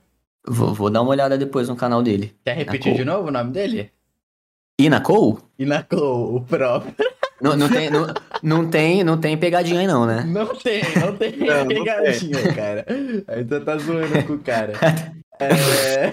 Vou, 0.47 0.73
vou 0.73 0.91
dar 0.91 1.03
uma 1.03 1.11
olhada 1.11 1.37
depois 1.37 1.69
no 1.69 1.77
canal 1.77 2.03
dele. 2.03 2.35
Quer 2.45 2.57
repetir 2.57 2.93
Inacou. 2.93 2.99
de 2.99 3.05
novo 3.05 3.29
o 3.29 3.33
nome 3.33 3.53
dele? 3.53 3.91
Inacou? 4.79 5.41
Inacou, 5.59 6.37
o 6.37 6.41
próprio. 6.41 6.95
Não, 7.41 7.57
não, 7.57 7.69
tem, 7.69 7.91
não, 7.91 8.07
não, 8.43 8.71
tem, 8.71 9.03
não 9.03 9.19
tem 9.19 9.37
pegadinha 9.37 9.81
aí 9.81 9.87
não, 9.87 10.07
né? 10.07 10.25
Não 10.27 10.47
tem, 10.55 10.83
não 11.01 11.17
tem 11.17 11.37
não, 11.37 11.67
pegadinha, 11.67 12.37
não 12.37 12.43
tem. 12.43 12.55
cara. 12.55 12.87
Aí 13.29 13.45
tu 13.45 13.61
tá 13.61 13.79
zoando 13.79 14.23
com 14.25 14.35
o 14.35 14.39
cara. 14.39 14.73
É... 15.43 16.13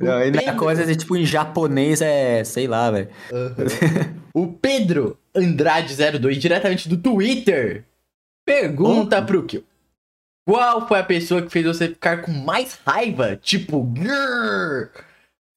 Não, 0.00 0.44
na 0.44 0.54
coisa 0.54 0.90
é 0.90 0.94
tipo 0.94 1.16
em 1.16 1.26
japonês 1.26 2.00
é, 2.00 2.44
sei 2.44 2.68
lá, 2.68 2.88
velho. 2.88 3.08
Uhum. 3.32 4.14
O 4.32 4.46
Pedro 4.52 5.18
Andrade 5.34 5.94
02, 5.96 6.38
diretamente 6.38 6.88
do 6.88 6.96
Twitter, 6.96 7.84
pergunta 8.44 9.18
oh. 9.18 9.26
pro 9.26 9.42
Kill. 9.44 9.64
Qual 10.46 10.86
foi 10.86 10.98
a 10.98 11.04
pessoa 11.04 11.42
que 11.42 11.50
fez 11.50 11.64
você 11.64 11.88
ficar 11.88 12.22
com 12.22 12.30
mais 12.30 12.78
raiva? 12.86 13.36
Tipo, 13.36 13.82
grrr. 13.82 14.90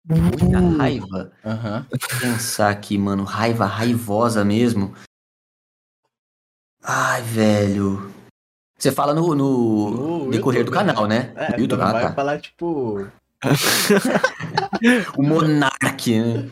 Muita 0.09 0.59
raiva. 0.77 1.31
Uhum. 1.43 1.85
Pensar 2.21 2.69
aqui, 2.69 2.97
mano, 2.97 3.23
raiva 3.23 3.65
raivosa 3.65 4.45
mesmo. 4.45 4.93
Ai, 6.83 7.21
velho. 7.21 8.13
Você 8.77 8.91
fala 8.91 9.13
no, 9.13 9.35
no, 9.35 9.89
no 10.25 10.31
decorrer 10.31 10.59
YouTube, 10.59 10.65
do 10.65 10.71
canal, 10.71 11.07
né? 11.07 11.33
É, 11.35 11.59
YouTube, 11.59 11.81
ah, 11.81 11.91
vai 11.91 12.01
tá. 12.03 12.13
falar, 12.13 12.39
tipo, 12.39 13.05
o 15.17 15.23
Monark, 15.23 16.19
né? 16.19 16.49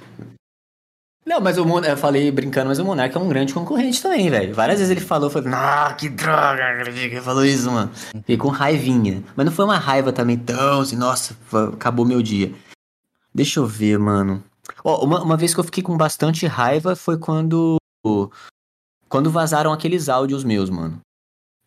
Não, 1.25 1.41
mas 1.41 1.57
o 1.57 1.65
Mon 1.65 1.79
eu 1.79 1.97
falei 1.97 2.29
brincando, 2.31 2.67
mas 2.67 2.77
o 2.77 2.85
Monark 2.85 3.15
é 3.15 3.19
um 3.19 3.27
grande 3.27 3.51
concorrente 3.51 3.99
também, 3.99 4.29
velho. 4.29 4.53
Várias 4.53 4.77
vezes 4.77 4.91
ele 4.91 5.03
falou, 5.03 5.27
falou, 5.27 5.49
ah, 5.55 5.95
que 5.97 6.07
droga, 6.07 6.83
que 6.91 7.19
falou 7.19 7.43
isso, 7.43 7.71
mano. 7.71 7.89
Fiquei 7.95 8.37
com 8.37 8.49
raivinha. 8.49 9.23
Mas 9.35 9.45
não 9.47 9.51
foi 9.51 9.65
uma 9.65 9.79
raiva 9.79 10.13
também 10.13 10.37
tão 10.37 10.81
assim, 10.81 10.95
nossa, 10.95 11.35
acabou 11.73 12.05
meu 12.05 12.21
dia. 12.21 12.53
Deixa 13.35 13.59
eu 13.59 13.67
ver, 13.67 13.99
mano. 13.99 14.41
Ó, 14.81 15.03
uma, 15.03 15.21
uma 15.21 15.35
vez 15.35 15.53
que 15.53 15.59
eu 15.59 15.63
fiquei 15.65 15.83
com 15.83 15.97
bastante 15.97 16.47
raiva 16.47 16.95
foi 16.95 17.17
quando. 17.17 17.75
Quando 19.09 19.29
vazaram 19.29 19.73
aqueles 19.73 20.07
áudios 20.07 20.45
meus, 20.45 20.69
mano. 20.69 21.01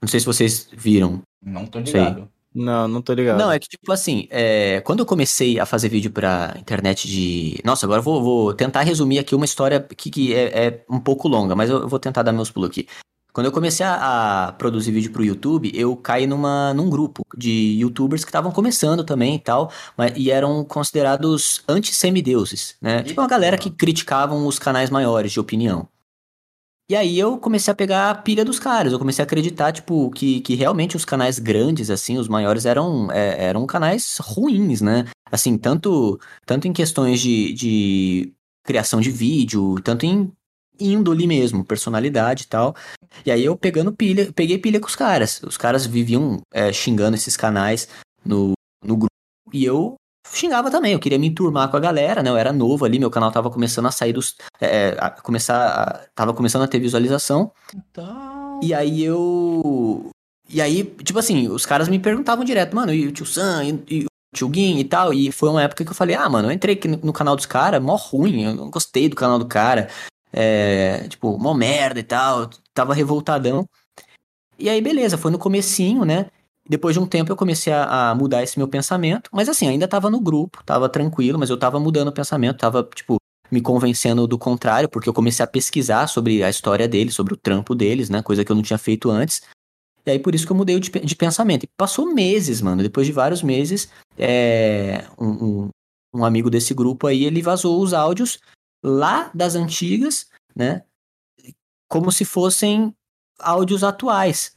Não 0.01 0.09
sei 0.09 0.19
se 0.19 0.25
vocês 0.25 0.71
viram. 0.73 1.21
Não 1.45 1.67
tô 1.67 1.79
ligado. 1.79 2.21
Sei. 2.21 2.29
Não, 2.55 2.89
não 2.89 3.03
tô 3.03 3.13
ligado. 3.13 3.39
Não, 3.39 3.53
é 3.53 3.59
que 3.59 3.69
tipo 3.69 3.93
assim, 3.93 4.27
é, 4.31 4.81
quando 4.81 5.01
eu 5.01 5.07
comecei 5.07 5.61
a 5.61 5.67
fazer 5.67 5.91
vídeo 5.91 6.11
pra 6.11 6.55
internet 6.59 7.07
de. 7.07 7.61
Nossa, 7.63 7.85
agora 7.85 7.99
eu 7.99 8.05
vou, 8.05 8.23
vou 8.23 8.55
tentar 8.55 8.81
resumir 8.81 9.19
aqui 9.19 9.35
uma 9.35 9.45
história 9.45 9.79
que, 9.79 10.11
que 10.11 10.35
é, 10.35 10.67
é, 10.67 10.85
um 10.89 10.99
pouco 10.99 11.29
longa, 11.29 11.55
mas 11.55 11.69
eu 11.69 11.87
vou 11.87 11.99
tentar 11.99 12.23
dar 12.23 12.33
meus 12.33 12.51
pulos 12.51 12.71
aqui. 12.71 12.89
Quando 13.33 13.47
eu 13.47 13.53
comecei 13.53 13.85
a, 13.85 14.49
a 14.49 14.53
produzir 14.53 14.91
vídeo 14.91 15.13
pro 15.13 15.25
YouTube, 15.25 15.71
eu 15.75 15.97
caí 15.97 16.27
numa, 16.27 16.75
num 16.75 16.91
grupo 16.91 17.23
de 17.37 17.77
youtubers 17.79 18.25
que 18.25 18.31
estavam 18.31 18.51
começando 18.51 19.05
também 19.05 19.37
e 19.37 19.39
tal, 19.39 19.71
mas, 19.97 20.13
e 20.17 20.31
eram 20.31 20.65
considerados 20.65 21.63
anti-semideuses, 21.69 22.77
né? 22.81 23.03
Tipo 23.03 23.21
uma 23.21 23.29
galera 23.29 23.57
que 23.57 23.71
criticavam 23.71 24.47
os 24.47 24.59
canais 24.59 24.91
maiores 24.91 25.33
de 25.33 25.41
opinião. 25.41 25.89
E 26.91 26.97
aí 26.97 27.19
eu 27.19 27.37
comecei 27.37 27.71
a 27.71 27.75
pegar 27.75 28.11
a 28.11 28.15
pilha 28.15 28.43
dos 28.43 28.59
caras, 28.59 28.93
eu 28.93 28.99
comecei 28.99 29.23
a 29.23 29.27
acreditar, 29.27 29.73
tipo, 29.73 30.11
que, 30.11 30.41
que 30.41 30.55
realmente 30.55 30.97
os 30.97 31.05
canais 31.05 31.39
grandes, 31.39 31.91
assim, 31.91 32.17
os 32.17 32.29
maiores, 32.29 32.65
eram, 32.65 33.13
é, 33.13 33.45
eram 33.45 33.67
canais 33.67 34.17
ruins, 34.19 34.81
né? 34.81 35.05
Assim, 35.31 35.59
tanto, 35.59 36.19
tanto 36.47 36.67
em 36.67 36.73
questões 36.73 37.21
de, 37.21 37.53
de 37.53 38.33
criação 38.65 39.03
de 39.03 39.11
vídeo, 39.11 39.75
tanto 39.83 40.07
em 40.07 40.33
índole 40.79 41.27
mesmo, 41.27 41.65
personalidade 41.65 42.45
e 42.45 42.47
tal. 42.47 42.75
E 43.25 43.31
aí 43.31 43.45
eu 43.45 43.57
pegando 43.57 43.93
pilha, 43.93 44.33
peguei 44.33 44.59
pilha 44.59 44.81
com 44.81 44.87
os 44.87 44.97
caras. 44.97 45.43
Os 45.43 45.57
caras 45.57 45.87
viviam 45.87 46.41
é, 46.53 46.73
xingando 46.73 47.17
esses 47.17 47.37
canais 47.37 47.89
no, 48.25 48.53
no 48.85 48.97
grupo. 48.97 49.09
E 49.53 49.65
eu 49.65 49.97
xingava 50.33 50.71
também, 50.71 50.93
eu 50.93 50.99
queria 50.99 51.19
me 51.19 51.29
enturmar 51.29 51.71
com 51.71 51.77
a 51.77 51.81
galera, 51.81 52.23
né? 52.23 52.31
Eu 52.31 52.37
era 52.37 52.53
novo 52.53 52.85
ali, 52.85 52.99
meu 52.99 53.11
canal 53.11 53.33
tava 53.33 53.51
começando 53.51 53.87
a 53.87 53.91
sair 53.91 54.13
dos. 54.13 54.37
É, 54.61 54.97
a 54.99 55.11
começar. 55.11 55.67
A, 55.67 56.07
tava 56.15 56.35
começando 56.35 56.63
a 56.63 56.69
ter 56.69 56.79
visualização. 56.79 57.53
Então... 57.75 58.61
E 58.63 58.75
aí 58.75 59.03
eu. 59.03 60.11
E 60.49 60.61
aí, 60.61 60.85
tipo 60.85 61.19
assim, 61.19 61.49
os 61.49 61.67
caras 61.67 61.89
me 61.89 61.99
perguntavam 61.99 62.45
direto, 62.45 62.75
mano, 62.75 62.93
e 62.93 63.07
o 63.07 63.13
tio 63.13 63.27
Sam, 63.27 63.65
e, 63.65 63.85
e 63.91 64.05
o 64.05 64.09
tio 64.35 64.49
Guin 64.49 64.79
e 64.79 64.85
tal. 64.85 65.13
E 65.13 65.31
foi 65.31 65.49
uma 65.51 65.63
época 65.63 65.85
que 65.85 65.91
eu 65.91 65.95
falei, 65.95 66.17
ah, 66.17 66.29
mano, 66.29 66.49
eu 66.49 66.53
entrei 66.53 66.75
aqui 66.75 66.89
no, 66.89 66.97
no 66.99 67.13
canal 67.13 67.37
dos 67.37 67.47
caras, 67.47 67.83
mó 67.83 67.97
ruim, 67.97 68.45
eu 68.45 68.55
não 68.55 68.71
gostei 68.71 69.09
do 69.09 69.17
canal 69.17 69.39
do 69.39 69.47
cara. 69.47 69.89
É, 70.33 71.07
tipo, 71.09 71.39
mó 71.39 71.55
merda 71.55 72.01
e 72.01 72.03
tal. 72.03 72.51
Tava 72.75 72.95
revoltadão. 72.95 73.67
E 74.59 74.69
aí, 74.69 74.81
beleza, 74.81 75.17
foi 75.17 75.31
no 75.31 75.39
comecinho, 75.39 76.05
né? 76.05 76.27
Depois 76.69 76.95
de 76.95 77.01
um 77.01 77.07
tempo 77.07 77.33
eu 77.33 77.37
comecei 77.37 77.73
a, 77.73 78.11
a, 78.11 78.15
mudar 78.15 78.43
esse 78.43 78.59
meu 78.59 78.69
pensamento, 78.69 79.31
mas 79.33 79.49
assim, 79.49 79.67
ainda 79.67 79.89
tava 79.89 80.11
no 80.11 80.21
grupo, 80.21 80.63
tava 80.67 80.87
tranquilo, 80.89 81.39
mas 81.39 81.49
eu 81.49 81.57
tava 81.57 81.81
mudando 81.81 82.09
o 82.09 82.13
pensamento, 82.13 82.59
tava, 82.59 82.87
tipo, 82.95 83.17
me 83.51 83.63
convencendo 83.63 84.27
do 84.27 84.37
contrário, 84.37 84.89
porque 84.89 85.09
eu 85.09 85.15
comecei 85.15 85.43
a 85.43 85.47
pesquisar 85.47 86.07
sobre 86.09 86.43
a 86.45 86.51
história 86.51 86.87
deles, 86.87 87.15
sobre 87.15 87.33
o 87.33 87.37
trampo 87.39 87.75
deles, 87.75 88.11
né, 88.11 88.21
coisa 88.21 88.45
que 88.45 88.53
eu 88.53 88.57
não 88.57 88.63
tinha 88.63 88.77
feito 88.77 89.11
antes. 89.11 89.43
E 90.05 90.11
aí 90.11 90.19
por 90.19 90.35
isso 90.35 90.45
que 90.45 90.53
eu 90.53 90.57
mudei 90.57 90.79
de, 90.79 90.91
de 90.91 91.17
pensamento. 91.17 91.65
E 91.65 91.69
passou 91.77 92.13
meses, 92.13 92.61
mano, 92.61 92.83
depois 92.83 93.07
de 93.07 93.13
vários 93.13 93.43
meses, 93.43 93.89
é, 94.19 95.07
um, 95.19 95.29
um, 95.29 95.69
um 96.17 96.25
amigo 96.25 96.51
desse 96.51 96.75
grupo 96.75 97.07
aí, 97.07 97.25
ele 97.25 97.41
vazou 97.41 97.81
os 97.81 97.95
áudios 97.95 98.39
lá 98.83 99.31
das 99.35 99.55
antigas, 99.55 100.27
né, 100.55 100.83
como 101.89 102.13
se 102.13 102.25
fossem 102.25 102.95
áudios 103.39 103.83
atuais. 103.83 104.57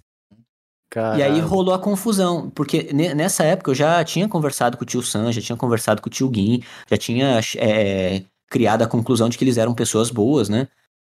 Caramba. 0.89 1.19
E 1.19 1.23
aí 1.23 1.39
rolou 1.39 1.73
a 1.73 1.80
confusão, 1.80 2.49
porque 2.49 2.91
nessa 2.93 3.45
época 3.45 3.72
eu 3.72 3.76
já 3.76 4.03
tinha 4.03 4.27
conversado 4.27 4.77
com 4.77 4.84
o 4.84 4.85
tio 4.85 5.02
Sam, 5.02 5.31
já 5.31 5.41
tinha 5.41 5.57
conversado 5.57 6.02
com 6.02 6.10
o 6.10 6.11
tio 6.11 6.30
Guin, 6.30 6.61
já 6.89 6.98
tinha 6.98 7.39
é, 7.57 8.23
criado 8.49 8.81
a 8.81 8.88
conclusão 8.88 9.30
de 9.30 9.38
que 9.38 9.43
eles 9.45 9.57
eram 9.57 9.73
pessoas 9.73 10.10
boas, 10.10 10.49
né? 10.49 10.68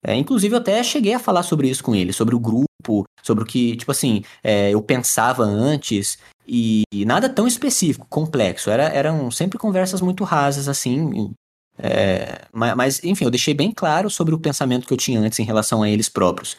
É, 0.05 0.15
inclusive 0.15 0.53
eu 0.53 0.59
até 0.59 0.83
cheguei 0.83 1.13
a 1.13 1.19
falar 1.19 1.43
sobre 1.43 1.69
isso 1.69 1.83
com 1.83 1.95
ele, 1.95 2.11
sobre 2.11 2.35
o 2.35 2.39
grupo, 2.39 3.05
sobre 3.23 3.43
o 3.43 3.47
que, 3.47 3.77
tipo 3.77 3.91
assim, 3.91 4.23
é, 4.43 4.71
eu 4.71 4.81
pensava 4.81 5.43
antes, 5.43 6.17
e 6.45 6.83
nada 7.05 7.29
tão 7.29 7.47
específico, 7.47 8.07
complexo. 8.09 8.69
Era, 8.69 8.83
eram 8.85 9.29
sempre 9.29 9.59
conversas 9.59 10.01
muito 10.01 10.23
rasas, 10.23 10.67
assim. 10.67 11.31
É, 11.81 12.45
mas, 12.51 13.01
enfim, 13.03 13.23
eu 13.23 13.31
deixei 13.31 13.53
bem 13.53 13.71
claro 13.71 14.09
sobre 14.09 14.35
o 14.35 14.39
pensamento 14.39 14.85
que 14.85 14.93
eu 14.93 14.97
tinha 14.97 15.19
antes 15.19 15.39
em 15.39 15.43
relação 15.43 15.81
a 15.81 15.89
eles 15.89 16.09
próprios. 16.09 16.57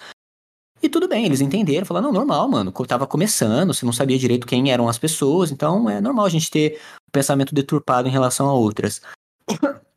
E 0.83 0.89
tudo 0.89 1.07
bem, 1.07 1.27
eles 1.27 1.43
entenderam, 1.43 1.85
falaram, 1.85 2.07
não, 2.07 2.13
normal, 2.15 2.49
mano, 2.49 2.73
tava 2.87 3.07
começando, 3.07 3.75
você 3.75 3.85
não 3.85 3.93
sabia 3.93 4.19
direito 4.19 4.47
quem 4.47 4.73
eram 4.73 4.89
as 4.89 4.97
pessoas, 4.97 5.53
então 5.53 5.91
é 5.91 6.01
normal 6.01 6.25
a 6.25 6.31
gente 6.31 6.51
ter 6.51 6.81
um 7.07 7.13
pensamento 7.13 7.55
deturpado 7.55 8.09
em 8.09 8.11
relação 8.11 8.49
a 8.49 8.55
outras. 8.55 9.01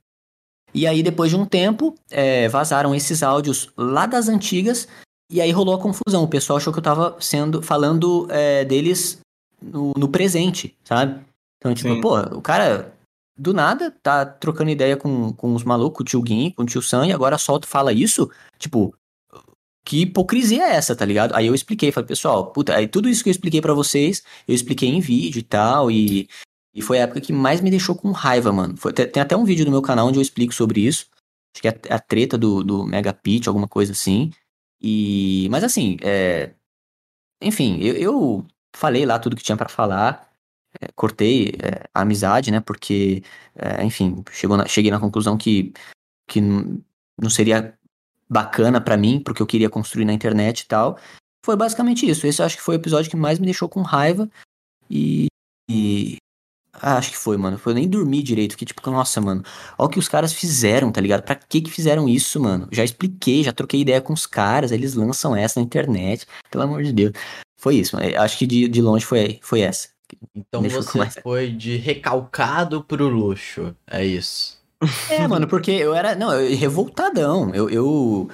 E 0.76 0.88
aí, 0.88 1.04
depois 1.04 1.30
de 1.30 1.36
um 1.36 1.46
tempo, 1.46 1.94
é, 2.10 2.50
vazaram 2.50 2.96
esses 2.96 3.22
áudios 3.22 3.70
lá 3.78 4.08
das 4.08 4.28
antigas, 4.28 4.88
e 5.32 5.40
aí 5.40 5.52
rolou 5.52 5.76
a 5.76 5.80
confusão. 5.80 6.24
O 6.24 6.28
pessoal 6.28 6.58
achou 6.58 6.74
que 6.74 6.80
eu 6.80 6.84
tava 6.84 7.16
sendo, 7.20 7.62
falando 7.62 8.26
é, 8.32 8.66
deles 8.66 9.20
no, 9.62 9.94
no, 9.96 10.10
presente, 10.10 10.76
sabe? 10.84 11.24
Então, 11.60 11.76
tipo, 11.76 11.90
Sim. 11.94 12.02
pô, 12.02 12.18
o 12.36 12.42
cara 12.42 12.92
do 13.36 13.54
nada 13.54 13.92
tá 13.92 14.26
trocando 14.26 14.70
ideia 14.72 14.96
com, 14.96 15.34
com 15.34 15.56
os 15.56 15.64
malucos, 15.64 16.02
o 16.02 16.06
tio 16.06 16.22
Guin, 16.22 16.52
com 16.52 16.64
o 16.64 16.66
tio 16.66 16.82
Sam, 16.82 17.08
e 17.08 17.14
agora 17.14 17.38
solta 17.38 17.68
fala 17.68 17.92
isso? 17.92 18.30
Tipo, 18.60 18.96
que 19.86 20.02
hipocrisia 20.02 20.64
é 20.64 20.76
essa, 20.76 20.96
tá 20.96 21.06
ligado? 21.06 21.36
Aí 21.36 21.48
eu 21.48 21.56
expliquei, 21.56 21.92
falei, 21.92 22.08
pessoal, 22.08 22.52
puta, 22.52 22.76
aí 22.76 22.88
tudo 22.88 23.10
isso 23.10 23.24
que 23.24 23.30
eu 23.30 23.32
expliquei 23.32 23.62
para 23.62 23.74
vocês, 23.74 24.24
eu 24.48 24.56
expliquei 24.56 24.90
em 24.90 25.00
vídeo 25.00 25.40
e 25.40 25.44
tal, 25.44 25.92
e, 25.92 26.30
e 26.74 26.82
foi 26.82 27.00
a 27.00 27.04
época 27.04 27.22
que 27.22 27.34
mais 27.34 27.62
me 27.62 27.70
deixou 27.70 27.96
com 27.96 28.12
raiva, 28.12 28.52
mano. 28.52 28.78
Foi, 28.78 28.94
tem, 28.94 29.22
até 29.22 29.36
um 29.36 29.46
vídeo 29.46 29.66
no 29.66 29.72
meu 29.72 29.82
canal 29.82 30.08
onde 30.08 30.18
eu 30.20 30.22
explico 30.22 30.54
sobre 30.54 30.82
isso. 30.82 31.08
Acho 31.56 31.62
que 31.62 31.68
é 31.68 31.80
a, 31.90 31.96
a 31.96 32.00
treta 32.00 32.38
do, 32.38 32.64
do 32.64 32.86
Mega 32.86 33.14
Pitch, 33.14 33.48
alguma 33.48 33.68
coisa 33.68 33.92
assim. 33.92 34.32
E, 34.82 35.48
mas 35.52 35.64
assim, 35.64 35.98
é, 36.02 36.54
enfim, 37.42 37.80
eu, 37.82 37.96
eu 37.96 38.48
falei 38.76 39.06
lá 39.06 39.20
tudo 39.20 39.36
que 39.36 39.44
tinha 39.44 39.58
para 39.58 39.70
falar, 39.70 40.33
é, 40.33 40.33
cortei 40.96 41.54
é, 41.62 41.88
a 41.94 42.02
amizade, 42.02 42.52
né? 42.52 42.60
Porque, 42.60 43.24
é, 43.56 43.84
enfim, 43.84 44.24
na, 44.58 44.66
cheguei 44.66 44.92
na 44.92 45.00
conclusão 45.00 45.38
que, 45.38 45.74
que 46.28 46.42
não 46.42 47.30
seria 47.30 47.78
bacana 48.30 48.82
para 48.82 48.98
mim, 48.98 49.20
porque 49.20 49.42
eu 49.42 49.48
queria 49.48 49.70
construir 49.70 50.06
na 50.06 50.14
internet 50.14 50.62
e 50.62 50.68
tal. 50.68 50.98
Foi 51.46 51.56
basicamente 51.56 52.10
isso. 52.10 52.26
Esse 52.26 52.42
eu 52.42 52.46
acho 52.46 52.58
que 52.58 52.64
foi 52.64 52.76
o 52.76 52.80
episódio 52.80 53.12
que 53.12 53.18
mais 53.18 53.40
me 53.40 53.46
deixou 53.46 53.68
com 53.70 53.82
raiva. 53.82 54.30
E. 54.90 55.28
e 55.70 56.18
ah, 56.74 56.98
acho 56.98 57.12
que 57.12 57.18
foi, 57.18 57.38
mano. 57.38 57.58
Foi 57.58 57.74
nem 57.74 57.88
dormir 57.88 58.24
direito. 58.24 58.54
Fiquei 58.54 58.66
tipo, 58.66 58.90
nossa, 58.90 59.22
mano. 59.22 59.44
Olha 59.78 59.88
o 59.88 59.90
que 59.90 60.00
os 60.00 60.10
caras 60.10 60.34
fizeram, 60.34 60.92
tá 60.92 61.00
ligado? 61.02 61.24
Pra 61.24 61.36
que 61.36 61.62
que 61.62 61.70
fizeram 61.70 62.10
isso, 62.10 62.40
mano? 62.40 62.68
Já 62.72 62.84
expliquei, 62.84 63.44
já 63.44 63.54
troquei 63.54 63.82
ideia 63.82 64.02
com 64.02 64.14
os 64.14 64.26
caras. 64.26 64.72
Eles 64.72 64.96
lançam 64.96 65.36
essa 65.36 65.60
na 65.60 65.66
internet. 65.66 66.26
Pelo 66.50 66.64
amor 66.64 66.84
de 66.84 66.94
Deus. 66.94 67.14
Foi 67.60 67.76
isso, 67.76 67.96
mano. 67.96 68.20
Acho 68.20 68.38
que 68.38 68.48
de, 68.48 68.68
de 68.68 68.82
longe 68.82 69.06
foi, 69.06 69.40
foi 69.42 69.62
essa. 69.62 69.90
Então 70.36 70.62
você 70.62 71.22
foi 71.22 71.52
de 71.52 71.78
recalcado 71.78 72.84
pro 72.84 73.08
luxo. 73.08 73.76
É 73.88 74.06
isso. 74.06 74.62
É, 75.10 75.28
mano, 75.28 75.48
porque 75.48 75.72
eu 75.72 75.94
era. 75.94 76.16
Não, 76.16 76.34
eu, 76.34 76.56
revoltadão. 76.58 77.54
Eu. 77.54 77.70
eu 77.70 78.30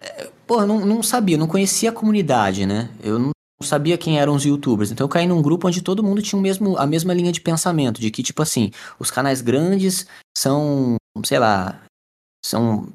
é, 0.00 0.30
pô, 0.46 0.66
não, 0.66 0.84
não 0.84 1.02
sabia, 1.02 1.36
não 1.36 1.46
conhecia 1.46 1.90
a 1.90 1.94
comunidade, 1.94 2.66
né? 2.66 2.90
Eu 3.02 3.18
não, 3.18 3.30
sabia 3.62 3.96
quem 3.96 4.18
eram 4.18 4.34
os 4.34 4.44
youtubers. 4.44 4.90
Então 4.90 5.04
eu 5.04 5.08
caí 5.08 5.26
num 5.26 5.42
grupo 5.42 5.68
onde 5.68 5.82
todo 5.82 6.02
mundo 6.02 6.22
tinha 6.22 6.38
o 6.38 6.42
mesmo, 6.42 6.76
a 6.76 6.86
mesma 6.86 7.14
linha 7.14 7.32
de 7.32 7.40
pensamento, 7.40 8.00
de 8.00 8.10
que, 8.10 8.22
tipo 8.22 8.42
assim, 8.42 8.70
os 8.98 9.10
canais 9.10 9.40
grandes 9.40 10.06
são, 10.36 10.96
sei 11.24 11.38
lá, 11.38 11.80
são. 12.44 12.88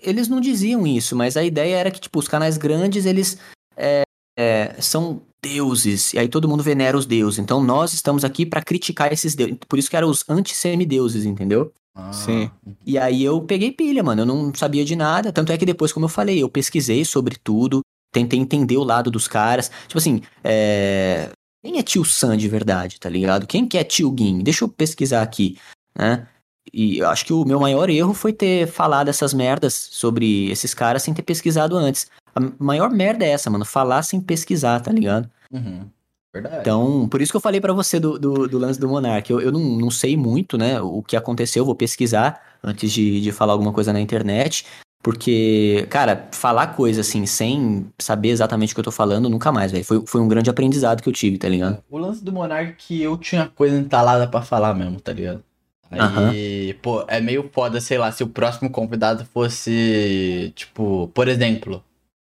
Eles 0.00 0.28
não 0.28 0.40
diziam 0.40 0.86
isso, 0.86 1.14
mas 1.14 1.36
a 1.36 1.44
ideia 1.44 1.76
era 1.76 1.90
que, 1.90 2.00
tipo, 2.00 2.18
os 2.18 2.26
canais 2.26 2.56
grandes, 2.56 3.06
eles 3.06 3.38
é, 3.76 4.02
é, 4.38 4.74
são 4.80 5.22
deuses, 5.42 6.14
e 6.14 6.18
aí 6.18 6.28
todo 6.28 6.48
mundo 6.48 6.62
venera 6.62 6.96
os 6.96 7.04
deuses. 7.04 7.38
Então 7.38 7.62
nós 7.62 7.92
estamos 7.92 8.24
aqui 8.24 8.46
para 8.46 8.62
criticar 8.62 9.12
esses 9.12 9.34
deuses. 9.34 9.58
Por 9.68 9.78
isso 9.78 9.90
que 9.90 9.96
eram 9.96 10.08
os 10.08 10.24
anti-semideuses, 10.28 11.24
entendeu? 11.24 11.72
Ah. 11.94 12.12
Sim. 12.12 12.50
E 12.86 12.96
aí 12.96 13.22
eu 13.22 13.40
peguei 13.42 13.72
pilha, 13.72 14.02
mano. 14.02 14.22
Eu 14.22 14.26
não 14.26 14.54
sabia 14.54 14.84
de 14.84 14.96
nada. 14.96 15.32
Tanto 15.32 15.52
é 15.52 15.58
que 15.58 15.66
depois, 15.66 15.92
como 15.92 16.06
eu 16.06 16.10
falei, 16.10 16.42
eu 16.42 16.48
pesquisei 16.48 17.04
sobre 17.04 17.36
tudo, 17.36 17.80
tentei 18.12 18.38
entender 18.38 18.76
o 18.76 18.84
lado 18.84 19.10
dos 19.10 19.26
caras. 19.28 19.70
Tipo 19.88 19.98
assim, 19.98 20.22
é... 20.44 21.30
quem 21.62 21.78
é 21.78 21.82
tio 21.82 22.04
Sam 22.04 22.36
de 22.36 22.48
verdade, 22.48 22.98
tá 22.98 23.08
ligado? 23.08 23.46
Quem 23.46 23.66
que 23.66 23.76
é 23.76 23.84
tio 23.84 24.14
Gin? 24.16 24.38
Deixa 24.38 24.64
eu 24.64 24.68
pesquisar 24.68 25.22
aqui, 25.22 25.58
né? 25.96 26.26
E 26.72 26.98
eu 26.98 27.08
acho 27.08 27.26
que 27.26 27.32
o 27.32 27.44
meu 27.44 27.58
maior 27.58 27.90
erro 27.90 28.14
foi 28.14 28.32
ter 28.32 28.68
falado 28.68 29.08
essas 29.08 29.34
merdas 29.34 29.74
sobre 29.74 30.48
esses 30.50 30.72
caras 30.72 31.02
sem 31.02 31.12
ter 31.12 31.22
pesquisado 31.22 31.76
antes. 31.76 32.06
A 32.34 32.40
maior 32.58 32.90
merda 32.90 33.24
é 33.24 33.30
essa, 33.30 33.50
mano. 33.50 33.64
Falar 33.64 34.02
sem 34.02 34.20
pesquisar, 34.20 34.80
tá 34.80 34.90
ligado? 34.90 35.28
Uhum. 35.50 35.86
Verdade. 36.32 36.58
Então, 36.60 37.06
por 37.08 37.20
isso 37.20 37.30
que 37.30 37.36
eu 37.36 37.42
falei 37.42 37.60
para 37.60 37.74
você 37.74 38.00
do, 38.00 38.18
do, 38.18 38.48
do, 38.48 38.58
lance 38.58 38.80
do 38.80 38.88
Monark. 38.88 39.30
Eu, 39.30 39.40
eu 39.40 39.52
não, 39.52 39.60
não 39.60 39.90
sei 39.90 40.16
muito, 40.16 40.56
né, 40.56 40.80
o 40.80 41.02
que 41.02 41.14
aconteceu, 41.14 41.64
vou 41.64 41.74
pesquisar 41.74 42.40
antes 42.64 42.90
de, 42.90 43.20
de 43.20 43.32
falar 43.32 43.52
alguma 43.52 43.72
coisa 43.72 43.92
na 43.92 44.00
internet. 44.00 44.64
Porque, 45.02 45.84
cara, 45.90 46.28
falar 46.30 46.68
coisa 46.68 47.00
assim, 47.00 47.26
sem 47.26 47.86
saber 47.98 48.28
exatamente 48.28 48.72
o 48.72 48.74
que 48.74 48.80
eu 48.80 48.84
tô 48.84 48.92
falando, 48.92 49.28
nunca 49.28 49.50
mais, 49.50 49.72
velho. 49.72 49.84
Foi, 49.84 50.06
foi 50.06 50.20
um 50.20 50.28
grande 50.28 50.48
aprendizado 50.48 51.02
que 51.02 51.08
eu 51.08 51.12
tive, 51.12 51.36
tá 51.38 51.48
ligado? 51.48 51.82
O 51.90 51.98
lance 51.98 52.24
do 52.24 52.32
Monark 52.32 52.70
é 52.70 52.74
que 52.78 53.02
eu 53.02 53.18
tinha 53.18 53.50
coisa 53.54 53.76
entalada 53.76 54.28
para 54.28 54.42
falar 54.42 54.72
mesmo, 54.74 55.00
tá 55.00 55.12
ligado? 55.12 55.42
Aí, 55.90 56.70
uhum. 56.70 56.78
pô, 56.80 57.04
é 57.08 57.20
meio 57.20 57.50
foda, 57.52 57.80
sei 57.80 57.98
lá, 57.98 58.10
se 58.10 58.22
o 58.22 58.28
próximo 58.28 58.70
convidado 58.70 59.26
fosse, 59.26 60.52
tipo, 60.54 61.10
por 61.12 61.28
exemplo, 61.28 61.84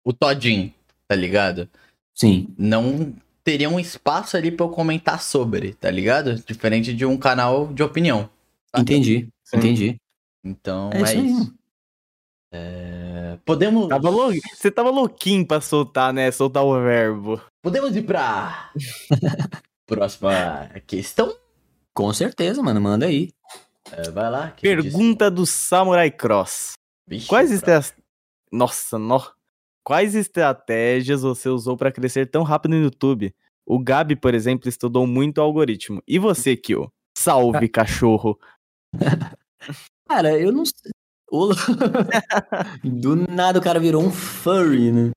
o 0.05 0.13
Todinho, 0.13 0.71
tá 1.07 1.15
ligado? 1.15 1.67
Sim. 2.13 2.53
Não 2.57 3.13
teria 3.43 3.69
um 3.69 3.79
espaço 3.79 4.37
ali 4.37 4.51
para 4.51 4.65
eu 4.65 4.69
comentar 4.69 5.21
sobre, 5.21 5.73
tá 5.73 5.89
ligado? 5.89 6.35
Diferente 6.35 6.93
de 6.93 7.05
um 7.05 7.17
canal 7.17 7.67
de 7.73 7.83
opinião. 7.83 8.29
Sabe? 8.71 8.83
Entendi, 8.83 9.29
Sim. 9.43 9.57
entendi. 9.57 10.01
Então 10.43 10.91
é, 10.93 11.01
é 11.01 11.15
isso. 11.15 11.53
É... 12.51 13.37
Podemos. 13.43 13.87
Tava 13.89 14.09
lou... 14.09 14.31
Você 14.53 14.71
tava 14.71 14.89
louquinho 14.89 15.45
pra 15.45 15.59
soltar, 15.59 16.13
né? 16.13 16.31
Soltar 16.31 16.63
o 16.63 16.81
verbo. 16.81 17.41
Podemos 17.61 17.95
ir 17.95 18.03
pra. 18.03 18.71
Próxima 19.85 20.69
questão? 20.87 21.35
Com 21.93 22.13
certeza, 22.13 22.61
mano. 22.61 22.79
Manda 22.79 23.07
aí. 23.07 23.31
É, 23.91 24.09
vai 24.09 24.29
lá. 24.29 24.53
Pergunta 24.59 25.29
do 25.29 25.45
Samurai 25.45 26.09
Cross. 26.09 26.73
Vixe, 27.07 27.27
Quais 27.27 27.51
estratégias. 27.51 27.93
Nossa, 28.51 28.97
no... 28.97 29.21
Quais 29.85 30.15
estratégias 30.15 31.21
você 31.21 31.47
usou 31.47 31.77
para 31.77 31.91
crescer 31.91 32.25
tão 32.25 32.41
rápido 32.41 32.71
no 32.71 32.81
YouTube? 32.81 33.31
O 33.63 33.77
Gabi, 33.77 34.15
por 34.15 34.33
exemplo, 34.33 34.67
estudou 34.67 35.05
muito 35.05 35.37
o 35.37 35.41
algoritmo. 35.41 36.01
E 36.07 36.17
você, 36.17 36.57
Kyo? 36.57 36.91
Salve, 37.15 37.69
cachorro! 37.69 38.39
Cara, 40.09 40.39
eu 40.39 40.51
não 40.51 40.65
sei. 40.65 40.91
Do 42.83 43.15
nada 43.15 43.59
o 43.59 43.61
cara 43.61 43.79
virou 43.79 44.01
um 44.01 44.09
furry, 44.09 44.91
né? 44.91 45.11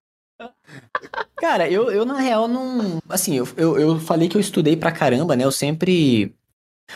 Cara, 1.37 1.71
eu, 1.71 1.91
eu 1.91 2.05
na 2.05 2.19
real 2.19 2.47
não. 2.47 2.99
Assim, 3.09 3.37
eu, 3.37 3.49
eu, 3.57 3.79
eu 3.79 3.99
falei 3.99 4.29
que 4.29 4.37
eu 4.37 4.41
estudei 4.41 4.77
pra 4.77 4.93
caramba, 4.93 5.35
né? 5.35 5.45
Eu 5.45 5.53
sempre. 5.53 6.35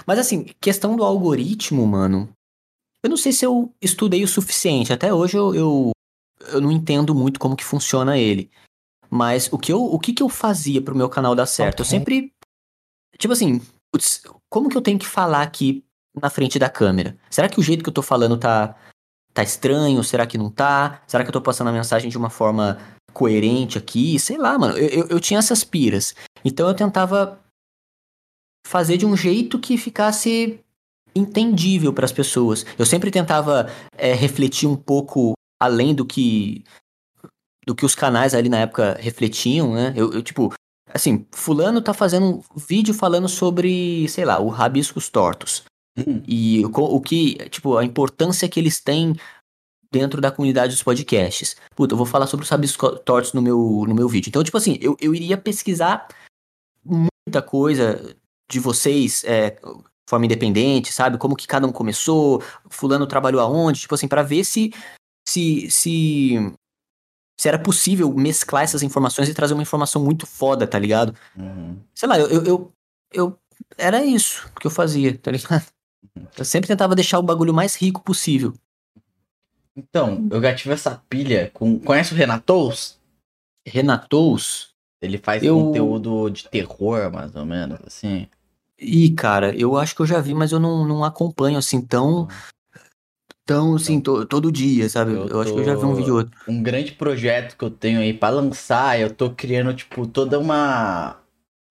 Mas 0.07 0.19
assim, 0.19 0.45
questão 0.61 0.95
do 0.95 1.05
algoritmo, 1.05 1.87
mano. 1.87 2.29
Eu 3.03 3.09
não 3.09 3.17
sei 3.17 3.33
se 3.33 3.47
eu 3.47 3.73
estudei 3.81 4.23
o 4.23 4.29
suficiente. 4.29 4.93
Até 4.93 5.13
hoje 5.13 5.37
eu, 5.37 5.55
eu, 5.55 5.93
eu 6.49 6.61
não 6.61 6.71
entendo 6.71 7.15
muito 7.15 7.39
como 7.39 7.57
que 7.57 7.65
funciona 7.65 8.19
ele. 8.19 8.51
Mas 9.11 9.53
o 9.53 9.59
que 9.59 9.73
eu, 9.73 9.83
o 9.83 9.99
que, 9.99 10.13
que 10.13 10.23
eu 10.23 10.29
fazia 10.29 10.81
pro 10.81 10.97
meu 10.97 11.09
canal 11.09 11.35
dar 11.35 11.47
certo? 11.47 11.83
Okay. 11.83 11.85
Eu 11.85 11.85
sempre. 11.85 12.33
Tipo 13.19 13.33
assim, 13.35 13.61
putz, 13.93 14.23
como 14.49 14.69
que 14.69 14.77
eu 14.77 14.81
tenho 14.81 14.99
que 14.99 15.07
falar 15.07 15.43
aqui 15.43 15.85
na 16.19 16.31
frente 16.31 16.59
da 16.59 16.71
câmera? 16.71 17.17
Será 17.31 17.49
que 17.49 17.61
o 17.61 17.63
jeito 17.63 17.83
que 17.83 17.91
eu 17.91 17.95
tô 17.95 18.03
falando 18.03 18.39
tá, 18.39 18.75
tá 19.35 19.43
estranho? 19.43 20.03
Será 20.03 20.27
que 20.27 20.39
não 20.39 20.51
tá? 20.51 21.03
Será 21.07 21.23
que 21.23 21.29
eu 21.29 21.33
tô 21.33 21.43
passando 21.43 21.69
a 21.69 21.73
mensagem 21.73 22.11
de 22.11 22.17
uma 22.17 22.31
forma 22.31 22.79
coerente 23.13 23.77
aqui? 23.77 24.19
Sei 24.19 24.39
lá, 24.39 24.59
mano. 24.59 24.79
Eu, 24.79 24.89
eu, 24.89 25.07
eu 25.09 25.21
tinha 25.21 25.39
essas 25.39 25.63
piras. 25.63 26.15
Então 26.43 26.67
eu 26.67 26.75
tentava 26.75 27.39
fazer 28.67 28.97
de 28.97 29.05
um 29.05 29.15
jeito 29.17 29.59
que 29.59 29.77
ficasse 29.77 30.59
entendível 31.15 31.93
para 31.93 32.07
as 32.07 32.13
pessoas. 32.13 32.65
Eu 32.79 32.87
sempre 32.87 33.11
tentava 33.11 33.71
é, 33.99 34.15
refletir 34.15 34.67
um 34.67 34.77
pouco 34.77 35.35
além 35.63 35.95
do 35.95 36.05
que 36.05 36.65
do 37.65 37.75
que 37.75 37.87
os 37.87 37.95
canais 37.95 38.35
ali 38.35 38.49
na 38.49 38.59
época 38.59 38.97
refletiam, 39.01 39.75
né? 39.75 39.93
Eu, 39.97 40.13
eu 40.13 40.23
tipo, 40.23 40.53
assim, 40.93 41.25
fulano 41.31 41.81
tá 41.81 41.95
fazendo 41.95 42.27
um 42.27 42.43
vídeo 42.57 42.93
falando 42.93 43.29
sobre, 43.29 44.09
sei 44.09 44.25
lá, 44.25 44.41
o 44.41 44.49
rabiscos 44.49 45.09
tortos. 45.09 45.63
Uhum. 45.97 46.23
E 46.27 46.65
o, 46.65 46.71
o 46.71 47.01
que, 47.01 47.37
tipo, 47.51 47.77
a 47.77 47.85
importância 47.85 48.49
que 48.49 48.59
eles 48.59 48.81
têm 48.81 49.15
dentro 49.93 50.21
da 50.21 50.33
comunidade 50.33 50.73
dos 50.73 50.83
podcasts. 50.83 51.55
Puta, 51.77 51.93
eu 51.93 51.99
vou 51.99 52.07
falar 52.07 52.27
sobre 52.27 52.43
os 52.45 52.51
rabiscos 52.51 53.01
tortos 53.05 53.33
no 53.33 53.43
meu, 53.43 53.85
no 53.87 53.95
meu 53.95 54.09
vídeo. 54.09 54.29
Então, 54.29 54.43
tipo 54.43 54.57
assim, 54.57 54.79
eu, 54.81 54.97
eu 55.01 55.15
iria 55.15 55.37
pesquisar 55.37 56.09
muita 56.85 57.41
coisa 57.43 58.17
de 58.51 58.59
vocês, 58.59 59.23
é, 59.25 59.51
de 59.51 59.61
forma 60.09 60.25
independente, 60.25 60.93
sabe? 60.93 61.19
Como 61.19 61.37
que 61.37 61.47
cada 61.47 61.67
um 61.67 61.73
começou, 61.73 62.43
fulano 62.69 63.07
trabalhou 63.07 63.41
aonde, 63.41 63.81
tipo 63.81 63.95
assim, 63.95 64.09
para 64.09 64.23
ver 64.23 64.45
se, 64.45 64.73
se, 65.27 65.71
se, 65.71 66.53
se 67.39 67.49
era 67.49 67.59
possível 67.59 68.13
mesclar 68.13 68.65
essas 68.65 68.83
informações 68.83 69.29
e 69.29 69.35
trazer 69.35 69.55
uma 69.55 69.63
informação 69.63 70.03
muito 70.05 70.27
foda, 70.27 70.67
tá 70.67 70.79
ligado? 70.79 71.15
Uhum. 71.37 71.79
Sei 71.95 72.09
lá, 72.09 72.19
eu, 72.19 72.29
eu, 72.29 72.45
eu, 72.45 72.73
eu, 73.13 73.39
era 73.77 74.05
isso 74.05 74.51
que 74.61 74.67
eu 74.67 74.71
fazia, 74.71 75.17
tá 75.17 75.31
ligado? 75.31 75.65
Eu 76.37 76.45
sempre 76.45 76.69
tentava 76.69 76.95
deixar 76.95 77.19
o 77.19 77.23
bagulho 77.23 77.55
mais 77.55 77.75
rico 77.75 78.03
possível. 78.03 78.53
Então, 79.75 80.29
eu 80.31 80.43
já 80.43 80.55
tive 80.55 80.75
essa 80.75 81.03
pilha 81.09 81.51
com. 81.55 81.79
Conhece 81.79 82.13
o 82.13 82.17
Renatous? 82.17 82.99
Renatous? 83.67 84.73
Ele 85.01 85.19
faz 85.19 85.43
eu... 85.43 85.59
conteúdo 85.59 86.29
de 86.31 86.49
terror, 86.49 87.11
mais 87.11 87.35
ou 87.35 87.47
menos, 87.47 87.79
assim. 87.87 88.29
Ih, 88.79 89.11
cara, 89.11 89.55
eu 89.57 89.77
acho 89.77 89.95
que 89.95 90.03
eu 90.03 90.07
já 90.07 90.21
vi, 90.21 90.35
mas 90.35 90.53
eu 90.53 90.61
não, 90.61 90.87
não 90.87 91.05
acompanho 91.05 91.57
assim 91.57 91.81
tão. 91.81 92.29
Tão 93.53 93.75
assim, 93.75 94.01
to, 94.01 94.25
todo 94.27 94.53
dia, 94.53 94.89
sabe? 94.89 95.13
Eu, 95.13 95.29
eu 95.29 95.41
acho 95.41 95.53
que 95.53 95.61
eu 95.61 95.65
já 95.65 95.75
vi 95.75 95.85
um 95.85 95.95
vídeo 95.95 96.17
outro. 96.17 96.33
Um 96.49 96.63
grande 96.63 96.93
projeto 96.93 97.57
que 97.57 97.65
eu 97.65 97.71
tenho 97.71 98.01
aí 98.01 98.13
para 98.15 98.35
lançar, 98.35 98.99
eu 99.01 99.11
tô 99.11 99.31
criando, 99.31 99.75
tipo, 99.75 100.07
toda 100.07 100.39
uma. 100.39 101.17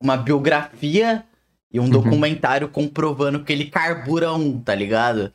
Uma 0.01 0.17
biografia 0.17 1.23
e 1.71 1.79
um 1.79 1.83
uhum. 1.83 1.89
documentário 1.89 2.67
comprovando 2.67 3.43
que 3.43 3.53
ele 3.53 3.65
carbura 3.65 4.33
um, 4.33 4.59
tá 4.59 4.73
ligado? 4.73 5.31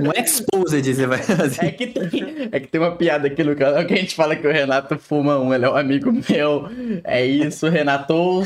Um 0.00 0.12
exposed 0.18 0.94
você 0.94 1.06
vai 1.06 1.18
fazer. 1.22 1.66
É 1.66 1.70
que, 1.70 1.86
tem, 1.88 2.48
é 2.50 2.60
que 2.60 2.68
tem 2.68 2.80
uma 2.80 2.96
piada 2.96 3.28
aqui 3.28 3.44
no 3.44 3.54
canal 3.54 3.84
que 3.84 3.92
a 3.92 3.96
gente 3.96 4.14
fala 4.14 4.34
que 4.34 4.46
o 4.46 4.52
Renato 4.52 4.98
fuma 4.98 5.38
um, 5.38 5.52
ele 5.52 5.64
é 5.64 5.70
um 5.70 5.76
amigo 5.76 6.10
meu. 6.12 6.68
É 7.04 7.24
isso, 7.24 7.68
Renato. 7.68 8.42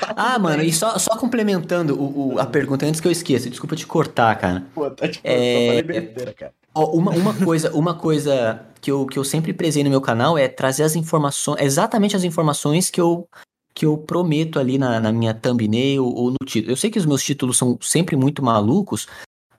Tá 0.00 0.14
ah, 0.16 0.38
mano, 0.38 0.62
e 0.62 0.72
só, 0.72 0.98
só 0.98 1.16
complementando 1.16 1.94
o, 1.94 2.34
o, 2.34 2.38
a 2.38 2.46
pergunta 2.46 2.86
antes 2.86 3.00
que 3.00 3.06
eu 3.06 3.12
esqueça, 3.12 3.50
desculpa 3.50 3.76
te 3.76 3.86
cortar, 3.86 4.34
cara. 4.36 4.64
Pô, 4.74 4.90
tá 4.90 5.06
te 5.06 5.20
é... 5.22 5.82
besteira, 5.82 6.32
cara. 6.32 6.52
Ó, 6.74 6.86
uma, 6.92 7.10
uma 7.10 7.34
coisa, 7.34 7.72
uma 7.74 7.94
coisa 7.94 8.64
que 8.80 8.90
eu, 8.90 9.06
que 9.06 9.18
eu 9.18 9.24
sempre 9.24 9.52
prezei 9.52 9.84
no 9.84 9.90
meu 9.90 10.00
canal 10.00 10.38
é 10.38 10.48
trazer 10.48 10.84
as 10.84 10.96
informações, 10.96 11.60
exatamente 11.60 12.16
as 12.16 12.24
informações 12.24 12.90
que 12.90 13.00
eu 13.00 13.28
que 13.72 13.86
eu 13.86 13.96
prometo 13.96 14.58
ali 14.58 14.78
na, 14.78 14.98
na 14.98 15.12
minha 15.12 15.32
thumbnail 15.32 16.04
ou 16.04 16.30
no 16.30 16.44
título. 16.44 16.72
Eu 16.72 16.76
sei 16.76 16.90
que 16.90 16.98
os 16.98 17.06
meus 17.06 17.22
títulos 17.22 17.56
são 17.56 17.78
sempre 17.80 18.16
muito 18.16 18.42
malucos, 18.42 19.06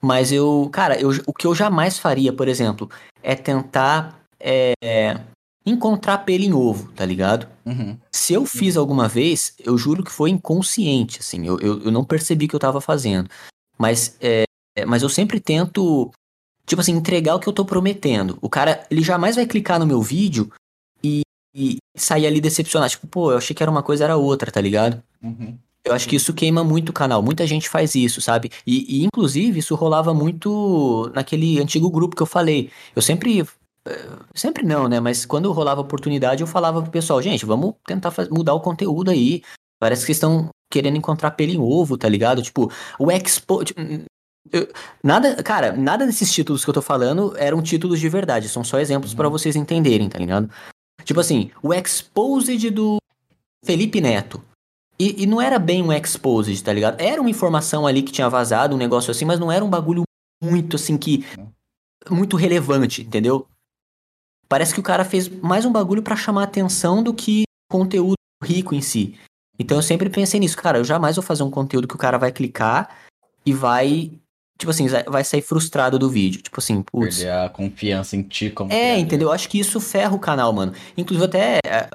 mas 0.00 0.30
eu, 0.30 0.68
cara, 0.70 1.00
eu, 1.00 1.10
o 1.26 1.32
que 1.32 1.46
eu 1.46 1.54
jamais 1.54 1.98
faria, 1.98 2.32
por 2.32 2.46
exemplo, 2.46 2.90
é 3.22 3.34
tentar 3.34 4.20
é, 4.38 4.74
encontrar 5.64 6.18
pelo 6.18 6.44
em 6.44 6.52
ovo, 6.52 6.90
tá 6.92 7.04
ligado? 7.04 7.46
Uhum. 7.64 7.96
Se 8.10 8.32
eu 8.32 8.44
fiz 8.44 8.76
alguma 8.76 9.08
vez, 9.08 9.54
eu 9.64 9.78
juro 9.78 10.02
que 10.02 10.10
foi 10.10 10.30
inconsciente, 10.30 11.20
assim, 11.20 11.46
eu, 11.46 11.58
eu, 11.60 11.82
eu 11.84 11.90
não 11.90 12.04
percebi 12.04 12.48
que 12.48 12.54
eu 12.54 12.60
tava 12.60 12.80
fazendo. 12.80 13.28
Mas, 13.78 14.16
é, 14.20 14.44
mas 14.86 15.02
eu 15.02 15.08
sempre 15.08 15.40
tento, 15.40 16.10
tipo 16.66 16.80
assim, 16.80 16.92
entregar 16.92 17.36
o 17.36 17.40
que 17.40 17.48
eu 17.48 17.52
tô 17.52 17.64
prometendo. 17.64 18.38
O 18.40 18.48
cara, 18.48 18.84
ele 18.90 19.02
jamais 19.02 19.36
vai 19.36 19.46
clicar 19.46 19.78
no 19.78 19.86
meu 19.86 20.02
vídeo 20.02 20.50
e 21.54 21.78
sair 21.96 22.26
ali 22.26 22.40
decepcionado. 22.40 22.90
Tipo, 22.90 23.06
pô, 23.06 23.32
eu 23.32 23.38
achei 23.38 23.54
que 23.54 23.62
era 23.62 23.70
uma 23.70 23.82
coisa, 23.82 24.04
era 24.04 24.16
outra, 24.16 24.50
tá 24.50 24.60
ligado? 24.60 25.02
Uhum. 25.22 25.56
Eu 25.84 25.92
acho 25.92 26.08
que 26.08 26.16
isso 26.16 26.32
queima 26.32 26.62
muito 26.62 26.90
o 26.90 26.92
canal. 26.92 27.22
Muita 27.22 27.46
gente 27.46 27.68
faz 27.68 27.94
isso, 27.94 28.20
sabe? 28.20 28.50
E, 28.66 29.00
e, 29.00 29.04
inclusive, 29.04 29.58
isso 29.58 29.74
rolava 29.74 30.14
muito 30.14 31.10
naquele 31.14 31.60
antigo 31.60 31.90
grupo 31.90 32.14
que 32.14 32.22
eu 32.22 32.26
falei. 32.26 32.70
Eu 32.94 33.02
sempre 33.02 33.44
Sempre 34.34 34.64
não, 34.64 34.88
né? 34.88 35.00
Mas 35.00 35.24
quando 35.24 35.52
rolava 35.52 35.80
oportunidade, 35.80 36.42
eu 36.42 36.46
falava 36.46 36.82
pro 36.82 36.90
pessoal, 36.90 37.20
gente, 37.20 37.44
vamos 37.44 37.74
tentar 37.86 38.12
mudar 38.30 38.54
o 38.54 38.60
conteúdo 38.60 39.10
aí. 39.10 39.42
Parece 39.80 40.06
que 40.06 40.12
estão 40.12 40.48
querendo 40.70 40.96
encontrar 40.96 41.32
pelo 41.32 41.50
em 41.50 41.58
ovo, 41.58 41.98
tá 41.98 42.08
ligado? 42.08 42.42
Tipo, 42.42 42.70
o 42.98 43.10
Expo. 43.10 43.64
Tipo, 43.64 43.80
eu, 44.50 44.68
nada, 45.02 45.42
cara, 45.42 45.72
nada 45.72 46.06
desses 46.06 46.32
títulos 46.32 46.64
que 46.64 46.70
eu 46.70 46.74
tô 46.74 46.82
falando 46.82 47.36
eram 47.36 47.62
títulos 47.62 48.00
de 48.00 48.08
verdade, 48.08 48.48
são 48.48 48.64
só 48.64 48.78
exemplos 48.78 49.14
para 49.14 49.26
uhum. 49.26 49.32
vocês 49.32 49.54
entenderem, 49.54 50.08
tá 50.08 50.18
ligado? 50.18 50.50
Tipo 51.04 51.20
assim, 51.20 51.50
o 51.62 51.72
Exposed 51.72 52.70
do 52.70 52.98
Felipe 53.64 54.00
Neto. 54.00 54.42
E, 54.98 55.22
e, 55.22 55.26
não 55.26 55.40
era 55.40 55.58
bem 55.58 55.82
um 55.82 55.92
Exposed, 55.92 56.62
tá 56.62 56.72
ligado? 56.72 57.00
Era 57.00 57.20
uma 57.20 57.30
informação 57.30 57.86
ali 57.86 58.02
que 58.02 58.12
tinha 58.12 58.28
vazado, 58.28 58.74
um 58.74 58.78
negócio 58.78 59.10
assim, 59.10 59.24
mas 59.24 59.40
não 59.40 59.50
era 59.50 59.64
um 59.64 59.70
bagulho 59.70 60.04
muito 60.42 60.76
assim 60.76 60.96
que. 60.96 61.24
Muito 62.10 62.36
relevante, 62.36 63.02
entendeu? 63.02 63.46
Parece 64.52 64.74
que 64.74 64.80
o 64.80 64.82
cara 64.82 65.02
fez 65.02 65.30
mais 65.30 65.64
um 65.64 65.72
bagulho 65.72 66.02
para 66.02 66.14
chamar 66.14 66.42
atenção 66.42 67.02
do 67.02 67.14
que 67.14 67.44
conteúdo 67.70 68.16
rico 68.44 68.74
em 68.74 68.82
si. 68.82 69.18
Então 69.58 69.78
eu 69.78 69.82
sempre 69.82 70.10
pensei 70.10 70.38
nisso, 70.38 70.58
cara, 70.58 70.76
eu 70.76 70.84
jamais 70.84 71.16
vou 71.16 71.22
fazer 71.22 71.42
um 71.42 71.50
conteúdo 71.50 71.88
que 71.88 71.94
o 71.94 71.98
cara 71.98 72.18
vai 72.18 72.30
clicar 72.30 72.94
e 73.46 73.52
vai 73.54 74.10
tipo 74.58 74.70
assim, 74.70 74.86
vai 75.08 75.24
sair 75.24 75.40
frustrado 75.40 75.98
do 75.98 76.10
vídeo. 76.10 76.42
Tipo 76.42 76.60
assim, 76.60 76.82
putz. 76.82 77.16
Perder 77.16 77.32
a 77.32 77.48
confiança 77.48 78.14
em 78.14 78.22
ti 78.22 78.50
como. 78.50 78.70
É, 78.70 78.76
criador. 78.76 78.98
entendeu? 78.98 79.28
Eu 79.28 79.32
acho 79.32 79.48
que 79.48 79.58
isso 79.58 79.80
ferra 79.80 80.14
o 80.14 80.18
canal, 80.18 80.52
mano. 80.52 80.74
Inclusive, 80.98 81.24
até 81.24 81.58
é, 81.64 81.88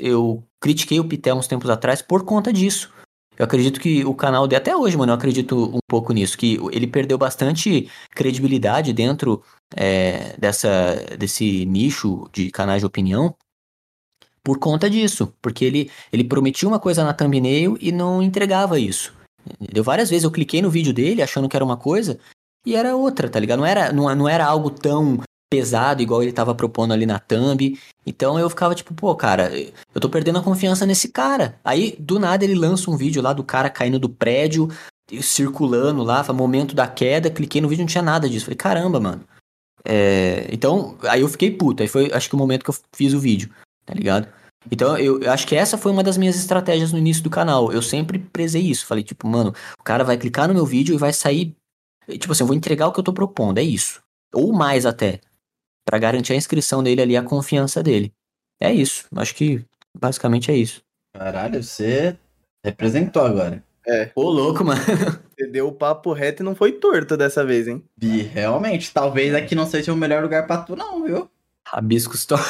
eu 0.00 0.44
critiquei 0.60 1.00
o 1.00 1.08
Pitel 1.08 1.34
uns 1.34 1.48
tempos 1.48 1.68
atrás 1.68 2.00
por 2.00 2.24
conta 2.24 2.52
disso. 2.52 2.88
Eu 3.36 3.44
acredito 3.44 3.80
que 3.80 4.04
o 4.04 4.14
canal 4.14 4.46
dele, 4.46 4.60
até 4.60 4.76
hoje, 4.76 4.96
mano, 4.96 5.10
eu 5.10 5.16
acredito 5.16 5.72
um 5.74 5.78
pouco 5.88 6.12
nisso, 6.12 6.38
que 6.38 6.56
ele 6.70 6.86
perdeu 6.86 7.18
bastante 7.18 7.90
credibilidade 8.10 8.92
dentro 8.92 9.42
é, 9.74 10.34
dessa, 10.38 10.94
desse 11.18 11.64
nicho 11.66 12.28
de 12.32 12.50
canais 12.50 12.80
de 12.80 12.86
opinião 12.86 13.34
por 14.42 14.58
conta 14.58 14.88
disso, 14.88 15.34
porque 15.42 15.64
ele, 15.64 15.90
ele 16.12 16.24
prometia 16.24 16.68
uma 16.68 16.78
coisa 16.78 17.04
na 17.04 17.12
thumbnail 17.12 17.76
e 17.80 17.92
não 17.92 18.22
entregava 18.22 18.78
isso. 18.78 19.12
Deu 19.60 19.84
várias 19.84 20.08
vezes 20.10 20.24
eu 20.24 20.30
cliquei 20.30 20.62
no 20.62 20.70
vídeo 20.70 20.92
dele 20.92 21.22
achando 21.22 21.48
que 21.48 21.56
era 21.56 21.64
uma 21.64 21.76
coisa 21.76 22.18
e 22.64 22.74
era 22.74 22.96
outra, 22.96 23.28
tá 23.28 23.38
ligado? 23.38 23.58
Não 23.58 23.66
era, 23.66 23.92
não, 23.92 24.14
não 24.14 24.28
era 24.28 24.46
algo 24.46 24.70
tão 24.70 25.20
pesado 25.50 26.02
igual 26.02 26.22
ele 26.22 26.32
tava 26.32 26.54
propondo 26.54 26.92
ali 26.92 27.06
na 27.06 27.18
thumb. 27.18 27.78
Então 28.06 28.38
eu 28.38 28.48
ficava 28.48 28.74
tipo, 28.74 28.94
pô, 28.94 29.14
cara, 29.14 29.50
eu 29.94 30.00
tô 30.00 30.08
perdendo 30.08 30.38
a 30.38 30.42
confiança 30.42 30.86
nesse 30.86 31.08
cara. 31.08 31.58
Aí 31.64 31.96
do 31.98 32.18
nada 32.18 32.44
ele 32.44 32.54
lança 32.54 32.90
um 32.90 32.96
vídeo 32.96 33.22
lá 33.22 33.32
do 33.32 33.44
cara 33.44 33.70
caindo 33.70 33.98
do 33.98 34.08
prédio, 34.08 34.68
circulando 35.20 36.02
lá, 36.02 36.24
momento 36.32 36.74
da 36.74 36.86
queda, 36.86 37.30
cliquei 37.30 37.60
no 37.60 37.68
vídeo 37.68 37.82
não 37.82 37.88
tinha 37.88 38.02
nada 38.02 38.28
disso. 38.28 38.46
Falei, 38.46 38.56
caramba, 38.56 39.00
mano. 39.00 39.24
É, 39.84 40.48
então, 40.52 40.96
aí 41.02 41.20
eu 41.20 41.28
fiquei 41.28 41.50
puto. 41.50 41.82
Aí 41.82 41.88
foi, 41.88 42.10
acho 42.12 42.28
que 42.28 42.34
o 42.34 42.38
momento 42.38 42.64
que 42.64 42.70
eu 42.70 42.76
fiz 42.94 43.12
o 43.14 43.20
vídeo, 43.20 43.50
tá 43.84 43.94
ligado? 43.94 44.28
Então, 44.70 44.98
eu, 44.98 45.20
eu 45.20 45.32
acho 45.32 45.46
que 45.46 45.56
essa 45.56 45.78
foi 45.78 45.92
uma 45.92 46.02
das 46.02 46.18
minhas 46.18 46.36
estratégias 46.36 46.92
no 46.92 46.98
início 46.98 47.22
do 47.22 47.30
canal. 47.30 47.72
Eu 47.72 47.80
sempre 47.80 48.18
prezei 48.18 48.62
isso. 48.62 48.86
Falei, 48.86 49.04
tipo, 49.04 49.26
mano, 49.26 49.54
o 49.78 49.82
cara 49.82 50.04
vai 50.04 50.16
clicar 50.18 50.48
no 50.48 50.54
meu 50.54 50.66
vídeo 50.66 50.94
e 50.94 50.98
vai 50.98 51.12
sair. 51.12 51.54
Tipo 52.08 52.32
assim, 52.32 52.42
eu 52.42 52.46
vou 52.46 52.56
entregar 52.56 52.86
o 52.86 52.92
que 52.92 53.00
eu 53.00 53.04
tô 53.04 53.12
propondo, 53.12 53.58
é 53.58 53.62
isso. 53.62 54.02
Ou 54.34 54.52
mais 54.52 54.84
até. 54.84 55.20
para 55.84 55.98
garantir 55.98 56.34
a 56.34 56.36
inscrição 56.36 56.82
dele 56.82 57.00
ali, 57.00 57.16
a 57.16 57.22
confiança 57.22 57.82
dele. 57.82 58.12
É 58.60 58.72
isso. 58.72 59.06
Acho 59.16 59.34
que 59.34 59.64
basicamente 59.96 60.50
é 60.50 60.56
isso. 60.56 60.82
Caralho, 61.16 61.62
você 61.62 62.16
representou 62.64 63.24
agora. 63.24 63.62
É. 63.88 64.10
Ô, 64.14 64.28
louco, 64.28 64.64
mano. 64.64 64.80
Você 65.38 65.46
deu 65.46 65.68
o 65.68 65.72
papo 65.72 66.12
reto 66.12 66.42
e 66.42 66.44
não 66.44 66.54
foi 66.54 66.72
torto 66.72 67.16
dessa 67.16 67.44
vez, 67.44 67.66
hein? 67.66 67.82
E 68.02 68.22
realmente, 68.22 68.92
talvez 68.92 69.34
aqui 69.34 69.54
não 69.54 69.66
seja 69.66 69.92
o 69.92 69.96
melhor 69.96 70.22
lugar 70.22 70.46
pra 70.46 70.58
tu, 70.58 70.76
não, 70.76 71.04
viu? 71.04 71.30
Rabiscos 71.66 72.26
tortos. 72.26 72.48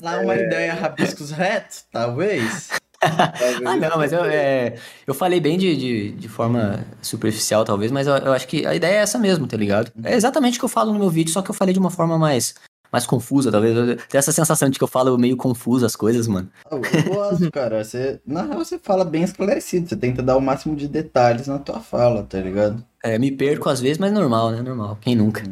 Lá 0.00 0.20
uma 0.20 0.34
é... 0.34 0.46
ideia 0.46 0.74
rabiscos 0.74 1.30
retos, 1.30 1.84
talvez. 1.90 2.70
ah, 3.02 3.76
não, 3.76 3.96
mas 3.96 4.12
eu, 4.12 4.24
é, 4.24 4.74
eu 5.06 5.14
falei 5.14 5.40
bem 5.40 5.56
de, 5.56 5.74
de, 5.74 6.10
de 6.12 6.28
forma 6.28 6.84
superficial, 7.00 7.64
talvez, 7.64 7.90
mas 7.90 8.06
eu, 8.06 8.14
eu, 8.14 8.32
acho 8.32 8.46
que 8.46 8.66
a 8.66 8.74
ideia 8.74 8.96
é 8.96 9.02
essa 9.02 9.18
mesmo, 9.18 9.46
tá 9.46 9.56
ligado? 9.56 9.90
É 10.04 10.14
exatamente 10.14 10.56
o 10.56 10.60
que 10.60 10.64
eu 10.66 10.68
falo 10.68 10.92
no 10.92 10.98
meu 10.98 11.08
vídeo, 11.08 11.32
só 11.32 11.40
que 11.40 11.50
eu 11.50 11.54
falei 11.54 11.72
de 11.72 11.80
uma 11.80 11.90
forma 11.90 12.18
mais, 12.18 12.54
mais 12.92 13.06
confusa, 13.06 13.50
talvez. 13.50 13.74
Tem 14.08 14.18
essa 14.18 14.32
sensação 14.32 14.68
de 14.68 14.78
que 14.78 14.84
eu 14.84 14.88
falo 14.88 15.16
meio 15.18 15.36
confuso 15.36 15.86
as 15.86 15.96
coisas, 15.96 16.26
mano. 16.26 16.48
Eu 16.70 16.80
gosto, 17.04 17.50
cara. 17.52 17.82
Você, 17.82 18.20
na 18.26 18.42
real, 18.42 18.58
você 18.58 18.78
fala 18.78 19.04
bem 19.04 19.22
esclarecido. 19.22 19.88
Você 19.88 19.96
tenta 19.96 20.22
dar 20.22 20.36
o 20.36 20.40
máximo 20.40 20.76
de 20.76 20.88
detalhes 20.88 21.46
na 21.46 21.58
tua 21.58 21.80
fala, 21.80 22.22
tá 22.22 22.38
ligado? 22.38 22.84
É, 23.02 23.18
me 23.18 23.30
perco 23.30 23.68
às 23.68 23.80
vezes, 23.80 23.98
mas 23.98 24.12
normal, 24.12 24.50
né? 24.50 24.62
Normal. 24.62 24.98
Quem 25.00 25.14
nunca? 25.14 25.42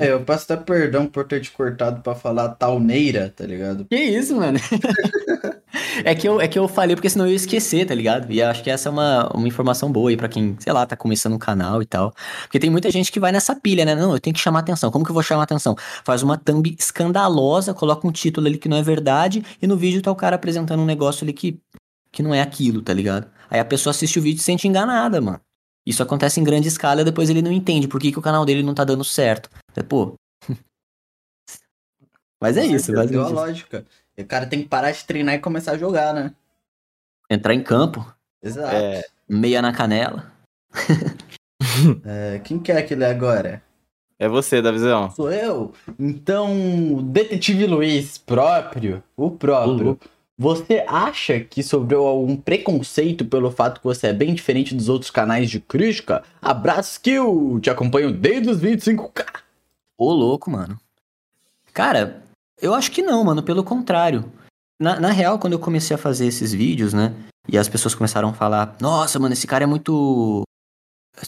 É, 0.00 0.10
eu 0.10 0.24
peço 0.24 0.52
até 0.52 0.56
perdão 0.56 1.06
por 1.06 1.24
ter 1.24 1.40
te 1.40 1.52
cortado 1.52 2.00
pra 2.02 2.14
falar 2.14 2.48
talneira, 2.50 3.32
tá 3.34 3.46
ligado? 3.46 3.84
Que 3.84 3.96
isso, 3.96 4.34
mano? 4.34 4.58
é, 6.04 6.14
que 6.14 6.28
eu, 6.28 6.40
é 6.40 6.48
que 6.48 6.58
eu 6.58 6.68
falei 6.68 6.94
porque 6.94 7.08
senão 7.08 7.26
eu 7.26 7.30
ia 7.30 7.36
esquecer, 7.36 7.86
tá 7.86 7.94
ligado? 7.94 8.30
E 8.32 8.42
acho 8.42 8.62
que 8.62 8.70
essa 8.70 8.88
é 8.88 8.92
uma, 8.92 9.28
uma 9.34 9.48
informação 9.48 9.90
boa 9.90 10.10
aí 10.10 10.16
pra 10.16 10.28
quem, 10.28 10.56
sei 10.58 10.72
lá, 10.72 10.86
tá 10.86 10.96
começando 10.96 11.34
um 11.34 11.38
canal 11.38 11.82
e 11.82 11.86
tal. 11.86 12.12
Porque 12.42 12.58
tem 12.58 12.70
muita 12.70 12.90
gente 12.90 13.10
que 13.10 13.20
vai 13.20 13.32
nessa 13.32 13.54
pilha, 13.54 13.84
né? 13.84 13.94
Não, 13.94 14.12
eu 14.12 14.20
tenho 14.20 14.34
que 14.34 14.40
chamar 14.40 14.60
atenção. 14.60 14.90
Como 14.90 15.04
que 15.04 15.10
eu 15.10 15.14
vou 15.14 15.22
chamar 15.22 15.44
atenção? 15.44 15.76
Faz 16.04 16.22
uma 16.22 16.36
thumb 16.36 16.74
escandalosa, 16.78 17.74
coloca 17.74 18.06
um 18.06 18.12
título 18.12 18.46
ali 18.46 18.58
que 18.58 18.68
não 18.68 18.76
é 18.76 18.82
verdade 18.82 19.44
e 19.60 19.66
no 19.66 19.76
vídeo 19.76 20.02
tá 20.02 20.10
o 20.10 20.16
cara 20.16 20.36
apresentando 20.36 20.80
um 20.80 20.86
negócio 20.86 21.24
ali 21.24 21.32
que, 21.32 21.60
que 22.12 22.22
não 22.22 22.34
é 22.34 22.40
aquilo, 22.40 22.82
tá 22.82 22.92
ligado? 22.92 23.28
Aí 23.50 23.60
a 23.60 23.64
pessoa 23.64 23.92
assiste 23.92 24.18
o 24.18 24.22
vídeo 24.22 24.38
e 24.38 24.40
se 24.40 24.46
sente 24.46 24.68
enganada, 24.68 25.20
mano. 25.20 25.40
Isso 25.86 26.02
acontece 26.02 26.38
em 26.38 26.44
grande 26.44 26.68
escala 26.68 27.00
e 27.00 27.04
depois 27.04 27.30
ele 27.30 27.40
não 27.40 27.50
entende 27.50 27.88
por 27.88 27.98
que, 27.98 28.12
que 28.12 28.18
o 28.18 28.22
canal 28.22 28.44
dele 28.44 28.62
não 28.62 28.74
tá 28.74 28.84
dando 28.84 29.02
certo. 29.02 29.48
É, 29.74 29.82
pô. 29.82 30.14
Mas 32.40 32.58
é 32.58 32.66
isso, 32.66 32.92
basicamente. 32.92 33.30
Deu 33.30 33.38
a 33.38 33.46
lógica. 33.46 33.86
O 34.18 34.24
cara 34.24 34.46
tem 34.46 34.62
que 34.62 34.68
parar 34.68 34.90
de 34.90 35.04
treinar 35.04 35.34
e 35.34 35.38
começar 35.38 35.72
a 35.72 35.78
jogar, 35.78 36.12
né? 36.12 36.32
Entrar 37.30 37.54
em 37.54 37.62
campo. 37.62 38.04
Exato. 38.42 38.74
É... 38.74 39.04
Meia 39.28 39.62
na 39.62 39.72
canela. 39.72 40.32
é, 42.04 42.40
quem 42.40 42.58
quer 42.58 42.76
é 42.76 42.78
aquele 42.80 43.04
agora? 43.04 43.62
É 44.18 44.28
você, 44.28 44.60
Davizão. 44.60 45.10
Sou 45.12 45.30
eu? 45.30 45.72
Então, 45.98 47.02
Detetive 47.04 47.66
Luiz 47.66 48.18
próprio, 48.18 49.02
o 49.16 49.30
próprio, 49.30 49.90
uhum. 49.90 49.98
Você 50.40 50.84
acha 50.86 51.40
que 51.40 51.64
sobrou 51.64 52.06
algum 52.06 52.36
preconceito 52.36 53.24
pelo 53.24 53.50
fato 53.50 53.80
que 53.80 53.84
você 53.84 54.06
é 54.06 54.12
bem 54.12 54.32
diferente 54.32 54.72
dos 54.72 54.88
outros 54.88 55.10
canais 55.10 55.50
de 55.50 55.58
crítica? 55.58 56.22
Abraço 56.40 57.00
que 57.00 57.10
eu 57.10 57.58
te 57.60 57.68
acompanho 57.68 58.12
desde 58.12 58.48
os 58.48 58.60
25k. 58.60 59.26
Ô, 59.96 60.12
louco, 60.12 60.48
mano. 60.48 60.78
Cara, 61.74 62.22
eu 62.60 62.74
acho 62.74 62.90
que 62.90 63.02
não, 63.02 63.24
mano. 63.24 63.42
Pelo 63.42 63.64
contrário. 63.64 64.30
Na, 64.80 65.00
na 65.00 65.10
real, 65.10 65.38
quando 65.38 65.54
eu 65.54 65.58
comecei 65.58 65.94
a 65.94 65.98
fazer 65.98 66.26
esses 66.26 66.52
vídeos, 66.52 66.92
né? 66.92 67.14
E 67.48 67.56
as 67.58 67.68
pessoas 67.68 67.94
começaram 67.94 68.28
a 68.28 68.34
falar: 68.34 68.76
Nossa, 68.80 69.18
mano, 69.18 69.32
esse 69.32 69.46
cara 69.46 69.64
é 69.64 69.66
muito 69.66 70.42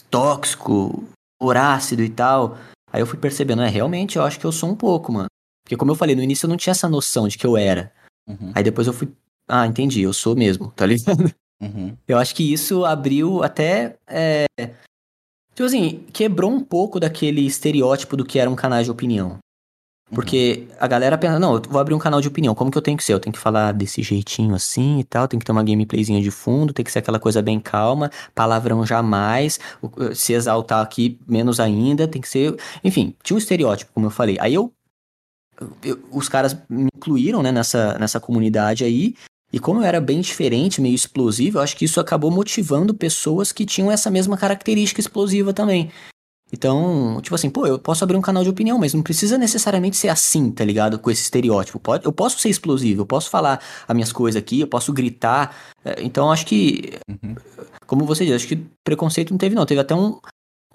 tóxico, 0.09 1.03
horácido 1.39 2.03
e 2.03 2.09
tal. 2.09 2.57
Aí 2.91 3.01
eu 3.01 3.07
fui 3.07 3.19
percebendo: 3.19 3.61
É, 3.61 3.67
realmente, 3.67 4.17
eu 4.17 4.23
acho 4.23 4.39
que 4.39 4.45
eu 4.45 4.51
sou 4.51 4.69
um 4.69 4.75
pouco, 4.75 5.11
mano. 5.11 5.27
Porque, 5.63 5.77
como 5.77 5.91
eu 5.91 5.95
falei, 5.95 6.15
no 6.15 6.23
início 6.23 6.45
eu 6.45 6.49
não 6.49 6.57
tinha 6.57 6.71
essa 6.71 6.89
noção 6.89 7.27
de 7.27 7.37
que 7.37 7.45
eu 7.45 7.57
era. 7.57 7.91
Uhum. 8.27 8.51
Aí 8.55 8.63
depois 8.63 8.87
eu 8.87 8.93
fui. 8.93 9.11
Ah, 9.47 9.67
entendi, 9.67 10.01
eu 10.01 10.13
sou 10.13 10.35
mesmo, 10.35 10.71
tá 10.71 10.85
ligado? 10.85 11.33
Uhum. 11.61 11.95
Eu 12.07 12.17
acho 12.17 12.33
que 12.33 12.51
isso 12.51 12.85
abriu 12.85 13.43
até. 13.43 13.97
É... 14.07 14.45
Tipo 15.53 15.65
assim, 15.65 16.05
quebrou 16.11 16.49
um 16.49 16.63
pouco 16.63 16.99
daquele 16.99 17.45
estereótipo 17.45 18.15
do 18.15 18.25
que 18.25 18.39
era 18.39 18.49
um 18.49 18.55
canal 18.55 18.81
de 18.81 18.89
opinião. 18.89 19.37
Porque 20.13 20.67
a 20.79 20.87
galera 20.87 21.17
pensa, 21.17 21.39
não, 21.39 21.55
eu 21.55 21.61
vou 21.69 21.79
abrir 21.79 21.93
um 21.93 21.99
canal 21.99 22.19
de 22.19 22.27
opinião, 22.27 22.53
como 22.53 22.69
que 22.69 22.77
eu 22.77 22.81
tenho 22.81 22.97
que 22.97 23.03
ser? 23.03 23.13
Eu 23.13 23.19
tenho 23.19 23.31
que 23.31 23.39
falar 23.39 23.71
desse 23.71 24.03
jeitinho 24.03 24.53
assim 24.53 24.99
e 24.99 25.03
tal, 25.03 25.27
tem 25.27 25.39
que 25.39 25.45
ter 25.45 25.51
uma 25.53 25.63
gameplayzinha 25.63 26.21
de 26.21 26.29
fundo, 26.29 26.73
tem 26.73 26.83
que 26.83 26.91
ser 26.91 26.99
aquela 26.99 27.19
coisa 27.19 27.41
bem 27.41 27.59
calma, 27.59 28.11
palavrão 28.35 28.85
jamais, 28.85 29.59
se 30.13 30.33
exaltar 30.33 30.81
aqui 30.81 31.17
menos 31.25 31.59
ainda, 31.59 32.07
tem 32.07 32.21
que 32.21 32.27
ser. 32.27 32.57
Enfim, 32.83 33.15
tinha 33.23 33.35
um 33.35 33.39
estereótipo, 33.39 33.91
como 33.93 34.07
eu 34.07 34.11
falei. 34.11 34.37
Aí 34.39 34.53
eu 34.53 34.73
eu, 35.83 35.99
os 36.11 36.27
caras 36.27 36.57
me 36.69 36.87
incluíram 36.95 37.43
né, 37.43 37.51
nessa, 37.51 37.97
nessa 37.99 38.19
comunidade 38.19 38.83
aí. 38.83 39.15
E 39.53 39.59
como 39.59 39.81
eu 39.81 39.83
era 39.83 39.99
bem 39.99 40.21
diferente, 40.21 40.81
meio 40.81 40.95
explosivo, 40.95 41.57
eu 41.57 41.61
acho 41.61 41.75
que 41.75 41.85
isso 41.85 41.99
acabou 41.99 42.31
motivando 42.31 42.93
pessoas 42.93 43.51
que 43.51 43.65
tinham 43.65 43.91
essa 43.91 44.09
mesma 44.09 44.37
característica 44.37 45.01
explosiva 45.01 45.53
também. 45.53 45.91
Então, 46.51 47.19
tipo 47.21 47.33
assim, 47.33 47.49
pô, 47.49 47.65
eu 47.65 47.79
posso 47.79 48.03
abrir 48.03 48.17
um 48.17 48.21
canal 48.21 48.43
de 48.43 48.49
opinião, 48.49 48.77
mas 48.77 48.93
não 48.93 49.01
precisa 49.01 49.37
necessariamente 49.37 49.95
ser 49.95 50.09
assim, 50.09 50.51
tá 50.51 50.65
ligado? 50.65 50.99
Com 50.99 51.09
esse 51.09 51.21
estereótipo. 51.21 51.79
Pode, 51.79 52.05
eu 52.05 52.11
posso 52.11 52.39
ser 52.39 52.49
explosivo, 52.49 53.01
eu 53.01 53.05
posso 53.05 53.29
falar 53.29 53.61
as 53.87 53.95
minhas 53.95 54.11
coisas 54.11 54.39
aqui, 54.39 54.59
eu 54.59 54.67
posso 54.67 54.91
gritar. 54.91 55.55
É, 55.85 56.03
então, 56.03 56.29
acho 56.31 56.45
que, 56.45 56.99
uhum. 57.09 57.35
como 57.87 58.05
você 58.05 58.25
diz, 58.25 58.35
acho 58.35 58.47
que 58.47 58.65
preconceito 58.83 59.31
não 59.31 59.37
teve, 59.37 59.55
não. 59.55 59.65
Teve 59.65 59.79
até 59.79 59.95
um, 59.95 60.19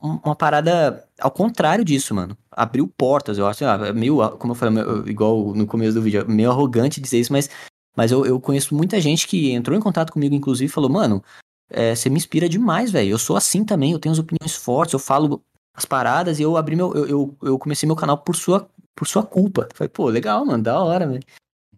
uma 0.01 0.35
parada 0.35 1.05
ao 1.21 1.31
contrário 1.31 1.85
disso, 1.85 2.15
mano. 2.15 2.37
Abriu 2.51 2.89
portas, 2.89 3.37
eu 3.37 3.47
acho, 3.47 3.65
é 3.65 3.93
meio, 3.93 4.17
como 4.39 4.53
eu 4.53 4.57
falei, 4.57 4.83
igual 5.07 5.55
no 5.55 5.67
começo 5.67 5.95
do 5.95 6.03
vídeo, 6.03 6.25
meio 6.27 6.51
arrogante 6.51 7.03
dizer 7.03 7.21
isso, 7.21 7.33
mas, 7.33 7.51
mas 7.95 8.11
eu, 8.11 8.25
eu 8.25 8.41
conheço 8.41 8.75
muita 8.75 8.99
gente 8.99 9.27
que 9.27 9.53
entrou 9.53 9.77
em 9.77 9.81
contato 9.83 10.11
comigo, 10.11 10.35
inclusive, 10.35 10.71
e 10.71 10.73
falou, 10.73 10.89
mano, 10.89 11.23
é, 11.69 11.95
você 11.95 12.09
me 12.09 12.17
inspira 12.17 12.49
demais, 12.49 12.91
velho. 12.91 13.11
Eu 13.11 13.19
sou 13.19 13.37
assim 13.37 13.63
também, 13.63 13.93
eu 13.93 13.99
tenho 13.99 14.15
as 14.15 14.19
opiniões 14.19 14.55
fortes, 14.55 14.95
eu 14.95 14.99
falo 14.99 15.43
as 15.77 15.85
paradas 15.85 16.41
e 16.41 16.43
eu 16.43 16.57
abri 16.57 16.75
meu. 16.75 16.95
Eu, 16.95 17.07
eu, 17.07 17.37
eu 17.43 17.59
comecei 17.59 17.87
meu 17.87 17.95
canal 17.95 18.17
por 18.17 18.35
sua, 18.35 18.69
por 18.95 19.07
sua 19.07 19.23
culpa. 19.23 19.69
Falei, 19.75 19.91
pô, 19.91 20.09
legal, 20.09 20.45
mano, 20.47 20.63
da 20.63 20.81
hora, 20.83 21.07
velho. 21.07 21.23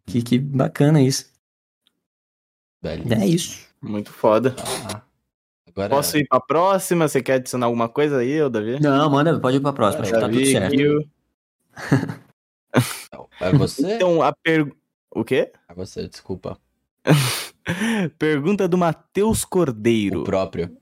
Que, 0.07 0.23
que 0.23 0.39
bacana 0.39 1.03
isso. 1.03 1.31
Belíssimo. 2.81 3.15
É 3.15 3.27
isso. 3.27 3.69
Muito 3.83 4.12
foda. 4.12 4.55
Ah, 4.61 5.03
agora... 5.66 5.91
Posso 5.91 6.16
ir 6.16 6.27
pra 6.29 6.41
próxima? 6.41 7.09
Você 7.09 7.20
quer 7.20 7.35
adicionar 7.35 7.66
alguma 7.66 7.89
coisa 7.89 8.19
aí, 8.19 8.49
Davi? 8.49 8.81
Não, 8.81 9.11
manda, 9.11 9.39
pode 9.41 9.57
ir 9.57 9.61
pra 9.61 9.73
próxima. 9.73 10.05
Acho 10.05 10.12
que 10.12 10.20
tá 10.20 10.29
tudo 10.29 10.47
certo. 10.47 11.11
É 13.41 13.53
você? 13.53 13.95
Então, 13.95 14.23
a 14.23 14.33
pergunta. 14.33 14.77
O 15.11 15.25
quê? 15.25 15.51
É 15.69 15.75
você, 15.75 16.07
desculpa. 16.07 16.59
Pergunta 18.19 18.69
do 18.69 18.79
Matheus 18.79 19.45
Cordeiro. 19.45 20.20
O 20.20 20.25
próprio. 20.25 20.77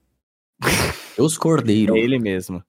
Matheus 0.61 1.39
Cordeiro. 1.39 1.97
É 1.97 1.99
ele 1.99 2.19
mesmo. 2.19 2.63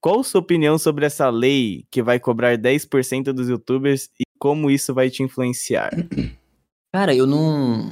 Qual 0.00 0.24
sua 0.24 0.40
opinião 0.40 0.78
sobre 0.78 1.04
essa 1.04 1.28
lei 1.28 1.84
que 1.90 2.02
vai 2.02 2.18
cobrar 2.18 2.56
10% 2.56 3.32
dos 3.32 3.48
youtubers 3.48 4.08
e 4.18 4.24
como 4.38 4.70
isso 4.70 4.94
vai 4.94 5.10
te 5.10 5.22
influenciar? 5.22 5.90
Cara, 6.94 7.14
eu 7.14 7.26
não. 7.26 7.90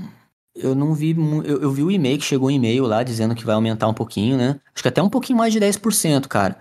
Eu 0.54 0.74
não 0.74 0.94
vi. 0.94 1.14
Eu, 1.44 1.62
eu 1.62 1.70
vi 1.70 1.82
o 1.82 1.90
e-mail 1.90 2.18
que 2.18 2.24
chegou 2.24 2.48
um 2.48 2.52
e-mail 2.52 2.84
lá 2.84 3.02
dizendo 3.02 3.34
que 3.34 3.44
vai 3.44 3.54
aumentar 3.54 3.86
um 3.86 3.94
pouquinho, 3.94 4.36
né? 4.36 4.60
Acho 4.74 4.82
que 4.82 4.88
até 4.88 5.02
um 5.02 5.10
pouquinho 5.10 5.38
mais 5.38 5.52
de 5.52 5.60
10%, 5.60 6.26
cara. 6.26 6.58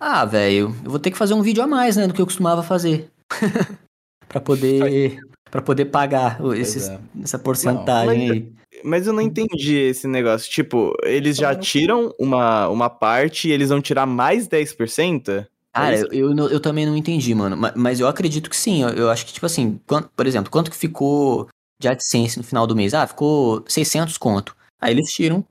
Ah, 0.00 0.24
velho, 0.24 0.74
eu 0.84 0.90
vou 0.90 0.98
ter 0.98 1.10
que 1.10 1.18
fazer 1.18 1.34
um 1.34 1.42
vídeo 1.42 1.62
a 1.62 1.66
mais, 1.66 1.94
né, 1.96 2.06
do 2.06 2.14
que 2.14 2.22
eu 2.22 2.26
costumava 2.26 2.62
fazer. 2.62 3.10
para 4.26 4.40
poder 4.40 5.20
para 5.50 5.60
poder 5.60 5.86
pagar 5.86 6.40
esses, 6.56 6.88
é. 6.88 7.00
essa 7.22 7.38
porcentagem 7.38 8.26
não, 8.26 8.34
aí. 8.34 8.52
Mas 8.84 9.06
eu 9.06 9.12
não 9.12 9.20
entendi 9.20 9.76
esse 9.76 10.06
negócio. 10.06 10.50
Tipo, 10.50 10.96
eles 11.02 11.36
já 11.36 11.54
tiram 11.54 12.14
uma, 12.18 12.68
uma 12.68 12.90
parte 12.90 13.48
e 13.48 13.52
eles 13.52 13.68
vão 13.68 13.80
tirar 13.80 14.06
mais 14.06 14.48
10%? 14.48 15.46
Cara, 15.72 15.96
é 15.96 16.00
eu, 16.00 16.34
eu, 16.36 16.48
eu, 16.48 16.60
também 16.60 16.84
não 16.84 16.96
entendi, 16.96 17.34
mano. 17.34 17.56
Mas, 17.56 17.72
mas 17.76 18.00
eu 18.00 18.08
acredito 18.08 18.50
que 18.50 18.56
sim. 18.56 18.82
Eu, 18.82 18.90
eu, 18.90 19.10
acho 19.10 19.24
que, 19.24 19.32
tipo 19.32 19.46
assim, 19.46 19.80
quanto, 19.86 20.08
por 20.16 20.26
exemplo, 20.26 20.50
quanto 20.50 20.70
que 20.70 20.76
ficou 20.76 21.48
de 21.78 21.88
AdSense 21.88 22.38
no 22.38 22.44
final 22.44 22.66
do 22.66 22.74
mês? 22.74 22.92
Ah, 22.92 23.06
ficou 23.06 23.64
600 23.68 24.18
conto. 24.18 24.56
Aí 24.80 24.92
eles 24.92 25.12
tiram 25.12 25.44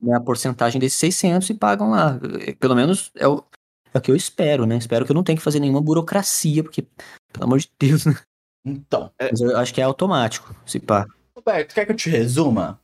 né, 0.00 0.16
a 0.16 0.20
porcentagem 0.20 0.80
desses 0.80 0.98
600 0.98 1.50
e 1.50 1.54
pagam 1.54 1.90
lá. 1.90 2.18
Pelo 2.58 2.74
menos 2.74 3.10
é 3.14 3.28
o, 3.28 3.44
é 3.92 3.98
o 3.98 4.00
que 4.00 4.10
eu 4.10 4.16
espero, 4.16 4.64
né? 4.64 4.78
Espero 4.78 5.04
que 5.04 5.12
eu 5.12 5.14
não 5.14 5.22
tenha 5.22 5.36
que 5.36 5.42
fazer 5.42 5.60
nenhuma 5.60 5.82
burocracia, 5.82 6.62
porque, 6.62 6.86
pelo 7.32 7.44
amor 7.44 7.58
de 7.58 7.70
Deus, 7.78 8.06
né? 8.06 8.16
Então. 8.64 9.10
É... 9.18 9.30
Mas 9.30 9.40
eu 9.40 9.56
acho 9.56 9.74
que 9.74 9.80
é 9.80 9.84
automático, 9.84 10.54
se 10.64 10.78
pá. 10.78 11.06
Roberto, 11.44 11.74
quer 11.74 11.86
que 11.86 11.92
eu 11.92 11.96
te 11.96 12.10
resuma? 12.10 12.78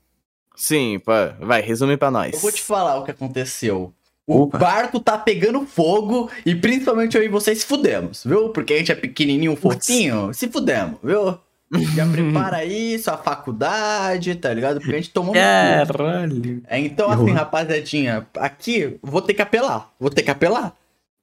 Sim, 0.56 0.98
pá. 0.98 1.36
vai, 1.38 1.60
resume 1.60 1.96
pra 1.96 2.10
nós. 2.10 2.32
Eu 2.32 2.40
vou 2.40 2.50
te 2.50 2.62
falar 2.62 2.96
o 2.96 3.04
que 3.04 3.10
aconteceu. 3.10 3.92
O 4.26 4.42
Opa. 4.42 4.58
barco 4.58 4.98
tá 4.98 5.16
pegando 5.16 5.64
fogo 5.66 6.28
e 6.44 6.54
principalmente 6.54 7.16
eu 7.16 7.22
e 7.22 7.28
vocês 7.28 7.58
se 7.58 7.66
fudemos, 7.66 8.24
viu? 8.24 8.48
Porque 8.48 8.74
a 8.74 8.78
gente 8.78 8.90
é 8.90 8.94
pequenininho, 8.94 9.54
fofinho, 9.54 10.34
se 10.34 10.48
fudemos, 10.48 10.98
viu? 11.02 11.38
Já 11.94 12.06
prepara 12.10 12.56
aí 12.56 12.98
sua 12.98 13.16
faculdade, 13.18 14.34
tá 14.34 14.52
ligado? 14.52 14.80
Porque 14.80 14.94
a 14.94 14.96
gente 14.96 15.10
tomou 15.10 15.34
Caralho. 15.34 16.62
É, 16.66 16.78
então, 16.78 17.10
assim, 17.10 17.30
rapaziadinha, 17.30 18.26
aqui 18.38 18.98
vou 19.02 19.22
ter 19.22 19.34
que 19.34 19.42
apelar. 19.42 19.92
Vou 20.00 20.10
ter 20.10 20.22
que 20.22 20.30
apelar. 20.30 20.74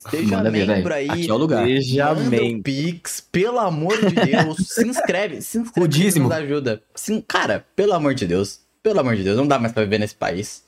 Seja 0.10 0.38
Manda 0.38 0.52
membro 0.52 0.94
aí. 0.94 1.10
Aqui 1.10 1.30
é 1.30 1.34
o 1.34 1.38
lugar. 1.38 1.66
Seja 1.66 2.14
membro. 2.14 2.64
Pix, 2.64 3.22
pelo 3.22 3.60
amor 3.60 3.98
de 3.98 4.16
Deus. 4.16 4.58
se 4.68 4.88
inscreve, 4.88 5.42
se 5.42 5.58
inscreve. 5.58 5.86
O 5.86 5.88
dízimo. 5.88 6.28
Nos 6.28 6.38
ajuda. 6.38 6.84
Sim, 6.96 7.22
cara, 7.22 7.66
pelo 7.76 7.94
amor 7.94 8.14
de 8.14 8.26
Deus. 8.26 8.62
Pelo 8.82 9.00
amor 9.00 9.16
de 9.16 9.24
Deus, 9.24 9.38
não 9.38 9.48
dá 9.48 9.58
mais 9.58 9.72
pra 9.72 9.84
viver 9.84 10.00
nesse 10.00 10.16
país. 10.16 10.66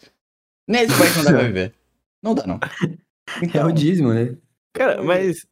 Nesse 0.68 0.98
país 0.98 1.16
não 1.18 1.24
dá 1.24 1.32
pra 1.32 1.44
viver. 1.44 1.74
Não 2.24 2.34
dá, 2.34 2.48
não. 2.48 2.60
Então, 3.42 3.62
é 3.62 3.66
o 3.66 3.72
dízimo, 3.72 4.14
né? 4.14 4.36
Cara, 4.74 5.04
mas 5.04 5.46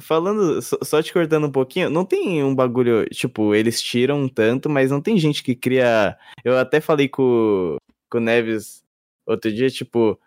falando, 0.00 0.60
só 0.62 1.02
te 1.02 1.12
cortando 1.12 1.46
um 1.46 1.50
pouquinho, 1.50 1.90
não 1.90 2.04
tem 2.04 2.42
um 2.44 2.54
bagulho, 2.54 3.04
tipo, 3.10 3.54
eles 3.54 3.82
tiram 3.82 4.28
tanto, 4.28 4.70
mas 4.70 4.90
não 4.90 5.00
tem 5.00 5.18
gente 5.18 5.42
que 5.42 5.54
cria. 5.54 6.16
Eu 6.44 6.56
até 6.58 6.80
falei 6.80 7.08
com, 7.08 7.76
com 8.10 8.18
o 8.18 8.20
Neves 8.20 8.84
outro 9.26 9.52
dia, 9.52 9.70
tipo, 9.70 10.18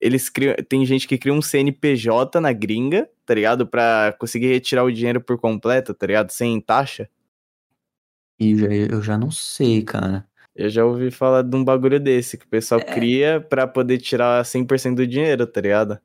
eles 0.00 0.28
criam. 0.28 0.54
Tem 0.68 0.84
gente 0.84 1.06
que 1.08 1.18
cria 1.18 1.32
um 1.32 1.42
CNPJ 1.42 2.40
na 2.40 2.52
gringa, 2.52 3.08
tá 3.24 3.34
ligado? 3.34 3.66
Pra 3.66 4.14
conseguir 4.18 4.48
retirar 4.48 4.84
o 4.84 4.92
dinheiro 4.92 5.20
por 5.20 5.38
completo, 5.38 5.94
tá 5.94 6.06
ligado? 6.06 6.30
Sem 6.30 6.60
taxa. 6.60 7.08
E 8.38 8.56
já, 8.56 8.66
eu 8.66 9.02
já 9.02 9.16
não 9.16 9.30
sei, 9.30 9.82
cara. 9.82 10.26
Eu 10.54 10.70
já 10.70 10.84
ouvi 10.84 11.10
falar 11.10 11.42
de 11.42 11.54
um 11.54 11.64
bagulho 11.64 12.00
desse, 12.00 12.38
que 12.38 12.46
o 12.46 12.48
pessoal 12.48 12.80
é... 12.80 12.84
cria 12.84 13.40
pra 13.40 13.66
poder 13.66 13.98
tirar 13.98 14.42
100% 14.44 14.94
do 14.94 15.06
dinheiro, 15.06 15.46
tá 15.46 15.60
ligado? 15.60 15.98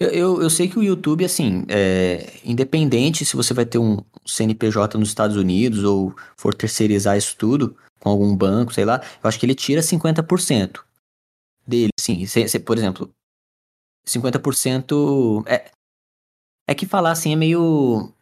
Eu, 0.00 0.08
eu, 0.08 0.42
eu, 0.42 0.50
sei 0.50 0.68
que 0.68 0.78
o 0.78 0.82
YouTube, 0.82 1.24
assim, 1.24 1.64
é, 1.68 2.32
independente 2.44 3.24
se 3.24 3.36
você 3.36 3.54
vai 3.54 3.64
ter 3.64 3.78
um 3.78 3.98
CNPJ 4.26 4.98
nos 4.98 5.08
Estados 5.08 5.36
Unidos 5.36 5.84
ou 5.84 6.12
for 6.36 6.52
terceirizar 6.52 7.16
isso 7.16 7.36
tudo 7.36 7.76
com 8.00 8.08
algum 8.08 8.36
banco, 8.36 8.74
sei 8.74 8.84
lá, 8.84 9.00
eu 9.22 9.28
acho 9.28 9.38
que 9.38 9.46
ele 9.46 9.54
tira 9.54 9.80
50% 9.80 10.80
dele, 11.64 11.90
sim. 11.98 12.26
Se, 12.26 12.48
se, 12.48 12.58
por 12.58 12.76
exemplo, 12.76 13.08
50% 14.06 15.44
é 15.46 15.70
é 16.68 16.74
que 16.74 16.86
falar 16.86 17.10
assim 17.10 17.32
é 17.32 17.36
meio 17.36 18.12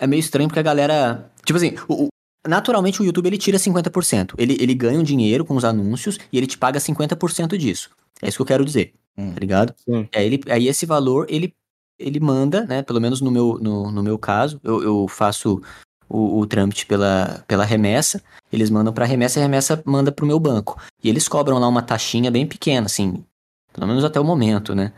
é 0.00 0.06
meio 0.06 0.20
estranho 0.20 0.48
porque 0.48 0.60
a 0.60 0.62
galera, 0.62 1.30
tipo 1.44 1.56
assim, 1.56 1.74
o, 1.88 2.04
o, 2.04 2.08
naturalmente 2.46 3.00
o 3.00 3.04
YouTube 3.04 3.26
ele 3.26 3.38
tira 3.38 3.58
50%. 3.58 4.34
Ele 4.38 4.56
ele 4.60 4.74
ganha 4.74 4.98
um 4.98 5.02
dinheiro 5.02 5.44
com 5.44 5.56
os 5.56 5.64
anúncios 5.64 6.18
e 6.32 6.38
ele 6.38 6.46
te 6.46 6.58
paga 6.58 6.78
50% 6.78 7.56
disso. 7.56 7.90
É 8.22 8.28
isso 8.28 8.38
que 8.38 8.42
eu 8.42 8.46
quero 8.46 8.64
dizer. 8.64 8.94
Hum. 9.16 9.32
Tá 9.32 9.40
ligado? 9.40 9.74
Sim. 9.76 10.08
Aí, 10.14 10.26
ele, 10.26 10.40
aí 10.48 10.68
esse 10.68 10.86
valor 10.86 11.26
ele 11.28 11.54
ele 11.98 12.20
manda, 12.20 12.64
né, 12.64 12.80
pelo 12.82 13.00
menos 13.00 13.20
no 13.20 13.30
meu 13.30 13.58
no, 13.60 13.90
no 13.90 14.02
meu 14.02 14.16
caso, 14.16 14.60
eu, 14.62 14.82
eu 14.82 15.08
faço 15.08 15.60
o, 16.08 16.38
o 16.38 16.46
trâmite 16.46 16.86
pela, 16.86 17.44
pela 17.46 17.64
remessa, 17.64 18.22
eles 18.52 18.70
mandam 18.70 18.92
pra 18.92 19.04
remessa 19.04 19.38
e 19.38 19.40
a 19.40 19.44
remessa 19.44 19.82
manda 19.84 20.10
pro 20.10 20.26
meu 20.26 20.38
banco. 20.40 20.80
E 21.02 21.08
eles 21.08 21.28
cobram 21.28 21.58
lá 21.58 21.68
uma 21.68 21.82
taxinha 21.82 22.30
bem 22.30 22.46
pequena, 22.46 22.86
assim, 22.86 23.24
pelo 23.72 23.86
menos 23.86 24.04
até 24.04 24.18
o 24.18 24.24
momento, 24.24 24.74
né? 24.74 24.92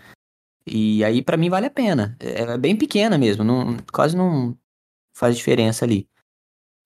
E 0.67 1.05
aí 1.05 1.23
para 1.23 1.37
mim 1.37 1.51
vale 1.51 1.67
a 1.67 1.71
pena. 1.71 2.17
É, 2.21 2.43
é 2.43 2.59
bem 2.59 2.77
pequena 2.77 3.17
mesmo, 3.19 3.45
não, 3.45 3.77
quase 3.93 4.17
não 4.17 4.57
faz 5.13 5.37
diferença 5.37 5.85
ali. 5.85 6.09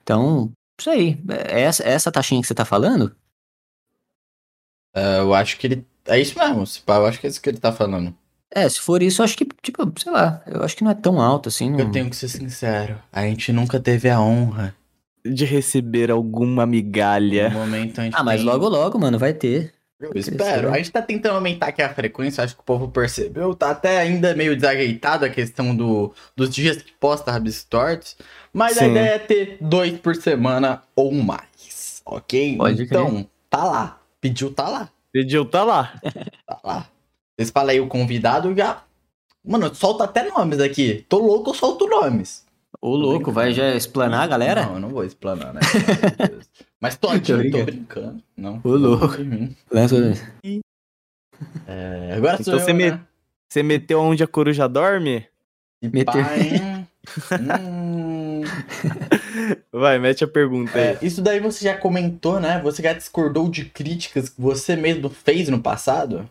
Então, 0.03 0.53
isso 0.79 0.91
aí. 0.91 1.19
É 1.49 1.63
essa, 1.63 1.83
essa 1.83 2.13
taxinha 2.13 2.41
que 2.41 2.47
você 2.47 2.55
tá 2.55 2.65
falando? 2.65 3.15
Uh, 4.95 5.23
eu 5.23 5.35
acho 5.35 5.59
que 5.59 5.67
ele. 5.67 5.87
É 6.07 6.21
isso 6.21 6.39
mesmo, 6.39 6.65
eu 6.87 7.07
acho 7.07 7.19
que 7.19 7.27
é 7.27 7.31
isso 7.31 7.41
que 7.41 7.49
ele 7.49 7.59
tá 7.59 7.73
falando. 7.73 8.15
É, 8.51 8.69
se 8.69 8.79
for 8.79 9.03
isso, 9.03 9.21
eu 9.21 9.25
acho 9.25 9.37
que, 9.37 9.49
tipo, 9.63 9.91
sei 9.99 10.13
lá, 10.13 10.43
eu 10.47 10.63
acho 10.63 10.77
que 10.77 10.85
não 10.85 10.91
é 10.91 10.95
tão 10.95 11.21
alto 11.21 11.49
assim. 11.49 11.71
Não... 11.71 11.81
Eu 11.81 11.91
tenho 11.91 12.09
que 12.09 12.15
ser 12.15 12.29
sincero, 12.29 13.03
a 13.11 13.23
gente 13.23 13.53
nunca 13.53 13.81
teve 13.81 14.09
a 14.09 14.21
honra 14.21 14.77
de 15.25 15.45
receber 15.45 16.11
alguma 16.11 16.67
migalha. 16.67 17.49
No 17.49 17.61
momento 17.61 18.01
a 18.01 18.05
gente 18.05 18.15
ah, 18.15 18.23
mas 18.23 18.41
tem... 18.41 18.45
logo 18.45 18.69
logo, 18.69 18.99
mano, 18.99 19.19
vai 19.19 19.33
ter. 19.33 19.73
Eu 20.01 20.13
espero. 20.15 20.73
A 20.73 20.77
gente 20.77 20.91
tá 20.91 21.01
tentando 21.01 21.37
aumentar 21.37 21.69
aqui 21.69 21.81
a 21.81 21.93
frequência, 21.93 22.43
acho 22.43 22.55
que 22.55 22.61
o 22.61 22.65
povo 22.65 22.89
percebeu. 22.89 23.55
Tá 23.55 23.71
até 23.71 23.99
ainda 23.99 24.35
meio 24.35 24.57
desajeitado 24.57 25.25
a 25.25 25.31
questão 25.31 25.75
do, 25.75 26.13
dos 26.37 26.51
dias 26.51 26.83
que 26.83 26.93
posta 26.93 27.31
Rabis 27.31 27.65
Tortos. 27.65 28.17
Mas 28.53 28.75
Sim. 28.75 28.85
a 28.85 28.89
ideia 28.89 29.11
é 29.15 29.19
ter 29.19 29.59
dois 29.61 29.99
por 29.99 30.17
semana 30.17 30.83
ou 30.97 31.13
mais. 31.13 32.03
Ok? 32.05 32.57
Pode 32.57 32.83
então, 32.83 33.11
crer. 33.11 33.27
tá 33.49 33.65
lá. 33.65 34.01
Pediu, 34.21 34.53
tá 34.53 34.69
lá. 34.69 34.91
Pediu, 35.13 35.45
tá 35.45 35.63
lá. 35.63 35.95
tá 36.47 36.61
lá. 36.65 36.89
Vocês 37.37 37.51
falam 37.51 37.71
aí 37.71 37.81
o 37.81 37.87
convidado 37.87 38.55
já. 38.55 38.83
Mano, 39.45 39.73
solta 39.75 40.05
até 40.05 40.29
nomes 40.29 40.61
aqui. 40.61 41.05
Tô 41.09 41.19
louco, 41.19 41.51
eu 41.51 41.55
solto 41.55 41.87
nomes. 41.87 42.44
Ô, 42.85 42.97
louco, 42.97 43.33
vai 43.33 43.51
já 43.55 43.75
explanar 43.75 44.25
a 44.25 44.27
galera? 44.27 44.67
Não, 44.67 44.75
eu 44.75 44.81
não 44.81 44.91
vou 44.91 45.05
explanar, 45.05 45.55
né? 45.55 45.61
Mas 46.79 46.97
tô, 46.97 47.09
tô, 47.19 47.51
tô 47.51 47.65
brincando. 47.65 48.23
Não. 48.37 48.61
Ô, 48.63 48.77
louco. 48.77 49.17
É, 51.67 52.13
agora 52.15 52.37
então 52.39 52.59
você, 52.59 52.75
me... 52.75 52.91
né? 52.91 53.01
você 53.49 53.63
meteu 53.63 54.03
onde 54.03 54.23
a 54.23 54.27
coruja 54.27 54.69
dorme? 54.69 55.27
Meteu. 55.83 56.21
hum... 57.59 58.43
Vai, 59.73 59.99
mete 59.99 60.23
a 60.23 60.29
pergunta 60.29 60.77
aí. 60.77 60.85
É, 60.85 60.99
isso 61.01 61.23
daí 61.23 61.41
você 61.41 61.65
já 61.65 61.75
comentou, 61.75 62.39
né? 62.39 62.61
Você 62.63 62.83
já 62.83 62.93
discordou 62.93 63.49
de 63.49 63.65
críticas 63.65 64.29
que 64.29 64.39
você 64.39 64.77
mesmo 64.77 65.09
fez 65.09 65.49
no 65.49 65.59
passado? 65.59 66.29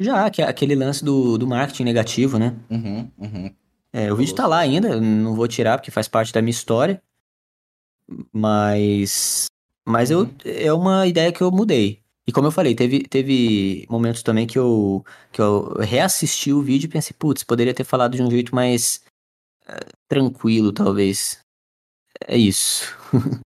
Já, 0.00 0.30
que 0.30 0.40
é 0.40 0.46
aquele 0.46 0.74
lance 0.74 1.04
do, 1.04 1.36
do 1.36 1.46
marketing 1.46 1.84
negativo, 1.84 2.38
né? 2.38 2.56
Uhum, 2.70 3.10
uhum. 3.18 3.54
É, 3.92 4.12
o 4.12 4.16
vídeo 4.16 4.34
tá 4.34 4.46
lá 4.46 4.58
ainda, 4.58 5.00
não 5.00 5.34
vou 5.34 5.46
tirar 5.46 5.76
porque 5.76 5.90
faz 5.90 6.08
parte 6.08 6.32
da 6.32 6.40
minha 6.40 6.50
história. 6.50 7.02
Mas. 8.32 9.46
Mas 9.86 10.10
eu, 10.10 10.20
uhum. 10.20 10.36
é 10.44 10.72
uma 10.72 11.06
ideia 11.06 11.32
que 11.32 11.42
eu 11.42 11.50
mudei. 11.50 12.02
E 12.26 12.32
como 12.32 12.46
eu 12.46 12.52
falei, 12.52 12.74
teve, 12.74 13.02
teve 13.02 13.84
momentos 13.90 14.22
também 14.22 14.46
que 14.46 14.58
eu, 14.58 15.04
que 15.32 15.40
eu 15.40 15.74
reassisti 15.80 16.52
o 16.52 16.62
vídeo 16.62 16.86
e 16.86 16.90
pensei, 16.90 17.14
putz, 17.18 17.42
poderia 17.42 17.74
ter 17.74 17.82
falado 17.82 18.16
de 18.16 18.22
um 18.22 18.30
jeito 18.30 18.54
mais 18.54 19.02
uh, 19.68 19.92
tranquilo, 20.08 20.72
talvez. 20.72 21.40
É 22.26 22.36
isso. 22.36 22.96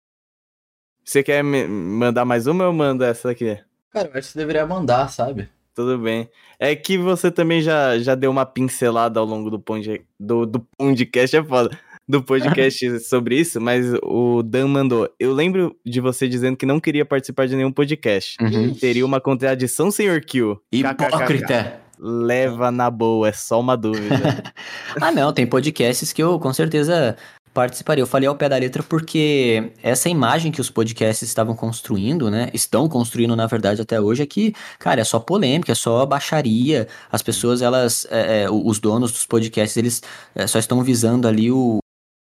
Você 1.05 1.23
quer 1.23 1.45
me 1.45 1.69
mandar 1.69 2.25
mais 2.25 2.47
uma 2.47 2.65
ou 2.65 2.71
eu 2.71 2.75
mando 2.75 3.05
essa 3.05 3.31
aqui? 3.31 3.63
Cara, 3.91 4.09
eu 4.09 4.19
acho 4.19 4.29
que 4.29 4.33
você 4.33 4.39
deveria 4.39 4.67
mandar, 4.67 5.09
sabe? 5.09 5.49
Tudo 5.75 5.99
bem. 5.99 6.29
É 6.59 6.77
que 6.77 6.97
você 6.97 7.31
também 7.31 7.61
já, 7.61 7.99
já 7.99 8.15
deu 8.15 8.31
uma 8.31 8.47
pincelada 8.47 9.19
ao 9.19 9.27
longo 9.27 9.51
do, 9.51 9.59
ponde, 9.59 10.03
do, 10.19 10.47
do 10.47 10.61
podcast, 10.79 11.37
é 11.37 11.43
foda, 11.43 11.77
do 12.09 12.23
podcast 12.23 13.01
sobre 13.01 13.41
isso, 13.41 13.61
mas 13.61 13.87
o 14.03 14.43
Dan 14.43 14.69
mandou. 14.69 15.09
Eu 15.19 15.33
lembro 15.33 15.77
de 15.85 16.01
você 16.01 16.29
dizendo 16.29 16.57
que 16.57 16.65
não 16.65 16.79
queria 16.79 17.05
participar 17.05 17.49
de 17.49 17.57
nenhum 17.57 17.73
podcast. 17.73 18.37
Uhum. 18.41 18.73
Teria 18.75 19.05
uma 19.05 19.21
contradição, 19.21 19.91
senhor 19.91 20.21
Kill. 20.21 20.61
Hipócrita. 20.71 21.81
Leva 21.99 22.71
na 22.71 22.91
boa, 22.91 23.29
é 23.29 23.33
só 23.33 23.61
uma 23.61 23.77
dúvida. 23.77 24.43
ah, 25.01 25.13
não, 25.13 25.33
tem 25.33 25.47
podcasts 25.47 26.13
que 26.13 26.23
eu 26.23 26.39
com 26.41 26.53
certeza 26.53 27.17
participaria. 27.55 28.03
Eu 28.03 28.07
falei 28.07 28.29
ao 28.29 28.35
pé 28.35 28.49
da 28.49 28.57
letra 28.57 28.83
porque 28.83 29.73
essa 29.83 30.09
imagem 30.09 30.51
que 30.51 30.61
os 30.61 30.69
podcasts 30.69 31.27
estavam 31.27 31.55
construindo, 31.55 32.29
né? 32.31 32.51
Estão 32.53 32.89
construindo, 32.89 33.37
na 33.37 33.47
verdade, 33.47 33.81
até 33.81 34.01
hoje, 34.01 34.25
é 34.25 34.27
que, 34.27 34.53
cara, 34.79 35.01
é 35.01 35.05
só 35.05 35.21
polêmica, 35.21 35.71
é 35.73 35.75
só 35.75 36.05
baixaria. 36.05 36.89
As 37.11 37.23
pessoas, 37.23 37.63
elas. 37.63 38.07
É, 38.11 38.43
é, 38.43 38.51
os 38.51 38.81
donos 38.81 39.13
dos 39.13 39.25
podcasts, 39.25 39.77
eles 39.77 40.03
é, 40.35 40.47
só 40.47 40.59
estão 40.59 40.83
visando 40.83 41.29
ali 41.29 41.51
o 41.51 41.79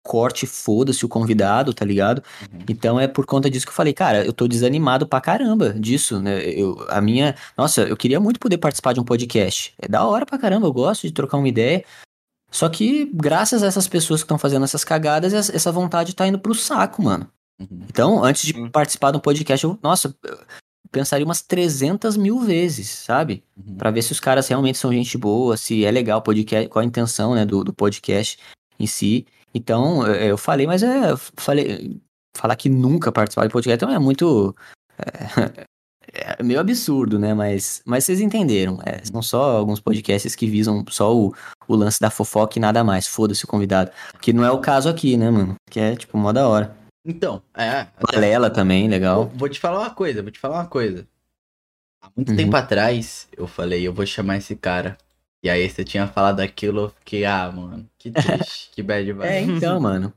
corte, 0.02 0.46
foda-se 0.46 1.04
o 1.04 1.08
convidado, 1.08 1.74
tá 1.74 1.84
ligado? 1.84 2.22
Uhum. 2.40 2.60
Então 2.66 2.98
é 2.98 3.06
por 3.06 3.26
conta 3.26 3.50
disso 3.50 3.66
que 3.66 3.70
eu 3.70 3.76
falei, 3.76 3.92
cara, 3.92 4.24
eu 4.24 4.32
tô 4.32 4.48
desanimado 4.48 5.06
pra 5.06 5.20
caramba 5.20 5.74
disso, 5.74 6.18
né? 6.18 6.40
Eu, 6.42 6.86
a 6.88 6.98
minha. 7.02 7.34
Nossa, 7.56 7.82
eu 7.82 7.96
queria 7.96 8.18
muito 8.18 8.40
poder 8.40 8.56
participar 8.56 8.94
de 8.94 9.00
um 9.00 9.04
podcast. 9.04 9.74
É 9.78 9.86
da 9.86 10.04
hora 10.06 10.24
pra 10.24 10.38
caramba, 10.38 10.66
eu 10.66 10.72
gosto 10.72 11.06
de 11.06 11.12
trocar 11.12 11.36
uma 11.36 11.48
ideia. 11.48 11.84
Só 12.50 12.68
que, 12.68 13.10
graças 13.12 13.62
a 13.62 13.66
essas 13.66 13.86
pessoas 13.86 14.20
que 14.20 14.24
estão 14.24 14.38
fazendo 14.38 14.64
essas 14.64 14.84
cagadas, 14.84 15.32
essa 15.32 15.70
vontade 15.70 16.14
tá 16.14 16.26
indo 16.26 16.38
pro 16.38 16.54
saco, 16.54 17.02
mano. 17.02 17.30
Uhum. 17.60 17.80
Então, 17.88 18.24
antes 18.24 18.46
de 18.46 18.54
uhum. 18.54 18.70
participar 18.70 19.10
de 19.10 19.18
um 19.18 19.20
podcast, 19.20 19.64
eu, 19.64 19.78
nossa, 19.82 20.14
eu 20.24 20.38
pensaria 20.90 21.24
umas 21.24 21.42
300 21.42 22.16
mil 22.16 22.40
vezes, 22.40 22.88
sabe? 22.88 23.44
Uhum. 23.56 23.76
para 23.76 23.90
ver 23.90 24.02
se 24.02 24.12
os 24.12 24.20
caras 24.20 24.48
realmente 24.48 24.78
são 24.78 24.92
gente 24.92 25.18
boa, 25.18 25.56
se 25.56 25.84
é 25.84 25.90
legal 25.90 26.20
o 26.20 26.22
podcast, 26.22 26.68
qual 26.68 26.82
a 26.82 26.86
intenção, 26.86 27.34
né, 27.34 27.44
do, 27.44 27.62
do 27.62 27.72
podcast 27.72 28.38
em 28.78 28.86
si. 28.86 29.26
Então, 29.52 30.06
eu 30.06 30.38
falei, 30.38 30.66
mas 30.66 30.82
é, 30.82 31.14
falei, 31.36 32.00
falar 32.36 32.56
que 32.56 32.68
nunca 32.68 33.10
participar 33.10 33.46
de 33.46 33.52
podcast 33.52 33.84
então 33.84 33.94
é 33.94 33.98
muito. 33.98 34.54
É, 34.98 35.64
é 36.12 36.42
meio 36.42 36.60
absurdo, 36.60 37.18
né? 37.18 37.34
Mas, 37.34 37.82
mas 37.84 38.04
vocês 38.04 38.20
entenderam. 38.20 38.78
É, 38.84 39.04
são 39.04 39.22
só 39.22 39.58
alguns 39.58 39.80
podcasts 39.80 40.34
que 40.34 40.46
visam 40.46 40.84
só 40.88 41.14
o, 41.14 41.34
o 41.66 41.74
lance 41.74 42.00
da 42.00 42.10
fofoca 42.10 42.58
e 42.58 42.60
nada 42.60 42.82
mais. 42.82 43.06
Foda-se 43.06 43.44
o 43.44 43.48
convidado. 43.48 43.90
Que 44.20 44.32
não 44.32 44.44
é 44.44 44.50
o 44.50 44.60
caso 44.60 44.88
aqui, 44.88 45.16
né, 45.16 45.30
mano? 45.30 45.54
Que 45.70 45.80
é, 45.80 45.96
tipo, 45.96 46.16
mó 46.16 46.32
da 46.32 46.48
hora. 46.48 46.76
Então, 47.04 47.42
é. 47.56 47.86
Valela 48.12 48.50
também, 48.50 48.88
legal. 48.88 49.26
Vou, 49.26 49.38
vou, 49.38 49.48
te 49.48 49.58
falar 49.58 49.80
uma 49.80 49.90
coisa, 49.90 50.22
vou 50.22 50.30
te 50.30 50.38
falar 50.38 50.56
uma 50.56 50.66
coisa. 50.66 51.06
Há 52.02 52.10
muito 52.16 52.30
uhum. 52.30 52.36
tempo 52.36 52.56
atrás, 52.56 53.28
eu 53.36 53.46
falei, 53.46 53.86
eu 53.86 53.92
vou 53.92 54.06
chamar 54.06 54.36
esse 54.36 54.54
cara. 54.54 54.96
E 55.42 55.48
aí 55.48 55.68
você 55.68 55.84
tinha 55.84 56.06
falado 56.06 56.40
aquilo, 56.40 56.80
eu 56.82 56.88
fiquei, 56.90 57.24
ah, 57.24 57.50
mano, 57.50 57.88
que 57.96 58.10
triste, 58.10 58.70
que 58.74 58.82
bad 58.82 59.12
vibe. 59.12 59.32
É, 59.32 59.40
então, 59.40 59.80
mano. 59.80 60.12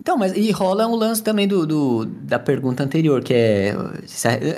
Então, 0.00 0.16
mas 0.16 0.34
e 0.34 0.50
rola 0.50 0.88
um 0.88 0.96
lance 0.96 1.22
também 1.22 1.46
do, 1.46 1.66
do, 1.66 2.06
da 2.06 2.38
pergunta 2.38 2.82
anterior, 2.82 3.22
que 3.22 3.34
é. 3.34 3.74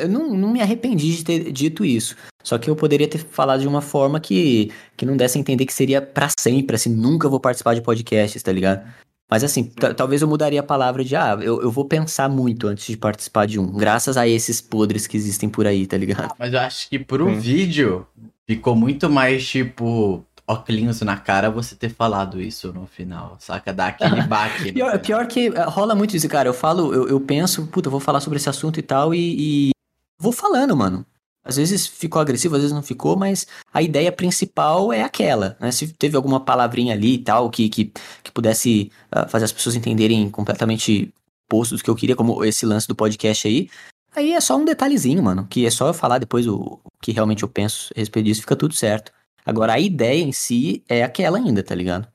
Eu 0.01 0.09
não, 0.09 0.33
não 0.33 0.53
me 0.53 0.61
arrependi 0.61 1.17
de 1.17 1.25
ter 1.25 1.51
dito 1.51 1.85
isso. 1.85 2.17
Só 2.45 2.59
que 2.59 2.71
eu 2.71 2.77
poderia 2.77 3.09
ter 3.09 3.19
falado 3.19 3.61
de 3.61 3.69
uma 3.69 3.81
forma 3.81 4.21
que, 4.21 4.71
que 4.97 5.05
não 5.05 5.17
desse 5.17 5.37
a 5.37 5.41
entender 5.41 5.67
que 5.67 5.75
seria 5.75 6.01
para 6.01 6.29
sempre, 6.39 6.77
assim, 6.77 6.91
nunca 6.91 7.29
vou 7.29 7.41
participar 7.41 7.75
de 7.75 7.83
podcasts, 7.83 8.43
tá 8.43 8.53
ligado? 8.53 8.87
Mas 9.29 9.43
assim, 9.43 9.65
talvez 9.97 10.21
eu 10.21 10.29
mudaria 10.29 10.61
a 10.61 10.63
palavra 10.63 11.03
de, 11.03 11.17
ah, 11.17 11.39
eu, 11.41 11.63
eu 11.63 11.71
vou 11.71 11.87
pensar 11.87 12.29
muito 12.29 12.69
antes 12.69 12.87
de 12.87 12.97
participar 12.97 13.47
de 13.47 13.59
um, 13.59 13.67
graças 13.67 14.17
a 14.17 14.29
esses 14.29 14.61
podres 14.61 15.07
que 15.07 15.17
existem 15.17 15.49
por 15.49 15.67
aí, 15.67 15.87
tá 15.87 15.97
ligado? 15.97 16.35
Mas 16.39 16.53
eu 16.53 16.61
acho 16.61 16.89
que 16.91 16.99
pro 16.99 17.27
hum. 17.27 17.41
vídeo 17.41 18.07
ficou 18.47 18.77
muito 18.77 19.09
mais 19.09 19.49
tipo 19.49 20.23
óculos 20.47 21.01
na 21.03 21.17
cara 21.17 21.51
você 21.51 21.75
ter 21.75 21.89
falado 21.89 22.41
isso 22.41 22.73
no 22.73 22.87
final, 22.87 23.37
saca? 23.39 23.73
Dar 23.73 23.89
aquele 23.89 24.23
baque. 24.27 24.73
pior, 24.73 24.99
pior, 24.99 25.27
que 25.27 25.49
eh, 25.49 25.65
rola 25.65 25.95
muito 25.95 26.17
isso, 26.17 26.29
cara. 26.29 26.49
Eu 26.49 26.55
falo, 26.55 26.93
eu, 26.93 27.09
eu 27.09 27.21
penso, 27.21 27.67
puta, 27.67 27.89
eu 27.89 27.91
vou 27.91 28.01
falar 28.01 28.21
sobre 28.21 28.39
esse 28.39 28.49
assunto 28.49 28.79
e 28.79 28.83
tal, 28.83 29.15
e, 29.15 29.69
e 29.69 29.71
vou 30.19 30.33
falando, 30.33 30.77
mano. 30.77 31.07
Às 31.45 31.57
vezes 31.57 31.89
ficou 31.89 32.23
agressivo, 32.23 32.55
às 32.55 32.61
vezes 32.61 32.75
não 32.75 32.85
ficou, 32.85 33.17
mas 33.17 33.49
a 33.75 33.83
ideia 33.83 34.13
principal 34.13 34.93
é 34.93 35.03
aquela, 35.03 35.57
né? 35.61 35.73
Se 35.73 35.89
teve 35.89 36.17
alguma 36.17 36.39
palavrinha 36.39 36.95
ali 36.95 37.15
e 37.15 37.19
tal 37.19 37.51
que, 37.51 37.69
que, 37.69 37.93
que 38.23 38.31
pudesse 38.31 38.93
uh, 39.13 39.29
fazer 39.29 39.47
as 39.47 39.53
pessoas 39.53 39.75
entenderem 39.75 40.31
completamente 40.31 41.13
oposto 41.49 41.77
do 41.77 41.83
que 41.83 41.91
eu 41.91 41.97
queria, 41.97 42.15
como 42.15 42.45
esse 42.45 42.65
lance 42.65 42.87
do 42.87 42.95
podcast 42.95 43.49
aí, 43.49 43.69
aí 44.15 44.33
é 44.33 44.41
só 44.41 44.57
um 44.57 44.65
detalhezinho, 44.65 45.21
mano, 45.21 45.45
que 45.51 45.67
é 45.67 45.71
só 45.71 45.89
eu 45.89 45.95
falar 45.95 46.19
depois 46.19 46.47
o, 46.47 46.81
o 46.85 46.91
que 47.01 47.11
realmente 47.11 47.43
eu 47.43 47.49
penso 47.49 47.93
a 47.97 47.99
respeito 47.99 48.27
disso, 48.27 48.41
fica 48.43 48.55
tudo 48.55 48.75
certo. 48.75 49.13
Agora, 49.45 49.75
a 49.75 49.81
ideia 49.81 50.23
em 50.23 50.33
si 50.33 50.85
é 50.89 51.03
aquela 51.03 51.39
ainda, 51.39 51.63
tá 51.63 51.75
ligado? 51.75 52.11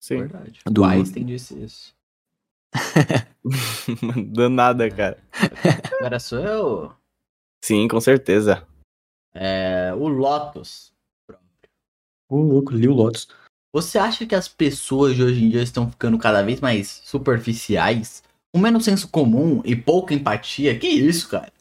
Sim. 0.00 0.18
Verdade. 0.18 0.60
Do... 0.66 0.82
O 0.82 0.84
Einstein 0.84 1.24
disse 1.24 1.58
isso. 1.62 1.94
Danada, 4.32 4.90
cara. 4.90 5.22
Agora 5.98 6.20
sou 6.20 6.38
eu? 6.38 6.92
Sim, 7.64 7.88
com 7.88 8.00
certeza. 8.00 8.66
É, 9.34 9.92
o 9.94 10.08
Lotus. 10.08 10.92
O 12.28 12.36
louco, 12.36 12.72
li 12.72 12.88
o 12.88 12.94
Lotus. 12.94 13.28
Você 13.72 13.98
acha 13.98 14.26
que 14.26 14.34
as 14.34 14.48
pessoas 14.48 15.14
de 15.14 15.22
hoje 15.22 15.44
em 15.44 15.50
dia 15.50 15.62
estão 15.62 15.90
ficando 15.90 16.18
cada 16.18 16.42
vez 16.42 16.60
mais 16.60 17.02
superficiais? 17.04 18.22
Com 18.54 18.60
menos 18.60 18.84
senso 18.84 19.08
comum 19.08 19.60
e 19.64 19.76
pouca 19.76 20.14
empatia? 20.14 20.78
Que 20.78 20.88
isso, 20.88 21.28
cara? 21.28 21.52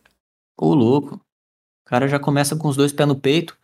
O 0.57 0.73
louco. 0.73 1.15
O 1.15 1.89
cara 1.89 2.07
já 2.07 2.19
começa 2.19 2.55
com 2.55 2.67
os 2.67 2.75
dois 2.75 2.93
pés 2.93 3.07
no 3.07 3.19
peito. 3.19 3.57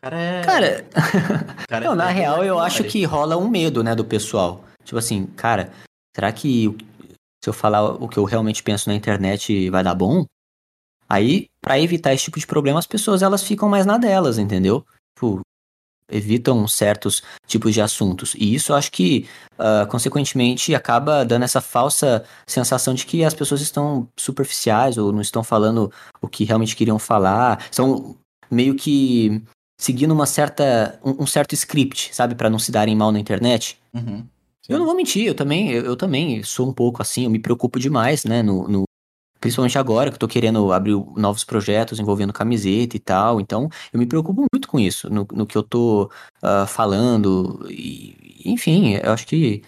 Cara, 0.00 0.20
é... 0.20 0.42
cara... 0.42 0.84
cara 1.68 1.84
não, 1.86 1.92
é 1.92 1.96
na 1.96 2.08
real 2.08 2.44
eu 2.44 2.58
acho 2.58 2.84
que 2.84 3.04
rola 3.04 3.36
um 3.36 3.48
medo, 3.48 3.82
né, 3.82 3.94
do 3.94 4.04
pessoal. 4.04 4.64
Tipo 4.84 4.98
assim, 4.98 5.26
cara, 5.26 5.72
será 6.14 6.32
que 6.32 6.76
se 7.42 7.48
eu 7.48 7.52
falar 7.52 7.82
o 7.84 8.08
que 8.08 8.18
eu 8.18 8.24
realmente 8.24 8.62
penso 8.62 8.88
na 8.88 8.94
internet 8.94 9.70
vai 9.70 9.82
dar 9.82 9.94
bom? 9.94 10.24
Aí, 11.08 11.46
para 11.60 11.80
evitar 11.80 12.12
esse 12.12 12.24
tipo 12.24 12.38
de 12.38 12.46
problema, 12.46 12.78
as 12.78 12.86
pessoas 12.86 13.22
elas 13.22 13.42
ficam 13.42 13.68
mais 13.68 13.86
na 13.86 13.96
delas, 13.96 14.38
entendeu? 14.38 14.84
Tipo, 15.16 15.40
evitam 16.10 16.66
certos 16.66 17.22
tipos 17.46 17.72
de 17.72 17.80
assuntos. 17.80 18.34
E 18.34 18.54
isso 18.54 18.72
eu 18.72 18.76
acho 18.76 18.90
que, 18.90 19.28
uh, 19.54 19.86
consequentemente, 19.88 20.74
acaba 20.74 21.24
dando 21.24 21.44
essa 21.44 21.60
falsa 21.60 22.24
sensação 22.46 22.94
de 22.94 23.06
que 23.06 23.24
as 23.24 23.34
pessoas 23.34 23.60
estão 23.60 24.08
superficiais 24.18 24.98
ou 24.98 25.12
não 25.12 25.20
estão 25.20 25.42
falando 25.42 25.92
o 26.20 26.28
que 26.28 26.44
realmente 26.44 26.76
queriam 26.76 26.98
falar. 26.98 27.66
São 27.70 28.16
meio 28.50 28.74
que 28.74 29.42
seguindo 29.78 30.12
uma 30.12 30.26
certa, 30.26 30.98
um, 31.04 31.22
um 31.22 31.26
certo 31.26 31.54
script, 31.54 32.14
sabe, 32.14 32.34
para 32.34 32.50
não 32.50 32.58
se 32.58 32.72
darem 32.72 32.96
mal 32.96 33.12
na 33.12 33.20
internet. 33.20 33.78
Uhum. 33.94 34.26
Eu 34.68 34.78
não 34.78 34.84
vou 34.84 34.94
mentir, 34.94 35.26
eu 35.26 35.34
também, 35.34 35.70
eu, 35.70 35.84
eu, 35.84 35.96
também 35.96 36.42
sou 36.42 36.68
um 36.68 36.72
pouco 36.72 37.00
assim, 37.00 37.24
eu 37.24 37.30
me 37.30 37.38
preocupo 37.38 37.78
demais, 37.80 38.24
né, 38.24 38.42
no, 38.42 38.68
no, 38.68 38.84
principalmente 39.40 39.78
agora 39.78 40.10
que 40.10 40.16
eu 40.16 40.18
tô 40.18 40.28
querendo 40.28 40.70
abrir 40.72 40.92
novos 41.16 41.42
projetos 41.42 41.98
envolvendo 41.98 42.34
camiseta 42.34 42.94
e 42.94 43.00
tal, 43.00 43.40
então 43.40 43.70
eu 43.90 43.98
me 43.98 44.04
preocupo 44.04 44.44
muito 44.52 44.68
com 44.68 44.78
isso, 44.78 45.08
no, 45.08 45.26
no 45.32 45.46
que 45.46 45.56
eu 45.56 45.62
tô 45.62 46.10
uh, 46.42 46.66
falando, 46.66 47.66
e, 47.70 48.42
enfim, 48.44 48.96
eu 49.02 49.12
acho 49.12 49.26
que 49.26 49.62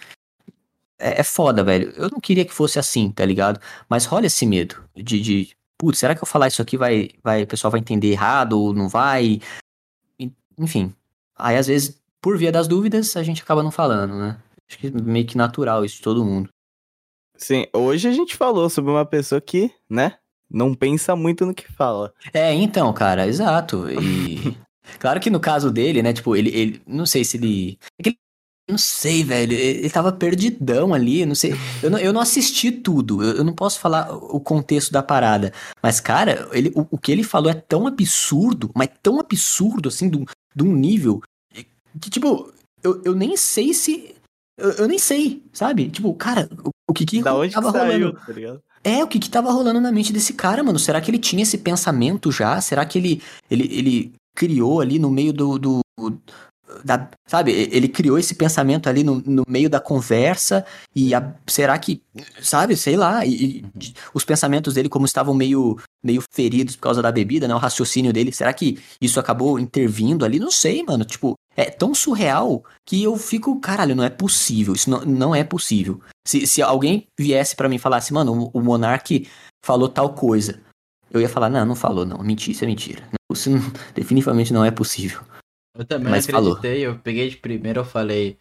é, 0.99 1.21
é, 1.21 1.23
foda, 1.23 1.63
velho. 1.63 1.91
Eu 1.97 2.09
não 2.11 2.19
queria 2.19 2.45
que 2.45 2.53
fosse 2.53 2.77
assim, 2.77 3.11
tá 3.11 3.25
ligado? 3.25 3.59
Mas 3.89 4.05
rola 4.05 4.27
esse 4.27 4.45
medo 4.45 4.83
de, 4.95 5.19
de 5.19 5.49
putz, 5.79 5.97
será 5.97 6.13
que 6.13 6.21
eu 6.21 6.27
falar 6.27 6.47
isso 6.47 6.61
aqui 6.61 6.77
vai, 6.77 7.09
vai, 7.23 7.41
o 7.41 7.47
pessoal 7.47 7.71
vai 7.71 7.79
entender 7.79 8.11
errado 8.11 8.53
ou 8.53 8.71
não 8.71 8.87
vai? 8.87 9.41
Enfim. 10.61 10.93
Aí, 11.35 11.57
às 11.57 11.67
vezes, 11.67 11.99
por 12.21 12.37
via 12.37 12.51
das 12.51 12.67
dúvidas, 12.67 13.15
a 13.17 13.23
gente 13.23 13.41
acaba 13.41 13.63
não 13.63 13.71
falando, 13.71 14.15
né? 14.15 14.37
Acho 14.69 14.77
que 14.77 14.87
é 14.87 14.91
meio 14.91 15.25
que 15.25 15.37
natural 15.37 15.83
isso 15.83 15.97
de 15.97 16.01
todo 16.01 16.23
mundo. 16.23 16.49
Sim, 17.35 17.65
hoje 17.73 18.07
a 18.07 18.11
gente 18.11 18.35
falou 18.35 18.69
sobre 18.69 18.91
uma 18.91 19.05
pessoa 19.05 19.41
que, 19.41 19.71
né, 19.89 20.17
não 20.49 20.75
pensa 20.75 21.15
muito 21.15 21.45
no 21.45 21.53
que 21.53 21.71
fala. 21.71 22.13
É, 22.33 22.53
então, 22.53 22.93
cara, 22.93 23.25
exato. 23.27 23.89
E. 23.89 24.55
claro 24.99 25.19
que 25.19 25.29
no 25.29 25.39
caso 25.39 25.71
dele, 25.71 26.03
né, 26.03 26.13
tipo, 26.13 26.35
ele. 26.35 26.49
ele 26.49 26.81
não 26.85 27.05
sei 27.05 27.23
se 27.23 27.37
ele. 27.37 27.79
É 27.97 28.03
que 28.03 28.09
ele 28.09 28.19
não 28.71 28.77
sei, 28.77 29.23
velho. 29.23 29.53
Ele 29.53 29.89
tava 29.89 30.11
perdidão 30.11 30.93
ali, 30.93 31.25
não 31.25 31.35
sei. 31.35 31.53
Eu 31.83 31.89
não, 31.89 31.99
eu 31.99 32.13
não 32.13 32.21
assisti 32.21 32.71
tudo. 32.71 33.23
Eu, 33.23 33.37
eu 33.37 33.43
não 33.43 33.53
posso 33.53 33.79
falar 33.79 34.11
o 34.11 34.39
contexto 34.39 34.91
da 34.91 35.03
parada. 35.03 35.53
Mas, 35.81 35.99
cara, 35.99 36.49
ele, 36.51 36.71
o, 36.75 36.87
o, 36.91 36.97
que 36.97 37.11
ele 37.11 37.23
falou 37.23 37.51
é 37.51 37.53
tão 37.53 37.87
absurdo, 37.87 38.71
mas 38.75 38.89
tão 39.01 39.19
absurdo, 39.19 39.89
assim, 39.89 40.09
de 40.09 40.17
um, 40.17 40.25
de 40.55 40.63
nível 40.63 41.21
que, 41.99 42.09
tipo, 42.09 42.51
eu, 42.83 43.01
eu 43.03 43.15
nem 43.15 43.35
sei 43.35 43.73
se. 43.73 44.15
Eu, 44.57 44.71
eu 44.71 44.87
nem 44.87 44.99
sei, 44.99 45.43
sabe? 45.51 45.89
Tipo, 45.89 46.13
cara, 46.13 46.49
o, 46.63 46.69
o 46.89 46.93
que 46.93 47.05
que 47.05 47.21
da 47.21 47.35
onde 47.35 47.53
tava 47.53 47.71
que 47.71 47.77
saiu, 47.77 48.07
rolando? 48.07 48.25
Tá 48.25 48.33
ligado? 48.33 48.61
É, 48.83 49.03
o 49.03 49.07
que 49.07 49.19
que 49.19 49.29
tava 49.29 49.51
rolando 49.51 49.79
na 49.79 49.91
mente 49.91 50.13
desse 50.13 50.33
cara, 50.33 50.63
mano? 50.63 50.79
Será 50.79 51.01
que 51.01 51.11
ele 51.11 51.19
tinha 51.19 51.43
esse 51.43 51.57
pensamento 51.57 52.31
já? 52.31 52.59
Será 52.61 52.85
que 52.85 52.97
ele, 52.97 53.21
ele, 53.49 53.67
ele 53.71 54.13
criou 54.35 54.81
ali 54.81 54.97
no 54.97 55.09
meio 55.09 55.33
do, 55.33 55.59
do 55.59 55.81
da, 56.83 57.09
sabe, 57.27 57.51
ele 57.51 57.87
criou 57.87 58.17
esse 58.17 58.35
pensamento 58.35 58.87
ali 58.87 59.03
no, 59.03 59.21
no 59.25 59.43
meio 59.47 59.69
da 59.69 59.79
conversa 59.79 60.65
e 60.95 61.13
a, 61.13 61.33
será 61.47 61.77
que, 61.77 62.01
sabe, 62.41 62.75
sei 62.75 62.95
lá, 62.95 63.25
e, 63.25 63.63
uhum. 63.63 63.93
os 64.13 64.25
pensamentos 64.25 64.73
dele 64.73 64.89
como 64.89 65.05
estavam 65.05 65.33
meio, 65.33 65.77
meio 66.03 66.23
feridos 66.31 66.75
por 66.75 66.83
causa 66.83 67.01
da 67.01 67.11
bebida, 67.11 67.47
né, 67.47 67.55
o 67.55 67.59
raciocínio 67.59 68.13
dele, 68.13 68.31
será 68.31 68.53
que 68.53 68.79
isso 68.99 69.19
acabou 69.19 69.59
intervindo 69.59 70.25
ali? 70.25 70.39
Não 70.39 70.51
sei, 70.51 70.83
mano, 70.83 71.05
tipo, 71.05 71.35
é 71.55 71.65
tão 71.65 71.93
surreal 71.93 72.63
que 72.85 73.03
eu 73.03 73.15
fico, 73.17 73.59
caralho, 73.59 73.95
não 73.95 74.03
é 74.03 74.09
possível, 74.09 74.73
isso 74.73 74.89
não, 74.89 75.01
não 75.05 75.35
é 75.35 75.43
possível. 75.43 76.01
Se, 76.25 76.45
se 76.47 76.61
alguém 76.61 77.07
viesse 77.19 77.55
para 77.55 77.67
mim 77.67 77.75
e 77.75 77.79
falasse, 77.79 78.13
mano, 78.13 78.51
o, 78.53 78.59
o 78.59 78.61
Monark 78.61 79.27
falou 79.63 79.89
tal 79.89 80.13
coisa, 80.13 80.59
eu 81.11 81.19
ia 81.19 81.29
falar, 81.29 81.49
não, 81.49 81.65
não 81.65 81.75
falou, 81.75 82.05
não, 82.05 82.19
mentira, 82.19 82.51
isso 82.53 82.63
é 82.63 82.67
mentira. 82.67 83.03
Isso 83.31 83.49
não, 83.49 83.61
definitivamente 83.93 84.53
não 84.53 84.63
é 84.63 84.71
possível. 84.71 85.21
Eu 85.81 85.85
também 85.85 86.11
Mas 86.11 86.29
acreditei, 86.29 86.83
falou. 86.83 86.95
eu 86.95 86.99
peguei 86.99 87.27
de 87.27 87.37
primeiro, 87.37 87.79
eu 87.79 87.85
falei, 87.85 88.37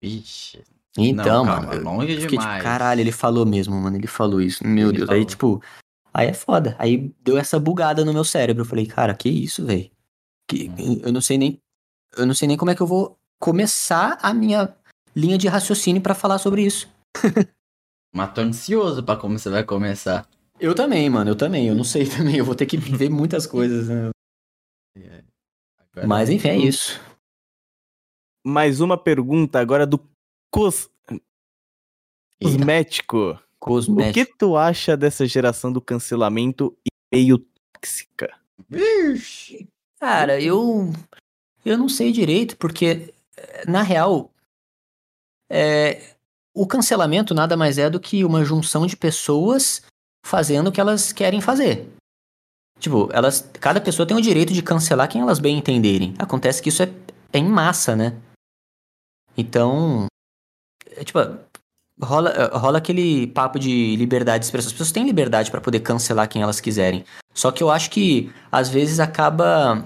vixe. 0.00 0.62
Então, 0.96 1.44
não, 1.44 1.44
mano, 1.44 1.68
calma, 1.68 1.90
longe 1.90 2.12
eu 2.12 2.20
fiquei 2.20 2.38
tipo, 2.38 2.40
demais. 2.40 2.58
Tipo, 2.58 2.70
caralho, 2.70 3.00
ele 3.00 3.10
falou 3.10 3.44
mesmo, 3.44 3.74
mano, 3.74 3.96
ele 3.96 4.06
falou 4.06 4.40
isso. 4.40 4.64
Meu 4.64 4.90
ele 4.90 4.98
Deus, 4.98 5.08
falou. 5.08 5.20
aí 5.20 5.26
tipo, 5.26 5.62
aí 6.14 6.28
é 6.28 6.32
foda. 6.32 6.76
Aí 6.78 7.12
deu 7.20 7.36
essa 7.36 7.58
bugada 7.58 8.04
no 8.04 8.12
meu 8.12 8.22
cérebro. 8.22 8.62
Eu 8.62 8.66
falei, 8.66 8.86
cara, 8.86 9.12
que 9.12 9.28
isso, 9.28 9.66
velho? 9.66 9.90
Que 10.48 10.70
hum. 10.70 11.00
eu 11.02 11.12
não 11.12 11.20
sei 11.20 11.36
nem 11.36 11.60
eu 12.16 12.24
não 12.24 12.34
sei 12.34 12.46
nem 12.46 12.56
como 12.56 12.70
é 12.70 12.76
que 12.76 12.80
eu 12.80 12.86
vou 12.86 13.18
começar 13.40 14.18
a 14.22 14.32
minha 14.32 14.72
linha 15.16 15.36
de 15.36 15.48
raciocínio 15.48 16.00
para 16.00 16.14
falar 16.14 16.38
sobre 16.38 16.62
isso. 16.62 16.88
Mas 18.14 18.32
tô 18.32 18.40
ansioso 18.40 19.02
para 19.02 19.18
como 19.18 19.36
você 19.36 19.50
vai 19.50 19.64
começar. 19.64 20.28
Eu 20.60 20.76
também, 20.76 21.10
mano, 21.10 21.30
eu 21.30 21.36
também. 21.36 21.66
Eu 21.66 21.74
não 21.74 21.84
sei 21.84 22.06
também. 22.08 22.36
Eu 22.36 22.44
vou 22.44 22.54
ter 22.54 22.66
que 22.66 22.76
ver 22.76 23.10
muitas 23.10 23.48
coisas, 23.48 23.88
né? 23.88 24.10
Mas 26.06 26.30
enfim, 26.30 26.48
é 26.48 26.56
isso. 26.56 27.00
Mais 28.46 28.80
uma 28.80 28.96
pergunta 28.96 29.58
agora 29.58 29.86
do 29.86 30.00
cos... 30.50 30.90
cosmético. 32.42 33.38
Cosmético. 33.58 34.10
O 34.10 34.12
que 34.12 34.38
tu 34.38 34.56
acha 34.56 34.96
dessa 34.96 35.26
geração 35.26 35.72
do 35.72 35.80
cancelamento 35.80 36.76
e 36.86 36.90
meio 37.14 37.38
tóxica? 37.72 38.38
Vixe. 38.68 39.68
Cara, 40.00 40.40
eu 40.40 40.92
eu 41.64 41.76
não 41.76 41.88
sei 41.88 42.12
direito, 42.12 42.56
porque 42.56 43.12
na 43.66 43.82
real 43.82 44.32
é, 45.50 46.16
o 46.54 46.66
cancelamento 46.66 47.34
nada 47.34 47.56
mais 47.56 47.78
é 47.78 47.88
do 47.88 48.00
que 48.00 48.24
uma 48.24 48.44
junção 48.44 48.86
de 48.86 48.96
pessoas 48.96 49.82
fazendo 50.24 50.68
o 50.68 50.72
que 50.72 50.80
elas 50.80 51.12
querem 51.12 51.40
fazer. 51.40 51.88
Tipo, 52.78 53.08
elas, 53.12 53.48
cada 53.60 53.80
pessoa 53.80 54.06
tem 54.06 54.16
o 54.16 54.20
direito 54.20 54.52
de 54.52 54.62
cancelar 54.62 55.08
quem 55.08 55.20
elas 55.20 55.38
bem 55.38 55.58
entenderem. 55.58 56.14
Acontece 56.18 56.62
que 56.62 56.68
isso 56.68 56.82
é, 56.82 56.90
é 57.32 57.38
em 57.38 57.48
massa, 57.48 57.96
né? 57.96 58.14
Então, 59.36 60.06
é, 60.96 61.04
tipo, 61.04 61.18
rola, 62.00 62.50
rola 62.52 62.78
aquele 62.78 63.26
papo 63.28 63.58
de 63.58 63.96
liberdade 63.96 64.40
de 64.40 64.46
expressão. 64.46 64.68
As 64.68 64.72
pessoas 64.72 64.92
têm 64.92 65.04
liberdade 65.04 65.50
para 65.50 65.60
poder 65.60 65.80
cancelar 65.80 66.28
quem 66.28 66.42
elas 66.42 66.60
quiserem. 66.60 67.04
Só 67.34 67.50
que 67.50 67.62
eu 67.62 67.70
acho 67.70 67.90
que 67.90 68.32
às 68.50 68.68
vezes 68.68 69.00
acaba, 69.00 69.84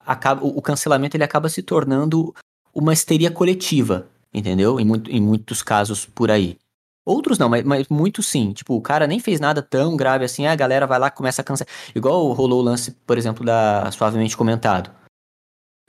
acaba 0.00 0.44
o 0.44 0.60
cancelamento 0.62 1.16
ele 1.16 1.24
acaba 1.24 1.48
se 1.48 1.62
tornando 1.62 2.34
uma 2.74 2.92
histeria 2.92 3.30
coletiva, 3.30 4.06
entendeu? 4.32 4.78
Em, 4.78 4.84
muito, 4.84 5.10
em 5.10 5.20
muitos 5.20 5.62
casos 5.62 6.04
por 6.06 6.30
aí. 6.30 6.58
Outros 7.06 7.38
não, 7.38 7.48
mas, 7.48 7.62
mas 7.62 7.88
muitos 7.88 8.26
sim. 8.26 8.52
Tipo, 8.52 8.74
o 8.74 8.80
cara 8.80 9.06
nem 9.06 9.20
fez 9.20 9.38
nada 9.38 9.62
tão 9.62 9.96
grave 9.96 10.24
assim, 10.24 10.44
a 10.44 10.56
galera 10.56 10.88
vai 10.88 10.98
lá 10.98 11.08
começa 11.08 11.40
a 11.40 11.44
cancelar. 11.44 11.72
Igual 11.94 12.32
rolou 12.32 12.60
o 12.60 12.64
lance, 12.64 12.90
por 13.06 13.16
exemplo, 13.16 13.46
da 13.46 13.88
Suavemente 13.92 14.36
Comentado. 14.36 14.90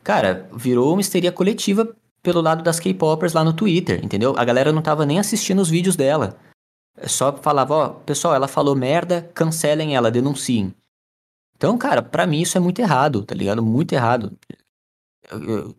Cara, 0.04 0.48
virou 0.54 0.94
uma 0.94 1.02
histeria 1.02 1.32
coletiva 1.32 1.92
pelo 2.22 2.40
lado 2.40 2.64
das 2.64 2.80
K-popers 2.80 3.34
lá 3.34 3.44
no 3.44 3.52
Twitter, 3.52 4.00
entendeu? 4.06 4.36
A 4.38 4.46
galera 4.46 4.72
não 4.72 4.82
tava 4.82 5.06
nem 5.08 5.18
assistindo 5.18 5.60
os 5.60 5.70
vídeos 5.70 5.96
dela. 5.96 6.38
Só 7.06 7.36
falava, 7.36 7.74
ó, 7.74 7.90
pessoal, 7.90 8.36
ela 8.36 8.48
falou 8.48 8.76
merda, 8.76 9.30
cancelem 9.34 9.96
ela, 9.96 10.12
denunciem. 10.12 10.74
Então, 11.56 11.78
cara, 11.78 12.04
para 12.04 12.28
mim 12.28 12.42
isso 12.42 12.58
é 12.58 12.62
muito 12.62 12.80
errado, 12.80 13.24
tá 13.24 13.34
ligado? 13.34 13.64
Muito 13.64 13.94
errado. 13.94 14.38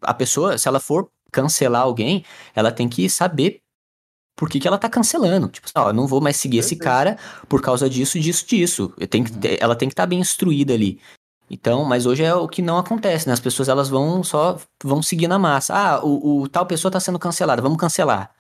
A 0.03 0.13
pessoa, 0.13 0.59
se 0.59 0.67
ela 0.67 0.81
for 0.81 1.09
cancelar 1.31 1.83
alguém, 1.83 2.25
ela 2.55 2.73
tem 2.73 2.89
que 2.89 3.09
saber 3.09 3.61
por 4.39 4.49
que, 4.49 4.61
que 4.61 4.69
ela 4.69 4.79
tá 4.79 4.89
cancelando. 4.89 5.49
Tipo, 5.49 5.69
ó, 5.75 5.93
não 5.93 6.07
vou 6.07 6.21
mais 6.21 6.37
seguir 6.37 6.59
esse 6.59 6.77
cara 6.77 7.19
por 7.49 7.61
causa 7.61 7.91
disso, 7.91 8.21
disso, 8.21 8.47
disso. 8.47 8.95
Eu 8.97 9.09
tenho 9.09 9.25
que 9.25 9.33
uhum. 9.33 9.57
ela 9.59 9.75
tem 9.75 9.89
que 9.89 9.95
estar 9.95 10.05
tá 10.05 10.07
bem 10.07 10.21
instruída 10.21 10.73
ali. 10.73 11.01
Então, 11.51 11.85
mas 11.85 12.07
hoje 12.07 12.23
é 12.23 12.33
o 12.33 12.47
que 12.47 12.63
não 12.63 12.79
acontece, 12.79 13.27
né? 13.27 13.33
As 13.33 13.41
pessoas 13.41 13.69
elas 13.69 13.89
vão 13.89 14.23
só 14.23 14.57
vão 14.83 15.03
seguir 15.03 15.27
na 15.27 15.41
massa. 15.41 15.75
Ah, 15.75 16.05
o, 16.05 16.43
o 16.43 16.49
tal 16.49 16.65
pessoa 16.67 16.93
tá 16.93 17.01
sendo 17.01 17.19
cancelada, 17.19 17.61
vamos 17.61 17.79
cancelar. 17.79 18.31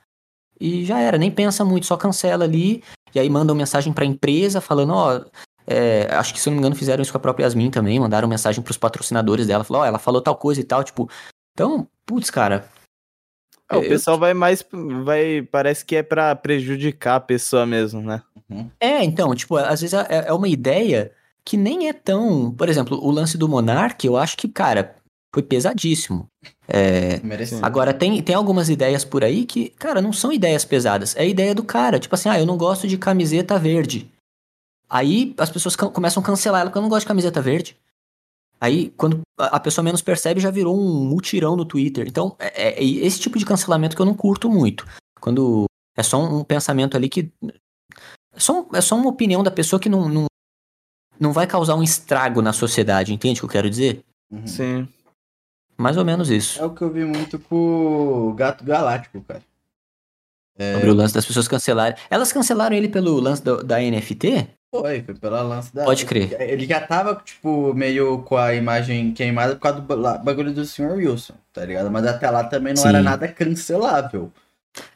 E 0.60 0.85
já 0.85 1.01
era, 1.01 1.18
nem 1.18 1.33
pensa 1.33 1.65
muito, 1.65 1.86
só 1.86 1.97
cancela 1.97 2.44
ali. 2.44 2.85
E 3.12 3.18
aí 3.18 3.28
mandam 3.28 3.57
mensagem 3.57 3.93
pra 3.93 4.05
empresa 4.05 4.60
falando, 4.60 4.93
ó, 4.93 5.20
é, 5.67 6.07
acho 6.12 6.33
que 6.33 6.41
se 6.41 6.49
eu 6.49 6.52
não 6.52 6.59
me 6.59 6.60
engano 6.60 6.77
fizeram 6.77 7.02
isso 7.02 7.10
com 7.10 7.18
a 7.18 7.20
própria 7.20 7.44
Yasmin 7.44 7.70
também, 7.70 7.99
mandaram 7.99 8.28
mensagem 8.28 8.62
pros 8.62 8.77
patrocinadores 8.77 9.49
dela, 9.49 9.65
falou, 9.65 9.83
ó, 9.83 9.85
ela 9.85 9.99
falou 9.99 10.20
tal 10.20 10.36
coisa 10.36 10.60
e 10.60 10.65
tal, 10.65 10.85
tipo. 10.85 11.10
Então, 11.55 11.89
putz, 12.07 12.31
cara, 12.31 12.68
é, 13.70 13.76
o 13.76 13.82
pessoal 13.82 14.18
vai 14.18 14.34
mais. 14.34 14.64
vai 15.05 15.42
Parece 15.42 15.84
que 15.84 15.97
é 15.97 16.02
para 16.02 16.34
prejudicar 16.34 17.16
a 17.16 17.20
pessoa 17.20 17.66
mesmo, 17.66 18.00
né? 18.00 18.22
Uhum. 18.48 18.70
É, 18.80 19.05
então, 19.05 19.34
tipo, 19.34 19.56
às 19.56 19.80
vezes 19.80 19.94
é, 19.94 20.24
é 20.28 20.32
uma 20.32 20.48
ideia 20.48 21.12
que 21.44 21.56
nem 21.56 21.88
é 21.88 21.92
tão. 21.92 22.52
Por 22.52 22.68
exemplo, 22.68 22.98
o 23.02 23.10
lance 23.10 23.36
do 23.36 23.48
Monark, 23.48 24.06
eu 24.06 24.16
acho 24.16 24.36
que, 24.36 24.48
cara, 24.48 24.97
foi 25.34 25.42
pesadíssimo. 25.42 26.26
É, 26.66 27.20
agora, 27.62 27.94
tem, 27.94 28.22
tem 28.22 28.34
algumas 28.34 28.68
ideias 28.68 29.05
por 29.05 29.22
aí 29.22 29.44
que, 29.44 29.70
cara, 29.70 30.02
não 30.02 30.12
são 30.12 30.32
ideias 30.32 30.64
pesadas. 30.64 31.14
É 31.16 31.22
a 31.22 31.26
ideia 31.26 31.55
do 31.55 31.62
cara. 31.62 31.98
Tipo 31.98 32.14
assim, 32.14 32.28
ah, 32.28 32.38
eu 32.38 32.47
não 32.47 32.56
gosto 32.56 32.86
de 32.86 32.97
camiseta 32.97 33.58
verde. 33.58 34.10
Aí 34.88 35.34
as 35.36 35.50
pessoas 35.50 35.76
começam 35.76 36.22
a 36.22 36.26
cancelar 36.26 36.62
ela 36.62 36.70
porque 36.70 36.78
eu 36.78 36.82
não 36.82 36.88
gosto 36.88 37.05
de 37.05 37.08
camiseta 37.08 37.42
verde. 37.42 37.76
Aí, 38.61 38.91
quando 38.97 39.20
a 39.39 39.61
pessoa 39.61 39.85
menos 39.85 40.03
percebe, 40.03 40.41
já 40.41 40.51
virou 40.51 40.77
um 40.77 41.05
mutirão 41.05 41.57
no 41.57 41.65
Twitter. 41.65 42.07
Então, 42.09 42.35
é, 42.39 42.70
é, 42.70 42.78
é 42.78 42.85
esse 42.85 43.20
tipo 43.20 43.39
de 43.39 43.47
cancelamento 43.47 43.95
que 43.95 44.03
eu 44.03 44.07
não 44.07 44.15
curto 44.15 44.51
muito. 44.51 44.85
Quando 45.20 45.67
é 45.97 46.03
só 46.03 46.20
um, 46.20 46.43
pensamento 46.43 46.97
ali 46.97 47.09
que. 47.09 47.31
É 48.33 48.41
só, 48.41 48.67
é 48.73 48.81
só 48.81 48.97
uma 48.97 49.11
opinião 49.11 49.43
da 49.43 49.51
pessoa 49.51 49.78
que 49.78 49.89
não, 49.89 50.09
não, 50.09 50.27
não 51.19 51.33
vai 51.33 51.47
causar 51.47 51.77
um 51.77 51.83
estrago 51.83 52.43
na 52.43 52.53
sociedade, 52.53 53.12
entende 53.12 53.39
o 53.39 53.43
que 53.43 53.47
eu 53.47 53.53
quero 53.53 53.70
dizer? 53.70 54.05
Uhum. 54.31 54.47
Sim. 54.47 54.89
Mais 55.77 55.97
ou 55.97 56.05
menos 56.05 56.28
isso. 56.28 56.61
É 56.61 56.65
o 56.65 56.75
que 56.75 56.83
eu 56.83 56.93
vi 56.93 57.05
muito 57.05 57.39
com 57.39 58.28
o 58.28 58.35
Gato 58.35 58.65
Galáctico, 58.65 59.20
cara. 59.23 59.43
É... 60.59 60.75
Sobre 60.75 60.91
o 60.91 60.95
lance 60.95 61.15
das 61.15 61.25
pessoas 61.25 61.47
cancelarem. 61.47 61.97
Elas 62.11 62.33
cancelaram 62.33 62.75
ele 62.75 62.89
pelo 62.89 63.20
lance 63.20 63.43
do, 63.43 63.62
da 63.62 63.78
NFT? 63.78 64.49
Foi, 64.70 65.02
foi 65.02 65.14
pela 65.14 65.40
lance 65.40 65.74
da. 65.74 65.84
Pode 65.84 66.05
crer. 66.05 66.36
Ele 66.40 66.66
já 66.66 66.80
tava, 66.80 67.14
tipo, 67.24 67.72
meio 67.72 68.18
com 68.18 68.36
a 68.36 68.55
imagem 68.55 69.12
queimada 69.12 69.55
por 69.55 69.62
causa 69.62 69.80
do 69.80 69.97
bagulho 70.22 70.52
do 70.52 70.64
Sr. 70.64 70.92
Wilson, 70.92 71.34
tá 71.52 71.64
ligado? 71.64 71.90
Mas 71.90 72.06
até 72.06 72.30
lá 72.30 72.44
também 72.44 72.74
não 72.74 72.82
Sim. 72.82 72.88
era 72.88 73.02
nada 73.02 73.26
cancelável. 73.28 74.30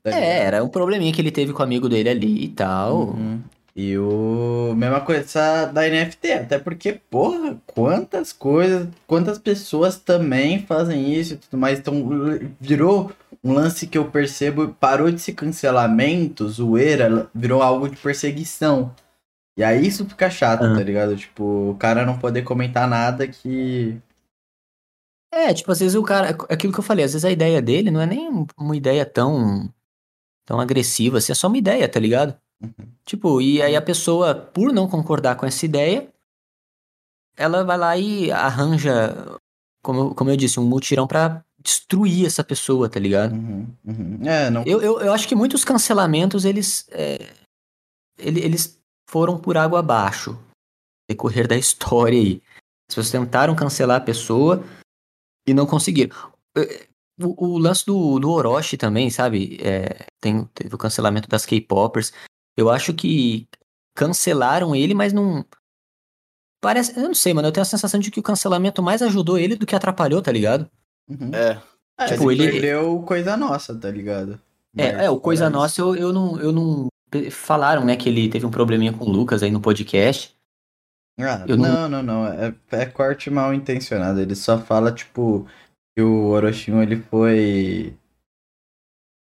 Tá 0.03 0.11
é, 0.11 0.41
era 0.45 0.63
um 0.63 0.69
probleminha 0.69 1.13
que 1.13 1.21
ele 1.21 1.31
teve 1.31 1.53
com 1.53 1.61
o 1.61 1.63
amigo 1.63 1.89
dele 1.89 2.11
ali 2.11 2.45
e 2.45 2.49
tal. 2.49 2.97
Uhum. 2.97 3.41
E 3.75 3.97
o. 3.97 4.75
Mesma 4.77 5.01
coisa 5.01 5.65
da 5.67 5.89
NFT, 5.89 6.33
até 6.33 6.59
porque, 6.59 7.01
porra, 7.09 7.57
quantas 7.75 8.31
coisas, 8.31 8.87
quantas 9.07 9.39
pessoas 9.39 9.97
também 9.97 10.59
fazem 10.67 11.15
isso 11.15 11.35
e 11.35 11.37
tudo 11.39 11.59
mais. 11.59 11.79
Então, 11.79 11.95
virou 12.61 13.11
um 13.43 13.55
lance 13.55 13.87
que 13.87 13.97
eu 13.97 14.05
percebo, 14.05 14.77
parou 14.79 15.11
de 15.11 15.19
ser 15.19 15.33
cancelamento, 15.33 16.47
zoeira, 16.49 17.27
virou 17.35 17.63
algo 17.63 17.89
de 17.89 17.97
perseguição. 17.97 18.93
E 19.57 19.63
aí 19.63 19.87
isso 19.87 20.07
fica 20.07 20.31
chato, 20.31 20.61
tá 20.61 20.83
ligado? 20.83 21.17
Tipo, 21.17 21.71
o 21.71 21.77
cara 21.77 22.07
não 22.07 22.19
poder 22.19 22.43
comentar 22.43 22.89
nada 22.89 23.29
que. 23.29 24.01
É, 25.31 25.53
tipo, 25.53 25.71
às 25.71 25.81
vezes 25.81 25.95
o 25.95 26.03
cara. 26.03 26.31
É 26.49 26.55
aquilo 26.55 26.73
que 26.73 26.79
eu 26.79 26.85
falei, 26.85 27.05
às 27.05 27.13
vezes 27.13 27.25
a 27.25 27.31
ideia 27.31 27.61
dele 27.61 27.91
não 27.91 28.01
é 28.01 28.07
nem 28.07 28.47
uma 28.57 28.77
ideia 28.77 29.05
tão. 29.05 29.73
tão 30.47 30.59
agressiva, 30.59 31.19
assim, 31.19 31.33
é 31.33 31.35
só 31.35 31.49
uma 31.49 31.59
ideia, 31.59 31.87
tá 31.89 32.01
ligado? 32.01 32.37
Uhum. 32.63 32.87
Tipo, 33.05 33.43
e 33.43 33.61
aí 33.61 33.77
a 33.77 33.83
pessoa, 33.83 34.35
por 34.35 34.73
não 34.73 34.89
concordar 34.89 35.37
com 35.37 35.45
essa 35.45 35.67
ideia, 35.67 36.09
ela 37.37 37.63
vai 37.63 37.77
lá 37.77 37.97
e 37.97 38.31
arranja, 38.31 39.39
como, 39.83 40.15
como 40.15 40.31
eu 40.31 40.37
disse, 40.37 40.59
um 40.59 40.65
mutirão 40.65 41.07
pra 41.07 41.45
destruir 41.59 42.27
essa 42.27 42.43
pessoa, 42.43 42.89
tá 42.89 42.99
ligado? 42.99 43.35
Uhum, 43.35 43.67
uhum. 43.85 44.19
É, 44.25 44.49
não... 44.49 44.63
eu, 44.65 44.81
eu, 44.81 45.01
eu 45.01 45.13
acho 45.13 45.29
que 45.29 45.35
muitos 45.35 45.63
cancelamentos, 45.63 46.45
eles. 46.47 46.87
É, 46.91 47.19
eles 48.19 48.82
foram 49.13 49.39
por 49.39 49.59
água 49.59 49.81
abaixo. 49.81 50.39
Decorrer 51.09 51.47
da 51.47 51.57
história 51.57 52.19
aí. 52.19 52.43
As 52.89 52.97
pessoas 52.97 53.11
tentaram 53.11 53.55
cancelar 53.55 53.99
a 53.99 54.05
pessoa 54.05 54.65
e 55.47 55.53
não 55.53 55.67
conseguiram. 55.67 56.17
É, 56.57 56.89
o, 57.23 57.47
o 57.47 57.59
lance 57.59 57.85
do, 57.85 58.19
do 58.19 58.31
Orochi 58.31 58.79
também, 58.79 59.11
sabe? 59.11 59.59
É, 59.61 60.07
tem, 60.19 60.45
teve 60.55 60.75
o 60.75 60.79
cancelamento 60.79 61.29
das 61.29 61.45
K-Poppers. 61.45 62.13
Eu 62.57 62.71
acho 62.71 62.95
que 62.95 63.47
cancelaram 63.95 64.75
ele, 64.75 64.95
mas 64.95 65.13
não. 65.13 65.45
Parece. 66.61 66.99
Eu 66.99 67.05
não 67.05 67.15
sei, 67.15 67.35
mano. 67.35 67.49
Eu 67.49 67.53
tenho 67.53 67.63
a 67.63 67.67
sensação 67.67 68.01
de 68.01 68.11
que 68.11 68.21
o 68.21 68.23
cancelamento 68.23 68.83
mais 68.83 69.03
ajudou 69.03 69.39
ele 69.39 69.57
do 69.57 69.67
que 69.67 69.77
atrapalhou, 69.77 70.23
tá 70.23 70.33
ligado? 70.33 70.71
Uhum. 71.09 71.35
É. 71.35 71.63
É, 71.99 72.07
tipo, 72.07 72.33
ele 72.33 72.51
perdeu 72.51 73.03
coisa 73.03 73.37
nossa, 73.37 73.79
tá 73.79 73.91
ligado? 73.91 74.41
É, 74.77 75.05
é, 75.05 75.11
o 75.11 75.21
Coisa 75.21 75.51
Nossa 75.51 75.81
eu, 75.83 75.95
eu, 75.95 76.13
não, 76.13 76.41
eu 76.41 76.51
não. 76.51 76.89
Falaram, 77.31 77.85
né, 77.85 77.97
que 77.97 78.09
ele 78.09 78.29
teve 78.29 78.47
um 78.47 78.51
probleminha 78.51 78.93
com 78.93 79.05
o 79.05 79.11
Lucas 79.11 79.43
aí 79.43 79.51
no 79.51 79.61
podcast. 79.61 80.35
Ah, 81.19 81.45
não, 81.47 81.57
não, 81.57 81.89
não, 81.89 82.03
não. 82.03 82.27
É, 82.27 82.55
é 82.71 82.87
corte 82.87 83.31
mal 83.31 83.53
intencionado. 83.53 84.21
Ele 84.21 84.35
só 84.35 84.59
fala, 84.59 84.93
tipo, 84.93 85.47
que 85.95 86.03
o 86.03 86.29
Orochinho 86.29 86.83
ele 86.83 86.97
foi 86.97 87.95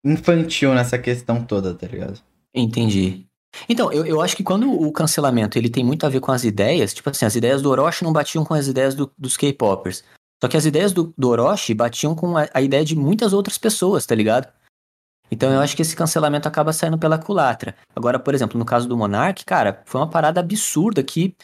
infantil 0.05 0.75
nessa 0.75 0.99
questão 0.99 1.45
toda, 1.45 1.75
tá 1.75 1.87
ligado? 1.87 2.21
Entendi. 2.55 3.27
Então, 3.69 3.93
eu, 3.93 4.05
eu 4.05 4.21
acho 4.21 4.37
que 4.37 4.43
quando 4.43 4.71
o 4.71 4.93
cancelamento 4.93 5.57
ele 5.57 5.71
tem 5.71 5.85
muito 5.85 6.05
a 6.05 6.09
ver 6.09 6.21
com 6.21 6.33
as 6.33 6.45
ideias, 6.45 6.93
tipo 6.93 7.09
assim, 7.09 7.25
as 7.25 7.37
ideias 7.37 7.63
do 7.63 7.71
Orochi 7.71 8.05
não 8.05 8.13
batiam 8.13 8.45
com 8.45 8.55
as 8.55 8.67
ideias 8.67 8.95
do, 8.95 9.11
dos 9.17 9.37
K-popers. 9.37 10.03
Só 10.43 10.49
que 10.49 10.57
as 10.57 10.67
ideias 10.67 10.93
do, 10.93 11.15
do 11.17 11.29
Orochi 11.29 11.73
batiam 11.73 12.15
com 12.15 12.37
a, 12.37 12.49
a, 12.53 12.61
ideia 12.61 12.85
de 12.85 12.97
muitas 12.97 13.33
outras 13.33 13.57
pessoas, 13.57 14.05
tá 14.05 14.15
ligado? 14.15 14.49
Então 15.31 15.53
eu 15.53 15.61
acho 15.61 15.75
que 15.75 15.83
esse 15.83 15.97
cancelamento 15.97 16.47
acaba 16.47 16.73
saindo 16.73 16.99
pela 16.99 17.19
culatra. 17.19 17.75
Agora, 17.95 18.19
por 18.19 18.35
exemplo, 18.35 18.59
no 18.59 18.65
caso 18.65 18.89
do 18.89 18.97
Monark, 18.97 19.45
cara, 19.45 19.83
foi 19.87 20.01
uma 20.01 20.11
parada 20.11 20.41
absurda 20.41 21.03
que 21.03 21.35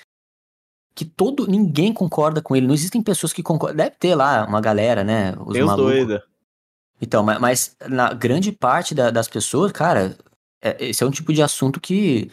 que 0.95 1.05
todo 1.05 1.47
ninguém 1.47 1.93
concorda 1.95 2.43
com 2.43 2.55
ele. 2.55 2.67
Não 2.67 2.75
existem 2.75 3.03
pessoas 3.03 3.33
que 3.33 3.43
concordam. 3.43 3.77
Deve 3.77 3.97
ter 3.99 4.15
lá 4.15 4.45
uma 4.45 4.61
galera, 4.61 5.03
né? 5.03 5.35
Os 5.47 5.55
Deus 5.55 5.75
doida. 5.77 6.23
Então, 7.01 7.23
mas, 7.23 7.39
mas, 7.39 7.77
na 7.89 8.13
grande 8.13 8.53
parte 8.53 8.95
da, 8.95 9.11
das 9.11 9.27
pessoas, 9.27 9.73
cara, 9.73 10.15
é, 10.63 10.89
esse 10.89 11.03
é 11.03 11.07
um 11.07 11.11
tipo 11.11 11.33
de 11.33 11.43
assunto 11.43 11.81
que 11.81 12.31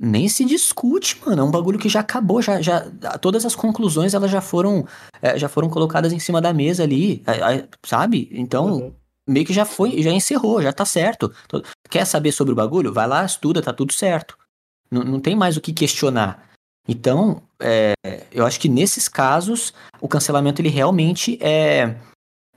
nem 0.00 0.28
se 0.28 0.44
discute, 0.44 1.20
mano. 1.24 1.42
É 1.42 1.44
um 1.44 1.50
bagulho 1.50 1.78
que 1.78 1.88
já 1.88 2.00
acabou, 2.00 2.42
já, 2.42 2.60
já 2.60 2.80
todas 3.20 3.44
as 3.44 3.54
conclusões 3.54 4.14
elas 4.14 4.30
já 4.30 4.40
foram 4.40 4.84
é, 5.22 5.38
já 5.38 5.48
foram 5.48 5.70
colocadas 5.70 6.12
em 6.12 6.18
cima 6.18 6.40
da 6.40 6.52
mesa 6.52 6.82
ali, 6.82 7.22
sabe? 7.84 8.28
Então, 8.32 8.66
uhum 8.66 8.94
meio 9.26 9.44
que 9.44 9.52
já 9.52 9.64
foi, 9.64 10.02
já 10.02 10.10
encerrou, 10.10 10.62
já 10.62 10.72
tá 10.72 10.84
certo. 10.84 11.32
Quer 11.90 12.04
saber 12.04 12.32
sobre 12.32 12.52
o 12.52 12.56
bagulho? 12.56 12.92
Vai 12.92 13.06
lá, 13.06 13.24
estuda, 13.24 13.62
tá 13.62 13.72
tudo 13.72 13.92
certo. 13.92 14.38
N 14.90 15.04
não 15.04 15.20
tem 15.20 15.34
mais 15.34 15.56
o 15.56 15.60
que 15.60 15.72
questionar. 15.72 16.48
Então, 16.88 17.42
é, 17.60 17.94
eu 18.30 18.46
acho 18.46 18.60
que 18.60 18.68
nesses 18.68 19.08
casos, 19.08 19.74
o 20.00 20.06
cancelamento 20.06 20.60
ele 20.60 20.68
realmente 20.68 21.36
é, 21.42 21.96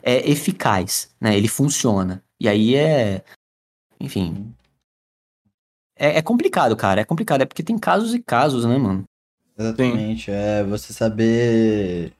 é 0.03 0.29
eficaz, 0.29 1.09
né? 1.19 1.35
Ele 1.35 1.47
funciona. 1.47 2.23
E 2.39 2.47
aí 2.47 2.75
é. 2.75 3.23
Enfim. 3.99 4.53
É, 5.95 6.19
é 6.19 6.21
complicado, 6.21 6.75
cara. 6.75 7.01
É 7.01 7.05
complicado. 7.05 7.41
É 7.41 7.45
porque 7.45 7.63
tem 7.63 7.77
casos 7.77 8.13
e 8.13 8.19
casos, 8.19 8.65
né, 8.65 8.77
mano? 8.77 9.03
Exatamente. 9.57 10.25
Sim. 10.25 10.31
É 10.31 10.63
você 10.63 10.93
saber 10.93 12.13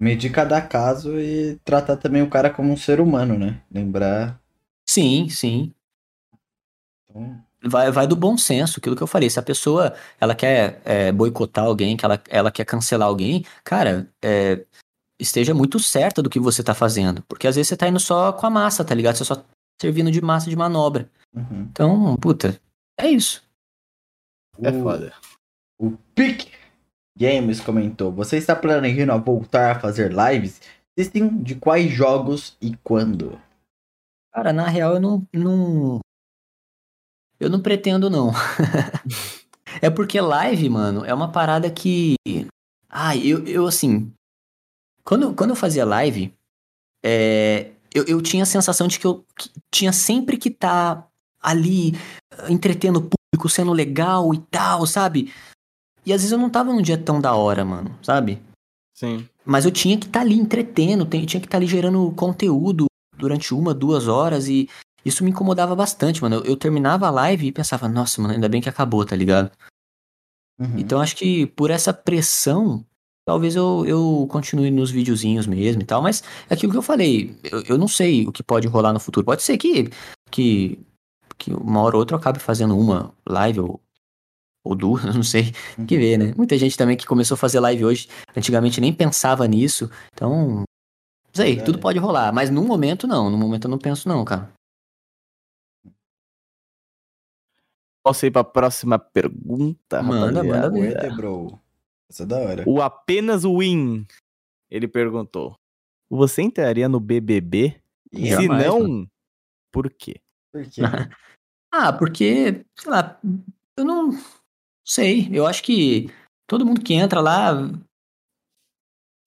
medir 0.00 0.30
cada 0.30 0.60
caso 0.60 1.18
e 1.18 1.56
tratar 1.64 1.96
também 1.96 2.22
o 2.22 2.30
cara 2.30 2.50
como 2.50 2.72
um 2.72 2.76
ser 2.76 3.00
humano, 3.00 3.38
né? 3.38 3.60
Lembrar. 3.70 4.40
Sim, 4.88 5.28
sim. 5.28 5.72
Então... 7.08 7.42
Vai, 7.64 7.90
vai 7.90 8.06
do 8.06 8.14
bom 8.14 8.36
senso, 8.36 8.78
aquilo 8.78 8.94
que 8.94 9.02
eu 9.02 9.06
falei. 9.06 9.28
Se 9.28 9.38
a 9.38 9.42
pessoa 9.42 9.94
ela 10.20 10.34
quer 10.34 10.80
é, 10.84 11.10
boicotar 11.10 11.64
alguém, 11.64 11.96
que 11.96 12.04
ela, 12.04 12.22
ela 12.28 12.50
quer 12.50 12.64
cancelar 12.64 13.08
alguém, 13.08 13.44
cara, 13.64 14.08
é, 14.22 14.64
esteja 15.18 15.54
muito 15.54 15.78
certa 15.78 16.22
do 16.22 16.30
que 16.30 16.38
você 16.38 16.62
tá 16.62 16.74
fazendo. 16.74 17.22
Porque 17.22 17.48
às 17.48 17.56
vezes 17.56 17.68
você 17.68 17.76
tá 17.76 17.88
indo 17.88 17.98
só 17.98 18.32
com 18.32 18.46
a 18.46 18.50
massa, 18.50 18.84
tá 18.84 18.94
ligado? 18.94 19.16
Você 19.16 19.24
só 19.24 19.36
tá 19.36 19.44
servindo 19.80 20.10
de 20.10 20.20
massa 20.20 20.48
de 20.48 20.54
manobra. 20.54 21.10
Uhum. 21.34 21.66
Então, 21.70 22.16
puta, 22.16 22.60
é 22.98 23.08
isso. 23.08 23.42
É 24.62 24.72
foda. 24.72 25.12
O 25.78 25.92
pique 26.14 26.50
Games 27.16 27.60
comentou: 27.60 28.12
Você 28.12 28.36
está 28.36 28.54
planejando 28.54 29.18
voltar 29.20 29.76
a 29.76 29.80
fazer 29.80 30.12
lives? 30.12 30.60
Existem 30.96 31.42
de 31.42 31.54
quais 31.54 31.90
jogos 31.90 32.56
e 32.60 32.76
quando? 32.82 33.40
Cara, 34.32 34.52
na 34.52 34.68
real 34.68 34.94
eu 34.94 35.00
não. 35.00 35.26
não... 35.32 36.00
Eu 37.38 37.50
não 37.50 37.60
pretendo, 37.60 38.08
não. 38.08 38.30
é 39.82 39.90
porque 39.90 40.20
live, 40.20 40.68
mano, 40.70 41.04
é 41.04 41.12
uma 41.12 41.30
parada 41.30 41.70
que. 41.70 42.14
Ah, 42.88 43.16
eu, 43.16 43.46
eu 43.46 43.66
assim. 43.66 44.12
Quando, 45.04 45.34
quando 45.34 45.50
eu 45.50 45.56
fazia 45.56 45.84
live, 45.84 46.34
é, 47.04 47.70
eu, 47.94 48.04
eu 48.06 48.22
tinha 48.22 48.42
a 48.42 48.46
sensação 48.46 48.88
de 48.88 48.98
que 48.98 49.06
eu 49.06 49.24
que 49.38 49.50
tinha 49.70 49.92
sempre 49.92 50.36
que 50.36 50.48
estar 50.48 50.96
tá 50.96 51.08
ali 51.40 51.92
entretendo 52.48 52.96
o 52.96 53.02
público, 53.02 53.48
sendo 53.48 53.72
legal 53.72 54.34
e 54.34 54.38
tal, 54.50 54.86
sabe? 54.86 55.32
E 56.06 56.12
às 56.12 56.20
vezes 56.20 56.30
eu 56.30 56.38
não 56.38 56.48
tava 56.48 56.72
num 56.72 56.80
dia 56.80 56.96
tão 56.96 57.20
da 57.20 57.34
hora, 57.34 57.64
mano, 57.64 57.98
sabe? 58.00 58.40
Sim. 58.94 59.28
Mas 59.44 59.64
eu 59.64 59.72
tinha 59.72 59.98
que 59.98 60.06
estar 60.06 60.20
tá 60.20 60.24
ali 60.24 60.36
entretendo, 60.36 61.04
tinha 61.04 61.26
que 61.26 61.36
estar 61.36 61.48
tá 61.48 61.56
ali 61.56 61.66
gerando 61.66 62.12
conteúdo 62.12 62.86
durante 63.18 63.52
uma, 63.52 63.74
duas 63.74 64.06
horas 64.06 64.46
e 64.46 64.68
isso 65.04 65.24
me 65.24 65.30
incomodava 65.30 65.74
bastante, 65.74 66.22
mano. 66.22 66.36
Eu, 66.36 66.44
eu 66.44 66.56
terminava 66.56 67.06
a 67.06 67.10
live 67.10 67.46
e 67.46 67.52
pensava, 67.52 67.88
nossa, 67.88 68.22
mano, 68.22 68.34
ainda 68.34 68.48
bem 68.48 68.60
que 68.60 68.68
acabou, 68.68 69.04
tá 69.04 69.16
ligado? 69.16 69.50
Uhum. 70.58 70.78
Então 70.78 71.00
acho 71.00 71.16
que 71.16 71.46
por 71.46 71.70
essa 71.70 71.92
pressão, 71.92 72.84
talvez 73.26 73.56
eu, 73.56 73.84
eu 73.86 74.26
continue 74.30 74.70
nos 74.70 74.90
videozinhos 74.90 75.46
mesmo 75.46 75.82
e 75.82 75.84
tal, 75.84 76.00
mas 76.00 76.22
é 76.48 76.54
aquilo 76.54 76.72
que 76.72 76.78
eu 76.78 76.82
falei, 76.82 77.36
eu, 77.44 77.62
eu 77.62 77.78
não 77.78 77.88
sei 77.88 78.26
o 78.26 78.32
que 78.32 78.42
pode 78.42 78.68
rolar 78.68 78.92
no 78.92 79.00
futuro. 79.00 79.26
Pode 79.26 79.42
ser 79.42 79.58
que, 79.58 79.90
que, 80.30 80.78
que 81.36 81.52
uma 81.52 81.82
hora 81.82 81.96
ou 81.96 82.00
outra 82.00 82.14
eu 82.14 82.20
acabe 82.20 82.38
fazendo 82.38 82.78
uma 82.78 83.12
live 83.28 83.60
ou 83.60 83.80
ou 84.66 84.74
duas, 84.74 85.04
não 85.14 85.22
sei, 85.22 85.52
tem 85.76 85.86
que 85.86 85.94
uhum. 85.94 86.00
ver, 86.00 86.18
né? 86.18 86.34
Muita 86.36 86.58
gente 86.58 86.76
também 86.76 86.96
que 86.96 87.06
começou 87.06 87.36
a 87.36 87.38
fazer 87.38 87.60
live 87.60 87.84
hoje, 87.84 88.08
antigamente 88.36 88.80
nem 88.80 88.92
pensava 88.92 89.46
nisso, 89.46 89.90
então, 90.12 90.58
não 90.58 90.64
sei, 91.32 91.58
é. 91.58 91.62
tudo 91.62 91.78
pode 91.78 91.98
rolar, 91.98 92.32
mas 92.32 92.50
no 92.50 92.64
momento 92.64 93.06
não, 93.06 93.30
no 93.30 93.38
momento 93.38 93.66
eu 93.66 93.70
não 93.70 93.78
penso 93.78 94.08
não, 94.08 94.24
cara. 94.24 94.52
Posso 98.04 98.26
ir 98.26 98.30
pra 98.30 98.44
próxima 98.44 98.98
pergunta, 98.98 100.02
Manda, 100.02 100.42
rapaziada? 100.42 100.70
manda 100.70 101.00
ver. 101.00 101.16
bro. 101.16 101.60
Essa 102.08 102.22
é 102.22 102.26
da 102.26 102.38
hora. 102.38 102.64
O 102.64 102.80
apenas 102.80 103.42
win, 103.42 104.06
ele 104.70 104.86
perguntou, 104.86 105.56
você 106.08 106.42
entraria 106.42 106.88
no 106.88 107.00
BBB? 107.00 107.80
E 108.12 108.34
Se 108.34 108.46
não, 108.46 108.80
mano. 108.80 109.10
por 109.72 109.90
quê? 109.90 110.20
Por 110.52 110.64
quê? 110.66 110.82
ah, 111.72 111.92
porque, 111.92 112.64
sei 112.76 112.90
lá, 112.90 113.18
eu 113.76 113.84
não 113.84 114.10
Sei, 114.86 115.28
eu 115.32 115.46
acho 115.46 115.62
que 115.62 116.08
todo 116.46 116.64
mundo 116.64 116.80
que 116.80 116.94
entra 116.94 117.20
lá 117.20 117.52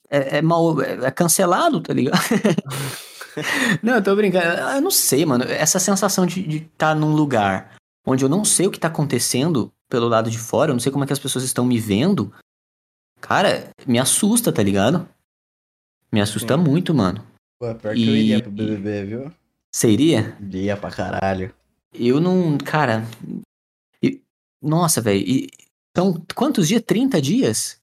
é, 0.10 0.38
é 0.38 0.42
mal, 0.42 0.82
é 0.82 1.12
cancelado, 1.12 1.82
tá 1.82 1.94
ligado? 1.94 2.18
não, 3.84 3.96
eu 3.96 4.04
tô 4.04 4.16
brincando. 4.16 4.46
Eu 4.46 4.82
não 4.82 4.92
sei, 4.92 5.26
mano. 5.26 5.44
Essa 5.44 5.80
sensação 5.80 6.26
de 6.26 6.58
estar 6.58 6.70
tá 6.78 6.96
num 6.96 7.14
lugar 7.14 7.76
onde 8.06 8.24
eu 8.24 8.30
não 8.30 8.44
sei 8.46 8.68
o 8.68 8.72
que 8.72 8.80
tá 8.80 8.88
acontecendo 8.88 9.72
pelo 9.90 10.08
lado 10.08 10.32
de 10.32 10.40
fora, 10.40 10.72
eu 10.72 10.76
não 10.76 10.80
sei 10.80 10.92
como 10.92 11.04
é 11.04 11.08
que 11.08 11.14
as 11.14 11.20
pessoas 11.20 11.44
estão 11.44 11.66
me 11.66 11.80
vendo, 11.80 12.34
cara, 13.20 13.70
me 13.86 14.00
assusta, 14.00 14.52
tá 14.52 14.64
ligado? 14.64 15.08
Me 16.12 16.22
assusta 16.22 16.56
Sim. 16.56 16.64
muito, 16.64 16.94
mano. 16.94 17.26
Pô, 17.60 17.74
pior 17.76 17.96
e... 17.96 18.04
que 18.04 18.10
eu 18.10 18.16
iria 18.16 18.42
pro 18.42 18.52
BBB, 18.52 19.06
viu? 19.06 19.32
Você 19.72 19.90
iria? 19.90 20.38
Iria 20.40 20.78
pra 20.78 20.90
caralho. 20.90 21.54
Eu 21.94 22.20
não, 22.20 22.58
cara, 22.58 23.04
nossa, 24.62 25.02
velho. 25.02 25.20
E 25.20 25.50
são 25.96 26.22
quantos 26.36 26.68
dias? 26.68 26.82
30 26.86 27.22
dias? 27.22 27.78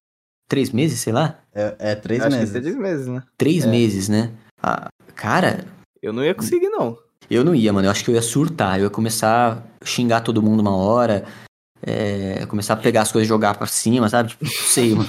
Três 0.48 0.70
meses, 0.70 1.00
sei 1.00 1.12
lá? 1.12 1.40
É, 1.54 1.74
é 1.78 1.94
três 1.94 2.22
Acho 2.22 2.36
meses. 2.36 2.52
Que 2.52 2.58
é 2.58 2.60
três 2.60 2.76
meses, 2.76 3.06
né? 3.06 3.22
Três 3.36 3.64
é. 3.64 3.66
meses, 3.68 4.08
né? 4.08 4.30
Ah, 4.62 4.88
cara. 5.14 5.64
Eu 6.00 6.12
não 6.12 6.24
ia 6.24 6.34
conseguir, 6.34 6.68
não. 6.68 6.96
Eu 7.28 7.44
não 7.44 7.54
ia, 7.54 7.72
mano. 7.72 7.86
Eu 7.86 7.90
acho 7.90 8.04
que 8.04 8.10
eu 8.10 8.14
ia 8.14 8.22
surtar. 8.22 8.78
Eu 8.78 8.84
ia 8.84 8.90
começar 8.90 9.64
a 9.80 9.84
xingar 9.84 10.20
todo 10.20 10.42
mundo 10.42 10.60
uma 10.60 10.76
hora. 10.76 11.24
É, 11.82 12.46
começar 12.46 12.74
a 12.74 12.76
pegar 12.76 13.02
as 13.02 13.12
coisas 13.12 13.26
e 13.26 13.28
jogar 13.28 13.56
pra 13.56 13.66
cima, 13.66 14.08
sabe? 14.08 14.30
Tipo, 14.30 14.44
não 14.44 14.50
sei, 14.50 14.94
mano. 14.94 15.08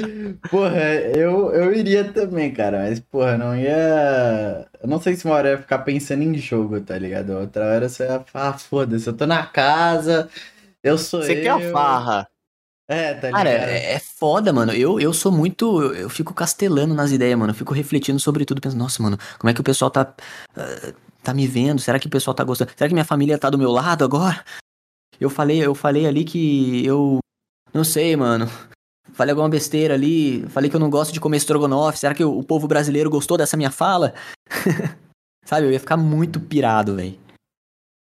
porra, 0.50 0.82
eu, 1.14 1.52
eu 1.52 1.74
iria 1.74 2.04
também, 2.04 2.52
cara. 2.52 2.78
Mas, 2.88 3.00
porra, 3.00 3.36
não 3.36 3.56
ia. 3.56 4.66
Eu 4.80 4.88
não 4.88 5.00
sei 5.00 5.14
se 5.14 5.24
uma 5.24 5.34
hora 5.34 5.48
eu 5.48 5.52
ia 5.52 5.58
ficar 5.58 5.78
pensando 5.78 6.22
em 6.22 6.34
jogo, 6.36 6.80
tá 6.80 6.96
ligado? 6.98 7.30
Outra 7.30 7.66
hora 7.66 7.88
você 7.88 8.04
ia 8.04 8.20
falar, 8.20 8.50
ah, 8.50 8.58
foda-se, 8.58 9.06
eu 9.06 9.12
tô 9.12 9.26
na 9.26 9.44
casa, 9.46 10.28
eu 10.86 10.98
sou 10.98 11.22
Você 11.22 11.38
eu. 11.38 11.42
quer 11.42 11.50
a 11.50 11.72
farra. 11.72 12.28
É, 12.88 13.14
tá 13.14 13.26
ligado? 13.26 13.32
Cara, 13.32 13.50
é, 13.50 13.94
é 13.94 13.98
foda, 13.98 14.52
mano. 14.52 14.72
Eu, 14.72 15.00
eu 15.00 15.12
sou 15.12 15.32
muito. 15.32 15.82
Eu, 15.82 15.94
eu, 15.94 16.10
fico 16.10 16.32
castelando 16.32 16.94
nas 16.94 17.10
ideias, 17.10 17.38
mano. 17.38 17.50
Eu 17.50 17.56
fico 17.56 17.74
refletindo 17.74 18.20
sobre 18.20 18.44
tudo, 18.44 18.60
pensando, 18.60 18.78
nossa, 18.78 19.02
mano, 19.02 19.18
como 19.38 19.50
é 19.50 19.54
que 19.54 19.60
o 19.60 19.64
pessoal 19.64 19.90
tá. 19.90 20.14
Uh, 20.56 20.94
tá 21.22 21.34
me 21.34 21.46
vendo? 21.46 21.80
Será 21.80 21.98
que 21.98 22.06
o 22.06 22.10
pessoal 22.10 22.34
tá 22.34 22.44
gostando? 22.44 22.70
Será 22.76 22.88
que 22.88 22.94
minha 22.94 23.04
família 23.04 23.38
tá 23.38 23.50
do 23.50 23.58
meu 23.58 23.72
lado 23.72 24.04
agora? 24.04 24.44
Eu 25.20 25.28
falei, 25.28 25.58
eu 25.58 25.74
falei 25.74 26.06
ali 26.06 26.24
que 26.24 26.86
eu. 26.86 27.18
Não 27.74 27.82
sei, 27.82 28.14
mano. 28.14 28.46
Falei 29.12 29.32
alguma 29.32 29.48
besteira 29.48 29.94
ali. 29.94 30.46
Falei 30.50 30.70
que 30.70 30.76
eu 30.76 30.80
não 30.80 30.90
gosto 30.90 31.12
de 31.12 31.20
comer 31.20 31.38
estrogonofe. 31.38 31.98
Será 31.98 32.14
que 32.14 32.24
o, 32.24 32.38
o 32.38 32.44
povo 32.44 32.68
brasileiro 32.68 33.10
gostou 33.10 33.36
dessa 33.36 33.56
minha 33.56 33.70
fala? 33.72 34.14
Sabe, 35.44 35.66
eu 35.66 35.72
ia 35.72 35.80
ficar 35.80 35.96
muito 35.96 36.38
pirado, 36.38 36.94
velho. 36.94 37.18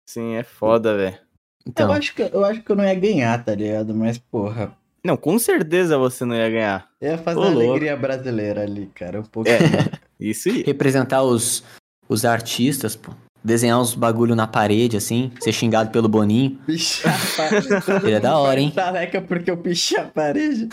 Sim, 0.08 0.34
é 0.34 0.42
foda, 0.42 0.96
velho. 0.96 1.18
Então. 1.66 1.88
Eu, 1.88 1.92
acho 1.92 2.14
que, 2.14 2.22
eu 2.22 2.44
acho 2.44 2.62
que 2.62 2.70
eu 2.70 2.76
não 2.76 2.84
ia 2.84 2.94
ganhar, 2.94 3.44
tá 3.44 3.54
ligado? 3.54 3.94
Mas, 3.94 4.18
porra. 4.18 4.72
Não, 5.04 5.16
com 5.16 5.38
certeza 5.38 5.96
você 5.96 6.24
não 6.24 6.34
ia 6.34 6.50
ganhar. 6.50 6.88
Ia 7.00 7.18
fazer 7.18 7.40
a 7.40 7.46
alegria 7.46 7.96
brasileira 7.96 8.62
ali, 8.62 8.86
cara. 8.94 9.20
Um 9.20 9.24
pouco. 9.24 9.48
É, 9.48 9.58
isso 10.20 10.48
aí. 10.48 10.62
Representar 10.62 11.22
os, 11.22 11.62
os 12.08 12.24
artistas, 12.24 12.96
pô. 12.96 13.12
Desenhar 13.42 13.80
uns 13.80 13.94
bagulho 13.94 14.36
na 14.36 14.46
parede, 14.46 14.98
assim, 14.98 15.32
ser 15.40 15.52
xingado 15.52 15.90
pelo 15.90 16.10
Boninho. 16.10 16.58
Pichar 16.66 17.14
a 17.14 17.36
parede. 17.36 17.68
Ele 18.04 18.12
é 18.12 18.20
da 18.20 18.36
hora, 18.36 18.60
hein? 18.60 18.70
Tareca 18.70 19.22
porque 19.22 19.50
eu 19.50 19.56
pichei 19.56 19.96
a 19.98 20.04
parede. 20.04 20.68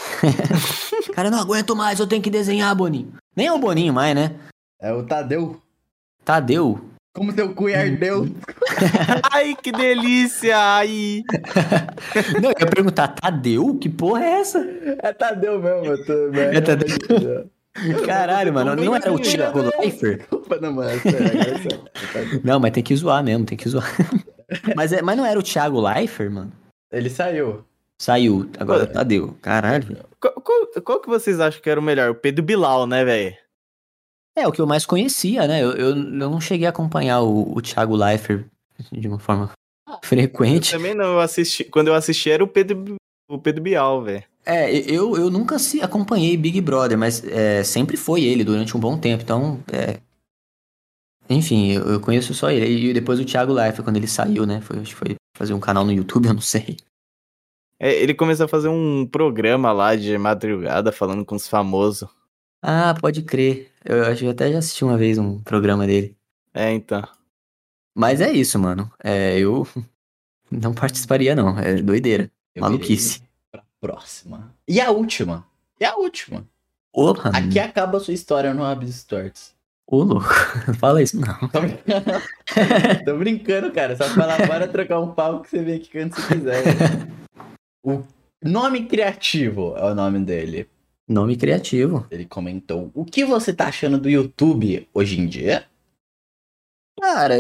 Cara, 1.16 1.30
eu 1.30 1.32
não 1.32 1.40
aguento 1.40 1.74
mais, 1.74 1.98
eu 1.98 2.08
tenho 2.08 2.22
que 2.22 2.30
desenhar, 2.30 2.76
Boninho. 2.76 3.14
Nem 3.34 3.48
é 3.48 3.54
o 3.54 3.58
Boninho 3.58 3.94
mais, 3.94 4.14
né? 4.14 4.36
É 4.82 4.92
o 4.92 5.04
Tadeu. 5.04 5.62
Tadeu? 6.26 6.82
Como 7.18 7.34
teu 7.34 7.52
cu 7.56 7.66
ardeu. 7.74 8.28
Ai, 9.34 9.56
que 9.60 9.72
delícia! 9.72 10.56
Ai! 10.56 11.24
Não, 12.40 12.52
eu 12.52 12.56
ia 12.60 12.68
perguntar, 12.68 13.08
Tadeu? 13.08 13.76
Que 13.80 13.90
porra 13.90 14.24
é 14.24 14.30
essa? 14.40 14.60
É 15.02 15.12
Tadeu 15.12 15.60
mesmo, 15.60 15.86
eu 15.88 16.06
tô, 16.06 16.14
né? 16.28 16.56
É 16.56 16.62
Tadeu. 16.62 17.50
Caralho, 18.06 18.54
mano, 18.54 18.76
não 18.76 18.96
era 18.96 19.12
o 19.12 19.20
Thiago 19.20 19.62
Leifert? 19.62 20.28
Não, 20.62 20.74
mano, 20.74 20.90
é 20.90 20.96
é 20.96 21.00
sério. 21.00 22.42
Não, 22.44 22.60
mas 22.60 22.72
tem 22.72 22.84
que 22.84 22.96
zoar 22.96 23.24
mesmo, 23.24 23.46
tem 23.46 23.58
que 23.58 23.68
zoar. 23.68 23.92
Mas, 24.76 24.94
é, 24.94 25.02
mas 25.02 25.18
não 25.18 25.26
era 25.26 25.38
o 25.38 25.44
Thiago 25.44 25.82
Leifert, 25.82 26.32
mano? 26.32 26.54
Ele 26.90 27.10
saiu. 27.10 27.66
Saiu, 27.98 28.50
agora 28.58 28.84
é 28.84 28.86
Tadeu. 28.86 29.36
Caralho. 29.42 29.98
Qual, 30.22 30.34
qual, 30.36 30.68
qual 30.82 31.02
que 31.02 31.10
vocês 31.10 31.42
acham 31.42 31.62
que 31.62 31.70
era 31.70 31.78
o 31.78 31.84
melhor? 31.84 32.12
O 32.12 32.16
Pedro 32.16 32.46
Bilal, 32.46 32.88
né, 32.88 33.04
velho? 33.04 33.36
É, 34.38 34.48
o 34.48 34.52
que 34.52 34.62
eu 34.62 34.68
mais 34.68 34.86
conhecia, 34.86 35.48
né? 35.48 35.64
Eu, 35.64 35.72
eu, 35.72 35.90
eu 35.90 35.96
não 35.96 36.40
cheguei 36.40 36.68
a 36.68 36.70
acompanhar 36.70 37.22
o, 37.22 37.58
o 37.58 37.60
Thiago 37.60 37.96
Leifert 37.96 38.46
de 38.92 39.08
uma 39.08 39.18
forma 39.18 39.52
frequente. 40.04 40.74
Eu 40.74 40.80
também 40.80 40.94
não, 40.94 41.14
eu 41.14 41.20
assisti. 41.20 41.64
Quando 41.64 41.88
eu 41.88 41.96
assisti 41.96 42.30
era 42.30 42.44
o 42.44 42.48
Pedro, 42.48 42.98
o 43.28 43.40
Pedro 43.40 43.64
Bial, 43.64 44.04
velho. 44.04 44.24
É, 44.46 44.72
eu, 44.72 45.18
eu 45.18 45.32
nunca 45.32 45.58
se 45.58 45.82
acompanhei 45.82 46.38
Big 46.38 46.62
Brother, 46.62 46.98
mas 46.98 47.24
é, 47.26 47.64
sempre 47.64 47.98
foi 47.98 48.24
ele 48.24 48.44
durante 48.44 48.78
um 48.78 48.80
bom 48.80 48.96
tempo, 48.96 49.24
então. 49.24 49.60
É... 49.74 50.00
Enfim, 51.28 51.72
eu, 51.72 51.94
eu, 51.94 52.00
conheço 52.00 52.34
só 52.36 52.52
ele. 52.52 52.90
E 52.90 52.94
depois 52.94 53.20
o 53.20 53.26
Thiago 53.26 53.52
Leifert, 53.52 53.84
quando 53.84 53.98
ele 53.98 54.08
saiu, 54.08 54.46
né? 54.46 54.62
Foi, 54.62 54.78
acho 54.78 54.92
que 54.92 54.96
foi 54.96 55.16
fazer 55.36 55.56
um 55.56 55.60
canal 55.60 55.84
no 55.84 55.92
YouTube, 55.92 56.28
eu 56.30 56.34
não 56.36 56.42
sei. 56.42 56.78
É, 57.80 57.92
ele 57.92 58.14
começou 58.14 58.46
a 58.46 58.50
fazer 58.50 58.70
um 58.70 59.06
programa 59.06 59.72
lá 59.72 59.96
de 59.96 60.16
madrugada 60.18 60.92
falando 60.92 61.26
com 61.26 61.36
os 61.36 61.48
famosos. 61.48 62.08
Ah, 62.62 62.96
pode 63.00 63.22
crer. 63.22 63.72
Eu 63.86 64.04
acho 64.06 64.20
que 64.22 64.28
até 64.28 64.52
já 64.52 64.60
assisti 64.60 64.84
uma 64.84 64.98
vez 64.98 65.18
um 65.18 65.40
programa 65.42 65.86
dele. 65.86 66.16
É, 66.54 66.72
então. 66.72 67.08
Mas 67.96 68.22
é 68.22 68.32
isso, 68.32 68.58
mano. 68.60 68.92
É, 69.04 69.38
eu 69.40 69.68
não 70.52 70.74
participaria, 70.74 71.36
não. 71.36 71.58
É 71.60 71.76
doideira. 71.82 72.32
Eu 72.54 72.62
Maluquice. 72.62 73.22
Pra 73.52 73.64
próxima. 73.80 74.54
E 74.68 74.82
a 74.82 74.92
última. 74.92 75.46
E 75.80 75.86
a 75.86 75.96
última. 75.96 76.46
Porra, 76.92 77.30
Aqui 77.30 77.60
acaba 77.60 77.98
a 77.98 78.02
sua 78.02 78.14
história 78.14 78.54
no 78.54 78.64
Abs 78.64 78.96
Stories. 78.96 79.54
ô 79.86 80.04
louco. 80.04 80.28
Fala 80.80 81.02
isso, 81.04 81.20
não. 81.20 81.48
Tô 81.50 81.62
brincando. 81.62 82.24
Tô 83.06 83.18
brincando, 83.18 83.72
cara. 83.72 83.96
Só 83.96 84.06
falar, 84.06 84.48
bora 84.48 84.68
trocar 84.68 85.00
um 85.00 85.14
papo 85.14 85.42
que 85.44 85.50
você 85.50 85.64
vem 85.64 85.76
aqui 85.76 85.92
quando 85.92 86.16
você 86.16 86.36
quiser. 86.36 86.64
O 87.84 88.04
nome 88.44 88.86
criativo 88.88 89.76
é 89.78 89.84
o 89.92 89.94
nome 89.96 90.20
dele. 90.26 90.68
Nome 91.08 91.36
criativo. 91.38 92.06
Ele 92.12 92.26
comentou: 92.26 92.92
O 92.94 93.06
que 93.06 93.24
você 93.24 93.54
tá 93.54 93.68
achando 93.68 93.98
do 93.98 94.10
YouTube 94.10 94.88
hoje 94.94 95.20
em 95.20 95.28
dia? 95.28 95.66
Cara, 97.00 97.38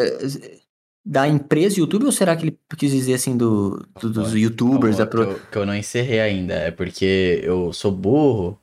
da 1.06 1.28
empresa 1.28 1.80
YouTube 1.80 2.06
ou 2.06 2.12
será 2.12 2.36
que 2.36 2.46
ele 2.48 2.60
quis 2.78 2.92
dizer 2.92 3.16
assim 3.16 3.36
do, 3.36 3.86
do- 4.00 4.10
dos 4.12 4.34
youtubers? 4.34 4.98
Da 4.98 5.06
pro- 5.06 5.26
que, 5.26 5.32
eu, 5.34 5.40
que 5.52 5.58
eu 5.58 5.66
não 5.66 5.76
encerrei 5.76 6.20
ainda. 6.20 6.54
É 6.54 6.72
porque 6.72 7.42
eu 7.44 7.74
sou 7.74 7.92
burro. 7.92 8.60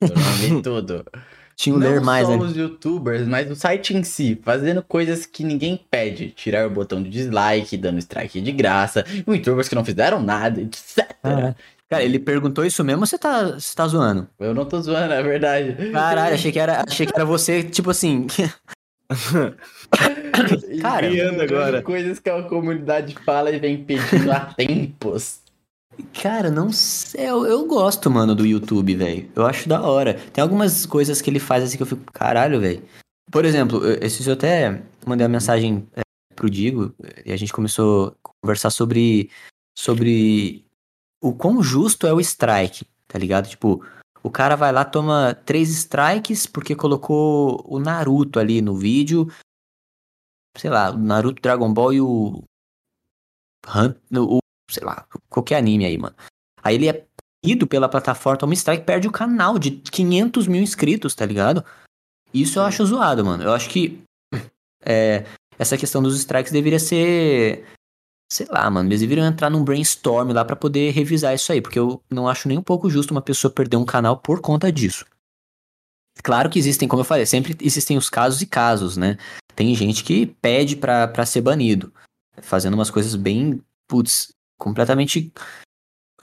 Eu 0.00 0.08
não 0.08 0.32
vi 0.34 0.60
tudo. 0.62 1.04
Tinha 1.54 1.76
um 1.76 1.78
ler 1.78 2.00
mais 2.00 2.26
só 2.26 2.32
ali. 2.34 2.42
os 2.42 2.56
youtubers, 2.56 3.26
mas 3.28 3.50
o 3.50 3.54
site 3.54 3.94
em 3.94 4.02
si, 4.02 4.40
fazendo 4.42 4.82
coisas 4.82 5.26
que 5.26 5.44
ninguém 5.44 5.76
pede. 5.90 6.30
Tirar 6.30 6.66
o 6.66 6.70
botão 6.70 7.02
de 7.02 7.10
dislike, 7.10 7.76
dando 7.76 7.98
strike 7.98 8.40
de 8.40 8.52
graça. 8.52 9.04
Youtubers 9.28 9.68
que 9.68 9.74
não 9.74 9.84
fizeram 9.84 10.22
nada, 10.22 10.60
etc. 10.62 11.14
Ah, 11.22 11.54
Cara, 11.92 12.04
ele 12.04 12.18
perguntou 12.18 12.64
isso 12.64 12.82
mesmo 12.82 13.02
ou 13.02 13.06
você 13.06 13.18
tá, 13.18 13.52
você 13.52 13.74
tá 13.74 13.86
zoando? 13.86 14.26
Eu 14.38 14.54
não 14.54 14.64
tô 14.64 14.80
zoando, 14.80 15.12
é 15.12 15.22
verdade. 15.22 15.76
Caralho, 15.92 16.34
achei 16.34 16.50
que 16.50 16.58
era, 16.58 16.84
achei 16.88 17.06
que 17.06 17.12
era 17.14 17.24
você, 17.24 17.62
tipo 17.62 17.90
assim. 17.90 18.26
cara, 20.80 21.08
Criando 21.08 21.42
agora. 21.42 21.82
Coisas 21.82 22.18
que 22.18 22.30
a 22.30 22.42
comunidade 22.44 23.14
fala 23.24 23.50
e 23.50 23.58
vem 23.58 23.84
pedindo 23.84 24.30
há 24.32 24.40
tempos. 24.56 25.40
Cara, 26.22 26.50
não 26.50 26.72
sei. 26.72 27.28
Eu, 27.28 27.44
eu 27.46 27.66
gosto, 27.66 28.10
mano, 28.10 28.34
do 28.34 28.46
YouTube, 28.46 28.94
velho. 28.94 29.28
Eu 29.36 29.44
acho 29.44 29.68
da 29.68 29.82
hora. 29.82 30.14
Tem 30.32 30.40
algumas 30.42 30.86
coisas 30.86 31.20
que 31.20 31.28
ele 31.28 31.38
faz 31.38 31.62
assim 31.64 31.76
que 31.76 31.82
eu 31.82 31.86
fico, 31.86 32.10
caralho, 32.12 32.60
velho. 32.60 32.82
Por 33.30 33.44
exemplo, 33.44 33.84
eu- 33.84 33.98
esses 34.02 34.26
eu 34.26 34.32
até 34.32 34.82
mandei 35.06 35.26
uma 35.26 35.32
mensagem 35.32 35.86
é, 35.94 36.00
pro 36.34 36.48
Digo 36.50 36.94
e 37.24 37.32
a 37.32 37.36
gente 37.36 37.52
começou 37.52 38.16
a 38.24 38.28
conversar 38.40 38.70
sobre, 38.70 39.30
sobre 39.78 40.64
o 41.22 41.32
quão 41.32 41.62
justo 41.62 42.06
é 42.06 42.12
o 42.12 42.20
strike, 42.20 42.84
tá 43.06 43.18
ligado? 43.18 43.48
Tipo, 43.48 43.84
o 44.22 44.30
cara 44.30 44.56
vai 44.56 44.72
lá, 44.72 44.84
toma 44.84 45.34
três 45.46 45.70
strikes 45.70 46.46
porque 46.46 46.74
colocou 46.74 47.64
o 47.66 47.78
Naruto 47.78 48.40
ali 48.40 48.60
no 48.60 48.76
vídeo. 48.76 49.28
Sei 50.58 50.68
lá, 50.68 50.90
o 50.90 50.98
Naruto, 50.98 51.40
Dragon 51.40 51.72
Ball 51.72 51.92
e 51.94 52.00
o. 52.00 52.42
O 54.12 54.38
sei 54.68 54.84
lá, 54.84 55.06
qualquer 55.28 55.56
anime 55.56 55.86
aí, 55.86 55.96
mano. 55.96 56.16
Aí 56.62 56.74
ele 56.74 56.88
é 56.88 57.06
punido 57.42 57.66
pela 57.66 57.88
plataforma, 57.88 58.38
toma 58.38 58.54
strike, 58.54 58.84
perde 58.84 59.06
o 59.06 59.12
canal 59.12 59.58
de 59.58 59.70
500 59.70 60.46
mil 60.46 60.62
inscritos, 60.62 61.14
tá 61.14 61.24
ligado? 61.24 61.64
Isso 62.34 62.58
eu 62.58 62.64
acho 62.64 62.84
zoado, 62.86 63.24
mano. 63.24 63.44
Eu 63.44 63.52
acho 63.52 63.68
que 63.68 64.02
é, 64.84 65.24
essa 65.58 65.76
questão 65.76 66.02
dos 66.02 66.16
strikes 66.16 66.52
deveria 66.52 66.78
ser. 66.78 67.66
Sei 68.32 68.46
lá, 68.48 68.70
mano. 68.70 68.88
Eles 68.88 69.00
deveriam 69.00 69.26
entrar 69.26 69.50
num 69.50 69.62
brainstorm 69.62 70.32
lá 70.32 70.42
pra 70.42 70.56
poder 70.56 70.90
revisar 70.90 71.34
isso 71.34 71.52
aí, 71.52 71.60
porque 71.60 71.78
eu 71.78 72.02
não 72.08 72.26
acho 72.26 72.48
nem 72.48 72.56
um 72.56 72.62
pouco 72.62 72.88
justo 72.88 73.10
uma 73.10 73.20
pessoa 73.20 73.52
perder 73.52 73.76
um 73.76 73.84
canal 73.84 74.16
por 74.16 74.40
conta 74.40 74.72
disso. 74.72 75.04
Claro 76.22 76.48
que 76.48 76.58
existem, 76.58 76.88
como 76.88 77.02
eu 77.02 77.04
falei, 77.04 77.26
sempre 77.26 77.54
existem 77.60 77.98
os 77.98 78.08
casos 78.08 78.40
e 78.40 78.46
casos, 78.46 78.96
né? 78.96 79.18
Tem 79.54 79.74
gente 79.74 80.02
que 80.02 80.26
pede 80.40 80.76
pra, 80.76 81.06
pra 81.06 81.26
ser 81.26 81.42
banido, 81.42 81.92
fazendo 82.40 82.72
umas 82.72 82.90
coisas 82.90 83.14
bem, 83.16 83.62
putz, 83.86 84.32
completamente 84.58 85.30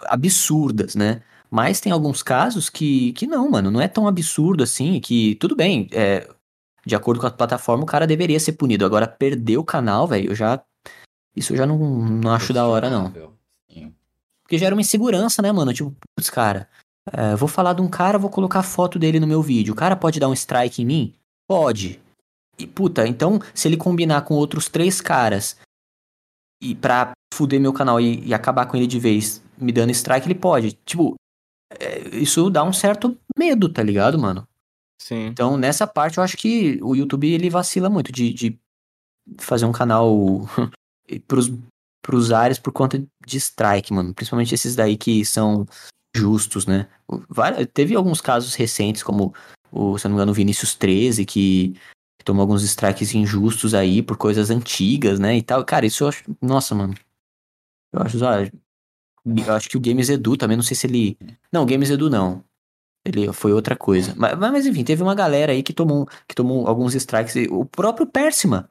absurdas, 0.05 0.95
né? 0.95 1.21
Mas 1.47 1.79
tem 1.79 1.91
alguns 1.91 2.23
casos 2.23 2.71
que, 2.71 3.13
que 3.13 3.27
não, 3.27 3.51
mano, 3.51 3.69
não 3.69 3.81
é 3.81 3.88
tão 3.88 4.07
absurdo 4.07 4.63
assim, 4.63 4.99
que 4.99 5.35
tudo 5.35 5.55
bem, 5.55 5.88
é, 5.91 6.27
de 6.83 6.95
acordo 6.95 7.21
com 7.21 7.27
a 7.27 7.31
plataforma, 7.31 7.83
o 7.83 7.88
cara 7.88 8.07
deveria 8.07 8.39
ser 8.39 8.53
punido. 8.53 8.83
Agora, 8.83 9.07
perder 9.07 9.57
o 9.57 9.63
canal, 9.63 10.07
velho, 10.07 10.31
eu 10.31 10.35
já. 10.35 10.59
Isso 11.40 11.53
eu 11.53 11.58
já 11.58 11.66
não, 11.66 11.77
não 11.77 12.32
acho 12.32 12.51
da 12.51 12.68
hora, 12.68 12.90
não. 12.90 13.14
Sim. 13.72 13.93
Porque 14.43 14.58
gera 14.58 14.76
uma 14.76 14.82
insegurança, 14.82 15.42
né, 15.42 15.50
mano? 15.53 15.74
Tipo, 15.74 15.95
putz, 16.14 16.30
cara, 16.30 16.68
é, 17.14 17.34
vou 17.34 17.48
falar 17.48 17.72
de 17.72 17.82
um 17.82 17.88
cara, 17.88 18.18
vou 18.18 18.30
colocar 18.30 18.61
foto 18.61 19.00
dele 19.00 19.22
no 19.22 19.27
meu 19.27 19.42
vídeo. 19.42 19.72
O 19.72 19.77
cara 19.77 19.95
pode 19.95 20.19
dar 20.19 20.27
um 20.27 20.34
strike 20.34 20.82
em 20.82 20.85
mim? 20.85 21.16
Pode. 21.48 21.98
E, 22.58 22.68
puta, 22.68 23.08
então, 23.08 23.40
se 23.53 23.69
ele 23.69 23.77
combinar 23.77 24.24
com 24.24 24.34
outros 24.34 24.68
três 24.68 25.00
caras 25.00 25.56
e 26.61 26.76
pra 26.76 27.14
fuder 27.34 27.61
meu 27.61 27.72
canal 27.72 28.01
e, 28.01 28.19
e 28.27 28.34
acabar 28.34 28.66
com 28.66 28.76
ele 28.76 28.85
de 28.85 29.00
vez, 29.00 29.42
me 29.58 29.72
dando 29.72 29.92
strike, 29.92 30.27
ele 30.27 30.35
pode. 30.35 30.74
Tipo, 30.85 31.16
é, 31.80 32.18
isso 32.18 32.50
dá 32.50 32.66
um 32.66 32.74
certo 32.74 33.18
medo, 33.38 33.69
tá 33.69 33.82
ligado, 33.82 34.19
mano? 34.19 34.45
Sim. 35.01 35.27
Então, 35.27 35.56
nessa 35.56 35.88
parte, 35.88 36.18
eu 36.18 36.24
acho 36.24 36.35
que 36.35 36.80
o 36.84 36.95
YouTube 36.95 37.32
ele 37.32 37.50
vacila 37.50 37.90
muito 37.90 38.11
de, 38.11 38.34
de 38.34 38.59
fazer 39.38 39.66
um 39.66 39.72
canal 39.72 40.42
pros, 41.27 41.51
pros 42.01 42.31
áreas 42.31 42.59
por 42.59 42.71
conta 42.71 43.03
de 43.25 43.38
strike, 43.38 43.93
mano. 43.93 44.13
Principalmente 44.13 44.53
esses 44.53 44.75
daí 44.75 44.97
que 44.97 45.25
são 45.25 45.65
justos, 46.15 46.65
né? 46.65 46.88
Teve 47.73 47.95
alguns 47.95 48.21
casos 48.21 48.55
recentes, 48.55 49.03
como 49.03 49.33
o, 49.71 49.97
se 49.97 50.05
não 50.05 50.11
me 50.11 50.17
engano, 50.17 50.31
o 50.31 50.35
Vinícius 50.35 50.75
13, 50.75 51.25
que, 51.25 51.75
tomou 52.23 52.41
alguns 52.41 52.63
strikes 52.63 53.15
injustos 53.15 53.73
aí 53.73 54.03
por 54.03 54.17
coisas 54.17 54.49
antigas, 54.49 55.19
né? 55.19 55.38
E 55.38 55.41
tal. 55.41 55.63
Cara, 55.65 55.85
isso 55.85 56.03
eu 56.03 56.09
acho. 56.09 56.23
Nossa, 56.41 56.75
mano. 56.75 56.93
Eu 57.91 58.01
acho. 58.01 58.17
Eu 58.17 59.53
acho 59.53 59.69
que 59.69 59.77
o 59.77 59.81
Games 59.81 60.09
Edu 60.09 60.38
também, 60.38 60.55
não 60.55 60.63
sei 60.63 60.75
se 60.75 60.85
ele. 60.85 61.17
Não, 61.51 61.63
o 61.63 61.65
Games 61.65 61.89
Edu 61.89 62.09
não. 62.09 62.43
Ele 63.05 63.31
foi 63.33 63.53
outra 63.53 63.75
coisa. 63.75 64.13
Mas, 64.15 64.38
mas 64.38 64.65
enfim, 64.65 64.83
teve 64.83 65.01
uma 65.01 65.15
galera 65.15 65.53
aí 65.53 65.63
que 65.63 65.73
tomou, 65.73 66.07
que 66.27 66.35
tomou 66.35 66.67
alguns 66.67 66.93
strikes. 66.93 67.35
O 67.49 67.65
próprio 67.65 68.05
Persima, 68.05 68.69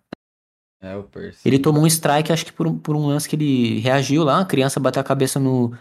É 0.81 0.95
o 0.97 1.03
Percy. 1.03 1.41
ele 1.47 1.59
tomou 1.59 1.83
um 1.83 1.87
strike, 1.87 2.33
acho 2.33 2.45
que 2.45 2.53
por 2.53 2.67
um, 2.67 2.79
por 2.79 2.95
um 2.95 3.07
lance 3.07 3.29
que 3.29 3.35
ele 3.35 3.81
reagiu 3.81 4.23
lá, 4.23 4.41
a 4.41 4.47
criança 4.47 4.79
bateu 4.79 5.01
a 5.01 5.05
cabeça 5.05 5.41
no, 5.41 5.73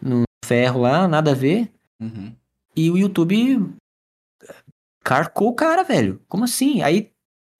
no 0.00 0.22
ferro 0.44 0.80
lá, 0.80 1.06
nada 1.06 1.32
a 1.32 1.34
ver. 1.34 1.70
Uhum. 2.00 2.34
E 2.74 2.90
o 2.90 2.96
YouTube 2.96 3.70
carcou 5.04 5.48
o 5.48 5.54
cara, 5.54 5.82
velho. 5.82 6.20
Como 6.28 6.44
assim? 6.44 6.80
Aí 6.80 7.10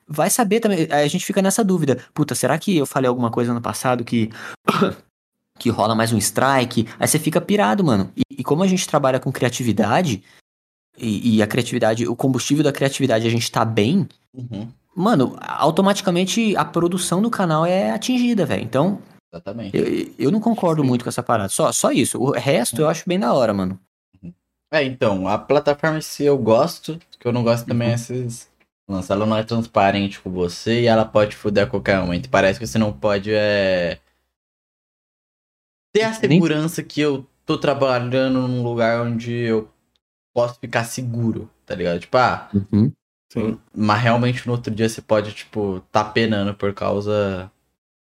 vai 0.07 0.31
saber 0.31 0.60
também. 0.60 0.89
Aí 0.91 1.05
a 1.05 1.08
gente 1.08 1.26
fica 1.26 1.42
nessa 1.42 1.62
dúvida. 1.62 2.02
Puta, 2.15 2.34
será 2.34 2.58
que 2.58 2.76
eu 2.76 2.86
falei 2.86 3.08
alguma 3.08 3.31
coisa 3.31 3.52
no 3.52 3.60
passado 3.60 4.05
que. 4.05 4.31
que 5.58 5.68
rola 5.68 5.94
mais 5.94 6.12
um 6.12 6.18
strike? 6.18 6.89
Aí 6.99 7.07
você 7.07 7.18
fica 7.18 7.41
pirado, 7.41 7.84
mano. 7.84 8.10
E, 8.17 8.23
e 8.39 8.44
como 8.44 8.62
a 8.62 8.67
gente 8.67 8.86
trabalha 8.89 9.20
com 9.20 9.33
criatividade, 9.33 10.23
e, 10.97 11.36
e 11.36 11.42
a 11.42 11.47
criatividade, 11.47 12.08
o 12.08 12.17
combustível 12.17 12.65
da 12.65 12.73
criatividade, 12.73 13.26
a 13.26 13.31
gente 13.31 13.50
tá 13.50 13.65
bem, 13.65 14.08
Uhum. 14.34 14.68
Mano, 14.98 15.36
automaticamente 15.40 16.56
a 16.56 16.64
produção 16.64 17.22
do 17.22 17.30
canal 17.30 17.64
é 17.64 17.90
atingida, 17.92 18.44
velho. 18.44 18.64
Então. 18.64 19.00
Exatamente. 19.32 19.76
Eu, 19.76 20.12
eu 20.18 20.30
não 20.30 20.40
concordo 20.40 20.82
Sim. 20.82 20.88
muito 20.88 21.04
com 21.04 21.08
essa 21.08 21.22
parada. 21.22 21.48
Só, 21.48 21.70
só 21.70 21.92
isso. 21.92 22.18
O 22.20 22.32
resto 22.32 22.80
eu 22.80 22.88
acho 22.88 23.04
bem 23.06 23.18
da 23.18 23.32
hora, 23.32 23.54
mano. 23.54 23.78
É, 24.72 24.82
então, 24.82 25.28
a 25.28 25.38
plataforma 25.38 26.00
se 26.00 26.24
eu 26.24 26.36
gosto, 26.36 26.98
que 27.18 27.26
eu 27.26 27.32
não 27.32 27.42
gosto 27.44 27.66
também 27.66 27.88
uhum. 27.88 27.92
é 27.92 27.96
esses. 27.96 28.50
Nossa, 28.88 29.12
ela 29.12 29.24
não 29.24 29.36
é 29.36 29.44
transparente 29.44 30.20
com 30.20 30.30
você 30.30 30.82
e 30.82 30.86
ela 30.86 31.04
pode 31.04 31.36
fuder 31.36 31.64
a 31.64 31.70
qualquer 31.70 32.00
momento. 32.00 32.28
Parece 32.28 32.58
que 32.58 32.66
você 32.66 32.78
não 32.78 32.92
pode 32.92 33.30
é. 33.32 34.00
Ter 35.92 36.02
a 36.02 36.12
segurança 36.12 36.82
que 36.82 37.00
eu 37.00 37.26
tô 37.46 37.56
trabalhando 37.56 38.48
num 38.48 38.62
lugar 38.62 39.02
onde 39.02 39.32
eu 39.32 39.70
posso 40.34 40.58
ficar 40.58 40.84
seguro, 40.84 41.50
tá 41.64 41.74
ligado? 41.74 42.00
Tipo, 42.00 42.16
ah. 42.16 42.48
Uhum. 42.52 42.92
Sim. 43.28 43.58
Mas 43.74 44.02
realmente 44.02 44.47
no 44.47 44.52
outro 44.52 44.74
dia 44.74 44.89
você 44.89 45.02
pode, 45.02 45.32
tipo, 45.32 45.82
tá 45.92 46.02
penando 46.05 46.55
por 46.55 46.73
causa 46.73 47.50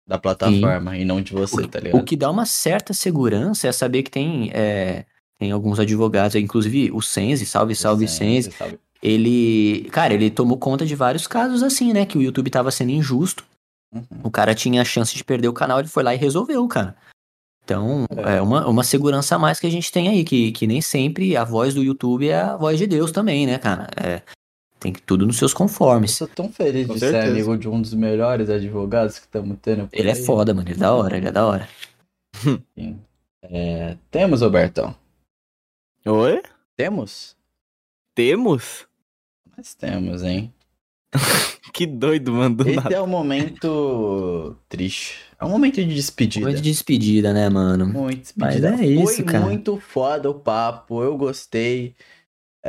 da 0.07 0.19
plataforma 0.19 0.93
Sim. 0.93 1.01
e 1.01 1.05
não 1.05 1.21
de 1.21 1.33
você, 1.33 1.63
o, 1.63 1.69
tá 1.69 1.81
ligado? 1.81 2.01
O 2.01 2.05
que 2.05 2.17
dá 2.17 2.31
uma 2.31 2.47
certa 2.47 2.93
segurança 2.93 3.69
é 3.69 3.73
saber 3.73 4.03
que 4.03 4.11
tem, 4.11 4.51
é, 4.53 5.05
tem 5.39 5.51
alguns 5.51 5.79
advogados, 5.79 6.35
inclusive 6.35 6.91
o 6.93 7.01
Sense, 7.01 7.45
salve, 7.47 7.75
salve 7.75 8.05
o 8.05 8.09
Sense, 8.09 8.51
Sense 8.51 8.79
ele, 9.03 9.89
cara, 9.91 10.15
ele 10.15 10.31
tomou 10.31 10.59
conta 10.59 10.85
de 10.85 10.95
vários 10.95 11.27
casos 11.27 11.63
assim, 11.63 11.93
né, 11.93 12.05
que 12.05 12.19
o 12.19 12.23
YouTube 12.23 12.51
tava 12.51 12.71
sendo 12.71 12.91
injusto, 12.91 13.45
uhum. 13.95 14.03
o 14.25 14.31
cara 14.31 14.55
tinha 14.55 14.83
a 14.83 14.85
chance 14.85 15.15
de 15.15 15.25
perder 15.25 15.49
o 15.49 15.53
canal, 15.53 15.79
ele 15.79 15.89
foi 15.89 16.03
lá 16.03 16.15
e 16.15 16.19
resolveu, 16.19 16.67
cara. 16.67 16.97
Então, 17.65 18.07
é, 18.11 18.37
é 18.37 18.43
uma, 18.43 18.67
uma 18.67 18.83
segurança 18.83 19.37
a 19.37 19.39
mais 19.39 19.61
que 19.61 19.67
a 19.67 19.71
gente 19.71 19.93
tem 19.93 20.09
aí, 20.09 20.25
que, 20.25 20.53
que 20.53 20.67
nem 20.67 20.81
sempre 20.81 21.37
a 21.37 21.45
voz 21.45 21.75
do 21.75 21.83
YouTube 21.83 22.29
é 22.29 22.41
a 22.41 22.57
voz 22.57 22.79
de 22.79 22.87
Deus 22.87 23.13
também, 23.13 23.47
né, 23.47 23.59
cara? 23.59 23.89
É, 23.97 24.23
tem 24.79 24.93
que 24.93 25.03
tudo 25.03 25.27
nos 25.27 25.37
seus 25.37 25.53
conformes. 25.53 26.13
Eu 26.13 26.27
sou 26.27 26.29
tão 26.29 26.53
feliz 26.53 26.87
Com 26.87 26.95
de 26.95 27.01
certeza. 27.01 27.27
ser 27.27 27.31
amigo 27.33 27.57
de 27.57 27.69
um 27.69 27.81
dos 27.81 27.95
melhores 27.95 28.49
advogados 28.49 29.19
que 29.19 29.27
estamos 29.27 29.57
tendo. 29.61 29.89
ele 29.93 30.09
é 30.09 30.13
aí. 30.13 30.19
é 30.19 30.25
foda, 30.25 30.55
mano. 30.55 30.69
Ele 30.69 30.77
é 30.77 30.79
da 30.79 30.95
hora, 30.95 31.17
ele 31.17 31.29
é 31.29 31.33
da 31.33 31.47
hora. 31.47 31.69
É, 33.43 33.97
temos, 34.11 34.43
Robertão. 34.43 34.95
Oi? 36.07 36.43
Temos? 36.77 37.37
Temos? 38.15 38.87
Mas 39.57 39.75
temos, 39.75 40.23
hein? 40.23 40.53
que 41.73 41.87
doido, 41.87 42.33
mano. 42.33 42.57
Esse 42.61 42.77
nada. 42.77 42.95
é 42.95 43.01
o 43.01 43.07
momento 43.07 44.57
triste. 44.69 45.21
É 45.41 45.45
um 45.45 45.49
momento 45.49 45.77
de 45.77 45.95
despedida. 45.95 46.47
Momento 46.47 46.63
de 46.63 46.71
despedida, 46.71 47.33
né, 47.33 47.49
mano? 47.49 47.87
Muito 47.87 48.21
despedida. 48.21 48.71
Mas 48.73 48.81
é 48.81 48.87
isso, 48.87 49.15
Foi 49.17 49.25
cara. 49.25 49.45
muito 49.45 49.79
foda 49.79 50.31
o 50.31 50.35
papo, 50.35 51.03
eu 51.03 51.17
gostei. 51.17 51.95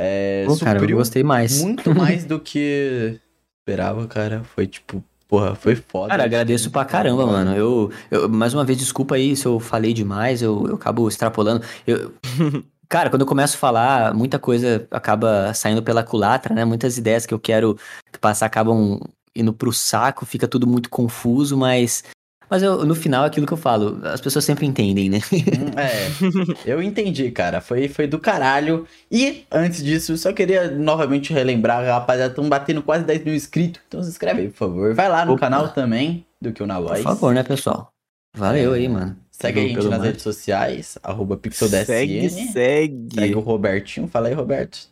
É, 0.02 0.44
Pô, 0.46 0.56
cara, 0.56 0.82
eu 0.82 0.96
gostei 0.96 1.22
mais. 1.22 1.62
Muito 1.62 1.92
mais 1.94 2.24
do 2.24 2.40
que 2.40 3.20
esperava, 3.58 4.06
cara. 4.06 4.42
Foi 4.44 4.66
tipo, 4.66 5.04
porra, 5.28 5.54
foi 5.54 5.76
foda. 5.76 6.08
Cara, 6.08 6.24
agradeço 6.24 6.70
pra 6.70 6.86
caramba, 6.86 7.26
mano. 7.26 7.54
Eu, 7.54 7.92
eu, 8.10 8.26
mais 8.26 8.54
uma 8.54 8.64
vez, 8.64 8.78
desculpa 8.78 9.16
aí 9.16 9.36
se 9.36 9.44
eu 9.44 9.60
falei 9.60 9.92
demais, 9.92 10.40
eu, 10.40 10.66
eu 10.66 10.74
acabo 10.76 11.06
extrapolando. 11.06 11.62
Eu, 11.86 12.14
cara, 12.88 13.10
quando 13.10 13.20
eu 13.20 13.26
começo 13.26 13.56
a 13.56 13.58
falar, 13.58 14.14
muita 14.14 14.38
coisa 14.38 14.88
acaba 14.90 15.52
saindo 15.52 15.82
pela 15.82 16.02
culatra, 16.02 16.54
né? 16.54 16.64
Muitas 16.64 16.96
ideias 16.96 17.26
que 17.26 17.34
eu 17.34 17.38
quero 17.38 17.76
passar 18.22 18.46
acabam 18.46 18.98
indo 19.36 19.52
pro 19.52 19.70
saco, 19.70 20.24
fica 20.24 20.48
tudo 20.48 20.66
muito 20.66 20.88
confuso, 20.88 21.58
mas 21.58 22.04
mas 22.50 22.64
eu, 22.64 22.84
no 22.84 22.96
final, 22.96 23.22
é 23.22 23.28
aquilo 23.28 23.46
que 23.46 23.52
eu 23.52 23.56
falo, 23.56 24.00
as 24.02 24.20
pessoas 24.20 24.44
sempre 24.44 24.66
entendem, 24.66 25.08
né? 25.08 25.20
Hum, 25.32 25.78
é, 25.78 26.70
eu 26.70 26.82
entendi, 26.82 27.30
cara. 27.30 27.60
Foi, 27.60 27.86
foi 27.88 28.08
do 28.08 28.18
caralho. 28.18 28.88
E, 29.08 29.44
antes 29.52 29.84
disso, 29.84 30.16
só 30.18 30.32
queria 30.32 30.68
novamente 30.68 31.32
relembrar, 31.32 31.84
rapaziada, 31.84 32.32
estão 32.32 32.48
batendo 32.48 32.82
quase 32.82 33.04
10 33.04 33.24
mil 33.24 33.34
inscritos. 33.34 33.80
Então 33.86 34.02
se 34.02 34.08
inscreve 34.08 34.40
aí, 34.40 34.48
por 34.48 34.56
favor. 34.56 34.94
Vai 34.94 35.08
lá 35.08 35.24
no 35.24 35.32
Opa. 35.32 35.40
canal 35.42 35.68
também, 35.68 36.26
do 36.40 36.52
que 36.52 36.60
o 36.60 36.66
Na 36.66 36.80
Voz. 36.80 36.98
Por 36.98 37.04
favor, 37.04 37.32
né, 37.32 37.44
pessoal? 37.44 37.92
Valeu 38.36 38.72
aí, 38.72 38.88
mano. 38.88 39.16
Segue 39.30 39.60
a 39.60 39.62
gente 39.62 39.88
nas 39.88 40.02
redes 40.02 40.22
sociais, 40.22 40.98
arroba 41.02 41.36
PixelDSN. 41.36 41.84
Segue, 41.86 42.30
segue. 42.30 43.14
Segue 43.14 43.34
o 43.36 43.40
Robertinho. 43.40 44.08
Fala 44.08 44.26
aí, 44.26 44.34
Roberto. 44.34 44.90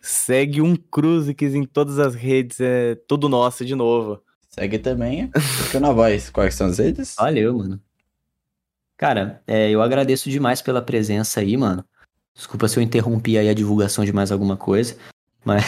Segue 0.00 0.60
um 0.60 0.74
Cruzix 0.74 1.54
em 1.54 1.64
todas 1.64 1.98
as 1.98 2.14
redes, 2.14 2.60
é 2.60 2.94
tudo 3.06 3.28
nosso 3.28 3.64
de 3.64 3.74
novo. 3.74 4.20
Segue 4.54 4.78
também 4.78 5.30
Fica 5.64 5.80
na 5.80 5.92
voz. 5.92 6.30
Quais 6.30 6.54
são 6.54 6.68
as 6.68 6.78
redes? 6.78 7.16
Valeu, 7.18 7.58
mano. 7.58 7.80
Cara, 8.96 9.42
é, 9.48 9.68
eu 9.68 9.82
agradeço 9.82 10.30
demais 10.30 10.62
pela 10.62 10.80
presença 10.80 11.40
aí, 11.40 11.56
mano. 11.56 11.84
Desculpa 12.32 12.68
se 12.68 12.78
eu 12.78 12.82
interrompi 12.82 13.36
aí 13.36 13.48
a 13.48 13.54
divulgação 13.54 14.04
de 14.04 14.12
mais 14.12 14.30
alguma 14.30 14.56
coisa. 14.56 14.96
Mas, 15.44 15.64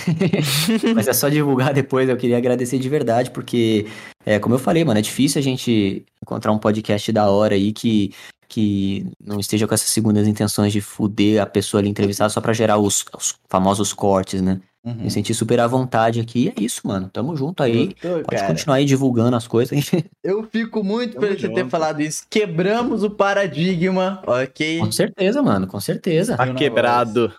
mas 0.94 1.08
é 1.08 1.12
só 1.12 1.28
divulgar 1.28 1.74
depois. 1.74 2.08
Eu 2.08 2.16
queria 2.16 2.38
agradecer 2.38 2.78
de 2.78 2.88
verdade, 2.88 3.32
porque, 3.32 3.88
é, 4.24 4.38
como 4.38 4.54
eu 4.54 4.58
falei, 4.58 4.84
mano, 4.84 5.00
é 5.00 5.02
difícil 5.02 5.40
a 5.40 5.42
gente 5.42 6.06
encontrar 6.22 6.52
um 6.52 6.58
podcast 6.58 7.10
da 7.10 7.28
hora 7.28 7.56
aí 7.56 7.72
que, 7.72 8.14
que 8.48 9.04
não 9.20 9.40
esteja 9.40 9.66
com 9.66 9.74
essas 9.74 9.88
segundas 9.88 10.28
intenções 10.28 10.72
de 10.72 10.80
fuder 10.80 11.42
a 11.42 11.46
pessoa 11.46 11.80
ali 11.80 11.90
entrevistada 11.90 12.30
só 12.30 12.40
pra 12.40 12.52
gerar 12.52 12.78
os, 12.78 13.04
os 13.16 13.34
famosos 13.48 13.92
cortes, 13.92 14.40
né? 14.40 14.60
Uhum. 14.86 14.94
Me 15.02 15.10
senti 15.10 15.34
super 15.34 15.58
à 15.58 15.66
vontade 15.66 16.20
aqui. 16.20 16.44
E 16.44 16.48
é 16.48 16.64
isso, 16.64 16.86
mano. 16.86 17.10
Tamo 17.12 17.36
junto 17.36 17.60
aí. 17.60 17.92
Pode 17.96 18.24
cara. 18.24 18.46
continuar 18.46 18.76
aí 18.76 18.84
divulgando 18.84 19.36
as 19.36 19.48
coisas. 19.48 19.90
Eu 20.22 20.44
fico 20.44 20.84
muito 20.84 21.18
feliz 21.18 21.40
de 21.40 21.52
ter 21.52 21.68
falado 21.68 22.00
isso. 22.00 22.24
Quebramos 22.30 23.02
o 23.02 23.10
paradigma, 23.10 24.22
ok? 24.24 24.78
Com 24.78 24.92
certeza, 24.92 25.42
mano. 25.42 25.66
Com 25.66 25.80
certeza. 25.80 26.36
Tá 26.36 26.54
quebrado. 26.54 27.34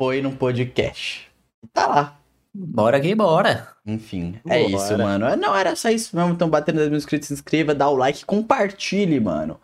Foi 0.00 0.22
num 0.22 0.36
podcast. 0.36 1.28
Tá 1.72 1.88
lá. 1.88 2.18
Bora 2.54 3.00
que 3.00 3.14
bora. 3.16 3.68
Enfim, 3.84 4.38
é 4.46 4.62
bora. 4.62 4.76
isso, 4.76 4.98
mano. 4.98 5.36
Não, 5.36 5.56
era 5.56 5.74
só 5.74 5.90
isso 5.90 6.14
mesmo. 6.14 6.32
Então, 6.32 6.48
batendo 6.48 6.80
nos 6.80 6.88
mil 6.88 6.98
inscritos, 6.98 7.28
se 7.28 7.34
inscreva, 7.34 7.74
dá 7.74 7.88
o 7.88 7.96
like, 7.96 8.24
compartilhe, 8.24 9.18
mano. 9.18 9.58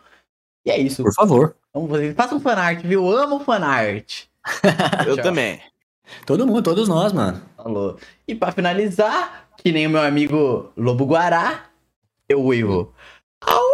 E 0.65 0.71
é 0.71 0.77
isso. 0.77 1.03
Por 1.03 1.13
favor. 1.13 1.55
Vamos 1.73 1.89
fazer. 1.89 2.13
Faça 2.15 2.35
um 2.35 2.39
fanart, 2.39 2.81
viu? 2.81 3.05
Eu 3.05 3.17
amo 3.17 3.39
fanart. 3.39 4.25
Eu 5.07 5.21
também. 5.21 5.61
Todo 6.25 6.45
mundo, 6.45 6.63
todos 6.63 6.87
nós, 6.87 7.13
mano. 7.13 7.41
Falou. 7.55 7.97
E 8.27 8.35
pra 8.35 8.51
finalizar, 8.51 9.49
que 9.57 9.71
nem 9.71 9.87
o 9.87 9.89
meu 9.89 10.01
amigo 10.01 10.71
Lobo 10.75 11.05
Guará, 11.05 11.65
eu 12.27 12.43
uivo. 12.43 12.93
Au! 13.41 13.69